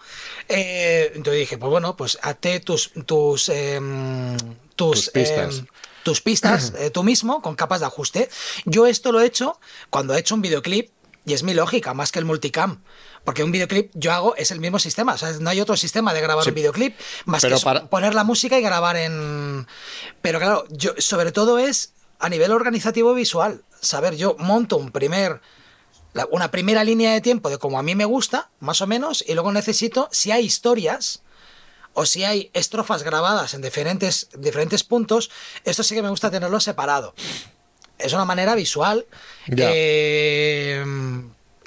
Eh, 0.49 1.13
entonces 1.15 1.41
dije, 1.41 1.59
pues 1.59 1.71
bueno, 1.71 1.97
pues 1.97 2.19
hazte 2.23 2.61
tus 2.61 2.93
tus 3.05 3.51
em, 3.51 4.37
tus, 4.75 4.91
Tus 5.05 5.11
pistas. 5.11 5.59
em, 5.59 5.67
tus 6.03 6.21
pistas 6.23 6.73
eh, 6.79 6.89
tú 6.91 7.03
mismo 7.05 7.43
con 7.43 7.55
capas 7.57 7.81
de 7.81 7.87
ajuste. 7.87 8.31
Yo 8.65 8.87
esto 8.87 9.13
lo 9.13 9.21
he 9.21 9.27
hecho 9.27 9.61
cuando 9.91 10.15
he 10.15 10.19
hecho 10.21 10.35
un 10.35 10.41
videoclip 10.41 10.91
y 11.29 11.35
es 11.35 11.43
mi 11.43 11.55
lógica, 11.55 11.95
más 11.95 12.11
que 12.13 12.19
el 12.19 12.25
multicam. 12.25 12.83
Porque 13.25 13.45
un 13.45 13.53
videoclip 13.53 13.91
yo 13.95 14.13
hago 14.13 14.35
es 14.37 14.51
el 14.51 14.61
mismo 14.61 14.79
sistema, 14.79 15.15
o 15.15 15.19
sea, 15.19 15.31
no 15.41 15.51
hay 15.51 15.61
otro 15.61 15.77
sistema 15.77 16.15
de 16.15 16.21
grabar 16.21 16.45
Sí. 16.45 16.51
un 16.51 16.55
videoclip 16.55 16.97
más 17.27 17.45
que 17.45 17.55
para- 17.63 17.87
poner 17.89 18.15
la 18.15 18.25
música 18.25 18.59
y 18.59 18.63
grabar 18.63 18.97
en... 18.97 19.67
Pero 20.23 20.39
claro, 20.39 20.65
yo 20.71 20.93
sobre 20.99 21.31
todo 21.33 21.59
es 21.59 21.93
a 22.19 22.29
nivel 22.29 22.51
organizativo 22.53 23.15
visual. 23.15 23.63
Saber, 23.81 24.17
yo 24.17 24.35
monto 24.39 24.77
un 24.77 24.91
primer, 24.91 25.41
una 26.31 26.51
primera 26.51 26.83
línea 26.85 27.13
de 27.13 27.21
tiempo 27.21 27.51
de 27.51 27.59
como 27.59 27.79
a 27.79 27.83
mí 27.83 27.95
me 27.95 28.07
gusta, 28.07 28.51
más 28.61 28.81
o 28.81 28.87
menos, 28.87 29.23
y 29.27 29.35
luego 29.35 29.53
necesito, 29.53 30.09
si 30.11 30.31
hay 30.33 30.45
historias 30.47 31.23
o 31.95 32.07
si 32.07 32.25
hay 32.25 32.51
estrofas 32.55 33.03
grabadas 33.03 33.55
en 33.55 33.63
diferentes, 33.63 34.29
diferentes 34.39 34.85
puntos, 34.85 35.31
esto 35.65 35.83
sí 35.83 35.95
que 35.95 36.03
me 36.03 36.09
gusta 36.11 36.31
tenerlo 36.31 36.61
separado. 36.61 37.15
Es 37.99 38.13
una 38.13 38.25
manera 38.25 38.55
visual 38.55 39.05
eh, 39.49 40.85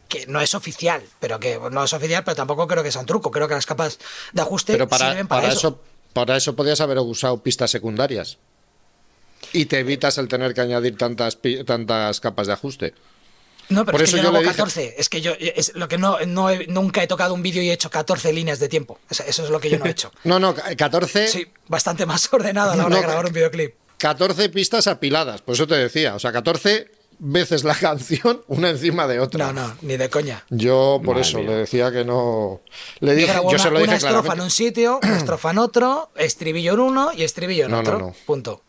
que 0.07 0.25
no 0.27 0.41
es 0.41 0.53
oficial, 0.55 1.01
pero 1.19 1.39
que 1.39 1.59
no 1.71 1.83
es 1.83 1.93
oficial, 1.93 2.23
pero 2.23 2.35
tampoco 2.35 2.67
creo 2.67 2.83
que 2.83 2.91
sea 2.91 3.01
un 3.01 3.07
truco. 3.07 3.31
Creo 3.31 3.47
que 3.47 3.53
las 3.55 3.65
capas 3.65 3.99
de 4.33 4.41
ajuste 4.41 4.73
Pero 4.73 4.87
para, 4.87 5.09
sirven 5.09 5.27
para, 5.27 5.41
para 5.43 5.53
eso. 5.53 5.67
eso. 5.69 5.81
para 6.13 6.37
eso 6.37 6.55
podías 6.55 6.81
haber 6.81 6.99
usado 6.99 7.41
pistas 7.41 7.71
secundarias. 7.71 8.37
Y 9.53 9.65
te 9.65 9.79
evitas 9.79 10.17
el 10.17 10.27
tener 10.27 10.53
que 10.53 10.61
añadir 10.61 10.97
tantas, 10.97 11.37
tantas 11.65 12.19
capas 12.19 12.47
de 12.47 12.53
ajuste. 12.53 12.93
No, 13.69 13.85
pero 13.85 13.93
Por 13.97 14.01
es 14.01 14.09
eso 14.09 14.17
que 14.17 14.23
yo, 14.23 14.29
hago 14.29 14.39
dije- 14.39 14.51
14. 14.51 14.95
Es 14.97 15.07
que 15.07 15.21
yo, 15.21 15.31
es 15.39 15.73
lo 15.75 15.87
que 15.87 15.97
no, 15.97 16.17
no 16.25 16.49
he- 16.49 16.67
nunca 16.67 17.01
he 17.03 17.07
tocado 17.07 17.33
un 17.33 17.41
vídeo 17.41 17.61
y 17.61 17.69
he 17.69 17.73
hecho 17.73 17.89
14 17.89 18.33
líneas 18.33 18.59
de 18.59 18.67
tiempo. 18.67 18.99
Eso, 19.09 19.23
eso 19.25 19.43
es 19.45 19.49
lo 19.49 19.59
que 19.61 19.69
yo 19.69 19.79
no 19.79 19.85
he 19.85 19.89
hecho. 19.91 20.11
No, 20.25 20.39
no, 20.39 20.53
14, 20.53 21.27
Sí, 21.29 21.47
bastante 21.67 22.05
más 22.05 22.31
ordenado 22.33 22.71
a 22.71 22.75
la 22.75 22.85
hora 22.85 22.95
de 22.97 23.01
grabar 23.01 23.25
un 23.25 23.31
videoclip. 23.33 23.75
14 24.01 24.49
pistas 24.49 24.87
apiladas, 24.87 25.41
por 25.41 25.53
eso 25.55 25.67
te 25.67 25.75
decía. 25.75 26.15
O 26.15 26.19
sea, 26.19 26.31
14 26.31 26.89
veces 27.19 27.63
la 27.63 27.75
canción 27.79 28.41
una 28.47 28.69
encima 28.69 29.07
de 29.07 29.19
otra. 29.19 29.53
No, 29.53 29.67
no, 29.67 29.77
ni 29.83 29.95
de 29.97 30.09
coña. 30.09 30.43
Yo 30.49 30.99
por 31.03 31.15
Madre 31.15 31.21
eso 31.29 31.37
mía. 31.39 31.49
le 31.51 31.55
decía 31.57 31.91
que 31.91 32.03
no. 32.03 32.61
Le 32.99 33.13
dije, 33.15 33.33
yo 33.35 33.41
una, 33.43 33.59
se 33.59 33.69
lo 33.69 33.77
una 33.77 33.93
dije 33.93 33.95
estrofa 34.07 34.33
en 34.33 34.41
un 34.41 34.49
sitio, 34.51 34.99
una 35.03 35.17
estrofa 35.19 35.51
en 35.51 35.57
otro, 35.59 36.09
estribillo 36.15 36.73
en 36.73 36.79
uno 36.79 37.11
y 37.15 37.23
estribillo 37.23 37.65
en 37.65 37.71
No, 37.71 37.77
no, 37.77 37.81
otro. 37.83 37.99
no. 37.99 38.15
Punto. 38.25 38.63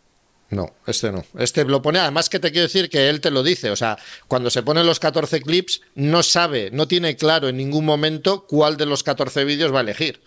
No, 0.50 0.70
este 0.86 1.10
no. 1.10 1.24
Este 1.38 1.64
lo 1.64 1.80
pone, 1.80 1.98
además 1.98 2.28
que 2.28 2.38
te 2.38 2.52
quiero 2.52 2.66
decir 2.66 2.90
que 2.90 3.08
él 3.08 3.22
te 3.22 3.30
lo 3.30 3.42
dice. 3.42 3.70
O 3.70 3.76
sea, 3.76 3.96
cuando 4.28 4.50
se 4.50 4.62
ponen 4.62 4.84
los 4.84 5.00
14 5.00 5.40
clips, 5.40 5.80
no 5.94 6.22
sabe, 6.22 6.68
no 6.70 6.86
tiene 6.86 7.16
claro 7.16 7.48
en 7.48 7.56
ningún 7.56 7.86
momento 7.86 8.44
cuál 8.46 8.76
de 8.76 8.84
los 8.84 9.02
14 9.02 9.44
vídeos 9.44 9.72
va 9.72 9.78
a 9.78 9.80
elegir. 9.80 10.20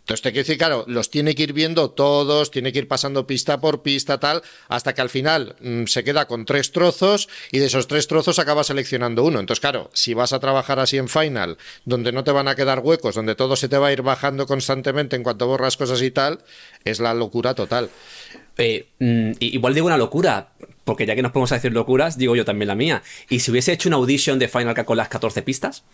Entonces 0.00 0.22
te 0.22 0.32
quiero 0.32 0.44
decir, 0.44 0.58
claro, 0.58 0.84
los 0.88 1.10
tiene 1.10 1.34
que 1.34 1.44
ir 1.44 1.52
viendo 1.52 1.90
todos, 1.90 2.50
tiene 2.50 2.72
que 2.72 2.80
ir 2.80 2.88
pasando 2.88 3.26
pista 3.26 3.60
por 3.60 3.82
pista, 3.82 4.18
tal, 4.18 4.42
hasta 4.68 4.92
que 4.92 5.00
al 5.02 5.10
final 5.10 5.54
mm, 5.60 5.84
se 5.84 6.02
queda 6.02 6.26
con 6.26 6.44
tres 6.44 6.72
trozos 6.72 7.28
y 7.52 7.58
de 7.58 7.66
esos 7.66 7.86
tres 7.86 8.08
trozos 8.08 8.38
acaba 8.38 8.64
seleccionando 8.64 9.22
uno. 9.24 9.38
Entonces, 9.38 9.60
claro, 9.60 9.90
si 9.92 10.14
vas 10.14 10.32
a 10.32 10.40
trabajar 10.40 10.80
así 10.80 10.96
en 10.96 11.08
Final, 11.08 11.58
donde 11.84 12.12
no 12.12 12.24
te 12.24 12.32
van 12.32 12.48
a 12.48 12.54
quedar 12.56 12.80
huecos, 12.80 13.14
donde 13.14 13.34
todo 13.34 13.56
se 13.56 13.68
te 13.68 13.78
va 13.78 13.88
a 13.88 13.92
ir 13.92 14.02
bajando 14.02 14.46
constantemente 14.46 15.16
en 15.16 15.22
cuanto 15.22 15.46
borras 15.46 15.76
cosas 15.76 16.02
y 16.02 16.10
tal, 16.10 16.40
es 16.84 16.98
la 16.98 17.14
locura 17.14 17.54
total. 17.54 17.90
Eh, 18.58 18.88
mm, 18.98 19.32
igual 19.40 19.74
digo 19.74 19.86
una 19.86 19.96
locura, 19.96 20.50
porque 20.84 21.06
ya 21.06 21.14
que 21.14 21.22
nos 21.22 21.32
podemos 21.32 21.50
decir 21.50 21.72
locuras, 21.72 22.18
digo 22.18 22.34
yo 22.34 22.44
también 22.44 22.68
la 22.68 22.74
mía. 22.74 23.02
¿Y 23.28 23.40
si 23.40 23.50
hubiese 23.50 23.72
hecho 23.72 23.88
una 23.88 23.96
audition 23.96 24.38
de 24.38 24.48
Final 24.48 24.74
Cut 24.74 24.84
con 24.84 24.96
las 24.96 25.08
14 25.08 25.42
pistas? 25.42 25.84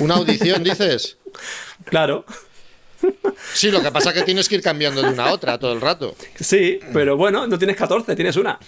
Una 0.00 0.16
audición, 0.16 0.64
dices. 0.64 1.18
Claro, 1.86 2.26
Sí, 3.54 3.70
lo 3.70 3.82
que 3.82 3.90
pasa 3.90 4.10
es 4.10 4.16
que 4.16 4.22
tienes 4.22 4.48
que 4.48 4.54
ir 4.54 4.62
cambiando 4.62 5.02
de 5.02 5.10
una 5.10 5.26
a 5.26 5.32
otra 5.32 5.58
todo 5.58 5.72
el 5.72 5.80
rato. 5.80 6.14
sí, 6.38 6.78
pero 6.92 7.16
bueno, 7.16 7.46
no 7.46 7.58
tienes 7.58 7.76
14, 7.76 8.14
tienes 8.14 8.36
una. 8.36 8.58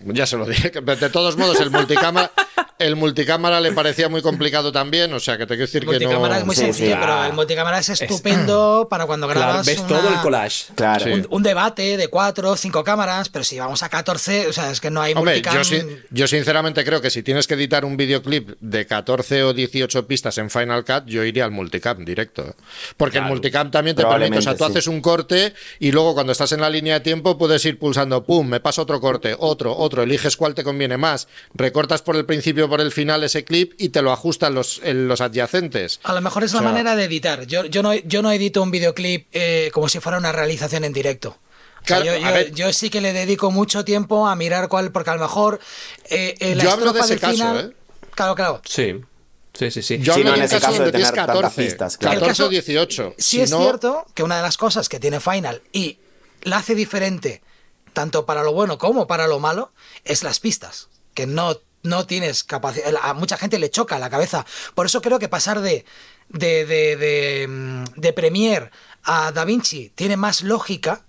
Ya 0.00 0.26
se 0.26 0.36
lo 0.36 0.44
dije. 0.46 0.70
De 0.70 1.10
todos 1.10 1.36
modos, 1.36 1.60
el 1.60 1.70
multicámara, 1.70 2.30
el 2.78 2.96
multicámara 2.96 3.60
le 3.60 3.72
parecía 3.72 4.08
muy 4.08 4.22
complicado 4.22 4.72
también. 4.72 5.12
O 5.14 5.20
sea, 5.20 5.36
que 5.38 5.44
te 5.46 5.54
quiero 5.54 5.62
decir 5.66 5.82
El 5.82 5.88
que 5.88 5.94
multicámara 5.94 6.34
no. 6.34 6.40
es 6.40 6.46
muy 6.46 6.54
Sí, 6.54 6.60
sencillo, 6.62 6.92
sí. 6.94 6.98
pero 7.00 7.12
Ah. 7.14 7.26
el 7.26 7.32
multicámara 7.32 7.78
es 7.78 7.88
estupendo 7.88 8.86
para 8.90 9.06
cuando 9.06 9.26
Claro, 9.26 9.40
grabas 9.40 9.66
ves 9.66 9.78
una- 9.78 9.88
todo 9.88 10.08
el 10.08 10.20
collage. 10.20 10.64
Claro. 10.74 11.04
Sí. 11.04 11.10
un, 11.10 11.26
un 11.30 11.42
debate 11.42 11.96
de 11.96 12.08
cuatro 12.08 12.50
o 12.50 12.56
cinco 12.56 12.84
cámaras, 12.84 13.28
pero 13.28 13.44
si 13.44 13.58
vamos 13.58 13.82
a 13.82 13.88
14, 13.88 14.48
o 14.48 14.52
sea, 14.52 14.70
es 14.70 14.80
que 14.80 14.90
no 14.90 15.00
hay 15.00 15.12
Hombre, 15.14 15.34
multicam. 15.34 15.56
yo, 15.56 15.64
sin- 15.64 16.02
yo 16.10 16.26
sinceramente 16.26 16.84
creo 16.84 17.00
que 17.00 17.10
si 17.10 17.22
tienes 17.22 17.46
que 17.46 17.54
editar 17.54 17.84
un 17.84 17.96
videoclip 17.96 18.50
de 18.60 18.86
14 18.86 19.42
o 19.44 19.52
18 19.52 20.06
pistas 20.06 20.38
en 20.38 20.50
Final 20.50 20.84
Cut, 20.84 21.04
yo 21.06 21.24
iría 21.24 21.44
al 21.44 21.50
multicam 21.50 22.04
directo. 22.04 22.54
Porque 22.96 23.18
el 23.18 23.24
multicam 23.24 23.70
también 23.70 23.96
te 23.96 24.04
permite, 24.04 24.38
o 24.38 24.42
sea, 24.42 24.56
tú 24.56 24.64
haces 24.64 24.86
un 24.86 25.00
corte 25.00 25.54
y 25.78 25.92
luego 25.92 26.14
cuando 26.14 26.32
estás 26.32 26.52
en 26.52 26.60
la 26.60 26.70
línea 26.70 26.94
de 26.94 27.00
tiempo 27.00 27.38
puedes 27.38 27.64
ir 27.64 27.78
pulsando, 27.78 28.24
pum, 28.24 28.46
me 28.46 28.60
paso 28.60 28.82
otro 28.82 29.00
corte, 29.00 29.34
otro, 29.38 29.76
otro, 29.76 30.02
eliges 30.02 30.36
cuál 30.36 30.54
te 30.54 30.64
conviene 30.64 30.96
más, 30.96 31.28
recortas 31.54 32.02
por 32.02 32.16
el 32.16 32.24
principio 32.26 32.65
principio 32.66 32.76
por 32.76 32.80
el 32.80 32.92
final 32.92 33.24
ese 33.24 33.44
clip 33.44 33.72
y 33.78 33.88
te 33.90 34.02
lo 34.02 34.12
ajusta 34.12 34.48
en 34.48 34.54
los, 34.54 34.80
en 34.82 35.08
los 35.08 35.20
adyacentes. 35.20 36.00
A 36.02 36.12
lo 36.12 36.20
mejor 36.20 36.44
es 36.44 36.52
O 36.52 36.56
la 36.56 36.60
sea- 36.62 36.70
manera 36.70 36.96
de 36.96 37.04
editar. 37.04 37.46
Yo, 37.46 37.64
yo, 37.66 37.82
no, 37.82 37.94
yo 37.94 38.22
no 38.22 38.30
edito 38.32 38.62
un 38.62 38.70
videoclip 38.70 39.28
eh, 39.32 39.70
como 39.72 39.88
si 39.88 40.00
fuera 40.00 40.18
una 40.18 40.32
realización 40.32 40.84
en 40.84 40.92
directo. 40.92 41.30
O 41.30 41.86
sea, 41.86 42.00
Claro, 42.02 42.04
yo, 42.04 42.26
a 42.26 42.28
yo- 42.30 42.34
ver. 42.34 42.52
yo 42.52 42.72
sí 42.72 42.90
que 42.90 43.00
le 43.00 43.12
dedico 43.12 43.50
mucho 43.50 43.84
tiempo 43.84 44.26
a 44.26 44.34
mirar 44.34 44.68
cuál, 44.68 44.90
porque 44.92 45.10
a 45.10 45.14
lo 45.14 45.20
mejor 45.22 45.60
eh, 46.10 46.34
eh, 46.40 46.54
la 46.56 46.64
Yo 46.64 46.70
hablo 46.72 46.92
de 46.92 47.00
ese 47.00 47.18
caso, 47.18 47.32
final- 47.34 47.70
¿eh? 47.72 47.76
Claro, 48.14 48.34
claro. 48.34 48.62
Sí, 48.64 48.94
sí, 49.52 49.70
sí, 49.70 49.82
sí. 49.82 49.98
Yo 49.98 50.14
Sí, 50.14 50.20
hablo 50.20 50.24
no, 50.24 50.32
de 50.32 50.38
en 50.38 50.44
ese 50.46 50.60
caso 50.60 50.82
de 50.84 50.90
tienes 50.90 51.10
tener 51.10 51.14
tantas 51.14 51.36
14, 51.36 51.62
pistas, 51.64 51.96
claro. 51.98 52.20
14 52.20 52.42
o 52.42 52.46
El 52.46 52.48
caso- 52.48 52.48
18. 52.50 53.14
Sí 53.18 53.24
Si 53.36 53.40
es 53.42 53.50
no- 53.50 53.60
cierto 53.60 54.06
que 54.14 54.22
una 54.22 54.36
de 54.38 54.42
las 54.42 54.56
cosas 54.56 54.88
que 54.88 54.98
tiene 54.98 55.20
Final 55.20 55.62
y 55.72 55.98
la 56.42 56.56
hace 56.58 56.74
diferente 56.74 57.42
tanto 57.92 58.26
para 58.26 58.42
lo 58.42 58.52
bueno 58.52 58.78
como 58.78 59.06
para 59.06 59.26
lo 59.26 59.38
malo 59.38 59.72
es 60.04 60.22
las 60.22 60.40
pistas, 60.40 60.88
que 61.14 61.26
no, 61.26 61.58
no 61.86 62.06
tienes 62.06 62.44
capacidad, 62.44 62.92
a 63.02 63.14
mucha 63.14 63.36
gente 63.36 63.58
le 63.58 63.70
choca 63.70 63.98
la 63.98 64.10
cabeza. 64.10 64.44
Por 64.74 64.86
eso 64.86 65.00
creo 65.00 65.18
que 65.18 65.28
pasar 65.28 65.60
de, 65.60 65.84
de, 66.28 66.66
de, 66.66 66.96
de, 66.96 67.46
mm, 67.48 67.84
de 68.00 68.12
Premiere 68.12 68.70
a 69.04 69.32
Da 69.32 69.44
Vinci 69.44 69.90
tiene 69.94 70.16
más 70.16 70.42
lógica. 70.42 71.02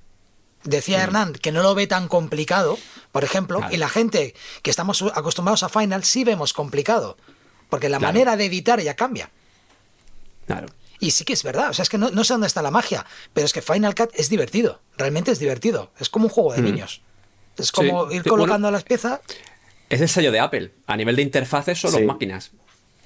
Decía 0.63 1.01
Hernán 1.01 1.33
que 1.33 1.51
no 1.51 1.61
lo 1.63 1.75
ve 1.75 1.87
tan 1.87 2.07
complicado, 2.07 2.77
por 3.11 3.23
ejemplo, 3.23 3.59
Claro. 3.59 3.73
y 3.73 3.77
la 3.77 3.89
gente 3.89 4.35
que 4.63 4.69
estamos 4.69 5.01
acostumbrados 5.13 5.63
a 5.63 5.69
Final 5.69 6.03
sí 6.03 6.23
vemos 6.23 6.51
complicado, 6.53 7.17
porque 7.69 7.89
la 7.89 7.99
Claro. 7.99 8.13
manera 8.13 8.35
de 8.37 8.45
editar 8.45 8.79
ya 8.81 8.95
cambia. 8.95 9.29
Claro. 10.45 10.67
Y 10.99 11.11
sí 11.11 11.25
que 11.25 11.33
es 11.33 11.43
verdad, 11.43 11.69
o 11.69 11.73
sea, 11.73 11.83
es 11.83 11.89
que 11.89 11.97
no, 11.97 12.09
no 12.09 12.23
sé 12.23 12.33
dónde 12.33 12.47
está 12.47 12.61
la 12.61 12.71
magia, 12.71 13.05
pero 13.33 13.45
es 13.45 13.53
que 13.53 13.61
Final 13.61 13.93
Cut 13.95 14.09
es 14.13 14.29
divertido, 14.29 14.81
realmente 14.97 15.31
es 15.31 15.39
divertido, 15.39 15.91
es 15.99 16.09
como 16.09 16.25
un 16.25 16.31
juego 16.31 16.53
de 16.53 16.61
niños. 16.63 17.01
Es 17.55 17.71
como 17.71 18.05
Mm. 18.05 18.09
Sí. 18.09 18.15
ir 18.17 18.23
colocando 18.23 18.65
bueno. 18.67 18.71
las 18.71 18.83
piezas. 18.83 19.19
Es 19.89 20.01
el 20.01 20.09
sello 20.09 20.31
de 20.31 20.39
Apple. 20.39 20.71
A 20.85 20.97
nivel 20.97 21.15
de 21.15 21.21
interfaces 21.21 21.79
son 21.79 21.91
Sí. 21.91 21.97
las 21.97 22.05
máquinas. 22.07 22.51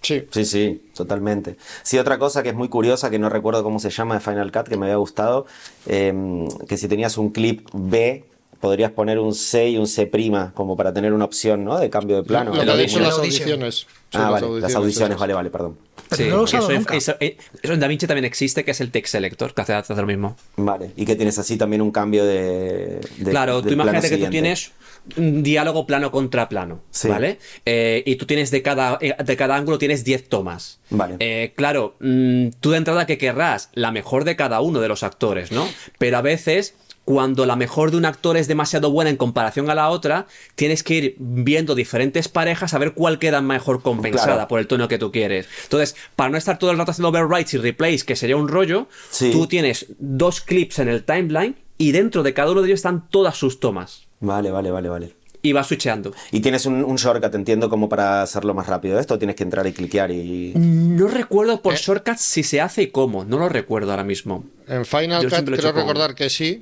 Sí. 0.02 0.24
Sí, 0.32 0.46
sí, 0.46 0.90
totalmente. 0.96 1.58
Sí, 1.84 2.00
otra 2.00 2.18
cosa 2.18 2.42
que 2.42 2.50
es 2.50 2.56
muy 2.56 2.70
curiosa, 2.70 3.12
que 3.12 3.20
no 3.20 3.30
recuerdo 3.30 3.64
cómo 3.64 3.78
se 3.80 3.92
llama 3.92 4.16
de 4.16 4.22
Final 4.22 4.52
Cut, 4.52 4.68
que 4.68 4.76
me 4.78 4.88
había 4.88 4.96
gustado, 4.96 5.46
eh, 5.86 6.48
que 6.68 6.78
si 6.78 6.88
tenías 6.88 7.20
un 7.20 7.30
clip 7.30 7.68
B, 7.72 8.26
podrías 8.60 8.92
poner 8.92 9.20
un 9.20 9.34
C 9.36 9.70
y 9.70 9.78
un 9.78 9.88
C', 9.88 10.10
como 10.56 10.76
para 10.76 10.94
tener 10.94 11.14
una 11.14 11.26
opción, 11.26 11.64
¿no? 11.66 11.78
De 11.78 11.90
cambio 11.90 12.16
de 12.18 12.24
plano. 12.24 12.54
Lo 12.56 12.64
que 12.64 12.70
audition. 12.72 13.04
las 13.04 13.18
audiciones. 13.18 13.88
Ah, 14.14 14.30
vale, 14.30 14.60
las 14.62 14.76
audiciones, 14.76 15.18
vale, 15.18 15.34
vale, 15.34 15.50
perdón. 15.50 15.78
Pero 16.18 16.30
no 16.30 16.36
lo 16.36 16.42
he 16.42 16.44
usado 16.46 16.64
eso, 16.64 16.72
en- 16.72 16.78
nunca. 16.80 16.96
eso- 16.96 17.16
eh, 17.20 17.38
eso 17.62 17.74
en 17.74 17.80
DaVinci 17.80 18.08
también 18.08 18.26
existe, 18.26 18.64
que 18.66 18.72
es 18.72 18.82
el 18.82 18.92
text 18.92 19.12
selector, 19.14 19.54
que 19.54 19.62
hace, 19.62 19.74
hace 19.74 19.96
lo 19.96 20.06
mismo. 20.06 20.36
Vale, 20.58 20.92
y 20.96 21.06
que 21.06 21.16
tienes 21.16 21.38
así 21.40 21.58
también 21.58 21.82
un 21.82 21.92
cambio 21.92 22.26
de... 22.26 23.00
de- 23.18 23.32
claro, 23.32 23.62
tú 23.62 23.70
imagínate 23.70 24.10
que 24.10 24.18
tú 24.18 24.30
tienes 24.30 24.72
un 25.18 25.42
diálogo 25.42 25.88
plano 25.88 26.12
contra 26.12 26.48
plano, 26.48 26.82
Sí. 26.92 27.08
¿vale? 27.08 27.40
Eh, 27.66 28.04
y 28.06 28.18
tú 28.18 28.26
tienes 28.28 28.52
de 28.52 28.62
cada, 28.62 29.00
eh, 29.02 29.16
de 29.24 29.36
cada 29.38 29.56
ángulo 29.56 29.78
tienes 29.80 30.04
10 30.04 30.30
tomas. 30.30 30.80
Vale. 30.92 31.16
Eh, 31.20 31.54
claro, 31.56 31.96
mm, 32.00 32.50
tú 32.60 32.72
de 32.72 32.78
entrada 32.78 33.06
que 33.08 33.18
querrás 33.18 33.70
la 33.74 33.92
mejor 33.92 34.26
de 34.26 34.36
cada 34.36 34.62
uno 34.62 34.80
de 34.80 34.88
los 34.88 35.02
actores, 35.04 35.52
¿no? 35.52 35.68
Pero 35.98 36.18
a 36.18 36.22
veces 36.22 36.76
cuando 37.06 37.46
la 37.46 37.56
mejor 37.56 37.92
de 37.92 37.98
un 37.98 38.06
actor 38.06 38.38
es 38.38 38.48
demasiado 38.48 38.92
buena 38.92 39.10
en 39.10 39.18
comparación 39.18 39.70
a 39.70 39.76
la 39.76 39.90
otra, 39.90 40.28
tienes 40.56 40.84
que 40.84 40.94
ir 40.94 41.16
viendo 41.20 41.74
diferentes 41.76 42.28
parejas 42.28 42.74
a 42.74 42.78
ver 42.78 42.94
cuál 42.94 43.18
queda 43.20 43.42
mejor 43.42 43.82
compensada 43.82 44.34
Claro. 44.34 44.48
por 44.48 44.60
el 44.60 44.68
tono 44.68 44.88
que 44.88 44.98
tú 45.00 45.12
quieres. 45.12 45.48
Entonces, 45.64 45.96
para 46.16 46.30
no 46.30 46.38
estar 46.38 46.60
todo 46.60 46.72
el 46.72 46.78
rato 46.78 46.92
haciendo 46.92 47.10
overwrites 47.10 47.54
y 47.56 47.58
replays, 47.58 48.04
que 48.04 48.16
sería 48.16 48.38
un 48.38 48.48
rollo, 48.48 48.88
Sí. 49.10 49.32
tú 49.32 49.48
tienes 49.48 49.88
dos 50.00 50.42
clips 50.42 50.80
en 50.80 50.90
el 50.90 51.04
timeline 51.04 51.56
y 51.78 51.92
dentro 51.92 52.22
de 52.24 52.34
cada 52.34 52.52
uno 52.52 52.62
de 52.62 52.68
ellos 52.68 52.78
están 52.80 53.08
todas 53.10 53.36
sus 53.36 53.60
tomas. 53.60 54.04
Vale, 54.20 54.52
vale, 54.52 54.70
vale, 54.72 54.88
vale. 54.90 55.14
Y 55.44 55.54
vas 55.54 55.66
switcheando. 55.66 56.14
Y 56.32 56.42
tienes 56.42 56.68
un, 56.68 56.84
un 56.84 56.98
shortcut, 56.98 57.34
entiendo, 57.34 57.68
como 57.68 57.90
para 57.90 58.22
hacerlo 58.22 58.54
más 58.54 58.68
rápido. 58.68 59.00
Esto 59.00 59.18
tienes 59.18 59.36
que 59.36 59.42
entrar 59.42 59.66
y 59.66 59.74
cliquear 59.74 60.12
y... 60.12 60.54
No 60.56 61.08
recuerdo 61.08 61.54
Eh. 61.56 61.60
por 61.64 61.74
shortcuts 61.74 62.22
si 62.22 62.44
se 62.44 62.62
hace 62.62 62.84
y 62.84 62.88
cómo. 62.92 63.26
No 63.26 63.40
lo 63.40 63.50
recuerdo 63.50 63.90
ahora 63.90 64.04
mismo. 64.04 64.44
En 64.68 64.86
Final 64.86 65.24
Yo 65.24 65.30
Cut 65.36 65.50
creo 65.58 65.72
recordar 65.72 66.14
que 66.14 66.30
sí. 66.30 66.62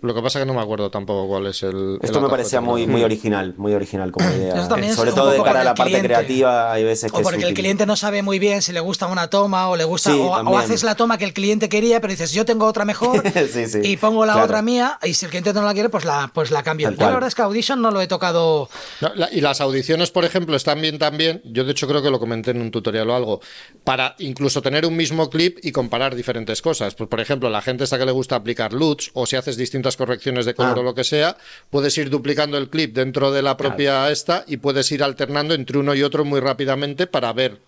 Lo 0.00 0.14
que 0.14 0.22
pasa 0.22 0.38
que 0.38 0.46
no 0.46 0.54
me 0.54 0.60
acuerdo 0.60 0.90
tampoco 0.90 1.26
cuál 1.26 1.46
es 1.48 1.62
el. 1.64 1.74
el 1.76 1.98
Esto 2.02 2.20
me 2.20 2.28
parecía 2.28 2.60
muy, 2.60 2.86
muy 2.86 3.02
original, 3.02 3.54
muy 3.56 3.74
original 3.74 4.12
como 4.12 4.30
idea. 4.30 4.54
Eso 4.54 4.68
también 4.68 4.90
es 4.92 4.96
Sobre 4.96 5.10
todo 5.12 5.30
de 5.30 5.42
cara 5.42 5.62
a 5.62 5.64
la 5.64 5.74
parte 5.74 5.90
cliente. 5.90 6.06
creativa, 6.08 6.72
hay 6.72 6.84
veces 6.84 7.10
que 7.10 7.16
O 7.16 7.20
es 7.20 7.26
porque 7.26 7.44
el 7.44 7.54
cliente 7.54 7.84
no 7.84 7.96
sabe 7.96 8.22
muy 8.22 8.38
bien 8.38 8.62
si 8.62 8.72
le 8.72 8.78
gusta 8.80 9.06
una 9.06 9.28
toma 9.28 9.68
o 9.68 9.76
le 9.76 9.82
gusta. 9.84 10.12
Sí, 10.12 10.18
o, 10.20 10.56
haces 10.56 10.84
la 10.84 10.94
toma 10.94 11.18
que 11.18 11.24
el 11.24 11.32
cliente 11.32 11.68
quería, 11.68 12.00
pero 12.00 12.12
dices, 12.12 12.32
yo 12.32 12.44
tengo 12.44 12.66
otra 12.66 12.84
mejor 12.84 13.22
Sí, 13.52 13.66
sí, 13.66 13.80
y 13.82 13.96
pongo 13.96 14.24
la 14.24 14.34
claro. 14.34 14.44
otra 14.46 14.62
mía. 14.62 14.98
Y 15.02 15.14
si 15.14 15.24
el 15.26 15.30
cliente 15.30 15.52
no 15.52 15.62
la 15.62 15.72
quiere, 15.74 15.88
pues 15.88 16.04
la, 16.04 16.30
pues 16.32 16.50
la 16.52 16.62
cambio. 16.62 16.90
Yo 16.90 16.96
la 16.96 17.10
verdad 17.10 17.26
es 17.28 17.34
que 17.34 17.42
Audition 17.42 17.82
no 17.82 17.90
lo 17.90 18.00
he 18.00 18.06
tocado. 18.06 18.68
No, 19.00 19.12
la- 19.16 19.28
y 19.32 19.40
las 19.40 19.60
audiciones, 19.60 20.10
por 20.12 20.24
ejemplo, 20.24 20.54
están 20.54 20.80
bien 20.80 20.98
también. 20.98 21.42
Yo, 21.44 21.64
de 21.64 21.72
hecho, 21.72 21.88
creo 21.88 22.02
que 22.02 22.10
lo 22.10 22.20
comenté 22.20 22.52
en 22.52 22.60
un 22.60 22.70
tutorial 22.70 23.10
o 23.10 23.16
algo. 23.16 23.40
Para 23.82 24.14
incluso 24.20 24.62
tener 24.62 24.86
un 24.86 24.96
mismo 24.96 25.28
clip 25.28 25.58
y 25.62 25.72
comparar 25.72 26.14
diferentes 26.14 26.62
cosas. 26.62 26.94
Pues, 26.94 27.08
por 27.08 27.20
ejemplo, 27.20 27.50
la 27.50 27.62
gente 27.62 27.82
esta 27.84 27.98
que 27.98 28.06
le 28.06 28.12
gusta 28.12 28.36
aplicar 28.36 28.72
LUTs 28.72 29.10
o 29.14 29.26
si 29.26 29.34
haces 29.36 29.56
distintas 29.56 29.87
correcciones 29.96 30.44
de 30.46 30.54
color 30.54 30.76
Ah. 30.76 30.80
o 30.80 30.82
lo 30.82 30.94
que 30.94 31.04
sea, 31.04 31.36
puedes 31.70 31.96
ir 31.98 32.10
duplicando 32.10 32.58
el 32.58 32.68
clip 32.68 32.94
dentro 32.94 33.30
de 33.32 33.42
la 33.42 33.56
propia 33.56 34.10
esta 34.10 34.44
y 34.46 34.58
puedes 34.58 34.90
ir 34.92 35.02
alternando 35.02 35.54
entre 35.54 35.78
uno 35.78 35.94
y 35.94 36.02
otro 36.02 36.24
muy 36.24 36.40
rápidamente 36.40 37.06
para 37.06 37.32
ver 37.32 37.58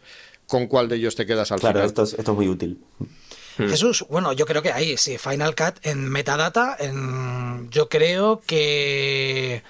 con 0.46 0.66
cuál 0.66 0.88
de 0.88 0.96
ellos 0.96 1.14
te 1.16 1.26
quedas 1.26 1.52
al 1.52 1.60
Claro, 1.60 1.74
final. 1.78 1.86
esto 1.88 2.02
es, 2.02 2.14
esto 2.14 2.32
es 2.32 2.36
muy 2.36 2.48
útil. 2.48 2.78
Jesús, 3.56 4.06
bueno, 4.08 4.32
yo 4.32 4.46
creo 4.46 4.62
que 4.62 4.72
ahí, 4.72 4.96
sí, 4.96 5.18
Final 5.18 5.54
Cut 5.54 5.84
en 5.84 6.08
metadata, 6.08 6.76
en, 6.78 7.68
yo 7.70 7.88
creo 7.90 8.40
que 8.46 9.62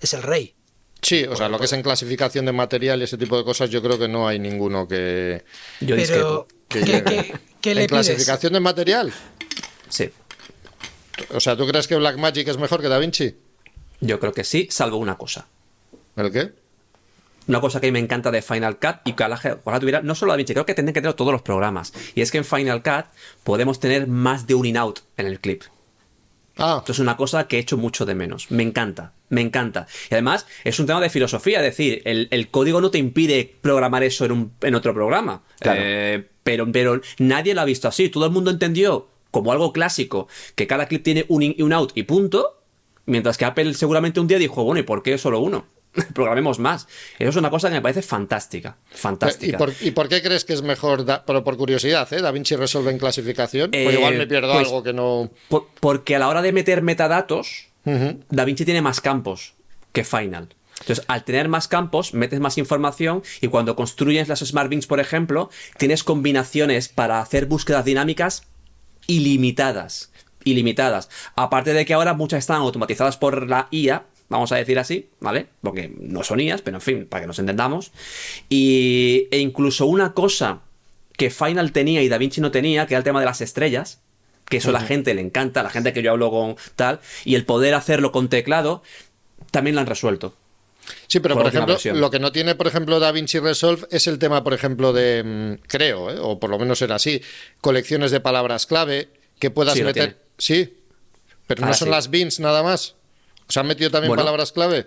es 0.00 0.14
el 0.14 0.22
rey. 0.22 0.54
Sí, 1.00 1.24
o 1.24 1.34
sea, 1.34 1.48
lo 1.48 1.58
que 1.58 1.64
es 1.64 1.72
en 1.72 1.82
clasificación 1.82 2.46
de 2.46 2.52
material 2.52 3.00
y 3.00 3.04
ese 3.04 3.18
tipo 3.18 3.36
de 3.36 3.42
cosas, 3.44 3.68
yo 3.70 3.82
creo 3.82 3.98
que 3.98 4.06
no 4.06 4.28
hay 4.28 4.38
ninguno 4.38 4.86
que. 4.86 5.42
Yo 5.80 5.96
Pero, 5.96 6.46
que 6.68 6.80
¿qué, 6.80 6.84
llegue. 6.86 7.02
qué- 7.04 7.34
qué 7.60 7.74
le 7.74 7.82
en 7.82 7.86
pides? 7.88 8.06
clasificación 8.06 8.52
de 8.52 8.60
material. 8.60 9.12
Sí. 9.88 10.08
O 11.30 11.40
sea, 11.40 11.56
¿tú 11.56 11.66
crees 11.66 11.86
que 11.88 11.96
Blackmagic 11.96 12.48
es 12.48 12.58
mejor 12.58 12.80
que 12.80 12.88
Da 12.88 12.98
Vinci? 12.98 13.34
Yo 14.00 14.18
creo 14.20 14.32
que 14.32 14.44
sí, 14.44 14.68
salvo 14.70 14.96
una 14.96 15.16
cosa. 15.16 15.46
¿El 16.16 16.30
qué? 16.32 16.52
Una 17.48 17.60
cosa 17.60 17.80
que 17.80 17.86
a 17.86 17.88
mí 17.88 17.92
me 17.92 17.98
encanta 17.98 18.30
de 18.30 18.40
Final 18.42 18.78
Cut 18.78 18.96
y 19.04 19.14
que 19.14 19.24
ojalá, 19.24 19.58
ojalá 19.64 19.80
tuviera, 19.80 20.00
no 20.02 20.14
solo 20.14 20.32
DaVinci, 20.32 20.52
creo 20.52 20.64
que 20.66 20.74
tendrían 20.74 20.94
que 20.94 21.00
tener 21.00 21.14
todos 21.14 21.32
los 21.32 21.42
programas. 21.42 21.92
Y 22.14 22.20
es 22.20 22.30
que 22.30 22.38
en 22.38 22.44
Final 22.44 22.82
Cut 22.82 23.06
podemos 23.42 23.80
tener 23.80 24.06
más 24.06 24.46
de 24.46 24.54
un 24.54 24.64
in-out 24.66 25.00
en 25.16 25.26
el 25.26 25.40
clip. 25.40 25.62
Ah, 26.58 26.76
Esto 26.80 26.92
es 26.92 26.98
una 26.98 27.16
cosa 27.16 27.48
que 27.48 27.56
he 27.56 27.60
hecho 27.60 27.76
mucho 27.78 28.04
de 28.04 28.14
menos. 28.14 28.50
Me 28.50 28.62
encanta, 28.62 29.12
me 29.30 29.40
encanta. 29.40 29.86
Y 30.10 30.14
además 30.14 30.46
es 30.64 30.78
un 30.78 30.86
tema 30.86 31.00
de 31.00 31.08
filosofía, 31.10 31.58
es 31.58 31.64
decir, 31.64 32.02
el, 32.04 32.28
el 32.30 32.48
código 32.48 32.80
no 32.80 32.90
te 32.90 32.98
impide 32.98 33.56
programar 33.60 34.02
eso 34.04 34.24
en, 34.26 34.32
un- 34.32 34.52
en 34.60 34.74
otro 34.74 34.92
programa. 34.94 35.42
Claro. 35.58 35.80
Eh, 35.82 36.28
pero, 36.44 36.70
pero 36.70 37.00
nadie 37.18 37.54
lo 37.54 37.62
ha 37.62 37.64
visto 37.64 37.88
así. 37.88 38.08
Todo 38.10 38.26
el 38.26 38.32
mundo 38.32 38.50
entendió 38.50 39.08
como 39.32 39.50
algo 39.50 39.72
clásico 39.72 40.28
que 40.54 40.68
cada 40.68 40.86
clip 40.86 41.02
tiene 41.02 41.24
un 41.28 41.42
in 41.42 41.54
y 41.58 41.62
un 41.62 41.72
out 41.72 41.90
y 41.96 42.04
punto. 42.04 42.62
Mientras 43.06 43.36
que 43.36 43.44
Apple 43.44 43.74
seguramente 43.74 44.20
un 44.20 44.28
día 44.28 44.38
dijo, 44.38 44.62
bueno, 44.62 44.78
¿y 44.78 44.84
por 44.84 45.02
qué 45.02 45.18
solo 45.18 45.40
uno? 45.40 45.66
Programemos 46.14 46.58
más. 46.60 46.86
Eso 47.18 47.30
es 47.30 47.36
una 47.36 47.50
cosa 47.50 47.68
que 47.68 47.74
me 47.74 47.82
parece 47.82 48.00
fantástica. 48.02 48.76
¿y 48.94 48.96
Fantástica. 48.96 49.58
por, 49.58 49.74
y 49.80 49.90
por 49.90 50.08
qué 50.08 50.22
crees 50.22 50.44
que 50.44 50.52
es 50.52 50.62
mejor? 50.62 51.04
Da- 51.04 51.24
pero 51.26 51.42
por 51.42 51.56
curiosidad, 51.56 52.10
¿eh? 52.12 52.22
¿Da 52.22 52.30
Vinci 52.30 52.54
resuelve 52.54 52.92
en 52.92 52.98
clasificación? 52.98 53.72
Pues 53.72 53.88
Eh, 53.88 53.92
igual 53.98 54.16
me 54.16 54.26
pierdo 54.28 54.52
pues- 54.52 54.66
algo 54.68 54.82
que 54.84 54.92
no. 54.92 55.30
Por- 55.48 55.66
porque 55.80 56.14
a 56.14 56.20
la 56.20 56.28
hora 56.28 56.40
de 56.42 56.52
meter 56.52 56.80
metadatos, 56.82 57.66
Ujú. 57.84 58.20
DaVinci 58.30 58.64
tiene 58.64 58.80
más 58.82 59.00
campos 59.00 59.54
que 59.92 60.04
Final. 60.04 60.54
Entonces, 60.80 61.04
al 61.08 61.24
tener 61.24 61.48
más 61.48 61.68
campos, 61.68 62.14
metes 62.14 62.40
más 62.40 62.56
información 62.58 63.22
y 63.40 63.48
cuando 63.48 63.76
construyes 63.76 64.28
las 64.28 64.40
Smart 64.40 64.68
Bins, 64.70 64.86
por 64.86 64.98
ejemplo, 65.00 65.50
tienes 65.78 66.02
combinaciones 66.04 66.88
para 66.88 67.20
hacer 67.20 67.46
búsquedas 67.46 67.84
dinámicas 67.84 68.44
ilimitadas. 69.06 70.10
Ilimitadas. 70.44 71.08
Aparte 71.36 71.72
de 71.72 71.84
que 71.84 71.94
ahora 71.94 72.14
muchas 72.14 72.40
están 72.40 72.62
automatizadas 72.62 73.16
por 73.16 73.48
la 73.48 73.68
IA, 73.70 74.04
vamos 74.28 74.50
a 74.52 74.56
decir 74.56 74.78
así, 74.78 75.08
¿vale? 75.20 75.46
Porque 75.60 75.92
no 75.98 76.24
son 76.24 76.40
IAs, 76.40 76.62
pero 76.62 76.78
en 76.78 76.80
fin, 76.80 77.06
para 77.06 77.22
que 77.22 77.26
nos 77.26 77.38
entendamos. 77.38 77.92
Y, 78.48 79.28
e 79.30 79.38
incluso 79.38 79.86
una 79.86 80.14
cosa 80.14 80.60
que 81.16 81.30
Final 81.30 81.72
tenía 81.72 82.02
y 82.02 82.08
DaVinci 82.08 82.40
no 82.40 82.50
tenía, 82.50 82.86
que 82.86 82.94
era 82.94 82.98
el 82.98 83.04
tema 83.04 83.20
de 83.20 83.26
las 83.26 83.40
estrellas, 83.40 84.00
que 84.48 84.56
eso 84.56 84.70
a 84.70 84.72
la 84.72 84.80
gente 84.80 85.14
le 85.14 85.20
encanta, 85.20 85.62
la 85.62 85.70
gente 85.70 85.92
que 85.92 86.02
yo 86.02 86.10
hablo 86.10 86.30
con 86.30 86.56
tal, 86.76 87.00
y 87.24 87.36
el 87.36 87.44
poder 87.44 87.74
hacerlo 87.74 88.10
con 88.10 88.28
teclado, 88.28 88.82
también 89.50 89.76
lo 89.76 89.80
han 89.80 89.86
resuelto. 89.86 90.34
Sí, 91.06 91.20
pero 91.20 91.34
Por 91.36 91.46
ejemplo, 91.46 91.74
versión. 91.74 92.00
lo 92.00 92.10
que 92.10 92.18
no 92.18 92.32
tiene, 92.32 92.54
por 92.54 92.66
ejemplo, 92.66 92.98
DaVinci 92.98 93.38
Resolve 93.38 93.86
es 93.90 94.06
el 94.06 94.18
tema, 94.18 94.42
por 94.42 94.52
ejemplo, 94.54 94.92
de, 94.92 95.22
mm, 95.62 95.66
creo, 95.68 96.10
¿eh? 96.10 96.16
o 96.20 96.38
por 96.40 96.50
lo 96.50 96.58
menos 96.58 96.82
era 96.82 96.96
así, 96.96 97.20
colecciones 97.60 98.10
de 98.10 98.20
palabras 98.20 98.66
clave 98.66 99.10
que 99.38 99.50
puedas 99.50 99.74
Sí, 99.74 99.84
meter. 99.84 100.18
Sí, 100.38 100.76
pero 101.46 101.60
no 101.60 101.66
Ahora 101.66 101.76
son 101.78 101.86
sí. 101.86 101.92
las 101.92 102.10
bins 102.10 102.40
nada 102.40 102.62
más. 102.62 102.94
¿Os 103.48 103.56
han 103.56 103.66
metido 103.66 103.90
también 103.90 104.08
Bueno. 104.08 104.22
palabras 104.22 104.52
clave? 104.52 104.86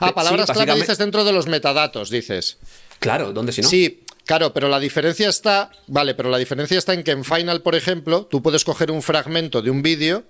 Ah, 0.00 0.08
Eh, 0.10 0.12
palabras 0.14 0.46
sí, 0.48 0.52
clave 0.54 0.74
dices 0.80 0.98
dentro 0.98 1.24
de 1.24 1.32
los 1.32 1.46
metadatos, 1.46 2.10
dices. 2.10 2.58
Claro, 3.00 3.32
¿dónde 3.32 3.52
si 3.52 3.62
no? 3.62 3.68
Sí, 3.68 4.02
claro, 4.26 4.52
pero 4.54 4.68
la 4.68 4.78
diferencia 4.80 5.28
está, 5.28 5.70
vale, 5.86 6.14
pero 6.14 6.30
la 6.30 6.38
diferencia 6.38 6.78
está 6.78 6.94
en 6.94 7.02
que 7.02 7.10
en 7.12 7.24
Final, 7.24 7.62
por 7.62 7.74
ejemplo, 7.74 8.26
tú 8.30 8.42
puedes 8.42 8.64
coger 8.64 8.90
un 8.90 9.02
fragmento 9.02 9.62
de 9.62 9.70
un 9.70 9.82
vídeo 9.82 10.24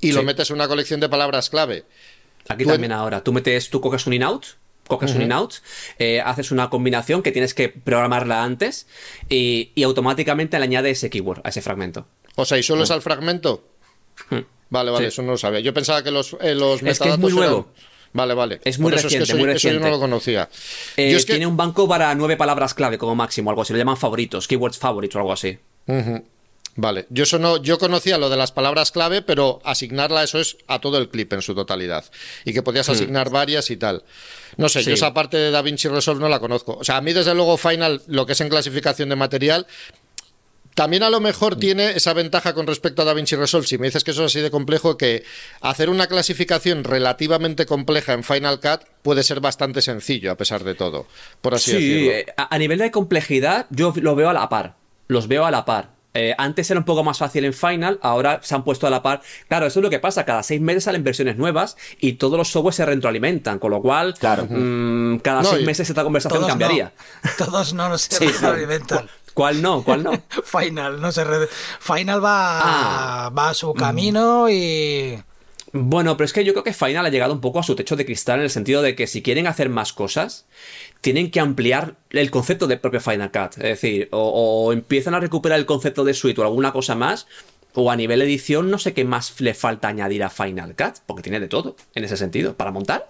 y 0.00 0.12
lo 0.12 0.22
metes 0.22 0.50
en 0.50 0.56
una 0.56 0.68
colección 0.68 1.00
de 1.00 1.08
palabras 1.08 1.50
clave. 1.50 1.84
Aquí 2.48 2.64
tú 2.64 2.70
en- 2.70 2.74
también 2.74 2.92
ahora. 2.92 3.22
Tú 3.22 3.32
metes, 3.32 3.70
tú 3.70 3.80
coges 3.80 4.06
un 4.06 4.12
in-out, 4.14 4.46
coges 4.86 5.14
un 5.14 5.22
in-out, 5.22 5.54
eh, 5.98 6.20
haces 6.20 6.50
una 6.50 6.70
combinación 6.70 7.22
que 7.22 7.30
tienes 7.30 7.52
que 7.54 7.68
programarla 7.68 8.42
antes 8.42 8.86
y, 9.28 9.70
y, 9.74 9.82
automáticamente 9.82 10.58
le 10.58 10.64
añade 10.64 10.90
ese 10.90 11.10
keyword 11.10 11.40
a 11.44 11.50
ese 11.50 11.60
fragmento. 11.62 12.06
O 12.36 12.44
sea, 12.44 12.56
¿y 12.58 12.62
solo 12.62 12.84
es 12.84 12.90
al 12.90 13.02
fragmento? 13.02 13.68
Hmm. 14.30 14.38
Vale, 14.70 14.90
vale, 14.90 15.06
eso 15.08 15.22
no 15.22 15.32
lo 15.32 15.38
sabía. 15.38 15.60
Yo 15.60 15.72
pensaba 15.74 16.02
que 16.02 16.10
los, 16.10 16.36
eh, 16.40 16.54
los 16.54 16.82
es 16.82 16.98
que 16.98 17.08
es 17.10 17.18
muy 17.18 17.32
nuevo. 17.32 17.68
Vale, 18.12 18.34
vale. 18.34 18.60
Es 18.64 18.78
muy 18.78 18.90
reciente, 18.90 19.24
es 19.24 19.30
que 19.30 19.36
muy 19.36 19.46
reciente. 19.46 19.80
yo 19.80 19.84
no 19.84 19.90
lo 19.90 20.00
conocía. 20.00 20.48
Eh, 20.96 21.22
Tiene 21.26 21.46
un 21.46 21.56
banco 21.56 21.86
para 21.86 22.14
nueve 22.14 22.36
palabras 22.36 22.72
clave 22.74 22.96
como 22.96 23.14
máximo, 23.14 23.50
algo 23.50 23.62
así. 23.62 23.72
Lo 23.74 23.78
llaman 23.78 23.96
favoritos, 23.98 24.48
keywords 24.48 24.78
favoritos 24.78 25.16
o 25.16 25.18
algo 25.20 25.32
así. 25.32 25.58
Vale, 26.80 27.06
yo 27.10 27.24
eso 27.24 27.40
no, 27.40 27.60
yo 27.60 27.76
conocía 27.76 28.18
lo 28.18 28.30
de 28.30 28.36
las 28.36 28.52
palabras 28.52 28.92
clave, 28.92 29.20
pero 29.20 29.60
asignarla 29.64 30.22
eso 30.22 30.38
es 30.38 30.58
a 30.68 30.80
todo 30.80 30.98
el 30.98 31.08
clip 31.08 31.32
en 31.32 31.42
su 31.42 31.52
totalidad. 31.52 32.04
Y 32.44 32.52
que 32.52 32.62
podías 32.62 32.88
hmm. 32.88 32.92
asignar 32.92 33.30
varias 33.30 33.68
y 33.72 33.76
tal. 33.76 34.04
No 34.56 34.68
sé, 34.68 34.84
yo 34.84 34.92
esa 34.92 35.12
parte 35.12 35.36
de 35.36 35.50
DaVinci 35.50 35.88
Resolve 35.88 36.20
no 36.20 36.28
la 36.28 36.38
conozco. 36.38 36.76
O 36.78 36.84
sea, 36.84 36.98
a 36.98 37.00
mí 37.00 37.12
desde 37.12 37.34
luego 37.34 37.56
Final, 37.56 38.02
lo 38.06 38.26
que 38.26 38.34
es 38.34 38.40
en 38.42 38.48
clasificación 38.48 39.08
de 39.08 39.16
material, 39.16 39.66
también 40.74 41.02
a 41.02 41.10
lo 41.10 41.18
mejor 41.18 41.56
mm. 41.56 41.58
tiene 41.58 41.90
esa 41.96 42.12
ventaja 42.12 42.54
con 42.54 42.68
respecto 42.68 43.02
a 43.02 43.06
DaVinci 43.06 43.34
Resolve. 43.34 43.66
Si 43.66 43.76
me 43.76 43.88
dices 43.88 44.04
que 44.04 44.12
eso 44.12 44.24
es 44.24 44.30
así 44.30 44.40
de 44.40 44.52
complejo, 44.52 44.96
que 44.96 45.24
hacer 45.60 45.90
una 45.90 46.06
clasificación 46.06 46.84
relativamente 46.84 47.66
compleja 47.66 48.12
en 48.12 48.22
Final 48.22 48.60
Cut 48.60 48.82
puede 49.02 49.24
ser 49.24 49.40
bastante 49.40 49.82
sencillo, 49.82 50.30
a 50.30 50.36
pesar 50.36 50.62
de 50.62 50.76
todo, 50.76 51.08
por 51.40 51.56
así 51.56 51.72
decirlo. 51.72 52.12
Sí, 52.12 52.32
a 52.36 52.56
nivel 52.56 52.78
de 52.78 52.92
complejidad, 52.92 53.66
yo 53.70 53.92
lo 53.96 54.14
veo 54.14 54.30
a 54.30 54.32
la 54.32 54.48
par. 54.48 54.76
Los 55.08 55.26
veo 55.26 55.44
a 55.44 55.50
la 55.50 55.64
par. 55.64 55.97
Eh, 56.14 56.34
antes 56.38 56.70
era 56.70 56.80
un 56.80 56.84
poco 56.84 57.04
más 57.04 57.18
fácil 57.18 57.44
en 57.44 57.52
Final, 57.52 57.98
ahora 58.02 58.40
se 58.42 58.54
han 58.54 58.64
puesto 58.64 58.86
a 58.86 58.90
la 58.90 59.02
par. 59.02 59.20
Claro, 59.46 59.66
eso 59.66 59.80
es 59.80 59.84
lo 59.84 59.90
que 59.90 59.98
pasa, 59.98 60.24
cada 60.24 60.42
seis 60.42 60.60
meses 60.60 60.84
salen 60.84 61.04
versiones 61.04 61.36
nuevas 61.36 61.76
y 62.00 62.14
todos 62.14 62.38
los 62.38 62.48
softwares 62.48 62.76
se 62.76 62.86
retroalimentan, 62.86 63.58
con 63.58 63.70
lo 63.70 63.82
cual 63.82 64.14
claro. 64.14 64.46
Mm, 64.48 65.18
cada 65.18 65.44
seis 65.44 65.64
meses 65.66 65.88
esta 65.88 66.02
conversación 66.02 66.46
cambiaría. 66.46 66.92
Todos 67.36 67.74
no 67.74 67.96
se 67.98 68.18
retroalimentan. 68.26 69.08
¿Cuál 69.34 69.62
no? 69.62 69.84
¿Cuál 69.84 70.02
no? 70.02 70.10
Final, 70.44 71.00
no 71.00 71.12
sé. 71.12 71.24
Final 71.78 72.24
va, 72.24 73.26
ah. 73.26 73.30
va 73.30 73.50
a 73.50 73.54
su 73.54 73.72
camino 73.72 74.50
y. 74.50 75.22
Bueno, 75.72 76.16
pero 76.16 76.24
es 76.24 76.32
que 76.32 76.44
yo 76.44 76.54
creo 76.54 76.64
que 76.64 76.72
Final 76.72 77.06
ha 77.06 77.08
llegado 77.08 77.32
un 77.32 77.40
poco 77.40 77.60
a 77.60 77.62
su 77.62 77.76
techo 77.76 77.94
de 77.94 78.06
cristal 78.06 78.38
en 78.38 78.44
el 78.44 78.50
sentido 78.50 78.82
de 78.82 78.96
que 78.96 79.06
si 79.06 79.22
quieren 79.22 79.46
hacer 79.46 79.68
más 79.68 79.92
cosas, 79.92 80.46
tienen 81.00 81.30
que 81.30 81.40
ampliar 81.40 81.96
el 82.10 82.30
concepto 82.30 82.66
del 82.66 82.80
propio 82.80 83.00
Final 83.00 83.30
Cut. 83.30 83.58
Es 83.58 83.80
decir, 83.80 84.08
o, 84.10 84.72
empiezan 84.72 85.14
a 85.14 85.20
recuperar 85.20 85.58
el 85.58 85.66
concepto 85.66 86.04
de 86.04 86.14
suite 86.14 86.40
o 86.40 86.44
alguna 86.44 86.72
cosa 86.72 86.94
más, 86.94 87.26
o 87.74 87.90
a 87.90 87.96
nivel 87.96 88.22
edición 88.22 88.70
no 88.70 88.78
sé 88.78 88.94
qué 88.94 89.04
más 89.04 89.40
le 89.40 89.54
falta 89.54 89.88
añadir 89.88 90.24
a 90.24 90.30
Final 90.30 90.74
Cut, 90.74 90.96
porque 91.06 91.22
tiene 91.22 91.40
de 91.40 91.48
todo 91.48 91.76
en 91.94 92.04
ese 92.04 92.16
sentido. 92.16 92.54
Para 92.54 92.72
montar, 92.72 93.08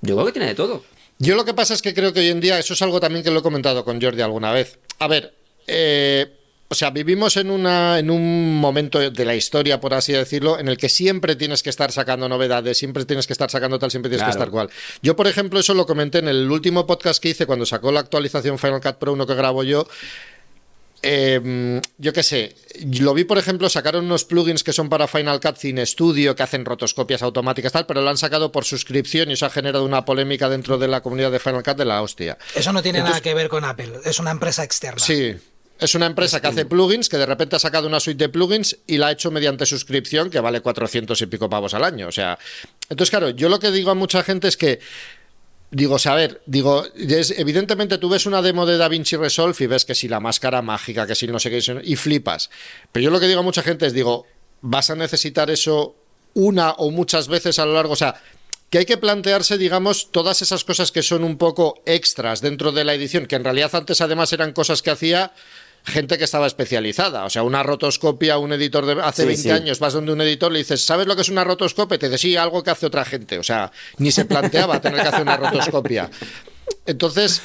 yo 0.00 0.14
creo 0.16 0.26
que 0.26 0.32
tiene 0.32 0.48
de 0.48 0.54
todo. 0.54 0.82
Yo 1.18 1.36
lo 1.36 1.44
que 1.44 1.54
pasa 1.54 1.74
es 1.74 1.82
que 1.82 1.94
creo 1.94 2.12
que 2.12 2.20
hoy 2.20 2.28
en 2.28 2.40
día, 2.40 2.58
eso 2.58 2.72
es 2.72 2.82
algo 2.82 2.98
también 2.98 3.22
que 3.22 3.30
lo 3.30 3.40
he 3.40 3.42
comentado 3.42 3.84
con 3.84 4.00
Jordi 4.00 4.22
alguna 4.22 4.52
vez. 4.52 4.78
A 4.98 5.06
ver, 5.06 5.34
eh, 5.66 6.39
o 6.72 6.74
sea, 6.76 6.90
vivimos 6.90 7.36
en, 7.36 7.50
una, 7.50 7.98
en 7.98 8.12
un 8.12 8.54
momento 8.54 9.10
de 9.10 9.24
la 9.24 9.34
historia, 9.34 9.80
por 9.80 9.92
así 9.92 10.12
decirlo, 10.12 10.56
en 10.56 10.68
el 10.68 10.76
que 10.76 10.88
siempre 10.88 11.34
tienes 11.34 11.64
que 11.64 11.70
estar 11.70 11.90
sacando 11.90 12.28
novedades, 12.28 12.78
siempre 12.78 13.04
tienes 13.04 13.26
que 13.26 13.32
estar 13.32 13.50
sacando 13.50 13.76
tal, 13.80 13.90
siempre 13.90 14.08
tienes 14.08 14.24
que 14.24 14.30
estar 14.30 14.50
cual. 14.50 14.70
Yo, 15.02 15.16
por 15.16 15.26
ejemplo, 15.26 15.58
eso 15.58 15.74
lo 15.74 15.84
comenté 15.84 16.18
en 16.18 16.28
el 16.28 16.48
último 16.48 16.86
podcast 16.86 17.20
que 17.20 17.30
hice 17.30 17.44
cuando 17.44 17.66
sacó 17.66 17.90
la 17.90 17.98
actualización 17.98 18.56
Final 18.56 18.80
Cut 18.80 18.98
Pro 18.98 19.14
1 19.14 19.26
que 19.26 19.34
grabo 19.34 19.64
yo. 19.64 19.88
Em, 21.02 21.80
yo 21.98 22.12
qué 22.12 22.22
sé, 22.22 22.54
lo 23.00 23.14
vi 23.14 23.24
por 23.24 23.38
ejemplo, 23.38 23.68
sacaron 23.68 24.04
unos 24.04 24.24
plugins 24.24 24.62
que 24.62 24.72
son 24.72 24.88
para 24.88 25.08
Final 25.08 25.40
Cut 25.40 25.56
Cine 25.56 25.84
Studio 25.86 26.36
que 26.36 26.44
hacen 26.44 26.64
rotoscopias 26.64 27.22
automáticas 27.22 27.72
tal, 27.72 27.86
pero 27.86 28.00
lo 28.00 28.10
han 28.10 28.18
sacado 28.18 28.52
por 28.52 28.64
suscripción 28.64 29.28
y 29.30 29.32
eso 29.32 29.44
ha 29.44 29.50
generado 29.50 29.84
una 29.84 30.04
polémica 30.04 30.48
dentro 30.48 30.78
de 30.78 30.86
la 30.86 31.00
comunidad 31.00 31.32
de 31.32 31.40
Final 31.40 31.64
Cut 31.64 31.78
de 31.78 31.84
la 31.84 32.00
hostia. 32.00 32.38
Eso 32.54 32.72
no 32.72 32.80
tiene 32.80 33.00
nada 33.00 33.20
que 33.20 33.34
ver 33.34 33.48
con 33.48 33.64
Apple, 33.64 33.92
es 34.04 34.20
una 34.20 34.30
empresa 34.30 34.62
externa. 34.62 35.04
Sí, 35.04 35.34
es 35.80 35.94
una 35.94 36.06
empresa 36.06 36.40
que 36.40 36.48
hace 36.48 36.64
plugins, 36.64 37.08
que 37.08 37.16
de 37.16 37.26
repente 37.26 37.56
ha 37.56 37.58
sacado 37.58 37.88
una 37.88 38.00
suite 38.00 38.24
de 38.24 38.28
plugins 38.28 38.76
y 38.86 38.98
la 38.98 39.08
ha 39.08 39.12
hecho 39.12 39.30
mediante 39.30 39.66
suscripción 39.66 40.30
que 40.30 40.40
vale 40.40 40.60
400 40.60 41.20
y 41.20 41.26
pico 41.26 41.48
pavos 41.48 41.74
al 41.74 41.84
año. 41.84 42.08
O 42.08 42.12
sea, 42.12 42.38
entonces, 42.88 43.10
claro, 43.10 43.30
yo 43.30 43.48
lo 43.48 43.58
que 43.58 43.70
digo 43.70 43.90
a 43.90 43.94
mucha 43.94 44.22
gente 44.22 44.48
es 44.48 44.56
que 44.56 44.80
Digo, 45.72 45.94
o 45.94 45.98
sea, 46.00 46.12
a 46.12 46.16
ver, 46.16 46.42
digo, 46.46 46.84
evidentemente 46.96 47.98
tú 47.98 48.08
ves 48.08 48.26
una 48.26 48.42
demo 48.42 48.66
de 48.66 48.76
DaVinci 48.76 49.14
Resolve 49.14 49.54
y 49.60 49.66
ves 49.68 49.84
que 49.84 49.94
si 49.94 50.08
la 50.08 50.18
máscara 50.18 50.62
mágica, 50.62 51.06
que 51.06 51.14
si 51.14 51.28
no 51.28 51.38
sé 51.38 51.48
qué, 51.48 51.60
y 51.84 51.94
flipas. 51.94 52.50
Pero 52.90 53.04
yo 53.04 53.10
lo 53.10 53.20
que 53.20 53.28
digo 53.28 53.38
a 53.38 53.44
mucha 53.44 53.62
gente 53.62 53.86
es, 53.86 53.92
digo, 53.92 54.26
vas 54.62 54.90
a 54.90 54.96
necesitar 54.96 55.48
eso 55.48 55.94
una 56.34 56.72
o 56.72 56.90
muchas 56.90 57.28
veces 57.28 57.60
a 57.60 57.66
lo 57.66 57.74
largo, 57.74 57.92
o 57.92 57.96
sea, 57.96 58.20
que 58.68 58.78
hay 58.78 58.84
que 58.84 58.96
plantearse, 58.96 59.58
digamos, 59.58 60.10
todas 60.10 60.42
esas 60.42 60.64
cosas 60.64 60.90
que 60.90 61.02
son 61.02 61.22
un 61.22 61.38
poco 61.38 61.82
extras 61.86 62.40
dentro 62.40 62.72
de 62.72 62.84
la 62.84 62.94
edición, 62.94 63.26
que 63.26 63.36
en 63.36 63.44
realidad 63.44 63.74
antes 63.74 64.00
además 64.00 64.32
eran 64.32 64.52
cosas 64.52 64.82
que 64.82 64.90
hacía 64.90 65.32
gente 65.84 66.18
que 66.18 66.24
estaba 66.24 66.46
especializada. 66.46 67.24
O 67.24 67.30
sea, 67.30 67.42
una 67.42 67.62
rotoscopia, 67.62 68.38
un 68.38 68.52
editor 68.52 68.86
de 68.86 69.00
hace 69.02 69.24
20 69.24 69.52
años, 69.52 69.78
vas 69.78 69.92
donde 69.92 70.12
un 70.12 70.20
editor 70.20 70.52
le 70.52 70.58
dices, 70.58 70.84
¿sabes 70.84 71.06
lo 71.06 71.16
que 71.16 71.22
es 71.22 71.28
una 71.28 71.44
rotoscopia? 71.44 71.98
Te 71.98 72.08
dice, 72.08 72.18
sí, 72.18 72.36
algo 72.36 72.62
que 72.62 72.70
hace 72.70 72.86
otra 72.86 73.04
gente. 73.04 73.38
O 73.38 73.42
sea, 73.42 73.70
ni 73.98 74.10
se 74.10 74.24
planteaba 74.24 74.80
tener 74.80 75.02
que 75.02 75.08
hacer 75.08 75.22
una 75.22 75.36
rotoscopia. 75.36 76.10
Entonces, 76.86 77.42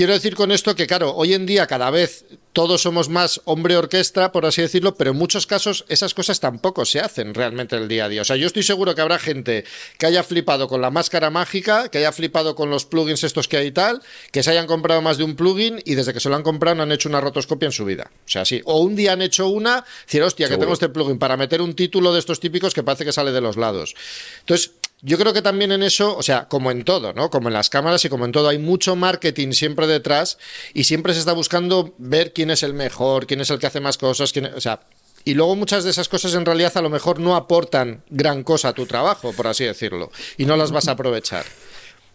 quiero 0.00 0.14
decir 0.14 0.34
con 0.34 0.50
esto 0.50 0.74
que, 0.74 0.86
claro, 0.86 1.14
hoy 1.14 1.34
en 1.34 1.44
día 1.44 1.66
cada 1.66 1.90
vez 1.90 2.24
todos 2.54 2.80
somos 2.80 3.10
más 3.10 3.42
hombre 3.44 3.76
orquesta, 3.76 4.32
por 4.32 4.46
así 4.46 4.62
decirlo, 4.62 4.94
pero 4.94 5.10
en 5.10 5.18
muchos 5.18 5.46
casos 5.46 5.84
esas 5.88 6.14
cosas 6.14 6.40
tampoco 6.40 6.86
se 6.86 7.00
hacen 7.00 7.34
realmente 7.34 7.76
el 7.76 7.86
día 7.86 8.06
a 8.06 8.08
día. 8.08 8.22
O 8.22 8.24
sea, 8.24 8.36
yo 8.36 8.46
estoy 8.46 8.62
seguro 8.62 8.94
que 8.94 9.02
habrá 9.02 9.18
gente 9.18 9.66
que 9.98 10.06
haya 10.06 10.22
flipado 10.22 10.68
con 10.68 10.80
la 10.80 10.90
máscara 10.90 11.28
mágica, 11.28 11.90
que 11.90 11.98
haya 11.98 12.12
flipado 12.12 12.54
con 12.54 12.70
los 12.70 12.86
plugins 12.86 13.24
estos 13.24 13.46
que 13.46 13.58
hay 13.58 13.66
y 13.66 13.72
tal, 13.72 14.00
que 14.32 14.42
se 14.42 14.50
hayan 14.50 14.66
comprado 14.66 15.02
más 15.02 15.18
de 15.18 15.24
un 15.24 15.36
plugin 15.36 15.82
y 15.84 15.96
desde 15.96 16.14
que 16.14 16.20
se 16.20 16.30
lo 16.30 16.36
han 16.36 16.44
comprado 16.44 16.76
no 16.76 16.84
han 16.84 16.92
hecho 16.92 17.10
una 17.10 17.20
rotoscopia 17.20 17.66
en 17.66 17.72
su 17.72 17.84
vida. 17.84 18.10
O 18.24 18.30
sea, 18.30 18.46
sí. 18.46 18.62
O 18.64 18.80
un 18.80 18.96
día 18.96 19.12
han 19.12 19.20
hecho 19.20 19.48
una, 19.48 19.84
decir, 20.06 20.22
hostia, 20.22 20.48
que 20.48 20.56
tengo 20.56 20.72
este 20.72 20.88
plugin 20.88 21.18
para 21.18 21.36
meter 21.36 21.60
un 21.60 21.74
título 21.74 22.14
de 22.14 22.20
estos 22.20 22.40
típicos 22.40 22.72
que 22.72 22.82
parece 22.82 23.04
que 23.04 23.12
sale 23.12 23.32
de 23.32 23.42
los 23.42 23.58
lados. 23.58 23.94
Entonces, 24.40 24.72
yo 25.02 25.18
creo 25.18 25.32
que 25.32 25.42
también 25.42 25.72
en 25.72 25.82
eso, 25.82 26.16
o 26.16 26.22
sea, 26.22 26.48
como 26.48 26.70
en 26.70 26.84
todo, 26.84 27.12
¿no? 27.12 27.30
Como 27.30 27.48
en 27.48 27.54
las 27.54 27.70
cámaras 27.70 28.04
y 28.04 28.08
como 28.08 28.24
en 28.24 28.32
todo, 28.32 28.48
hay 28.48 28.58
mucho 28.58 28.96
marketing 28.96 29.52
siempre 29.52 29.86
detrás 29.86 30.38
y 30.74 30.84
siempre 30.84 31.14
se 31.14 31.20
está 31.20 31.32
buscando 31.32 31.94
ver 31.98 32.32
quién 32.32 32.50
es 32.50 32.62
el 32.62 32.74
mejor, 32.74 33.26
quién 33.26 33.40
es 33.40 33.50
el 33.50 33.58
que 33.58 33.66
hace 33.66 33.80
más 33.80 33.98
cosas, 33.98 34.32
quién, 34.32 34.46
o 34.46 34.60
sea, 34.60 34.80
y 35.24 35.34
luego 35.34 35.56
muchas 35.56 35.84
de 35.84 35.90
esas 35.90 36.08
cosas 36.08 36.34
en 36.34 36.46
realidad 36.46 36.72
a 36.76 36.82
lo 36.82 36.90
mejor 36.90 37.18
no 37.18 37.36
aportan 37.36 38.02
gran 38.08 38.42
cosa 38.42 38.68
a 38.68 38.72
tu 38.72 38.86
trabajo, 38.86 39.32
por 39.32 39.46
así 39.46 39.64
decirlo, 39.64 40.10
y 40.38 40.46
no 40.46 40.56
las 40.56 40.70
vas 40.70 40.88
a 40.88 40.92
aprovechar. 40.92 41.44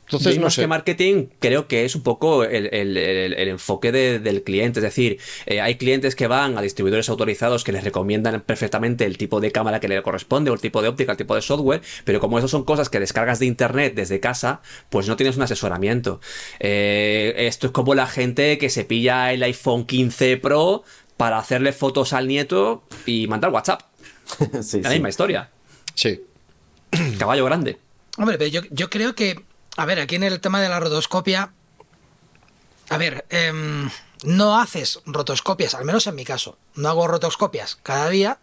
Entonces, 0.06 0.38
no 0.40 0.50
sé. 0.52 0.62
que 0.62 0.68
marketing, 0.68 1.28
creo 1.40 1.68
que 1.68 1.84
es 1.84 1.96
un 1.96 2.04
poco 2.04 2.44
el, 2.44 2.68
enfoque 3.48 3.92
del 3.92 4.44
cliente. 4.44 4.80
Es 4.80 4.84
decir, 4.84 5.20
eh, 5.48 5.62
hay 5.62 5.76
clientes 5.76 6.16
que 6.16 6.28
van 6.28 6.58
a 6.58 6.62
distribuidores 6.62 7.10
autorizados 7.10 7.64
que 7.64 7.72
les 7.72 7.84
recomiendan 7.84 8.42
perfectamente 8.42 9.06
el 9.06 9.18
tipo 9.18 9.40
de 9.40 9.52
cámara 9.52 9.80
que 9.80 9.88
le 9.88 10.02
corresponde, 10.04 10.52
o 10.52 10.54
el 10.54 10.62
tipo 10.62 10.82
de 10.82 10.90
óptica, 10.90 11.12
el 11.12 11.18
tipo 11.18 11.34
de 11.34 11.42
software, 11.42 11.82
pero 12.04 12.20
como 12.20 12.38
eso 12.38 12.48
son 12.48 12.64
cosas 12.64 12.90
que 12.90 13.00
descargas 13.00 13.40
de 13.40 13.48
internet 13.48 13.94
desde 13.96 14.20
casa, 14.20 14.62
pues 14.90 15.08
no 15.08 15.16
tienes 15.16 15.38
un 15.38 15.44
asesoramiento. 15.44 16.22
Eh, 16.60 17.34
esto 17.38 17.68
es 17.68 17.74
como 17.74 17.96
la 17.96 18.06
gente 18.06 18.58
que 18.60 18.70
se 18.70 18.86
pilla 18.86 19.34
el 19.34 19.42
iPhone 19.42 19.86
15 19.86 20.38
Pro 20.38 20.84
para 21.18 21.40
hacerle 21.40 21.74
fotos 21.74 22.14
al 22.14 22.28
nieto 22.28 22.84
y 23.06 23.28
mandar 23.28 23.52
WhatsApp. 23.52 23.82
la 24.82 24.90
misma 24.90 25.10
historia. 25.10 25.50
Sí. 25.96 26.22
Caballo 27.18 27.46
grande. 27.46 27.78
Hombre, 28.18 28.52
yo, 28.52 28.62
yo 28.70 28.90
creo 28.90 29.16
que 29.16 29.44
a 29.78 29.86
ver, 29.86 30.00
aquí 30.00 30.16
en 30.16 30.24
el 30.24 30.40
tema 30.40 30.62
de 30.62 30.70
la 30.70 30.80
rotoscopia, 30.80 31.52
a 32.90 32.98
ver, 32.98 33.26
em, 33.30 33.90
no 34.24 34.60
haces 34.60 35.00
rotoscopias, 35.06 35.74
al 35.74 35.86
menos 35.86 36.08
en 36.08 36.16
mi 36.16 36.24
caso, 36.24 36.58
no 36.76 36.90
hago 36.90 37.08
rotoscopias 37.08 37.78
cada 37.84 38.10
día 38.10 38.40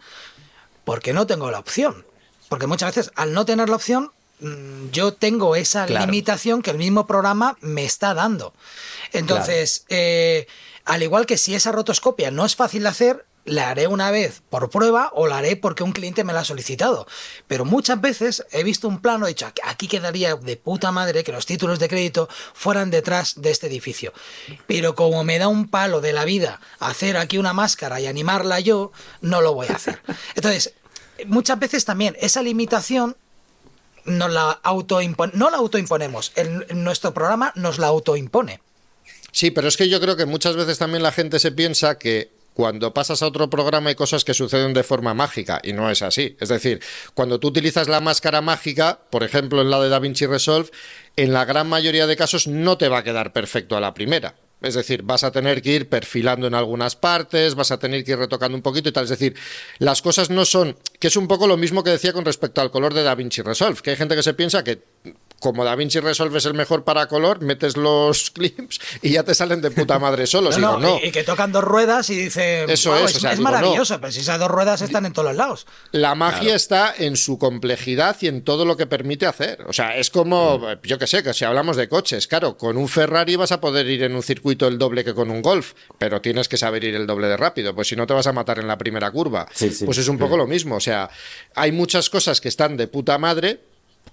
porque 0.84 1.12
no 1.12 1.26
tengo 1.26 1.50
la 1.50 1.58
opción. 1.58 2.06
Porque 2.48 2.66
muchas 2.66 2.94
veces 2.94 3.12
al 3.16 3.32
no 3.32 3.46
tener 3.46 3.68
la 3.68 3.76
opción, 3.76 4.12
mm, 4.40 4.90
yo 4.90 5.14
tengo 5.14 5.56
esa 5.56 5.86
limitación 5.86 6.60
que 6.60 6.70
el 6.70 6.78
mismo 6.78 7.06
programa 7.06 7.56
me 7.60 7.84
está 7.84 8.12
dando. 8.12 8.52
Entonces, 9.12 9.86
eh, 9.88 10.46
al 10.84 11.02
igual 11.02 11.24
que 11.24 11.38
si 11.38 11.54
esa 11.54 11.72
rotoscopia 11.72 12.30
no 12.30 12.44
es 12.44 12.56
fácil 12.56 12.82
de 12.82 12.88
hacer, 12.90 13.26
la 13.44 13.70
haré 13.70 13.86
una 13.86 14.10
vez 14.10 14.42
por 14.50 14.70
prueba 14.70 15.10
o 15.14 15.26
la 15.26 15.38
haré 15.38 15.56
porque 15.56 15.82
un 15.82 15.92
cliente 15.92 16.24
me 16.24 16.32
la 16.32 16.40
ha 16.40 16.44
solicitado. 16.44 17.06
Pero 17.48 17.64
muchas 17.64 18.00
veces 18.00 18.46
he 18.52 18.62
visto 18.62 18.88
un 18.88 19.00
plano, 19.00 19.26
he 19.26 19.30
dicho, 19.30 19.50
aquí 19.64 19.88
quedaría 19.88 20.36
de 20.36 20.56
puta 20.56 20.92
madre 20.92 21.24
que 21.24 21.32
los 21.32 21.46
títulos 21.46 21.78
de 21.78 21.88
crédito 21.88 22.28
fueran 22.54 22.90
detrás 22.90 23.40
de 23.40 23.50
este 23.50 23.66
edificio. 23.66 24.12
Pero 24.66 24.94
como 24.94 25.24
me 25.24 25.38
da 25.38 25.48
un 25.48 25.68
palo 25.68 26.00
de 26.00 26.12
la 26.12 26.24
vida 26.24 26.60
hacer 26.78 27.16
aquí 27.16 27.38
una 27.38 27.52
máscara 27.52 28.00
y 28.00 28.06
animarla 28.06 28.60
yo, 28.60 28.92
no 29.20 29.40
lo 29.40 29.54
voy 29.54 29.66
a 29.68 29.76
hacer. 29.76 30.00
Entonces, 30.34 30.74
muchas 31.26 31.58
veces 31.58 31.84
también 31.84 32.16
esa 32.20 32.42
limitación 32.42 33.16
nos 34.04 34.32
la 34.32 34.60
no 35.32 35.50
la 35.50 35.56
autoimponemos, 35.58 36.32
nuestro 36.74 37.14
programa 37.14 37.52
nos 37.54 37.78
la 37.78 37.86
autoimpone. 37.88 38.60
Sí, 39.30 39.50
pero 39.50 39.68
es 39.68 39.76
que 39.76 39.88
yo 39.88 40.00
creo 40.00 40.16
que 40.16 40.26
muchas 40.26 40.56
veces 40.56 40.78
también 40.78 41.02
la 41.02 41.12
gente 41.12 41.38
se 41.38 41.52
piensa 41.52 41.98
que 41.98 42.30
cuando 42.54 42.92
pasas 42.92 43.22
a 43.22 43.26
otro 43.26 43.48
programa 43.50 43.90
hay 43.90 43.94
cosas 43.94 44.24
que 44.24 44.34
suceden 44.34 44.74
de 44.74 44.82
forma 44.82 45.14
mágica 45.14 45.60
y 45.62 45.72
no 45.72 45.90
es 45.90 46.02
así. 46.02 46.36
Es 46.40 46.48
decir, 46.48 46.80
cuando 47.14 47.40
tú 47.40 47.48
utilizas 47.48 47.88
la 47.88 48.00
máscara 48.00 48.40
mágica, 48.40 49.00
por 49.10 49.22
ejemplo 49.22 49.62
en 49.62 49.70
la 49.70 49.80
de 49.80 49.88
DaVinci 49.88 50.26
Resolve, 50.26 50.70
en 51.16 51.32
la 51.32 51.44
gran 51.44 51.68
mayoría 51.68 52.06
de 52.06 52.16
casos 52.16 52.46
no 52.46 52.78
te 52.78 52.88
va 52.88 52.98
a 52.98 53.04
quedar 53.04 53.32
perfecto 53.32 53.76
a 53.76 53.80
la 53.80 53.94
primera. 53.94 54.34
Es 54.62 54.74
decir, 54.74 55.02
vas 55.02 55.24
a 55.24 55.32
tener 55.32 55.60
que 55.60 55.72
ir 55.72 55.88
perfilando 55.88 56.46
en 56.46 56.54
algunas 56.54 56.94
partes, 56.94 57.56
vas 57.56 57.72
a 57.72 57.78
tener 57.78 58.04
que 58.04 58.12
ir 58.12 58.18
retocando 58.18 58.56
un 58.56 58.62
poquito 58.62 58.88
y 58.88 58.92
tal. 58.92 59.04
Es 59.04 59.10
decir, 59.10 59.34
las 59.78 60.02
cosas 60.02 60.30
no 60.30 60.44
son, 60.44 60.76
que 61.00 61.08
es 61.08 61.16
un 61.16 61.26
poco 61.26 61.48
lo 61.48 61.56
mismo 61.56 61.82
que 61.82 61.90
decía 61.90 62.12
con 62.12 62.24
respecto 62.24 62.60
al 62.60 62.70
color 62.70 62.94
de 62.94 63.02
DaVinci 63.02 63.42
Resolve, 63.42 63.80
que 63.82 63.90
hay 63.90 63.96
gente 63.96 64.14
que 64.14 64.22
se 64.22 64.34
piensa 64.34 64.62
que 64.62 64.80
como 65.42 65.64
DaVinci 65.64 66.00
Resolve 66.00 66.38
es 66.38 66.46
el 66.46 66.54
mejor 66.54 66.84
para 66.84 67.08
color, 67.08 67.40
metes 67.42 67.76
los 67.76 68.30
clips 68.34 68.80
y 69.02 69.10
ya 69.10 69.24
te 69.24 69.34
salen 69.34 69.60
de 69.60 69.70
puta 69.70 69.98
madre 69.98 70.26
solos. 70.26 70.56
No, 70.58 70.78
no. 70.78 70.98
Y, 71.02 71.08
y 71.08 71.10
que 71.10 71.24
tocan 71.24 71.52
dos 71.52 71.64
ruedas 71.64 72.08
y 72.10 72.16
dice. 72.16 72.64
Eso 72.72 72.90
"Guau, 72.90 73.04
es, 73.04 73.16
o 73.16 73.20
sea, 73.20 73.32
es 73.32 73.38
digo, 73.38 73.50
maravilloso, 73.50 73.94
no. 73.94 74.00
pero 74.00 74.12
si 74.12 74.20
esas 74.20 74.38
dos 74.38 74.50
ruedas 74.50 74.80
están 74.82 75.04
en 75.04 75.12
todos 75.12 75.28
los 75.28 75.36
lados. 75.36 75.66
La 75.90 76.14
magia 76.14 76.54
está 76.54 76.94
en 76.96 77.16
su 77.16 77.38
complejidad 77.38 78.16
y 78.20 78.28
en 78.28 78.42
todo 78.42 78.64
lo 78.64 78.76
que 78.76 78.86
permite 78.86 79.26
hacer. 79.26 79.62
O 79.66 79.72
sea, 79.72 79.96
es 79.96 80.10
como, 80.10 80.60
yo 80.84 80.98
que 80.98 81.06
sé, 81.06 81.22
que 81.22 81.34
si 81.34 81.44
hablamos 81.44 81.76
de 81.76 81.88
coches, 81.88 82.26
claro, 82.28 82.56
con 82.56 82.76
un 82.76 82.88
Ferrari 82.88 83.36
vas 83.36 83.52
a 83.52 83.60
poder 83.60 83.86
ir 83.88 84.04
en 84.04 84.14
un 84.14 84.22
circuito 84.22 84.68
el 84.68 84.78
doble 84.78 85.04
que 85.04 85.14
con 85.14 85.30
un 85.30 85.42
Golf, 85.42 85.72
pero 85.98 86.20
tienes 86.20 86.48
que 86.48 86.56
saber 86.56 86.84
ir 86.84 86.94
el 86.94 87.06
doble 87.06 87.26
de 87.26 87.36
rápido, 87.36 87.74
pues 87.74 87.88
si 87.88 87.96
no 87.96 88.06
te 88.06 88.14
vas 88.14 88.26
a 88.28 88.32
matar 88.32 88.60
en 88.60 88.68
la 88.68 88.78
primera 88.78 89.10
curva. 89.10 89.48
Sí, 89.52 89.70
sí. 89.70 89.84
Pues 89.84 89.98
es 89.98 90.08
un 90.08 90.18
poco 90.18 90.36
lo 90.36 90.46
mismo. 90.46 90.76
O 90.76 90.80
sea, 90.80 91.10
hay 91.54 91.72
muchas 91.72 92.08
cosas 92.10 92.40
que 92.40 92.48
están 92.48 92.76
de 92.76 92.86
puta 92.86 93.18
madre, 93.18 93.60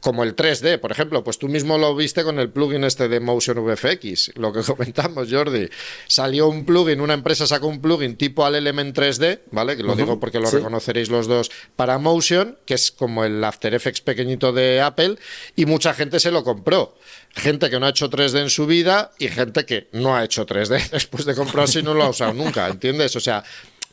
como 0.02 0.24
el 0.24 0.36
3D, 0.36 0.80
por 0.80 0.92
ejemplo, 0.92 1.24
pues 1.24 1.38
tú 1.38 1.50
mismo 1.50 1.78
lo 1.78 1.96
viste 1.96 2.24
con 2.24 2.40
el 2.40 2.50
plugin 2.50 2.84
este 2.84 3.10
de 3.10 3.20
Motion 3.20 3.66
VFX, 3.66 4.32
lo 4.36 4.54
que 4.54 4.62
comentamos, 4.64 5.28
Jordi. 5.30 5.70
Salió 6.08 6.48
un 6.48 6.66
plugin, 6.66 7.02
una 7.02 7.14
empresa 7.14 7.46
sacó 7.46 7.68
un 7.68 7.82
plugin 7.82 8.16
tipo 8.16 8.46
al 8.46 8.56
Element 8.56 8.98
3D, 8.98 9.42
¿vale? 9.52 9.76
Que 9.76 9.84
lo 9.84 9.96
digo 9.96 10.20
porque 10.20 10.40
lo 10.40 10.48
sí. 10.48 10.58
reconoceréis 10.58 11.10
los 11.10 11.28
dos, 11.28 11.52
para 11.76 11.98
Motion, 11.98 12.58
que 12.66 12.76
es 12.76 12.92
como 12.92 13.26
el 13.26 13.44
After 13.44 13.74
Effects 13.74 14.02
pequeñito 14.02 14.54
de 14.54 14.82
Apple, 14.82 15.18
y 15.56 15.66
mucha 15.66 15.94
gente 15.94 16.20
se 16.20 16.32
lo 16.32 16.44
compró. 16.44 16.96
Gente 17.36 17.70
que 17.70 17.80
no 17.80 17.86
ha 17.86 17.90
hecho 17.90 18.10
3D 18.10 18.42
en 18.42 18.50
su 18.50 18.66
vida 18.66 19.12
y 19.20 19.28
gente 19.28 19.66
que 19.66 19.88
no 19.92 20.16
ha 20.16 20.24
hecho 20.24 20.46
3D 20.46 20.90
después 20.92 21.26
de 21.26 21.36
comprarse 21.36 21.80
y 21.80 21.84
no 21.84 21.94
lo 21.94 22.04
ha 22.04 22.10
usado 22.10 22.34
nunca, 22.34 22.68
¿entiendes? 22.68 23.16
O 23.16 23.20
sea, 23.20 23.44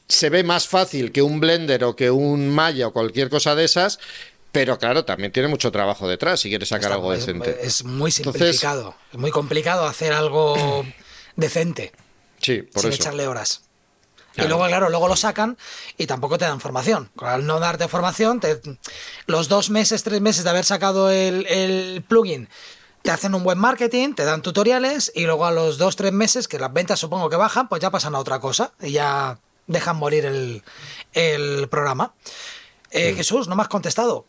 se 0.08 0.30
ve 0.30 0.44
más 0.44 0.68
fácil 0.68 1.12
que 1.12 1.22
un 1.22 1.40
Blender 1.40 1.84
o 1.84 1.96
que 1.96 2.10
un 2.10 2.48
Maya 2.50 2.88
o 2.88 2.92
cualquier 2.92 3.28
cosa 3.28 3.54
de 3.54 3.64
esas, 3.64 3.98
pero 4.56 4.78
claro, 4.78 5.04
también 5.04 5.32
tiene 5.32 5.48
mucho 5.48 5.70
trabajo 5.72 6.08
detrás 6.08 6.40
si 6.40 6.48
quieres 6.48 6.68
sacar 6.68 6.84
Está- 6.84 6.94
algo 6.94 7.12
decente. 7.12 7.58
es 7.62 7.84
muy 7.84 8.10
Entonces- 8.16 8.32
simplificado. 8.40 8.94
es 9.12 9.18
muy 9.18 9.30
complicado 9.30 9.86
hacer 9.86 10.12
algo 10.12 10.84
decente 11.36 11.92
Sí, 12.40 12.62
por 12.62 12.82
sin 12.82 12.92
eso. 12.92 13.02
echarle 13.02 13.26
horas. 13.28 13.62
Y 14.38 14.42
luego, 14.48 14.66
claro, 14.66 14.90
luego 14.90 15.08
lo 15.08 15.16
sacan 15.16 15.56
y 15.96 16.06
tampoco 16.06 16.36
te 16.36 16.44
dan 16.44 16.60
formación. 16.60 17.10
Al 17.22 17.46
no 17.46 17.58
darte 17.58 17.88
formación, 17.88 18.38
te- 18.40 18.60
los 19.26 19.48
dos 19.48 19.70
meses, 19.70 20.02
tres 20.02 20.20
meses 20.20 20.44
de 20.44 20.50
haber 20.50 20.66
sacado 20.66 21.10
el, 21.10 21.46
el 21.46 22.04
plugin, 22.06 22.50
te 23.00 23.10
hacen 23.10 23.34
un 23.34 23.42
buen 23.44 23.56
marketing, 23.56 24.12
te 24.12 24.26
dan 24.26 24.42
tutoriales 24.42 25.10
y 25.14 25.24
luego 25.24 25.46
a 25.46 25.52
los 25.52 25.78
dos, 25.78 25.96
tres 25.96 26.12
meses, 26.12 26.48
que 26.48 26.58
las 26.58 26.70
ventas 26.70 26.98
supongo 27.00 27.30
que 27.30 27.36
bajan, 27.36 27.68
pues 27.70 27.80
ya 27.80 27.90
pasan 27.90 28.14
a 28.14 28.18
otra 28.18 28.38
cosa 28.38 28.72
y 28.82 28.90
ya 28.92 29.38
dejan 29.68 29.96
morir 29.96 30.26
el, 30.26 30.62
el 31.14 31.68
programa. 31.70 32.12
Eh, 32.90 33.14
Jesús, 33.16 33.48
no 33.48 33.56
me 33.56 33.62
has 33.62 33.68
contestado. 33.68 34.26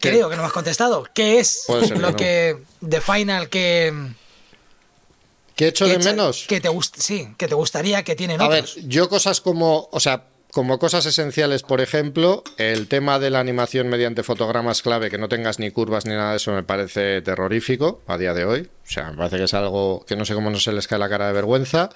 ¿Qué? 0.00 0.10
Creo 0.10 0.28
que 0.30 0.36
no 0.36 0.42
me 0.42 0.46
has 0.46 0.52
contestado. 0.52 1.06
¿Qué 1.14 1.38
es 1.38 1.62
ser 1.64 1.98
lo 1.98 2.10
no. 2.10 2.16
que 2.16 2.56
de 2.80 3.00
Final 3.00 3.48
que, 3.48 3.92
¿Qué 5.56 5.68
echo 5.68 5.84
que 5.84 5.92
de 5.92 5.96
echa- 5.98 6.10
menos? 6.10 6.46
que 6.48 6.60
te 6.60 6.68
gust- 6.70 6.96
sí, 6.96 7.28
que 7.36 7.46
te 7.48 7.54
gustaría 7.54 8.02
que 8.02 8.16
tienen 8.16 8.40
A 8.40 8.48
ver, 8.48 8.64
yo 8.86 9.08
cosas 9.08 9.40
como, 9.40 9.88
o 9.92 10.00
sea, 10.00 10.24
como 10.52 10.78
cosas 10.78 11.06
esenciales, 11.06 11.62
por 11.62 11.80
ejemplo, 11.80 12.42
el 12.56 12.88
tema 12.88 13.18
de 13.18 13.30
la 13.30 13.38
animación 13.40 13.88
mediante 13.88 14.22
fotogramas 14.22 14.82
clave, 14.82 15.10
que 15.10 15.18
no 15.18 15.28
tengas 15.28 15.58
ni 15.58 15.70
curvas 15.70 16.06
ni 16.06 16.14
nada 16.14 16.30
de 16.32 16.38
eso, 16.38 16.52
me 16.52 16.62
parece 16.64 17.20
terrorífico 17.22 18.02
a 18.06 18.16
día 18.18 18.34
de 18.34 18.44
hoy. 18.46 18.68
O 18.86 18.90
sea, 18.90 19.10
me 19.10 19.16
parece 19.18 19.36
que 19.36 19.44
es 19.44 19.54
algo 19.54 20.04
que 20.08 20.16
no 20.16 20.24
sé 20.24 20.34
cómo 20.34 20.50
no 20.50 20.58
se 20.58 20.72
les 20.72 20.88
cae 20.88 20.98
la 20.98 21.08
cara 21.08 21.26
de 21.28 21.34
vergüenza. 21.34 21.90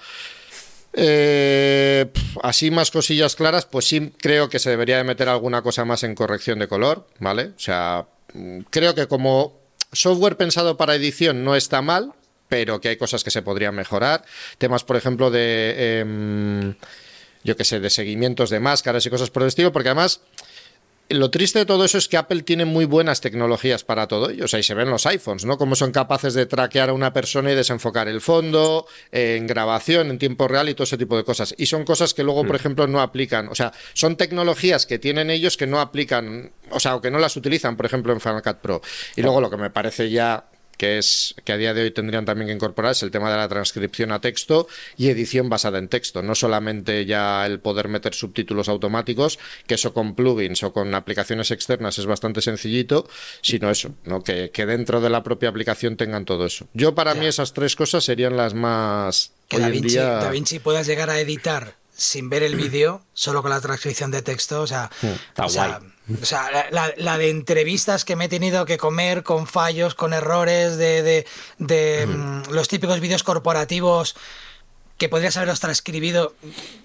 Eh, 0.97 2.07
así 2.43 2.71
más 2.71 2.91
cosillas 2.91 3.35
claras, 3.35 3.67
pues 3.67 3.87
sí 3.87 4.13
creo 4.19 4.49
que 4.49 4.59
se 4.59 4.71
debería 4.71 4.97
de 4.97 5.05
meter 5.05 5.29
alguna 5.29 5.63
cosa 5.63 5.85
más 5.85 6.05
en 6.05 6.15
corrección 6.15 6.59
de 6.59 6.69
color, 6.69 7.07
¿vale? 7.19 7.53
O 7.57 7.59
sea, 7.59 8.07
mm, 8.33 8.61
creo 8.71 8.95
que 8.95 9.09
como 9.09 9.61
software 9.93 10.37
pensado 10.37 10.77
para 10.77 10.95
edición 10.95 11.45
no 11.45 11.57
está 11.57 11.83
mal, 11.83 12.13
pero 12.49 12.81
que 12.81 12.89
hay 12.91 12.97
cosas 12.97 13.25
que 13.25 13.31
se 13.31 13.43
podrían 13.43 13.75
mejorar. 13.75 14.25
Temas, 14.59 14.85
por 14.85 14.97
ejemplo, 14.97 15.31
de... 15.31 16.01
em, 16.01 16.75
yo 17.43 17.57
que 17.57 17.65
sé, 17.65 17.81
de 17.81 17.91
seguimientos 17.91 18.51
de 18.51 18.61
máscaras 18.61 19.05
y 19.05 19.11
cosas 19.11 19.31
por 19.31 19.43
el 19.43 19.49
estilo, 19.49 19.73
porque 19.73 19.91
además 19.91 20.21
lo 21.11 21.31
triste 21.31 21.59
de 21.59 21.67
todo 21.67 21.85
eso 21.85 21.99
es 21.99 22.09
que 22.09 22.17
Apple 22.17 22.43
tiene 22.43 22.65
muy 22.65 22.87
buenas 22.87 23.21
tecnologías 23.21 23.85
para 23.85 24.09
todo 24.09 24.31
ello. 24.31 24.47
O 24.47 24.49
sea, 24.49 24.59
y 24.59 24.63
se 24.63 24.75
ven 24.75 24.91
los 24.91 25.05
iPhones, 25.07 25.45
¿no? 25.45 25.59
Cómo 25.59 25.77
son 25.77 25.93
capaces 25.93 26.35
de 26.35 26.47
traquear 26.47 26.89
a 26.89 26.93
una 26.95 27.13
persona 27.13 27.53
y 27.53 27.55
desenfocar 27.55 28.09
el 28.09 28.21
fondo, 28.21 28.87
eh, 29.13 29.37
en 29.37 29.47
grabación, 29.47 30.11
en 30.11 30.19
tiempo 30.19 30.49
real 30.49 30.69
y 30.69 30.75
todo 30.75 30.85
ese 30.85 30.97
tipo 30.97 31.17
de 31.17 31.25
cosas. 31.25 31.55
Y 31.59 31.67
son 31.67 31.85
cosas 31.85 32.15
que 32.15 32.23
luego, 32.23 32.47
por 32.47 32.57
ejemplo, 32.57 32.87
no 32.87 33.01
aplican. 33.01 33.49
O 33.49 33.55
sea, 33.55 33.73
son 33.93 34.17
tecnologías 34.17 34.87
que 34.87 34.99
tienen 34.99 35.31
ellos 35.31 35.57
que 35.57 35.67
no 35.67 35.81
aplican, 35.81 36.53
o 36.71 36.81
sea, 36.81 36.97
o 36.97 37.01
que 37.03 37.11
no 37.11 37.19
las 37.19 37.37
utilizan, 37.37 37.77
por 37.77 37.87
ejemplo, 37.87 38.13
en 38.13 38.21
Final 38.21 38.43
Cut 38.43 38.57
Pro. 38.57 38.81
Y 39.17 39.23
luego 39.23 39.41
lo 39.41 39.51
que 39.51 39.59
me 39.59 39.71
parece 39.71 40.11
ya 40.11 40.49
que 40.77 40.99
es 40.99 41.35
que 41.45 41.53
a 41.53 41.57
día 41.57 41.75
de 41.75 41.83
hoy 41.83 41.91
tendrían 41.91 42.25
también 42.25 42.49
que 42.49 42.55
incorporar 42.55 42.93
es 42.93 43.03
el 43.03 43.11
tema 43.11 43.31
de 43.31 43.37
la 43.37 43.49
transcripción 43.49 44.13
a 44.13 44.21
texto 44.21 44.67
y 44.97 45.09
edición 45.09 45.49
basada 45.49 45.79
en 45.79 45.89
texto, 45.89 46.23
no 46.23 46.35
solamente 46.35 47.05
ya 47.07 47.47
el 47.47 47.61
poder 47.61 47.89
meter 47.89 48.15
subtítulos 48.15 48.69
automáticos, 48.69 49.39
que 49.67 49.75
eso 49.75 49.95
con 49.95 50.15
plugins 50.15 50.63
o 50.63 50.73
con 50.73 50.95
aplicaciones 50.95 51.51
externas 51.51 51.99
es 51.99 52.07
bastante 52.07 52.41
sencillito, 52.41 53.09
sino 53.41 53.71
eso, 53.71 53.95
¿no? 54.05 54.23
que, 54.23 54.51
que 54.51 54.67
dentro 54.67 55.01
de 55.01 55.11
la 55.11 55.23
propia 55.23 55.49
aplicación 55.49 55.97
tengan 55.97 56.25
todo 56.25 56.47
eso. 56.47 56.67
Yo 56.75 56.95
para 56.95 57.15
Ya. 57.15 57.21
mí 57.21 57.27
esas 57.27 57.53
tres 57.53 57.77
cosas 57.77 58.05
serían 58.05 58.37
las 58.37 58.55
más 58.55 59.33
Que 59.49 59.57
hoy 59.57 59.63
Da 59.63 59.69
en 59.69 59.73
Vinci, 59.75 59.89
día. 59.91 60.05
Da 60.17 60.31
Vinci 60.31 60.59
puedas 60.59 60.87
llegar 60.87 61.11
a 61.11 61.19
editar 61.21 61.77
sin 61.97 62.29
ver 62.29 62.43
el 62.43 62.57
vídeo, 62.57 63.03
solo 63.13 63.41
con 63.43 63.51
la 63.53 63.61
transcripción 63.61 64.11
de 64.11 64.21
texto. 64.23 64.61
O 64.63 64.67
sea, 64.67 64.91
está 65.29 65.47
o 65.47 65.49
sea, 65.49 65.79
guay. 65.79 65.93
O 66.21 66.25
sea, 66.25 66.51
la, 66.51 66.67
la- 66.71 66.95
la 66.97 67.19
de 67.19 67.31
entrevistas 67.31 68.05
que 68.05 68.17
me 68.17 68.27
he 68.27 68.29
tenido 68.29 68.65
que 68.67 68.77
comer 68.79 69.23
con 69.23 69.47
fallos, 69.47 69.95
con 69.95 70.13
errores, 70.13 70.77
de, 70.77 71.03
de- 71.03 71.27
de, 71.59 72.07
mm, 72.07 72.51
los 72.51 72.69
típicos 72.69 73.01
vídeos 73.01 73.23
corporativos 73.23 74.15
que 74.99 75.09
podrías 75.09 75.37
haberlos 75.37 75.59
transcribido 75.59 76.35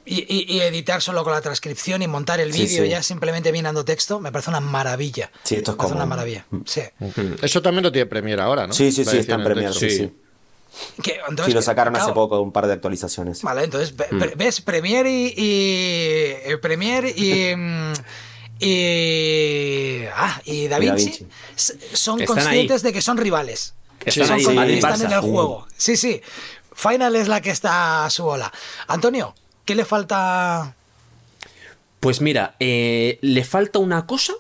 y, 0.04 0.22
y- 0.22 0.46
y 0.52 0.62
editar 0.62 1.00
solo 1.02 1.24
con 1.24 1.32
la 1.32 1.42
transcripción 1.42 2.02
y 2.02 2.08
montar 2.08 2.40
el 2.40 2.52
vídeo 2.52 2.84
sí. 2.84 2.90
ya 2.90 3.04
simplemente 3.04 3.52
mirando 3.52 3.86
texto, 3.86 4.20
me 4.20 4.32
parece 4.32 4.50
una 4.50 4.62
maravilla. 4.62 5.30
Sí, 5.44 5.56
esto 5.56 5.72
es 5.72 5.76
Me 5.76 5.78
parece 5.78 5.94
como- 5.94 5.96
una 6.04 6.06
maravilla. 6.06 6.46
Sí. 6.66 6.82
Eso 7.44 7.62
también 7.62 7.84
lo 7.84 7.92
tiene 7.92 8.08
Premiere 8.08 8.42
ahora, 8.42 8.66
¿no? 8.66 8.74
Sí, 8.74 8.92
sí, 8.92 9.04
La 9.06 9.12
sí, 9.12 9.18
está 9.20 9.36
en 9.36 9.44
Premiere. 9.44 9.74
Sí. 9.74 10.12
Que, 11.04 11.20
entonces, 11.28 11.48
Sí, 11.48 11.52
lo 11.54 11.62
sacaron 11.62 11.96
hace 11.96 12.06
claro, 12.06 12.14
poco, 12.16 12.42
un 12.42 12.52
par 12.52 12.66
de 12.68 12.74
actualizaciones. 12.74 13.42
Vale, 13.44 13.64
entonces, 13.66 13.94
Mm. 13.94 14.18
ve- 14.20 14.34
¿ves? 14.36 14.62
Premiere 14.62 15.12
y. 15.12 15.34
y 15.36 16.52
eh, 16.52 16.58
Premiere 16.62 17.10
y. 17.16 17.54
y. 18.60 20.06
Ah, 20.16 20.42
y 20.46 20.68
Da 20.68 20.80
Vinci, 20.80 21.26
son 21.56 22.22
Están 22.22 22.36
conscientes 22.36 22.82
de 22.84 22.94
que 22.94 23.02
son 23.02 23.18
rivales. 23.18 23.74
Están 24.06 24.26
son 24.28 24.36
ahí, 24.38 24.44
con- 24.44 24.70
están 24.70 25.02
en 25.02 25.12
el 25.12 25.20
juego. 25.22 25.68
Sí, 25.78 25.98
sí. 25.98 26.22
Final 26.74 27.16
es 27.16 27.28
la 27.28 27.42
que 27.42 27.50
está 27.52 28.06
a 28.06 28.10
su 28.10 28.24
bola. 28.24 28.52
Antonio, 28.88 29.36
¿qué 29.66 29.76
le 29.76 29.84
falta? 29.86 30.76
Pues 32.00 32.22
mira, 32.22 32.56
eh, 32.62 33.18
le 33.22 33.44
falta 33.44 33.80
una 33.80 34.06
cosa 34.06 34.34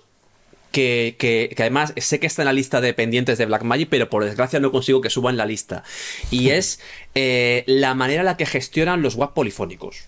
que, 0.72 1.18
que- 1.20 1.52
que 1.56 1.64
además 1.64 1.94
sé 1.98 2.20
que 2.22 2.28
está 2.28 2.44
en 2.44 2.46
la 2.46 2.54
lista 2.54 2.80
de 2.80 2.94
pendientes 2.94 3.38
de 3.38 3.46
Blackmagic, 3.46 3.90
pero 3.90 4.10
por 4.10 4.24
desgracia 4.24 4.60
no 4.62 4.72
consigo 4.72 5.02
que 5.02 5.10
suba 5.10 5.30
en 5.30 5.36
la 5.38 5.46
lista. 5.46 5.84
Y 6.32 6.50
es 6.52 6.80
eh, 7.16 7.64
la 7.68 7.94
manera 7.96 8.22
en 8.22 8.26
la 8.26 8.38
que 8.38 8.46
gestionan 8.46 9.02
los 9.02 9.16
WAP 9.16 9.34
polifónicos. 9.34 10.04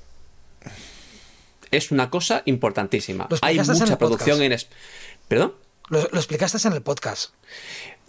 Es 1.72 1.92
una 1.92 2.10
cosa 2.10 2.44
importantísima. 2.46 3.28
Hay 3.42 3.58
mucha 3.60 3.98
producción 3.98 4.42
en... 4.42 4.56
¿Perdón? 5.28 5.54
Lo, 5.90 6.02
lo 6.12 6.18
explicaste 6.18 6.66
en 6.68 6.74
el 6.74 6.82
podcast. 6.82 7.32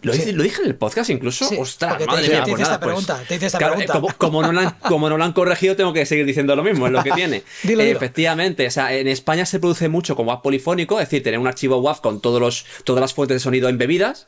¿Lo, 0.02 0.12
Sí. 0.12 0.18
hice- 0.22 0.32
¿Lo 0.32 0.42
dije 0.42 0.60
en 0.62 0.66
el 0.68 0.74
podcast 0.74 1.10
incluso? 1.10 1.48
Sí, 1.48 1.56
¡Ostras, 1.60 1.96
te 1.98 2.06
madre 2.06 2.22
hice- 2.22 2.32
mía! 2.32 2.42
te 2.44 2.50
pues 2.50 2.60
hice 2.60 2.62
nada, 2.62 2.74
esta 2.74 2.80
pues- 2.84 3.04
pregunta, 3.04 3.24
te 3.28 3.34
hice 3.36 3.46
esta 3.46 3.58
Claro, 3.58 3.74
pregunta. 3.76 4.00
Como, 4.00 4.14
como 4.18 4.42
no 4.42 4.52
lo 4.52 4.60
han, 4.60 4.70
como 4.80 5.08
no 5.08 5.16
lo 5.16 5.24
han 5.24 5.32
corregido, 5.32 5.76
tengo 5.76 5.92
que 5.92 6.04
seguir 6.06 6.26
diciendo 6.26 6.56
lo 6.56 6.64
mismo, 6.64 6.86
es 6.86 6.92
lo 6.92 7.04
que 7.04 7.10
tiene. 7.14 7.44
Dilo, 7.62 7.84
dilo. 7.84 7.96
Efectivamente, 7.96 8.66
o 8.66 8.70
sea, 8.72 8.92
en 8.94 9.06
España 9.06 9.46
se 9.46 9.60
produce 9.60 9.88
mucho 9.88 10.16
con 10.16 10.26
WAV 10.26 10.42
polifónico, 10.42 10.98
es 10.98 11.06
decir, 11.08 11.22
tener 11.22 11.38
un 11.38 11.46
archivo 11.46 11.76
WAV 11.78 12.00
con 12.00 12.20
todos 12.20 12.40
los, 12.40 12.66
todas 12.82 13.00
las 13.00 13.14
fuentes 13.14 13.36
de 13.36 13.40
sonido 13.40 13.68
embebidas. 13.68 14.26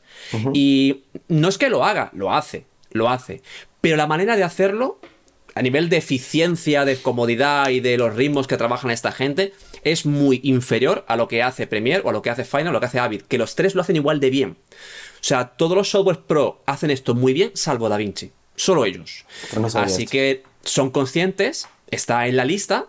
Y 0.53 1.03
no 1.27 1.49
es 1.49 1.57
que 1.57 1.69
lo 1.69 1.83
haga, 1.83 2.09
lo 2.13 2.33
hace, 2.33 2.65
lo 2.91 3.09
hace. 3.09 3.41
Pero 3.81 3.97
la 3.97 4.07
manera 4.07 4.37
de 4.37 4.43
hacerlo, 4.45 4.99
a 5.55 5.61
nivel 5.61 5.87
de 5.89 5.97
eficiencia, 5.97 6.83
de 6.83 6.97
comodidad 6.97 7.69
y 7.69 7.79
de 7.79 7.97
los 7.97 8.13
ritmos 8.13 8.45
que 8.45 8.57
trabajan 8.57 8.91
esta 8.91 9.13
gente, 9.13 9.53
es 9.83 10.05
muy 10.05 10.41
inferior 10.43 11.05
a 11.07 11.15
lo 11.15 11.29
que 11.29 11.41
hace 11.41 11.65
Premiere 11.65 12.01
o 12.03 12.09
a 12.09 12.13
lo 12.13 12.21
que 12.21 12.29
hace 12.29 12.43
Final 12.43 12.67
o 12.67 12.71
lo 12.73 12.79
que 12.81 12.87
hace 12.87 12.99
Avid, 12.99 13.21
que 13.21 13.37
los 13.37 13.55
tres 13.55 13.73
lo 13.73 13.81
hacen 13.81 13.95
igual 13.95 14.19
de 14.19 14.29
bien. 14.29 14.57
O 15.15 15.27
sea, 15.27 15.49
todos 15.55 15.77
los 15.77 15.89
softwares 15.89 16.21
pro 16.27 16.61
hacen 16.65 16.91
esto 16.91 17.15
muy 17.15 17.33
bien, 17.33 17.51
salvo 17.55 17.87
DaVinci. 17.89 18.31
Solo 18.55 18.85
ellos. 18.85 19.25
No 19.59 19.69
sabía 19.69 19.87
Así 19.87 20.03
esto. 20.03 20.11
que 20.11 20.43
son 20.63 20.91
conscientes, 20.91 21.67
está 21.89 22.27
en 22.27 22.35
la 22.35 22.45
lista. 22.45 22.87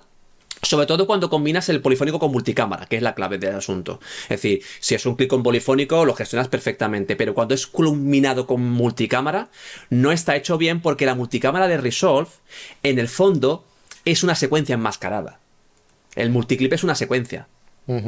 Sobre 0.62 0.87
todo 0.87 1.07
cuando 1.07 1.31
combinas 1.31 1.69
el 1.69 1.81
polifónico 1.81 2.19
con 2.19 2.33
multicámara, 2.33 2.87
que 2.87 2.97
es 2.97 3.03
la 3.03 3.15
clave 3.15 3.39
del 3.39 3.55
asunto. 3.55 4.01
Es 4.24 4.41
decir, 4.41 4.62
si 4.81 4.95
es 4.95 5.07
un 5.07 5.15
clic 5.15 5.28
con 5.28 5.43
polifónico, 5.43 6.05
lo 6.05 6.15
gestionas 6.15 6.49
perfectamente, 6.49 7.15
pero 7.15 7.35
cuando 7.35 7.55
es 7.55 7.66
culminado 7.66 8.47
con 8.47 8.62
multicámara, 8.62 9.49
no 9.91 10.12
está 10.12 10.35
hecho 10.35 10.59
bien 10.59 10.81
porque 10.81 11.07
la 11.07 11.15
multicámara 11.15 11.69
de 11.69 11.77
Resolve, 11.77 12.31
en 12.83 12.99
el 12.99 13.09
fondo, 13.09 13.65
es 14.05 14.24
una 14.24 14.35
secuencia 14.35 14.74
enmascarada. 14.74 15.41
El 16.15 16.31
multiclip 16.31 16.73
es 16.73 16.85
una 16.85 16.95
secuencia. 16.95 17.49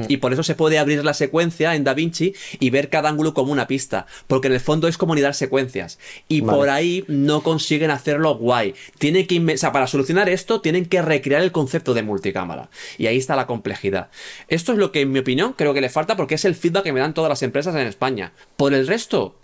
Y 0.08 0.16
por 0.16 0.32
eso 0.32 0.42
se 0.42 0.54
puede 0.54 0.78
abrir 0.78 1.04
la 1.04 1.14
secuencia 1.14 1.74
en 1.74 1.84
DaVinci 1.84 2.34
y 2.58 2.70
ver 2.70 2.90
cada 2.90 3.08
ángulo 3.08 3.34
como 3.34 3.52
una 3.52 3.66
pista, 3.66 4.06
porque 4.26 4.48
en 4.48 4.54
el 4.54 4.60
fondo 4.60 4.88
es 4.88 4.98
como 4.98 5.12
unidad 5.12 5.32
secuencias. 5.32 5.98
Y 6.26 6.42
por 6.42 6.68
ahí 6.68 7.04
no 7.06 7.42
consiguen 7.42 7.90
hacerlo 7.90 8.36
guay. 8.36 8.74
Tienen 8.98 9.26
que, 9.26 9.38
o 9.38 9.56
sea, 9.56 9.72
para 9.72 9.86
solucionar 9.86 10.28
esto 10.28 10.60
tienen 10.60 10.86
que 10.86 11.02
recrear 11.02 11.42
el 11.42 11.52
concepto 11.52 11.94
de 11.94 12.02
multicámara. 12.02 12.70
Y 12.96 13.06
ahí 13.06 13.16
está 13.16 13.36
la 13.36 13.46
complejidad. 13.46 14.10
Esto 14.48 14.72
es 14.72 14.78
lo 14.78 14.92
que, 14.92 15.02
en 15.02 15.12
mi 15.12 15.20
opinión, 15.20 15.52
creo 15.52 15.74
que 15.74 15.80
le 15.80 15.90
falta 15.90 16.16
porque 16.16 16.34
es 16.34 16.44
el 16.44 16.54
feedback 16.54 16.84
que 16.84 16.92
me 16.92 17.00
dan 17.00 17.14
todas 17.14 17.28
las 17.28 17.42
empresas 17.42 17.74
en 17.74 17.86
España. 17.86 18.32
Por 18.56 18.74
el 18.74 18.86
resto, 18.86 19.36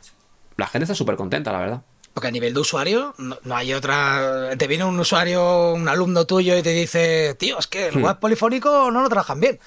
la 0.56 0.66
gente 0.66 0.84
está 0.84 0.94
súper 0.94 1.16
contenta, 1.16 1.52
la 1.52 1.58
verdad. 1.58 1.82
Porque 2.12 2.28
a 2.28 2.30
nivel 2.30 2.54
de 2.54 2.60
usuario, 2.60 3.12
no, 3.18 3.36
hay 3.50 3.74
otra. 3.74 4.50
Te 4.56 4.68
viene 4.68 4.84
un 4.84 4.98
usuario, 5.00 5.72
un 5.72 5.88
alumno 5.88 6.26
tuyo 6.26 6.56
y 6.56 6.62
te 6.62 6.70
dice, 6.70 7.34
tío, 7.34 7.58
es 7.58 7.66
que 7.66 7.88
el 7.88 7.98
hmm. 7.98 8.04
web 8.04 8.18
polifónico 8.20 8.90
no 8.92 9.02
lo 9.02 9.08
trabajan 9.08 9.40
bien. 9.40 9.58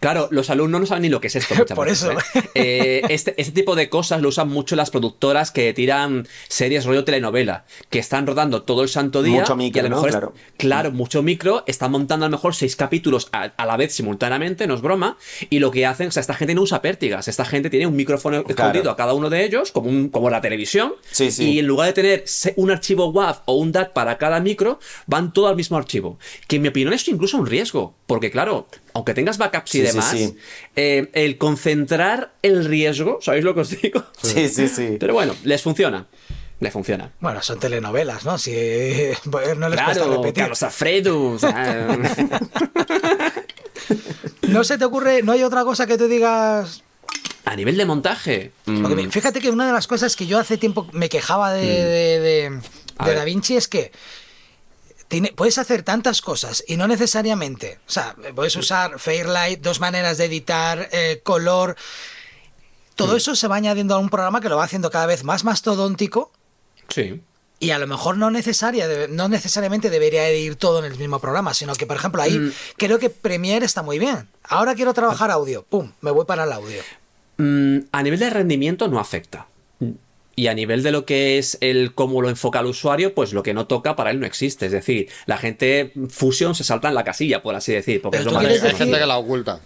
Claro, 0.00 0.28
los 0.30 0.50
alumnos 0.50 0.80
no 0.80 0.86
saben 0.86 1.02
ni 1.02 1.08
lo 1.08 1.20
que 1.20 1.28
es 1.28 1.36
esto. 1.36 1.54
Por 1.74 1.88
eso. 1.88 2.12
¿eh? 2.12 2.16
Eh, 2.54 3.02
este, 3.08 3.34
este, 3.40 3.52
tipo 3.52 3.74
de 3.74 3.88
cosas 3.88 4.20
lo 4.20 4.28
usan 4.28 4.48
mucho 4.48 4.76
las 4.76 4.90
productoras 4.90 5.50
que 5.50 5.72
tiran 5.72 6.26
series 6.48 6.84
rollo 6.84 7.04
telenovela, 7.04 7.64
que 7.90 7.98
están 7.98 8.26
rodando 8.26 8.62
todo 8.62 8.82
el 8.82 8.88
santo 8.88 9.22
día. 9.22 9.40
Mucho 9.40 9.56
micro, 9.56 9.80
a 9.80 9.88
lo 9.88 10.02
mejor 10.02 10.34
claro. 10.56 10.92
mucho 10.92 11.22
micro, 11.22 11.64
están 11.66 11.90
montando 11.90 12.26
a 12.26 12.28
lo 12.28 12.36
mejor 12.36 12.54
seis 12.54 12.76
capítulos 12.76 13.28
a, 13.32 13.52
la 13.64 13.76
vez 13.76 13.94
simultáneamente, 13.94 14.66
no 14.66 14.74
es 14.74 14.80
broma, 14.80 15.16
y 15.50 15.58
lo 15.58 15.70
que 15.70 15.86
hacen, 15.86 16.08
o 16.08 16.10
sea, 16.10 16.20
esta 16.20 16.34
gente 16.34 16.54
no 16.54 16.62
usa 16.62 16.82
pértigas, 16.82 17.28
esta 17.28 17.44
gente 17.44 17.70
tiene 17.70 17.86
un 17.86 17.96
micrófono 17.96 18.44
escondido 18.46 18.90
a 18.90 18.96
cada 18.96 19.14
uno 19.14 19.30
de 19.30 19.44
ellos, 19.44 19.72
como, 19.72 19.88
un, 19.88 20.08
como 20.08 20.30
la 20.30 20.40
televisión, 20.40 20.94
y 21.18 21.58
en 21.58 21.66
lugar 21.66 21.88
de 21.88 21.92
tener 21.92 22.24
un 22.56 22.70
archivo 22.70 23.10
WAV 23.10 23.42
o 23.46 23.56
un 23.56 23.72
DAC 23.72 23.92
para 23.92 24.18
cada 24.18 24.40
micro, 24.40 24.78
van 25.06 25.32
todo 25.32 25.48
al 25.48 25.56
mismo 25.56 25.76
archivo. 25.76 26.18
Que 26.48 26.56
en 26.56 26.62
mi 26.62 26.68
opinión 26.68 26.92
es 26.92 27.06
incluso 27.08 27.36
un 27.38 27.46
riesgo, 27.46 27.94
porque 28.06 28.30
claro, 28.30 28.68
aunque 28.96 29.12
tengas 29.12 29.36
backups 29.36 29.74
y 29.74 29.82
demás, 29.82 30.16
eh, 30.74 31.10
el 31.12 31.36
concentrar 31.36 32.32
el 32.40 32.64
riesgo, 32.64 33.18
¿sabéis 33.20 33.44
lo 33.44 33.54
que 33.54 33.60
os 33.60 33.82
digo? 33.82 34.02
Sí, 34.22 34.48
sí, 34.48 34.68
sí. 34.68 34.96
Pero 34.98 35.12
bueno, 35.12 35.36
les 35.44 35.60
funciona. 35.60 36.06
Le 36.60 36.70
funciona. 36.70 37.12
Bueno, 37.20 37.42
son 37.42 37.60
telenovelas, 37.60 38.24
¿no? 38.24 38.38
Si 38.38 38.52
pues, 39.30 39.54
no 39.58 39.68
les 39.68 39.78
claro, 39.78 40.16
repetir. 40.16 40.44
Carlos 40.44 40.62
Alfredo. 40.62 41.36
no 44.48 44.64
se 44.64 44.78
te 44.78 44.84
ocurre, 44.86 45.22
no 45.22 45.32
hay 45.32 45.42
otra 45.42 45.62
cosa 45.64 45.86
que 45.86 45.98
te 45.98 46.08
digas. 46.08 46.82
A 47.44 47.54
nivel 47.54 47.76
de 47.76 47.84
montaje. 47.84 48.52
Mm. 48.64 49.10
fíjate 49.10 49.40
que 49.40 49.50
una 49.50 49.66
de 49.66 49.74
las 49.74 49.86
cosas 49.86 50.16
que 50.16 50.26
yo 50.26 50.38
hace 50.38 50.56
tiempo 50.56 50.88
me 50.92 51.10
quejaba 51.10 51.52
de, 51.52 52.58
mm. 52.98 53.04
de 53.04 53.14
Da 53.14 53.24
Vinci 53.24 53.56
es 53.56 53.68
que 53.68 53.92
puedes 55.34 55.58
hacer 55.58 55.82
tantas 55.82 56.20
cosas 56.20 56.64
y 56.66 56.76
no 56.76 56.88
necesariamente, 56.88 57.78
o 57.86 57.90
sea, 57.90 58.16
puedes 58.34 58.56
usar 58.56 58.98
Fairlight, 58.98 59.60
dos 59.60 59.80
maneras 59.80 60.18
de 60.18 60.24
editar, 60.24 60.88
eh, 60.92 61.20
color, 61.22 61.76
todo 62.96 63.16
eso 63.16 63.36
se 63.36 63.46
va 63.46 63.56
añadiendo 63.56 63.94
a 63.94 63.98
un 63.98 64.08
programa 64.08 64.40
que 64.40 64.48
lo 64.48 64.56
va 64.56 64.64
haciendo 64.64 64.90
cada 64.90 65.06
vez 65.06 65.22
más 65.22 65.44
mastodóntico. 65.44 66.32
Sí. 66.88 67.20
Y 67.58 67.70
a 67.70 67.78
lo 67.78 67.86
mejor 67.86 68.16
no, 68.18 68.30
necesaria, 68.30 68.86
no 69.08 69.28
necesariamente 69.28 69.90
debería 69.90 70.30
ir 70.32 70.56
todo 70.56 70.78
en 70.80 70.90
el 70.90 70.98
mismo 70.98 71.20
programa, 71.20 71.54
sino 71.54 71.74
que, 71.74 71.86
por 71.86 71.96
ejemplo, 71.96 72.20
ahí 72.22 72.38
mm. 72.38 72.52
creo 72.76 72.98
que 72.98 73.10
Premiere 73.10 73.64
está 73.64 73.82
muy 73.82 73.98
bien. 73.98 74.28
Ahora 74.44 74.74
quiero 74.74 74.92
trabajar 74.92 75.30
audio, 75.30 75.62
pum, 75.62 75.92
me 76.00 76.10
voy 76.10 76.24
para 76.24 76.44
el 76.44 76.52
audio. 76.52 76.82
Mm, 77.38 77.78
a 77.92 78.02
nivel 78.02 78.18
de 78.18 78.30
rendimiento 78.30 78.88
no 78.88 78.98
afecta. 78.98 79.46
Y 80.38 80.48
a 80.48 80.54
nivel 80.54 80.82
de 80.82 80.92
lo 80.92 81.06
que 81.06 81.38
es 81.38 81.56
el 81.62 81.94
cómo 81.94 82.20
lo 82.20 82.28
enfoca 82.28 82.60
el 82.60 82.66
usuario, 82.66 83.14
pues 83.14 83.32
lo 83.32 83.42
que 83.42 83.54
no 83.54 83.66
toca 83.66 83.96
para 83.96 84.10
él 84.10 84.20
no 84.20 84.26
existe. 84.26 84.66
Es 84.66 84.72
decir, 84.72 85.08
la 85.24 85.38
gente 85.38 85.94
Fusion 86.10 86.54
se 86.54 86.62
salta 86.62 86.88
en 86.88 86.94
la 86.94 87.04
casilla, 87.04 87.42
por 87.42 87.54
así 87.54 87.72
decir. 87.72 88.02
Porque 88.02 88.18
es 88.18 88.26
hay, 88.26 88.74
gente 88.74 88.98
que 88.98 89.06
la 89.06 89.16
oculta. 89.16 89.60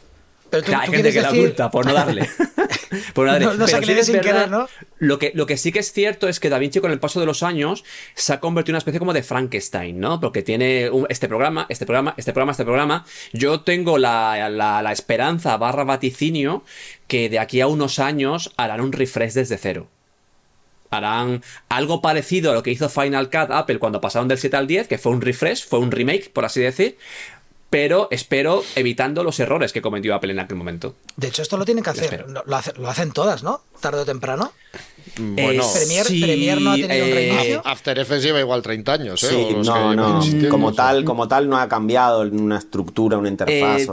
hay 0.53 0.89
gente 0.89 1.13
que 1.13 1.23
la 1.23 1.31
oculta 1.31 1.73
por 1.73 1.87
no 1.87 1.93
darle. 1.93 2.31
por 3.15 3.27
no, 3.27 3.33
darle. 3.33 3.59
no, 3.59 3.67
sin 3.67 4.21
querer, 4.21 4.49
¿no? 4.49 4.69
Lo 5.01 5.19
que, 5.19 5.33
lo 5.35 5.45
que 5.47 5.57
sí 5.57 5.73
que 5.73 5.81
es 5.81 5.91
cierto 5.91 6.29
es 6.29 6.39
que 6.39 6.49
Da 6.49 6.59
Vinci 6.59 6.79
con 6.79 6.93
el 6.93 7.01
paso 7.01 7.19
de 7.19 7.27
los 7.27 7.43
años 7.43 7.83
se 8.15 8.33
ha 8.33 8.39
convertido 8.39 8.71
en 8.71 8.75
una 8.75 8.79
especie 8.79 9.01
como 9.01 9.13
de 9.13 9.25
Frankenstein, 9.25 9.99
¿no? 9.99 10.21
Porque 10.21 10.43
tiene 10.43 10.89
este 11.09 11.27
programa, 11.27 11.67
este 11.69 11.85
programa, 11.85 12.15
este 12.17 12.33
programa, 12.33 12.53
este 12.53 12.65
programa. 12.65 13.05
Yo 13.33 13.63
tengo 13.63 13.99
la, 13.99 14.49
la, 14.51 14.83
la 14.83 14.93
esperanza 14.93 15.57
barra 15.57 15.83
vaticinio 15.83 16.63
que 17.09 17.29
de 17.29 17.41
aquí 17.41 17.61
a 17.61 17.67
unos 17.67 17.99
años 17.99 18.53
harán 18.57 18.83
un 18.83 18.93
refresh 18.93 19.33
desde 19.33 19.59
cero 19.59 19.89
harán 20.91 21.43
algo 21.69 22.03
parecido 22.03 22.51
a 22.51 22.55
lo 22.55 22.63
que 22.63 22.71
hizo 22.71 22.89
Final 22.89 23.31
Cut 23.31 23.51
Apple 23.51 23.79
cuando 23.79 24.01
pasaron 24.01 24.29
del 24.29 24.39
7 24.39 24.57
al 24.57 24.67
10, 24.67 24.89
que 24.89 24.99
fue 24.99 25.13
un 25.13 25.21
refresh, 25.21 25.67
fue 25.67 25.79
un 25.79 25.91
remake, 25.91 26.31
por 26.33 26.45
así 26.45 26.61
decir, 26.61 26.99
pero 27.71 28.09
espero 28.11 28.65
evitando 28.75 29.23
los 29.23 29.39
errores 29.39 29.73
que 29.73 29.81
cometió 29.81 30.15
Apple 30.15 30.33
en 30.33 30.41
aquel 30.41 30.57
momento. 30.57 30.97
De 31.17 31.29
hecho, 31.29 31.43
esto 31.43 31.57
lo 31.57 31.65
tienen 31.65 31.85
que 31.85 31.91
hacer, 31.91 32.27
lo, 32.29 32.89
hacen 32.89 33.13
todas, 33.13 33.43
¿no? 33.45 33.63
Tarde 33.81 34.01
o 34.01 34.05
temprano. 34.05 34.53
Bueno, 35.19 35.65
Premier, 35.73 36.61
no 36.61 36.71
ha 36.73 36.75
tenido 36.75 37.05
un 37.05 37.13
reinicio. 37.13 37.63
After 37.65 37.99
Effects 37.99 38.23
lleva 38.23 38.41
igual 38.41 38.63
30 38.63 38.93
años, 38.93 39.23
¿eh? 39.25 39.29
Sí, 39.29 39.57
no, 39.65 39.95
no. 39.95 40.21
Como 40.49 40.73
tal, 40.73 41.05
como 41.05 41.29
tal 41.29 41.49
no 41.49 41.59
ha 41.59 41.69
cambiado 41.69 42.23
una 42.23 42.59
estructura, 42.59 43.19
una 43.19 43.29
interfaz. 43.29 43.83
Eh, 43.83 43.87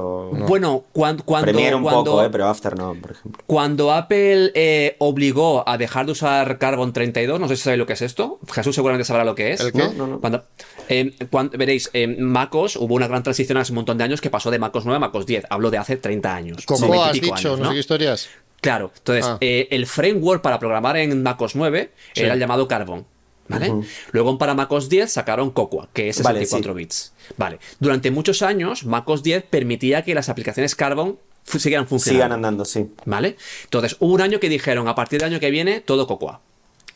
bueno, 0.47 0.83
cuando, 0.91 1.23
cuando 1.23 1.45
Premiere 1.45 1.75
un 1.75 1.83
poco, 1.83 2.23
eh, 2.23 2.29
pero 2.31 2.47
After 2.47 2.77
no, 2.77 2.95
por 2.95 3.11
ejemplo. 3.11 3.43
Cuando 3.45 3.91
Apple 3.91 4.51
eh, 4.55 4.95
obligó 4.99 5.67
a 5.67 5.77
dejar 5.77 6.05
de 6.05 6.11
usar 6.13 6.57
Carbon 6.57 6.93
32, 6.93 7.39
no 7.39 7.47
sé 7.47 7.55
si 7.55 7.63
sabéis 7.63 7.79
lo 7.79 7.85
que 7.85 7.93
es 7.93 8.01
esto. 8.01 8.39
Jesús 8.51 8.75
seguramente 8.75 9.05
sabrá 9.05 9.23
lo 9.23 9.35
que 9.35 9.53
es. 9.53 9.61
¿El 9.61 9.71
qué? 9.71 9.89
No, 9.95 10.07
no, 10.07 10.19
cuando, 10.19 11.57
veréis, 11.57 11.89
en 11.93 12.23
MacOS 12.23 12.75
hubo 12.77 12.95
una 12.95 13.07
gran 13.07 13.23
transición 13.23 13.57
hace 13.57 13.71
un 13.71 13.77
montón 13.77 13.97
de 13.97 14.03
años 14.03 14.21
que 14.21 14.29
pasó 14.29 14.51
de 14.51 14.59
MacOS 14.59 14.85
9 14.85 14.97
a 14.97 14.99
MacOS 14.99 15.25
10. 15.25 15.45
Hablo 15.49 15.71
de 15.71 15.77
hace 15.77 15.97
30 15.97 16.35
años. 16.35 16.65
¿Cómo 16.65 17.03
has 17.03 17.13
dicho? 17.13 17.57
no 17.57 17.67
sé 17.69 17.73
qué 17.73 17.79
historias. 17.79 18.29
Claro, 18.61 18.91
entonces 18.97 19.25
ah. 19.25 19.37
eh, 19.41 19.67
el 19.71 19.85
framework 19.85 20.41
para 20.41 20.59
programar 20.59 20.97
en 20.97 21.21
MacOS 21.21 21.55
9 21.55 21.91
era 22.15 22.33
el 22.33 22.39
llamado 22.39 22.67
Carbon. 22.67 23.05
¿Vale? 23.49 23.73
Luego 24.11 24.37
para 24.37 24.53
MacOS 24.53 24.89
10 24.89 25.09
sacaron 25.09 25.51
Cocoa, 25.51 25.87
que 25.93 26.09
es 26.09 26.17
64 26.17 26.73
bits. 26.73 27.13
Vale. 27.37 27.59
Durante 27.79 28.11
muchos 28.11 28.41
años, 28.41 28.85
MacOS 28.85 29.23
10 29.23 29.43
permitía 29.43 30.03
que 30.03 30.13
las 30.13 30.27
aplicaciones 30.27 30.75
Carbon 30.75 31.17
siguieran 31.45 31.87
funcionando. 31.87 32.25
Sigan 32.25 32.31
andando, 32.33 32.65
sí. 32.65 32.87
¿Vale? 33.05 33.37
Entonces, 33.63 33.95
hubo 33.99 34.13
un 34.13 34.21
año 34.21 34.39
que 34.39 34.49
dijeron, 34.49 34.87
a 34.87 34.95
partir 34.95 35.19
del 35.19 35.31
año 35.31 35.39
que 35.39 35.49
viene, 35.49 35.79
todo 35.79 36.07
Cocoa. 36.07 36.41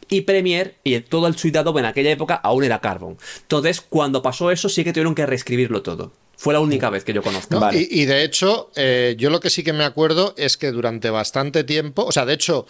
Y 0.10 0.22
Premiere 0.22 0.76
y 0.84 1.00
todo 1.00 1.28
el 1.28 1.38
suite 1.38 1.60
en 1.60 1.86
aquella 1.86 2.12
época 2.12 2.36
aún 2.36 2.66
era 2.66 2.82
Carbon. 2.82 3.18
Entonces, 3.44 3.80
cuando 3.80 4.22
pasó 4.22 4.52
eso, 4.52 4.68
sí 4.68 4.84
que 4.84 4.92
tuvieron 4.92 5.16
que 5.16 5.26
reescribirlo 5.26 5.84
todo. 5.84 6.12
Fue 6.42 6.56
la 6.56 6.60
única 6.60 6.90
vez 6.90 7.04
que 7.04 7.14
yo 7.14 7.22
conozco. 7.22 7.60
y, 7.72 8.06
de 8.06 8.24
hecho, 8.24 8.72
eh, 8.76 9.14
yo 9.16 9.30
lo 9.30 9.40
que 9.40 9.52
sí 9.52 9.62
que 9.62 9.74
me 9.74 9.84
acuerdo 9.84 10.34
es 10.40 10.58
que 10.58 10.72
durante 10.72 11.12
bastante 11.12 11.64
tiempo, 11.64 12.04
o 12.04 12.12
sea, 12.12 12.26
de 12.26 12.34
hecho, 12.34 12.66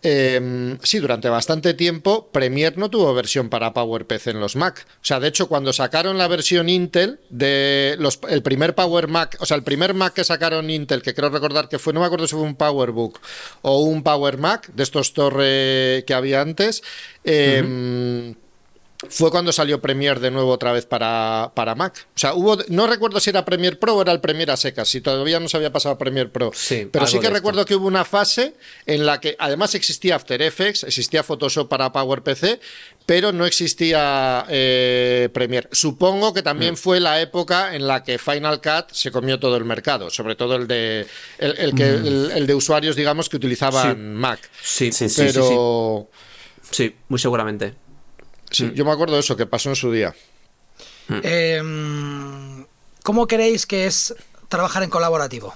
em, 0.00 0.78
sí, 0.84 1.00
durante 1.00 1.28
bastante 1.28 1.74
tiempo 1.74 2.30
Premiere 2.30 2.76
no 2.76 2.88
tuvo 2.88 3.12
versión 3.12 3.48
para 3.48 3.74
PowerPC 3.74 4.28
en 4.28 4.38
los 4.38 4.54
Mac. 4.54 4.86
O 4.88 5.04
sea, 5.04 5.18
de 5.18 5.26
hecho, 5.26 5.48
cuando 5.48 5.72
sacaron 5.72 6.18
la 6.18 6.28
versión 6.28 6.68
Intel 6.68 7.18
de 7.30 7.96
los, 7.98 8.20
el 8.28 8.44
primer 8.44 8.76
Power 8.76 9.08
Mac, 9.08 9.36
o 9.40 9.44
sea, 9.44 9.56
el 9.56 9.64
primer 9.64 9.92
Mac 9.92 10.14
que 10.14 10.22
sacaron 10.22 10.70
Intel, 10.70 11.02
que 11.02 11.12
creo 11.12 11.30
recordar 11.30 11.68
que 11.68 11.80
fue, 11.80 11.92
no 11.92 11.98
me 11.98 12.06
acuerdo 12.06 12.28
si 12.28 12.36
fue 12.36 12.44
un 12.44 12.54
PowerBook 12.54 13.18
o 13.62 13.80
un 13.80 14.04
Power 14.04 14.38
Mac, 14.38 14.70
de 14.72 14.84
estos 14.84 15.14
torre 15.14 16.04
que 16.06 16.14
había 16.14 16.42
antes, 16.42 16.84
eh, 17.24 18.36
fue 19.08 19.30
cuando 19.30 19.52
salió 19.52 19.80
Premiere 19.80 20.20
de 20.20 20.30
nuevo 20.30 20.50
otra 20.50 20.72
vez 20.72 20.84
para, 20.84 21.52
para, 21.54 21.74
Mac. 21.74 22.06
O 22.14 22.18
sea, 22.18 22.34
hubo, 22.34 22.58
no 22.68 22.86
recuerdo 22.86 23.18
si 23.18 23.30
era 23.30 23.44
Premiere 23.44 23.76
Pro 23.76 23.96
o 23.96 24.02
era 24.02 24.12
el 24.12 24.20
Premiere 24.20 24.52
a 24.52 24.56
secas, 24.56 24.88
si 24.88 25.00
todavía 25.00 25.40
no 25.40 25.48
se 25.48 25.56
había 25.56 25.72
pasado 25.72 25.94
a 25.94 25.98
Premiere 25.98 26.28
Pro. 26.28 26.50
Sí, 26.54 26.86
Pero 26.90 27.06
sí 27.06 27.18
que 27.18 27.30
recuerdo 27.30 27.64
que 27.64 27.74
hubo 27.74 27.86
una 27.86 28.04
fase 28.04 28.54
en 28.84 29.06
la 29.06 29.20
que 29.20 29.36
además 29.38 29.74
existía 29.74 30.16
After 30.16 30.42
Effects, 30.42 30.84
existía 30.84 31.22
Photoshop 31.22 31.68
para 31.68 31.92
PowerPC, 31.92 32.60
pero 33.06 33.32
no 33.32 33.46
existía 33.46 34.44
eh, 34.48 35.30
Premiere. 35.32 35.68
Supongo 35.72 36.34
que 36.34 36.42
también 36.42 36.74
mm. 36.74 36.76
fue 36.76 37.00
la 37.00 37.20
época 37.22 37.74
en 37.74 37.86
la 37.86 38.04
que 38.04 38.18
Final 38.18 38.60
Cut 38.60 38.92
se 38.92 39.10
comió 39.10 39.40
todo 39.40 39.56
el 39.56 39.64
mercado, 39.64 40.10
sobre 40.10 40.36
todo 40.36 40.56
el 40.56 40.66
de, 40.66 41.06
el, 41.38 41.74
que, 41.74 41.84
mm. 41.84 42.36
el, 42.36 42.46
de 42.46 42.54
usuarios, 42.54 42.96
digamos, 42.96 43.30
que 43.30 43.36
utilizaban 43.36 44.14
Mac. 44.14 44.40
Sí, 44.62 44.92
sí, 44.92 45.08
sí. 45.08 45.22
Pero... 45.26 46.10
sí, 46.70 46.94
muy 47.08 47.18
seguramente. 47.18 47.74
Sí, 48.50 48.64
mm. 48.64 48.74
yo 48.74 48.84
me 48.84 48.92
acuerdo 48.92 49.14
de 49.14 49.20
eso, 49.20 49.36
que 49.36 49.46
pasó 49.46 49.68
en 49.68 49.76
su 49.76 49.92
día. 49.92 50.14
Mm. 51.08 51.20
Em, 51.22 52.66
¿Cómo 53.02 53.26
creéis 53.26 53.66
que 53.66 53.86
es 53.86 54.14
trabajar 54.48 54.82
en 54.82 54.90
colaborativo? 54.90 55.54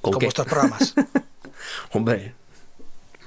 ¿Con, 0.00 0.14
vuestros 0.18 0.46
programas. 0.46 0.94
Hombre. 1.92 2.34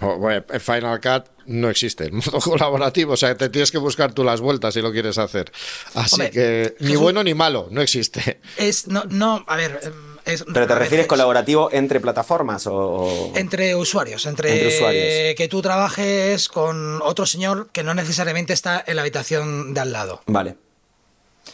Oh, 0.01 0.17
Final 0.59 1.01
Cut 1.01 1.25
no 1.45 1.69
existe 1.69 2.05
el 2.05 2.13
modo 2.13 2.39
colaborativo. 2.43 3.13
O 3.13 3.17
sea, 3.17 3.35
te 3.35 3.49
tienes 3.49 3.71
que 3.71 3.77
buscar 3.77 4.13
tú 4.13 4.23
las 4.23 4.39
vueltas 4.39 4.73
si 4.73 4.81
lo 4.81 4.91
quieres 4.91 5.17
hacer. 5.17 5.51
Así 5.93 6.29
que 6.29 6.75
ni 6.79 6.95
bueno 6.95 7.23
ni 7.23 7.33
malo, 7.33 7.67
no 7.71 7.81
existe. 7.81 8.39
Es, 8.57 8.87
no, 8.87 9.03
no, 9.05 9.43
a 9.47 9.55
ver. 9.57 9.91
Es, 10.29 10.45
¿Pero 10.51 10.67
te 10.67 10.75
refieres 10.75 11.07
colaborativo 11.07 11.69
entre 11.71 11.99
plataformas 11.99 12.67
o...? 12.67 13.31
Entre 13.35 13.75
usuarios, 13.75 14.25
entre, 14.25 14.67
usuarios. 14.67 15.35
que 15.35 15.47
tú 15.49 15.61
trabajes 15.61 16.47
con 16.47 17.01
otro 17.01 17.25
señor 17.25 17.69
que 17.71 17.83
no 17.83 17.93
necesariamente 17.93 18.53
está 18.53 18.83
en 18.85 18.95
la 18.95 19.01
habitación 19.01 19.73
de 19.73 19.79
al 19.81 19.91
lado. 19.91 20.21
Vale. 20.27 20.55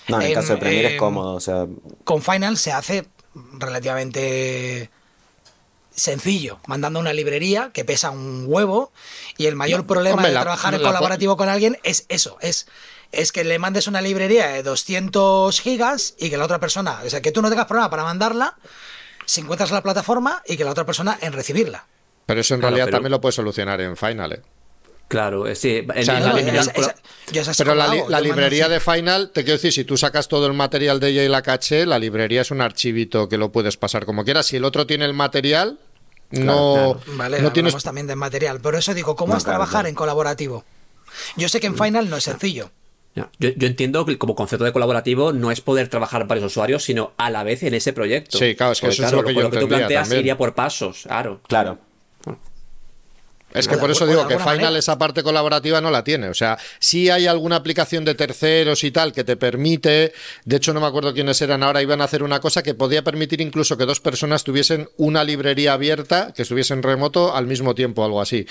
No, 0.08 0.22
en 0.22 0.28
el 0.28 0.34
caso 0.34 0.54
de 0.54 0.60
Premiere 0.60 0.94
es 0.94 1.00
cómodo, 1.00 1.36
o 1.36 1.40
sea... 1.40 1.66
Con 2.04 2.22
Final 2.22 2.58
se 2.58 2.72
hace 2.72 3.06
relativamente 3.54 4.90
sencillo, 5.96 6.60
mandando 6.68 7.00
una 7.00 7.14
librería 7.14 7.72
que 7.74 7.86
pesa 7.86 8.10
un 8.12 8.46
huevo 8.48 8.92
y 9.38 9.46
el 9.48 9.56
mayor 9.56 9.86
problema 9.88 10.26
de 10.26 10.32
trabajar 10.32 10.74
en 10.74 10.82
colaborativo 10.82 11.38
con 11.38 11.50
alguien 11.50 11.78
es 11.84 12.06
eso, 12.10 12.38
es, 12.42 12.68
es 13.12 13.32
que 13.32 13.44
le 13.44 13.60
mandes 13.60 13.88
una 13.88 14.02
librería 14.02 14.48
de 14.50 14.64
200 14.64 15.60
gigas 15.62 16.16
y 16.18 16.30
que 16.30 16.38
la 16.38 16.46
otra 16.46 16.60
persona, 16.60 17.02
o 17.06 17.10
sea, 17.10 17.22
que 17.22 17.32
tú 17.32 17.42
no 17.42 17.50
tengas 17.50 17.66
problema 17.66 17.90
para 17.90 18.04
mandarla 18.04 18.58
si 19.26 19.42
encuentras 19.42 19.72
la 19.72 19.82
plataforma 19.82 20.44
y 20.46 20.58
que 20.58 20.64
la 20.64 20.72
otra 20.72 20.86
persona 20.86 21.18
en 21.22 21.34
recibirla. 21.34 21.88
Pero 22.26 22.42
eso 22.42 22.56
en 22.56 22.62
realidad 22.62 22.90
también 22.90 23.12
lo 23.12 23.22
puedes 23.22 23.36
solucionar 23.36 23.82
en 23.82 23.96
Final, 23.96 24.34
¿eh? 24.34 24.42
Claro, 25.08 25.54
sí. 25.56 25.86
pero 27.58 27.76
la, 27.76 28.22
librería 28.22 28.68
de 28.68 28.80
Final, 28.80 29.30
te 29.30 29.44
quiero 29.44 29.58
decir, 29.58 29.72
si 29.72 29.84
tú 29.86 29.98
sacas 29.98 30.28
todo 30.28 30.48
el 30.48 30.54
material 30.54 31.00
de 31.00 31.10
ella 31.10 31.24
y 31.24 31.28
la 31.28 31.44
caché, 31.44 31.86
la 31.86 32.00
librería 32.00 32.42
es 32.42 32.50
un 32.50 32.62
archivito 32.62 33.30
que 33.30 33.38
lo 33.38 33.52
puedes 33.52 33.78
pasar 33.78 34.06
como 34.06 34.24
quieras. 34.24 34.48
Si 34.48 34.56
el 34.56 34.66
otro 34.66 34.88
tiene 34.88 35.06
el 35.06 35.14
material, 35.14 35.78
no, 36.32 37.00
Vale, 37.08 37.40
no 37.42 37.52
tienes 37.52 37.76
también 37.84 38.08
de 38.08 38.16
material. 38.16 38.60
Pero 38.62 38.78
eso 38.78 38.94
digo, 38.94 39.16
¿cómo 39.16 39.38
es 39.38 39.44
trabajar 39.44 39.86
en 39.86 39.96
colaborativo? 39.96 40.66
Yo 41.38 41.50
sé 41.50 41.60
que 41.60 41.68
en 41.68 41.78
Final 41.78 42.10
no 42.10 42.18
es 42.18 42.24
sencillo. 42.24 42.72
Yo, 43.16 43.30
entiendo 43.40 44.06
que 44.06 44.18
como 44.18 44.36
concepto 44.36 44.66
de 44.66 44.74
colaborativo 44.74 45.32
no 45.32 45.50
es 45.50 45.62
poder 45.62 45.88
trabajar 45.88 46.28
varios 46.28 46.48
usuarios, 46.48 46.84
sino 46.84 47.14
a 47.18 47.30
la 47.30 47.44
vez 47.44 47.64
en 47.64 47.74
ese 47.74 47.94
proyecto. 47.94 48.38
Sí, 48.38 48.56
claro, 48.56 48.74
es 48.74 48.82
que 48.82 48.88
eso 48.88 49.06
es 49.06 49.12
lo 49.14 49.24
que 49.24 49.34
yo 49.34 49.42
lo 49.42 49.52
que 49.52 49.60
tú 49.60 49.68
planteas 49.70 50.12
iría 50.12 50.38
por 50.38 50.54
pasos, 50.54 51.04
claro. 51.04 51.40
Claro. 51.48 51.80
Es 53.56 53.68
que 53.68 53.78
por 53.78 53.90
eso 53.90 54.06
digo 54.06 54.28
que 54.28 54.38
Final 54.38 54.76
esa 54.76 54.98
parte 54.98 55.24
colaborativa 55.24 55.82
no 55.82 55.92
la 55.92 56.04
tiene. 56.04 56.30
O 56.30 56.34
sea, 56.34 56.58
sí 56.80 57.10
hay 57.10 57.28
alguna 57.28 57.56
aplicación 57.56 58.06
de 58.06 58.16
terceros 58.16 58.84
y 58.84 58.92
tal 58.92 59.14
que 59.14 59.24
te 59.24 59.38
permite. 59.38 60.14
De 60.44 60.56
hecho, 60.58 60.74
no 60.74 60.82
me 60.82 60.88
acuerdo 60.88 61.14
quiénes 61.14 61.42
eran 61.42 61.64
ahora. 61.64 61.82
Iban 61.82 62.02
a 62.02 62.06
hacer 62.06 62.24
una 62.24 62.40
cosa 62.40 62.64
que 62.64 62.74
podía 62.74 63.04
permitir 63.04 63.42
incluso 63.42 63.78
que 63.78 63.86
dos 63.86 64.00
personas 64.00 64.44
tuviesen 64.44 64.90
una 64.98 65.24
librería 65.24 65.74
abierta, 65.74 66.34
que 66.36 66.42
estuviesen 66.42 66.84
remoto 66.84 67.36
al 67.36 67.48
mismo 67.48 67.76
tiempo, 67.76 68.04
algo 68.04 68.22
así. 68.22 68.46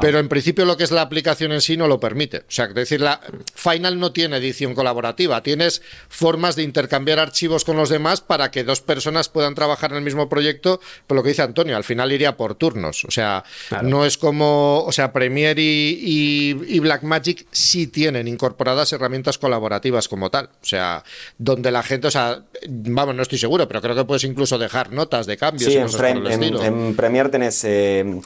Pero 0.00 0.18
en 0.18 0.28
principio 0.28 0.64
lo 0.64 0.76
que 0.76 0.84
es 0.84 0.90
la 0.90 1.02
aplicación 1.02 1.52
en 1.52 1.60
sí 1.60 1.76
no 1.76 1.86
lo 1.86 2.00
permite. 2.00 2.38
O 2.38 2.42
sea, 2.48 2.66
es 2.66 2.74
decir, 2.74 3.00
la 3.00 3.20
Final 3.54 3.98
no 3.98 4.12
tiene 4.12 4.38
edición 4.38 4.74
colaborativa. 4.74 5.42
Tienes 5.42 5.82
formas 6.08 6.56
de 6.56 6.62
intercambiar 6.62 7.18
archivos 7.18 7.64
con 7.64 7.76
los 7.76 7.88
demás 7.88 8.20
para 8.20 8.50
que 8.50 8.64
dos 8.64 8.80
personas 8.80 9.28
puedan 9.28 9.54
trabajar 9.54 9.92
en 9.92 9.98
el 9.98 10.04
mismo 10.04 10.28
proyecto. 10.28 10.80
Por 11.06 11.16
lo 11.16 11.22
que 11.22 11.30
dice 11.30 11.42
Antonio, 11.42 11.76
al 11.76 11.84
final 11.84 12.12
iría 12.12 12.36
por 12.36 12.54
turnos. 12.54 13.04
O 13.04 13.10
sea, 13.10 13.44
no 13.82 14.04
es 14.04 14.18
como 14.18 14.39
o 14.40 14.92
sea, 14.92 15.12
Premiere 15.12 15.62
y, 15.62 16.56
y, 16.66 16.78
Blackmagic 16.80 17.46
sí 17.50 17.86
tienen 17.86 18.28
incorporadas 18.28 18.92
herramientas 18.92 19.38
colaborativas 19.38 20.08
como 20.08 20.30
tal. 20.30 20.50
O 20.62 20.66
sea, 20.66 21.04
donde 21.38 21.70
la 21.70 21.82
gente, 21.82 22.08
o 22.08 22.10
sea, 22.10 22.42
vamos, 22.68 23.14
no 23.14 23.22
estoy 23.22 23.38
seguro, 23.38 23.66
pero 23.68 23.80
creo 23.80 23.94
que 23.94 24.04
puedes 24.04 24.24
incluso 24.24 24.58
dejar 24.58 24.92
notas 24.92 25.26
de 25.26 25.36
cambios. 25.36 25.72
Sí, 25.72 25.78
en, 25.78 26.94
Premiere 26.96 27.28
tenés... 27.28 27.64
Eh, 27.64 28.20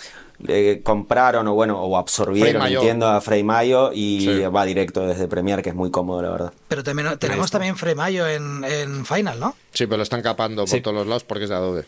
compraron 0.82 1.46
o 1.46 1.54
bueno 1.54 1.80
o 1.80 1.96
absorbieron 1.96 2.66
entiendo 2.66 3.06
a 3.06 3.20
Frame.io 3.20 3.92
y 3.94 4.40
va 4.40 4.64
directo 4.64 5.06
desde 5.06 5.28
Premiere 5.28 5.62
que 5.62 5.68
es 5.68 5.76
muy 5.76 5.92
cómodo 5.92 6.22
la 6.22 6.30
verdad. 6.30 6.52
Pero 6.66 6.82
también 6.82 7.16
tenemos 7.20 7.52
también 7.52 7.76
Frame.io 7.76 8.26
en, 8.26 8.64
en, 8.64 9.06
Final 9.06 9.38
¿no? 9.38 9.54
sí 9.72 9.86
pero 9.86 9.98
lo 9.98 10.02
están 10.02 10.22
capando 10.22 10.64
por 10.64 10.80
todos 10.80 10.96
los 10.96 11.06
lados 11.06 11.22
porque 11.22 11.44
es 11.44 11.50
de 11.50 11.56
Adobe. 11.56 11.84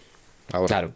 Claro 0.68 0.92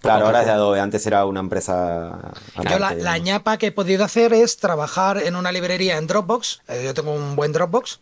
Claro, 0.00 0.26
ahora 0.26 0.40
es 0.40 0.46
de 0.46 0.52
Adobe, 0.52 0.80
antes 0.80 1.06
era 1.06 1.26
una 1.26 1.40
empresa. 1.40 2.32
Yo 2.70 2.78
la, 2.78 3.18
ñapa 3.18 3.58
que 3.58 3.66
he 3.66 3.72
podido 3.72 4.04
hacer 4.04 4.32
es 4.32 4.56
trabajar 4.56 5.18
en 5.18 5.36
una 5.36 5.52
librería 5.52 5.98
en 5.98 6.06
Dropbox. 6.06 6.62
Eh, 6.68 6.82
yo 6.84 6.94
tengo 6.94 7.12
un 7.12 7.36
buen 7.36 7.52
Dropbox. 7.52 8.00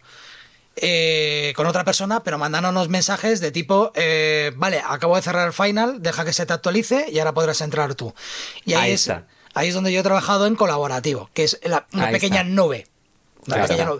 Eh, 0.80 1.52
con 1.56 1.66
otra 1.66 1.84
persona, 1.84 2.22
pero 2.22 2.38
mandándonos 2.38 2.88
mensajes 2.88 3.40
de 3.40 3.50
tipo, 3.50 3.90
eh, 3.96 4.52
vale, 4.54 4.80
acabo 4.86 5.16
de 5.16 5.22
cerrar 5.22 5.48
el 5.48 5.52
final, 5.52 6.00
deja 6.00 6.24
que 6.24 6.32
se 6.32 6.46
te 6.46 6.52
actualice 6.52 7.06
y 7.10 7.18
ahora 7.18 7.34
podrás 7.34 7.60
entrar 7.62 7.96
tú. 7.96 8.14
Y 8.64 8.74
ahí, 8.74 8.92
es, 8.92 9.10
ahí 9.54 9.68
es 9.68 9.74
donde 9.74 9.92
yo 9.92 9.98
he 9.98 10.02
trabajado 10.04 10.46
en 10.46 10.54
colaborativo, 10.54 11.30
que 11.34 11.42
es 11.42 11.58
una 11.92 12.10
pequeña 12.12 12.44
nube. 12.44 12.86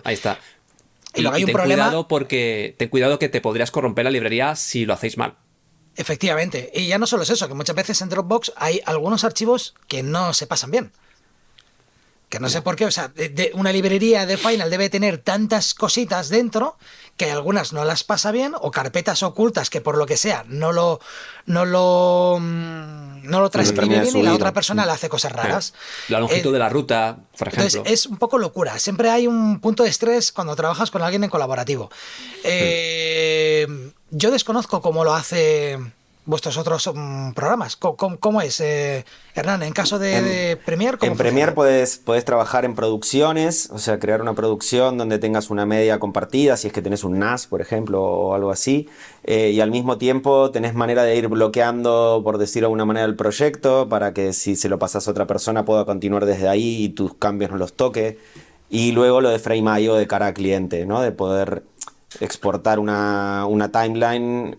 Ahí 0.05 0.13
está. 0.13 0.39
Y, 1.15 1.21
luego 1.21 1.35
hay 1.35 1.43
un 1.43 1.51
problema. 1.51 1.85
Cuidado 1.85 2.07
porque 2.07 2.75
ten 2.77 2.87
cuidado 2.87 3.19
que 3.19 3.27
te 3.27 3.41
podrías 3.41 3.71
corromper 3.71 4.05
la 4.05 4.11
librería 4.11 4.55
si 4.55 4.85
lo 4.85 4.93
hacéis 4.93 5.17
mal. 5.17 5.35
Efectivamente. 5.99 6.71
Y 6.73 6.87
ya 6.87 6.97
no 6.97 7.05
solo 7.05 7.23
es 7.23 7.29
eso, 7.29 7.49
que 7.49 7.53
muchas 7.53 7.75
veces 7.75 8.01
en 8.01 8.07
Dropbox 8.07 8.53
hay 8.55 8.79
algunos 8.85 9.25
archivos 9.25 9.75
que 9.89 10.01
no 10.01 10.33
se 10.33 10.47
pasan 10.47 10.71
bien. 10.71 10.93
Que 12.29 12.39
no 12.39 12.47
sé 12.47 12.61
por 12.61 12.77
qué, 12.77 12.85
o 12.85 12.91
sea, 12.91 13.09
de, 13.09 13.51
una 13.53 13.73
librería 13.73 14.25
de 14.25 14.37
Final 14.37 14.69
debe 14.69 14.89
tener 14.89 15.17
tantas 15.17 15.73
cositas 15.73 16.29
dentro 16.29 16.77
que 17.17 17.29
algunas 17.29 17.73
no 17.73 17.83
las 17.83 18.05
pasa 18.05 18.31
bien 18.31 18.53
o 18.61 18.71
carpetas 18.71 19.23
ocultas 19.23 19.69
que 19.69 19.81
por 19.81 19.97
lo 19.97 20.05
que 20.05 20.15
sea 20.15 20.45
no 20.47 20.71
lo 20.71 21.01
no 21.47 21.65
lo 21.65 22.37
mm, 22.39 23.23
no 23.23 23.41
lo 23.41 23.49
transcribe 23.49 23.99
bien 23.99 24.15
y 24.15 24.21
la 24.21 24.35
otra 24.35 24.53
persona 24.53 24.85
le 24.85 24.93
hace 24.93 25.09
cosas 25.09 25.33
raras. 25.33 25.73
La 26.07 26.21
longitud 26.21 26.51
eh, 26.51 26.53
de 26.53 26.59
la 26.59 26.69
ruta, 26.69 27.17
por 27.37 27.49
ejemplo. 27.49 27.65
Entonces 27.65 27.91
es 27.91 28.05
un 28.05 28.15
poco 28.15 28.37
locura. 28.37 28.79
Siempre 28.79 29.09
hay 29.09 29.27
un 29.27 29.59
punto 29.59 29.83
de 29.83 29.89
estrés 29.89 30.31
cuando 30.31 30.55
trabajas 30.55 30.91
con 30.91 31.01
alguien 31.01 31.25
en 31.25 31.29
colaborativo. 31.29 31.89
Eh, 32.43 33.67
yo 34.11 34.31
desconozco 34.31 34.81
cómo 34.81 35.03
lo 35.03 35.13
hace 35.13 35.77
vuestros 36.29 36.57
otros 36.57 36.91
mm, 36.93 37.31
programas. 37.31 37.75
¿Cómo, 37.75 38.41
es, 38.41 38.59
eh, 38.61 39.03
Hernán? 39.33 39.63
En 39.63 39.73
caso 39.73 39.97
de, 39.97 40.57
Premiere, 40.63 40.97
En 41.01 41.17
Premiere 41.17 41.53
puedes, 41.53 41.97
puedes 41.97 42.23
trabajar 42.23 42.65
en 42.65 42.75
producciones, 42.75 43.69
o 43.71 43.79
sea, 43.79 43.97
crear 43.99 44.21
una 44.21 44.35
producción 44.35 44.97
donde 44.97 45.17
tengas 45.17 45.49
una 45.49 45.65
media 45.65 45.99
compartida, 45.99 46.55
si 46.55 46.67
es 46.67 46.73
que 46.73 46.83
tenés 46.83 47.03
un 47.03 47.17
NAS, 47.17 47.47
por 47.47 47.61
ejemplo, 47.61 48.03
o 48.03 48.35
algo 48.35 48.51
así, 48.51 48.87
eh, 49.23 49.49
y 49.49 49.59
al 49.59 49.71
mismo 49.71 49.97
tiempo 49.97 50.51
tenés 50.51 50.75
manera 50.75 51.03
de 51.03 51.15
ir 51.15 51.27
bloqueando, 51.29 52.21
por 52.23 52.37
decirlo 52.37 52.67
de 52.67 52.69
alguna 52.69 52.85
manera, 52.85 53.07
el 53.07 53.15
proyecto 53.15 53.89
para 53.89 54.13
que 54.13 54.33
si 54.33 54.55
se 54.55 54.69
lo 54.69 54.77
pasas 54.77 55.07
a 55.07 55.11
otra 55.11 55.25
persona 55.25 55.65
pueda 55.65 55.85
continuar 55.85 56.27
desde 56.27 56.47
ahí 56.47 56.83
y 56.85 56.89
tus 56.89 57.15
cambios 57.15 57.49
no 57.49 57.57
los 57.57 57.73
toque. 57.73 58.19
Y 58.71 58.91
luego 58.91 59.19
lo 59.19 59.29
de 59.29 59.39
Frame.io 59.39 59.95
de 59.95 60.05
cara 60.05 60.27
al 60.27 60.33
cliente, 60.35 60.85
¿no? 60.85 61.01
De 61.01 61.11
poder 61.11 61.63
exportar 62.19 62.79
una, 62.79 63.45
una 63.47 63.71
timeline 63.71 64.57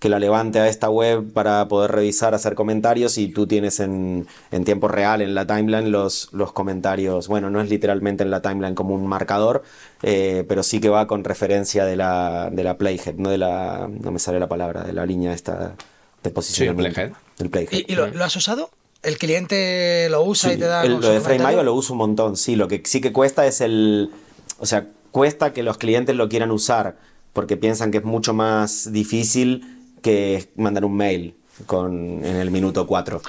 que 0.00 0.08
la 0.08 0.18
levante 0.18 0.58
a 0.58 0.66
esta 0.66 0.88
web 0.88 1.30
para 1.32 1.68
poder 1.68 1.92
revisar, 1.92 2.34
hacer 2.34 2.54
comentarios 2.54 3.18
y 3.18 3.28
tú 3.28 3.46
tienes 3.46 3.80
en, 3.80 4.26
tiempo 4.64 4.88
real 4.88 5.20
en 5.20 5.34
la 5.34 5.46
timeline 5.46 5.92
los, 5.92 6.30
los 6.32 6.52
comentarios. 6.52 7.28
Bueno, 7.28 7.50
no 7.50 7.60
es 7.60 7.68
literalmente 7.68 8.24
en 8.24 8.30
la 8.30 8.40
timeline 8.40 8.74
como 8.74 8.94
un 8.94 9.06
marcador, 9.06 9.62
eh, 10.02 10.44
pero 10.48 10.62
sí 10.62 10.80
que 10.80 10.88
va 10.88 11.06
con 11.06 11.22
referencia 11.22 11.84
de 11.84 11.96
la, 11.96 12.48
de 12.50 12.64
la 12.64 12.78
playhead, 12.78 13.14
no 13.16 13.28
de 13.28 13.38
la, 13.38 13.88
no 13.88 14.10
me 14.10 14.18
sale 14.18 14.40
la 14.40 14.48
palabra, 14.48 14.84
de 14.84 14.94
la 14.94 15.04
línea 15.04 15.34
esta 15.34 15.74
de 16.22 16.30
posición. 16.30 16.76
del 16.78 17.50
playhead. 17.50 17.84
¿Y, 17.86 17.94
lo, 17.94 18.24
has 18.24 18.34
usado? 18.34 18.70
¿El 19.02 19.18
cliente 19.18 20.08
lo 20.10 20.22
usa 20.24 20.54
y 20.54 20.56
te 20.56 20.64
da... 20.64 20.82
El, 20.82 20.92
lo 20.92 21.10
de 21.10 21.20
FrameIO 21.20 21.62
lo 21.62 21.74
uso 21.74 21.92
un 21.92 21.98
montón, 21.98 22.38
sí. 22.38 22.56
Lo 22.56 22.68
que 22.68 22.82
sí 22.84 23.02
que 23.02 23.12
cuesta 23.12 23.46
es 23.46 23.60
el... 23.60 24.10
O 24.58 24.66
sea, 24.66 24.86
cuesta 25.10 25.52
que 25.52 25.62
los 25.62 25.78
clientes 25.78 26.16
lo 26.16 26.28
quieran 26.28 26.50
usar 26.50 26.96
porque 27.32 27.56
piensan 27.56 27.90
que 27.90 27.98
es 27.98 28.04
mucho 28.04 28.34
más 28.34 28.92
difícil 28.92 29.78
que 30.02 30.50
mandar 30.56 30.84
un 30.84 30.96
mail 30.96 31.34
con, 31.66 32.24
en 32.24 32.36
el 32.36 32.50
minuto 32.50 32.86
4. 32.86 33.20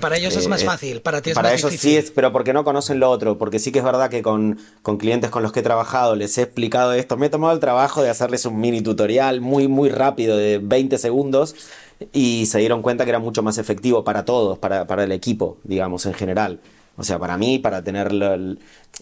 Para 0.00 0.16
ellos 0.16 0.36
es 0.36 0.48
más 0.48 0.62
eh, 0.62 0.66
fácil, 0.66 1.00
para 1.00 1.22
ti 1.22 1.30
es 1.30 1.36
para 1.36 1.50
más 1.50 1.60
ellos 1.60 1.80
sí 1.80 1.96
es, 1.96 2.10
pero 2.10 2.32
porque 2.32 2.52
no 2.52 2.64
conocen 2.64 2.98
lo 2.98 3.08
otro, 3.08 3.38
porque 3.38 3.60
sí 3.60 3.70
que 3.70 3.78
es 3.78 3.84
verdad 3.84 4.10
que 4.10 4.20
con, 4.20 4.58
con, 4.82 4.98
clientes 4.98 5.30
con 5.30 5.44
los 5.44 5.52
que 5.52 5.60
he 5.60 5.62
trabajado 5.62 6.16
les 6.16 6.36
he 6.38 6.42
explicado 6.42 6.92
esto, 6.92 7.16
me 7.16 7.26
he 7.26 7.30
tomado 7.30 7.54
el 7.54 7.60
trabajo 7.60 8.02
de 8.02 8.10
hacerles 8.10 8.44
un 8.46 8.60
mini 8.60 8.82
tutorial 8.82 9.40
muy 9.40 9.68
muy 9.68 9.88
rápido 9.88 10.36
de 10.36 10.58
20 10.58 10.98
segundos 10.98 11.54
y 12.12 12.46
se 12.46 12.58
dieron 12.58 12.82
cuenta 12.82 13.04
que 13.04 13.10
era 13.10 13.20
mucho 13.20 13.44
más 13.44 13.58
efectivo 13.58 14.02
para 14.02 14.24
todos, 14.24 14.58
para, 14.58 14.88
para 14.88 15.04
el 15.04 15.12
equipo, 15.12 15.58
digamos, 15.62 16.04
en 16.06 16.14
general. 16.14 16.60
O 16.96 17.04
sea, 17.04 17.18
para 17.18 17.36
mí, 17.36 17.58
para 17.58 17.82
tener 17.82 18.10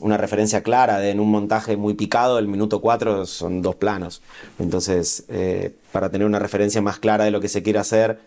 una 0.00 0.16
referencia 0.16 0.62
clara 0.62 0.98
de 0.98 1.10
en 1.10 1.20
un 1.20 1.30
montaje 1.30 1.76
muy 1.76 1.94
picado, 1.94 2.38
el 2.38 2.48
minuto 2.48 2.80
4 2.80 3.24
son 3.26 3.62
dos 3.62 3.76
planos. 3.76 4.20
Entonces, 4.58 5.24
eh, 5.28 5.74
para 5.92 6.10
tener 6.10 6.26
una 6.26 6.38
referencia 6.38 6.82
más 6.82 6.98
clara 6.98 7.24
de 7.24 7.30
lo 7.30 7.40
que 7.40 7.48
se 7.48 7.62
quiere 7.62 7.78
hacer 7.78 8.18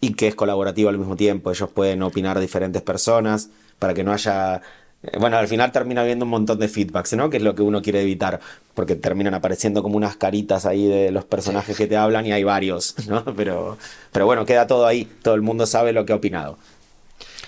y 0.00 0.14
que 0.14 0.28
es 0.28 0.34
colaborativo 0.34 0.88
al 0.88 0.98
mismo 0.98 1.16
tiempo, 1.16 1.50
ellos 1.50 1.68
pueden 1.68 2.02
opinar 2.02 2.40
diferentes 2.40 2.82
personas 2.82 3.50
para 3.78 3.92
que 3.92 4.02
no 4.04 4.12
haya... 4.12 4.62
Eh, 5.02 5.18
bueno, 5.18 5.36
al 5.36 5.48
final 5.48 5.70
termina 5.70 6.00
habiendo 6.00 6.24
un 6.24 6.30
montón 6.30 6.58
de 6.58 6.68
feedbacks, 6.68 7.12
¿no? 7.12 7.28
Que 7.28 7.36
es 7.36 7.42
lo 7.42 7.54
que 7.54 7.60
uno 7.60 7.82
quiere 7.82 8.00
evitar, 8.00 8.40
porque 8.72 8.96
terminan 8.96 9.34
apareciendo 9.34 9.82
como 9.82 9.98
unas 9.98 10.16
caritas 10.16 10.64
ahí 10.64 10.86
de 10.86 11.10
los 11.10 11.26
personajes 11.26 11.76
que 11.76 11.86
te 11.86 11.98
hablan 11.98 12.24
y 12.26 12.32
hay 12.32 12.44
varios, 12.44 12.94
¿no? 13.08 13.22
Pero, 13.36 13.76
pero 14.12 14.24
bueno, 14.24 14.46
queda 14.46 14.66
todo 14.66 14.86
ahí, 14.86 15.04
todo 15.22 15.34
el 15.34 15.42
mundo 15.42 15.66
sabe 15.66 15.92
lo 15.92 16.06
que 16.06 16.14
ha 16.14 16.16
opinado. 16.16 16.56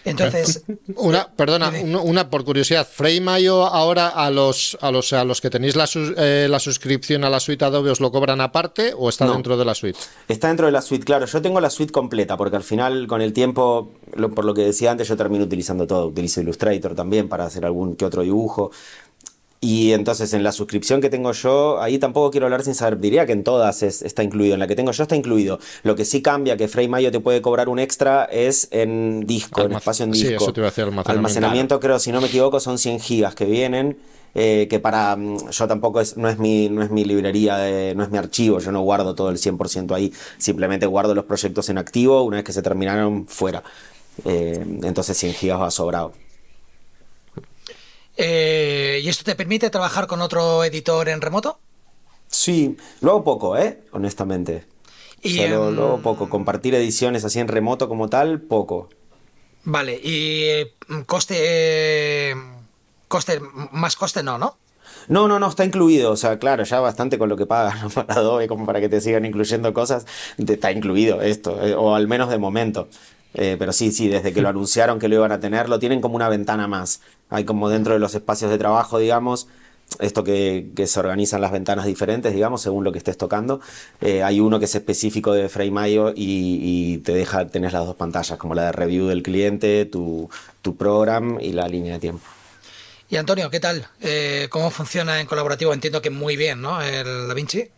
Entonces. 0.05 0.65
Una, 0.97 1.29
perdona, 1.29 1.73
una, 2.03 2.29
por 2.29 2.45
curiosidad. 2.45 2.87
Frame.io 2.91 3.67
ahora 3.67 4.09
a 4.09 4.31
los, 4.31 4.77
a 4.81 4.91
los, 4.91 5.13
a 5.13 5.25
los 5.25 5.41
que 5.41 5.51
tenéis 5.51 5.77
la, 5.77 5.89
eh, 6.17 6.47
la, 6.51 6.59
suscripción 6.59 7.25
a 7.25 7.31
la 7.31 7.41
suite 7.41 7.65
Adobe 7.65 7.91
os 7.91 8.01
lo 8.01 8.11
cobran 8.11 8.41
aparte 8.41 8.95
o 8.97 9.09
está 9.09 9.31
dentro 9.31 9.57
de 9.57 9.65
la 9.65 9.75
suite? 9.75 9.99
Está 10.29 10.49
dentro 10.49 10.67
de 10.67 10.73
la 10.73 10.83
suite, 10.83 11.05
claro. 11.05 11.27
Yo 11.27 11.41
tengo 11.41 11.61
la 11.61 11.71
suite 11.71 11.93
completa 11.93 12.37
porque 12.37 12.57
al 12.57 12.65
final, 12.65 13.07
con 13.07 13.23
el 13.23 13.33
tiempo, 13.33 13.93
por 14.35 14.45
lo 14.45 14.55
que 14.55 14.63
decía 14.63 14.91
antes, 14.91 15.09
yo 15.09 15.17
termino 15.17 15.45
utilizando 15.45 15.87
todo. 15.87 16.07
Utilizo 16.07 16.41
Illustrator 16.41 16.95
también 16.95 17.29
para 17.29 17.45
hacer 17.45 17.65
algún 17.65 17.97
que 17.97 18.05
otro 18.05 18.23
dibujo. 18.23 18.71
Y 19.65 19.93
entonces 19.93 20.35
en 20.35 20.43
la 20.43 20.51
suscripción 20.51 21.01
que 21.01 21.09
tengo 21.09 21.31
yo, 21.31 21.81
ahí 21.81 21.97
tampoco 22.01 22.33
quiero 22.33 22.47
hablar 22.47 22.65
sin 22.65 22.75
saber, 22.75 22.99
diría 22.99 23.27
que 23.27 23.33
en 23.33 23.45
todas 23.45 23.85
está 23.85 24.25
incluido, 24.25 24.55
en 24.55 24.61
la 24.61 24.67
que 24.67 24.75
tengo 24.75 24.91
yo 24.91 25.05
está 25.05 25.15
incluido. 25.15 25.61
Lo 25.85 25.95
que 25.95 26.05
sí 26.05 26.21
cambia, 26.21 26.57
que 26.57 26.67
Frame.io 26.67 27.13
te 27.13 27.21
puede 27.21 27.41
cobrar 27.41 27.69
un 27.69 27.79
extra, 27.79 28.25
es 28.25 28.67
en 28.73 29.25
disco, 29.25 29.63
en 29.63 29.73
espacio 29.75 30.05
en 30.05 30.11
disco. 30.11 30.29
Sí, 30.31 30.35
eso 30.35 30.53
te 30.53 30.61
iba 30.61 30.67
a 30.67 30.71
decir, 30.71 30.83
almacenamiento. 30.83 31.11
Almacenamiento 31.13 31.79
creo, 31.79 32.01
si 32.01 32.11
no 32.11 32.21
me 32.21 32.27
equivoco, 32.27 32.59
son 32.59 32.77
100 32.77 32.99
gigas 32.99 33.37
que 33.37 33.45
vienen. 33.45 33.99
Eh, 34.35 34.67
que 34.69 34.81
para 34.81 35.15
mm, 35.15 35.51
yo 35.51 35.69
tampoco 35.69 36.01
es, 36.01 36.17
no 36.17 36.29
es 36.29 36.39
mi, 36.39 36.69
no 36.69 36.83
es 36.83 36.91
mi 36.91 37.05
librería, 37.05 37.59
no 37.95 38.03
es 38.03 38.11
mi 38.11 38.19
archivo, 38.19 38.59
yo 38.59 38.73
no 38.73 38.81
guardo 38.81 39.15
todo 39.15 39.29
el 39.29 39.37
100% 39.37 39.95
ahí, 39.95 40.11
simplemente 40.39 40.87
guardo 40.87 41.15
los 41.15 41.27
proyectos 41.27 41.69
en 41.69 41.77
activo, 41.77 42.23
una 42.23 42.39
vez 42.39 42.45
que 42.45 42.53
se 42.53 42.63
terminaron, 42.63 43.27
fuera. 43.29 43.63
Eh, 44.25 44.65
entonces 44.83 45.17
100 45.19 45.35
gigas 45.35 45.61
va 45.61 45.71
sobrado. 45.71 46.13
Eh, 48.25 49.01
¿Y 49.03 49.09
esto 49.09 49.25
te 49.25 49.35
permite 49.35 49.69
trabajar 49.69 50.07
con 50.07 50.23
otro 50.23 50.63
editor 50.63 51.09
en 51.09 51.21
remoto? 51.21 51.59
Sí, 52.29 52.77
luego 53.01 53.25
poco, 53.25 53.57
¿eh? 53.57 53.83
Honestamente. 53.91 54.65
Y, 55.23 55.45
luego 55.49 55.99
poco. 55.99 56.29
Compartir 56.29 56.77
ediciones 56.77 57.25
así 57.25 57.41
en 57.41 57.49
remoto 57.49 57.89
como 57.89 58.09
tal, 58.09 58.41
poco. 58.41 58.91
Vale, 59.65 59.95
y 59.95 60.65
mm, 60.87 61.01
coste, 61.01 61.35
eh, 61.37 62.35
coste, 63.09 63.41
más 63.73 63.97
coste 63.97 64.23
no, 64.23 64.39
¿no? 64.39 64.57
No, 65.09 65.27
no, 65.27 65.41
no, 65.41 65.49
está 65.49 65.65
incluido. 65.65 66.13
O 66.13 66.17
sea, 66.17 66.39
claro, 66.39 66.63
ya 66.63 66.79
bastante 66.79 67.19
con 67.19 67.29
lo 67.29 67.37
que 67.37 67.47
pagan 67.47 67.91
para 67.95 68.15
Adobe, 68.15 68.47
como 68.47 68.67
para 68.67 68.81
que 68.81 68.89
te 68.89 69.01
sigan 69.01 69.25
incluyendo 69.25 69.75
cosas, 69.75 70.07
está 70.39 70.71
incluido 70.71 71.23
esto, 71.23 71.61
eh, 71.61 71.75
o 71.75 71.97
al 71.97 72.07
menos 72.07 72.31
de 72.31 72.39
momento. 72.39 72.87
pero 73.33 73.73
sí, 73.73 73.91
sí, 73.91 74.07
desde 74.07 74.33
que 74.33 74.43
lo 74.43 74.49
anunciaron 74.51 75.01
que 75.01 75.09
lo 75.09 75.17
iban 75.17 75.33
a 75.33 75.41
tener, 75.41 75.69
lo 75.69 75.81
tienen 75.81 76.01
como 76.01 76.15
una 76.15 76.29
ventana 76.29 76.69
más. 76.69 77.01
Hay 77.33 77.45
como 77.45 77.69
dentro 77.69 77.95
de 77.95 77.99
los 77.99 78.15
espacios 78.15 78.51
de 78.51 78.59
trabajo, 78.59 78.99
digamos, 78.99 79.49
esto 80.01 80.25
que, 80.25 80.71
se 80.87 81.01
organizan 81.01 81.41
las 81.41 81.53
ventanas 81.53 81.87
diferentes, 81.87 82.33
digamos, 82.35 82.63
según 82.63 82.85
lo 82.85 82.93
que 82.93 82.99
estés 82.99 83.17
tocando. 83.17 83.61
Eh, 84.01 84.23
hay 84.23 84.41
uno 84.41 84.59
que 84.59 84.67
es 84.67 84.75
específico 84.75 85.33
de 85.33 85.49
Frame.io 85.49 86.11
y, 86.11 86.15
y, 86.17 86.99
te 86.99 87.13
deja, 87.13 87.47
tenés 87.47 87.73
las 87.73 87.87
dos 87.87 87.97
pantallas, 87.97 88.39
como 88.39 88.55
la 88.55 88.67
de 88.67 88.73
review 88.73 89.07
del 89.07 89.23
cliente, 89.23 89.85
tu, 89.85 90.29
program 90.79 91.39
y 91.41 91.53
la 91.53 91.69
línea 91.69 91.95
de 91.95 92.01
tiempo. 92.01 92.25
Y 93.09 93.17
Antonio, 93.17 93.51
¿qué 93.51 93.61
tal? 93.61 93.87
Eh, 94.01 94.49
¿Cómo 94.51 94.71
funciona 94.71 95.21
en 95.21 95.27
colaborativo? 95.27 95.73
Entiendo 95.73 96.01
que 96.01 96.11
muy 96.11 96.37
bien, 96.37 96.63
¿no? 96.63 96.81
El 96.81 97.29
DaVinci 97.29 97.69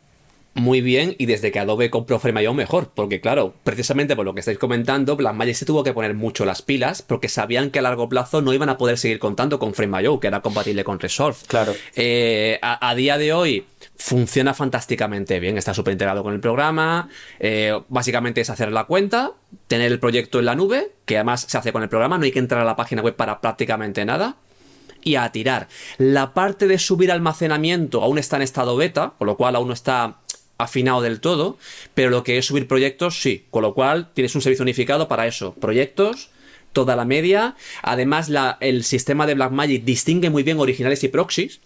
muy 0.55 0.81
bien 0.81 1.17
y 1.19 1.27
desde 1.27 1.51
que 1.51 1.59
Adobe 1.59 1.91
compró 1.91 2.19
Frame.io 2.19 2.55
mejor, 2.55 2.91
porque 2.95 3.21
claro, 3.21 3.55
precisamente 3.65 4.15
por 4.15 4.25
lo 4.25 4.35
que 4.35 4.41
estáis 4.41 4.59
comentando, 4.59 5.17
Blackmagic 5.17 5.57
se 5.57 5.67
tuvo 5.67 5.83
que 5.83 5.93
poner 5.93 6.15
mucho 6.15 6.45
las 6.45 6.63
pilas 6.63 7.03
porque 7.03 7.29
sabían 7.29 7.71
que 7.71 7.81
a 7.81 7.83
largo 7.83 8.09
plazo 8.09 8.41
no 8.41 8.53
iban 8.53 8.69
a 8.69 8.79
poder 8.79 8.97
seguir 8.99 9.19
contando 9.19 9.59
con 9.59 9.75
Frame.io, 9.75 10.21
que 10.21 10.29
era 10.29 10.41
compatible 10.41 10.85
con 10.85 11.01
Resolve. 11.01 11.37
Claro. 11.49 11.75
Eh, 11.97 12.59
a, 12.63 12.95
día 12.95 13.19
de 13.19 13.33
hoy 13.33 13.67
funciona 13.97 14.55
fantásticamente 14.55 15.41
bien, 15.41 15.59
está 15.59 15.75
súper 15.75 15.93
integrado 15.93 16.23
con 16.23 16.33
el 16.33 16.41
programa, 16.41 17.09
eh, 17.41 17.77
básicamente 17.89 18.41
es 18.41 18.51
hacer 18.51 18.71
la 18.71 18.85
cuenta, 18.85 19.33
tener 19.67 19.91
el 19.91 19.99
proyecto 19.99 20.39
en 20.39 20.45
la 20.45 20.55
nube, 20.55 20.93
que 21.05 21.17
además 21.17 21.47
se 21.49 21.59
hace 21.59 21.73
con 21.73 21.83
el 21.83 21.89
programa, 21.89 22.17
no 22.17 22.25
hay 22.25 22.33
que 22.33 22.39
entrar 22.39 22.61
a 22.61 22.65
la 22.65 22.77
página 22.77 23.03
web 23.03 23.17
para 23.17 23.41
prácticamente 23.41 24.05
nada 24.05 24.37
y 25.05 25.17
a 25.17 25.31
tirar. 25.31 25.69
La 25.99 26.33
parte 26.33 26.67
de 26.67 26.79
subir 26.79 27.13
almacenamiento 27.13 28.03
aún 28.03 28.19
está 28.19 28.37
en 28.37 28.43
estado 28.43 28.77
beta, 28.77 29.13
con 29.19 29.27
lo 29.27 29.37
cual 29.37 29.57
aún 29.57 29.69
no 29.69 29.75
está 29.75 30.17
afinado 30.59 31.03
del 31.03 31.21
todo, 31.21 31.59
pero 31.95 32.11
lo 32.11 32.23
que 32.25 32.39
es 32.39 32.47
subir 32.47 32.69
proyectos, 32.69 33.21
sí. 33.21 33.47
Con 33.51 33.63
lo 33.63 33.75
cual 33.75 34.11
tienes 34.15 34.35
un 34.35 34.43
servicio 34.43 34.63
unificado 34.63 35.09
para 35.09 35.27
eso. 35.27 35.55
Proyectos, 35.55 36.31
toda 36.73 36.97
la 36.97 37.05
media. 37.05 37.57
Además, 37.83 38.29
la, 38.29 38.59
el 38.61 38.85
sistema 38.85 39.27
de 39.27 39.35
Blackmagic 39.35 39.85
distingue 39.85 40.31
muy 40.31 40.43
bien 40.43 40.59
originales 40.59 41.03
y 41.05 41.09
proxies. 41.09 41.61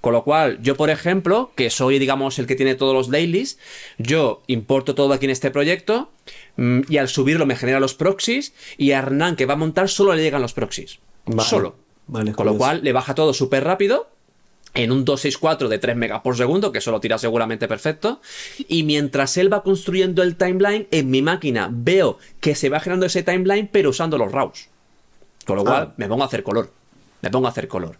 Con 0.00 0.12
lo 0.12 0.22
cual, 0.22 0.58
yo, 0.60 0.76
por 0.76 0.90
ejemplo, 0.90 1.52
que 1.54 1.70
soy, 1.70 1.98
digamos, 1.98 2.38
el 2.38 2.46
que 2.46 2.56
tiene 2.56 2.74
todos 2.74 2.92
los 2.92 3.10
dailies, 3.10 3.58
yo 3.96 4.42
importo 4.48 4.94
todo 4.94 5.14
aquí 5.14 5.24
en 5.24 5.30
este 5.30 5.50
proyecto 5.50 6.10
mm, 6.56 6.80
y 6.90 6.98
al 6.98 7.08
subirlo 7.08 7.46
me 7.46 7.56
genera 7.56 7.80
los 7.80 7.94
proxies 7.94 8.52
y 8.76 8.92
a 8.92 8.98
Hernán, 8.98 9.34
que 9.34 9.46
va 9.46 9.54
a 9.54 9.56
montar, 9.56 9.88
solo 9.88 10.14
le 10.14 10.22
llegan 10.22 10.42
los 10.42 10.52
proxies. 10.52 10.98
Solo. 11.38 11.76
Con 12.36 12.46
lo 12.46 12.56
cual, 12.58 12.80
le 12.82 12.92
baja 12.92 13.14
todo 13.14 13.32
súper 13.32 13.64
rápido 13.64 14.13
en 14.74 14.90
un 14.90 15.04
264 15.04 15.68
de 15.68 15.78
3 15.78 15.96
megas 15.96 16.20
por 16.20 16.36
segundo, 16.36 16.72
que 16.72 16.78
eso 16.78 16.90
lo 16.90 17.00
tira 17.00 17.16
seguramente 17.16 17.68
perfecto. 17.68 18.20
Y 18.68 18.82
mientras 18.82 19.36
él 19.36 19.52
va 19.52 19.62
construyendo 19.62 20.22
el 20.22 20.36
timeline, 20.36 20.88
en 20.90 21.10
mi 21.10 21.22
máquina 21.22 21.68
veo 21.70 22.18
que 22.40 22.56
se 22.56 22.68
va 22.68 22.80
generando 22.80 23.06
ese 23.06 23.22
timeline, 23.22 23.68
pero 23.70 23.90
usando 23.90 24.18
los 24.18 24.32
RAWs. 24.32 24.68
Con 25.46 25.56
lo 25.56 25.62
ah. 25.62 25.64
cual, 25.64 25.94
me 25.96 26.08
pongo 26.08 26.24
a 26.24 26.26
hacer 26.26 26.42
color. 26.42 26.72
Me 27.22 27.30
pongo 27.30 27.46
a 27.46 27.50
hacer 27.50 27.68
color. 27.68 27.98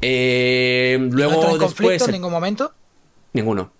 Eh, 0.00 0.96
luego, 1.10 1.42
¿No 1.42 1.58
conflicto 1.58 2.06
en 2.06 2.12
ningún 2.12 2.32
momento? 2.32 2.72
Ninguno. 3.32 3.72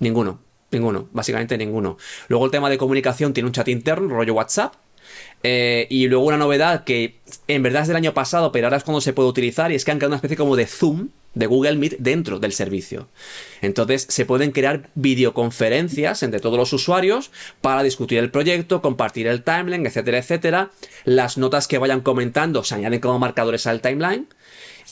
Ninguno. 0.00 0.40
Ninguno. 0.70 1.08
Básicamente 1.12 1.56
ninguno. 1.56 1.96
Luego 2.26 2.44
el 2.44 2.50
tema 2.50 2.68
de 2.68 2.76
comunicación 2.76 3.32
tiene 3.32 3.46
un 3.46 3.52
chat 3.52 3.68
interno, 3.68 4.08
rollo 4.08 4.34
WhatsApp, 4.34 4.74
eh, 5.42 5.86
y 5.88 6.08
luego 6.08 6.26
una 6.26 6.36
novedad 6.36 6.84
que 6.84 7.20
en 7.46 7.62
verdad 7.62 7.82
es 7.82 7.88
del 7.88 7.96
año 7.96 8.12
pasado, 8.12 8.52
pero 8.52 8.66
ahora 8.66 8.76
es 8.76 8.84
cuando 8.84 9.00
se 9.00 9.12
puede 9.12 9.28
utilizar, 9.28 9.72
y 9.72 9.76
es 9.76 9.84
que 9.84 9.92
han 9.92 9.98
creado 9.98 10.10
una 10.10 10.16
especie 10.16 10.36
como 10.36 10.56
de 10.56 10.66
Zoom 10.66 11.08
de 11.34 11.46
Google 11.46 11.76
Meet 11.76 11.98
dentro 11.98 12.38
del 12.38 12.52
servicio. 12.52 13.08
Entonces 13.62 14.06
se 14.08 14.26
pueden 14.26 14.50
crear 14.52 14.90
videoconferencias 14.94 16.22
entre 16.22 16.40
todos 16.40 16.58
los 16.58 16.72
usuarios 16.72 17.30
para 17.60 17.82
discutir 17.82 18.18
el 18.18 18.30
proyecto, 18.30 18.82
compartir 18.82 19.26
el 19.26 19.42
timeline, 19.42 19.86
etcétera, 19.86 20.18
etcétera. 20.18 20.70
Las 21.04 21.38
notas 21.38 21.68
que 21.68 21.78
vayan 21.78 22.00
comentando 22.00 22.64
se 22.64 22.74
añaden 22.74 23.00
como 23.00 23.18
marcadores 23.18 23.66
al 23.66 23.80
timeline. 23.80 24.26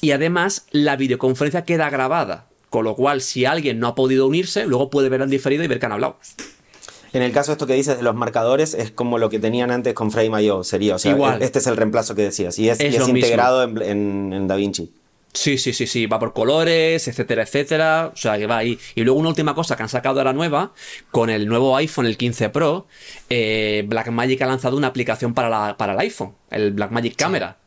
Y 0.00 0.10
además 0.10 0.66
la 0.70 0.96
videoconferencia 0.96 1.64
queda 1.64 1.90
grabada. 1.90 2.46
Con 2.70 2.84
lo 2.84 2.94
cual, 2.94 3.22
si 3.22 3.44
alguien 3.44 3.78
no 3.78 3.86
ha 3.86 3.94
podido 3.94 4.26
unirse, 4.26 4.66
luego 4.66 4.90
puede 4.90 5.08
ver 5.08 5.22
el 5.22 5.30
diferido 5.30 5.64
y 5.64 5.66
ver 5.66 5.78
que 5.78 5.86
han 5.86 5.92
hablado. 5.92 6.18
En 7.12 7.22
el 7.22 7.32
caso 7.32 7.52
de 7.52 7.54
esto 7.54 7.66
que 7.66 7.74
dices 7.74 7.96
de 7.96 8.02
los 8.02 8.14
marcadores, 8.14 8.74
es 8.74 8.90
como 8.90 9.18
lo 9.18 9.30
que 9.30 9.38
tenían 9.38 9.70
antes 9.70 9.94
con 9.94 10.10
Frame.io, 10.10 10.64
sería. 10.64 10.96
O 10.96 10.98
sea, 10.98 11.12
Igual. 11.12 11.42
este 11.42 11.60
es 11.60 11.66
el 11.66 11.76
reemplazo 11.76 12.14
que 12.14 12.22
decías. 12.22 12.58
Y 12.58 12.68
es, 12.68 12.78
integrado 13.08 13.62
en, 13.62 14.46
DaVinci. 14.46 14.92
Sí, 15.36 15.58
sí, 15.58 15.74
sí, 15.74 15.86
sí, 15.86 16.06
va 16.06 16.18
por 16.18 16.32
colores, 16.32 17.06
etcétera, 17.06 17.42
etcétera. 17.42 18.10
O 18.12 18.16
sea, 18.16 18.38
que 18.38 18.46
va 18.46 18.56
ahí. 18.56 18.78
Y 18.94 19.02
luego 19.02 19.20
una 19.20 19.28
última 19.28 19.54
cosa 19.54 19.76
que 19.76 19.82
han 19.82 19.88
sacado 19.90 20.18
ahora 20.18 20.32
nueva, 20.32 20.72
con 21.10 21.28
el 21.28 21.46
nuevo 21.46 21.76
iPhone, 21.76 22.06
el 22.06 22.16
15 22.16 22.48
Pro, 22.48 22.86
eh, 23.28 23.84
Blackmagic 23.86 24.40
ha 24.42 24.46
lanzado 24.46 24.76
una 24.78 24.86
aplicación 24.86 25.34
para, 25.34 25.50
la, 25.50 25.76
para 25.76 25.92
el 25.92 25.98
iPhone, 26.00 26.34
el 26.50 26.72
Blackmagic 26.72 27.16
Camera. 27.16 27.58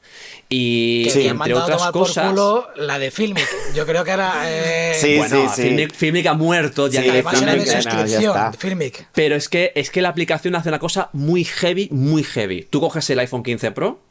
Y 0.52 1.08
entre 1.28 1.54
otras 1.54 1.92
cosas. 1.92 2.34
la 2.76 2.98
de 2.98 3.12
Filmic. 3.12 3.48
Yo 3.76 3.86
creo 3.86 4.04
que 4.04 4.12
era. 4.12 4.34
Eh... 4.46 4.96
Sí, 5.00 5.18
bueno, 5.18 5.54
sí, 5.54 5.88
Filmic, 5.94 6.26
ha 6.26 6.34
muerto. 6.34 6.88
Ya 6.88 7.04
que 7.04 7.22
suscripción. 7.22 8.54
Filmic. 8.58 9.08
Pero 9.14 9.36
es 9.36 9.48
que, 9.48 9.72
es 9.76 9.92
que 9.92 10.02
la 10.02 10.10
aplicación 10.10 10.56
hace 10.56 10.70
una 10.70 10.80
cosa 10.80 11.12
muy 11.14 11.44
heavy, 11.44 11.90
muy 11.92 12.24
heavy. 12.24 12.64
Tú 12.68 12.82
coges 12.82 13.08
el 13.12 13.20
iPhone 13.20 13.44
15 13.44 13.72
Pro, 13.72 14.02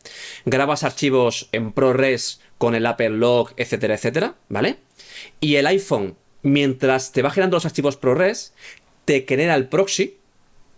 grabas 0.44 0.85
archivos 0.85 1.48
en 1.51 1.72
ProRes 1.72 2.40
con 2.59 2.74
el 2.74 2.86
Apple 2.86 3.10
Log, 3.10 3.52
etcétera, 3.56 3.94
etcétera, 3.94 4.35
¿vale? 4.48 4.78
Y 5.40 5.56
el 5.56 5.66
iPhone, 5.66 6.16
mientras 6.43 7.12
te 7.12 7.22
va 7.22 7.30
generando 7.30 7.56
los 7.56 7.64
archivos 7.64 7.97
ProRes, 7.97 8.52
te 9.05 9.24
genera 9.26 9.55
el 9.55 9.68
proxy. 9.68 10.18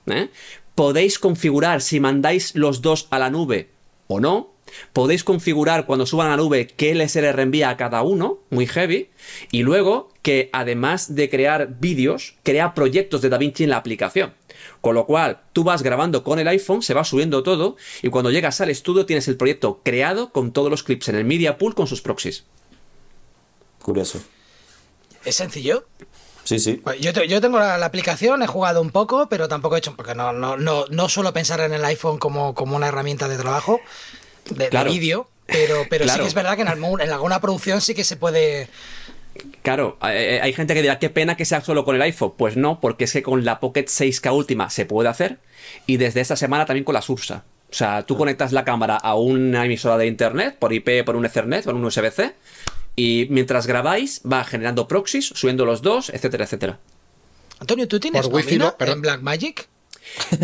¿eh? 0.07 0.29
Podéis 0.75 1.19
configurar 1.19 1.81
si 1.81 1.99
mandáis 1.99 2.55
los 2.55 2.83
dos 2.83 3.09
a 3.11 3.19
la 3.19 3.31
nube 3.31 3.71
o 4.07 4.21
no 4.21 4.53
Podéis 4.93 5.25
configurar 5.25 5.87
cuando 5.87 6.07
suban 6.07 6.29
a 6.29 6.31
la 6.31 6.37
nube 6.37 6.67
qué 6.67 6.95
le 6.95 7.33
reenvía 7.33 7.71
a 7.71 7.77
cada 7.77 8.03
uno, 8.03 8.39
muy 8.51 8.67
heavy, 8.67 9.11
y 9.51 9.63
luego 9.63 10.11
que 10.23 10.51
además 10.53 11.15
de 11.15 11.31
crear 11.31 11.79
vídeos, 11.81 12.35
crea 12.43 12.75
proyectos 12.75 13.23
de 13.23 13.29
DaVinci 13.29 13.65
en 13.65 13.71
la 13.71 13.77
aplicación. 13.77 14.35
Con 14.81 14.95
lo 14.95 15.07
cual, 15.07 15.41
tú 15.53 15.65
vas 15.65 15.83
grabando 15.83 16.23
con 16.23 16.39
el 16.39 16.49
iPhone, 16.49 16.83
se 16.83 16.95
va 16.95 17.05
subiendo 17.05 17.43
todo, 17.43 17.77
y 18.03 18.09
cuando 18.09 18.31
llegas 18.31 18.61
al 18.61 18.71
estudio 18.71 19.07
tienes 19.07 19.29
el 19.29 19.37
proyecto 19.37 19.81
creado 19.83 20.31
con 20.31 20.53
todos 20.53 20.71
los 20.71 20.83
clips 20.83 21.09
en 21.09 21.17
el 21.17 21.25
Media 21.25 21.59
Pool 21.59 21.75
con 21.75 21.87
sus 21.87 22.03
proxies. 22.03 22.45
Curioso. 23.83 24.21
¿Es 25.25 25.37
sencillo? 25.37 25.87
Sí, 26.45 26.59
sí. 26.59 26.83
Yo, 27.01 27.13
yo 27.13 27.41
tengo 27.41 27.59
la, 27.59 27.85
aplicación, 27.85 28.43
he 28.43 28.47
jugado 28.47 28.81
un 28.81 28.91
poco, 28.91 29.29
pero 29.29 29.49
tampoco 29.49 29.77
he 29.77 29.79
hecho, 29.79 29.95
porque 29.95 30.15
no, 30.15 30.33
no, 30.33 30.57
no, 30.57 30.87
no 30.91 31.09
suelo 31.09 31.33
pensar 31.33 31.61
en 31.61 31.73
el 31.73 31.85
iPhone 31.85 32.19
como, 32.19 32.55
como 32.55 32.77
una 32.77 32.89
herramienta 32.89 33.29
de 33.29 33.37
trabajo 33.37 33.81
de, 34.51 34.85
vídeo, 34.85 35.29
pero, 35.47 35.85
pero 35.89 36.09
sí 36.09 36.19
que 36.19 36.27
es 36.27 36.35
verdad 36.35 36.57
que 36.57 36.63
en, 36.63 36.69
alguna 36.69 37.41
producción 37.41 37.81
sí 37.81 37.95
que 37.95 38.05
se 38.05 38.17
puede... 38.17 38.69
Claro, 39.63 39.97
hay 40.01 40.53
gente 40.53 40.75
que 40.75 40.83
dirá, 40.83 40.99
qué 40.99 41.09
pena 41.09 41.37
que 41.37 41.45
sea 41.45 41.61
solo 41.61 41.85
con 41.85 41.97
el 41.97 42.03
iPhone. 42.03 42.35
Pues 42.37 42.57
no, 42.57 42.81
porque 42.81 43.05
es 43.05 43.13
que 43.13 43.23
con 43.23 43.45
la 43.45 43.61
Pocket 43.61 43.87
6K 43.87 44.35
última 44.35 44.71
se 44.71 44.87
puede 44.87 45.09
hacer 45.09 45.39
y 45.87 45.97
desde 45.97 46.21
esta 46.21 46.37
semana 46.37 46.67
también 46.67 46.85
con 46.85 46.95
la 46.95 47.03
Sursa. 47.03 47.45
O 47.71 47.75
sea, 47.75 48.05
tú 48.05 48.17
conectas 48.17 48.53
la 48.53 48.65
cámara 48.65 48.97
a 48.97 49.15
una 49.15 49.65
emisora 49.65 49.97
de 49.97 50.07
internet, 50.07 50.57
por 50.59 50.73
IP, 50.73 51.05
por 51.05 51.15
un 51.15 51.25
Ethernet, 51.25 51.65
por 51.65 51.75
un 51.75 51.85
USB-C, 51.85 52.35
y 52.97 53.29
mientras 53.31 53.67
grabáis 53.67 54.21
va 54.31 54.45
generando 54.45 54.89
proxies, 54.89 55.27
subiendo 55.27 55.65
los 55.65 55.81
dos, 55.81 56.11
etcétera, 56.11 56.45
etcétera. 56.45 56.79
Antonio, 57.61 57.87
¿tú 57.87 58.01
tienes 58.01 58.23
Por 58.23 58.35
wifi, 58.35 58.57
no, 58.59 58.75
en 58.81 59.01
Blackmagic? 59.01 59.69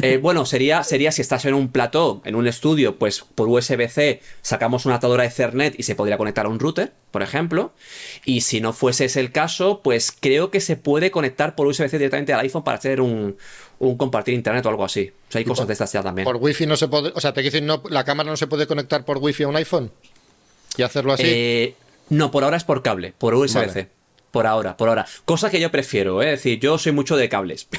Eh, 0.03 0.19
bueno, 0.21 0.47
sería, 0.47 0.83
sería 0.85 1.13
si 1.13 1.23
estás 1.23 1.45
en 1.45 1.55
un 1.55 1.69
plató, 1.69 2.23
en 2.25 2.35
un 2.35 2.47
estudio, 2.47 2.97
pues 2.97 3.25
por 3.35 3.49
USB-C 3.49 4.21
sacamos 4.43 4.87
una 4.87 4.97
atadora 4.97 5.25
Ethernet 5.25 5.79
y 5.79 5.83
se 5.83 5.95
podría 5.95 6.19
conectar 6.19 6.47
a 6.47 6.49
un 6.49 6.59
router, 6.59 6.93
por 7.11 7.23
ejemplo. 7.23 7.73
Y 8.25 8.43
si 8.43 8.61
no 8.61 8.73
fuese 8.73 9.07
ese 9.07 9.21
el 9.21 9.33
caso, 9.33 9.81
pues 9.83 10.13
creo 10.13 10.51
que 10.51 10.61
se 10.61 10.77
puede 10.77 11.11
conectar 11.11 11.55
por 11.55 11.67
USB-C 11.67 11.99
directamente 11.99 12.33
al 12.33 12.41
iPhone 12.41 12.65
para 12.65 12.79
hacer 12.79 13.01
un, 13.01 13.37
un 13.79 13.97
compartir 13.97 14.35
internet 14.35 14.65
o 14.67 14.69
algo 14.69 14.85
así. 14.85 15.13
O 15.29 15.33
sea, 15.33 15.39
hay 15.41 15.45
cosas 15.45 15.67
de 15.67 15.73
estas 15.73 15.93
ya 15.93 16.03
también. 16.03 16.25
Por 16.25 16.37
wifi 16.37 16.67
no 16.67 16.77
se 16.77 16.89
puede, 16.89 17.13
o 17.15 17.21
sea, 17.21 17.33
te 17.33 17.43
dicen 17.43 17.67
no, 17.67 17.83
la 17.89 18.05
cámara 18.05 18.31
no 18.31 18.37
se 18.37 18.47
puede 18.47 18.67
conectar 18.67 19.05
por 19.05 19.19
wifi 19.19 19.45
a 19.45 19.49
un 19.49 19.57
iPhone 19.57 19.91
y 20.77 20.83
hacerlo 20.83 21.13
así. 21.13 21.25
Eh, 21.27 21.75
no, 22.09 22.31
por 22.31 22.45
ahora 22.45 22.57
es 22.57 22.65
por 22.65 22.83
cable, 22.83 23.15
por 23.17 23.35
USB-C. 23.35 23.67
Vale. 23.67 23.89
Por 24.31 24.47
ahora, 24.47 24.77
por 24.77 24.89
ahora. 24.89 25.07
Cosa 25.25 25.51
que 25.51 25.61
yo 25.61 25.71
prefiero, 25.71 26.23
¿eh? 26.23 26.35
es 26.35 26.41
decir, 26.41 26.61
yo 26.61 26.79
soy 26.79 26.93
mucho 26.93 27.17
de 27.17 27.29
cables. 27.29 27.69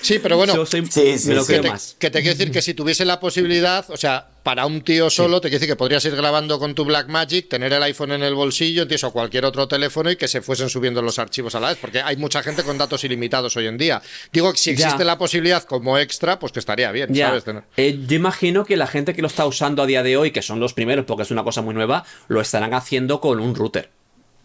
sí, 0.00 0.18
pero 0.20 0.36
bueno, 0.36 0.54
Yo 0.54 0.66
soy- 0.66 0.86
Sí, 0.90 1.18
sí, 1.18 1.28
me 1.28 1.34
lo 1.36 1.42
sí. 1.42 1.46
que 1.48 1.52
creo 1.54 1.62
te, 1.62 1.68
más. 1.70 1.96
que 1.98 2.10
te 2.10 2.20
quiero 2.22 2.36
decir 2.36 2.52
que 2.52 2.62
si 2.62 2.74
tuviese 2.74 3.04
la 3.04 3.20
posibilidad, 3.20 3.84
o 3.90 3.96
sea, 3.96 4.28
para 4.42 4.66
un 4.66 4.82
tío 4.82 5.08
solo, 5.08 5.40
te 5.40 5.48
quiero 5.48 5.60
decir 5.60 5.72
que 5.72 5.76
podrías 5.76 6.04
ir 6.04 6.16
grabando 6.16 6.58
con 6.58 6.74
tu 6.74 6.84
Blackmagic, 6.84 7.48
tener 7.48 7.72
el 7.72 7.82
iPhone 7.84 8.10
en 8.12 8.22
el 8.24 8.34
bolsillo, 8.34 8.82
entiendes, 8.82 9.04
o 9.04 9.12
cualquier 9.12 9.44
otro 9.44 9.68
teléfono 9.68 10.10
y 10.10 10.16
que 10.16 10.26
se 10.26 10.42
fuesen 10.42 10.68
subiendo 10.68 11.00
los 11.02 11.18
archivos 11.20 11.54
a 11.54 11.60
la 11.60 11.68
vez, 11.68 11.78
porque 11.80 12.00
hay 12.02 12.16
mucha 12.16 12.42
gente 12.42 12.64
con 12.64 12.76
datos 12.78 13.04
ilimitados 13.04 13.56
hoy 13.56 13.68
en 13.68 13.78
día. 13.78 14.02
Digo 14.32 14.50
que 14.52 14.58
si 14.58 14.74
Ya. 14.74 14.86
existe 14.86 15.04
la 15.04 15.16
posibilidad 15.18 15.62
como 15.62 15.96
extra, 15.98 16.38
pues 16.40 16.52
que 16.52 16.58
estaría 16.58 16.90
bien, 16.90 17.12
Ya. 17.14 17.32
Eh, 17.76 18.00
yo 18.06 18.16
imagino 18.16 18.64
que 18.64 18.76
la 18.76 18.86
gente 18.88 19.14
que 19.14 19.22
lo 19.22 19.28
está 19.28 19.46
usando 19.46 19.82
a 19.82 19.86
día 19.86 20.02
de 20.02 20.16
hoy, 20.16 20.32
que 20.32 20.42
son 20.42 20.58
los 20.58 20.74
primeros 20.74 21.04
porque 21.04 21.22
es 21.22 21.30
una 21.30 21.44
cosa 21.44 21.62
muy 21.62 21.74
nueva, 21.74 22.04
lo 22.28 22.40
estarán 22.40 22.74
haciendo 22.74 23.20
con 23.20 23.38
un 23.38 23.54
router. 23.54 23.90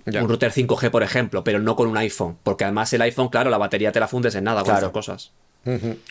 Ya. 0.09 0.23
Un 0.23 0.29
router 0.29 0.51
5G, 0.51 0.89
por 0.89 1.03
ejemplo, 1.03 1.43
pero 1.43 1.59
no 1.59 1.75
con 1.75 1.87
un 1.87 1.97
iPhone. 1.97 2.37
Porque 2.43 2.63
además 2.63 2.91
el 2.93 3.01
iPhone, 3.01 3.27
claro, 3.27 3.49
la 3.49 3.57
batería 3.57 3.91
te 3.91 3.99
la 3.99 4.07
fundes 4.07 4.35
en 4.35 4.45
nada 4.45 4.63
con 4.63 4.73
estas 4.73 4.91
cosas. 4.91 5.33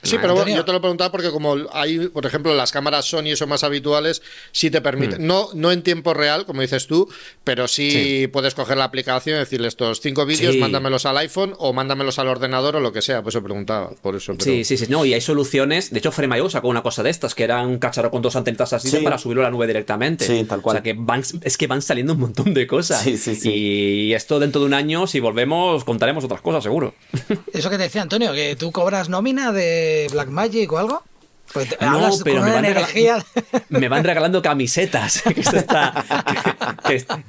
Sí, 0.02 0.16
pero 0.20 0.34
bueno, 0.34 0.54
yo 0.54 0.64
te 0.66 0.72
lo 0.72 0.80
preguntaba 0.80 1.10
porque 1.10 1.30
como 1.30 1.56
hay, 1.72 2.08
por 2.08 2.26
ejemplo, 2.26 2.54
las 2.54 2.72
cámaras 2.72 3.06
Sony 3.06 3.36
son 3.36 3.48
más 3.48 3.64
habituales, 3.64 4.20
sí 4.52 4.70
te 4.70 4.80
permiten, 4.82 5.26
no, 5.26 5.48
no 5.54 5.72
en 5.72 5.82
tiempo 5.82 6.12
real, 6.12 6.44
como 6.44 6.60
dices 6.60 6.86
tú, 6.86 7.08
pero 7.42 7.66
sí. 7.66 7.90
Sí. 7.90 8.26
puedes 8.26 8.54
coger 8.54 8.76
la 8.76 8.84
aplicación 8.84 9.36
y 9.36 9.38
decirle 9.38 9.68
estos 9.68 10.00
cinco 10.00 10.26
vídeos, 10.26 10.52
Sí. 10.54 10.60
mándamelos 10.60 11.06
al 11.06 11.16
iPhone 11.18 11.54
o 11.58 11.72
mándamelos 11.72 12.18
al 12.18 12.28
ordenador 12.28 12.76
o 12.76 12.80
lo 12.80 12.92
que 12.92 13.00
sea, 13.00 13.22
pues 13.22 13.34
eso 13.34 13.42
preguntaba, 13.42 13.90
por 14.02 14.14
eso. 14.16 14.32
pero- 14.36 14.44
Sí, 14.44 14.64
sí, 14.64 14.76
sí. 14.76 14.86
No, 14.88 15.04
y 15.06 15.14
hay 15.14 15.20
soluciones. 15.22 15.90
De 15.90 15.98
hecho, 16.00 16.12
Frame.io 16.12 16.50
sacó 16.50 16.68
una 16.68 16.82
cosa 16.82 17.02
de 17.02 17.10
estas, 17.10 17.34
que 17.34 17.44
era 17.44 17.62
un 17.62 17.78
cacharro 17.78 18.10
con 18.10 18.20
dos 18.22 18.36
antenitas 18.36 18.72
así 18.74 18.90
Sí. 18.90 18.98
para 18.98 19.16
subirlo 19.18 19.42
a 19.42 19.44
la 19.46 19.50
nube 19.50 19.66
directamente. 19.66 20.26
Sí, 20.26 20.44
tal 20.44 20.60
cual. 20.60 20.74
O 20.74 20.76
sea, 20.78 20.82
que 20.82 20.94
van, 20.98 21.22
es 21.42 21.56
que 21.56 21.66
van 21.66 21.80
saliendo 21.82 22.12
un 22.12 22.20
montón 22.20 22.52
de 22.52 22.66
cosas. 22.66 23.02
Sí, 23.02 23.16
sí, 23.16 23.34
sí. 23.34 23.50
Y 23.54 24.12
esto 24.14 24.38
dentro 24.38 24.60
de 24.60 24.66
un 24.66 24.74
año, 24.74 25.06
si 25.06 25.20
volvemos, 25.20 25.84
contaremos 25.84 26.24
otras 26.24 26.40
cosas, 26.42 26.62
seguro. 26.62 26.94
Eso 27.52 27.70
que 27.70 27.76
te 27.78 27.84
decía 27.84 28.02
Antonio, 28.02 28.32
que 28.32 28.54
tú 28.56 28.70
cobras 28.72 29.08
nómina 29.08 29.35
de 29.52 30.08
Blackmagic 30.12 30.72
o 30.72 30.78
algo. 30.78 31.02
Pues 31.52 31.68
No, 31.80 32.10
pero 32.24 32.42
me 32.42 32.50
van, 32.50 32.64
energía. 32.64 33.24
me 33.68 33.88
van 33.88 34.02
regalando 34.02 34.42
camisetas. 34.42 35.22
que, 35.34 35.40
esto 35.40 35.56
está, 35.56 36.04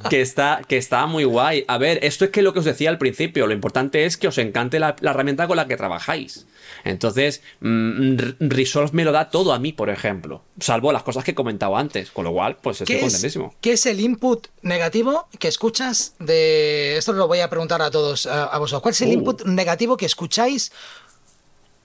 que, 0.09 0.21
está, 0.21 0.61
que 0.67 0.77
está 0.77 1.05
muy 1.05 1.23
guay. 1.23 1.65
A 1.67 1.77
ver, 1.77 1.99
esto 2.01 2.25
es 2.25 2.31
que 2.31 2.41
lo 2.41 2.51
que 2.51 2.59
os 2.59 2.65
decía 2.65 2.89
al 2.89 2.97
principio. 2.97 3.45
Lo 3.45 3.53
importante 3.53 4.05
es 4.05 4.17
que 4.17 4.27
os 4.27 4.37
encante 4.39 4.79
la, 4.79 4.95
la 5.01 5.11
herramienta 5.11 5.47
con 5.47 5.55
la 5.55 5.67
que 5.67 5.77
trabajáis. 5.77 6.47
Entonces, 6.83 7.41
mm, 7.59 8.13
R- 8.17 8.35
Resolve 8.39 8.89
me 8.93 9.05
lo 9.05 9.11
da 9.11 9.29
todo 9.29 9.53
a 9.53 9.59
mí, 9.59 9.71
por 9.71 9.91
ejemplo. 9.91 10.43
Salvo 10.59 10.91
las 10.91 11.03
cosas 11.03 11.23
que 11.23 11.31
he 11.31 11.35
comentado 11.35 11.77
antes. 11.77 12.09
Con 12.09 12.25
lo 12.25 12.33
cual, 12.33 12.57
pues 12.59 12.81
estoy 12.81 12.95
¿Qué 12.95 13.05
es, 13.05 13.13
contentísimo. 13.13 13.55
qué 13.61 13.73
es 13.73 13.85
el 13.85 13.99
input 13.99 14.47
negativo 14.63 15.27
que 15.37 15.47
escuchas 15.47 16.15
de... 16.19 16.97
Esto 16.97 17.13
lo 17.13 17.27
voy 17.27 17.41
a 17.41 17.49
preguntar 17.51 17.83
a 17.83 17.91
todos, 17.91 18.25
a, 18.25 18.45
a 18.45 18.57
vosotros. 18.57 18.81
¿Cuál 18.81 18.93
es 18.93 19.01
el 19.01 19.09
Uh. 19.09 19.13
input 19.13 19.43
negativo 19.45 19.95
que 19.95 20.07
escucháis 20.07 20.71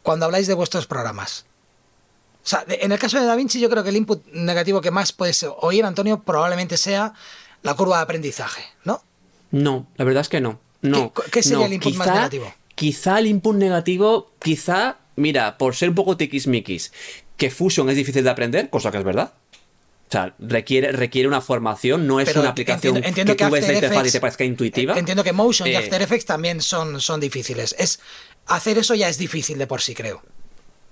cuando 0.02 0.26
habláis 0.26 0.46
de 0.46 0.54
vuestros 0.54 0.86
programas? 0.86 1.44
O 2.44 2.48
sea, 2.48 2.64
en 2.68 2.90
el 2.92 2.98
caso 2.98 3.20
de 3.20 3.26
DaVinci 3.26 3.60
yo 3.60 3.70
creo 3.70 3.82
que 3.84 3.90
el 3.90 3.96
input 3.96 4.24
negativo 4.32 4.80
que 4.80 4.90
más 4.90 5.12
puedes 5.12 5.44
oír, 5.60 5.84
Antonio, 5.84 6.20
probablemente 6.22 6.76
sea 6.76 7.12
la 7.62 7.74
curva 7.74 7.98
de 7.98 8.02
aprendizaje, 8.02 8.62
¿no? 8.84 9.02
No, 9.52 9.86
la 9.96 10.04
verdad 10.04 10.22
es 10.22 10.28
que 10.28 10.40
no. 10.40 10.58
No. 10.80 11.12
¿Qué- 11.12 11.30
qué 11.30 11.42
sería 11.42 11.58
no. 11.58 11.64
el 11.66 11.72
input 11.74 11.94
más 11.94 12.08
Quizá- 12.08 12.14
negativo? 12.14 12.54
Quizá 12.74 13.18
el 13.20 13.26
input 13.28 13.54
negativo, 13.54 14.32
quizá, 14.40 14.96
mira, 15.14 15.56
por 15.58 15.76
ser 15.76 15.90
un 15.90 15.94
poco 15.94 16.16
tiquismiquis, 16.16 16.92
que 17.36 17.50
Fusion 17.50 17.88
es 17.90 17.96
difícil 17.96 18.24
de 18.24 18.30
aprender, 18.30 18.70
cosa 18.70 18.90
que 18.90 18.98
es 18.98 19.04
verdad. 19.04 19.34
O 20.08 20.12
sea, 20.12 20.34
requiere, 20.40 20.90
requiere 20.92 21.28
una 21.28 21.40
formación, 21.40 22.06
no 22.06 22.18
es 22.20 22.26
Pero 22.26 22.40
una 22.40 22.50
aplicación 22.50 22.96
entiendo- 22.96 23.08
entiendo 23.08 23.36
que 23.36 23.44
tú 23.44 23.50
ves 23.50 23.66
la 23.68 23.74
interfaz 23.74 24.06
y 24.08 24.10
te 24.10 24.20
parezca 24.20 24.44
intuitiva. 24.44 24.98
Entiendo 24.98 25.22
que 25.22 25.32
Motion 25.32 25.68
y 25.68 25.72
Eh, 25.72 25.76
After 25.76 26.02
Effects 26.02 26.26
también 26.26 26.60
son, 26.60 27.00
son 27.00 27.20
difíciles. 27.20 27.74
Es, 27.78 28.00
hacer 28.46 28.78
eso 28.78 28.94
ya 28.94 29.08
es 29.08 29.18
difícil 29.18 29.58
de 29.58 29.66
por 29.66 29.80
sí, 29.80 29.94
creo. 29.94 30.22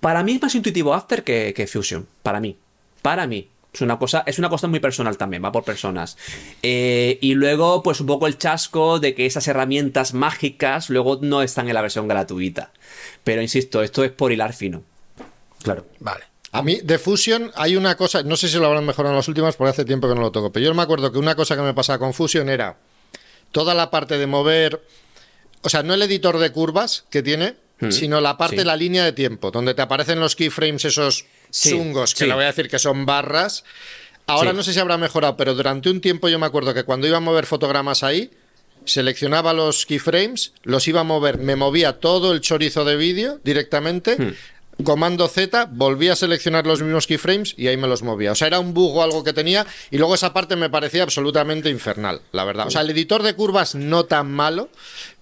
Para 0.01 0.23
mí 0.23 0.33
es 0.33 0.43
más 0.43 0.55
intuitivo 0.55 0.95
After 0.95 1.25
que, 1.25 1.53
que 1.55 1.67
Fusion. 1.67 2.07
Para 2.23 2.41
mí. 2.41 2.57
Para 3.03 3.27
mí. 3.27 3.51
Es 3.73 3.83
una 3.83 3.99
cosa, 3.99 4.25
es 4.27 4.39
una 4.39 4.49
cosa 4.49 4.67
muy 4.67 4.81
personal 4.81 5.17
también, 5.17 5.45
va 5.45 5.53
por 5.53 5.63
personas. 5.63 6.17
Eh, 6.63 7.19
y 7.21 7.35
luego, 7.35 7.83
pues 7.83 8.01
un 8.01 8.09
poco 8.09 8.27
el 8.27 8.37
chasco 8.37 8.99
de 8.99 9.15
que 9.15 9.27
esas 9.27 9.47
herramientas 9.47 10.13
mágicas 10.13 10.91
luego 10.91 11.21
no 11.23 11.43
están 11.43 11.69
en 11.69 11.75
la 11.75 11.83
versión 11.83 12.09
gratuita. 12.09 12.73
Pero 13.23 13.43
insisto, 13.43 13.83
esto 13.83 14.03
es 14.03 14.11
por 14.11 14.33
hilar 14.33 14.55
fino. 14.55 14.83
Claro. 15.63 15.87
Vale. 16.01 16.25
A 16.53 16.63
mí, 16.63 16.81
de 16.83 16.99
Fusion, 16.99 17.53
hay 17.55 17.77
una 17.77 17.97
cosa, 17.97 18.25
no 18.25 18.37
sé 18.37 18.49
si 18.49 18.59
lo 18.59 18.67
habrán 18.67 18.85
mejorado 18.85 19.13
en 19.13 19.19
las 19.19 19.29
últimas, 19.29 19.55
porque 19.55 19.71
hace 19.71 19.85
tiempo 19.85 20.09
que 20.09 20.17
no 20.17 20.21
lo 20.21 20.33
toco, 20.33 20.51
pero 20.51 20.67
yo 20.67 20.75
me 20.75 20.83
acuerdo 20.83 21.13
que 21.13 21.19
una 21.19 21.37
cosa 21.37 21.55
que 21.55 21.63
me 21.63 21.75
pasaba 21.75 22.01
con 22.01 22.13
Fusion 22.13 22.49
era 22.49 22.77
toda 23.53 23.73
la 23.73 23.89
parte 23.93 24.19
de 24.19 24.27
mover, 24.27 24.85
o 25.63 25.69
sea, 25.69 25.83
no 25.83 25.95
el 25.95 26.03
editor 26.03 26.39
de 26.39 26.51
curvas 26.53 27.05
que 27.11 27.23
tiene, 27.23 27.57
sino 27.91 28.21
la 28.21 28.37
parte 28.37 28.57
sí. 28.57 28.59
de 28.59 28.65
la 28.67 28.77
línea 28.77 29.05
de 29.05 29.13
tiempo, 29.13 29.51
donde 29.51 29.73
te 29.73 29.81
aparecen 29.81 30.21
los 30.21 30.37
keyframes 30.37 30.85
esos 30.85 31.25
Sí, 31.51 31.71
chungos, 31.71 32.15
que 32.15 32.25
sí. 32.25 32.27
le 32.27 32.35
voy 32.35 32.45
a 32.45 32.49
decir 32.49 32.69
que 32.69 32.79
son 32.79 33.07
barras. 33.07 33.65
Ahora 34.27 34.53
no 34.53 34.63
sé 34.63 34.73
si 34.73 34.79
habrá 34.79 34.97
mejorado, 34.97 35.37
pero 35.37 35.55
durante 35.55 35.91
un 35.91 36.01
tiempo 36.01 36.29
yo 36.29 36.39
me 36.39 36.47
acuerdo 36.47 36.73
que 36.73 36.85
cuando 36.85 37.07
iba 37.07 37.17
a 37.17 37.21
mover 37.21 37.47
fotogramas 37.47 38.03
ahí, 38.05 38.31
seleccionaba 38.85 39.53
los 39.53 39.87
keyframes, 39.87 40.53
los 40.63 40.87
iba 40.89 41.01
a 41.01 41.05
mover, 41.05 41.39
me 41.39 41.57
movía 41.57 41.99
todo 42.01 42.33
el 42.33 42.41
chorizo 42.41 42.85
de 42.85 42.97
vídeo 42.97 43.41
directamente. 43.45 44.17
Hmm. 44.17 44.35
Comando 44.85 45.29
Z, 45.29 45.69
volvía 45.73 46.15
a 46.15 46.17
seleccionar 46.17 46.67
los 46.67 46.81
mismos 46.81 47.07
keyframes 47.07 47.55
y 47.59 47.67
ahí 47.69 47.77
me 47.77 47.87
los 47.87 48.03
movía. 48.03 48.33
O 48.33 48.35
sea, 48.35 48.47
era 48.47 48.61
un 48.61 48.73
bug 48.73 48.97
o 48.97 49.03
algo 49.03 49.23
que 49.25 49.35
tenía 49.35 49.67
y 49.91 49.99
luego 49.99 50.15
esa 50.15 50.33
parte 50.33 50.57
me 50.57 50.71
parecía 50.71 51.03
absolutamente 51.03 51.69
infernal, 51.69 52.23
la 52.33 52.45
verdad. 52.45 52.67
O 52.67 52.71
sea, 52.71 52.81
el 52.81 52.91
editor 52.91 53.23
de 53.23 53.35
curvas 53.35 53.75
no 53.75 54.05
tan 54.05 54.31
malo, 54.31 54.71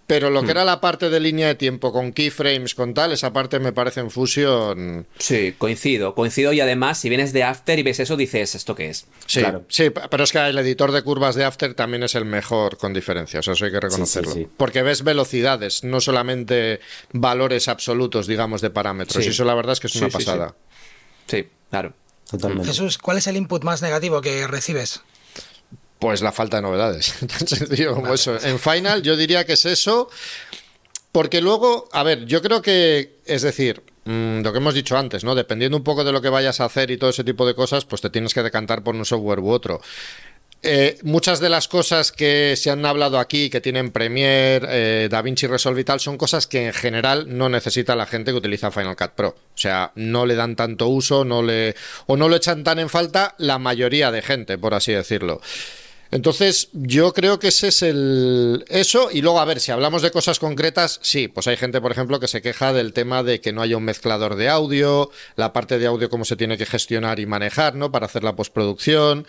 pero 0.09 0.31
lo 0.31 0.43
que 0.43 0.51
era 0.51 0.65
la 0.65 0.81
parte 0.81 1.11
de 1.11 1.21
línea 1.21 1.47
de 1.47 1.55
tiempo 1.55 1.93
con 1.93 2.13
keyframes, 2.13 2.75
con 2.75 2.95
tal, 2.95 3.13
esa 3.13 3.33
parte 3.33 3.61
me 3.61 3.73
parece 3.73 4.01
en 4.01 4.11
Fusion. 4.11 5.07
Sí, 5.19 5.55
coincido, 5.57 6.15
coincido 6.17 6.53
y 6.53 6.61
además 6.61 6.99
si 6.99 7.09
vienes 7.09 7.33
de 7.33 7.45
After 7.45 7.79
y 7.79 7.83
ves 7.85 8.01
eso 8.01 8.17
dices, 8.17 8.57
¿esto 8.57 8.75
qué 8.75 8.89
es? 8.89 9.07
Sí, 9.27 9.39
Claro. 9.41 9.65
sí, 9.69 9.91
pero 9.91 10.25
es 10.25 10.33
que 10.33 10.39
el 10.39 10.59
editor 10.59 10.91
de 10.93 11.03
curvas 11.03 11.37
de 11.37 11.45
After 11.45 11.75
también 11.75 12.03
es 12.03 12.15
el 12.17 12.25
mejor 12.25 12.79
con 12.79 12.93
diferencia, 12.93 13.39
o 13.39 13.43
sea, 13.45 13.53
eso 13.53 13.65
hay 13.67 13.71
que 13.71 13.79
reconocerlo. 13.81 14.33
sí. 14.33 14.49
Porque 14.57 14.83
ves 14.83 15.05
velocidades, 15.05 15.85
no 15.85 16.01
solamente 16.01 16.81
valores 17.13 17.69
absolutos, 17.69 18.27
digamos, 18.27 18.61
de 18.63 18.71
parámetros. 18.71 19.23
Sí. 19.23 19.29
Y 19.29 19.33
eso 19.33 19.45
la 19.45 19.55
verdad 19.55 19.75
es 19.75 19.81
que 19.81 19.87
es 19.89 19.93
Sí, 19.93 19.99
una 19.99 20.09
sí, 20.09 20.17
sí. 20.19 20.25
pasada. 20.25 20.55
Sí, 21.27 21.47
claro. 21.71 21.93
Totalmente. 22.31 22.67
Jesús, 22.69 22.99
¿cuál 22.99 23.19
es 23.19 23.27
el 23.27 23.37
input 23.37 23.63
más 23.63 23.83
negativo 23.83 24.21
que 24.21 24.47
recibes? 24.47 25.03
Pues 25.99 26.23
la 26.23 26.33
falta 26.33 26.59
de 26.59 26.63
novedades, 26.63 27.15
tan 27.39 27.47
sencillo 27.47 27.95
como 27.95 28.15
eso. 28.15 28.39
En 28.43 28.59
Final 28.59 29.03
yo 29.03 29.17
diría 29.17 29.45
que 29.45 29.55
es 29.55 29.67
eso, 29.67 30.09
porque 31.13 31.41
luego, 31.41 31.89
a 31.93 32.03
ver, 32.03 32.27
yo 32.27 32.41
creo 32.43 32.63
que, 32.63 33.19
es 33.27 33.43
decir, 33.43 33.83
mm, 34.05 34.43
lo 34.43 34.53
que 34.53 34.59
hemos 34.59 34.75
dicho 34.75 34.97
antes, 34.97 35.25
¿no? 35.25 35.35
Dependiendo 35.35 35.77
un 35.77 35.85
poco 35.85 36.05
de 36.05 36.13
lo 36.13 36.23
que 36.23 36.29
vayas 36.29 36.61
a 36.61 36.67
hacer 36.67 36.91
y 36.91 36.99
todo 36.99 37.11
ese 37.11 37.25
tipo 37.25 37.47
de 37.47 37.55
cosas, 37.55 37.85
pues 37.85 38.01
te 38.01 38.11
tienes 38.11 38.35
que 38.35 38.43
decantar 38.43 38.85
por 38.85 38.95
un 38.95 39.05
software 39.05 39.41
u 39.41 39.51
otro. 39.51 39.81
Eh, 40.63 40.99
muchas 41.05 41.39
de 41.39 41.49
las 41.49 41.69
cosas 41.69 42.11
que 42.11 42.55
se 42.57 42.71
han 42.71 42.85
hablado 42.85 43.21
aquí, 43.21 43.49
que 43.49 43.61
tienen 43.61 43.93
Premiere, 43.93 44.67
eh, 44.69 45.09
DaVinci 45.09 45.47
Resolve 45.47 45.83
y 45.83 45.85
tal, 45.85 46.01
son 46.01 46.19
cosas 46.19 46.49
que 46.49 46.67
en 46.67 46.73
general 46.73 47.27
no 47.29 47.49
necesita 47.49 47.95
la 47.95 48.07
gente 48.07 48.33
que 48.33 48.39
utiliza 48.39 48.73
Final 48.73 48.97
Cut 48.97 49.13
Pro. 49.13 49.29
O 49.29 49.59
sea, 49.59 49.93
no 49.95 50.27
le 50.27 50.35
dan 50.35 50.57
tanto 50.57 50.89
uso, 50.89 51.25
no 51.25 51.43
le 51.43 51.77
o 52.07 52.17
no 52.17 52.29
lo 52.29 52.35
echan 52.35 52.65
tan 52.65 52.81
en 52.81 52.89
falta 52.89 53.37
la 53.39 53.59
mayoría 53.59 54.11
de 54.11 54.21
gente, 54.21 54.59
por 54.59 54.75
así 54.75 54.93
decirlo. 54.93 55.41
Entonces, 56.11 56.69
yo 56.73 57.13
creo 57.13 57.39
que 57.39 57.49
ese 57.49 57.69
es 57.69 57.83
el. 57.83 58.65
Eso, 58.69 59.11
y 59.13 59.21
luego, 59.21 59.41
a 59.41 59.45
ver, 59.45 59.61
si 59.61 59.73
hablamos 59.73 60.01
de 60.01 60.11
cosas 60.11 60.39
concretas, 60.39 60.99
sí, 61.03 61.29
pues 61.29 61.47
hay 61.49 61.57
gente, 61.57 61.81
por 61.81 61.93
ejemplo, 61.93 62.19
que 62.19 62.29
se 62.29 62.41
queja 62.41 62.73
del 62.73 62.95
tema 62.95 63.23
de 63.23 63.41
que 63.41 63.53
no 63.53 63.61
haya 63.61 63.77
un 63.77 63.85
mezclador 63.85 64.37
de 64.37 64.49
audio, 64.49 65.11
la 65.37 65.53
parte 65.53 65.79
de 65.79 65.87
audio, 65.87 66.09
cómo 66.09 66.25
se 66.25 66.37
tiene 66.37 66.57
que 66.57 66.65
gestionar 66.65 67.21
y 67.21 67.27
manejar, 67.27 67.75
¿no? 67.75 67.93
Para 67.93 68.07
hacer 68.07 68.25
la 68.25 68.37
postproducción. 68.37 69.27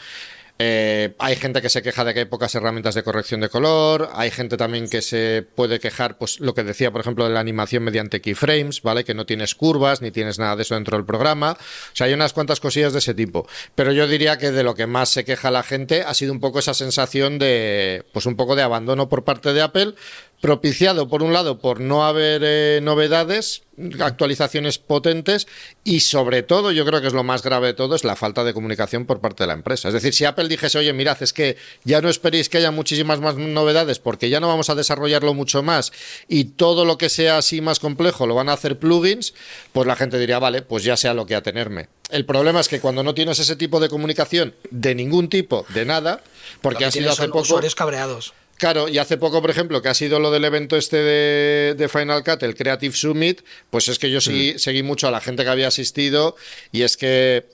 Eh, 0.61 1.15
hay 1.19 1.37
gente 1.37 1.61
que 1.61 1.69
se 1.69 1.81
queja 1.81 2.03
de 2.03 2.13
que 2.13 2.19
hay 2.19 2.25
pocas 2.25 2.53
herramientas 2.53 2.93
de 2.93 3.03
corrección 3.03 3.39
de 3.39 3.47
color. 3.47 4.09
Hay 4.13 4.29
gente 4.29 4.57
también 4.57 4.89
que 4.89 5.01
se 5.01 5.47
puede 5.55 5.79
quejar, 5.79 6.17
pues 6.17 6.41
lo 6.41 6.53
que 6.53 6.63
decía, 6.63 6.91
por 6.91 6.99
ejemplo, 6.99 7.23
de 7.23 7.33
la 7.33 7.39
animación 7.39 7.83
mediante 7.83 8.19
keyframes, 8.19 8.81
¿vale? 8.81 9.05
Que 9.05 9.13
no 9.13 9.25
tienes 9.25 9.55
curvas 9.55 10.01
ni 10.01 10.11
tienes 10.11 10.37
nada 10.37 10.57
de 10.57 10.63
eso 10.63 10.75
dentro 10.75 10.97
del 10.97 11.05
programa. 11.05 11.53
O 11.53 11.95
sea, 11.95 12.07
hay 12.07 12.13
unas 12.13 12.33
cuantas 12.33 12.59
cosillas 12.59 12.91
de 12.91 12.99
ese 12.99 13.13
tipo. 13.13 13.47
Pero 13.73 13.93
yo 13.93 14.05
diría 14.05 14.37
que 14.37 14.51
de 14.51 14.63
lo 14.63 14.75
que 14.75 14.85
más 14.85 15.07
se 15.07 15.23
queja 15.23 15.49
la 15.49 15.63
gente 15.63 16.01
ha 16.01 16.13
sido 16.13 16.33
un 16.33 16.41
poco 16.41 16.59
esa 16.59 16.73
sensación 16.73 17.39
de, 17.39 18.03
pues 18.11 18.25
un 18.25 18.35
poco 18.35 18.57
de 18.57 18.63
abandono 18.63 19.07
por 19.07 19.23
parte 19.23 19.53
de 19.53 19.61
Apple, 19.61 19.93
propiciado 20.41 21.07
por 21.09 21.23
un 21.23 21.33
lado 21.33 21.59
por 21.59 21.79
no 21.79 22.05
haber 22.05 22.41
eh, 22.43 22.79
novedades, 22.81 23.63
actualizaciones 23.99 24.77
potentes 24.77 25.47
y 25.83 26.01
sobre 26.01 26.43
todo, 26.43 26.71
yo 26.71 26.85
creo 26.85 27.01
que 27.01 27.07
es 27.07 27.13
lo 27.13 27.23
más 27.23 27.43
grave 27.43 27.67
de 27.67 27.73
todo, 27.73 27.95
es 27.95 28.03
la 28.03 28.15
falta 28.15 28.43
de 28.43 28.53
comunicación 28.53 29.05
por 29.05 29.19
parte 29.19 29.43
de 29.43 29.47
la 29.47 29.53
empresa. 29.53 29.89
Es 29.89 29.93
decir, 29.93 30.13
si 30.13 30.25
Apple 30.25 30.47
dijese, 30.47 30.77
oye, 30.77 30.93
mirad, 30.93 31.21
es 31.21 31.33
que 31.33 31.57
ya 31.83 32.01
no 32.01 32.09
esperéis 32.09 32.49
que 32.49 32.57
haya 32.57 32.71
muchísimas 32.71 33.19
más 33.19 33.35
novedades 33.35 33.99
porque 33.99 34.29
ya 34.29 34.39
no 34.39 34.47
vamos 34.47 34.69
a 34.69 34.75
desarrollarlo 34.75 35.33
mucho 35.33 35.63
más 35.63 35.91
y 36.27 36.45
todo 36.45 36.85
lo 36.85 36.97
que 36.97 37.09
sea 37.09 37.37
así 37.37 37.61
más 37.61 37.79
complejo 37.79 38.27
lo 38.27 38.35
van 38.35 38.49
a 38.49 38.53
hacer 38.53 38.79
plugins, 38.79 39.33
pues 39.73 39.87
la 39.87 39.95
gente 39.95 40.19
diría, 40.19 40.39
vale, 40.39 40.61
pues 40.61 40.83
ya 40.83 40.97
sea 40.97 41.13
lo 41.13 41.25
que 41.25 41.35
atenerme. 41.35 41.89
El 42.09 42.25
problema 42.25 42.59
es 42.59 42.67
que 42.67 42.79
cuando 42.79 43.03
no 43.03 43.13
tienes 43.13 43.39
ese 43.39 43.55
tipo 43.55 43.79
de 43.79 43.89
comunicación 43.89 44.55
de 44.71 44.95
ningún 44.95 45.29
tipo, 45.29 45.65
de 45.69 45.85
nada, 45.85 46.23
porque 46.61 46.85
ha 46.85 46.91
sido 46.91 47.11
hace 47.11 47.27
poco... 47.27 47.41
Usuarios 47.41 47.75
cabreados. 47.75 48.33
Claro, 48.59 48.89
y 48.89 48.97
hace 48.97 49.15
poco, 49.15 49.41
por 49.41 49.49
ejemplo, 49.49 49.81
que 49.81 49.87
ha 49.87 49.93
sido 49.93 50.19
lo 50.19 50.31
del 50.31 50.43
evento 50.43 50.75
este 50.75 50.97
de, 50.97 51.89
Final 51.89 52.25
Cut, 52.25 52.43
el 52.43 52.55
Creative 52.55 52.93
Summit, 52.93 53.41
pues 53.69 53.87
es 53.87 53.97
que 53.97 54.11
yo 54.11 54.19
seguí, 54.19 54.53
mm. 54.53 54.59
seguí 54.59 54.83
mucho 54.83 55.07
a 55.07 55.11
la 55.11 55.21
gente 55.21 55.45
que 55.45 55.49
había 55.49 55.69
asistido 55.69 56.35
y 56.73 56.81
es 56.81 56.97
que 56.97 57.47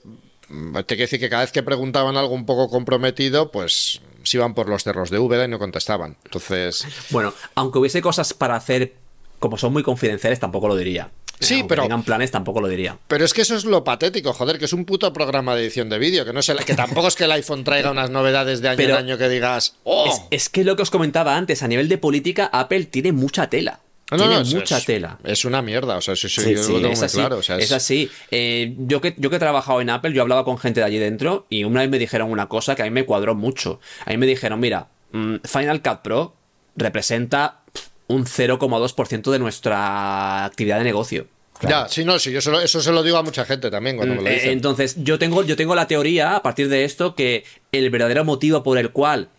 mm, 0.50 0.74
te 0.78 0.96
quiero 0.96 1.04
decir 1.04 1.20
que 1.20 1.30
cada 1.30 1.44
vez 1.44 1.52
que 1.52 1.62
preguntaban 1.62 2.18
algo 2.18 2.34
un 2.34 2.48
poco 2.48 2.72
comprometido, 2.72 3.52
pues 3.52 4.02
se 4.24 4.38
iban 4.38 4.56
por 4.56 4.68
los 4.68 4.84
cerros 4.84 5.12
de 5.12 5.20
Úbeda 5.20 5.46
y 5.46 5.48
no 5.48 5.60
contestaban. 5.60 6.18
Entonces. 6.26 6.88
Bueno, 7.12 7.36
aunque 7.54 7.78
hubiese 7.78 8.02
cosas 8.02 8.34
para 8.34 8.56
hacer, 8.56 8.96
como 9.38 9.60
son 9.60 9.74
muy 9.74 9.84
confidenciales, 9.84 10.40
tampoco 10.40 10.68
lo 10.68 10.76
diría. 10.76 11.12
Sí, 11.40 11.64
pero. 11.68 11.84
tengan 11.84 12.04
planes, 12.04 12.32
tampoco 12.32 12.62
lo 12.62 12.68
diría. 12.68 12.98
Pero 13.08 13.26
es 13.26 13.34
que 13.34 13.42
eso 13.42 13.56
es 13.56 13.66
lo 13.66 13.84
patético, 13.84 14.34
joder, 14.34 14.58
que 14.58 14.66
es 14.66 14.74
un 14.74 14.86
puto 14.86 15.12
programa 15.14 15.56
de 15.56 15.64
edición 15.64 15.90
de 15.90 16.00
vídeo, 16.00 16.26
que 16.26 16.34
no 16.34 16.40
es 16.40 16.52
que 16.66 16.76
tampoco 16.76 17.08
es 17.08 17.16
que 17.16 17.26
el 17.26 17.32
iPhone 17.32 17.64
traiga 17.64 17.92
unas 17.92 18.10
novedades 18.10 18.62
de 18.62 18.70
año 18.70 18.82
en 18.84 18.92
año 18.92 19.18
que 19.18 19.30
digas. 19.30 19.76
Oh". 19.84 20.28
Es, 20.32 20.50
que 20.50 20.64
lo 20.64 20.76
que 20.76 20.84
os 20.84 20.92
comentaba 20.92 21.36
antes, 21.36 21.64
a 21.64 21.68
nivel 21.68 21.90
de 21.90 21.98
política, 21.98 22.50
Apple 22.52 22.86
tiene 22.86 23.12
mucha 23.12 23.50
tela. 23.50 23.80
tiene 24.10 24.44
mucha 24.44 24.80
tela. 24.82 25.20
Es 25.24 25.46
una 25.46 25.62
mierda, 25.62 25.98
o 25.98 26.02
sea, 26.02 26.16
sí, 26.16 26.30
sí, 26.30 26.42
yo 26.42 26.80
lo 26.80 26.90
tengo 26.90 26.96
muy 26.96 27.10
claro. 27.10 27.40
es... 27.40 27.72
así. 27.72 28.10
Eh, 28.32 28.76
yo, 28.78 29.02
que, 29.02 29.16
yo 29.18 29.30
que 29.30 29.36
he 29.36 29.40
trabajado 29.40 29.82
en 29.82 29.90
Apple, 29.90 30.14
yo 30.14 30.22
hablaba 30.22 30.46
con 30.46 30.58
gente 30.58 30.80
de 30.80 30.86
allí 30.86 30.98
dentro 30.98 31.46
y 31.50 31.64
una 31.64 31.82
vez 31.82 31.90
me 31.90 32.00
dijeron 32.00 32.32
una 32.32 32.48
cosa 32.48 32.76
que 32.76 32.84
a 32.84 32.86
mí 32.86 32.92
me 32.92 33.06
cuadró 33.06 33.36
mucho. 33.36 33.80
A 34.06 34.12
mí 34.12 34.18
me 34.18 34.28
dijeron, 34.28 34.60
mira, 34.60 34.88
mm, 35.12 35.36
Final 35.44 35.82
Cut 35.82 36.02
Pro 36.02 36.36
representa 36.78 37.65
un 38.08 38.26
0,2% 38.26 39.32
de 39.32 39.40
nuestra 39.40 40.46
actividad 40.46 40.78
de 40.78 40.84
negocio. 40.84 41.28
Ya, 41.62 41.88
sí, 41.88 42.04
no, 42.04 42.20
sí, 42.20 42.32
yo 42.32 42.40
eso 42.40 42.82
se 42.82 42.92
lo 42.92 43.02
digo 43.02 43.18
a 43.18 43.24
mucha 43.24 43.46
gente 43.46 43.72
también 43.72 43.96
cuando 43.96 44.16
me 44.16 44.22
lo 44.22 44.30
mm, 44.30 44.34
dicen. 44.34 44.50
Entonces, 44.52 44.96
yo 44.98 45.18
tengo, 45.18 45.44
yo 45.44 45.56
tengo 45.56 45.74
la 45.74 45.88
teoría 45.88 46.36
a 46.36 46.42
partir 46.42 46.68
de 46.68 46.84
esto 46.84 47.16
que 47.16 47.46
el 47.72 47.90
verdadero 47.90 48.26
motivo 48.26 48.62
por 48.62 48.78
el 48.78 48.92
cual 48.92 49.30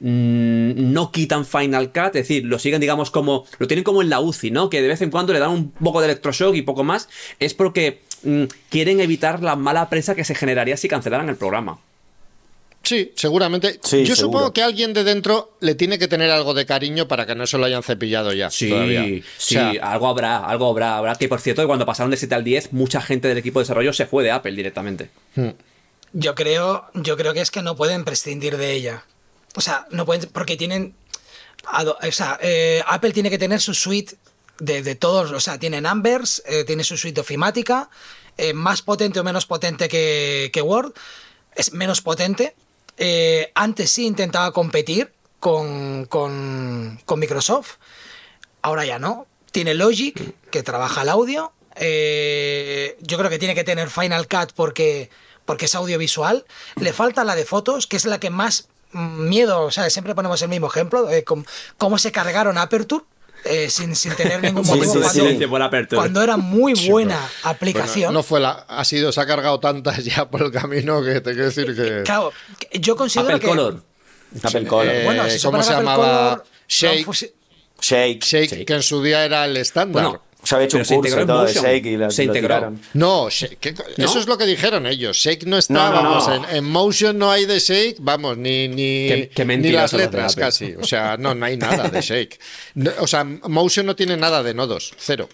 mm, 0.00 0.92
no 0.92 1.12
quitan 1.12 1.44
Final 1.44 1.92
Cut, 1.92 2.06
es 2.06 2.12
decir, 2.12 2.46
lo 2.46 2.58
siguen, 2.58 2.80
digamos, 2.80 3.10
como. 3.10 3.44
Lo 3.58 3.66
tienen 3.66 3.84
como 3.84 4.00
en 4.00 4.08
la 4.08 4.20
UCI, 4.20 4.50
¿no? 4.50 4.70
Que 4.70 4.80
de 4.80 4.88
vez 4.88 5.02
en 5.02 5.10
cuando 5.10 5.34
le 5.34 5.38
dan 5.38 5.50
un 5.50 5.70
poco 5.70 6.00
de 6.00 6.06
electroshock 6.06 6.54
y 6.54 6.62
poco 6.62 6.82
más. 6.82 7.10
Es 7.40 7.52
porque 7.52 8.00
mm, 8.22 8.44
quieren 8.70 9.00
evitar 9.00 9.42
la 9.42 9.54
mala 9.54 9.90
prensa 9.90 10.14
que 10.14 10.24
se 10.24 10.34
generaría 10.34 10.78
si 10.78 10.88
cancelaran 10.88 11.28
el 11.28 11.36
programa. 11.36 11.78
Sí, 12.86 13.12
seguramente. 13.16 13.80
Yo 14.04 14.14
supongo 14.14 14.52
que 14.52 14.62
alguien 14.62 14.92
de 14.92 15.02
dentro 15.02 15.56
le 15.58 15.74
tiene 15.74 15.98
que 15.98 16.06
tener 16.06 16.30
algo 16.30 16.54
de 16.54 16.66
cariño 16.66 17.08
para 17.08 17.26
que 17.26 17.34
no 17.34 17.44
se 17.44 17.58
lo 17.58 17.66
hayan 17.66 17.82
cepillado 17.82 18.32
ya. 18.32 18.48
Sí, 18.48 19.24
sí, 19.38 19.56
algo 19.56 20.06
habrá, 20.06 20.36
algo 20.36 20.70
habrá. 20.70 20.96
Habrá 20.96 21.16
que, 21.16 21.28
por 21.28 21.40
cierto, 21.40 21.66
cuando 21.66 21.84
pasaron 21.84 22.12
de 22.12 22.16
7 22.16 22.36
al 22.36 22.44
10, 22.44 22.72
mucha 22.72 23.00
gente 23.00 23.26
del 23.26 23.38
equipo 23.38 23.58
de 23.58 23.64
desarrollo 23.64 23.92
se 23.92 24.06
fue 24.06 24.22
de 24.22 24.30
Apple 24.30 24.52
directamente. 24.52 25.10
Hmm. 25.34 25.50
Yo 26.12 26.36
creo, 26.36 26.86
yo 26.94 27.16
creo 27.16 27.34
que 27.34 27.40
es 27.40 27.50
que 27.50 27.60
no 27.60 27.74
pueden 27.74 28.04
prescindir 28.04 28.56
de 28.56 28.74
ella. 28.74 29.04
O 29.56 29.60
sea, 29.60 29.88
no 29.90 30.06
pueden, 30.06 30.30
porque 30.30 30.56
tienen. 30.56 30.94
O 31.72 32.12
sea, 32.12 32.38
eh, 32.40 32.84
Apple 32.86 33.10
tiene 33.10 33.30
que 33.30 33.38
tener 33.38 33.60
su 33.60 33.74
suite 33.74 34.14
de, 34.60 34.94
todos. 34.94 35.32
O 35.32 35.40
sea, 35.40 35.58
tiene 35.58 35.80
Numbers, 35.80 36.40
eh, 36.46 36.62
tiene 36.62 36.84
su 36.84 36.96
suite 36.96 37.20
ofimática, 37.20 37.90
eh, 38.38 38.52
más 38.52 38.82
potente 38.82 39.18
o 39.18 39.24
menos 39.24 39.44
potente 39.44 39.88
que, 39.88 40.50
que 40.52 40.62
Word. 40.62 40.92
Es 41.56 41.72
menos 41.72 42.00
potente, 42.00 42.54
eh, 42.96 43.52
antes 43.54 43.90
sí 43.90 44.06
intentaba 44.06 44.52
competir 44.52 45.12
con, 45.40 46.08
Microsoft, 47.16 47.74
ahora 48.62 48.84
ya 48.84 48.98
no. 48.98 49.26
Tiene 49.52 49.74
Logic, 49.74 50.34
que 50.50 50.62
trabaja 50.62 51.02
el 51.02 51.08
audio. 51.08 51.52
Eh, 51.76 52.96
yo 53.00 53.18
creo 53.18 53.30
que 53.30 53.38
tiene 53.38 53.54
que 53.54 53.64
tener 53.64 53.90
Final 53.90 54.28
Cut 54.28 54.52
porque, 54.54 55.10
porque 55.44 55.66
es 55.66 55.74
audiovisual. 55.74 56.44
Le 56.76 56.92
falta 56.92 57.24
la 57.24 57.34
de 57.34 57.44
fotos, 57.44 57.86
que 57.86 57.96
es 57.96 58.04
la 58.06 58.18
que 58.20 58.30
más 58.30 58.68
miedo, 58.92 59.62
o 59.62 59.70
sea, 59.70 59.88
siempre 59.90 60.14
ponemos 60.14 60.40
el 60.42 60.48
mismo 60.48 60.68
ejemplo, 60.68 61.04
de 61.04 61.24
cómo 61.24 61.98
se 61.98 62.12
cargaron 62.12 62.58
Aperture 62.58 63.04
eh, 63.48 63.70
sin, 63.70 63.94
tener 64.16 64.42
ningún 64.42 64.66
motivo 64.66 64.94
cuando, 65.94 66.22
era 66.22 66.36
muy 66.36 66.74
buena 66.88 67.18
aplicación. 67.42 68.12
no 68.12 68.22
fue 68.22 68.40
la, 68.40 68.50
ha 68.68 68.84
sido, 68.84 69.12
se 69.12 69.20
ha 69.20 69.26
cargado 69.26 69.60
tantas 69.60 70.04
ya 70.04 70.28
por 70.28 70.42
el 70.42 70.52
camino 70.52 71.02
que 71.02 71.20
te 71.20 71.32
quiero 71.32 71.46
decir 71.46 71.74
que. 71.74 72.02
Claro, 72.04 72.32
yo 72.72 72.96
considero 72.96 73.36
Apple 73.36 73.48
Color. 73.48 73.82
Apple 74.42 74.66
Color. 74.66 74.94
Eh, 74.94 75.04
bueno, 75.04 75.24
¿Cómo 75.42 75.62
se 75.62 75.72
llamaba? 75.72 76.42
Shake, 76.68 77.06
Shake. 77.80 78.24
Shake. 78.24 78.64
que 78.64 78.74
en 78.74 78.82
su 78.82 79.02
día 79.02 79.24
era 79.24 79.44
el 79.44 79.56
estándar. 79.56 80.20
Se 80.46 80.54
había 80.54 80.66
hecho 80.66 80.78
un 80.78 80.84
curso 80.84 81.20
y 81.20 81.26
todo 81.26 81.44
de 81.44 81.52
Shake 81.52 81.86
y 81.86 82.10
se 82.10 82.24
integró. 82.24 82.72
No, 82.94 83.26
eso 83.28 83.48
es 84.18 84.26
lo 84.28 84.38
que 84.38 84.46
dijeron 84.46 84.86
ellos. 84.86 85.16
Shake 85.16 85.44
no 85.44 85.58
está, 85.58 85.90
vamos, 85.90 86.30
en, 86.52 86.64
Motion 86.64 87.18
no 87.18 87.32
hay 87.32 87.46
de 87.46 87.58
Shake, 87.58 87.96
vamos, 87.98 88.38
ni, 88.38 88.68
ni, 88.68 89.28
ni 89.36 89.70
las 89.72 89.92
letras 89.92 90.36
casi. 90.36 90.74
O 90.74 90.84
sea, 90.84 91.16
no, 91.16 91.34
no 91.34 91.46
hay 91.46 91.56
nada 91.56 91.88
de 91.88 92.00
Shake. 92.00 92.38
o 93.00 93.08
sea, 93.08 93.24
Motion 93.24 93.86
no 93.86 93.96
tiene 93.96 94.16
nada 94.16 94.44
de 94.44 94.54
nodos, 94.54 94.94
cero. 94.96 95.28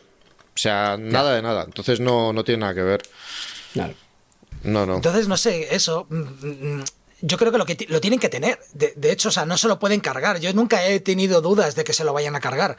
O 0.54 0.58
sea, 0.58 0.96
nada 0.98 1.34
de 1.34 1.42
nada. 1.42 1.64
Entonces 1.64 2.00
no, 2.00 2.32
no 2.32 2.42
tiene 2.42 2.60
nada 2.60 2.74
que 2.74 2.82
ver. 2.82 3.02
Claro. 3.74 3.94
No, 4.64 4.86
no. 4.86 4.96
Entonces, 4.96 5.28
no 5.28 5.36
sé, 5.36 5.74
eso. 5.74 6.06
Mm, 6.08 6.76
mm, 6.76 6.84
yo 7.20 7.38
creo 7.38 7.52
que 7.52 7.58
lo, 7.58 7.66
que 7.66 7.86
lo 7.88 8.00
tienen 8.00 8.18
que 8.18 8.28
tener. 8.28 8.58
De, 8.72 8.94
de, 8.96 9.12
hecho, 9.12 9.28
o 9.28 9.32
sea, 9.32 9.44
no 9.44 9.58
se 9.58 9.68
lo 9.68 9.78
pueden 9.78 10.00
cargar. 10.00 10.40
Yo 10.40 10.52
nunca 10.52 10.86
he 10.86 11.00
tenido 11.00 11.40
dudas 11.40 11.74
de 11.74 11.84
que 11.84 11.92
se 11.92 12.04
lo 12.04 12.12
vayan 12.12 12.34
a 12.34 12.40
cargar 12.40 12.78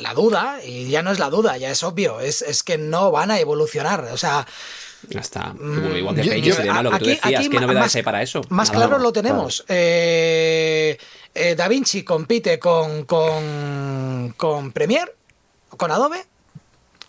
la 0.00 0.14
duda, 0.14 0.58
y 0.64 0.88
ya 0.88 1.02
no 1.02 1.10
es 1.10 1.18
la 1.18 1.30
duda, 1.30 1.56
ya 1.56 1.70
es 1.70 1.82
obvio, 1.82 2.20
es, 2.20 2.42
es 2.42 2.62
que 2.62 2.78
no 2.78 3.10
van 3.10 3.30
a 3.30 3.38
evolucionar. 3.38 4.04
O 4.12 4.16
sea. 4.16 4.46
Ya 5.08 5.20
está. 5.20 5.52
Mm, 5.52 5.96
igual 5.96 6.16
que 6.16 6.22
Paint 6.22 6.46
lo 6.82 6.90
que 6.90 6.98
tú 6.98 7.04
decías, 7.04 7.42
¿qué 7.42 7.48
novedades 7.48 7.80
más, 7.80 7.94
hay 7.96 8.02
para 8.02 8.22
eso? 8.22 8.40
Más 8.48 8.70
claro 8.70 8.98
lo 8.98 9.12
tenemos. 9.12 9.64
Eh, 9.68 10.96
eh, 11.34 11.54
da 11.54 11.68
Vinci 11.68 12.04
compite 12.04 12.58
con, 12.58 13.04
con, 13.04 14.34
con 14.36 14.72
Premiere, 14.72 15.12
con 15.76 15.90
Adobe, 15.90 16.24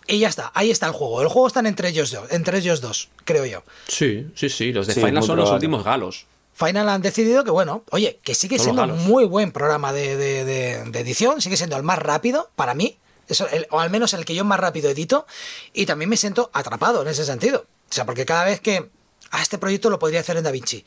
y 0.08 0.18
ya 0.18 0.28
está, 0.28 0.52
ahí 0.54 0.70
está 0.70 0.86
el 0.86 0.92
juego. 0.92 1.22
El 1.22 1.28
juego 1.28 1.48
está 1.48 1.60
entre 1.60 1.88
ellos 1.88 2.10
dos, 2.12 2.30
entre 2.30 2.58
ellos 2.58 2.80
dos, 2.80 3.08
creo 3.24 3.44
yo. 3.46 3.62
Sí, 3.88 4.26
sí, 4.34 4.48
sí. 4.48 4.72
Los 4.72 4.86
de 4.86 4.94
Final 4.94 5.22
son 5.22 5.38
los 5.38 5.50
últimos 5.50 5.84
galos. 5.84 6.26
Final 6.56 6.88
han 6.88 7.02
decidido 7.02 7.44
que, 7.44 7.50
bueno, 7.50 7.84
oye, 7.90 8.18
que 8.24 8.34
sigue 8.34 8.58
siendo 8.58 8.82
un 8.82 9.04
muy 9.04 9.26
buen 9.26 9.52
programa 9.52 9.92
de, 9.92 10.72
edición, 10.94 11.42
sigue 11.42 11.58
siendo 11.58 11.76
el 11.76 11.82
más 11.82 11.98
rápido 11.98 12.50
para 12.56 12.72
mí, 12.72 12.98
eso, 13.28 13.46
o 13.68 13.78
al 13.78 13.90
menos 13.90 14.14
el 14.14 14.24
que 14.24 14.34
yo 14.34 14.42
más 14.42 14.58
rápido 14.58 14.88
edito, 14.88 15.26
y 15.74 15.84
también 15.84 16.08
me 16.08 16.16
siento 16.16 16.50
atrapado 16.54 17.02
en 17.02 17.08
ese 17.08 17.26
sentido. 17.26 17.66
O 17.90 17.92
sea, 17.92 18.06
porque 18.06 18.24
cada 18.24 18.46
vez 18.46 18.60
que, 18.60 18.78
a 18.78 18.86
ah, 19.32 19.42
este 19.42 19.58
proyecto 19.58 19.90
lo 19.90 19.98
podría 19.98 20.20
hacer 20.20 20.38
en 20.38 20.44
DaVinci, 20.44 20.86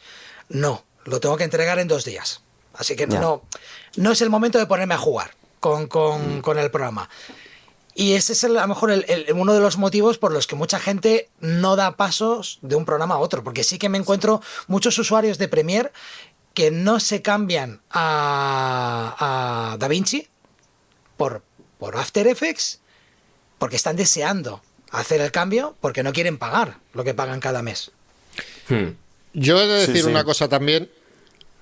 no, 0.50 0.86
lo 1.04 1.20
tengo 1.20 1.38
que 1.38 1.44
entregar 1.44 1.78
en 1.78 1.88
dos 1.88 2.04
días. 2.04 2.42
Así 2.74 2.96
que 2.96 3.06
no, 3.06 3.44
no 3.96 4.12
es 4.12 4.22
el 4.22 4.32
momento 4.32 4.58
de 4.58 4.66
ponerme 4.66 4.96
a 4.96 4.98
jugar 4.98 5.36
con, 5.60 5.86
con, 5.86 6.42
con 6.42 6.58
el 6.58 6.72
programa. 6.72 7.12
Y 8.00 8.14
ese 8.14 8.32
es 8.32 8.46
a 8.46 8.48
lo 8.48 8.66
mejor 8.66 8.94
uno 9.34 9.54
de 9.54 9.60
los 9.60 9.78
motivos 9.78 10.18
por 10.18 10.32
los 10.32 10.48
que 10.48 10.56
mucha 10.56 10.80
gente 10.80 11.28
no 11.42 11.76
da 11.76 11.98
pasos 11.98 12.60
de 12.62 12.78
un 12.78 12.86
programa 12.86 13.16
a 13.16 13.18
otro, 13.18 13.44
porque 13.44 13.66
sí 13.66 13.78
que 13.78 13.90
me 13.90 13.98
encuentro 13.98 14.42
muchos 14.68 14.98
usuarios 15.00 15.38
de 15.38 15.50
Premiere 15.50 15.92
que 16.54 16.72
no 16.72 17.02
se 17.02 17.22
cambian 17.22 17.82
a, 17.90 19.74
a 19.74 19.78
DaVinci 19.80 20.30
por, 21.18 21.44
por 21.78 21.98
After 21.98 22.26
Effects 22.28 22.80
porque 23.58 23.76
están 23.76 23.98
deseando 23.98 24.62
hacer 24.92 25.20
el 25.20 25.34
cambio 25.34 25.76
porque 25.82 26.02
no 26.02 26.14
quieren 26.14 26.38
pagar 26.38 26.78
lo 26.94 27.04
que 27.04 27.14
pagan 27.14 27.42
cada 27.42 27.62
mes. 27.62 27.92
Hmm. 28.70 28.92
Yo 29.34 29.60
he 29.60 29.68
de 29.68 29.88
decir 29.88 30.06
una 30.06 30.24
cosa 30.24 30.48
también. 30.48 30.90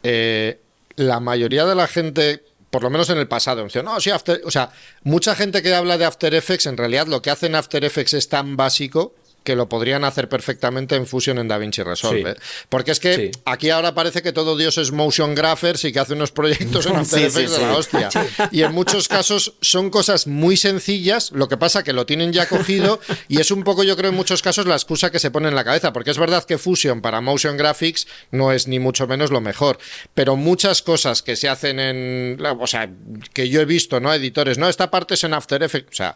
Eh, 0.03 0.61
la 0.97 1.19
mayoría 1.19 1.65
de 1.65 1.73
la 1.73 1.87
gente 1.87 2.43
por 2.69 2.83
lo 2.83 2.89
menos 2.89 3.09
en 3.09 3.17
el 3.17 3.27
pasado. 3.27 3.65
No, 3.83 3.99
sí, 3.99 4.11
o 4.11 4.51
sea, 4.51 4.71
mucha 5.03 5.35
gente 5.35 5.61
que 5.61 5.73
habla 5.73 5.97
de 5.97 6.05
After 6.05 6.33
Effects, 6.33 6.65
en 6.65 6.77
realidad 6.77 7.07
lo 7.07 7.21
que 7.21 7.29
hace 7.29 7.47
en 7.47 7.55
After 7.55 7.83
Effects 7.83 8.13
es 8.13 8.29
tan 8.29 8.57
básico 8.57 9.13
que 9.47 9.55
lo 9.55 9.69
podrían 9.69 10.03
hacer 10.03 10.27
perfectamente 10.27 10.97
en 10.97 11.07
Fusion 11.07 11.39
en 11.39 11.47
DaVinci 11.47 11.81
Resolve. 11.81 12.31
¿eh? 12.31 12.35
Porque 12.67 12.91
es 12.91 12.99
que 12.99 13.31
aquí 13.45 13.69
ahora 13.69 13.95
parece 13.95 14.21
que 14.21 14.33
todo 14.33 14.57
Dios 14.57 14.77
es 14.77 14.91
motion 14.91 15.35
graphers 15.35 15.85
y 15.85 15.93
que 15.93 16.01
hace 16.01 16.15
unos 16.15 16.33
proyectos 16.33 16.85
en 16.85 16.95
After 16.97 17.23
Effects 17.23 17.51
de 17.53 17.61
la 17.61 17.77
hostia. 17.77 18.09
Y 18.51 18.63
en 18.63 18.73
muchos 18.73 19.07
casos 19.07 19.53
son 19.61 19.89
cosas 19.89 20.27
muy 20.27 20.57
sencillas, 20.57 21.31
lo 21.31 21.47
que 21.47 21.55
pasa 21.55 21.85
que 21.85 21.93
lo 21.93 22.05
tienen 22.05 22.33
ya 22.33 22.49
cogido 22.49 22.99
y 23.29 23.39
es 23.39 23.49
un 23.49 23.63
poco, 23.63 23.83
yo 23.83 23.95
creo, 23.95 24.09
en 24.09 24.17
muchos 24.17 24.41
casos 24.41 24.65
la 24.65 24.75
excusa 24.75 25.11
que 25.11 25.19
se 25.19 25.31
pone 25.31 25.47
en 25.47 25.55
la 25.55 25.63
cabeza, 25.63 25.93
porque 25.93 26.11
es 26.11 26.17
verdad 26.17 26.43
que 26.43 26.57
Fusion 26.57 26.99
para 26.99 27.21
motion 27.21 27.55
graphics 27.55 28.05
no 28.31 28.51
es 28.51 28.67
ni 28.67 28.79
mucho 28.79 29.07
menos 29.07 29.31
lo 29.31 29.39
mejor, 29.39 29.77
pero 30.13 30.35
muchas 30.35 30.81
cosas 30.81 31.23
que 31.23 31.37
se 31.37 31.47
hacen 31.47 31.79
en, 31.79 32.37
o 32.59 32.67
sea, 32.67 32.89
que 33.33 33.47
yo 33.47 33.61
he 33.61 33.65
visto, 33.65 34.01
¿no? 34.01 34.13
Editores, 34.13 34.57
no, 34.57 34.67
esta 34.67 34.91
parte 34.91 35.13
es 35.13 35.23
en 35.23 35.33
After 35.33 35.63
Effects, 35.63 35.93
o 35.93 35.95
sea, 35.95 36.15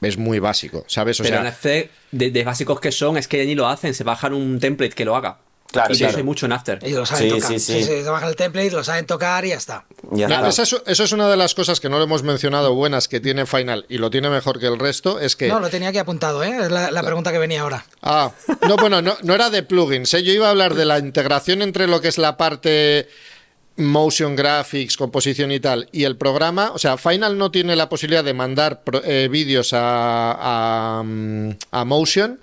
es 0.00 0.18
muy 0.18 0.38
básico, 0.38 0.84
¿sabes? 0.88 1.20
O 1.20 1.22
Pero 1.22 1.40
en 1.40 1.46
After, 1.46 1.90
de, 2.12 2.44
básicos 2.44 2.80
que 2.80 2.92
son, 2.92 3.16
es 3.16 3.28
que 3.28 3.44
ni 3.46 3.54
lo 3.54 3.68
hacen, 3.68 3.94
se 3.94 4.04
bajan 4.04 4.32
un 4.32 4.60
template 4.60 4.94
que 4.94 5.04
lo 5.04 5.16
haga. 5.16 5.38
Claro, 5.72 5.92
y 5.94 6.04
eso 6.04 6.16
hay 6.16 6.22
mucho 6.22 6.46
en 6.46 6.52
After. 6.52 6.78
Ellos 6.82 6.98
lo 7.00 7.06
saben 7.06 7.28
tocar. 7.28 7.48
Sí, 7.48 7.58
sí. 7.58 7.82
se 7.82 8.02
bajan 8.04 8.28
el 8.28 8.36
template, 8.36 8.70
lo 8.70 8.84
saben 8.84 9.04
tocar 9.04 9.44
y 9.44 9.48
ya 9.48 9.56
está. 9.56 9.84
eso, 10.48 10.82
es 10.86 11.12
una 11.12 11.28
de 11.28 11.36
las 11.36 11.54
cosas 11.54 11.80
que 11.80 11.88
no 11.88 11.98
le 11.98 12.04
hemos 12.04 12.22
mencionado 12.22 12.74
buenas 12.74 13.08
que 13.08 13.20
tiene 13.20 13.46
Final 13.46 13.84
y 13.88 13.98
lo 13.98 14.10
tiene 14.10 14.30
mejor 14.30 14.60
que 14.60 14.66
el 14.66 14.78
resto. 14.78 15.18
Es 15.18 15.34
que. 15.34 15.48
No, 15.48 15.58
lo 15.60 15.68
tenía 15.68 15.88
aquí 15.88 15.98
apuntado, 15.98 16.42
¿eh? 16.44 16.56
Es 16.62 16.70
la, 16.70 17.02
pregunta 17.02 17.32
que 17.32 17.38
venía 17.38 17.62
ahora. 17.62 17.84
Ah, 18.00 18.30
no, 18.68 18.76
bueno, 18.76 19.02
no, 19.02 19.16
no 19.22 19.34
era 19.34 19.50
de 19.50 19.62
plugins. 19.62 20.14
¿eh? 20.14 20.22
Yo 20.22 20.32
iba 20.32 20.46
a 20.46 20.50
hablar 20.50 20.74
de 20.74 20.84
la 20.84 20.98
integración 20.98 21.62
entre 21.62 21.88
lo 21.88 22.00
que 22.00 22.08
es 22.08 22.18
la 22.18 22.36
parte 22.36 23.08
motion 23.76 24.34
graphics, 24.36 24.96
composición 24.96 25.52
y 25.52 25.60
tal, 25.60 25.88
y 25.92 26.04
el 26.04 26.16
programa, 26.16 26.70
o 26.72 26.78
sea, 26.78 26.96
Final 26.96 27.36
no 27.36 27.50
tiene 27.50 27.76
la 27.76 27.88
posibilidad 27.88 28.24
de 28.24 28.32
mandar 28.32 28.82
eh, 29.04 29.28
vídeos 29.30 29.72
a, 29.72 31.02
a, 31.70 31.84
Motion, 31.84 32.40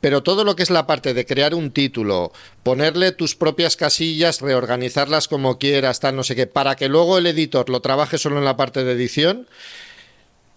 pero 0.00 0.22
todo 0.22 0.44
lo 0.44 0.56
que 0.56 0.64
es 0.64 0.70
la 0.70 0.86
parte 0.86 1.14
de 1.14 1.24
crear 1.24 1.54
un 1.54 1.70
título, 1.70 2.32
ponerle 2.62 3.12
tus 3.12 3.36
propias 3.36 3.76
casillas, 3.76 4.40
reorganizarlas 4.40 5.28
como 5.28 5.58
quieras, 5.58 6.00
tal, 6.00 6.16
no 6.16 6.24
sé 6.24 6.34
qué, 6.34 6.46
para 6.46 6.74
que 6.74 6.88
luego 6.88 7.18
el 7.18 7.26
editor 7.26 7.68
lo 7.70 7.80
trabaje 7.80 8.18
solo 8.18 8.38
en 8.38 8.44
la 8.44 8.56
parte 8.56 8.82
de 8.82 8.92
edición, 8.92 9.46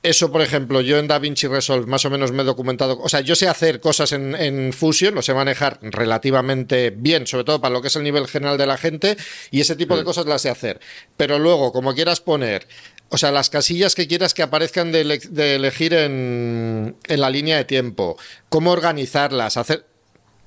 eso, 0.09 0.31
por 0.31 0.41
ejemplo, 0.41 0.81
yo 0.81 0.97
en 0.99 1.07
DaVinci 1.07 1.47
Resolve 1.47 1.87
más 1.87 2.05
o 2.05 2.09
menos 2.09 2.31
me 2.31 2.43
he 2.43 2.45
documentado. 2.45 2.99
O 3.01 3.09
sea, 3.09 3.21
yo 3.21 3.35
sé 3.35 3.47
hacer 3.47 3.79
cosas 3.79 4.11
en, 4.11 4.71
Fusion, 4.73 5.15
lo 5.15 5.21
sé 5.21 5.33
manejar 5.33 5.79
relativamente 5.81 6.91
bien, 6.91 7.25
sobre 7.27 7.43
todo 7.43 7.59
para 7.59 7.73
lo 7.73 7.81
que 7.81 7.87
es 7.87 7.95
el 7.95 8.03
nivel 8.03 8.27
general 8.27 8.57
de 8.57 8.67
la 8.67 8.77
gente, 8.77 9.17
y 9.51 9.61
ese 9.61 9.75
tipo 9.75 9.97
de 9.97 10.03
cosas 10.03 10.25
las 10.25 10.43
sé 10.43 10.49
hacer. 10.49 10.79
Pero 11.17 11.39
luego, 11.39 11.71
como 11.71 11.95
quieras 11.95 12.21
poner, 12.21 12.67
o 13.09 13.17
sea, 13.17 13.31
las 13.31 13.49
casillas 13.49 13.95
que 13.95 14.07
quieras 14.07 14.33
que 14.33 14.43
aparezcan 14.43 14.91
de, 14.91 15.01
elegir 15.01 15.93
en, 15.93 16.95
en 17.07 17.21
la 17.21 17.29
línea 17.29 17.57
de 17.57 17.65
tiempo, 17.65 18.17
cómo 18.49 18.71
organizarlas, 18.71 19.57
hacer 19.57 19.85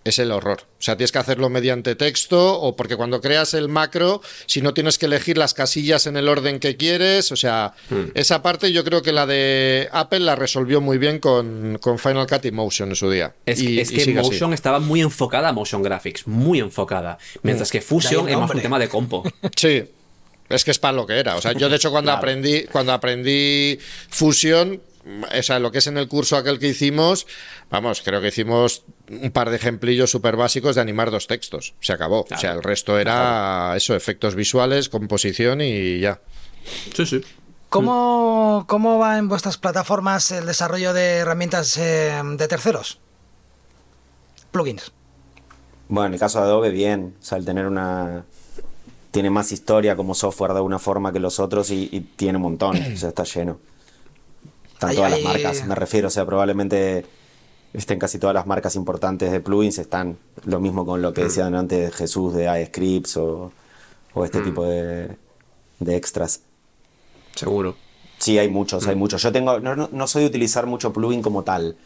es 0.04 0.18
el 0.18 0.32
horror. 0.32 0.62
O 0.62 0.82
sea, 0.82 0.96
tienes 0.96 1.12
que 1.12 1.18
hacerlo 1.18 1.48
mediante 1.48 1.94
texto 1.94 2.60
o 2.60 2.76
porque 2.76 2.96
cuando 2.96 3.20
creas 3.20 3.54
el 3.54 3.68
macro, 3.68 4.22
si 4.46 4.62
no 4.62 4.74
tienes 4.74 4.98
que 4.98 5.06
elegir 5.06 5.38
las 5.38 5.54
casillas 5.54 6.06
en 6.06 6.16
el 6.16 6.28
orden 6.28 6.60
que 6.60 6.76
quieres, 6.76 7.30
o 7.32 7.36
sea, 7.36 7.74
hmm. 7.90 8.12
esa 8.14 8.42
parte 8.42 8.72
yo 8.72 8.84
creo 8.84 9.02
que 9.02 9.12
la 9.12 9.26
de 9.26 9.88
Apple 9.92 10.20
la 10.20 10.36
resolvió 10.36 10.80
muy 10.80 10.98
bien 10.98 11.18
con, 11.18 11.78
Final 11.98 12.26
Cut 12.26 12.44
y 12.44 12.52
Motion 12.52 12.90
en 12.90 12.96
su 12.96 13.10
día. 13.10 13.34
Es, 13.44 13.60
que 13.90 14.14
Motion 14.14 14.54
estaba 14.54 14.78
muy 14.78 15.00
enfocada 15.00 15.48
a 15.48 15.52
Motion 15.52 15.82
Graphics, 15.82 16.26
muy 16.26 16.60
enfocada, 16.60 17.18
mientras 17.42 17.68
hmm. 17.68 17.72
que 17.72 17.80
Fusion 17.80 18.28
es 18.28 18.38
más 18.38 18.50
un 18.50 18.60
tema 18.60 18.78
de 18.78 18.88
compo. 18.88 19.24
Sí, 19.56 19.84
es 20.48 20.64
que 20.64 20.70
es 20.70 20.78
para 20.78 20.92
lo 20.92 21.06
que 21.06 21.18
era. 21.18 21.36
O 21.36 21.40
sea, 21.40 21.52
yo 21.52 21.68
de 21.68 21.76
hecho 21.76 21.90
cuando 21.90 22.12
aprendí 22.12 22.64
cuando 22.64 22.92
aprendí 22.92 23.78
Fusion, 24.08 24.80
o 25.08 25.42
sea, 25.42 25.58
lo 25.58 25.72
que 25.72 25.78
es 25.78 25.86
en 25.86 25.96
el 25.96 26.08
curso 26.08 26.36
aquel 26.36 26.58
que 26.58 26.68
hicimos, 26.68 27.26
vamos, 27.70 28.02
creo 28.04 28.20
que 28.20 28.28
hicimos 28.28 28.84
un 29.10 29.30
par 29.30 29.50
de 29.50 29.56
ejemplillos 29.56 30.10
súper 30.10 30.36
básicos 30.36 30.74
de 30.74 30.82
animar 30.82 31.10
dos 31.10 31.26
textos. 31.26 31.74
Se 31.80 31.92
acabó. 31.92 32.26
O 32.30 32.38
sea, 32.38 32.52
el 32.52 32.62
resto 32.62 32.98
era 32.98 33.74
eso, 33.76 33.94
efectos 33.94 34.34
visuales, 34.34 34.88
composición 34.88 35.60
y 35.60 36.00
ya. 36.00 36.20
Sí, 36.94 37.06
sí. 37.06 37.20
¿Cómo, 37.68 38.64
¿Cómo 38.66 38.98
va 38.98 39.18
en 39.18 39.28
vuestras 39.28 39.58
plataformas 39.58 40.30
el 40.30 40.46
desarrollo 40.46 40.94
de 40.94 41.16
herramientas 41.16 41.76
eh, 41.76 42.20
de 42.24 42.48
terceros? 42.48 42.98
Plugins. 44.50 44.92
Bueno, 45.88 46.08
en 46.08 46.14
el 46.14 46.20
caso 46.20 46.38
de 46.38 46.44
Adobe, 46.44 46.70
bien. 46.70 47.14
O 47.20 47.24
sea, 47.24 47.38
el 47.38 47.44
tener 47.44 47.66
una. 47.66 48.24
Tiene 49.10 49.30
más 49.30 49.52
historia 49.52 49.96
como 49.96 50.14
software 50.14 50.52
de 50.52 50.58
alguna 50.58 50.78
forma 50.78 51.12
que 51.12 51.18
los 51.18 51.40
otros 51.40 51.70
y, 51.70 51.88
y 51.92 52.00
tiene 52.00 52.36
un 52.36 52.42
montón. 52.42 52.76
o 52.76 52.96
sea, 52.96 53.10
está 53.10 53.24
lleno. 53.24 53.58
Están 54.78 54.94
todas 54.94 55.10
las 55.10 55.22
marcas, 55.24 55.66
me 55.66 55.74
refiero, 55.74 56.06
o 56.06 56.10
sea, 56.10 56.24
probablemente 56.24 57.04
estén 57.74 57.98
casi 57.98 58.20
todas 58.20 58.32
las 58.32 58.46
marcas 58.46 58.76
importantes 58.76 59.32
de 59.32 59.40
plugins, 59.40 59.78
están 59.78 60.18
lo 60.44 60.60
mismo 60.60 60.86
con 60.86 61.02
lo 61.02 61.12
que 61.12 61.22
mm. 61.22 61.24
decían 61.24 61.54
antes 61.56 61.92
Jesús 61.96 62.32
de 62.32 62.62
iScripts 62.62 63.16
o, 63.16 63.50
o 64.14 64.24
este 64.24 64.38
mm. 64.38 64.44
tipo 64.44 64.64
de, 64.64 65.16
de, 65.80 65.96
extras. 65.96 66.42
Seguro. 67.34 67.74
Sí, 68.18 68.38
hay 68.38 68.48
muchos, 68.48 68.86
hay 68.86 68.94
mm. 68.94 68.98
muchos. 69.00 69.20
Yo 69.20 69.32
tengo, 69.32 69.58
no, 69.58 69.74
no, 69.74 70.06
soy 70.06 70.22
de 70.22 70.28
utilizar 70.28 70.66
mucho 70.66 70.92
plugin 70.92 71.22
como 71.22 71.42
tal, 71.42 71.76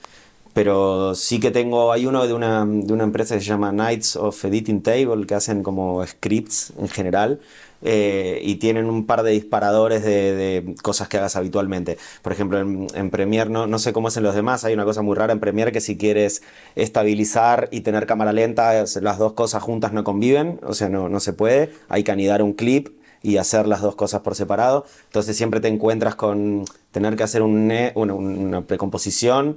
pero 0.52 1.14
sí 1.14 1.40
que 1.40 1.51
tengo, 1.51 1.93
hay 1.93 2.05
uno 2.05 2.27
de 2.27 2.35
una, 2.35 2.66
de 2.66 2.93
una 2.93 3.05
empresa 3.05 3.36
que 3.36 3.40
se 3.40 3.47
llama 3.47 3.70
Knights 3.70 4.16
of 4.16 4.44
Editing 4.44 4.82
Table, 4.82 5.27
que 5.27 5.35
hacen 5.35 5.62
como 5.62 6.06
scripts 6.06 6.74
en 6.78 6.90
general, 6.90 7.40
eh, 7.83 8.41
y 8.43 8.57
tienen 8.57 8.87
un 8.87 9.07
par 9.07 9.23
de 9.23 9.33
disparadores 9.33 10.05
de, 10.05 10.75
cosas 10.83 11.09
que 11.09 11.19
hagas 11.19 11.37
habitualmente. 11.37 11.99
Por 12.23 12.33
ejemplo, 12.33 12.59
en, 12.59 13.11
Premiere, 13.11 13.51
no, 13.51 13.67
no, 13.67 13.79
sé 13.79 13.93
cómo 13.93 14.09
es 14.09 14.17
en 14.17 14.23
los 14.23 14.35
demás, 14.35 14.65
hay 14.65 14.75
una 14.75 14.85
cosa 14.85 15.03
muy 15.03 15.17
rara 15.17 15.33
en 15.33 15.41
Premiere 15.41 15.73
que 15.73 15.81
si 15.81 15.97
quieres 15.97 16.43
estabilizar 16.77 17.69
y 17.71 17.81
tener 17.81 18.07
cámara 18.07 18.33
lenta, 18.33 18.85
las 19.01 19.19
dos 19.19 19.33
cosas 19.33 19.63
juntas 19.63 19.93
no 19.93 20.05
conviven, 20.05 20.61
o 20.63 20.75
sea, 20.75 20.89
no, 20.89 21.09
no 21.09 21.21
se 21.21 21.33
puede, 21.33 21.71
hay 21.89 22.05
que 22.05 22.13
anidar 22.13 22.43
un 22.43 22.53
clip 22.53 22.89
y 23.23 23.37
hacer 23.37 23.67
las 23.67 23.81
dos 23.81 23.95
cosas 23.95 24.21
por 24.23 24.35
separado. 24.35 24.85
Entonces 25.07 25.37
siempre 25.37 25.61
te 25.61 25.69
encuentras 25.69 26.15
con 26.15 26.65
tener 26.91 27.17
que 27.17 27.23
hacer 27.23 27.43
un, 27.43 27.73
una, 27.95 28.15
una 28.15 28.61
precomposición 28.63 29.57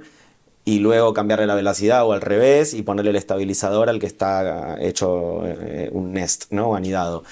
y 0.64 0.80
luego 0.80 1.14
cambiarle 1.14 1.46
la 1.46 1.54
velocidad 1.54 2.04
o 2.04 2.12
al 2.12 2.20
revés 2.20 2.74
y 2.74 2.82
ponerle 2.82 3.10
el 3.10 3.16
estabilizador 3.16 3.88
al 3.88 4.00
que 4.00 4.06
está 4.06 4.76
hecho 4.80 5.42
eh, 5.46 5.90
un 5.92 6.12
nest, 6.12 6.50
¿no? 6.50 6.74
Anidado. 6.74 7.22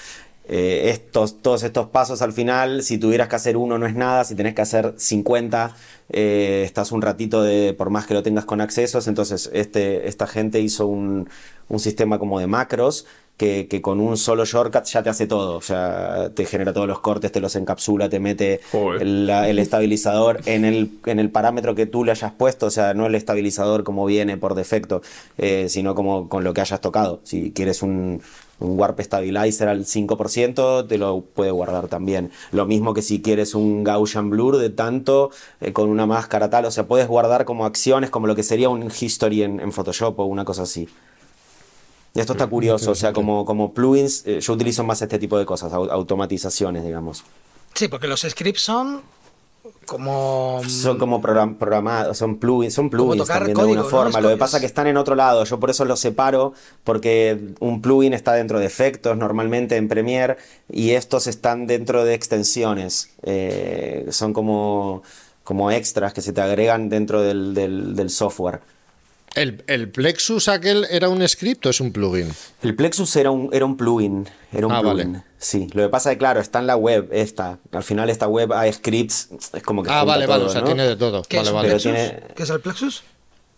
Eh, 0.47 0.89
estos, 0.91 1.41
todos 1.41 1.63
estos 1.63 1.87
pasos 1.87 2.21
al 2.21 2.31
final, 2.31 2.83
si 2.83 2.97
tuvieras 2.97 3.27
que 3.27 3.35
hacer 3.35 3.57
uno 3.57 3.79
no 3.79 3.87
es 3.87 3.95
nada, 3.95 4.23
si 4.23 4.35
tenés 4.35 4.53
que 4.53 4.61
hacer 4.61 4.93
50, 4.95 5.75
eh, 6.09 6.61
estás 6.63 6.91
un 6.91 7.01
ratito 7.01 7.41
de, 7.41 7.73
por 7.73 7.89
más 7.89 8.05
que 8.05 8.13
lo 8.13 8.21
tengas 8.21 8.45
con 8.45 8.61
accesos, 8.61 9.07
entonces 9.07 9.49
este, 9.53 10.07
esta 10.07 10.27
gente 10.27 10.59
hizo 10.59 10.85
un, 10.85 11.27
un 11.67 11.79
sistema 11.79 12.19
como 12.19 12.39
de 12.39 12.45
macros 12.45 13.07
que, 13.37 13.67
que, 13.67 13.81
con 13.81 13.99
un 13.99 14.17
solo 14.17 14.45
shortcut 14.45 14.85
ya 14.85 15.03
te 15.03 15.09
hace 15.09 15.27
todo. 15.27 15.57
O 15.57 15.61
sea, 15.61 16.31
te 16.33 16.45
genera 16.45 16.73
todos 16.73 16.87
los 16.87 16.99
cortes, 16.99 17.31
te 17.31 17.41
los 17.41 17.55
encapsula, 17.55 18.07
te 18.09 18.19
mete 18.19 18.61
el, 18.99 19.29
el, 19.29 19.59
estabilizador 19.59 20.39
en 20.45 20.63
el, 20.63 20.91
en 21.05 21.19
el 21.19 21.29
parámetro 21.29 21.75
que 21.75 21.85
tú 21.85 22.05
le 22.05 22.11
hayas 22.11 22.31
puesto. 22.31 22.67
O 22.67 22.71
sea, 22.71 22.93
no 22.93 23.07
el 23.07 23.15
estabilizador 23.15 23.83
como 23.83 24.05
viene 24.05 24.37
por 24.37 24.55
defecto, 24.55 25.01
eh, 25.37 25.67
sino 25.69 25.95
como 25.95 26.29
con 26.29 26.43
lo 26.43 26.53
que 26.53 26.61
hayas 26.61 26.79
tocado. 26.79 27.19
Si 27.23 27.51
quieres 27.51 27.81
un, 27.81 28.21
un 28.59 28.79
Warp 28.79 28.99
Stabilizer 28.99 29.67
al 29.67 29.85
5%, 29.85 30.87
te 30.87 30.97
lo 30.97 31.21
puede 31.21 31.51
guardar 31.51 31.87
también. 31.87 32.31
Lo 32.51 32.65
mismo 32.65 32.93
que 32.93 33.01
si 33.01 33.21
quieres 33.21 33.55
un 33.55 33.83
Gaussian 33.83 34.29
Blur 34.29 34.57
de 34.57 34.69
tanto, 34.69 35.31
eh, 35.61 35.73
con 35.73 35.89
una 35.89 36.05
máscara 36.05 36.49
tal, 36.49 36.65
o 36.65 36.71
sea, 36.71 36.87
puedes 36.87 37.07
guardar 37.07 37.45
como 37.45 37.65
acciones, 37.65 38.09
como 38.09 38.27
lo 38.27 38.35
que 38.35 38.43
sería 38.43 38.69
un 38.69 38.91
history 38.91 39.43
en, 39.43 39.59
en 39.59 39.71
Photoshop 39.71 40.19
o 40.19 40.25
una 40.25 40.45
cosa 40.45 40.63
así. 40.63 40.87
Y 42.13 42.21
esto 42.21 42.31
está 42.31 42.47
curioso, 42.47 42.91
o 42.91 42.95
sea, 42.95 43.11
como, 43.11 43.43
como 43.43 43.73
plugins, 43.73 44.23
eh, 44.25 44.39
yo 44.39 44.53
utilizo 44.53 44.85
más 44.85 45.01
este 45.01 45.19
tipo 45.19 45.37
de 45.37 45.45
cosas, 45.45 45.73
automatizaciones, 45.73 46.85
digamos. 46.85 47.25
Sí, 47.73 47.89
porque 47.89 48.07
los 48.07 48.21
scripts 48.21 48.61
son 48.61 49.01
como 49.85 50.61
son 50.67 50.97
como 50.97 51.21
programados 51.21 52.17
son 52.17 52.37
plugins 52.37 52.73
son 52.73 52.89
plugins 52.89 53.27
también 53.27 53.55
de 53.55 53.61
alguna 53.61 53.83
forma. 53.83 54.19
Lo 54.21 54.29
que 54.29 54.37
pasa 54.37 54.57
es 54.57 54.61
que 54.61 54.67
están 54.67 54.87
en 54.87 54.97
otro 54.97 55.15
lado. 55.15 55.43
Yo 55.43 55.59
por 55.59 55.69
eso 55.69 55.85
los 55.85 55.99
separo 55.99 56.53
porque 56.83 57.53
un 57.59 57.81
plugin 57.81 58.13
está 58.13 58.33
dentro 58.33 58.59
de 58.59 58.65
efectos 58.65 59.17
normalmente 59.17 59.77
en 59.77 59.87
Premiere 59.87 60.37
y 60.69 60.91
estos 60.91 61.27
están 61.27 61.67
dentro 61.67 62.03
de 62.03 62.13
extensiones. 62.13 63.09
Eh, 63.23 64.07
son 64.09 64.33
como 64.33 65.03
como 65.43 65.69
extras 65.71 66.13
que 66.13 66.21
se 66.21 66.33
te 66.33 66.41
agregan 66.41 66.89
dentro 66.89 67.21
del, 67.21 67.53
del 67.53 68.09
software 68.09 68.61
¿El, 69.35 69.89
Plexus 69.89 70.47
aquel 70.47 70.87
era 70.89 71.09
un 71.09 71.27
script 71.27 71.65
o 71.65 71.69
es 71.69 71.81
un 71.81 71.91
plugin? 71.91 72.31
El 72.61 72.75
Plexus 72.75 73.15
era 73.17 73.31
un, 73.31 73.49
era 73.51 73.65
un 73.65 73.75
plugin. 73.75 74.27
Era 74.53 74.67
un 74.67 74.73
ah, 74.73 74.81
plugin. 74.81 75.23
Sí, 75.37 75.67
lo 75.73 75.83
que 75.83 75.89
pasa 75.89 76.11
es 76.11 76.15
que, 76.15 76.19
claro, 76.19 76.39
está 76.39 76.59
en 76.59 76.67
la 76.67 76.77
web 76.77 77.09
esta. 77.11 77.59
Al 77.71 77.83
final 77.83 78.09
esta 78.09 78.27
web 78.27 78.53
hay 78.53 78.71
scripts, 78.71 79.29
es 79.53 79.61
como 79.63 79.83
que... 79.83 79.91
Ah, 79.91 80.03
vale, 80.03 80.25
vale, 80.25 80.45
o 80.45 80.49
sea, 80.49 80.63
tiene 80.63 80.87
de 80.87 80.95
todo. 80.95 81.21
¿Qué, 81.23 81.37
vale, 81.39 81.75
es 81.75 81.83
¿Qué 81.83 82.43
es 82.43 82.49
el 82.49 82.61
Plexus? 82.61 83.03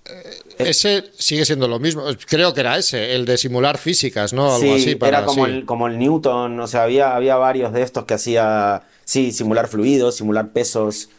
Eh, 0.06 0.40
ese 0.58 1.12
sigue 1.18 1.46
siendo 1.46 1.68
lo 1.68 1.80
mismo. 1.80 2.04
Creo 2.28 2.54
que 2.54 2.62
era 2.62 2.78
ese, 2.78 3.16
el 3.16 3.26
de 3.26 3.38
simular 3.38 3.78
físicas, 3.78 4.34
¿no? 4.34 4.56
Algo 4.56 4.60
sí, 4.60 4.72
así 4.72 4.98
era 5.00 5.26
como, 5.26 5.46
el, 5.46 5.66
como 5.66 5.88
el 5.88 6.00
Newton, 6.00 6.60
o 6.60 6.68
sea, 6.68 6.84
había, 6.84 7.16
había 7.16 7.36
varios 7.36 7.74
de 7.74 7.84
estos 7.84 8.06
que 8.06 8.16
hacía, 8.16 8.84
sí, 9.06 9.32
simular 9.32 9.68
fluidos, 9.68 10.16
simular 10.16 10.50
pesos. 10.50 11.10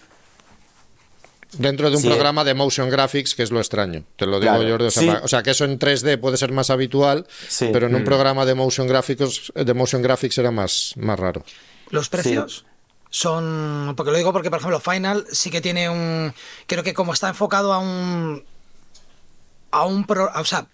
Dentro 1.53 1.89
de 1.91 1.97
un 1.97 2.03
Sí. 2.03 2.09
programa 2.09 2.45
de 2.45 2.53
motion 2.55 2.91
graphics, 2.91 3.35
que 3.35 3.43
es 3.43 3.51
lo 3.51 3.59
extraño. 3.59 4.05
Te 4.17 4.27
lo 4.27 4.39
digo, 4.39 4.53
Claro. 4.55 4.69
Jordi. 4.69 4.85
O 4.87 4.91
sea, 4.91 5.03
Sí. 5.03 5.09
o 5.25 5.29
sea, 5.29 5.43
que 5.43 5.51
eso 5.53 5.65
en 5.65 5.79
3D 5.79 6.19
puede 6.19 6.37
ser 6.37 6.53
más 6.53 6.69
habitual, 6.71 7.27
Sí. 7.49 7.71
pero 7.73 7.87
en 7.87 7.93
Mm. 7.93 7.97
un 7.97 8.05
programa 8.05 8.45
de 8.45 8.55
motion 8.55 8.87
graphics, 8.87 9.53
de 9.55 9.75
motion 9.75 10.03
graphics 10.03 10.37
era 10.37 10.51
más, 10.51 10.93
más 10.97 11.19
raro. 11.19 11.43
Los 11.91 12.11
precios 12.11 12.67
son. 13.09 13.95
Porque 13.97 14.13
lo 14.13 14.19
digo 14.19 14.33
porque, 14.33 14.51
por 14.51 14.59
ejemplo, 14.59 14.79
Final 14.81 15.25
sí 15.33 15.51
que 15.51 15.63
tiene 15.63 15.89
un. 15.89 16.35
Creo 16.67 16.83
que 16.83 16.93
como 16.93 17.15
está 17.15 17.29
enfocado 17.29 17.73
a 17.73 17.79
un. 17.79 18.45
A 19.71 19.87
un. 19.87 20.05
Pro, 20.05 20.31
o 20.35 20.45
sea, 20.45 20.67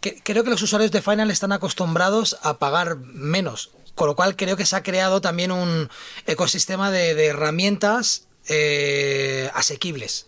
que- 0.00 0.20
creo 0.22 0.44
que 0.44 0.50
los 0.50 0.60
usuarios 0.62 0.90
de 0.90 1.00
Final 1.00 1.30
están 1.30 1.52
acostumbrados 1.52 2.36
a 2.42 2.58
pagar 2.58 2.96
menos. 2.98 3.70
Con 3.94 4.06
lo 4.08 4.16
cual 4.16 4.36
creo 4.36 4.56
que 4.56 4.64
se 4.66 4.74
ha 4.76 4.82
creado 4.82 5.20
también 5.20 5.52
un 5.52 5.88
ecosistema 6.26 6.90
de, 6.90 7.14
de 7.14 7.26
herramientas 7.26 8.24
eh, 8.48 9.50
asequibles. 9.54 10.26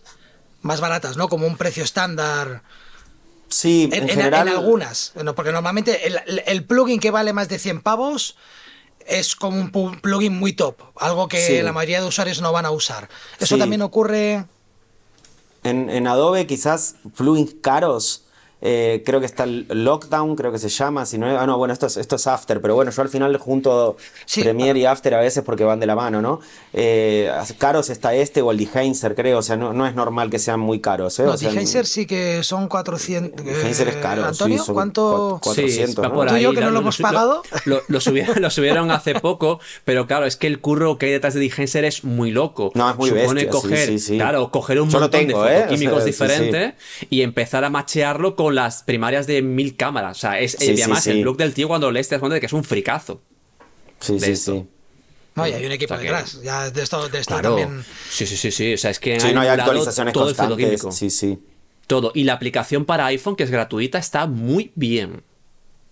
Más 0.61 0.81
baratas, 0.81 1.15
¿no? 1.17 1.27
Como 1.29 1.45
un 1.47 1.57
precio 1.57 1.83
estándar. 1.83 2.63
Sí, 3.49 3.83
En, 3.85 3.93
en, 3.93 4.03
en- 4.03 4.09
general. 4.09 4.47
en 4.47 4.53
algunas, 4.55 5.11
bueno, 5.15 5.35
porque 5.35 5.51
normalmente 5.51 6.01
el, 6.47 6.65
plugin 6.65 6.99
que 6.99 7.11
vale 7.11 7.31
más 7.33 7.47
de 7.47 7.59
100 7.59 7.81
pavos 7.81 8.35
es 9.05 9.35
como 9.35 9.57
un 9.59 9.69
plugin 10.01 10.33
muy 10.33 10.53
top, 10.53 10.81
algo 10.97 11.27
que 11.27 11.45
Sí. 11.45 11.61
la 11.61 11.71
mayoría 11.71 12.01
de 12.01 12.07
usuarios 12.07 12.41
no 12.41 12.51
van 12.51 12.65
a 12.65 12.71
usar. 12.71 13.07
Eso 13.39 13.55
Sí. 13.55 13.59
también 13.59 13.83
ocurre... 13.83 14.45
En, 15.63 15.89
en 15.89 16.05
Adobe 16.07 16.45
quizás 16.47 16.95
plugins 17.15 17.55
caros. 17.61 18.24
Eh, 18.67 19.03
creo 19.05 19.19
que 19.19 19.27
está 19.27 19.43
el 19.43 19.67
Lockdown, 19.69 20.35
creo 20.35 20.51
que 20.51 20.57
se 20.57 20.69
llama. 20.69 21.05
Si 21.05 21.17
no, 21.19 21.29
es- 21.31 21.37
ah, 21.39 21.45
no, 21.45 21.57
bueno, 21.57 21.71
esto 21.73 21.85
es, 21.85 21.97
esto 21.97 22.15
es 22.15 22.25
After, 22.25 22.59
pero 22.61 22.73
bueno, 22.73 22.89
yo 22.91 23.01
al 23.03 23.09
final 23.09 23.37
junto 23.37 23.95
Sí. 24.25 24.41
Premiere 24.41 24.79
y 24.79 24.85
After 24.85 25.13
a 25.13 25.19
veces 25.19 25.43
porque 25.43 25.63
van 25.63 25.79
de 25.79 25.85
la 25.85 25.95
mano, 25.95 26.21
¿no? 26.21 26.39
Eh, 26.73 27.29
caros 27.59 27.89
está 27.89 28.13
este 28.15 28.41
o 28.41 28.51
el 28.51 28.57
Dehancer, 28.57 29.13
creo. 29.15 29.37
O 29.37 29.41
sea, 29.41 29.55
no, 29.55 29.71
no 29.73 29.85
es 29.85 29.93
normal 29.95 30.29
que 30.29 30.39
sean 30.39 30.59
muy 30.59 30.79
caros. 30.81 31.19
¿eh? 31.19 31.23
No, 31.23 31.31
O 31.33 31.37
sea, 31.37 31.51
Dehancer 31.51 31.85
sí 31.85 32.05
que 32.07 32.41
son 32.43 32.67
400... 32.67 33.45
Dehancer 33.45 33.87
es 33.89 33.95
eh, 33.95 33.99
caro. 34.01 34.23
sí, 34.23 34.27
Antonio, 34.29 34.63
son 34.63 34.73
¿cuánto...? 34.75 35.39
cua- 35.41 35.53
Sí, 35.55 35.61
400, 35.61 36.03
va 36.03 36.07
¿no? 36.09 36.13
por 36.15 36.27
Tú 36.29 36.35
y 36.37 36.41
yo 36.41 36.49
ahí, 36.49 36.55
que 36.55 36.61
no 36.61 36.67
lo 36.67 36.73
lo- 36.73 36.79
hemos 36.81 36.97
pagado. 36.97 37.43
Lo, 37.65 37.81
lo 37.87 37.99
subieron, 38.01 38.35
lo 38.41 38.49
subieron 38.49 38.89
hace 38.91 39.15
poco, 39.19 39.59
pero 39.83 40.07
claro, 40.07 40.25
es 40.25 40.35
que 40.35 40.47
el 40.47 40.59
curro 40.59 40.97
que 40.97 41.05
hay 41.07 41.11
detrás 41.11 41.33
de 41.35 41.39
Dehancer 41.41 41.85
es 41.85 42.03
muy 42.03 42.31
loco. 42.31 42.71
No, 42.73 42.89
es 42.89 42.95
muy 42.97 43.09
Supone 43.09 43.25
bestia, 43.25 43.41
sí, 43.43 43.47
coger, 43.49 43.87
sí, 43.87 43.99
sí. 43.99 44.17
claro, 44.17 44.49
coger 44.51 44.81
un 44.81 44.89
Yo 44.89 44.99
montón 44.99 45.19
tengo, 45.27 45.43
de 45.43 45.53
¿eh? 45.53 45.61
fotoquímicos 45.63 45.93
O 45.97 46.01
sea, 46.01 46.05
sí, 46.07 46.13
sí. 46.13 46.23
diferentes 46.23 46.73
y 47.09 47.21
empezar 47.21 47.63
a 47.63 47.69
machearlo 47.69 48.35
con 48.35 48.54
las 48.55 48.83
primarias 48.83 49.27
de 49.27 49.41
mil 49.41 49.75
cámaras. 49.75 50.17
O 50.17 50.19
sea, 50.21 50.39
es, 50.39 50.53
Sí, 50.53 50.71
y 50.71 50.75
sí, 50.77 50.81
además 50.83 51.03
sí. 51.03 51.11
el 51.11 51.21
blog 51.21 51.37
del 51.37 51.53
tío 51.53 51.67
cuando 51.67 51.91
lees 51.91 52.07
te 52.09 52.15
das 52.15 52.19
cuenta 52.19 52.33
de 52.35 52.39
que 52.39 52.45
es 52.47 52.53
un 52.53 52.63
fricazo. 52.63 53.21
Sí, 53.99 54.13
de 54.13 54.19
sí, 54.19 54.31
esto. 54.31 54.53
sí. 54.53 54.65
No, 55.35 55.45
y 55.47 55.51
hay 55.51 55.65
un 55.65 55.71
equipo 55.73 55.93
O 55.93 55.97
sea 55.97 56.01
que- 56.01 56.11
detrás. 56.11 56.41
Ya 56.41 56.71
de 56.71 56.81
esto, 56.81 57.09
de 57.09 57.19
esto 57.19 57.33
Claro. 57.33 57.55
también... 57.57 57.83
Sí, 58.09 58.25
sí, 58.25 58.37
sí, 58.37 58.51
sí. 58.51 58.73
O 58.73 58.77
sea, 58.77 58.89
es 58.91 58.99
que 58.99 59.19
Sí, 59.19 59.27
han 59.27 59.35
no 59.35 59.41
hay 59.41 59.49
actualizaciones 59.49 60.13
todo 60.13 60.29
el 60.29 60.35
constantes. 60.35 60.55
fotoquímico. 60.55 60.91
Sí, 60.91 61.09
sí. 61.09 61.39
Todo. 61.87 62.11
Y 62.15 62.23
la 62.23 62.33
aplicación 62.33 62.85
para 62.85 63.05
iPhone, 63.07 63.35
que 63.35 63.43
es 63.43 63.51
gratuita, 63.51 63.97
está 63.99 64.25
muy 64.27 64.71
bien. 64.75 65.23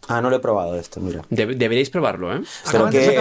Ah, 0.09 0.21
no 0.21 0.29
lo 0.29 0.35
he 0.35 0.39
probado 0.39 0.75
esto, 0.77 0.99
mira. 0.99 1.21
Deb- 1.29 1.55
deberíais 1.55 1.89
probarlo, 1.89 2.35
¿eh? 2.35 2.41
Pero 2.71 2.89
que 2.89 3.17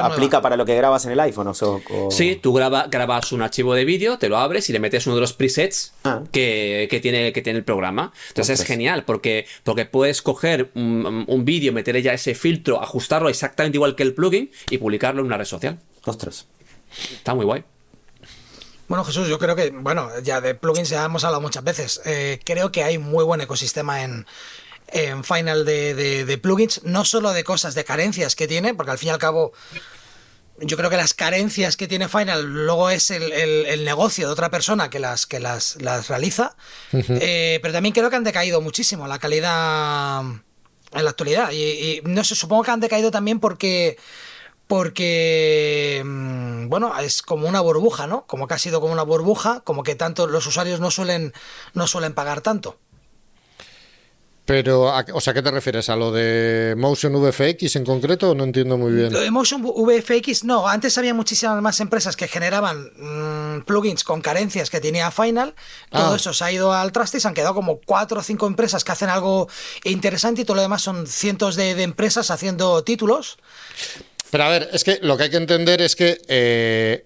aplica 0.00 0.42
para 0.42 0.56
lo 0.56 0.64
que 0.66 0.74
grabas 0.74 1.04
en 1.04 1.12
el 1.12 1.20
iPhone, 1.20 1.46
o 1.48 1.54
sea, 1.54 1.68
o- 1.68 2.10
Sí, 2.10 2.36
tú 2.42 2.52
graba- 2.52 2.88
grabas 2.90 3.30
un 3.32 3.42
archivo 3.42 3.74
de 3.74 3.84
vídeo, 3.84 4.18
te 4.18 4.28
lo 4.28 4.36
abres 4.36 4.68
y 4.68 4.72
le 4.72 4.80
metes 4.80 5.06
uno 5.06 5.14
de 5.14 5.20
los 5.20 5.32
presets 5.32 5.92
Ah. 6.04 6.22
que, 6.32 6.88
que 6.90 6.98
tiene, 7.00 7.32
que 7.32 7.42
tiene 7.42 7.58
el 7.60 7.64
programa. 7.64 8.12
Entonces 8.28 8.60
es 8.60 8.66
genial 8.66 9.04
porque, 9.04 9.46
porque 9.62 9.84
puedes 9.86 10.20
coger 10.20 10.70
un, 10.74 11.24
un 11.28 11.44
vídeo, 11.44 11.72
meterle 11.72 12.02
ya 12.02 12.12
ese 12.12 12.34
filtro, 12.34 12.82
ajustarlo 12.82 13.28
exactamente 13.28 13.76
igual 13.76 13.94
que 13.94 14.02
el 14.02 14.12
plugin 14.14 14.50
y 14.70 14.78
publicarlo 14.78 15.20
en 15.20 15.26
una 15.26 15.36
red 15.36 15.44
social. 15.44 15.78
Ostras. 16.04 16.46
Está 17.12 17.34
muy 17.34 17.44
guay. 17.44 17.62
Bueno, 18.88 19.04
Jesús, 19.04 19.26
yo 19.28 19.38
creo 19.38 19.56
que, 19.56 19.70
bueno, 19.70 20.08
ya 20.22 20.40
de 20.40 20.54
plugins 20.54 20.88
ya 20.88 21.04
hemos 21.04 21.24
hablado 21.24 21.40
muchas 21.40 21.64
veces. 21.64 22.00
Eh, 22.04 22.38
creo 22.44 22.70
que 22.70 22.84
hay 22.84 22.98
muy 22.98 23.24
buen 23.24 23.40
ecosistema 23.40 24.04
en, 24.04 24.26
en 24.88 25.24
Final 25.24 25.64
de, 25.64 25.94
de- 25.94 26.24
de 26.24 26.38
plugins, 26.38 26.82
no 26.84 27.04
solo 27.04 27.32
de 27.32 27.44
cosas, 27.44 27.74
de 27.74 27.84
carencias 27.84 28.36
que 28.36 28.46
tiene, 28.48 28.74
porque 28.74 28.92
al 28.92 28.98
fin 28.98 29.08
y 29.08 29.10
al 29.12 29.18
cabo, 29.18 29.52
yo 30.58 30.76
creo 30.76 30.88
que 30.90 30.96
las 30.96 31.12
carencias 31.12 31.76
que 31.76 31.86
tiene 31.88 32.08
Final 32.08 32.42
luego 32.64 32.88
es 32.90 33.10
el, 33.10 33.32
el- 33.32 33.66
el 33.66 33.84
negocio 33.84 34.26
de 34.26 34.32
otra 34.32 34.50
persona 34.50 34.88
que 34.88 34.98
las, 35.00 35.26
que 35.26 35.40
las, 35.40 35.76
las 35.82 36.08
realiza. 36.08 36.56
Eh, 37.20 37.58
pero 37.62 37.74
también 37.74 37.92
creo 37.94 38.08
que 38.10 38.16
han 38.16 38.24
decaído 38.24 38.60
muchísimo 38.60 39.06
la 39.06 39.18
calidad 39.18 40.20
en 40.92 41.04
la 41.04 41.10
actualidad. 41.10 41.50
Y, 41.50 41.62
y 41.62 42.00
no 42.04 42.22
sé, 42.24 42.34
supongo 42.34 42.62
que 42.62 42.70
han 42.70 42.80
decaído 42.80 43.10
también 43.10 43.38
porque 43.40 43.98
porque 44.66 46.02
mm, 46.04 46.68
bueno 46.68 46.92
es 46.98 47.22
como 47.22 47.48
una 47.48 47.60
burbuja 47.60 48.06
no 48.08 48.26
como 48.26 48.48
que 48.48 48.54
ha 48.54 48.58
sido 48.58 48.80
como 48.80 48.92
una 48.92 49.04
burbuja 49.04 49.60
como 49.60 49.82
que 49.84 49.94
tanto 49.94 50.26
los 50.26 50.44
usuarios 50.46 50.80
no 50.80 50.90
suelen 50.90 51.32
no 51.74 51.86
suelen 51.86 52.14
pagar 52.14 52.40
tanto 52.40 52.76
Pero, 54.46 54.88
¿a- 54.90 55.04
o 55.12 55.20
sea, 55.20 55.34
¿qué 55.34 55.42
te 55.42 55.50
refieres? 55.50 55.88
¿A 55.90 55.96
lo 55.96 56.12
de 56.12 56.74
Motion 56.78 57.12
VFX 57.14 57.74
en 57.76 57.84
concreto? 57.84 58.32
No 58.34 58.44
entiendo 58.44 58.78
muy 58.78 58.92
bien. 58.92 59.12
Lo 59.12 59.18
de 59.20 59.30
Motion 59.32 59.60
VFX 59.62 60.44
no 60.44 60.68
antes 60.68 60.96
había 60.98 61.14
muchísimas 61.14 61.60
más 61.60 61.80
empresas 61.80 62.14
que 62.16 62.28
generaban 62.28 62.90
mm, 62.96 63.64
plugins 63.64 64.04
con 64.04 64.20
carencias 64.20 64.70
que 64.70 64.80
tenía 64.80 65.10
Final 65.10 65.54
todo 65.90 66.12
Ah. 66.12 66.16
eso 66.16 66.32
se 66.32 66.44
ha 66.44 66.52
ido 66.52 66.72
al 66.72 66.92
traste 66.92 67.18
y 67.18 67.20
se 67.20 67.26
han 67.28 67.34
quedado 67.34 67.54
como 67.54 67.80
cuatro 67.84 68.20
o 68.20 68.22
cinco 68.22 68.46
empresas 68.46 68.84
que 68.84 68.92
hacen 68.92 69.08
algo 69.08 69.48
interesante 69.82 70.42
y 70.42 70.44
todo 70.44 70.54
lo 70.56 70.62
demás 70.62 70.80
son 70.82 71.06
cientos 71.08 71.56
de, 71.56 71.74
de 71.74 71.82
empresas 71.82 72.30
haciendo 72.30 72.84
títulos 72.84 73.38
Pero 74.30 74.44
a 74.44 74.48
ver, 74.48 74.68
es 74.72 74.84
que 74.84 75.00
lo 75.02 75.16
que 75.16 75.24
hay 75.24 75.30
que 75.30 75.36
entender 75.38 75.80
es 75.82 75.96
que 75.96 76.20
eh, 76.28 77.04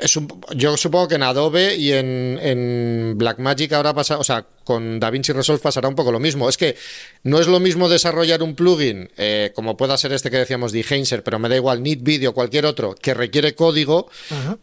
es 0.00 0.16
un- 0.16 0.28
yo 0.54 0.76
supongo 0.76 1.08
que 1.08 1.14
en 1.14 1.22
Adobe 1.22 1.74
y 1.76 1.92
en, 1.92 2.38
en 2.42 3.14
Blackmagic 3.16 3.72
ahora 3.72 3.94
pasa, 3.94 4.18
o 4.18 4.24
sea, 4.24 4.46
con 4.64 5.00
DaVinci 5.00 5.32
Resolve 5.32 5.60
pasará 5.62 5.88
un 5.88 5.94
poco 5.94 6.12
lo 6.12 6.20
mismo. 6.20 6.48
Es 6.48 6.56
que 6.56 6.76
no 7.22 7.38
es 7.40 7.46
lo 7.46 7.60
mismo 7.60 7.88
desarrollar 7.88 8.42
un 8.42 8.54
plugin, 8.54 9.10
eh, 9.16 9.52
como 9.54 9.76
pueda 9.76 9.96
ser 9.96 10.12
este 10.12 10.30
que 10.30 10.38
decíamos 10.38 10.72
de 10.72 10.84
Heinzer, 10.88 11.22
pero 11.22 11.38
me 11.38 11.48
da 11.48 11.56
igual, 11.56 11.82
Neat 11.82 12.02
Video, 12.02 12.34
cualquier 12.34 12.66
otro, 12.66 12.94
que 12.94 13.14
requiere 13.14 13.54
código, 13.54 14.08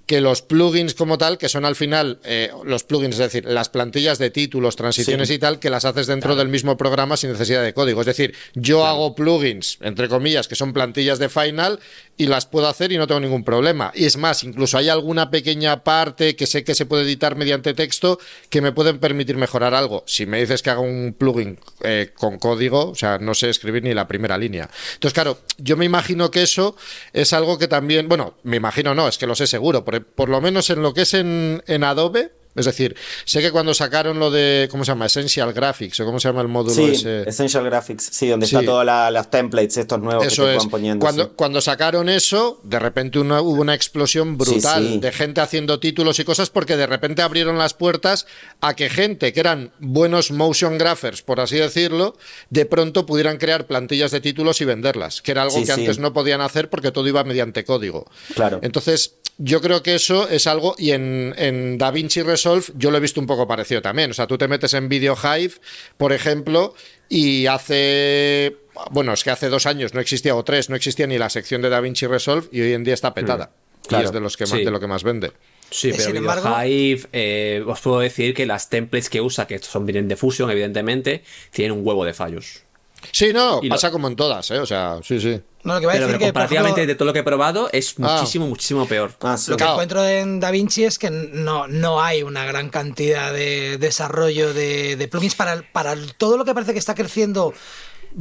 que 0.06 0.22
los 0.22 0.42
plugins 0.42 0.94
como 0.94 1.18
tal, 1.18 1.38
que 1.38 1.50
son 1.50 1.66
al 1.66 1.76
final 1.76 2.20
eh, 2.24 2.52
los 2.66 2.84
plugins, 2.84 3.16
es 3.16 3.20
decir, 3.20 3.46
las 3.46 3.70
plantillas 3.70 4.18
de 4.20 4.30
títulos, 4.30 4.76
transiciones 4.76 5.28
Sí. 5.28 5.36
y 5.36 5.40
tal, 5.40 5.60
que 5.60 5.70
las 5.70 5.86
haces 5.86 6.08
dentro 6.08 6.36
del 6.36 6.48
mismo 6.50 6.78
programa 6.78 7.18
sin 7.18 7.32
necesidad 7.32 7.64
de 7.64 7.74
código. 7.74 8.02
Es 8.02 8.08
decir, 8.08 8.34
yo 8.54 8.86
hago 8.86 9.16
plugins, 9.16 9.78
entre 9.82 10.08
comillas, 10.10 10.48
que 10.48 10.56
son 10.56 10.74
plantillas 10.74 11.20
de 11.20 11.30
Final 11.30 11.80
y 12.18 12.28
las 12.28 12.46
puedo 12.46 12.68
hacer 12.68 12.92
y 12.92 12.98
no 12.98 13.08
tengo 13.08 13.20
ningún 13.22 13.44
problema. 13.44 13.92
Y 13.96 14.06
es 14.06 14.18
más, 14.18 14.44
incluso 14.44 14.78
hay 14.78 14.90
alguna 14.90 15.30
pequeña 15.32 15.84
parte 15.84 16.36
que 16.36 16.48
sé 16.48 16.64
que 16.64 16.76
se 16.76 16.86
puede 16.86 17.04
editar 17.04 17.36
mediante 17.36 17.74
texto 17.74 18.20
que 18.50 18.62
me 18.62 18.72
pueden 18.72 19.00
permitir 19.00 19.38
mejorar 19.38 19.74
algo. 19.74 19.89
Si 20.06 20.26
me 20.26 20.40
dices 20.40 20.61
que 20.61 20.70
haga 20.70 20.80
un 20.80 21.16
plugin 21.18 21.60
eh, 21.82 22.11
con 22.16 22.38
código, 22.38 22.90
o 22.90 22.95
sea, 22.95 23.18
no 23.18 23.34
sé 23.34 23.49
escribir 23.49 23.84
ni 23.84 23.94
la 23.94 24.07
primera 24.07 24.38
línea. 24.38 24.70
Entonces, 24.94 25.14
claro, 25.14 25.40
yo 25.57 25.78
me 25.78 25.86
imagino 25.86 26.32
que 26.32 26.44
eso 26.44 26.76
es 27.14 27.34
algo 27.34 27.57
que 27.57 27.68
también, 27.68 28.07
bueno, 28.07 28.36
me 28.44 28.57
imagino 28.57 28.95
no, 28.95 29.07
es 29.07 29.18
que 29.18 29.28
lo 29.28 29.36
sé 29.36 29.48
seguro, 29.48 29.84
por, 29.84 30.03
por 30.06 30.30
lo 30.30 30.41
menos 30.41 30.70
en 30.70 30.82
lo 30.82 30.94
que 30.94 31.02
es 31.02 31.14
en, 31.14 31.64
en 31.68 31.84
Adobe. 31.84 32.32
Es 32.56 32.66
decir, 32.66 32.96
sé 33.26 33.42
que 33.42 33.52
cuando 33.52 33.74
sacaron 33.74 34.20
lo 34.20 34.32
de, 34.32 34.68
¿cómo 34.72 34.84
se 34.84 34.92
llama? 34.92 35.06
Essential 35.06 35.54
Graphics, 35.54 36.00
o 36.00 36.06
cómo 36.06 36.20
se 36.20 36.28
llama 36.28 36.42
el 36.42 36.48
módulo 36.48 36.74
Sí, 36.76 36.92
ese. 36.94 37.22
Essential 37.30 37.64
Graphics, 37.64 38.10
sí, 38.12 38.28
donde 38.28 38.48
Sí. 38.48 38.56
está 38.56 38.66
todas 38.66 38.86
la- 38.86 39.12
las 39.12 39.30
templates, 39.30 39.78
estos 39.78 40.00
nuevos 40.00 40.26
Eso 40.26 40.44
que 40.44 40.50
te 40.50 40.56
es. 40.56 40.64
van 40.64 40.70
poniendo. 40.70 41.04
Cuando, 41.06 41.24
sí. 41.26 41.30
cuando 41.36 41.62
sacaron 41.62 42.10
eso, 42.10 42.60
de 42.64 42.80
repente 42.80 43.20
una- 43.20 43.42
hubo 43.42 43.62
una 43.62 43.76
explosión 43.76 44.38
brutal 44.38 45.00
de 45.00 45.12
gente 45.12 45.42
haciendo 45.42 45.80
títulos 45.80 46.20
y 46.20 46.24
cosas 46.26 46.50
porque 46.50 46.76
de 46.76 46.88
repente 46.88 47.22
abrieron 47.22 47.58
las 47.58 47.74
puertas 47.76 48.26
a 48.62 48.76
que 48.76 48.90
gente 48.90 49.32
que 49.32 49.40
eran 49.40 49.72
buenos 49.80 50.32
motion 50.32 50.78
graphers, 50.78 51.22
por 51.22 51.40
así 51.40 51.56
decirlo, 51.58 52.18
de 52.50 52.66
pronto 52.66 53.06
pudieran 53.06 53.38
crear 53.38 53.68
plantillas 53.68 54.12
de 54.12 54.22
títulos 54.22 54.60
y 54.60 54.66
venderlas, 54.66 55.22
que 55.22 55.32
era 55.32 55.44
algo 55.44 55.64
que 55.64 55.72
antes 55.72 56.00
no 56.00 56.14
podían 56.14 56.42
hacer 56.42 56.70
porque 56.70 56.92
todo 56.92 57.08
iba 57.08 57.24
mediante 57.24 57.64
código. 57.64 58.10
Claro. 58.36 58.60
Entonces, 58.64 59.16
yo 59.38 59.62
creo 59.62 59.82
que 59.84 59.96
eso 59.96 60.28
es 60.28 60.48
algo, 60.48 60.76
y 60.78 60.92
en, 60.92 61.34
en 61.38 61.78
DaVinci 61.78 62.22
Resolve 62.24 62.39
yo 62.44 62.91
lo 62.91 62.98
he 62.98 62.99
visto 62.99 63.20
un 63.20 63.28
poco 63.28 63.48
parecido 63.48 63.82
también. 63.82 64.11
O 64.11 64.14
sea, 64.14 64.28
tú 64.28 64.38
te 64.38 64.48
metes 64.48 64.74
en 64.74 64.90
Video 64.90 65.16
Hive, 65.16 65.53
por 65.98 66.14
ejemplo, 66.14 66.74
y 67.07 67.45
hace. 67.48 68.57
Bueno, 68.91 69.14
es 69.14 69.24
que 69.24 69.32
hace 69.32 69.49
dos 69.49 69.66
años 69.66 69.94
no 69.94 69.99
existía, 69.99 70.36
o 70.36 70.44
tres, 70.44 70.70
no 70.70 70.76
existía 70.76 71.06
ni 71.07 71.18
la 71.18 71.30
sección 71.30 71.61
de 71.61 71.70
DaVinci 71.70 72.07
Resolve, 72.07 72.48
y 72.52 72.61
hoy 72.61 72.74
en 72.74 72.84
día 72.84 72.94
está 72.94 73.14
petada. 73.14 73.52
Y 73.86 73.88
Claro. 73.90 74.06
es 74.06 74.11
de, 74.11 74.20
los 74.20 74.38
que 74.38 74.44
más, 74.45 74.52
Sí. 74.60 74.64
de 74.66 74.72
lo 74.72 74.80
que 74.80 74.88
más 74.88 75.03
vende. 75.03 75.32
Sí, 75.72 75.91
pero 75.91 76.03
sin 76.03 76.14
Video 76.14 76.22
embargo- 76.32 76.64
Hive, 76.66 77.02
eh, 77.14 77.64
os 77.68 77.80
puedo 77.82 77.99
decir 77.99 78.34
que 78.34 78.45
las 78.45 78.70
templates 78.70 79.10
que 79.10 79.22
usa, 79.22 79.48
que 79.48 79.56
estos 79.56 79.72
son 79.72 79.86
vienen 79.86 80.07
de 80.07 80.16
Fusion, 80.16 80.49
evidentemente, 80.49 81.24
tienen 81.52 81.78
un 81.78 81.86
huevo 81.86 82.06
de 82.06 82.14
fallos. 82.14 82.64
Sí, 83.12 83.32
no, 83.34 83.60
Y 83.64 83.68
lo- 83.70 83.76
pasa 83.76 83.92
como 83.92 84.08
en 84.08 84.16
todas, 84.16 84.50
¿eh? 84.52 84.60
O 84.60 84.66
sea, 84.66 85.00
sí, 85.04 85.20
sí. 85.20 85.40
no 85.64 85.74
lo 85.76 85.80
que 85.80 85.86
va 85.86 85.94
a 85.94 85.96
Pero, 85.96 86.08
decir 86.08 86.08
pero 86.08 86.20
que 86.20 86.26
comparativamente 86.26 86.82
ejemplo, 86.82 86.94
de 86.94 86.96
todo 86.96 87.06
lo 87.08 87.14
que 87.14 87.20
he 87.20 87.24
probado, 87.24 87.70
es 87.72 87.96
Ah. 88.02 88.18
muchísimo, 88.18 88.48
muchísimo 88.48 88.88
peor. 88.88 89.14
Ah, 89.22 89.38
sí. 89.38 89.52
Lo 89.52 89.58
que 89.58 89.62
Claro. 89.64 89.74
encuentro 89.74 90.06
en 90.06 90.40
DaVinci 90.40 90.84
es 90.86 91.00
que 91.00 91.10
no, 91.10 91.68
no 91.68 92.02
hay 92.02 92.24
una 92.24 92.46
gran 92.46 92.70
cantidad 92.70 93.32
de 93.34 93.78
desarrollo 93.78 94.54
de, 94.54 94.96
de 94.96 95.08
plugins 95.08 95.36
para, 95.36 95.54
el- 95.54 95.64
para 95.64 95.94
el- 95.94 96.14
todo 96.16 96.38
lo 96.38 96.46
que 96.46 96.54
parece 96.54 96.74
que 96.74 96.80
está 96.80 96.94
creciendo 96.96 97.54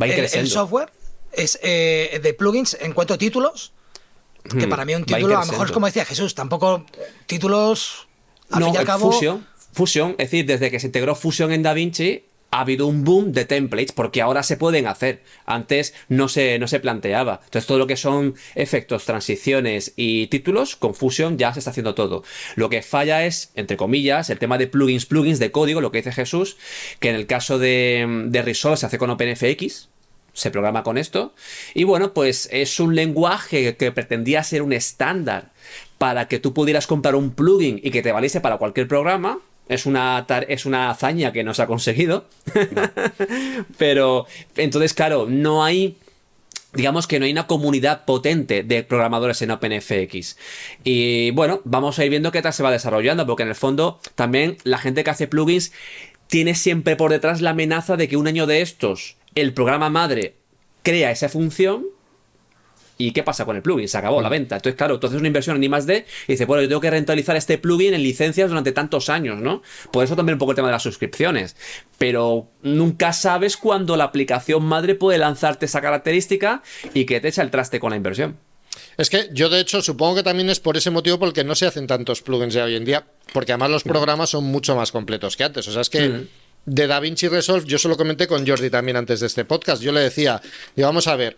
Va 0.00 0.04
a 0.04 0.08
ir 0.08 0.14
el, 0.14 0.18
el 0.20 0.24
creciendo. 0.26 0.50
software. 0.50 0.90
Es 1.32 1.58
eh, 1.62 2.20
de 2.22 2.34
plugins, 2.34 2.76
encuentro 2.80 3.18
títulos, 3.18 3.72
que 4.58 4.66
Hmm, 4.66 4.70
para 4.70 4.84
mí 4.84 4.94
un 4.94 5.02
a 5.02 5.06
título, 5.06 5.36
a 5.36 5.44
lo 5.44 5.52
mejor 5.52 5.66
es 5.66 5.72
como 5.72 5.86
decía 5.86 6.04
Jesús, 6.06 6.34
tampoco 6.34 6.86
títulos, 7.26 8.08
al 8.50 8.60
no, 8.60 8.66
fin 8.66 8.74
y 8.74 8.76
al 8.78 8.82
el 8.82 8.86
cabo... 8.86 9.12
Fusion, 9.12 9.46
Fusion, 9.72 10.10
es 10.12 10.30
decir, 10.30 10.46
desde 10.46 10.70
que 10.70 10.80
se 10.80 10.86
integró 10.86 11.14
Fusion 11.14 11.52
en 11.52 11.62
DaVinci, 11.62 12.24
ha 12.50 12.60
habido 12.60 12.86
un 12.86 13.04
boom 13.04 13.32
de 13.32 13.44
templates 13.44 13.92
porque 13.92 14.22
ahora 14.22 14.42
se 14.42 14.56
pueden 14.56 14.86
hacer. 14.86 15.22
Antes 15.44 15.94
no 16.08 16.28
se, 16.28 16.58
no 16.58 16.68
se 16.68 16.80
planteaba. 16.80 17.40
Entonces 17.44 17.66
todo 17.66 17.78
lo 17.78 17.86
que 17.86 17.96
son 17.96 18.34
efectos, 18.54 19.04
transiciones 19.04 19.92
y 19.96 20.28
títulos, 20.28 20.76
con 20.76 20.94
Fusion 20.94 21.38
ya 21.38 21.52
se 21.52 21.60
está 21.60 21.70
haciendo 21.70 21.94
todo. 21.94 22.22
Lo 22.56 22.70
que 22.70 22.82
falla 22.82 23.26
es, 23.26 23.52
entre 23.54 23.76
comillas, 23.76 24.30
el 24.30 24.38
tema 24.38 24.58
de 24.58 24.66
plugins, 24.66 25.06
plugins 25.06 25.38
de 25.38 25.50
código, 25.50 25.80
lo 25.80 25.92
que 25.92 25.98
dice 25.98 26.12
Jesús, 26.12 26.56
que 27.00 27.10
en 27.10 27.16
el 27.16 27.26
caso 27.26 27.58
de, 27.58 28.24
de 28.28 28.42
Resolve 28.42 28.76
se 28.76 28.86
hace 28.86 28.98
con 28.98 29.10
OpenFX, 29.10 29.88
se 30.32 30.50
programa 30.50 30.82
con 30.82 30.98
esto. 30.98 31.34
Y 31.74 31.84
bueno, 31.84 32.14
pues 32.14 32.48
es 32.52 32.80
un 32.80 32.94
lenguaje 32.94 33.76
que 33.76 33.92
pretendía 33.92 34.42
ser 34.44 34.62
un 34.62 34.72
estándar 34.72 35.52
para 35.98 36.28
que 36.28 36.38
tú 36.38 36.54
pudieras 36.54 36.86
comprar 36.86 37.14
un 37.14 37.32
plugin 37.32 37.80
y 37.82 37.90
que 37.90 38.02
te 38.02 38.12
valiese 38.12 38.40
para 38.40 38.56
cualquier 38.56 38.88
programa. 38.88 39.40
Es 39.68 39.86
una, 39.86 40.26
es 40.48 40.66
una 40.66 40.90
hazaña 40.90 41.32
que 41.32 41.44
no 41.44 41.54
se 41.54 41.62
ha 41.62 41.66
conseguido. 41.66 42.26
Pero 43.78 44.26
entonces, 44.56 44.94
claro, 44.94 45.26
no 45.28 45.64
hay 45.64 45.96
digamos 46.72 47.06
que 47.06 47.18
no 47.18 47.24
hay 47.24 47.32
una 47.32 47.46
comunidad 47.46 48.04
potente 48.04 48.62
de 48.62 48.84
programadores 48.84 49.40
en 49.42 49.50
OpenFX. 49.50 50.36
Y 50.84 51.30
bueno, 51.30 51.60
vamos 51.64 51.98
a 51.98 52.04
ir 52.04 52.10
viendo 52.10 52.30
qué 52.30 52.42
tal 52.42 52.52
se 52.52 52.62
va 52.62 52.70
desarrollando, 52.70 53.26
porque 53.26 53.42
en 53.42 53.48
el 53.48 53.54
fondo 53.54 54.00
también 54.14 54.58
la 54.64 54.78
gente 54.78 55.02
que 55.02 55.10
hace 55.10 55.26
plugins 55.26 55.72
tiene 56.26 56.54
siempre 56.54 56.94
por 56.96 57.10
detrás 57.10 57.40
la 57.40 57.50
amenaza 57.50 57.96
de 57.96 58.08
que 58.08 58.16
un 58.16 58.28
año 58.28 58.46
de 58.46 58.60
estos 58.60 59.16
el 59.34 59.54
programa 59.54 59.88
madre 59.88 60.34
crea 60.82 61.10
esa 61.10 61.28
función 61.28 61.86
¿Y 63.00 63.12
qué 63.12 63.22
pasa 63.22 63.44
con 63.44 63.54
el 63.54 63.62
plugin? 63.62 63.88
Se 63.88 63.96
acabó 63.96 64.20
la 64.20 64.28
venta. 64.28 64.56
Entonces, 64.56 64.76
claro, 64.76 64.94
entonces 64.94 65.18
una 65.18 65.28
inversión 65.28 65.56
en 65.56 65.62
I 65.62 65.68
más 65.68 65.86
D 65.86 66.04
y 66.26 66.32
dice, 66.32 66.44
bueno, 66.46 66.62
yo 66.62 66.68
tengo 66.68 66.80
que 66.80 66.90
rentabilizar 66.90 67.36
este 67.36 67.56
plugin 67.56 67.94
en 67.94 68.02
licencias 68.02 68.48
durante 68.48 68.72
tantos 68.72 69.08
años, 69.08 69.40
¿no? 69.40 69.62
Por 69.92 70.04
eso 70.04 70.16
también 70.16 70.34
un 70.34 70.40
poco 70.40 70.50
el 70.50 70.56
tema 70.56 70.68
de 70.68 70.72
las 70.72 70.82
suscripciones. 70.82 71.56
Pero 71.96 72.50
nunca 72.62 73.12
sabes 73.12 73.56
cuándo 73.56 73.96
la 73.96 74.04
aplicación 74.04 74.64
madre 74.64 74.96
puede 74.96 75.18
lanzarte 75.18 75.66
esa 75.66 75.80
característica 75.80 76.62
y 76.92 77.06
que 77.06 77.20
te 77.20 77.28
echa 77.28 77.42
el 77.42 77.50
traste 77.50 77.78
con 77.78 77.90
la 77.90 77.96
inversión. 77.96 78.36
Es 78.96 79.10
que 79.10 79.28
yo, 79.32 79.48
de 79.48 79.60
hecho, 79.60 79.80
supongo 79.80 80.16
que 80.16 80.22
también 80.24 80.50
es 80.50 80.58
por 80.58 80.76
ese 80.76 80.90
motivo 80.90 81.20
porque 81.20 81.44
no 81.44 81.54
se 81.54 81.66
hacen 81.66 81.86
tantos 81.86 82.20
plugins 82.20 82.54
ya 82.54 82.64
hoy 82.64 82.74
en 82.74 82.84
día, 82.84 83.06
porque 83.32 83.52
además 83.52 83.70
los 83.70 83.84
programas 83.84 84.30
son 84.30 84.44
mucho 84.44 84.74
más 84.74 84.90
completos 84.90 85.36
que 85.36 85.44
antes. 85.44 85.68
O 85.68 85.72
sea, 85.72 85.82
es 85.82 85.90
que 85.90 86.26
de 86.66 86.86
DaVinci 86.86 87.28
Resolve, 87.28 87.66
yo 87.66 87.78
se 87.78 87.88
lo 87.88 87.96
comenté 87.96 88.26
con 88.26 88.46
Jordi 88.46 88.70
también 88.70 88.96
antes 88.96 89.20
de 89.20 89.26
este 89.26 89.44
podcast. 89.44 89.82
Yo 89.82 89.92
le 89.92 90.00
decía, 90.00 90.40
y 90.76 90.82
vamos 90.82 91.06
a 91.06 91.16
ver, 91.16 91.36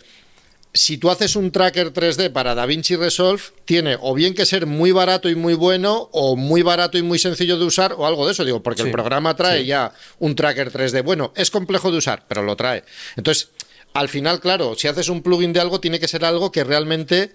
si 0.73 0.99
tú 0.99 1.11
haces 1.11 1.37
un 1.37 1.51
tracker 1.51 1.93
3D 1.93 2.33
para 2.33 2.55
DaVinci 2.55 2.97
Resolve, 2.97 3.43
tiene 3.65 3.97
o 4.01 4.15
bien 4.15 4.35
que 4.35 4.47
ser 4.47 4.67
muy 4.67 4.93
barato 4.93 5.29
y 5.29 5.35
muy 5.35 5.55
bueno, 5.55 6.09
o 6.13 6.37
muy 6.37 6.63
barato 6.63 6.97
y 6.97 7.03
muy 7.03 7.19
sencillo 7.19 7.59
de 7.59 7.65
usar, 7.65 7.95
o 7.97 8.07
algo 8.07 8.27
de 8.27 8.33
eso, 8.33 8.45
digo, 8.45 8.63
porque 8.63 8.83
el 8.83 8.91
programa 8.91 9.35
trae 9.35 9.65
ya 9.65 9.93
un 10.19 10.35
tracker 10.35 10.73
3D. 10.73 11.03
Bueno, 11.03 11.33
es 11.35 11.51
complejo 11.51 11.91
de 11.91 11.99
usar, 11.99 12.25
pero 12.29 12.43
lo 12.43 12.57
trae. 12.57 12.85
Entonces, 13.17 13.49
al 13.95 14.09
final, 14.09 14.41
claro, 14.41 14.75
si 14.77 14.87
haces 14.87 15.09
un 15.09 15.23
plugin 15.23 15.53
de 15.53 15.61
algo, 15.61 15.81
tiene 15.81 15.99
que 15.99 16.09
ser 16.09 16.25
algo 16.25 16.53
que 16.53 16.63
realmente 16.63 17.35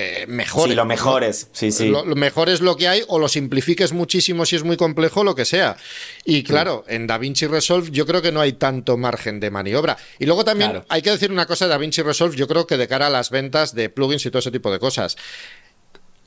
eh, 0.00 0.26
mejor. 0.28 0.68
Sí, 0.68 0.76
lo 0.76 0.84
mejor 0.84 1.24
es, 1.24 1.48
sí, 1.50 1.72
sí. 1.72 1.88
Lo, 1.88 2.04
mejor 2.04 2.48
es 2.48 2.60
lo 2.60 2.76
que 2.76 2.86
hay 2.86 3.02
o 3.08 3.18
lo 3.18 3.26
simplifiques 3.26 3.92
muchísimo 3.92 4.46
si 4.46 4.54
es 4.54 4.62
muy 4.62 4.76
complejo, 4.76 5.24
lo 5.24 5.34
que 5.34 5.44
sea. 5.44 5.76
Y 6.24 6.44
claro, 6.44 6.84
en 6.86 7.08
DaVinci 7.08 7.48
Resolve 7.48 7.90
yo 7.90 8.06
creo 8.06 8.22
que 8.22 8.30
no 8.30 8.40
hay 8.40 8.52
tanto 8.52 8.96
margen 8.96 9.40
de 9.40 9.50
maniobra. 9.50 9.96
Y 10.20 10.26
luego 10.26 10.44
también 10.44 10.84
hay 10.88 11.02
que 11.02 11.10
decir 11.10 11.32
una 11.32 11.46
cosa 11.46 11.64
de 11.64 11.70
DaVinci 11.70 12.02
Resolve, 12.02 12.36
yo 12.36 12.46
creo 12.46 12.64
que 12.64 12.76
de 12.76 12.86
cara 12.86 13.08
a 13.08 13.10
las 13.10 13.30
ventas 13.30 13.74
de 13.74 13.90
plugins 13.90 14.24
y 14.24 14.30
todo 14.30 14.38
ese 14.38 14.52
tipo 14.52 14.70
de 14.70 14.78
cosas. 14.78 15.16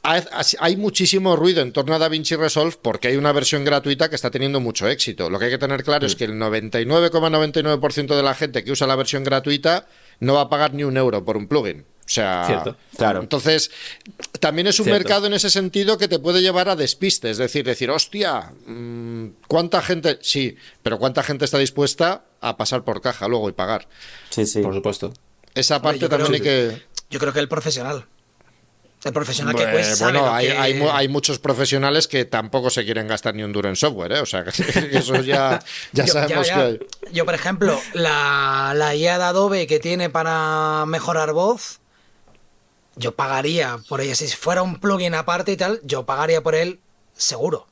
Hay, 0.03 0.75
muchísimo 0.77 1.37
ruido 1.37 1.61
en 1.61 1.71
torno 1.71 1.95
a 1.95 1.99
DaVinci 1.99 2.35
Resolve 2.35 2.75
porque 2.81 3.07
hay 3.07 3.15
una 3.15 3.31
versión 3.31 3.63
gratuita 3.63 4.09
que 4.09 4.15
está 4.15 4.31
teniendo 4.31 4.59
mucho 4.59 4.89
éxito. 4.89 5.29
Lo 5.29 5.39
que 5.39 5.45
hay 5.45 5.51
que 5.51 5.59
tener 5.59 5.83
claro 5.83 6.07
es 6.07 6.17
que 6.17 6.25
el 6.25 6.33
99,99% 6.33 8.15
de 8.15 8.23
la 8.23 8.33
gente 8.33 8.65
que 8.65 8.71
usa 8.71 8.87
la 8.87 8.95
versión 8.95 9.23
gratuita 9.23 9.87
no 10.19 10.33
va 10.33 10.41
a 10.41 10.49
pagar 10.49 10.73
ni 10.73 10.83
un 10.83 10.97
euro 10.97 11.23
por 11.23 11.37
un 11.37 11.47
plugin. 11.47 11.85
O 12.11 12.13
sea, 12.13 12.75
claro. 12.97 13.21
Entonces, 13.21 13.71
también 14.41 14.67
es 14.67 14.81
un 14.81 14.87
mercado 14.87 15.27
en 15.27 15.33
ese 15.33 15.49
sentido 15.49 15.97
que 15.97 16.09
te 16.09 16.19
puede 16.19 16.41
llevar 16.41 16.67
a 16.67 16.75
despistes, 16.75 17.31
es 17.31 17.37
decir, 17.37 17.63
decir, 17.63 17.89
hostia, 17.89 18.51
mm, 18.65 19.27
¿cuánta 19.47 19.81
gente? 19.81 20.19
Sí, 20.21 20.57
pero 20.83 20.99
¿cuánta 20.99 21.23
gente 21.23 21.45
está 21.45 21.57
dispuesta 21.57 22.25
a 22.41 22.57
pasar 22.57 22.83
por 22.83 22.99
caja 22.99 23.29
luego 23.29 23.47
y 23.47 23.53
pagar? 23.53 23.87
Sí, 24.29 24.45
sí. 24.45 24.61
Por 24.61 24.73
supuesto. 24.73 25.13
Esa 25.55 25.81
parte 25.81 26.09
también 26.09 26.33
hay 26.33 26.41
que... 26.41 26.81
Yo 27.09 27.17
creo 27.17 27.31
que 27.31 27.39
el 27.39 27.47
profesional. 27.47 28.05
El 29.05 29.13
profesional 29.13 29.55
que 29.55 29.71
cuesta. 29.71 30.03
Bueno, 30.03 30.33
hay, 30.33 30.49
hay, 30.49 31.07
muchos 31.07 31.39
profesionales 31.39 32.09
que 32.09 32.25
tampoco 32.25 32.69
se 32.69 32.83
quieren 32.83 33.07
gastar 33.07 33.35
ni 33.35 33.43
un 33.43 33.53
duro 33.53 33.69
en 33.69 33.77
software, 33.77 34.11
¿eh? 34.11 34.19
O 34.19 34.25
sea, 34.25 34.43
que 34.43 34.51
eso 34.91 35.15
ya, 35.21 35.63
ya 35.93 36.07
sabemos 36.07 36.47
que 36.47 36.53
hay. 36.53 36.79
Yo, 37.13 37.23
por 37.23 37.35
ejemplo, 37.35 37.79
la, 37.93 38.73
la 38.75 38.95
IA 38.95 39.17
de 39.17 39.23
Adobe 39.23 39.65
que 39.65 39.79
tiene 39.79 40.09
para 40.09 40.83
mejorar 40.87 41.31
voz, 41.31 41.79
yo 42.95 43.15
pagaría 43.15 43.79
por 43.87 44.01
ella. 44.01 44.15
Si 44.15 44.27
fuera 44.27 44.63
un 44.63 44.79
plugin 44.79 45.15
aparte 45.15 45.51
y 45.51 45.57
tal, 45.57 45.79
yo 45.83 46.05
pagaría 46.05 46.41
por 46.41 46.55
él 46.55 46.79
seguro. 47.13 47.67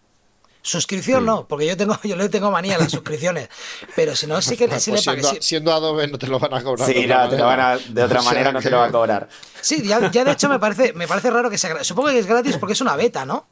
Suscripción 0.61 1.25
no, 1.25 1.47
porque 1.47 1.65
yo 1.65 1.77
tengo, 1.77 1.97
yo 2.03 2.15
le 2.15 2.27
tengo 2.29 2.51
manía 2.51 2.75
a 2.75 2.79
las 2.79 2.91
suscripciones. 2.91 3.49
Pero 3.95 4.15
si 4.15 4.27
no, 4.27 4.41
sí 4.41 4.57
que 4.57 4.65
sí 4.79 4.91
pues 4.91 5.05
le 5.05 5.21
siendo, 5.21 5.41
siendo, 5.41 5.73
Adobe 5.73 6.07
no 6.07 6.17
te 6.17 6.27
lo 6.27 6.37
van 6.37 6.53
a 6.53 6.61
cobrar. 6.61 6.87
Sí, 6.87 7.07
no, 7.07 7.29
te 7.29 7.37
lo 7.37 7.45
van 7.45 7.59
a, 7.59 7.77
de 7.77 8.03
otra 8.03 8.21
manera 8.23 8.51
no 8.51 8.61
te 8.61 8.69
lo 8.69 8.77
va 8.77 8.85
a 8.85 8.91
cobrar. 8.91 9.29
Sí, 9.61 9.81
ya, 9.87 9.99
de 9.99 10.31
hecho 10.31 10.49
me 10.49 10.59
parece, 10.59 10.93
me 10.93 11.07
parece 11.07 11.29
raro 11.29 11.49
que 11.49 11.57
sea 11.57 11.69
gratis. 11.69 11.87
Supongo 11.87 12.09
que 12.09 12.19
es 12.19 12.27
gratis 12.27 12.57
porque 12.57 12.73
es 12.73 12.81
una 12.81 12.95
beta, 12.95 13.25
¿no? 13.25 13.47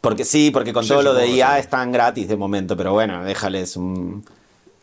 Porque 0.00 0.24
sí, 0.24 0.50
porque 0.50 0.72
con 0.72 0.86
todo 0.86 1.02
lo 1.02 1.12
de 1.12 1.28
IA 1.28 1.58
están 1.58 1.92
gratis 1.92 2.28
de 2.28 2.36
momento, 2.36 2.76
pero 2.76 2.92
bueno, 2.92 3.22
déjales 3.24 3.76
un. 3.76 4.24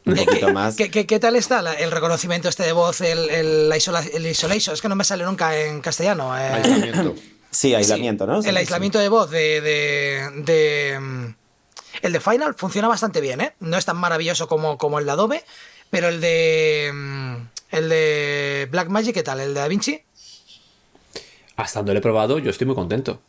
¿Qué, 0.78 1.20
tal 1.20 1.36
está 1.36 1.60
el 1.76 1.92
reconocimiento 1.92 2.50
este 2.50 2.64
de 2.64 2.72
voz, 2.72 3.02
el, 3.02 3.30
el, 3.30 3.74
isolation? 3.76 4.74
Es 4.74 4.82
que 4.82 4.90
no 4.90 4.96
me 4.96 5.04
sale 5.04 5.24
nunca 5.24 5.58
en 5.58 5.82
castellano. 5.82 6.38
Eh. 6.38 6.42
Aislamiento. 6.42 7.16
Sí, 7.52 7.74
aislamiento, 7.74 8.28
¿no? 8.28 8.42
el 8.42 8.58
aislamiento 8.58 9.00
de 9.00 9.10
voz 9.10 9.32
de, 9.32 9.62
de, 9.62 11.34
El 12.02 12.14
de 12.14 12.20
Final 12.20 12.54
funciona 12.56 12.88
bastante 12.88 13.22
bien, 13.22 13.42
¿eh? 13.42 13.54
No 13.60 13.78
es 13.78 13.86
tan 13.86 13.98
maravilloso 13.98 14.48
como, 14.48 14.78
como 14.78 15.00
el 15.00 15.06
de 15.06 15.12
Adobe, 15.12 15.44
pero 15.90 16.10
el 16.10 16.22
de... 16.22 16.92
El 17.70 17.90
de 17.90 18.68
Blackmagic, 18.72 19.14
¿qué 19.14 19.24
tal? 19.24 19.42
¿El 19.42 19.54
de 19.54 19.60
DaVinci? 19.60 20.02
Hasta 21.58 21.80
donde 21.80 21.94
lo 21.94 22.00
he 22.00 22.02
probado, 22.02 22.40
yo 22.40 22.50
estoy 22.50 22.66
muy 22.66 22.76
contento. 22.76 23.22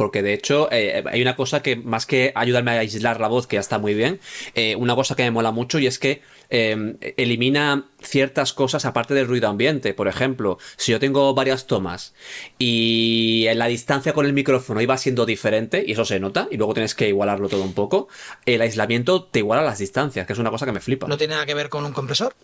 Porque 0.00 0.22
de 0.22 0.32
hecho, 0.32 0.66
eh, 0.72 1.04
hay 1.12 1.20
una 1.20 1.36
cosa 1.36 1.60
que, 1.60 1.76
más 1.76 2.06
que 2.06 2.32
ayudarme 2.34 2.70
a 2.70 2.78
aislar 2.78 3.20
la 3.20 3.28
voz, 3.28 3.46
que 3.46 3.56
ya 3.56 3.60
está 3.60 3.78
muy 3.78 3.92
bien, 3.92 4.18
eh, 4.54 4.74
una 4.76 4.94
cosa 4.94 5.14
que 5.14 5.24
me 5.24 5.30
mola 5.30 5.50
mucho 5.50 5.78
y 5.78 5.86
es 5.86 5.98
que 5.98 6.22
em, 6.48 6.96
elimina 7.18 7.84
ciertas 8.00 8.54
cosas 8.54 8.86
aparte 8.86 9.12
del 9.12 9.26
ruido 9.26 9.50
ambiente. 9.50 9.92
Por 9.92 10.08
ejemplo, 10.08 10.56
si 10.78 10.92
yo 10.92 11.00
tengo 11.00 11.34
varias 11.34 11.66
tomas 11.66 12.14
y 12.58 13.46
la 13.54 13.66
distancia 13.66 14.14
con 14.14 14.24
el 14.24 14.32
micrófono 14.32 14.80
iba 14.80 14.96
siendo 14.96 15.26
diferente, 15.26 15.84
y 15.86 15.92
eso 15.92 16.06
se 16.06 16.18
nota, 16.18 16.48
y 16.50 16.56
luego 16.56 16.72
tienes 16.72 16.94
que 16.94 17.06
igualarlo 17.06 17.50
todo 17.50 17.62
un 17.62 17.74
poco, 17.74 18.08
el 18.46 18.62
aislamiento 18.62 19.24
te 19.24 19.40
iguala 19.40 19.60
las 19.62 19.80
distancias, 19.80 20.26
que 20.26 20.32
es 20.32 20.38
una 20.38 20.50
cosa 20.50 20.64
que 20.64 20.72
me 20.72 20.80
flipa. 20.80 21.08
¿No 21.08 21.18
tiene 21.18 21.34
nada 21.34 21.44
que 21.44 21.52
ver 21.52 21.68
con 21.68 21.84
un 21.84 21.92
compresor? 21.92 22.34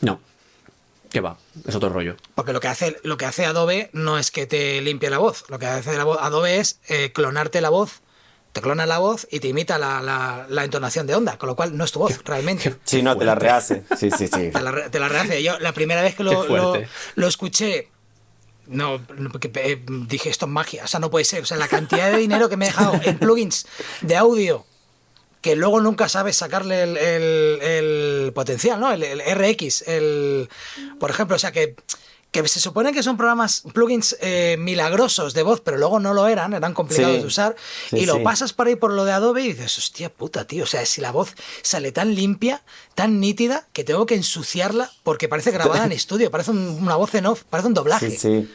No. 0.00 0.20
¿Qué 1.10 1.20
va? 1.20 1.38
Es 1.66 1.74
otro 1.74 1.88
rollo. 1.88 2.16
Porque 2.34 2.52
lo 2.52 2.60
que 2.60 2.68
hace, 2.68 2.98
lo 3.02 3.16
que 3.16 3.24
hace 3.24 3.46
Adobe 3.46 3.90
no 3.92 4.18
es 4.18 4.30
que 4.30 4.46
te 4.46 4.80
limpie 4.82 5.10
la 5.10 5.18
voz. 5.18 5.44
Lo 5.48 5.58
que 5.58 5.66
hace 5.66 5.96
Adobe 5.96 6.58
es 6.58 6.80
eh, 6.88 7.12
clonarte 7.12 7.60
la 7.60 7.70
voz. 7.70 8.02
Te 8.52 8.62
clona 8.62 8.86
la 8.86 8.98
voz 8.98 9.28
y 9.30 9.40
te 9.40 9.48
imita 9.48 9.78
la, 9.78 10.64
entonación 10.64 11.06
de 11.06 11.14
onda, 11.14 11.38
con 11.38 11.48
lo 11.48 11.56
cual 11.56 11.76
no 11.76 11.84
es 11.84 11.92
tu 11.92 11.98
voz 11.98 12.24
realmente. 12.24 12.76
Sí, 12.84 13.02
no, 13.02 13.16
te 13.16 13.24
la 13.24 13.34
rehace. 13.34 13.84
Sí, 13.96 14.10
sí, 14.10 14.26
sí. 14.26 14.50
Te 14.50 14.98
la, 14.98 15.08
rehace. 15.08 15.42
Yo 15.42 15.58
la 15.60 15.72
primera 15.72 16.02
vez 16.02 16.14
que 16.14 16.24
lo, 16.24 16.46
lo, 17.14 17.28
escuché, 17.28 17.90
no, 18.66 19.00
porque 19.30 19.50
eh, 19.54 19.84
dije 19.86 20.30
esto 20.30 20.46
es 20.46 20.50
magia, 20.50 20.84
o 20.84 20.88
sea, 20.88 20.98
no 20.98 21.10
puede 21.10 21.26
ser. 21.26 21.42
O 21.42 21.46
sea, 21.46 21.58
la 21.58 21.68
cantidad 21.68 22.10
de 22.10 22.16
dinero 22.16 22.48
que 22.48 22.56
me 22.56 22.64
he 22.64 22.68
dejado 22.68 22.98
en 23.04 23.18
plugins 23.18 23.66
de 24.00 24.16
audio 24.16 24.64
que 25.40 25.56
luego 25.56 25.80
nunca 25.80 26.08
sabes 26.08 26.36
sacarle 26.36 26.82
el, 26.82 28.32
potencial, 28.32 28.80
¿no? 28.80 28.92
El, 28.92 29.02
RX, 29.20 29.82
el, 29.86 30.48
por 30.98 31.10
ejemplo, 31.10 31.36
o 31.36 31.38
sea 31.38 31.52
que, 31.52 31.76
que 32.30 32.46
se 32.46 32.60
supone 32.60 32.92
que 32.92 33.02
son 33.02 33.16
programas, 33.16 33.62
plugins 33.72 34.16
eh, 34.20 34.56
milagrosos 34.58 35.34
de 35.34 35.42
voz, 35.42 35.60
pero 35.60 35.78
luego 35.78 36.00
no 36.00 36.12
lo 36.12 36.26
eran, 36.26 36.52
eran 36.52 36.74
complicados 36.74 37.20
de 37.20 37.26
usar, 37.26 37.56
y 37.92 38.06
lo 38.06 38.22
pasas 38.22 38.52
por 38.52 38.66
ahí 38.66 38.76
por 38.76 38.92
lo 38.92 39.04
de 39.04 39.12
Adobe 39.12 39.42
y 39.42 39.52
dices, 39.52 39.78
hostia 39.78 40.10
puta, 40.10 40.46
tío, 40.46 40.64
o 40.64 40.66
sea, 40.66 40.84
si 40.84 41.00
la 41.00 41.12
voz 41.12 41.34
sale 41.62 41.92
tan 41.92 42.14
limpia, 42.14 42.62
tan 42.94 43.20
nítida, 43.20 43.66
que 43.72 43.84
tengo 43.84 44.06
que 44.06 44.14
ensuciarla 44.14 44.90
porque 45.02 45.28
parece 45.28 45.50
grabada 45.50 45.84
en 45.86 45.92
estudio, 45.92 46.30
parece 46.30 46.50
una 46.50 46.96
voz 46.96 47.14
en 47.14 47.26
off, 47.26 47.44
parece 47.48 47.68
un 47.68 47.74
doblaje. 47.74 48.10
Sí, 48.10 48.16
sí. 48.16 48.50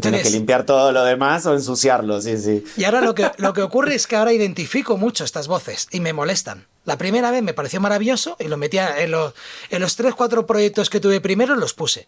Tienes 0.00 0.22
que 0.22 0.30
limpiar 0.30 0.64
todo 0.64 0.92
lo 0.92 1.04
demás 1.04 1.44
o 1.46 1.54
ensuciarlo, 1.54 2.20
sí, 2.20 2.38
sí. 2.38 2.64
Y 2.76 2.84
ahora 2.84 3.00
lo 3.00 3.14
que, 3.14 3.30
lo 3.38 3.52
que 3.52 3.62
ocurre 3.62 3.94
es 3.94 4.06
que 4.06 4.16
ahora 4.16 4.32
identifico 4.32 4.96
mucho 4.96 5.24
estas 5.24 5.48
voces 5.48 5.88
y 5.90 6.00
me 6.00 6.12
molestan. 6.12 6.66
La 6.84 6.98
primera 6.98 7.30
vez 7.30 7.42
me 7.42 7.54
pareció 7.54 7.80
maravilloso 7.80 8.36
y 8.38 8.48
lo 8.48 8.56
metía 8.56 9.02
en 9.02 9.10
los, 9.10 9.34
en 9.70 9.80
los 9.80 9.98
3-4 9.98 10.46
proyectos 10.46 10.90
que 10.90 11.00
tuve 11.00 11.20
primero, 11.20 11.56
los 11.56 11.74
puse. 11.74 12.06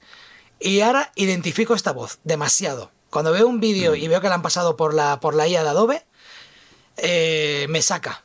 Y 0.60 0.80
ahora 0.80 1.12
identifico 1.16 1.74
esta 1.74 1.92
voz 1.92 2.18
demasiado. 2.24 2.90
Cuando 3.10 3.32
veo 3.32 3.46
un 3.46 3.60
vídeo 3.60 3.92
mm. 3.92 3.96
y 3.96 4.08
veo 4.08 4.20
que 4.20 4.28
la 4.28 4.34
han 4.34 4.42
pasado 4.42 4.76
por 4.76 4.94
la, 4.94 5.20
por 5.20 5.34
la 5.34 5.46
IA 5.46 5.62
de 5.62 5.68
Adobe, 5.68 6.02
eh, 6.96 7.66
me 7.68 7.82
saca. 7.82 8.24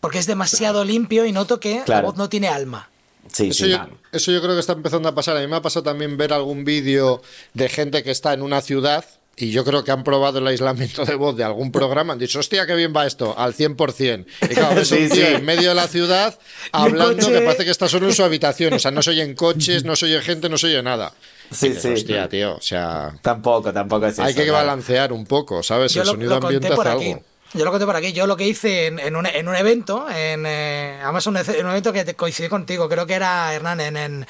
Porque 0.00 0.18
es 0.18 0.26
demasiado 0.26 0.84
limpio 0.84 1.26
y 1.26 1.32
noto 1.32 1.60
que 1.60 1.82
la 1.86 2.00
voz 2.00 2.16
no 2.16 2.30
tiene 2.30 2.48
alma. 2.48 2.88
Sí, 3.32 3.48
Eso 3.50 3.64
sí. 3.64 3.70
yo, 3.70 3.78
eso 4.12 4.32
yo 4.32 4.40
creo 4.42 4.54
que 4.54 4.60
está 4.60 4.72
empezando 4.72 5.08
a 5.08 5.14
pasar. 5.14 5.36
A 5.36 5.40
mí 5.40 5.46
me 5.46 5.56
ha 5.56 5.62
pasado 5.62 5.84
también 5.84 6.16
ver 6.16 6.32
algún 6.32 6.64
vídeo 6.64 7.22
de 7.54 7.68
gente 7.68 8.02
que 8.02 8.10
está 8.10 8.32
en 8.32 8.42
una 8.42 8.60
ciudad 8.60 9.04
y 9.36 9.52
yo 9.52 9.64
creo 9.64 9.84
que 9.84 9.90
han 9.90 10.04
probado 10.04 10.38
el 10.40 10.46
aislamiento 10.48 11.04
de 11.06 11.14
voz 11.14 11.36
de 11.36 11.44
algún 11.44 11.70
programa. 11.72 12.12
Han 12.12 12.18
dicho, 12.18 12.40
hostia, 12.40 12.66
qué 12.66 12.74
bien 12.74 12.92
va 12.94 13.06
esto, 13.06 13.34
al 13.38 13.54
100%. 13.54 14.26
Y 14.42 14.46
claro, 14.48 14.74
ves 14.74 14.88
Sí, 14.88 14.96
un 15.04 15.08
tío 15.08 15.26
sí. 15.26 15.34
en 15.34 15.44
medio 15.44 15.70
de 15.70 15.74
la 15.76 15.86
ciudad 15.88 16.38
hablando 16.72 17.28
que 17.28 17.40
parece 17.40 17.64
que 17.64 17.70
está 17.70 17.88
solo 17.88 18.08
en 18.08 18.14
su 18.14 18.22
habitación. 18.24 18.74
O 18.74 18.78
sea, 18.78 18.90
no 18.90 19.00
se 19.02 19.10
oyen 19.10 19.34
coches, 19.34 19.84
no 19.84 19.96
se 19.96 20.06
oye 20.06 20.20
gente, 20.20 20.48
no 20.48 20.58
se 20.58 20.66
oye 20.66 20.82
nada. 20.82 21.12
Sí, 21.52 21.68
dices, 21.68 21.82
sí. 21.82 21.88
Hostia, 21.92 22.28
tío, 22.28 22.56
o 22.56 22.60
sea, 22.60 23.12
Tampoco, 23.22 23.72
tampoco 23.72 24.06
es 24.06 24.18
hay 24.18 24.30
eso. 24.32 24.36
que 24.40 24.44
claro. 24.48 24.66
balancear 24.66 25.12
un 25.12 25.24
poco, 25.26 25.62
¿sabes? 25.62 25.92
Yo 25.94 26.02
el 26.02 26.06
lo, 26.06 26.12
sonido 26.12 26.30
lo 26.30 26.46
ambiente 26.46 26.68
hace 26.68 26.88
aquí. 26.88 27.10
algo. 27.12 27.24
Yo 27.52 27.64
lo 27.64 27.72
conté 27.72 27.84
por 27.84 27.96
aquí. 27.96 28.12
Yo 28.12 28.26
lo 28.28 28.36
que 28.36 28.46
hice 28.46 28.86
en, 28.86 28.98
en 29.00 29.16
un, 29.16 29.26
en 29.26 29.48
un 29.48 29.56
evento, 29.56 30.06
en, 30.08 30.46
eh, 30.46 31.00
además 31.02 31.26
un, 31.26 31.36
en 31.36 31.64
un 31.66 31.70
evento 31.72 31.92
que 31.92 32.14
coincidí 32.14 32.48
contigo, 32.48 32.88
creo 32.88 33.06
que 33.06 33.14
era 33.14 33.52
Hernán, 33.52 33.80
en, 33.80 34.26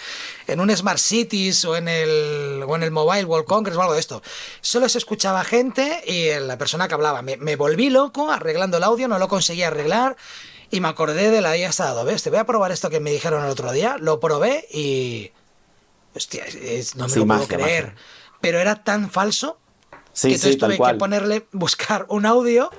en, 0.47 0.61
un 0.61 0.75
Smart 0.75 0.99
Cities 0.99 1.65
o 1.67 1.77
en, 1.77 1.89
el, 1.89 2.65
o 2.67 2.77
en 2.77 2.83
el 2.83 2.91
Mobile 2.91 3.25
World 3.27 3.47
Congress 3.47 3.77
o 3.77 3.83
algo 3.83 3.93
de 3.93 4.01
esto. 4.01 4.23
Solo 4.63 4.89
se 4.89 4.97
escuchaba 4.99 5.45
gente 5.45 6.03
y 6.07 6.31
la 6.41 6.57
persona 6.57 6.89
que 6.89 6.95
hablaba. 6.95 7.21
Me, 7.21 7.37
me 7.37 7.57
volví 7.57 7.91
loco 7.91 8.31
arreglando 8.31 8.79
el 8.79 8.85
audio, 8.85 9.07
no 9.07 9.19
lo 9.19 9.29
conseguía 9.29 9.67
arreglar. 9.67 10.17
Y 10.71 10.81
me 10.81 10.89
acordé 10.89 11.31
de 11.31 11.41
la 11.41 11.57
IA 11.59 11.69
hasta 11.69 11.89
Adobe. 11.89 12.15
Te 12.17 12.31
voy 12.31 12.39
a 12.39 12.45
probar 12.45 12.71
esto 12.73 12.89
que 12.91 13.01
me 13.01 13.11
dijeron 13.11 13.45
el 13.45 13.51
otro 13.51 13.73
día. 13.73 13.97
Lo 13.99 14.21
probé 14.21 14.67
y. 14.73 15.33
Hostia, 16.15 16.45
es- 16.47 16.95
no 16.97 17.05
me 17.07 17.13
Sí, 17.13 17.19
lo 17.19 17.27
puedo 17.27 17.47
creer. 17.49 17.95
Pero 18.41 18.59
era 18.61 18.83
tan 18.83 19.11
falso 19.11 19.59
Sí, 20.13 20.29
que 20.29 20.39
sí, 20.39 20.49
entonces 20.49 20.59
tal 20.59 20.77
tuve 20.77 20.93
que 20.93 20.99
ponerle, 20.99 21.47
buscar 21.53 22.07
un 22.09 22.25
audio 22.25 22.71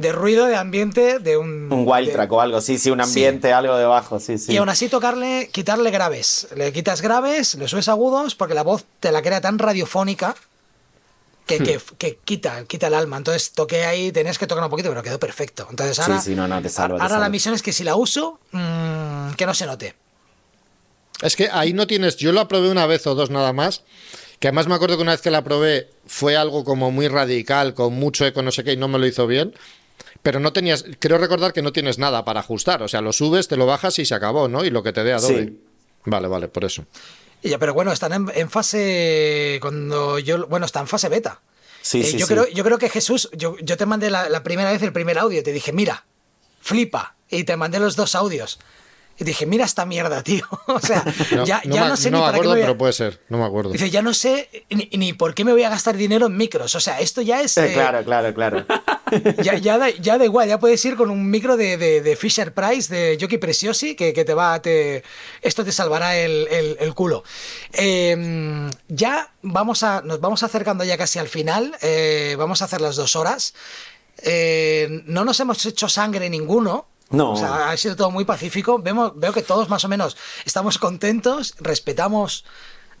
de 0.00 0.12
ruido 0.12 0.46
de 0.46 0.56
ambiente 0.56 1.18
de 1.18 1.36
un... 1.36 1.72
Un 1.72 1.84
wild 1.86 2.08
de- 2.08 2.12
track 2.14 2.32
o 2.32 2.40
algo, 2.40 2.60
sí, 2.60 2.78
sí, 2.78 2.90
un 2.90 3.00
ambiente, 3.00 3.52
algo 3.52 3.76
debajo, 3.76 4.18
sí, 4.20 4.38
sí. 4.38 4.52
Y 4.52 4.56
aún 4.56 4.68
así 4.68 4.88
tocarle, 4.88 5.48
quitarle 5.52 5.90
graves. 5.90 6.48
Le 6.56 6.72
quitas 6.72 7.02
graves, 7.02 7.54
le 7.56 7.68
subes 7.68 7.88
agudos, 7.88 8.34
porque 8.34 8.54
la 8.54 8.62
voz 8.62 8.84
te 9.00 9.12
la 9.12 9.22
crea 9.22 9.40
tan 9.40 9.58
radiofónica 9.58 10.34
que, 11.46 11.58
que, 11.58 11.78
Hmm. 11.78 11.96
que 11.98 12.18
quita, 12.24 12.64
quita 12.66 12.86
el 12.86 12.94
alma. 12.94 13.16
Entonces 13.16 13.52
toqué 13.52 13.84
ahí, 13.84 14.12
tenías 14.12 14.38
que 14.38 14.46
tocar 14.46 14.62
un 14.64 14.70
poquito, 14.70 14.88
pero 14.88 15.02
quedó 15.02 15.18
perfecto. 15.18 15.66
Entonces 15.70 15.96
Sí, 15.96 16.02
ahora, 16.02 16.20
sí, 16.20 16.34
no, 16.34 16.46
no, 16.48 16.62
te 16.62 16.68
salva, 16.68 16.96
te 16.98 17.02
ahora 17.02 17.18
la 17.18 17.28
misión 17.28 17.54
es 17.54 17.62
que 17.62 17.72
si 17.72 17.84
la 17.84 17.96
uso, 17.96 18.38
mm, 18.52 19.32
que 19.32 19.46
no 19.46 19.54
se 19.54 19.66
note. 19.66 19.94
Es 21.22 21.36
que 21.36 21.50
ahí 21.52 21.72
no 21.72 21.86
tienes. 21.86 22.16
Yo 22.16 22.32
la 22.32 22.48
probé 22.48 22.70
una 22.70 22.86
vez 22.86 23.06
o 23.06 23.14
dos 23.14 23.30
nada 23.30 23.52
más. 23.52 23.82
Que 24.38 24.48
además 24.48 24.68
me 24.68 24.74
acuerdo 24.74 24.96
que 24.96 25.02
una 25.02 25.12
vez 25.12 25.20
que 25.20 25.30
la 25.30 25.44
probé 25.44 25.90
fue 26.06 26.34
algo 26.34 26.64
como 26.64 26.90
muy 26.90 27.08
radical, 27.08 27.74
con 27.74 27.92
mucho 27.92 28.24
eco, 28.24 28.40
no 28.40 28.50
sé 28.52 28.64
qué, 28.64 28.72
y 28.72 28.76
no 28.78 28.88
me 28.88 28.98
lo 28.98 29.06
hizo 29.06 29.26
bien. 29.26 29.52
Pero 30.22 30.38
no 30.40 30.52
tenías. 30.52 30.84
Creo 30.98 31.18
recordar 31.18 31.52
que 31.52 31.62
no 31.62 31.72
tienes 31.72 31.98
nada 31.98 32.24
para 32.24 32.40
ajustar. 32.40 32.82
O 32.82 32.88
sea, 32.88 33.00
lo 33.00 33.12
subes, 33.12 33.48
te 33.48 33.56
lo 33.56 33.66
bajas 33.66 33.98
y 33.98 34.04
se 34.04 34.14
acabó, 34.14 34.48
¿no? 34.48 34.64
Y 34.64 34.70
lo 34.70 34.82
que 34.82 34.92
te 34.92 35.02
dé 35.02 35.12
Adobe. 35.14 35.44
Sí. 35.46 35.60
Vale, 36.04 36.28
vale, 36.28 36.48
por 36.48 36.64
eso. 36.64 36.84
Y 37.42 37.48
ya, 37.50 37.58
pero 37.58 37.72
bueno, 37.72 37.90
están 37.92 38.12
en, 38.12 38.30
en 38.34 38.50
fase. 38.50 39.58
Cuando 39.62 40.18
yo. 40.18 40.46
Bueno, 40.46 40.66
está 40.66 40.80
en 40.80 40.86
fase 40.88 41.08
beta. 41.08 41.40
Sí, 41.82 42.00
Eh, 42.02 42.04
sí, 42.04 42.18
yo, 42.18 42.26
sí. 42.26 42.34
Creo, 42.34 42.46
yo 42.48 42.62
creo 42.64 42.76
que 42.78 42.90
Jesús, 42.90 43.30
yo, 43.32 43.56
yo 43.62 43.76
te 43.78 43.86
mandé 43.86 44.10
la, 44.10 44.28
la 44.28 44.42
primera 44.42 44.70
vez 44.70 44.82
el 44.82 44.92
primer 44.92 45.18
audio, 45.18 45.42
te 45.42 45.52
dije, 45.52 45.72
mira, 45.72 46.04
flipa, 46.60 47.14
y 47.30 47.44
te 47.44 47.56
mandé 47.56 47.80
los 47.80 47.96
dos 47.96 48.14
audios. 48.14 48.58
Y 49.18 49.24
dije, 49.24 49.44
mira 49.46 49.64
esta 49.64 49.84
mierda, 49.86 50.22
tío. 50.22 50.44
o 50.66 50.78
sea, 50.80 51.02
No, 51.32 51.44
ya, 51.46 51.62
no 51.64 51.74
ya 51.74 51.82
me, 51.84 51.88
no 51.90 51.96
sé 51.96 52.10
no 52.10 52.18
ni 52.18 52.22
me 52.22 52.26
para 52.26 52.32
qué 52.32 52.36
acuerdo, 52.40 52.50
me 52.50 52.56
voy 52.56 52.60
a- 52.62 52.64
pero 52.66 52.76
puede 52.78 52.92
ser. 52.92 53.20
No 53.30 53.38
me 53.38 53.44
acuerdo. 53.44 53.70
Dice, 53.70 53.88
ya 53.88 54.02
no 54.02 54.12
sé 54.12 54.66
ni, 54.68 54.90
ni 54.98 55.12
por 55.14 55.32
qué 55.34 55.44
me 55.46 55.52
voy 55.52 55.62
a 55.62 55.70
gastar 55.70 55.96
dinero 55.96 56.26
en 56.26 56.36
micros. 56.36 56.74
O 56.74 56.80
sea, 56.80 57.00
esto 57.00 57.22
ya 57.22 57.40
es. 57.40 57.56
Eh, 57.56 57.70
eh, 57.70 57.72
claro, 57.72 58.04
claro, 58.04 58.34
claro. 58.34 58.66
ya, 59.42 59.56
ya, 59.58 59.78
da, 59.78 59.90
ya 59.90 60.18
da 60.18 60.24
igual, 60.24 60.48
ya 60.48 60.58
puedes 60.58 60.84
ir 60.84 60.96
con 60.96 61.10
un 61.10 61.30
micro 61.30 61.56
de, 61.56 61.76
de, 61.76 62.00
de 62.00 62.16
Fisher 62.16 62.52
Price, 62.54 62.94
de 62.94 63.18
Jockey 63.20 63.38
Preciosi, 63.38 63.94
que, 63.94 64.12
que 64.12 64.24
te 64.24 64.34
va, 64.34 64.60
te, 64.62 65.02
esto 65.42 65.64
te 65.64 65.72
salvará 65.72 66.16
el, 66.16 66.46
el- 66.50 66.76
el 66.80 66.94
culo. 66.94 67.24
Eh, 67.72 68.68
ya 68.88 69.32
vamos 69.42 69.82
a, 69.82 70.02
nos 70.02 70.20
vamos 70.20 70.42
acercando 70.42 70.84
ya 70.84 70.96
casi 70.98 71.18
al 71.18 71.28
final, 71.28 71.76
eh, 71.82 72.36
vamos 72.38 72.62
a 72.62 72.66
hacer 72.66 72.80
las 72.80 72.96
dos 72.96 73.16
horas. 73.16 73.54
Eh, 74.22 75.02
no 75.06 75.24
nos 75.24 75.40
hemos 75.40 75.64
hecho 75.66 75.88
sangre 75.88 76.28
ninguno. 76.28 76.86
No. 77.10 77.32
O 77.32 77.36
sea, 77.36 77.70
ha 77.70 77.76
sido 77.76 77.96
todo 77.96 78.10
muy 78.12 78.24
pacífico. 78.24 78.78
Vemos, 78.78 79.12
veo 79.16 79.32
que 79.32 79.42
todos 79.42 79.68
más 79.68 79.84
o 79.84 79.88
menos 79.88 80.16
estamos 80.44 80.78
contentos, 80.78 81.54
respetamos 81.58 82.44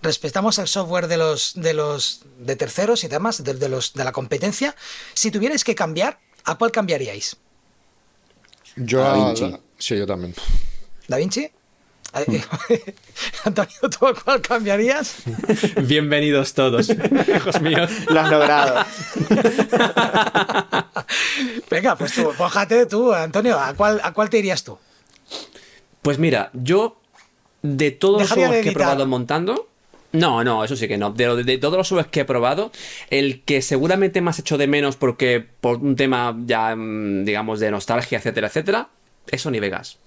respetamos 0.02 0.58
el 0.58 0.66
software 0.68 1.06
de 1.08 1.16
los 1.16 1.52
de 1.54 1.74
los 1.74 2.22
de 2.38 2.56
terceros 2.56 3.04
y 3.04 3.08
demás, 3.08 3.42
de, 3.44 3.54
de 3.54 3.68
los 3.68 3.92
de 3.94 4.04
la 4.04 4.12
competencia. 4.12 4.74
Si 5.14 5.30
tuvierais 5.30 5.64
que 5.64 5.74
cambiar, 5.74 6.18
¿a 6.44 6.54
cuál 6.56 6.70
cambiaríais? 6.72 7.36
Yo. 8.76 9.00
Da 9.02 9.12
a- 9.12 9.24
Vinci. 9.26 9.56
sí, 9.78 9.96
yo 9.98 10.06
también. 10.06 10.34
¿Da 11.08 11.16
Vinci? 11.16 11.50
Antonio, 13.44 13.72
¿tú 13.96 14.06
a 14.08 14.14
cuál 14.14 14.40
cambiarías? 14.42 15.16
Bienvenidos 15.82 16.54
todos, 16.54 16.88
hijos 17.36 17.60
míos. 17.60 17.88
Lo 18.08 18.20
has 18.20 18.30
logrado. 18.30 18.84
Venga, 21.70 21.96
pues 21.96 22.12
tú, 22.14 22.32
pójate 22.36 22.86
tú, 22.86 23.12
Antonio, 23.12 23.58
¿a 23.58 23.74
cuál, 23.74 24.00
¿a 24.02 24.12
cuál 24.12 24.28
te 24.28 24.38
irías 24.38 24.64
tú? 24.64 24.76
Pues 26.02 26.18
mira, 26.18 26.50
yo 26.52 27.00
de 27.62 27.90
todos 27.92 28.22
los 28.22 28.50
de 28.50 28.60
que 28.62 28.70
he 28.70 28.72
probado 28.72 29.06
montando. 29.06 29.68
No, 30.12 30.42
no, 30.42 30.64
eso 30.64 30.74
sí 30.76 30.88
que 30.88 30.98
no. 30.98 31.10
De, 31.12 31.44
de 31.44 31.58
todos 31.58 31.76
los 31.78 31.88
juegos 31.88 32.08
que 32.08 32.20
he 32.20 32.24
probado, 32.24 32.72
el 33.10 33.42
que 33.42 33.62
seguramente 33.62 34.20
más 34.20 34.38
hecho 34.40 34.58
de 34.58 34.66
menos 34.66 34.96
porque 34.96 35.44
por 35.60 35.76
un 35.76 35.94
tema 35.94 36.36
ya, 36.46 36.74
mm, 36.74 37.24
digamos, 37.24 37.60
de 37.60 37.70
nostalgia, 37.70 38.18
etcétera, 38.18 38.48
etcétera, 38.48 38.88
es 39.30 39.40
Sony 39.42 39.60
Vegas. 39.60 39.98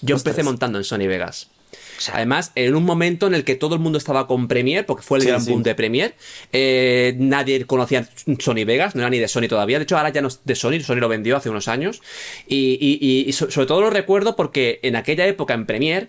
Yo 0.00 0.16
Ostras. 0.16 0.32
empecé 0.32 0.44
montando 0.44 0.78
en 0.78 0.84
Sony 0.84 1.06
Vegas. 1.06 1.50
sea- 1.98 2.14
Además, 2.16 2.52
en 2.54 2.74
un 2.74 2.84
momento 2.84 3.26
en 3.26 3.34
el 3.34 3.44
que 3.44 3.54
todo 3.54 3.74
el 3.74 3.80
mundo 3.82 3.98
estaba 3.98 4.26
con 4.26 4.48
Premiere, 4.48 4.82
porque 4.84 5.02
fue 5.02 5.18
el 5.18 5.22
Sí, 5.24 5.28
gran 5.28 5.42
sí. 5.42 5.50
boom 5.50 5.62
de 5.62 5.74
Premiere, 5.74 6.14
eh, 6.52 7.14
nadie 7.18 7.66
conocía 7.66 8.08
Sony 8.38 8.64
Vegas, 8.64 8.94
no 8.94 9.02
era 9.02 9.10
ni 9.10 9.18
de 9.18 9.28
Sony 9.28 9.46
todavía. 9.48 9.78
De 9.78 9.84
hecho, 9.84 9.98
ahora 9.98 10.08
ya 10.08 10.22
no 10.22 10.28
es 10.28 10.40
de 10.42 10.54
Sony, 10.54 10.80
Sony 10.80 10.96
lo 10.96 11.08
vendió 11.10 11.36
hace 11.36 11.50
unos 11.50 11.68
años. 11.68 12.00
Y, 12.48 12.78
y- 12.80 12.98
y- 13.06 13.28
y 13.28 13.32
so- 13.34 13.50
sobre 13.50 13.66
todo 13.66 13.82
lo 13.82 13.90
recuerdo 13.90 14.34
porque 14.36 14.80
en 14.82 14.96
aquella 14.96 15.26
época 15.26 15.52
en 15.52 15.66
Premiere, 15.66 16.08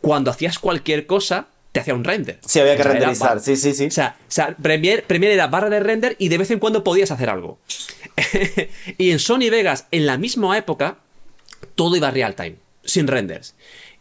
cuando 0.00 0.32
hacías 0.32 0.58
cualquier 0.58 1.06
cosa, 1.06 1.46
te 1.72 1.80
hacía 1.80 1.94
un 1.94 2.04
render. 2.04 2.38
Sí, 2.44 2.58
había 2.58 2.74
que 2.76 2.82
O 2.82 2.84
sea, 2.84 2.92
era 2.92 3.00
renderizar, 3.00 3.40
sí, 3.40 3.56
sí, 3.56 3.74
sí. 3.74 3.86
O 3.86 3.90
sea, 3.90 4.16
o 4.18 4.30
sea, 4.30 4.56
Premiere, 4.56 5.02
Premiere 5.02 5.34
era 5.34 5.46
barra 5.46 5.70
de 5.70 5.80
render 5.80 6.16
y 6.18 6.28
de 6.28 6.38
vez 6.38 6.50
en 6.50 6.58
cuando 6.58 6.82
podías 6.82 7.10
hacer 7.10 7.30
algo. 7.30 7.58
y 8.98 9.10
en 9.10 9.18
Sony 9.18 9.50
Vegas, 9.50 9.86
en 9.90 10.06
la 10.06 10.18
misma 10.18 10.56
época, 10.58 10.98
todo 11.74 11.96
iba 11.96 12.10
real 12.10 12.34
time, 12.34 12.56
sin 12.84 13.06
renders. 13.06 13.54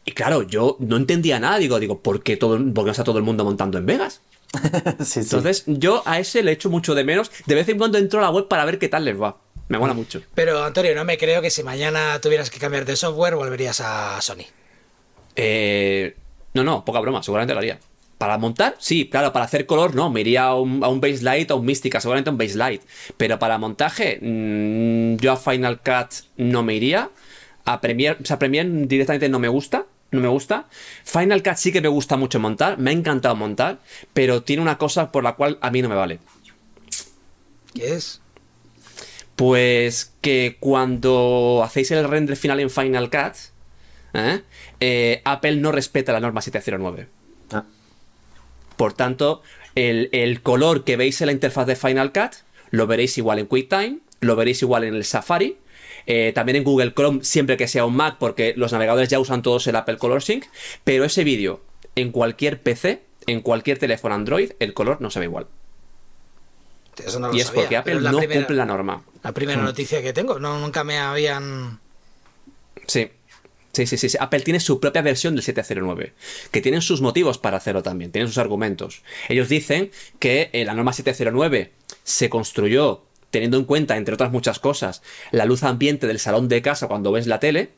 Y 0.06 0.12
claro, 0.14 0.44
yo 0.44 0.78
no 0.80 0.98
entendía 0.98 1.40
nada, 1.40 1.58
digo, 1.60 1.80
digo, 1.80 2.00
¿por 2.00 2.24
qué, 2.24 2.38
todo, 2.38 2.58
por 2.58 2.84
qué 2.84 2.88
no 2.88 2.91
está 2.91 3.04
todo 3.04 3.20
el 3.20 3.24
mundo 3.24 3.44
montando 3.44 3.78
en 3.78 3.86
Vegas? 3.86 4.22
Sí, 5.00 5.06
sí. 5.06 5.20
Entonces, 5.20 5.64
yo 5.68 6.02
a 6.06 6.20
ese 6.20 6.41
le 6.41 6.52
echo 6.52 6.72
mucho 6.72 6.96
de 6.96 7.04
menos. 7.04 7.32
De 7.46 7.54
vez 7.54 7.70
en 7.70 7.78
cuando 7.78 8.00
entro 8.00 8.20
a 8.20 8.24
la 8.24 8.32
web 8.32 8.48
para 8.48 8.66
ver 8.66 8.80
qué 8.80 8.90
tal 8.90 9.06
les 9.06 9.20
va. 9.20 9.38
Me 9.68 9.78
mola 9.78 9.94
mucho. 9.94 10.24
Pero 10.34 10.64
Antonio, 10.64 10.96
no 10.96 11.06
me 11.06 11.20
creo 11.20 11.41
que 11.44 11.52
si 11.52 11.62
mañana 11.62 12.20
tuvieras 12.20 12.50
que 12.50 12.58
cambiar 12.58 12.86
de 12.86 12.96
software, 12.96 13.36
volverías 13.36 13.80
a 13.82 14.20
Sony. 14.20 14.46
Eh, 15.36 16.16
no, 16.54 16.64
no, 16.64 16.86
poca 16.86 17.00
broma, 17.00 17.24
seguramente 17.24 17.54
lo 17.54 17.60
haría. 17.60 17.80
Para 18.18 18.38
montar, 18.38 18.76
sí, 18.80 19.08
claro, 19.08 19.32
para 19.32 19.46
hacer 19.46 19.66
color, 19.66 19.96
no, 19.96 20.10
me 20.10 20.22
iría 20.22 20.44
a 20.44 20.56
un, 20.56 20.84
a 20.84 20.90
un 20.90 21.00
Base 21.00 21.24
Light, 21.24 21.52
a 21.52 21.56
un 21.56 21.66
Mística, 21.66 22.02
seguramente 22.02 22.30
a 22.30 22.34
un 22.34 22.38
Base 22.38 22.58
Light. 22.58 22.82
Pero 23.16 23.40
para 23.40 23.58
montaje, 23.58 24.20
mm, 24.22 25.18
yo 25.18 25.32
a 25.32 25.38
Final 25.38 25.80
Cut 25.80 26.26
no 26.38 26.64
me 26.64 26.76
iría. 26.76 27.12
A 27.64 27.80
Premiere, 27.80 28.18
o 28.22 28.26
sea, 28.26 28.38
Premiere 28.38 28.70
directamente 28.88 29.30
no 29.30 29.40
me 29.40 29.48
gusta, 29.48 29.86
no 30.12 30.20
me 30.20 30.28
gusta. 30.28 30.68
Final 31.06 31.44
Cut 31.44 31.56
sí 31.56 31.72
que 31.72 31.82
me 31.82 31.88
gusta 31.88 32.18
mucho 32.18 32.40
montar, 32.40 32.78
me 32.78 32.90
ha 32.90 32.94
encantado 32.94 33.36
montar, 33.36 33.80
pero 34.14 34.44
tiene 34.44 34.62
una 34.62 34.78
cosa 34.78 35.12
por 35.12 35.24
la 35.24 35.36
cual 35.36 35.58
a 35.62 35.72
mí 35.72 35.82
no 35.82 35.88
me 35.88 35.96
vale. 35.96 36.20
¿Qué 37.74 37.94
es? 37.94 38.22
Pues 39.36 40.14
que 40.20 40.58
cuando 40.60 41.62
hacéis 41.64 41.92
el 41.92 42.08
render 42.08 42.36
final 42.36 42.60
en 42.60 42.70
Final 42.70 43.10
Cut, 43.10 43.36
¿eh? 44.14 44.41
Eh, 44.80 45.22
Apple 45.26 45.57
no 45.57 45.72
respeta 45.72 46.11
la 46.14 46.19
norma 46.19 46.41
709. 46.41 47.07
Ah, 47.52 47.64
Por 48.77 48.94
tanto, 48.94 49.41
el, 49.76 50.10
el 50.11 50.41
color 50.41 50.84
que 50.84 50.98
veis 50.98 51.19
en 51.22 51.27
la 51.27 51.31
interfaz 51.34 51.68
de 51.68 51.76
Final 51.76 52.11
Cut 52.11 52.36
lo 52.72 52.88
veréis 52.88 53.18
igual 53.18 53.40
en 53.40 53.45
QuickTime, 53.48 53.99
lo 54.22 54.36
veréis 54.36 54.61
igual 54.61 54.84
en 54.84 54.95
el 54.95 55.03
Safari, 55.06 55.57
eh, 56.06 56.31
también 56.34 56.56
en 56.57 56.64
Google 56.64 56.94
Chrome 56.94 57.23
siempre 57.23 57.57
que 57.57 57.68
sea 57.68 57.86
un 57.86 57.95
Mac, 57.95 58.18
porque 58.19 58.53
los 58.56 58.72
navegadores 58.72 59.10
ya 59.10 59.19
usan 59.19 59.41
todos 59.41 59.65
el 59.68 59.76
Apple 59.76 59.98
Color 59.98 60.22
Sync, 60.23 60.45
pero 60.84 61.03
ese 61.06 61.23
vídeo 61.23 61.61
en 61.95 62.11
cualquier 62.11 62.61
PC, 62.61 63.02
en 63.27 63.41
cualquier 63.41 63.77
teléfono 63.80 64.15
Android, 64.15 64.52
el 64.60 64.73
color 64.73 65.02
no 65.02 65.10
se 65.11 65.19
ve 65.19 65.26
igual. 65.26 65.48
Eso 67.06 67.19
no 67.19 67.30
lo 67.30 67.36
Y 67.36 67.40
es 67.40 67.48
sabía, 67.48 67.61
porque 67.61 67.77
Apple 67.77 67.95
no 68.02 68.18
primera- 68.18 68.41
cumple 68.41 68.56
la 68.57 68.65
norma. 68.65 69.03
La 69.23 69.31
primera 69.34 69.61
noticia 69.61 70.02
que 70.02 70.14
tengo, 70.14 70.40
no, 70.40 70.60
nunca 70.60 70.84
me 70.84 70.98
habían... 70.99 71.80
Sí. 72.88 73.10
Apple 74.20 74.42
tiene 74.42 74.60
su 74.60 74.80
propia 74.80 75.02
versión 75.02 75.36
del 75.36 75.44
709, 75.44 76.14
que 76.52 76.62
tienen 76.62 76.82
sus 76.82 77.02
motivos 77.02 77.38
para 77.38 77.58
hacerlo 77.58 77.84
también, 77.84 78.12
tienen 78.12 78.28
sus 78.28 78.38
argumentos. 78.38 79.04
Ellos 79.28 79.50
dicen 79.50 79.92
que 80.20 80.50
eh, 80.54 80.66
la 80.66 80.74
norma 80.74 80.94
709 80.94 81.72
se 82.04 82.30
construyó 82.30 83.04
teniendo 83.32 83.58
en 83.58 83.66
cuenta, 83.66 83.98
entre 83.98 84.14
otras 84.14 84.32
muchas 84.32 84.60
cosas, 84.60 85.02
la 85.32 85.46
luz 85.46 85.64
ambiente 85.64 86.08
del 86.08 86.20
salón 86.20 86.48
de 86.48 86.62
casa 86.62 86.88
cuando 86.88 87.12
ves 87.12 87.28
la 87.28 87.40
tele, 87.40 87.72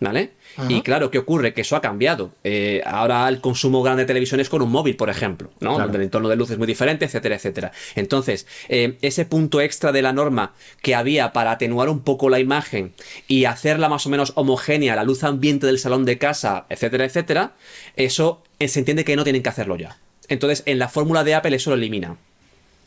¿Vale? 0.00 0.32
Y 0.68 0.82
claro, 0.82 1.10
¿qué 1.10 1.18
ocurre? 1.18 1.54
Que 1.54 1.60
eso 1.60 1.76
ha 1.76 1.80
cambiado. 1.80 2.32
Eh, 2.42 2.82
ahora 2.84 3.28
el 3.28 3.40
consumo 3.40 3.82
grande 3.82 4.02
de 4.02 4.06
televisión 4.06 4.40
es 4.40 4.48
con 4.48 4.60
un 4.60 4.70
móvil, 4.70 4.96
por 4.96 5.08
ejemplo, 5.08 5.50
¿no? 5.60 5.82
El 5.82 6.02
entorno 6.02 6.28
de 6.28 6.36
luz 6.36 6.50
es 6.50 6.58
muy 6.58 6.66
diferente, 6.66 7.04
etcétera, 7.04 7.36
etcétera. 7.36 7.72
Entonces, 7.94 8.46
eh, 8.68 8.98
ese 9.02 9.24
punto 9.24 9.60
extra 9.60 9.92
de 9.92 10.02
la 10.02 10.12
norma 10.12 10.52
que 10.82 10.94
había 10.94 11.32
para 11.32 11.52
atenuar 11.52 11.88
un 11.88 12.00
poco 12.00 12.28
la 12.28 12.40
imagen 12.40 12.92
y 13.28 13.44
hacerla 13.44 13.88
más 13.88 14.04
o 14.06 14.10
menos 14.10 14.32
homogénea, 14.34 14.96
la 14.96 15.04
luz 15.04 15.22
ambiente 15.22 15.66
del 15.66 15.78
salón 15.78 16.04
de 16.04 16.18
casa, 16.18 16.66
etcétera, 16.68 17.04
etcétera, 17.04 17.52
eso 17.96 18.42
eh, 18.58 18.68
se 18.68 18.80
entiende 18.80 19.04
que 19.04 19.16
no 19.16 19.24
tienen 19.24 19.42
que 19.42 19.48
hacerlo 19.48 19.76
ya. 19.76 19.98
Entonces, 20.28 20.64
en 20.66 20.78
la 20.78 20.88
fórmula 20.88 21.22
de 21.22 21.34
Apple 21.34 21.54
eso 21.54 21.70
lo 21.70 21.76
elimina. 21.76 22.16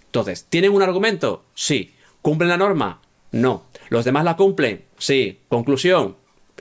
Entonces, 0.05 0.45
¿tienen 0.49 0.71
un 0.71 0.81
argumento? 0.81 1.45
Sí. 1.55 1.93
¿Cumplen 2.21 2.49
la 2.49 2.57
norma? 2.57 3.01
No. 3.31 3.65
¿Los 3.89 4.05
demás 4.05 4.23
la 4.23 4.35
cumplen? 4.35 4.85
Sí. 4.97 5.39
Conclusión, 5.47 6.17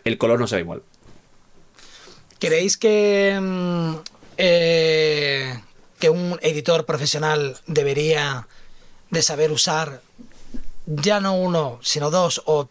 el 0.06 0.18
color 0.18 0.40
no 0.40 0.46
se 0.46 0.56
ve 0.56 0.62
igual. 0.62 0.82
¿Creéis 2.38 2.76
que, 2.76 3.38
mm, 3.40 3.94
eh, 4.36 5.60
que 5.98 6.10
un 6.10 6.38
editor 6.42 6.84
profesional 6.86 7.56
debería 7.66 8.46
de 9.10 9.22
saber 9.22 9.50
usar 9.52 10.02
ya 10.86 11.20
no 11.20 11.34
uno, 11.36 11.78
sino 11.82 12.10
dos 12.10 12.42
o 12.46 12.68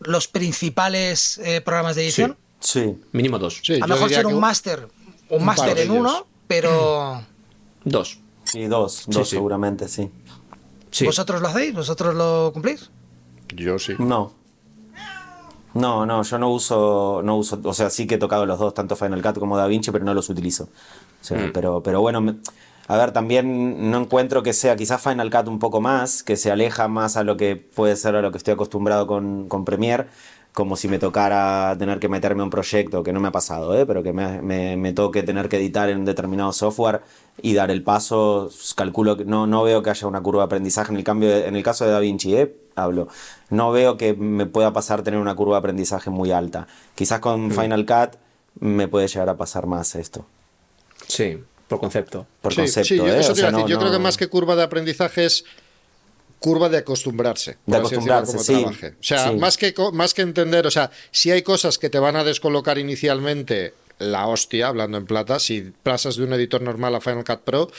los 0.00 0.28
principales 0.28 1.38
eh, 1.38 1.60
programas 1.60 1.96
de 1.96 2.04
edición? 2.04 2.36
Sí. 2.60 2.96
Mínimo 3.12 3.38
dos. 3.38 3.60
Sí, 3.62 3.74
a 3.74 3.86
lo 3.86 3.94
mejor 3.94 4.10
ser 4.10 4.26
un 4.26 4.40
máster, 4.40 4.88
un 5.28 5.44
máster 5.44 5.78
en 5.78 5.90
ellos. 5.90 5.96
uno, 5.98 6.26
pero 6.48 7.22
Dos. 7.84 8.18
Sí, 8.44 8.66
dos, 8.66 8.94
Sí, 8.94 9.10
dos 9.10 9.28
sí. 9.28 9.36
seguramente, 9.36 9.88
sí. 9.88 10.10
Sí. 10.90 11.04
¿vosotros 11.04 11.42
lo 11.42 11.48
hacéis? 11.48 11.74
¿Vosotros 11.74 12.14
lo 12.14 12.50
cumplís? 12.54 12.90
Yo 13.54 13.78
sí. 13.78 13.94
No. 13.98 14.32
No, 15.74 16.06
no, 16.06 16.22
yo 16.22 16.38
no 16.38 16.50
uso, 16.50 17.20
no 17.24 17.36
uso, 17.36 17.60
o 17.64 17.74
sea, 17.74 17.90
sí 17.90 18.06
que 18.06 18.14
he 18.14 18.18
tocado 18.18 18.46
los 18.46 18.60
dos, 18.60 18.74
tanto 18.74 18.94
Final 18.94 19.20
Cut 19.22 19.40
como 19.40 19.56
DaVinci, 19.56 19.90
pero 19.90 20.04
no 20.04 20.14
los 20.14 20.28
utilizo. 20.30 20.64
O 20.64 20.70
sea, 21.20 21.50
pero, 21.52 21.82
pero 21.82 22.00
bueno, 22.00 22.20
me- 22.20 22.36
a 22.86 22.96
ver, 22.96 23.10
también 23.12 23.90
no 23.90 23.98
encuentro 23.98 24.42
que 24.44 24.52
sea 24.52 24.76
quizás 24.76 25.02
Final 25.02 25.30
Cut 25.30 25.48
un 25.48 25.58
poco 25.58 25.80
más, 25.80 26.22
que 26.22 26.36
se 26.36 26.52
aleja 26.52 26.86
más 26.86 27.16
a 27.16 27.24
lo 27.24 27.36
que 27.36 27.56
puede 27.56 27.96
ser 27.96 28.14
a 28.14 28.22
lo 28.22 28.30
que 28.30 28.38
estoy 28.38 28.54
acostumbrado 28.54 29.06
con, 29.08 29.48
con 29.48 29.64
Premiere, 29.64 30.06
como 30.54 30.76
si 30.76 30.86
me 30.88 30.98
tocara 31.00 31.74
tener 31.78 31.98
que 31.98 32.08
meterme 32.08 32.40
a 32.42 32.44
un 32.44 32.50
proyecto, 32.50 33.02
que 33.02 33.12
no 33.12 33.18
me 33.20 33.26
ha 33.28 33.32
pasado, 33.32 33.76
¿eh? 33.76 33.84
pero 33.86 34.02
que 34.04 34.12
me, 34.12 34.40
me- 34.40 34.76
me 34.76 34.92
toque 34.92 35.22
tener 35.24 35.48
que 35.48 35.56
editar 35.56 35.90
en 35.90 35.98
un 35.98 36.04
determinado 36.04 36.52
software 36.52 37.00
y 37.42 37.54
dar 37.54 37.70
el 37.72 37.82
paso, 37.82 38.48
calculo 38.76 39.16
que 39.16 39.24
no, 39.24 39.46
no 39.48 39.64
veo 39.64 39.82
que 39.82 39.90
haya 39.90 40.06
una 40.06 40.22
curva 40.22 40.42
de 40.42 40.46
aprendizaje 40.46 40.92
en 40.92 40.98
el 40.98 41.04
cambio 41.04 41.28
de- 41.28 41.48
en 41.48 41.56
el 41.56 41.62
caso 41.64 41.84
de 41.84 41.90
DaVinci, 41.90 42.36
¿eh? 42.36 42.54
hablo. 42.76 43.08
No 43.50 43.72
veo 43.72 43.96
que 43.96 44.14
me 44.14 44.46
pueda 44.46 44.72
pasar 44.72 45.02
tener 45.02 45.18
una 45.18 45.34
curva 45.34 45.56
de 45.56 45.58
aprendizaje 45.58 46.08
muy 46.10 46.30
alta. 46.30 46.68
Quizás 46.94 47.18
con 47.18 47.50
Final 47.50 47.84
Cut 47.84 48.16
me 48.60 48.86
puede 48.86 49.08
llegar 49.08 49.28
a 49.28 49.36
pasar 49.36 49.66
más 49.66 49.96
esto. 49.96 50.24
Sí, 51.08 51.38
por 51.66 51.80
concepto. 51.80 52.26
Por 52.40 52.52
Sí, 52.52 52.60
concepto, 52.60 52.88
sí, 52.88 52.96
yo, 52.96 53.06
¿eh? 53.08 53.18
eso 53.18 53.32
O 53.32 53.34
te 53.34 53.40
iba 53.40 53.48
a 53.48 53.50
sea, 53.50 53.58
decir. 53.58 53.64
no- 53.64 53.68
yo 53.68 53.78
creo 53.80 53.90
que 53.90 53.98
no- 53.98 54.02
más 54.04 54.16
que 54.16 54.28
curva 54.28 54.54
de 54.54 54.62
aprendizaje 54.62 55.24
es 55.24 55.44
curva 56.44 56.68
de 56.68 56.76
acostumbrarse. 56.76 57.56
De 57.64 57.80
decirlo, 57.80 58.14
acostumbrarse, 58.16 58.38
sí. 58.38 58.66
O 58.90 59.02
sea, 59.02 59.30
Sí. 59.30 59.36
más, 59.36 59.56
que, 59.56 59.74
más 59.94 60.12
que 60.12 60.20
entender, 60.20 60.66
o 60.66 60.70
sea, 60.70 60.90
si 61.10 61.30
hay 61.30 61.40
cosas 61.40 61.78
que 61.78 61.88
te 61.88 61.98
van 61.98 62.16
a 62.16 62.22
descolocar 62.24 62.76
inicialmente 62.76 63.72
la 63.98 64.26
hostia, 64.26 64.68
hablando 64.68 64.98
en 64.98 65.06
plata, 65.06 65.38
si 65.38 65.72
pasas 65.82 66.16
de 66.16 66.24
un 66.24 66.34
editor 66.34 66.60
normal 66.60 66.94
a 66.96 67.00
Final 67.00 67.24
Cut 67.24 67.40
Pro, 67.44 67.70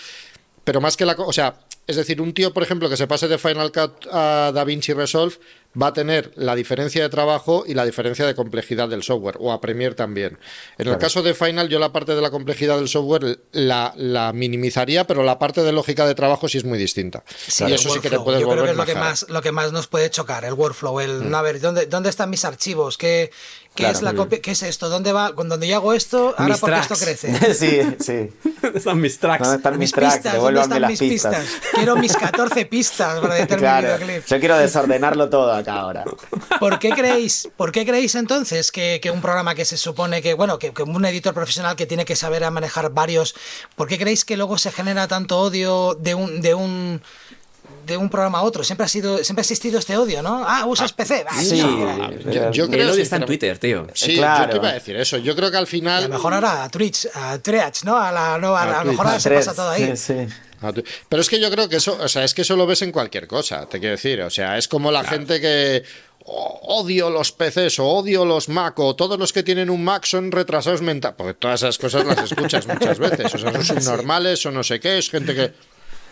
pero 0.64 0.82
más 0.82 0.98
que 0.98 1.06
la... 1.06 1.14
O 1.20 1.32
sea, 1.32 1.60
es 1.86 1.96
decir, 1.96 2.20
un 2.22 2.34
tío, 2.34 2.54
por 2.54 2.64
ejemplo, 2.64 2.90
que 2.90 2.98
se 2.98 3.06
pase 3.06 3.28
de 3.28 3.38
Final 3.38 3.72
Cut 3.72 4.08
a 4.12 4.52
DaVinci 4.52 4.94
Resolve 4.94 5.36
va 5.82 5.88
a 5.88 5.94
tener 5.94 6.32
la 6.36 6.56
diferencia 6.56 7.04
de 7.04 7.10
trabajo 7.10 7.64
y 7.68 7.74
la 7.74 7.86
diferencia 7.86 8.26
de 8.26 8.36
complejidad 8.36 8.88
del 8.88 9.04
software, 9.04 9.38
o 9.40 9.52
a 9.52 9.60
Premiere 9.60 9.96
también. 9.96 10.40
En 10.78 10.88
el 10.88 10.98
caso 10.98 11.22
de 11.22 11.34
Final, 11.34 11.68
yo 11.70 11.80
la 11.80 11.92
parte 11.92 12.16
de 12.16 12.22
la 12.22 12.32
complejidad 12.32 12.78
del 12.78 12.88
software 12.88 13.40
la, 13.52 13.94
la 13.98 14.32
minimizaría, 14.34 15.06
pero 15.06 15.24
la 15.24 15.38
parte 15.40 15.64
de 15.64 15.72
lógica 15.72 16.06
de 16.06 16.16
trabajo 16.16 16.48
sí 16.48 16.58
es 16.58 16.64
muy 16.64 16.78
distinta. 16.78 17.24
Sí, 17.28 17.66
y 17.68 17.74
eso 17.74 17.90
sí 17.90 18.00
que 18.00 18.10
te 18.10 18.20
puedes 18.20 18.42
Yo 18.42 18.48
creo 18.48 18.58
que 18.58 18.62
volver 18.62 18.72
es 18.72 18.78
lo 18.78 18.86
que, 18.86 18.96
más, 18.96 19.26
lo 19.30 19.42
que 19.42 19.52
más 19.52 19.72
nos 19.72 19.88
puede 19.88 20.10
chocar, 20.10 20.46
el 20.46 20.54
workflow. 20.54 21.00
El, 21.00 21.26
Mm. 21.26 21.36
A 21.36 21.42
ver, 21.42 21.60
¿dónde, 21.60 21.86
¿dónde 21.88 22.10
están 22.10 22.30
mis 22.30 22.46
archivos? 22.46 22.98
¿Qué, 22.98 23.32
qué 23.76 23.84
Claro. 23.84 23.98
es 23.98 24.02
la 24.04 24.14
copia? 24.14 24.42
¿Qué 24.42 24.52
es 24.52 24.64
esto? 24.64 24.90
¿Dónde 24.90 25.12
va? 25.12 25.34
Cuando 25.36 25.58
yo 25.64 25.76
hago 25.76 25.94
esto, 25.94 26.34
ahora 26.38 26.54
Mis 26.54 26.60
porque 26.60 26.80
esto 26.80 26.96
crece. 26.96 27.54
sí, 27.54 27.82
sí. 28.00 28.32
¿Dónde 28.62 28.80
están 28.80 29.00
mis 29.02 29.20
tracks? 29.20 29.44
¿Dónde 29.44 29.58
están 29.58 29.74
mis, 29.74 29.80
Mis 29.80 29.92
tracks? 29.92 30.14
pistas, 30.16 30.34
¿dónde 30.34 30.38
Devuélvanme 30.38 30.64
están 30.76 30.82
las 30.82 30.90
mis 30.92 31.00
pistas. 31.00 31.36
pistas? 31.46 31.62
Quiero 31.74 31.96
mis 31.98 32.16
14 32.18 32.66
pistas 32.66 33.20
para 33.20 33.36
determinar 33.36 33.82
Claro, 33.84 33.98
videoclip. 33.98 34.26
yo 34.28 34.40
quiero 34.40 34.58
desordenarlo 34.58 35.30
todo 35.30 35.52
acá 35.54 35.74
ahora. 35.74 36.06
¿Por 36.60 36.80
qué 36.80 36.90
creéis, 36.92 37.50
por 37.58 37.72
qué 37.72 37.86
creéis 37.86 38.16
entonces 38.16 38.72
que, 38.72 39.00
que 39.04 39.12
un 39.12 39.22
programa 39.22 39.54
que 39.56 39.66
se 39.66 39.78
supone 39.78 40.22
que, 40.22 40.34
bueno, 40.34 40.58
que, 40.58 40.74
que 40.74 40.84
un 40.84 41.06
editor 41.06 41.34
profesional 41.34 41.76
que 41.76 41.86
tiene 41.86 42.06
que 42.06 42.16
saber 42.16 42.44
a 42.44 42.52
manejar 42.52 42.90
varios, 42.92 43.36
¿por 43.76 43.88
qué 43.88 43.98
creéis 43.98 44.26
que 44.26 44.38
luego 44.38 44.58
se 44.58 44.72
genera 44.72 45.08
tanto 45.08 45.40
odio 45.40 45.96
de 46.00 46.16
un, 46.16 46.42
de 46.42 46.54
un 46.56 47.02
de 47.86 47.98
un 47.98 48.10
programa 48.10 48.40
a 48.40 48.42
otro? 48.44 48.64
Siempre 48.64 48.86
ha 48.86 48.90
sido, 48.90 49.24
siempre 49.24 49.42
ha 49.42 49.44
existido 49.44 49.80
este 49.80 49.96
odio, 49.98 50.22
¿no? 50.22 50.44
Ah, 50.48 50.66
usas 50.66 50.92
PC. 50.94 51.26
Ah, 51.30 51.42
Sí, 51.42 51.62
no. 51.62 52.12
Yo, 52.32 52.52
yo 52.52 52.64
el 52.66 52.70
creo 52.72 52.92
odio 52.92 53.04
está 53.04 53.18
en 53.18 53.26
Twitter, 53.26 53.58
tío. 53.58 53.88
Sí, 53.94 54.16
Claro. 54.18 54.46
yo 54.46 54.50
te 54.52 54.58
iba 54.58 54.70
a 54.70 54.74
decir 54.74 54.96
eso. 54.96 55.18
Yo 55.18 55.36
creo 55.36 55.52
que 55.52 55.58
al 55.58 55.64
Y 55.64 55.68
a 55.68 55.70
final. 55.70 56.04
lo 56.04 56.10
mejor 56.10 56.34
ahora 56.34 56.64
a 56.64 56.70
Twitch, 56.70 57.08
a 57.14 57.38
Twitch, 57.40 57.84
¿no? 57.84 57.98
A 57.98 58.12
la 58.12 58.38
nueva, 58.38 58.64
a, 58.64 58.82
A 58.82 58.84
lo 58.84 58.92
mejor 58.92 59.08
ahora 59.08 59.20
se 59.20 59.30
pasa 59.32 59.54
todo 59.54 59.70
ahí. 59.70 59.96
sí, 59.96 60.14
sí. 60.14 60.34
Ah, 60.62 60.72
Pero 61.10 61.22
es 61.22 61.30
que 61.30 61.40
yo 61.40 61.52
creo 61.52 61.68
que 61.70 61.76
eso, 61.76 61.98
o 62.02 62.08
sea, 62.08 62.24
es 62.24 62.34
que 62.34 62.42
eso 62.44 62.56
lo 62.56 62.66
ves 62.66 62.82
en 62.82 62.92
cualquier 62.92 63.28
cosa, 63.28 63.68
te 63.68 63.80
quiero 63.80 63.92
decir. 63.96 64.22
O 64.22 64.30
sea, 64.30 64.58
es 64.58 64.68
como 64.68 64.90
la 64.92 65.04
gente 65.04 65.40
que 65.42 65.84
"Oh, 66.28 66.80
odio 66.82 67.10
los 67.12 67.32
PCs 67.34 67.78
o 67.80 67.86
odio 67.86 68.26
los 68.26 68.50
Mac 68.50 68.80
o 68.80 68.96
todos 68.96 69.20
los 69.20 69.32
que 69.32 69.44
tienen 69.44 69.70
un 69.70 69.84
Mac 69.84 70.06
son 70.06 70.32
retrasados 70.32 70.82
mental. 70.82 71.14
Porque 71.16 71.36
todas 71.36 71.62
esas 71.62 71.78
cosas 71.78 72.04
las 72.06 72.18
escuchas 72.32 72.66
muchas 72.68 72.98
veces. 72.98 73.36
O 73.36 73.38
sea, 73.38 73.52
son 73.52 73.64
subnormales 73.84 74.44
o 74.48 74.52
no 74.52 74.64
sé 74.64 74.80
qué. 74.80 74.98
Es 74.98 75.10
gente 75.12 75.36
que. 75.36 75.54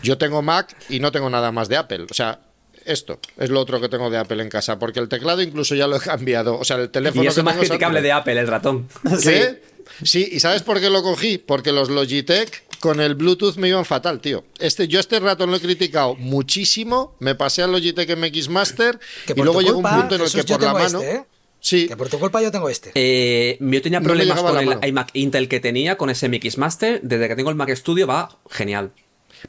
Yo 0.03 0.17
tengo 0.17 0.41
Mac 0.41 0.75
y 0.89 0.99
no 0.99 1.11
tengo 1.11 1.29
nada 1.29 1.51
más 1.51 1.69
de 1.69 1.77
Apple. 1.77 2.07
O 2.09 2.13
sea. 2.13 2.39
Esto 2.85 3.17
es 3.37 3.49
lo 3.49 3.61
otro 3.61 3.79
que 3.79 3.87
tengo 3.87 4.09
de 4.09 4.17
Apple 4.17 4.43
en 4.43 4.49
casa, 4.49 4.77
porque 4.77 4.99
el 4.99 5.07
teclado 5.07 5.41
incluso 5.41 5.73
ya 5.73 5.87
lo 5.87 5.95
he 5.95 6.01
cambiado. 6.01 6.59
O 6.59 6.65
sea, 6.65 6.75
el 6.75 6.89
teléfono 6.89 7.23
Y 7.23 7.27
eso 7.27 7.35
que 7.35 7.39
es 7.39 7.45
más 7.45 7.55
criticable 7.55 8.01
de 8.01 8.11
Apple, 8.11 8.37
el 8.37 8.45
ratón. 8.45 8.89
¿Qué? 9.23 9.61
Sí, 10.03 10.27
¿y 10.31 10.39
sabes 10.39 10.63
por 10.63 10.81
qué 10.81 10.89
lo 10.89 11.01
cogí? 11.01 11.37
Porque 11.37 11.71
los 11.71 11.89
Logitech 11.89 12.63
con 12.79 12.99
el 12.99 13.15
Bluetooth 13.15 13.55
me 13.55 13.69
iban 13.69 13.85
fatal, 13.85 14.19
tío. 14.19 14.43
Este, 14.59 14.87
yo 14.87 14.99
este 14.99 15.19
rato 15.19 15.47
lo 15.47 15.55
he 15.55 15.61
criticado 15.61 16.15
muchísimo, 16.15 17.15
me 17.19 17.35
pasé 17.35 17.61
al 17.61 17.71
Logitech 17.71 18.17
MX 18.17 18.49
Master 18.49 18.99
Que 19.25 19.31
y 19.31 19.35
por 19.35 19.45
luego 19.45 19.59
tu 19.59 19.65
llegó 19.65 19.77
un 19.77 19.83
culpa, 19.83 19.99
punto 19.99 20.15
en 20.15 20.21
el 20.21 20.27
Jesús, 20.27 20.41
que 20.41 20.47
yo 20.49 20.55
por 20.55 20.63
la 20.63 20.73
tengo 20.73 20.83
mano... 20.83 21.01
este, 21.01 21.15
¿eh? 21.15 21.23
Sí, 21.61 21.87
Que 21.87 21.95
por 21.95 22.09
tu 22.09 22.19
culpa 22.19 22.41
yo 22.41 22.51
tengo 22.51 22.67
este. 22.67 22.91
Eh, 22.93 23.57
yo 23.61 23.81
tenía 23.81 24.01
problemas 24.01 24.41
con 24.41 24.59
el 24.59 24.65
mano. 24.65 24.81
iMac 24.85 25.11
Intel 25.13 25.47
que 25.47 25.61
tenía, 25.61 25.95
con 25.95 26.09
ese 26.09 26.27
MX 26.27 26.57
Master. 26.57 26.99
Desde 27.01 27.29
que 27.29 27.37
tengo 27.37 27.49
el 27.49 27.55
Mac 27.55 27.73
Studio 27.73 28.05
va 28.05 28.37
genial. 28.49 28.91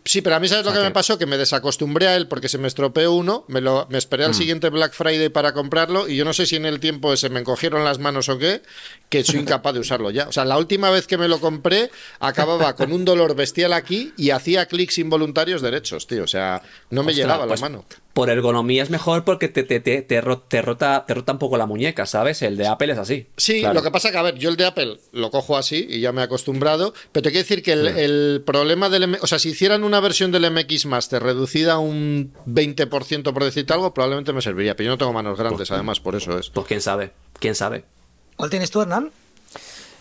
Sí, 0.05 0.23
pero 0.23 0.37
a 0.37 0.41
mí 0.41 0.49
sabes 0.49 0.65
lo 0.65 0.73
que 0.73 0.81
me 0.81 0.91
pasó, 0.91 1.19
que 1.19 1.27
me 1.27 1.37
desacostumbré 1.37 2.09
a 2.09 2.17
él 2.17 2.27
porque 2.29 2.49
se 2.49 2.59
me 2.59 2.69
estropeó 2.69 3.13
uno, 3.13 3.45
me, 3.49 3.61
lo, 3.61 3.87
me 3.91 3.99
esperé 3.99 4.25
al 4.25 4.31
Mm. 4.31 4.35
siguiente 4.35 4.69
Black 4.71 4.93
Friday 4.95 5.29
para 5.29 5.53
comprarlo 5.53 6.09
y 6.09 6.17
yo 6.17 6.25
no 6.25 6.33
sé 6.33 6.47
si 6.47 6.57
en 6.57 6.67
el 6.67 6.81
tiempo 6.81 7.13
ese 7.13 7.29
me 7.29 7.41
encogieron 7.41 7.85
las 7.85 7.99
manos 7.99 8.29
o 8.29 8.39
qué, 8.39 8.63
que 9.09 9.23
soy 9.25 9.41
incapaz 9.41 9.75
de 9.75 9.81
usarlo 9.81 10.11
ya. 10.11 10.29
O 10.29 10.33
sea, 10.33 10.45
la 10.45 10.59
última 10.59 10.91
vez 10.91 11.07
que 11.07 11.19
me 11.19 11.29
lo 11.29 11.39
compré 11.41 11.91
acababa 12.21 12.75
con 12.75 12.93
un 12.93 13.05
dolor 13.05 13.35
bestial 13.37 13.73
aquí 13.73 14.13
y 14.17 14.31
hacía 14.31 14.67
clics 14.67 14.99
involuntarios 14.99 15.63
derechos, 15.63 16.07
tío. 16.07 16.25
O 16.25 16.29
sea, 16.29 16.63
no 16.91 17.03
me 17.03 17.13
Ostras, 17.13 17.17
llegaba 17.17 17.47
pues, 17.47 17.61
la 17.61 17.69
mano. 17.69 17.85
Por 18.15 18.31
ergonomía 18.31 18.83
es 18.83 18.91
mejor 18.91 19.25
porque 19.25 19.49
te, 19.49 19.65
te, 19.65 19.81
te, 19.81 20.01
te 20.01 20.21
ro- 20.21 20.39
te 20.41 20.63
rota, 20.63 21.05
te 21.07 21.15
rota 21.15 21.33
un 21.33 21.39
poco 21.39 21.57
la 21.57 21.67
muñeca, 21.67 22.07
¿sabes? 22.07 22.41
El 22.43 22.57
de 22.57 22.67
Apple 22.69 22.93
es 22.93 22.99
así. 22.99 23.27
Sí, 23.37 23.59
Claro. 23.61 23.75
lo 23.75 23.83
que 23.83 23.91
pasa 23.91 24.11
que, 24.13 24.17
a 24.19 24.23
ver, 24.23 24.37
yo 24.39 24.49
el 24.51 24.57
de 24.57 24.67
Apple 24.67 24.99
lo 25.13 25.31
cojo 25.33 25.57
así 25.57 25.85
y 25.91 26.01
ya 26.01 26.13
me 26.13 26.21
he 26.21 26.25
acostumbrado, 26.25 26.95
pero 27.13 27.25
te 27.25 27.31
quiero 27.31 27.43
decir 27.43 27.63
que 27.63 27.73
el, 27.73 27.89
el 27.89 28.43
problema 28.47 28.89
del... 28.89 29.19
O 29.21 29.27
sea, 29.27 29.39
si 29.41 29.51
hicieran 29.51 29.83
una 29.85 29.99
versión 30.01 30.31
del 30.31 30.51
MX 30.51 30.87
Master 30.87 31.23
reducida 31.23 31.73
a 31.75 31.79
un 31.81 32.33
20% 32.47 33.33
por 33.33 33.43
decirte 33.45 33.73
algo, 33.73 33.93
probablemente 33.93 34.33
me 34.33 34.41
serviría, 34.43 34.77
pero 34.77 34.87
yo 34.87 34.91
no 34.93 34.99
tengo 34.99 35.13
manos 35.13 35.37
grandes, 35.39 35.71
además, 35.73 35.99
por 36.01 36.15
eso 36.15 36.39
es. 36.39 36.51
Pues 36.51 36.67
quién 36.69 36.81
sabe, 36.81 37.11
quién 37.41 37.55
sabe. 37.57 37.85
¿Cuál 38.37 38.49
tienes 38.51 38.71
tú, 38.71 38.81
Hernán? 38.81 39.11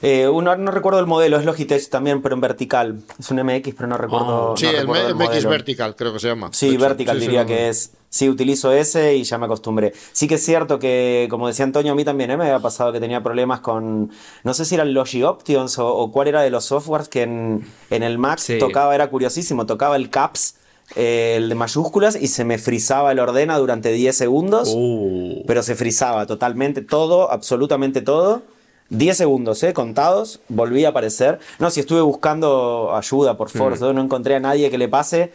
Eh, 0.06 0.28
uno, 0.28 0.56
no 0.58 0.70
recuerdo 0.70 1.00
el 1.00 1.06
modelo, 1.08 1.38
es 1.38 1.46
Logitech 1.46 1.90
también, 1.90 2.22
pero 2.22 2.36
en 2.36 2.42
vertical. 2.42 3.00
Es 3.18 3.32
un 3.32 3.42
MX, 3.42 3.74
pero 3.74 3.88
no 3.88 3.98
recuerdo. 3.98 4.52
Oh. 4.52 4.58
Sí, 4.58 4.66
no 4.66 4.72
el, 4.72 4.78
recuerdo 4.82 5.06
M- 5.08 5.14
MX 5.16 5.26
modelo. 5.30 5.50
Vertical, 5.50 5.96
creo 5.96 6.12
que 6.14 6.20
se 6.20 6.28
llama. 6.28 6.50
Sí. 6.52 6.76
Vertical 6.76 7.16
Sí, 7.18 7.22
diría 7.26 7.46
que 7.46 7.70
es. 7.70 7.92
Sí, 8.10 8.30
utilizo 8.30 8.72
ese 8.72 9.16
y 9.16 9.24
ya 9.24 9.38
me 9.40 9.46
acostumbré. 9.46 9.94
Sí 10.12 10.28
que 10.28 10.36
es 10.36 10.46
cierto 10.46 10.78
que, 10.78 11.28
como 11.32 11.48
decía 11.48 11.66
Antonio, 11.66 11.94
a 11.94 11.96
mí 11.96 12.04
también 12.04 12.30
¿eh? 12.32 12.38
me 12.38 12.44
había 12.44 12.60
pasado 12.60 12.92
que 12.92 13.00
tenía 13.00 13.24
problemas 13.24 13.62
con, 13.62 14.12
no 14.44 14.54
sé 14.54 14.66
si 14.66 14.76
eran 14.76 14.94
Logi 14.94 15.24
Options 15.24 15.80
o, 15.80 15.88
o 15.96 16.12
cuál 16.12 16.28
era 16.28 16.42
de 16.44 16.52
los 16.52 16.66
softwares 16.66 17.08
que 17.10 17.24
en, 17.24 17.66
en 17.90 18.04
el 18.04 18.20
Mac 18.20 18.38
Sí. 18.38 18.60
tocaba, 18.60 18.94
era 18.94 19.10
curiosísimo, 19.10 19.66
tocaba 19.66 19.96
el 19.96 20.12
caps, 20.12 20.58
eh, 20.96 21.36
el 21.38 21.50
de 21.50 21.56
mayúsculas 21.56 22.16
y 22.16 22.28
se 22.28 22.44
me 22.46 22.60
frizaba 22.60 23.12
el 23.14 23.18
ordena 23.20 23.58
durante 23.58 23.92
10 23.92 24.16
segundos, 24.16 24.72
Uh. 24.76 25.42
pero 25.48 25.64
se 25.64 25.74
frizaba 25.74 26.28
totalmente, 26.28 26.82
todo, 26.84 27.32
absolutamente 27.32 28.02
todo. 28.02 28.44
10 28.90 29.18
segundos, 29.18 29.64
¿eh? 29.64 29.74
Contados, 29.74 30.40
volví 30.50 30.86
a 30.86 30.90
aparecer. 30.90 31.40
No, 31.60 31.70
si 31.72 31.80
estuve 31.80 32.02
buscando 32.02 32.96
ayuda 32.96 33.38
por 33.38 33.50
Force, 33.50 33.94
no 33.94 34.02
encontré 34.02 34.36
a 34.36 34.40
nadie 34.40 34.70
que 34.70 34.78
le 34.78 34.88
pase. 34.88 35.34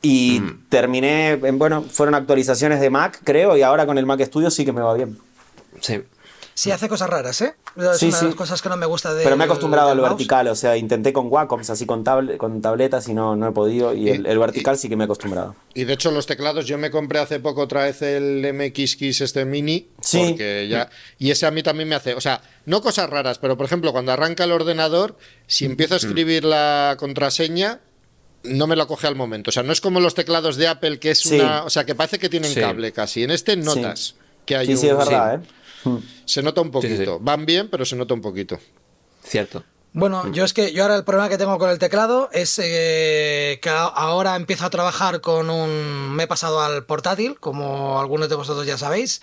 Y 0.00 0.40
terminé, 0.70 1.32
en- 1.32 1.58
bueno, 1.58 1.82
fueron 1.82 2.14
actualizaciones 2.14 2.80
de 2.80 2.88
Mac, 2.88 3.20
creo, 3.22 3.56
y 3.56 3.62
ahora 3.62 3.84
con 3.84 3.98
el 3.98 4.06
Mac 4.06 4.20
Studio 4.24 4.50
sí 4.50 4.64
que 4.64 4.72
me 4.72 4.80
va 4.80 4.94
bien. 4.94 5.18
Sí. 5.80 6.02
Sí, 6.54 6.70
hace 6.70 6.88
cosas 6.88 7.10
raras, 7.10 7.40
¿eh? 7.42 7.54
Es 7.76 7.98
Sí, 7.98 8.06
una 8.06 8.14
de 8.14 8.20
sí. 8.20 8.26
las 8.26 8.34
cosas 8.36 8.62
que 8.62 8.68
no 8.68 8.76
me 8.76 8.86
gusta 8.86 9.12
de. 9.12 9.24
Pero 9.24 9.36
me 9.36 9.42
he 9.42 9.46
acostumbrado 9.46 9.90
al 9.90 10.00
vertical, 10.00 10.46
o 10.46 10.54
sea, 10.54 10.76
intenté 10.76 11.12
con 11.12 11.26
Wacoms, 11.28 11.70
así 11.70 11.86
con, 11.86 12.04
tablet, 12.04 12.36
con 12.36 12.62
tabletas 12.62 13.08
y 13.08 13.14
no, 13.14 13.34
no 13.34 13.48
he 13.48 13.52
podido. 13.52 13.92
Y 13.92 14.10
el, 14.10 14.26
el 14.26 14.38
vertical 14.38 14.78
sí 14.78 14.88
que 14.88 14.94
me 14.96 15.02
he 15.02 15.06
acostumbrado. 15.06 15.56
Y 15.74 15.82
de 15.84 15.92
hecho 15.94 16.12
los 16.12 16.26
teclados, 16.26 16.66
yo 16.66 16.78
me 16.78 16.90
compré 16.92 17.18
hace 17.18 17.40
poco 17.40 17.62
otra 17.62 17.82
vez 17.84 18.00
el 18.02 18.46
MXX 18.54 19.22
este 19.22 19.44
mini, 19.44 19.88
Sí. 20.00 20.18
porque 20.28 20.68
ya 20.68 20.88
y 21.18 21.30
ese 21.32 21.46
a 21.46 21.50
mí 21.50 21.62
también 21.64 21.88
me 21.88 21.96
hace, 21.96 22.14
o 22.14 22.20
sea, 22.20 22.40
no 22.66 22.80
cosas 22.80 23.10
raras, 23.10 23.38
pero 23.38 23.56
por 23.56 23.66
ejemplo, 23.66 23.90
cuando 23.92 24.12
arranca 24.12 24.44
el 24.44 24.52
ordenador, 24.52 25.16
si 25.48 25.64
empiezo 25.64 25.94
a 25.94 25.96
escribir 25.96 26.44
la 26.44 26.96
contraseña 26.98 27.80
no 28.44 28.66
me 28.66 28.76
lo 28.76 28.86
coge 28.86 29.06
al 29.06 29.16
momento, 29.16 29.48
o 29.48 29.52
sea, 29.52 29.62
no 29.62 29.72
es 29.72 29.80
como 29.80 30.00
los 30.00 30.14
teclados 30.14 30.56
de 30.56 30.68
Apple 30.68 30.98
que 30.98 31.10
es 31.12 31.20
Sí. 31.20 31.40
una, 31.40 31.64
o 31.64 31.70
sea, 31.70 31.84
que 31.84 31.94
parece 31.94 32.18
que 32.18 32.28
tienen 32.28 32.52
Sí. 32.52 32.60
cable 32.60 32.92
casi. 32.92 33.22
En 33.22 33.30
este 33.30 33.56
notas 33.56 34.16
que 34.44 34.54
hay 34.56 34.66
Sí, 34.66 34.72
un 34.74 34.78
sí, 34.78 34.88
es 34.88 34.96
verdad, 34.98 35.34
¿eh? 35.36 35.40
se 36.24 36.42
nota 36.42 36.60
un 36.60 36.68
sí, 36.68 36.72
poquito. 36.72 37.16
sí. 37.16 37.18
Van 37.20 37.46
bien, 37.46 37.68
pero 37.68 37.84
se 37.84 37.96
nota 37.96 38.14
un 38.14 38.20
poquito. 38.20 38.58
Cierto. 39.22 39.64
Bueno, 39.96 40.32
yo 40.32 40.44
es 40.44 40.52
que 40.52 40.72
yo 40.72 40.82
ahora 40.82 40.96
el 40.96 41.04
problema 41.04 41.28
que 41.28 41.38
tengo 41.38 41.56
con 41.56 41.70
el 41.70 41.78
teclado 41.78 42.28
es 42.32 42.60
eh, 42.60 43.60
que 43.62 43.70
ahora 43.70 44.34
empiezo 44.34 44.64
a 44.66 44.70
trabajar 44.70 45.20
con 45.20 45.50
un... 45.50 46.10
Me 46.10 46.24
he 46.24 46.26
pasado 46.26 46.60
al 46.60 46.84
portátil, 46.84 47.38
como 47.38 48.00
algunos 48.00 48.28
de 48.28 48.34
vosotros 48.34 48.66
ya 48.66 48.76
sabéis. 48.76 49.22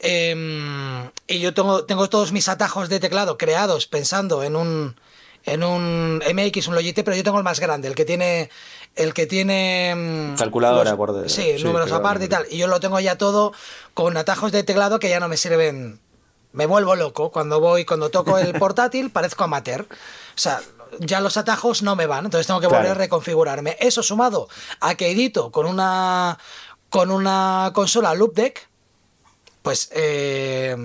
Em, 0.00 1.08
y 1.28 1.38
yo 1.38 1.54
tengo, 1.54 1.84
tengo 1.84 2.08
todos 2.08 2.32
mis 2.32 2.48
atajos 2.48 2.88
de 2.88 2.98
teclado 2.98 3.38
creados 3.38 3.86
pensando 3.86 4.42
en 4.42 4.56
un 4.56 4.96
en 5.44 5.62
un 5.62 6.18
MX, 6.18 6.68
un 6.68 6.74
Logitech, 6.74 7.04
pero 7.04 7.16
yo 7.16 7.24
tengo 7.24 7.38
el 7.38 7.44
más 7.44 7.60
grande, 7.60 7.88
el 7.88 7.94
que 7.94 8.04
tiene 8.04 8.50
el 8.96 9.14
que 9.14 9.26
tiene 9.26 9.94
mm, 10.34 10.36
Calculadora 10.36 10.90
los- 10.90 10.96
por 10.98 11.12
de- 11.12 11.28
sí, 11.28 11.54
sí, 11.58 11.64
números 11.64 11.90
aparte 11.92 12.24
y 12.24 12.28
tal. 12.28 12.46
Y 12.50 12.58
yo 12.58 12.66
lo 12.66 12.80
tengo 12.80 12.98
ya 13.00 13.16
todo 13.16 13.52
con 13.94 14.16
atajos 14.16 14.52
de 14.52 14.62
teclado 14.62 14.98
que 14.98 15.08
ya 15.08 15.20
no 15.20 15.28
me 15.28 15.36
sirven. 15.36 16.00
Me 16.52 16.66
vuelvo 16.66 16.96
loco 16.96 17.30
cuando 17.30 17.60
voy, 17.60 17.84
cuando 17.84 18.10
toco 18.10 18.36
el 18.38 18.52
portátil, 18.58 19.10
parezco 19.10 19.44
amateur. 19.44 19.82
O 19.82 20.38
sea, 20.38 20.60
ya 20.98 21.20
los 21.20 21.36
atajos 21.36 21.82
no 21.82 21.94
me 21.94 22.06
van, 22.06 22.24
entonces 22.24 22.46
tengo 22.48 22.60
que 22.60 22.66
volver 22.66 22.82
Claro. 22.86 22.96
a 22.96 23.02
reconfigurarme. 23.04 23.76
Eso 23.78 24.02
sumado 24.02 24.48
a 24.80 24.96
que 24.96 25.10
edito 25.12 25.52
con 25.52 25.66
una 25.66 26.38
con 26.88 27.12
una 27.12 27.70
consola 27.72 28.14
Loop 28.14 28.34
Deck, 28.34 28.68
pues 29.62 29.90
eh, 29.94 30.76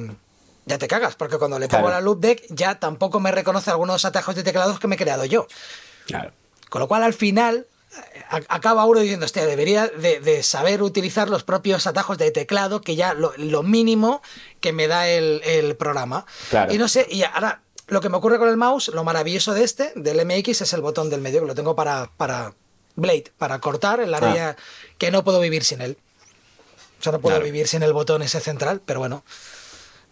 ya 0.68 0.77
te 0.77 0.88
cagas, 0.88 1.15
porque 1.15 1.40
cuando 1.40 1.57
le 1.57 1.68
pongo 1.68 1.86
Claro. 1.86 1.95
la 1.95 2.02
Loop 2.02 2.19
Deck 2.19 2.44
ya 2.49 2.80
tampoco 2.80 3.19
me 3.19 3.32
reconoce 3.32 3.72
algunos 3.72 4.06
atajos 4.06 4.36
de 4.36 4.44
teclados 4.44 4.80
que 4.80 4.88
me 4.88 4.95
he 4.95 4.99
creado 4.99 5.26
yo. 5.26 5.48
Claro. 6.06 6.32
Con 6.69 6.80
lo 6.82 6.88
cual, 6.88 7.02
al 7.02 7.14
final, 7.15 7.65
acaba 8.50 8.86
uno 8.86 9.00
diciendo, 9.00 9.26
hostia, 9.26 9.46
debería 9.46 9.88
de, 9.88 10.20
de 10.20 10.44
saber 10.44 10.82
utilizar 10.82 11.30
los 11.30 11.44
propios 11.44 11.88
atajos 11.88 12.18
de 12.18 12.32
teclado, 12.32 12.82
que 12.82 12.96
ya 12.96 13.14
lo, 13.14 13.34
lo 13.38 13.64
mínimo 13.64 14.22
que 14.60 14.74
me 14.74 14.88
da 14.88 15.08
el, 15.08 15.42
el 15.46 15.76
programa. 15.76 16.26
Claro. 16.50 16.74
Y 16.74 16.78
no 16.78 16.88
sé, 16.88 17.08
y 17.10 17.24
ahora, 17.24 17.62
lo 17.88 18.02
que 18.02 18.10
me 18.10 18.18
ocurre 18.18 18.38
con 18.40 18.50
el 18.50 18.58
mouse, 18.58 18.90
lo 18.90 19.04
maravilloso 19.04 19.54
de 19.54 19.64
este, 19.64 19.94
del 19.96 20.26
MX, 20.26 20.62
es 20.62 20.74
el 20.74 20.82
botón 20.82 21.10
del 21.10 21.22
medio, 21.22 21.42
que 21.42 21.48
lo 21.48 21.56
tengo 21.56 21.76
para, 21.76 22.10
para 22.18 22.54
Blade, 22.96 23.32
para 23.38 23.60
cortar 23.60 24.00
el 24.00 24.14
área 24.14 24.56
que 24.98 25.12
no 25.12 25.24
puedo 25.24 25.40
vivir 25.40 25.64
sin 25.64 25.82
él. 25.82 25.98
O 27.00 27.04
sea, 27.04 27.12
no 27.12 27.20
puedo 27.20 27.36
Claro. 27.36 27.46
vivir 27.46 27.68
sin 27.68 27.84
el 27.84 27.94
botón 27.94 28.22
ese 28.24 28.40
central, 28.40 28.82
pero 28.86 29.00
bueno. 29.00 29.24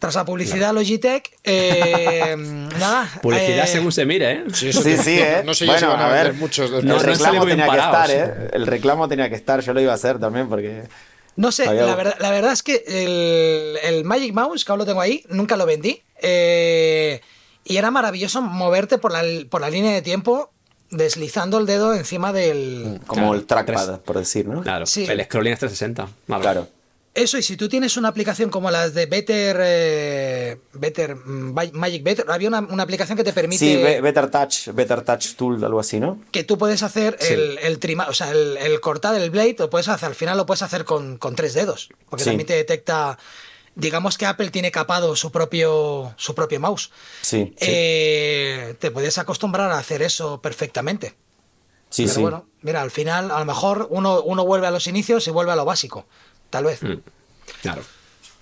Tras 0.04 0.16
la 0.16 0.26
publicidad 0.26 0.74
Logitech, 0.74 1.32
eh, 1.46 2.36
nada. 2.78 3.10
Publicidad 3.22 3.64
eh, 3.64 3.68
según 3.68 3.94
se 3.94 4.06
mire, 4.06 4.32
¿eh? 4.34 4.44
Sí, 4.54 4.74
Sí, 4.74 4.84
te- 4.84 4.98
sí, 4.98 5.18
¿eh? 5.18 5.44
No 5.46 5.54
sé 5.54 5.66
yo 5.66 5.72
si 5.78 5.80
Bueno, 5.86 5.94
van 5.94 6.02
a, 6.02 6.06
a 6.10 6.12
ver. 6.12 6.24
vender 6.26 6.42
muchos 6.42 6.72
de 6.72 6.80
El 6.80 6.86
No, 6.88 7.00
salido 7.00 7.14
reclamo 7.24 7.46
tenía 7.46 7.64
que 7.64 7.70
parados. 7.70 8.10
estar, 8.10 8.12
¿eh? 8.44 8.50
El 8.52 8.68
reclamo 8.68 9.08
tenía 9.08 9.30
que 9.30 9.36
estar, 9.36 9.62
yo 9.62 9.74
lo 9.74 9.80
iba 9.80 9.94
a 9.94 9.96
hacer 9.96 10.20
también 10.20 10.50
porque... 10.50 10.84
No 11.38 11.54
sé, 11.54 11.70
Había- 11.70 11.86
la 11.86 11.96
verdad, 11.96 12.16
la 12.20 12.32
verdad 12.32 12.52
es 12.52 12.64
que 12.64 12.84
el, 12.86 13.78
el 13.82 14.04
Magic 14.04 14.34
Mouse, 14.34 14.66
que 14.66 14.74
aún 14.74 14.80
lo 14.80 14.86
tengo 14.86 15.00
ahí, 15.00 15.24
nunca 15.30 15.56
lo 15.56 15.66
vendí. 15.66 16.02
eh, 16.22 17.22
y 17.64 17.78
era 17.78 17.90
maravilloso 17.90 18.42
moverte 18.42 18.98
por 18.98 19.14
la, 19.14 19.24
por 19.50 19.62
la 19.62 19.70
línea 19.70 19.94
de 19.94 20.02
tiempo 20.02 20.52
deslizando 20.92 21.60
el 21.60 21.66
dedo 21.66 21.94
encima 21.94 22.34
del... 22.34 23.00
Como 23.08 23.22
Claro, 23.22 23.36
el 23.36 23.46
trackpad, 23.46 23.86
tres. 23.86 23.98
por 24.00 24.18
decir, 24.18 24.48
¿no? 24.50 24.64
Claro. 24.64 24.86
Sí. 24.86 25.06
El 25.10 25.24
scrolling 25.24 25.54
es 25.54 25.60
360. 25.60 26.10
Vale. 26.28 26.42
Claro. 26.42 26.68
Eso, 27.16 27.38
y 27.38 27.44
si 27.44 27.56
tú 27.58 27.70
tienes 27.70 27.96
una 27.96 28.08
aplicación 28.08 28.50
como 28.50 28.72
las 28.72 28.96
de 28.96 29.06
Better, 29.06 29.58
eh, 29.62 30.58
Better 30.74 31.16
mm, 31.16 31.54
Magic 31.74 32.02
Better, 32.04 32.26
había 32.28 32.48
una, 32.48 32.62
una 32.62 32.82
aplicación 32.82 33.16
que 33.16 33.24
te 33.24 33.34
permite 33.34 33.60
Sí, 33.60 33.76
Be- 33.76 34.02
Better 34.02 34.32
Touch, 34.32 34.70
Better 34.74 35.02
Touch 35.04 35.36
Tool, 35.36 35.64
algo 35.64 35.80
así, 35.80 36.00
¿no? 36.00 36.20
que 36.32 36.44
tú 36.44 36.58
puedes 36.58 36.82
hacer 36.82 37.16
el, 37.22 37.60
el 37.60 37.78
trima, 37.78 38.08
o 38.10 38.14
sea, 38.14 38.32
el, 38.32 38.58
el 38.58 38.80
cortar 38.82 39.14
el 39.14 39.30
blade, 39.30 39.56
lo 39.60 39.70
puedes 39.70 39.90
hacer, 39.90 40.10
al 40.10 40.16
final 40.16 40.38
lo 40.38 40.48
puedes 40.48 40.64
hacer 40.64 40.86
con, 40.86 41.18
con 41.18 41.36
tres 41.36 41.54
dedos, 41.54 41.90
porque 42.10 42.24
Sí. 42.24 42.30
también 42.32 42.48
te 42.48 42.56
detecta, 42.56 43.20
digamos 43.76 44.18
que 44.18 44.26
Apple 44.26 44.50
tiene 44.50 44.72
capado 44.72 45.16
su 45.16 45.32
propio, 45.32 46.16
su 46.18 46.34
propio 46.34 46.60
mouse. 46.60 46.90
Sí, 47.22 47.54
sí. 47.60 47.68
Eh, 47.70 48.76
te 48.80 48.90
puedes 48.90 49.20
acostumbrar 49.20 49.72
a 49.72 49.78
hacer 49.78 50.02
eso 50.02 50.42
perfectamente. 50.42 51.14
sí, 51.92 52.06
Pero 52.06 52.16
sí. 52.16 52.22
bueno, 52.22 52.48
mira, 52.62 52.82
al 52.82 52.90
final 52.90 53.30
a 53.30 53.38
lo 53.38 53.46
mejor 53.46 53.86
uno, 53.92 54.20
uno 54.24 54.44
vuelve 54.46 54.66
a 54.66 54.72
los 54.72 54.88
inicios 54.88 55.28
y 55.28 55.32
vuelve 55.32 55.52
a 55.52 55.56
lo 55.56 55.66
básico, 55.66 56.08
tal 56.54 56.64
vez. 56.66 56.82
Mm, 56.84 57.00
Claro. 57.62 57.82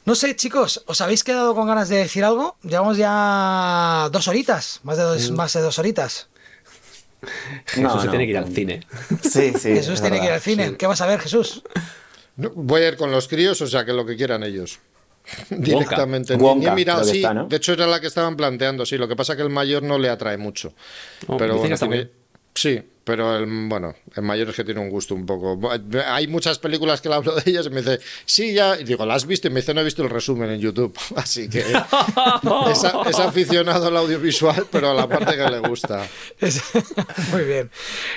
No 0.06 0.16
sé, 0.16 0.36
chicos, 0.36 0.84
¿os 0.88 1.00
habéis 1.02 1.24
quedado 1.24 1.54
con 1.56 1.68
ganas 1.68 1.88
de 1.90 1.98
decir 1.98 2.24
algo? 2.24 2.58
Llevamos 2.64 2.98
ya 2.98 4.10
dos 4.12 4.28
horitas, 4.28 4.80
más 4.84 4.98
de 4.98 5.04
Mm. 5.04 5.08
dos, 5.08 5.32
más 5.32 5.54
de 5.54 5.62
dos 5.62 5.80
horitas. 5.80 6.28
Jesús 7.68 7.84
No, 7.84 8.00
se 8.00 8.06
no. 8.08 8.12
tiene 8.12 8.26
que 8.26 8.32
ir 8.32 8.38
al 8.38 8.52
cine. 8.54 8.86
Sí, 9.22 9.54
sí. 9.58 9.70
Jesús 9.76 9.96
es 9.96 10.02
tiene 10.02 10.20
que 10.20 10.26
ir 10.26 10.32
al 10.32 10.42
cine. 10.42 10.70
sí. 10.70 10.76
¿Qué 10.76 10.88
vas 10.88 11.02
a 11.02 11.06
ver, 11.08 11.20
Jesús? 11.20 11.62
No, 12.36 12.50
voy 12.56 12.82
a 12.82 12.88
ir 12.90 12.98
con 12.98 13.12
los 13.12 13.28
críos, 13.28 13.62
o 13.62 13.68
sea, 13.68 13.86
que 13.86 13.94
lo 13.94 14.06
que 14.06 14.16
quieran 14.18 14.44
ellos. 14.44 14.80
Directamente. 15.50 16.36
Ni- 16.36 16.44
Wonka, 16.44 16.60
ni 16.60 16.66
he 16.68 16.76
mirado, 16.76 17.02
creo 17.02 17.12
que 17.12 17.18
sí. 17.20 17.24
está, 17.24 17.34
¿no? 17.36 17.46
De 17.48 17.56
hecho, 17.58 17.74
era 17.74 17.86
la 17.88 18.00
que 18.02 18.08
estaban 18.08 18.36
planteando, 18.36 18.86
sí. 18.86 18.98
Lo 18.98 19.08
que 19.08 19.16
pasa 19.16 19.36
que 19.36 19.44
el 19.44 19.50
mayor 19.50 19.84
no 19.84 19.98
le 20.00 20.10
atrae 20.10 20.38
mucho. 20.38 20.74
Oh, 21.28 21.38
pero 21.38 21.58
bueno, 21.58 21.78
tiene-. 21.78 22.10
Sí, 22.56 22.82
pero 23.04 23.36
el, 23.36 23.46
bueno, 23.68 23.96
el 24.16 24.22
mayor 24.24 24.50
es 24.50 24.56
que 24.56 24.64
tiene 24.64 24.80
un 24.80 24.90
gusto 24.90 25.16
un 25.16 25.26
poco. 25.26 25.60
Hay 26.08 26.28
muchas 26.28 26.60
películas 26.60 27.02
que 27.02 27.10
le 27.10 27.16
hablo 27.16 27.36
de 27.36 27.44
ellas 27.50 27.66
y 27.66 27.70
me 27.72 27.82
dice, 27.82 28.00
sí, 28.26 28.54
ya. 28.54 28.80
Y 28.80 28.84
digo, 28.84 29.06
¿la 29.06 29.16
has 29.16 29.26
visto? 29.26 29.48
Y 29.48 29.52
me 29.52 29.62
dice, 29.62 29.74
no 29.74 29.82
he 29.82 29.84
visto 29.84 30.04
el 30.04 30.10
resumen 30.10 30.50
en 30.52 30.60
YouTube. 30.60 30.98
Así 31.16 31.50
que 31.50 31.60
es, 31.62 32.84
a- 32.84 33.02
es 33.10 33.20
aficionado 33.20 33.88
al 33.88 33.98
audiovisual, 33.98 34.68
pero 34.72 34.92
a 34.92 34.94
la 34.94 35.08
parte 35.08 35.36
que 35.36 35.50
le 35.50 35.60
gusta. 35.60 36.08
Muy 37.32 37.44
bien. 37.44 37.72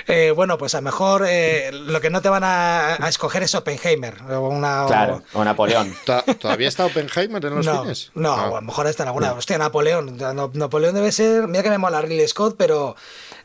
Eh, 0.07 0.31
bueno, 0.35 0.57
pues 0.57 0.75
a 0.75 0.79
lo 0.79 0.83
mejor 0.83 1.25
eh, 1.27 1.71
lo 1.71 1.99
que 2.01 2.09
no 2.09 2.21
te 2.21 2.29
van 2.29 2.43
a, 2.43 2.95
a 3.03 3.09
escoger 3.09 3.43
es 3.43 3.55
Oppenheimer. 3.55 4.15
O 4.31 4.49
una, 4.49 4.85
o- 4.85 4.87
Claro, 4.87 5.23
o 5.33 5.43
Napoleón. 5.43 5.93
¿To- 6.05 6.23
¿Todavía 6.39 6.67
está 6.67 6.85
Oppenheimer 6.85 7.43
en 7.45 7.55
los 7.55 7.65
no, 7.65 7.81
cines? 7.81 8.11
no, 8.15 8.33
Ah. 8.33 8.45
a 8.45 8.49
lo 8.55 8.61
mejor 8.61 8.87
está 8.87 9.03
en 9.03 9.07
alguna. 9.09 9.33
Hostia, 9.33 9.57
Napoleón. 9.57 10.17
Napoleón 10.53 10.93
debe 10.95 11.11
ser. 11.11 11.47
Mira 11.47 11.63
que 11.63 11.69
me 11.69 11.77
mola 11.77 12.01
Ridley 12.01 12.27
Scott, 12.27 12.55
pero 12.57 12.95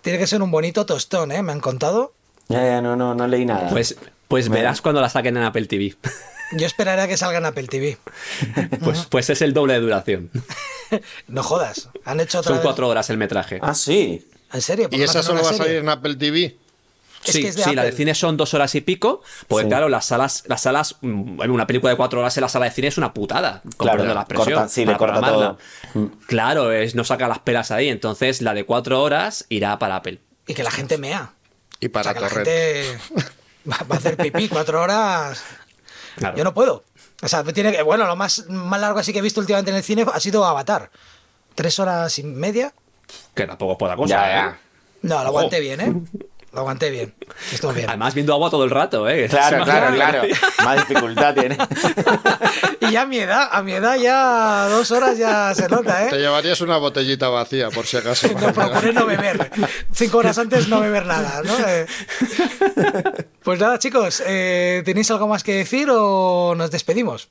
tiene 0.02 0.18
que 0.18 0.26
ser 0.26 0.42
un 0.42 0.50
bonito 0.50 0.86
tostón, 0.86 1.32
¿eh? 1.32 1.42
Me 1.42 1.52
han 1.52 1.60
contado. 1.60 2.12
Ya, 2.48 2.64
ya, 2.64 2.80
no, 2.82 2.96
no, 2.96 3.14
no 3.14 3.26
leí 3.26 3.44
nada. 3.46 3.68
Pues, 3.70 3.96
pues 4.28 4.48
Bueno. 4.48 4.60
verás 4.62 4.80
cuando 4.80 5.00
la 5.00 5.08
saquen 5.08 5.36
en 5.36 5.42
Apple 5.44 5.66
TV. 5.66 5.96
Yo 6.52 6.66
esperaría 6.66 7.06
que 7.06 7.16
salga 7.16 7.38
en 7.38 7.46
Apple 7.46 7.68
TV. 7.68 7.96
Pues, 8.82 9.06
pues 9.08 9.30
es 9.30 9.40
el 9.42 9.52
doble 9.52 9.74
de 9.74 9.80
duración. 9.80 10.30
No 11.28 11.44
jodas. 11.44 11.88
Han 12.04 12.18
hecho 12.18 12.40
otra 12.40 12.48
Son 12.48 12.56
vez- 12.56 12.64
cuatro 12.64 12.88
horas 12.88 13.08
el 13.10 13.16
metraje. 13.16 13.60
Ah, 13.62 13.74
sí. 13.74 14.26
¿En 14.52 14.60
serio? 14.60 14.90
¿Por 14.90 14.98
¿Y 14.98 15.02
esa 15.04 15.22
solo 15.22 15.40
va 15.40 15.50
a 15.50 15.54
salir 15.54 15.76
en 15.76 15.88
Apple 15.88 16.16
TV? 16.16 16.56
Es 17.24 17.32
sí, 17.34 17.42
que 17.42 17.48
es 17.48 17.56
de 17.56 17.64
sí, 17.64 17.74
la 17.74 17.82
de 17.84 17.92
cine 17.92 18.14
son 18.14 18.36
dos 18.38 18.54
horas 18.54 18.74
y 18.74 18.80
pico, 18.80 19.22
porque 19.46 19.64
Sí. 19.64 19.68
claro, 19.68 19.88
las 19.90 20.06
salas, 20.06 20.42
las 20.46 20.62
salas, 20.62 20.96
mm, 21.02 21.40
una 21.50 21.66
película 21.66 21.90
de 21.90 21.96
cuatro 21.96 22.20
horas 22.20 22.34
en 22.38 22.40
la 22.42 22.48
sala 22.48 22.64
de 22.64 22.70
cine 22.70 22.88
es 22.88 22.96
una 22.96 23.12
putada, 23.12 23.62
Claro, 23.76 24.04
la 24.04 24.12
expresión, 24.22 24.54
corta- 24.54 24.68
sí, 24.68 24.86
le 24.86 24.96
corta 24.96 25.20
todo. 25.20 25.58
Mm. 25.94 26.04
Claro, 26.26 26.72
es, 26.72 26.94
no 26.94 27.04
saca 27.04 27.28
las 27.28 27.40
pelas 27.40 27.70
ahí, 27.70 27.88
entonces 27.90 28.40
la 28.40 28.54
de 28.54 28.64
cuatro 28.64 29.02
horas 29.02 29.44
irá 29.50 29.78
para 29.78 29.96
Apple. 29.96 30.20
Y 30.46 30.54
que 30.54 30.62
la 30.62 30.70
gente 30.70 30.96
mea. 30.96 31.32
Y 31.78 31.86
O 31.88 31.92
para 31.92 32.04
sea, 32.04 32.14
que 32.14 32.20
la 32.20 32.28
gente 32.30 32.98
va 33.70 33.76
va 33.90 33.96
a 33.96 33.98
hacer 33.98 34.16
pipí 34.16 34.48
cuatro 34.48 34.80
horas. 34.82 35.42
Claro. 36.16 36.36
Yo 36.38 36.44
no 36.44 36.54
puedo. 36.54 36.84
O 37.22 37.28
sea, 37.28 37.44
tiene 37.44 37.70
que. 37.72 37.82
Bueno, 37.82 38.06
lo 38.06 38.16
más, 38.16 38.46
más 38.48 38.80
largo 38.80 38.98
así 38.98 39.12
que 39.12 39.18
he 39.18 39.22
visto 39.22 39.40
últimamente 39.40 39.70
en 39.70 39.76
el 39.76 39.82
cine 39.82 40.06
ha 40.10 40.20
sido 40.20 40.44
Avatar. 40.44 40.90
Tres 41.54 41.78
horas 41.78 42.18
y 42.18 42.22
media. 42.22 42.72
Que 43.34 43.46
tampoco 43.46 43.72
es 43.72 43.78
poca 43.78 43.96
cosa. 43.96 44.08
Ya, 44.14 44.30
¿eh? 44.30 44.32
ya. 44.34 44.58
No, 45.02 45.14
lo 45.16 45.20
Ojo. 45.20 45.28
aguanté 45.28 45.60
bien, 45.60 45.80
¿eh? 45.80 45.92
Lo 46.52 46.60
aguanté 46.60 46.90
bien. 46.90 47.14
Estuvo 47.52 47.72
bien. 47.72 47.88
Además 47.88 48.12
viendo 48.12 48.32
agua 48.32 48.50
todo 48.50 48.64
el 48.64 48.70
rato, 48.70 49.08
¿eh? 49.08 49.28
Claro, 49.28 49.62
claro, 49.64 49.94
claro. 49.94 50.22
Más 50.64 50.88
dificultad 50.88 51.32
tiene. 51.34 51.56
y 52.80 52.90
ya 52.90 53.02
a 53.02 53.06
mi 53.06 53.18
edad, 53.18 53.48
a 53.52 53.62
mi 53.62 53.72
edad 53.72 53.96
ya 53.96 54.66
dos 54.68 54.90
horas 54.90 55.16
ya 55.16 55.54
se 55.54 55.68
nota, 55.68 56.08
Te 56.08 56.16
¿eh? 56.16 56.18
llevarías 56.18 56.60
una 56.60 56.78
botellita 56.78 57.28
vacía, 57.28 57.70
por 57.70 57.86
si 57.86 57.96
acaso. 57.98 58.28
No, 58.40 58.52
procuré 58.52 58.92
no 58.92 59.06
beber. 59.06 59.50
Cinco 59.92 60.18
horas 60.18 60.38
antes 60.38 60.66
no 60.68 60.80
beber 60.80 61.06
nada, 61.06 61.42
¿no? 61.44 61.56
Eh, 61.68 61.86
Pues 63.42 63.60
nada, 63.60 63.78
chicos, 63.78 64.22
eh, 64.26 64.82
¿tenéis 64.84 65.10
algo 65.10 65.28
más 65.28 65.44
que 65.44 65.54
decir 65.54 65.88
o 65.90 66.54
nos 66.56 66.70
despedimos? 66.70 67.28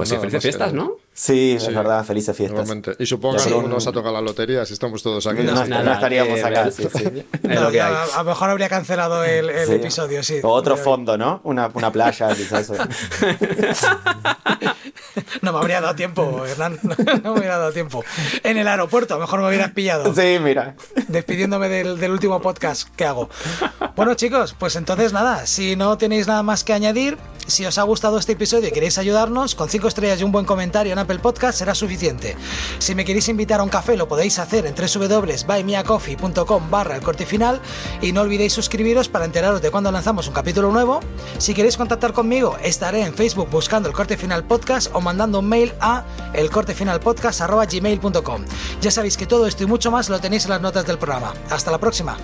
Pues 0.00 0.08
sí, 0.08 0.14
Nada 0.14 0.20
felices 0.22 0.42
fiestas. 0.42 0.72
¿no? 0.72 0.92
Sí, 1.12 1.52
es 1.56 1.74
verdad, 1.74 2.04
felices 2.04 2.36
fiestas. 2.36 2.60
Igualmente. 2.64 2.96
Y 3.02 3.06
supongo 3.06 3.36
que 3.36 3.42
Sí. 3.42 3.50
no 3.50 3.62
nos 3.68 3.86
ha 3.86 3.92
tocado 3.92 4.14
la 4.14 4.20
lotería 4.22 4.64
si 4.64 4.72
estamos 4.72 5.02
todos 5.02 5.26
aquí. 5.26 5.42
No, 5.42 5.52
que- 5.62 5.68
no 5.68 5.82
nada, 5.82 5.94
estaríamos 5.94 6.42
acá. 6.42 6.70
sí, 6.70 6.84
No, 7.42 7.60
lo 7.60 7.70
que 7.70 7.80
hay. 7.82 7.92
a, 7.92 8.02
a 8.04 8.18
lo 8.22 8.30
mejor 8.30 8.50
habría 8.50 8.68
cancelado 8.68 9.24
el, 9.24 9.50
el 9.50 9.66
Sí. 9.66 9.74
episodio, 9.74 10.22
sí. 10.22 10.40
O 10.42 10.48
otro 10.48 10.76
fondo, 10.76 11.18
¿no? 11.18 11.40
Una, 11.44 11.68
una 11.74 11.92
playa, 11.92 12.28
quizás. 12.36 12.72
No 15.42 15.52
me 15.52 15.58
habría 15.58 15.80
dado 15.80 15.94
tiempo, 15.94 16.44
Hernán. 16.46 16.78
No, 17.24 17.32
me 17.34 17.40
hubiera 17.40 17.58
dado 17.58 17.72
tiempo. 17.72 18.04
En 18.44 18.56
el 18.58 18.68
aeropuerto, 18.68 19.14
a 19.14 19.16
lo 19.16 19.22
mejor 19.22 19.40
me 19.40 19.48
hubieras 19.48 19.72
pillado. 19.72 20.14
Sí, 20.14 20.38
mira. 20.40 20.76
Despidiéndome 21.08 21.68
del, 21.68 21.98
del 21.98 22.10
último 22.12 22.40
podcast 22.40 22.88
que 22.94 23.04
hago. 23.04 23.28
Bueno, 23.96 24.14
chicos, 24.14 24.54
pues 24.58 24.76
entonces 24.76 25.12
nada, 25.12 25.46
si 25.46 25.76
no 25.76 25.98
tenéis 25.98 26.26
nada 26.28 26.42
más 26.42 26.62
que 26.64 26.72
añadir, 26.72 27.18
si 27.46 27.66
os 27.66 27.78
ha 27.78 27.82
gustado 27.82 28.18
este 28.18 28.32
episodio 28.32 28.68
y 28.68 28.72
queréis 28.72 28.98
ayudarnos, 28.98 29.54
con 29.54 29.68
5 29.68 29.88
estrellas 29.90 30.20
y 30.20 30.24
un 30.24 30.32
buen 30.32 30.46
comentario 30.46 30.92
en 30.92 30.98
Apple 30.98 31.18
Podcast 31.18 31.58
será 31.58 31.74
suficiente. 31.74 32.36
Si 32.78 32.94
me 32.94 33.04
queréis 33.04 33.28
invitar 33.28 33.60
a 33.60 33.62
un 33.62 33.68
café, 33.68 33.96
lo 33.96 34.08
podéis 34.08 34.38
hacer 34.38 34.66
en 34.66 34.74
www.buymeacoffee.com 34.74 36.70
barra 36.70 36.96
el 36.96 37.02
corte 37.02 37.26
final 37.26 37.60
y 38.00 38.12
no 38.12 38.22
olvidéis 38.22 38.52
suscribiros 38.52 39.08
para 39.08 39.24
enteraros 39.24 39.62
de 39.62 39.70
cuando 39.70 39.92
lanzamos 39.92 40.28
un 40.28 40.34
capítulo 40.34 40.72
nuevo. 40.72 41.00
Si 41.38 41.54
queréis 41.54 41.76
contactar 41.76 42.12
conmigo, 42.12 42.56
estaré 42.62 43.02
en 43.02 43.14
Facebook 43.14 43.48
buscando 43.50 43.88
el 43.88 43.94
corte 43.94 44.16
final 44.16 44.44
podcast 44.44 44.94
o 44.94 45.00
mandando 45.00 45.40
un 45.40 45.48
mail 45.48 45.72
a 45.80 46.04
elcortefinalpodcast.gmail.com. 46.32 48.44
Ya 48.80 48.90
sabéis 48.90 49.16
que 49.16 49.26
todo 49.26 49.46
esto 49.46 49.64
y 49.64 49.66
mucho 49.66 49.90
más 49.90 50.08
lo 50.08 50.20
tenéis 50.20 50.44
en 50.44 50.50
las 50.50 50.60
notas 50.60 50.86
del 50.86 50.98
programa. 50.98 51.34
Hasta 51.50 51.70
la 51.70 51.78
próxima. 51.78 52.16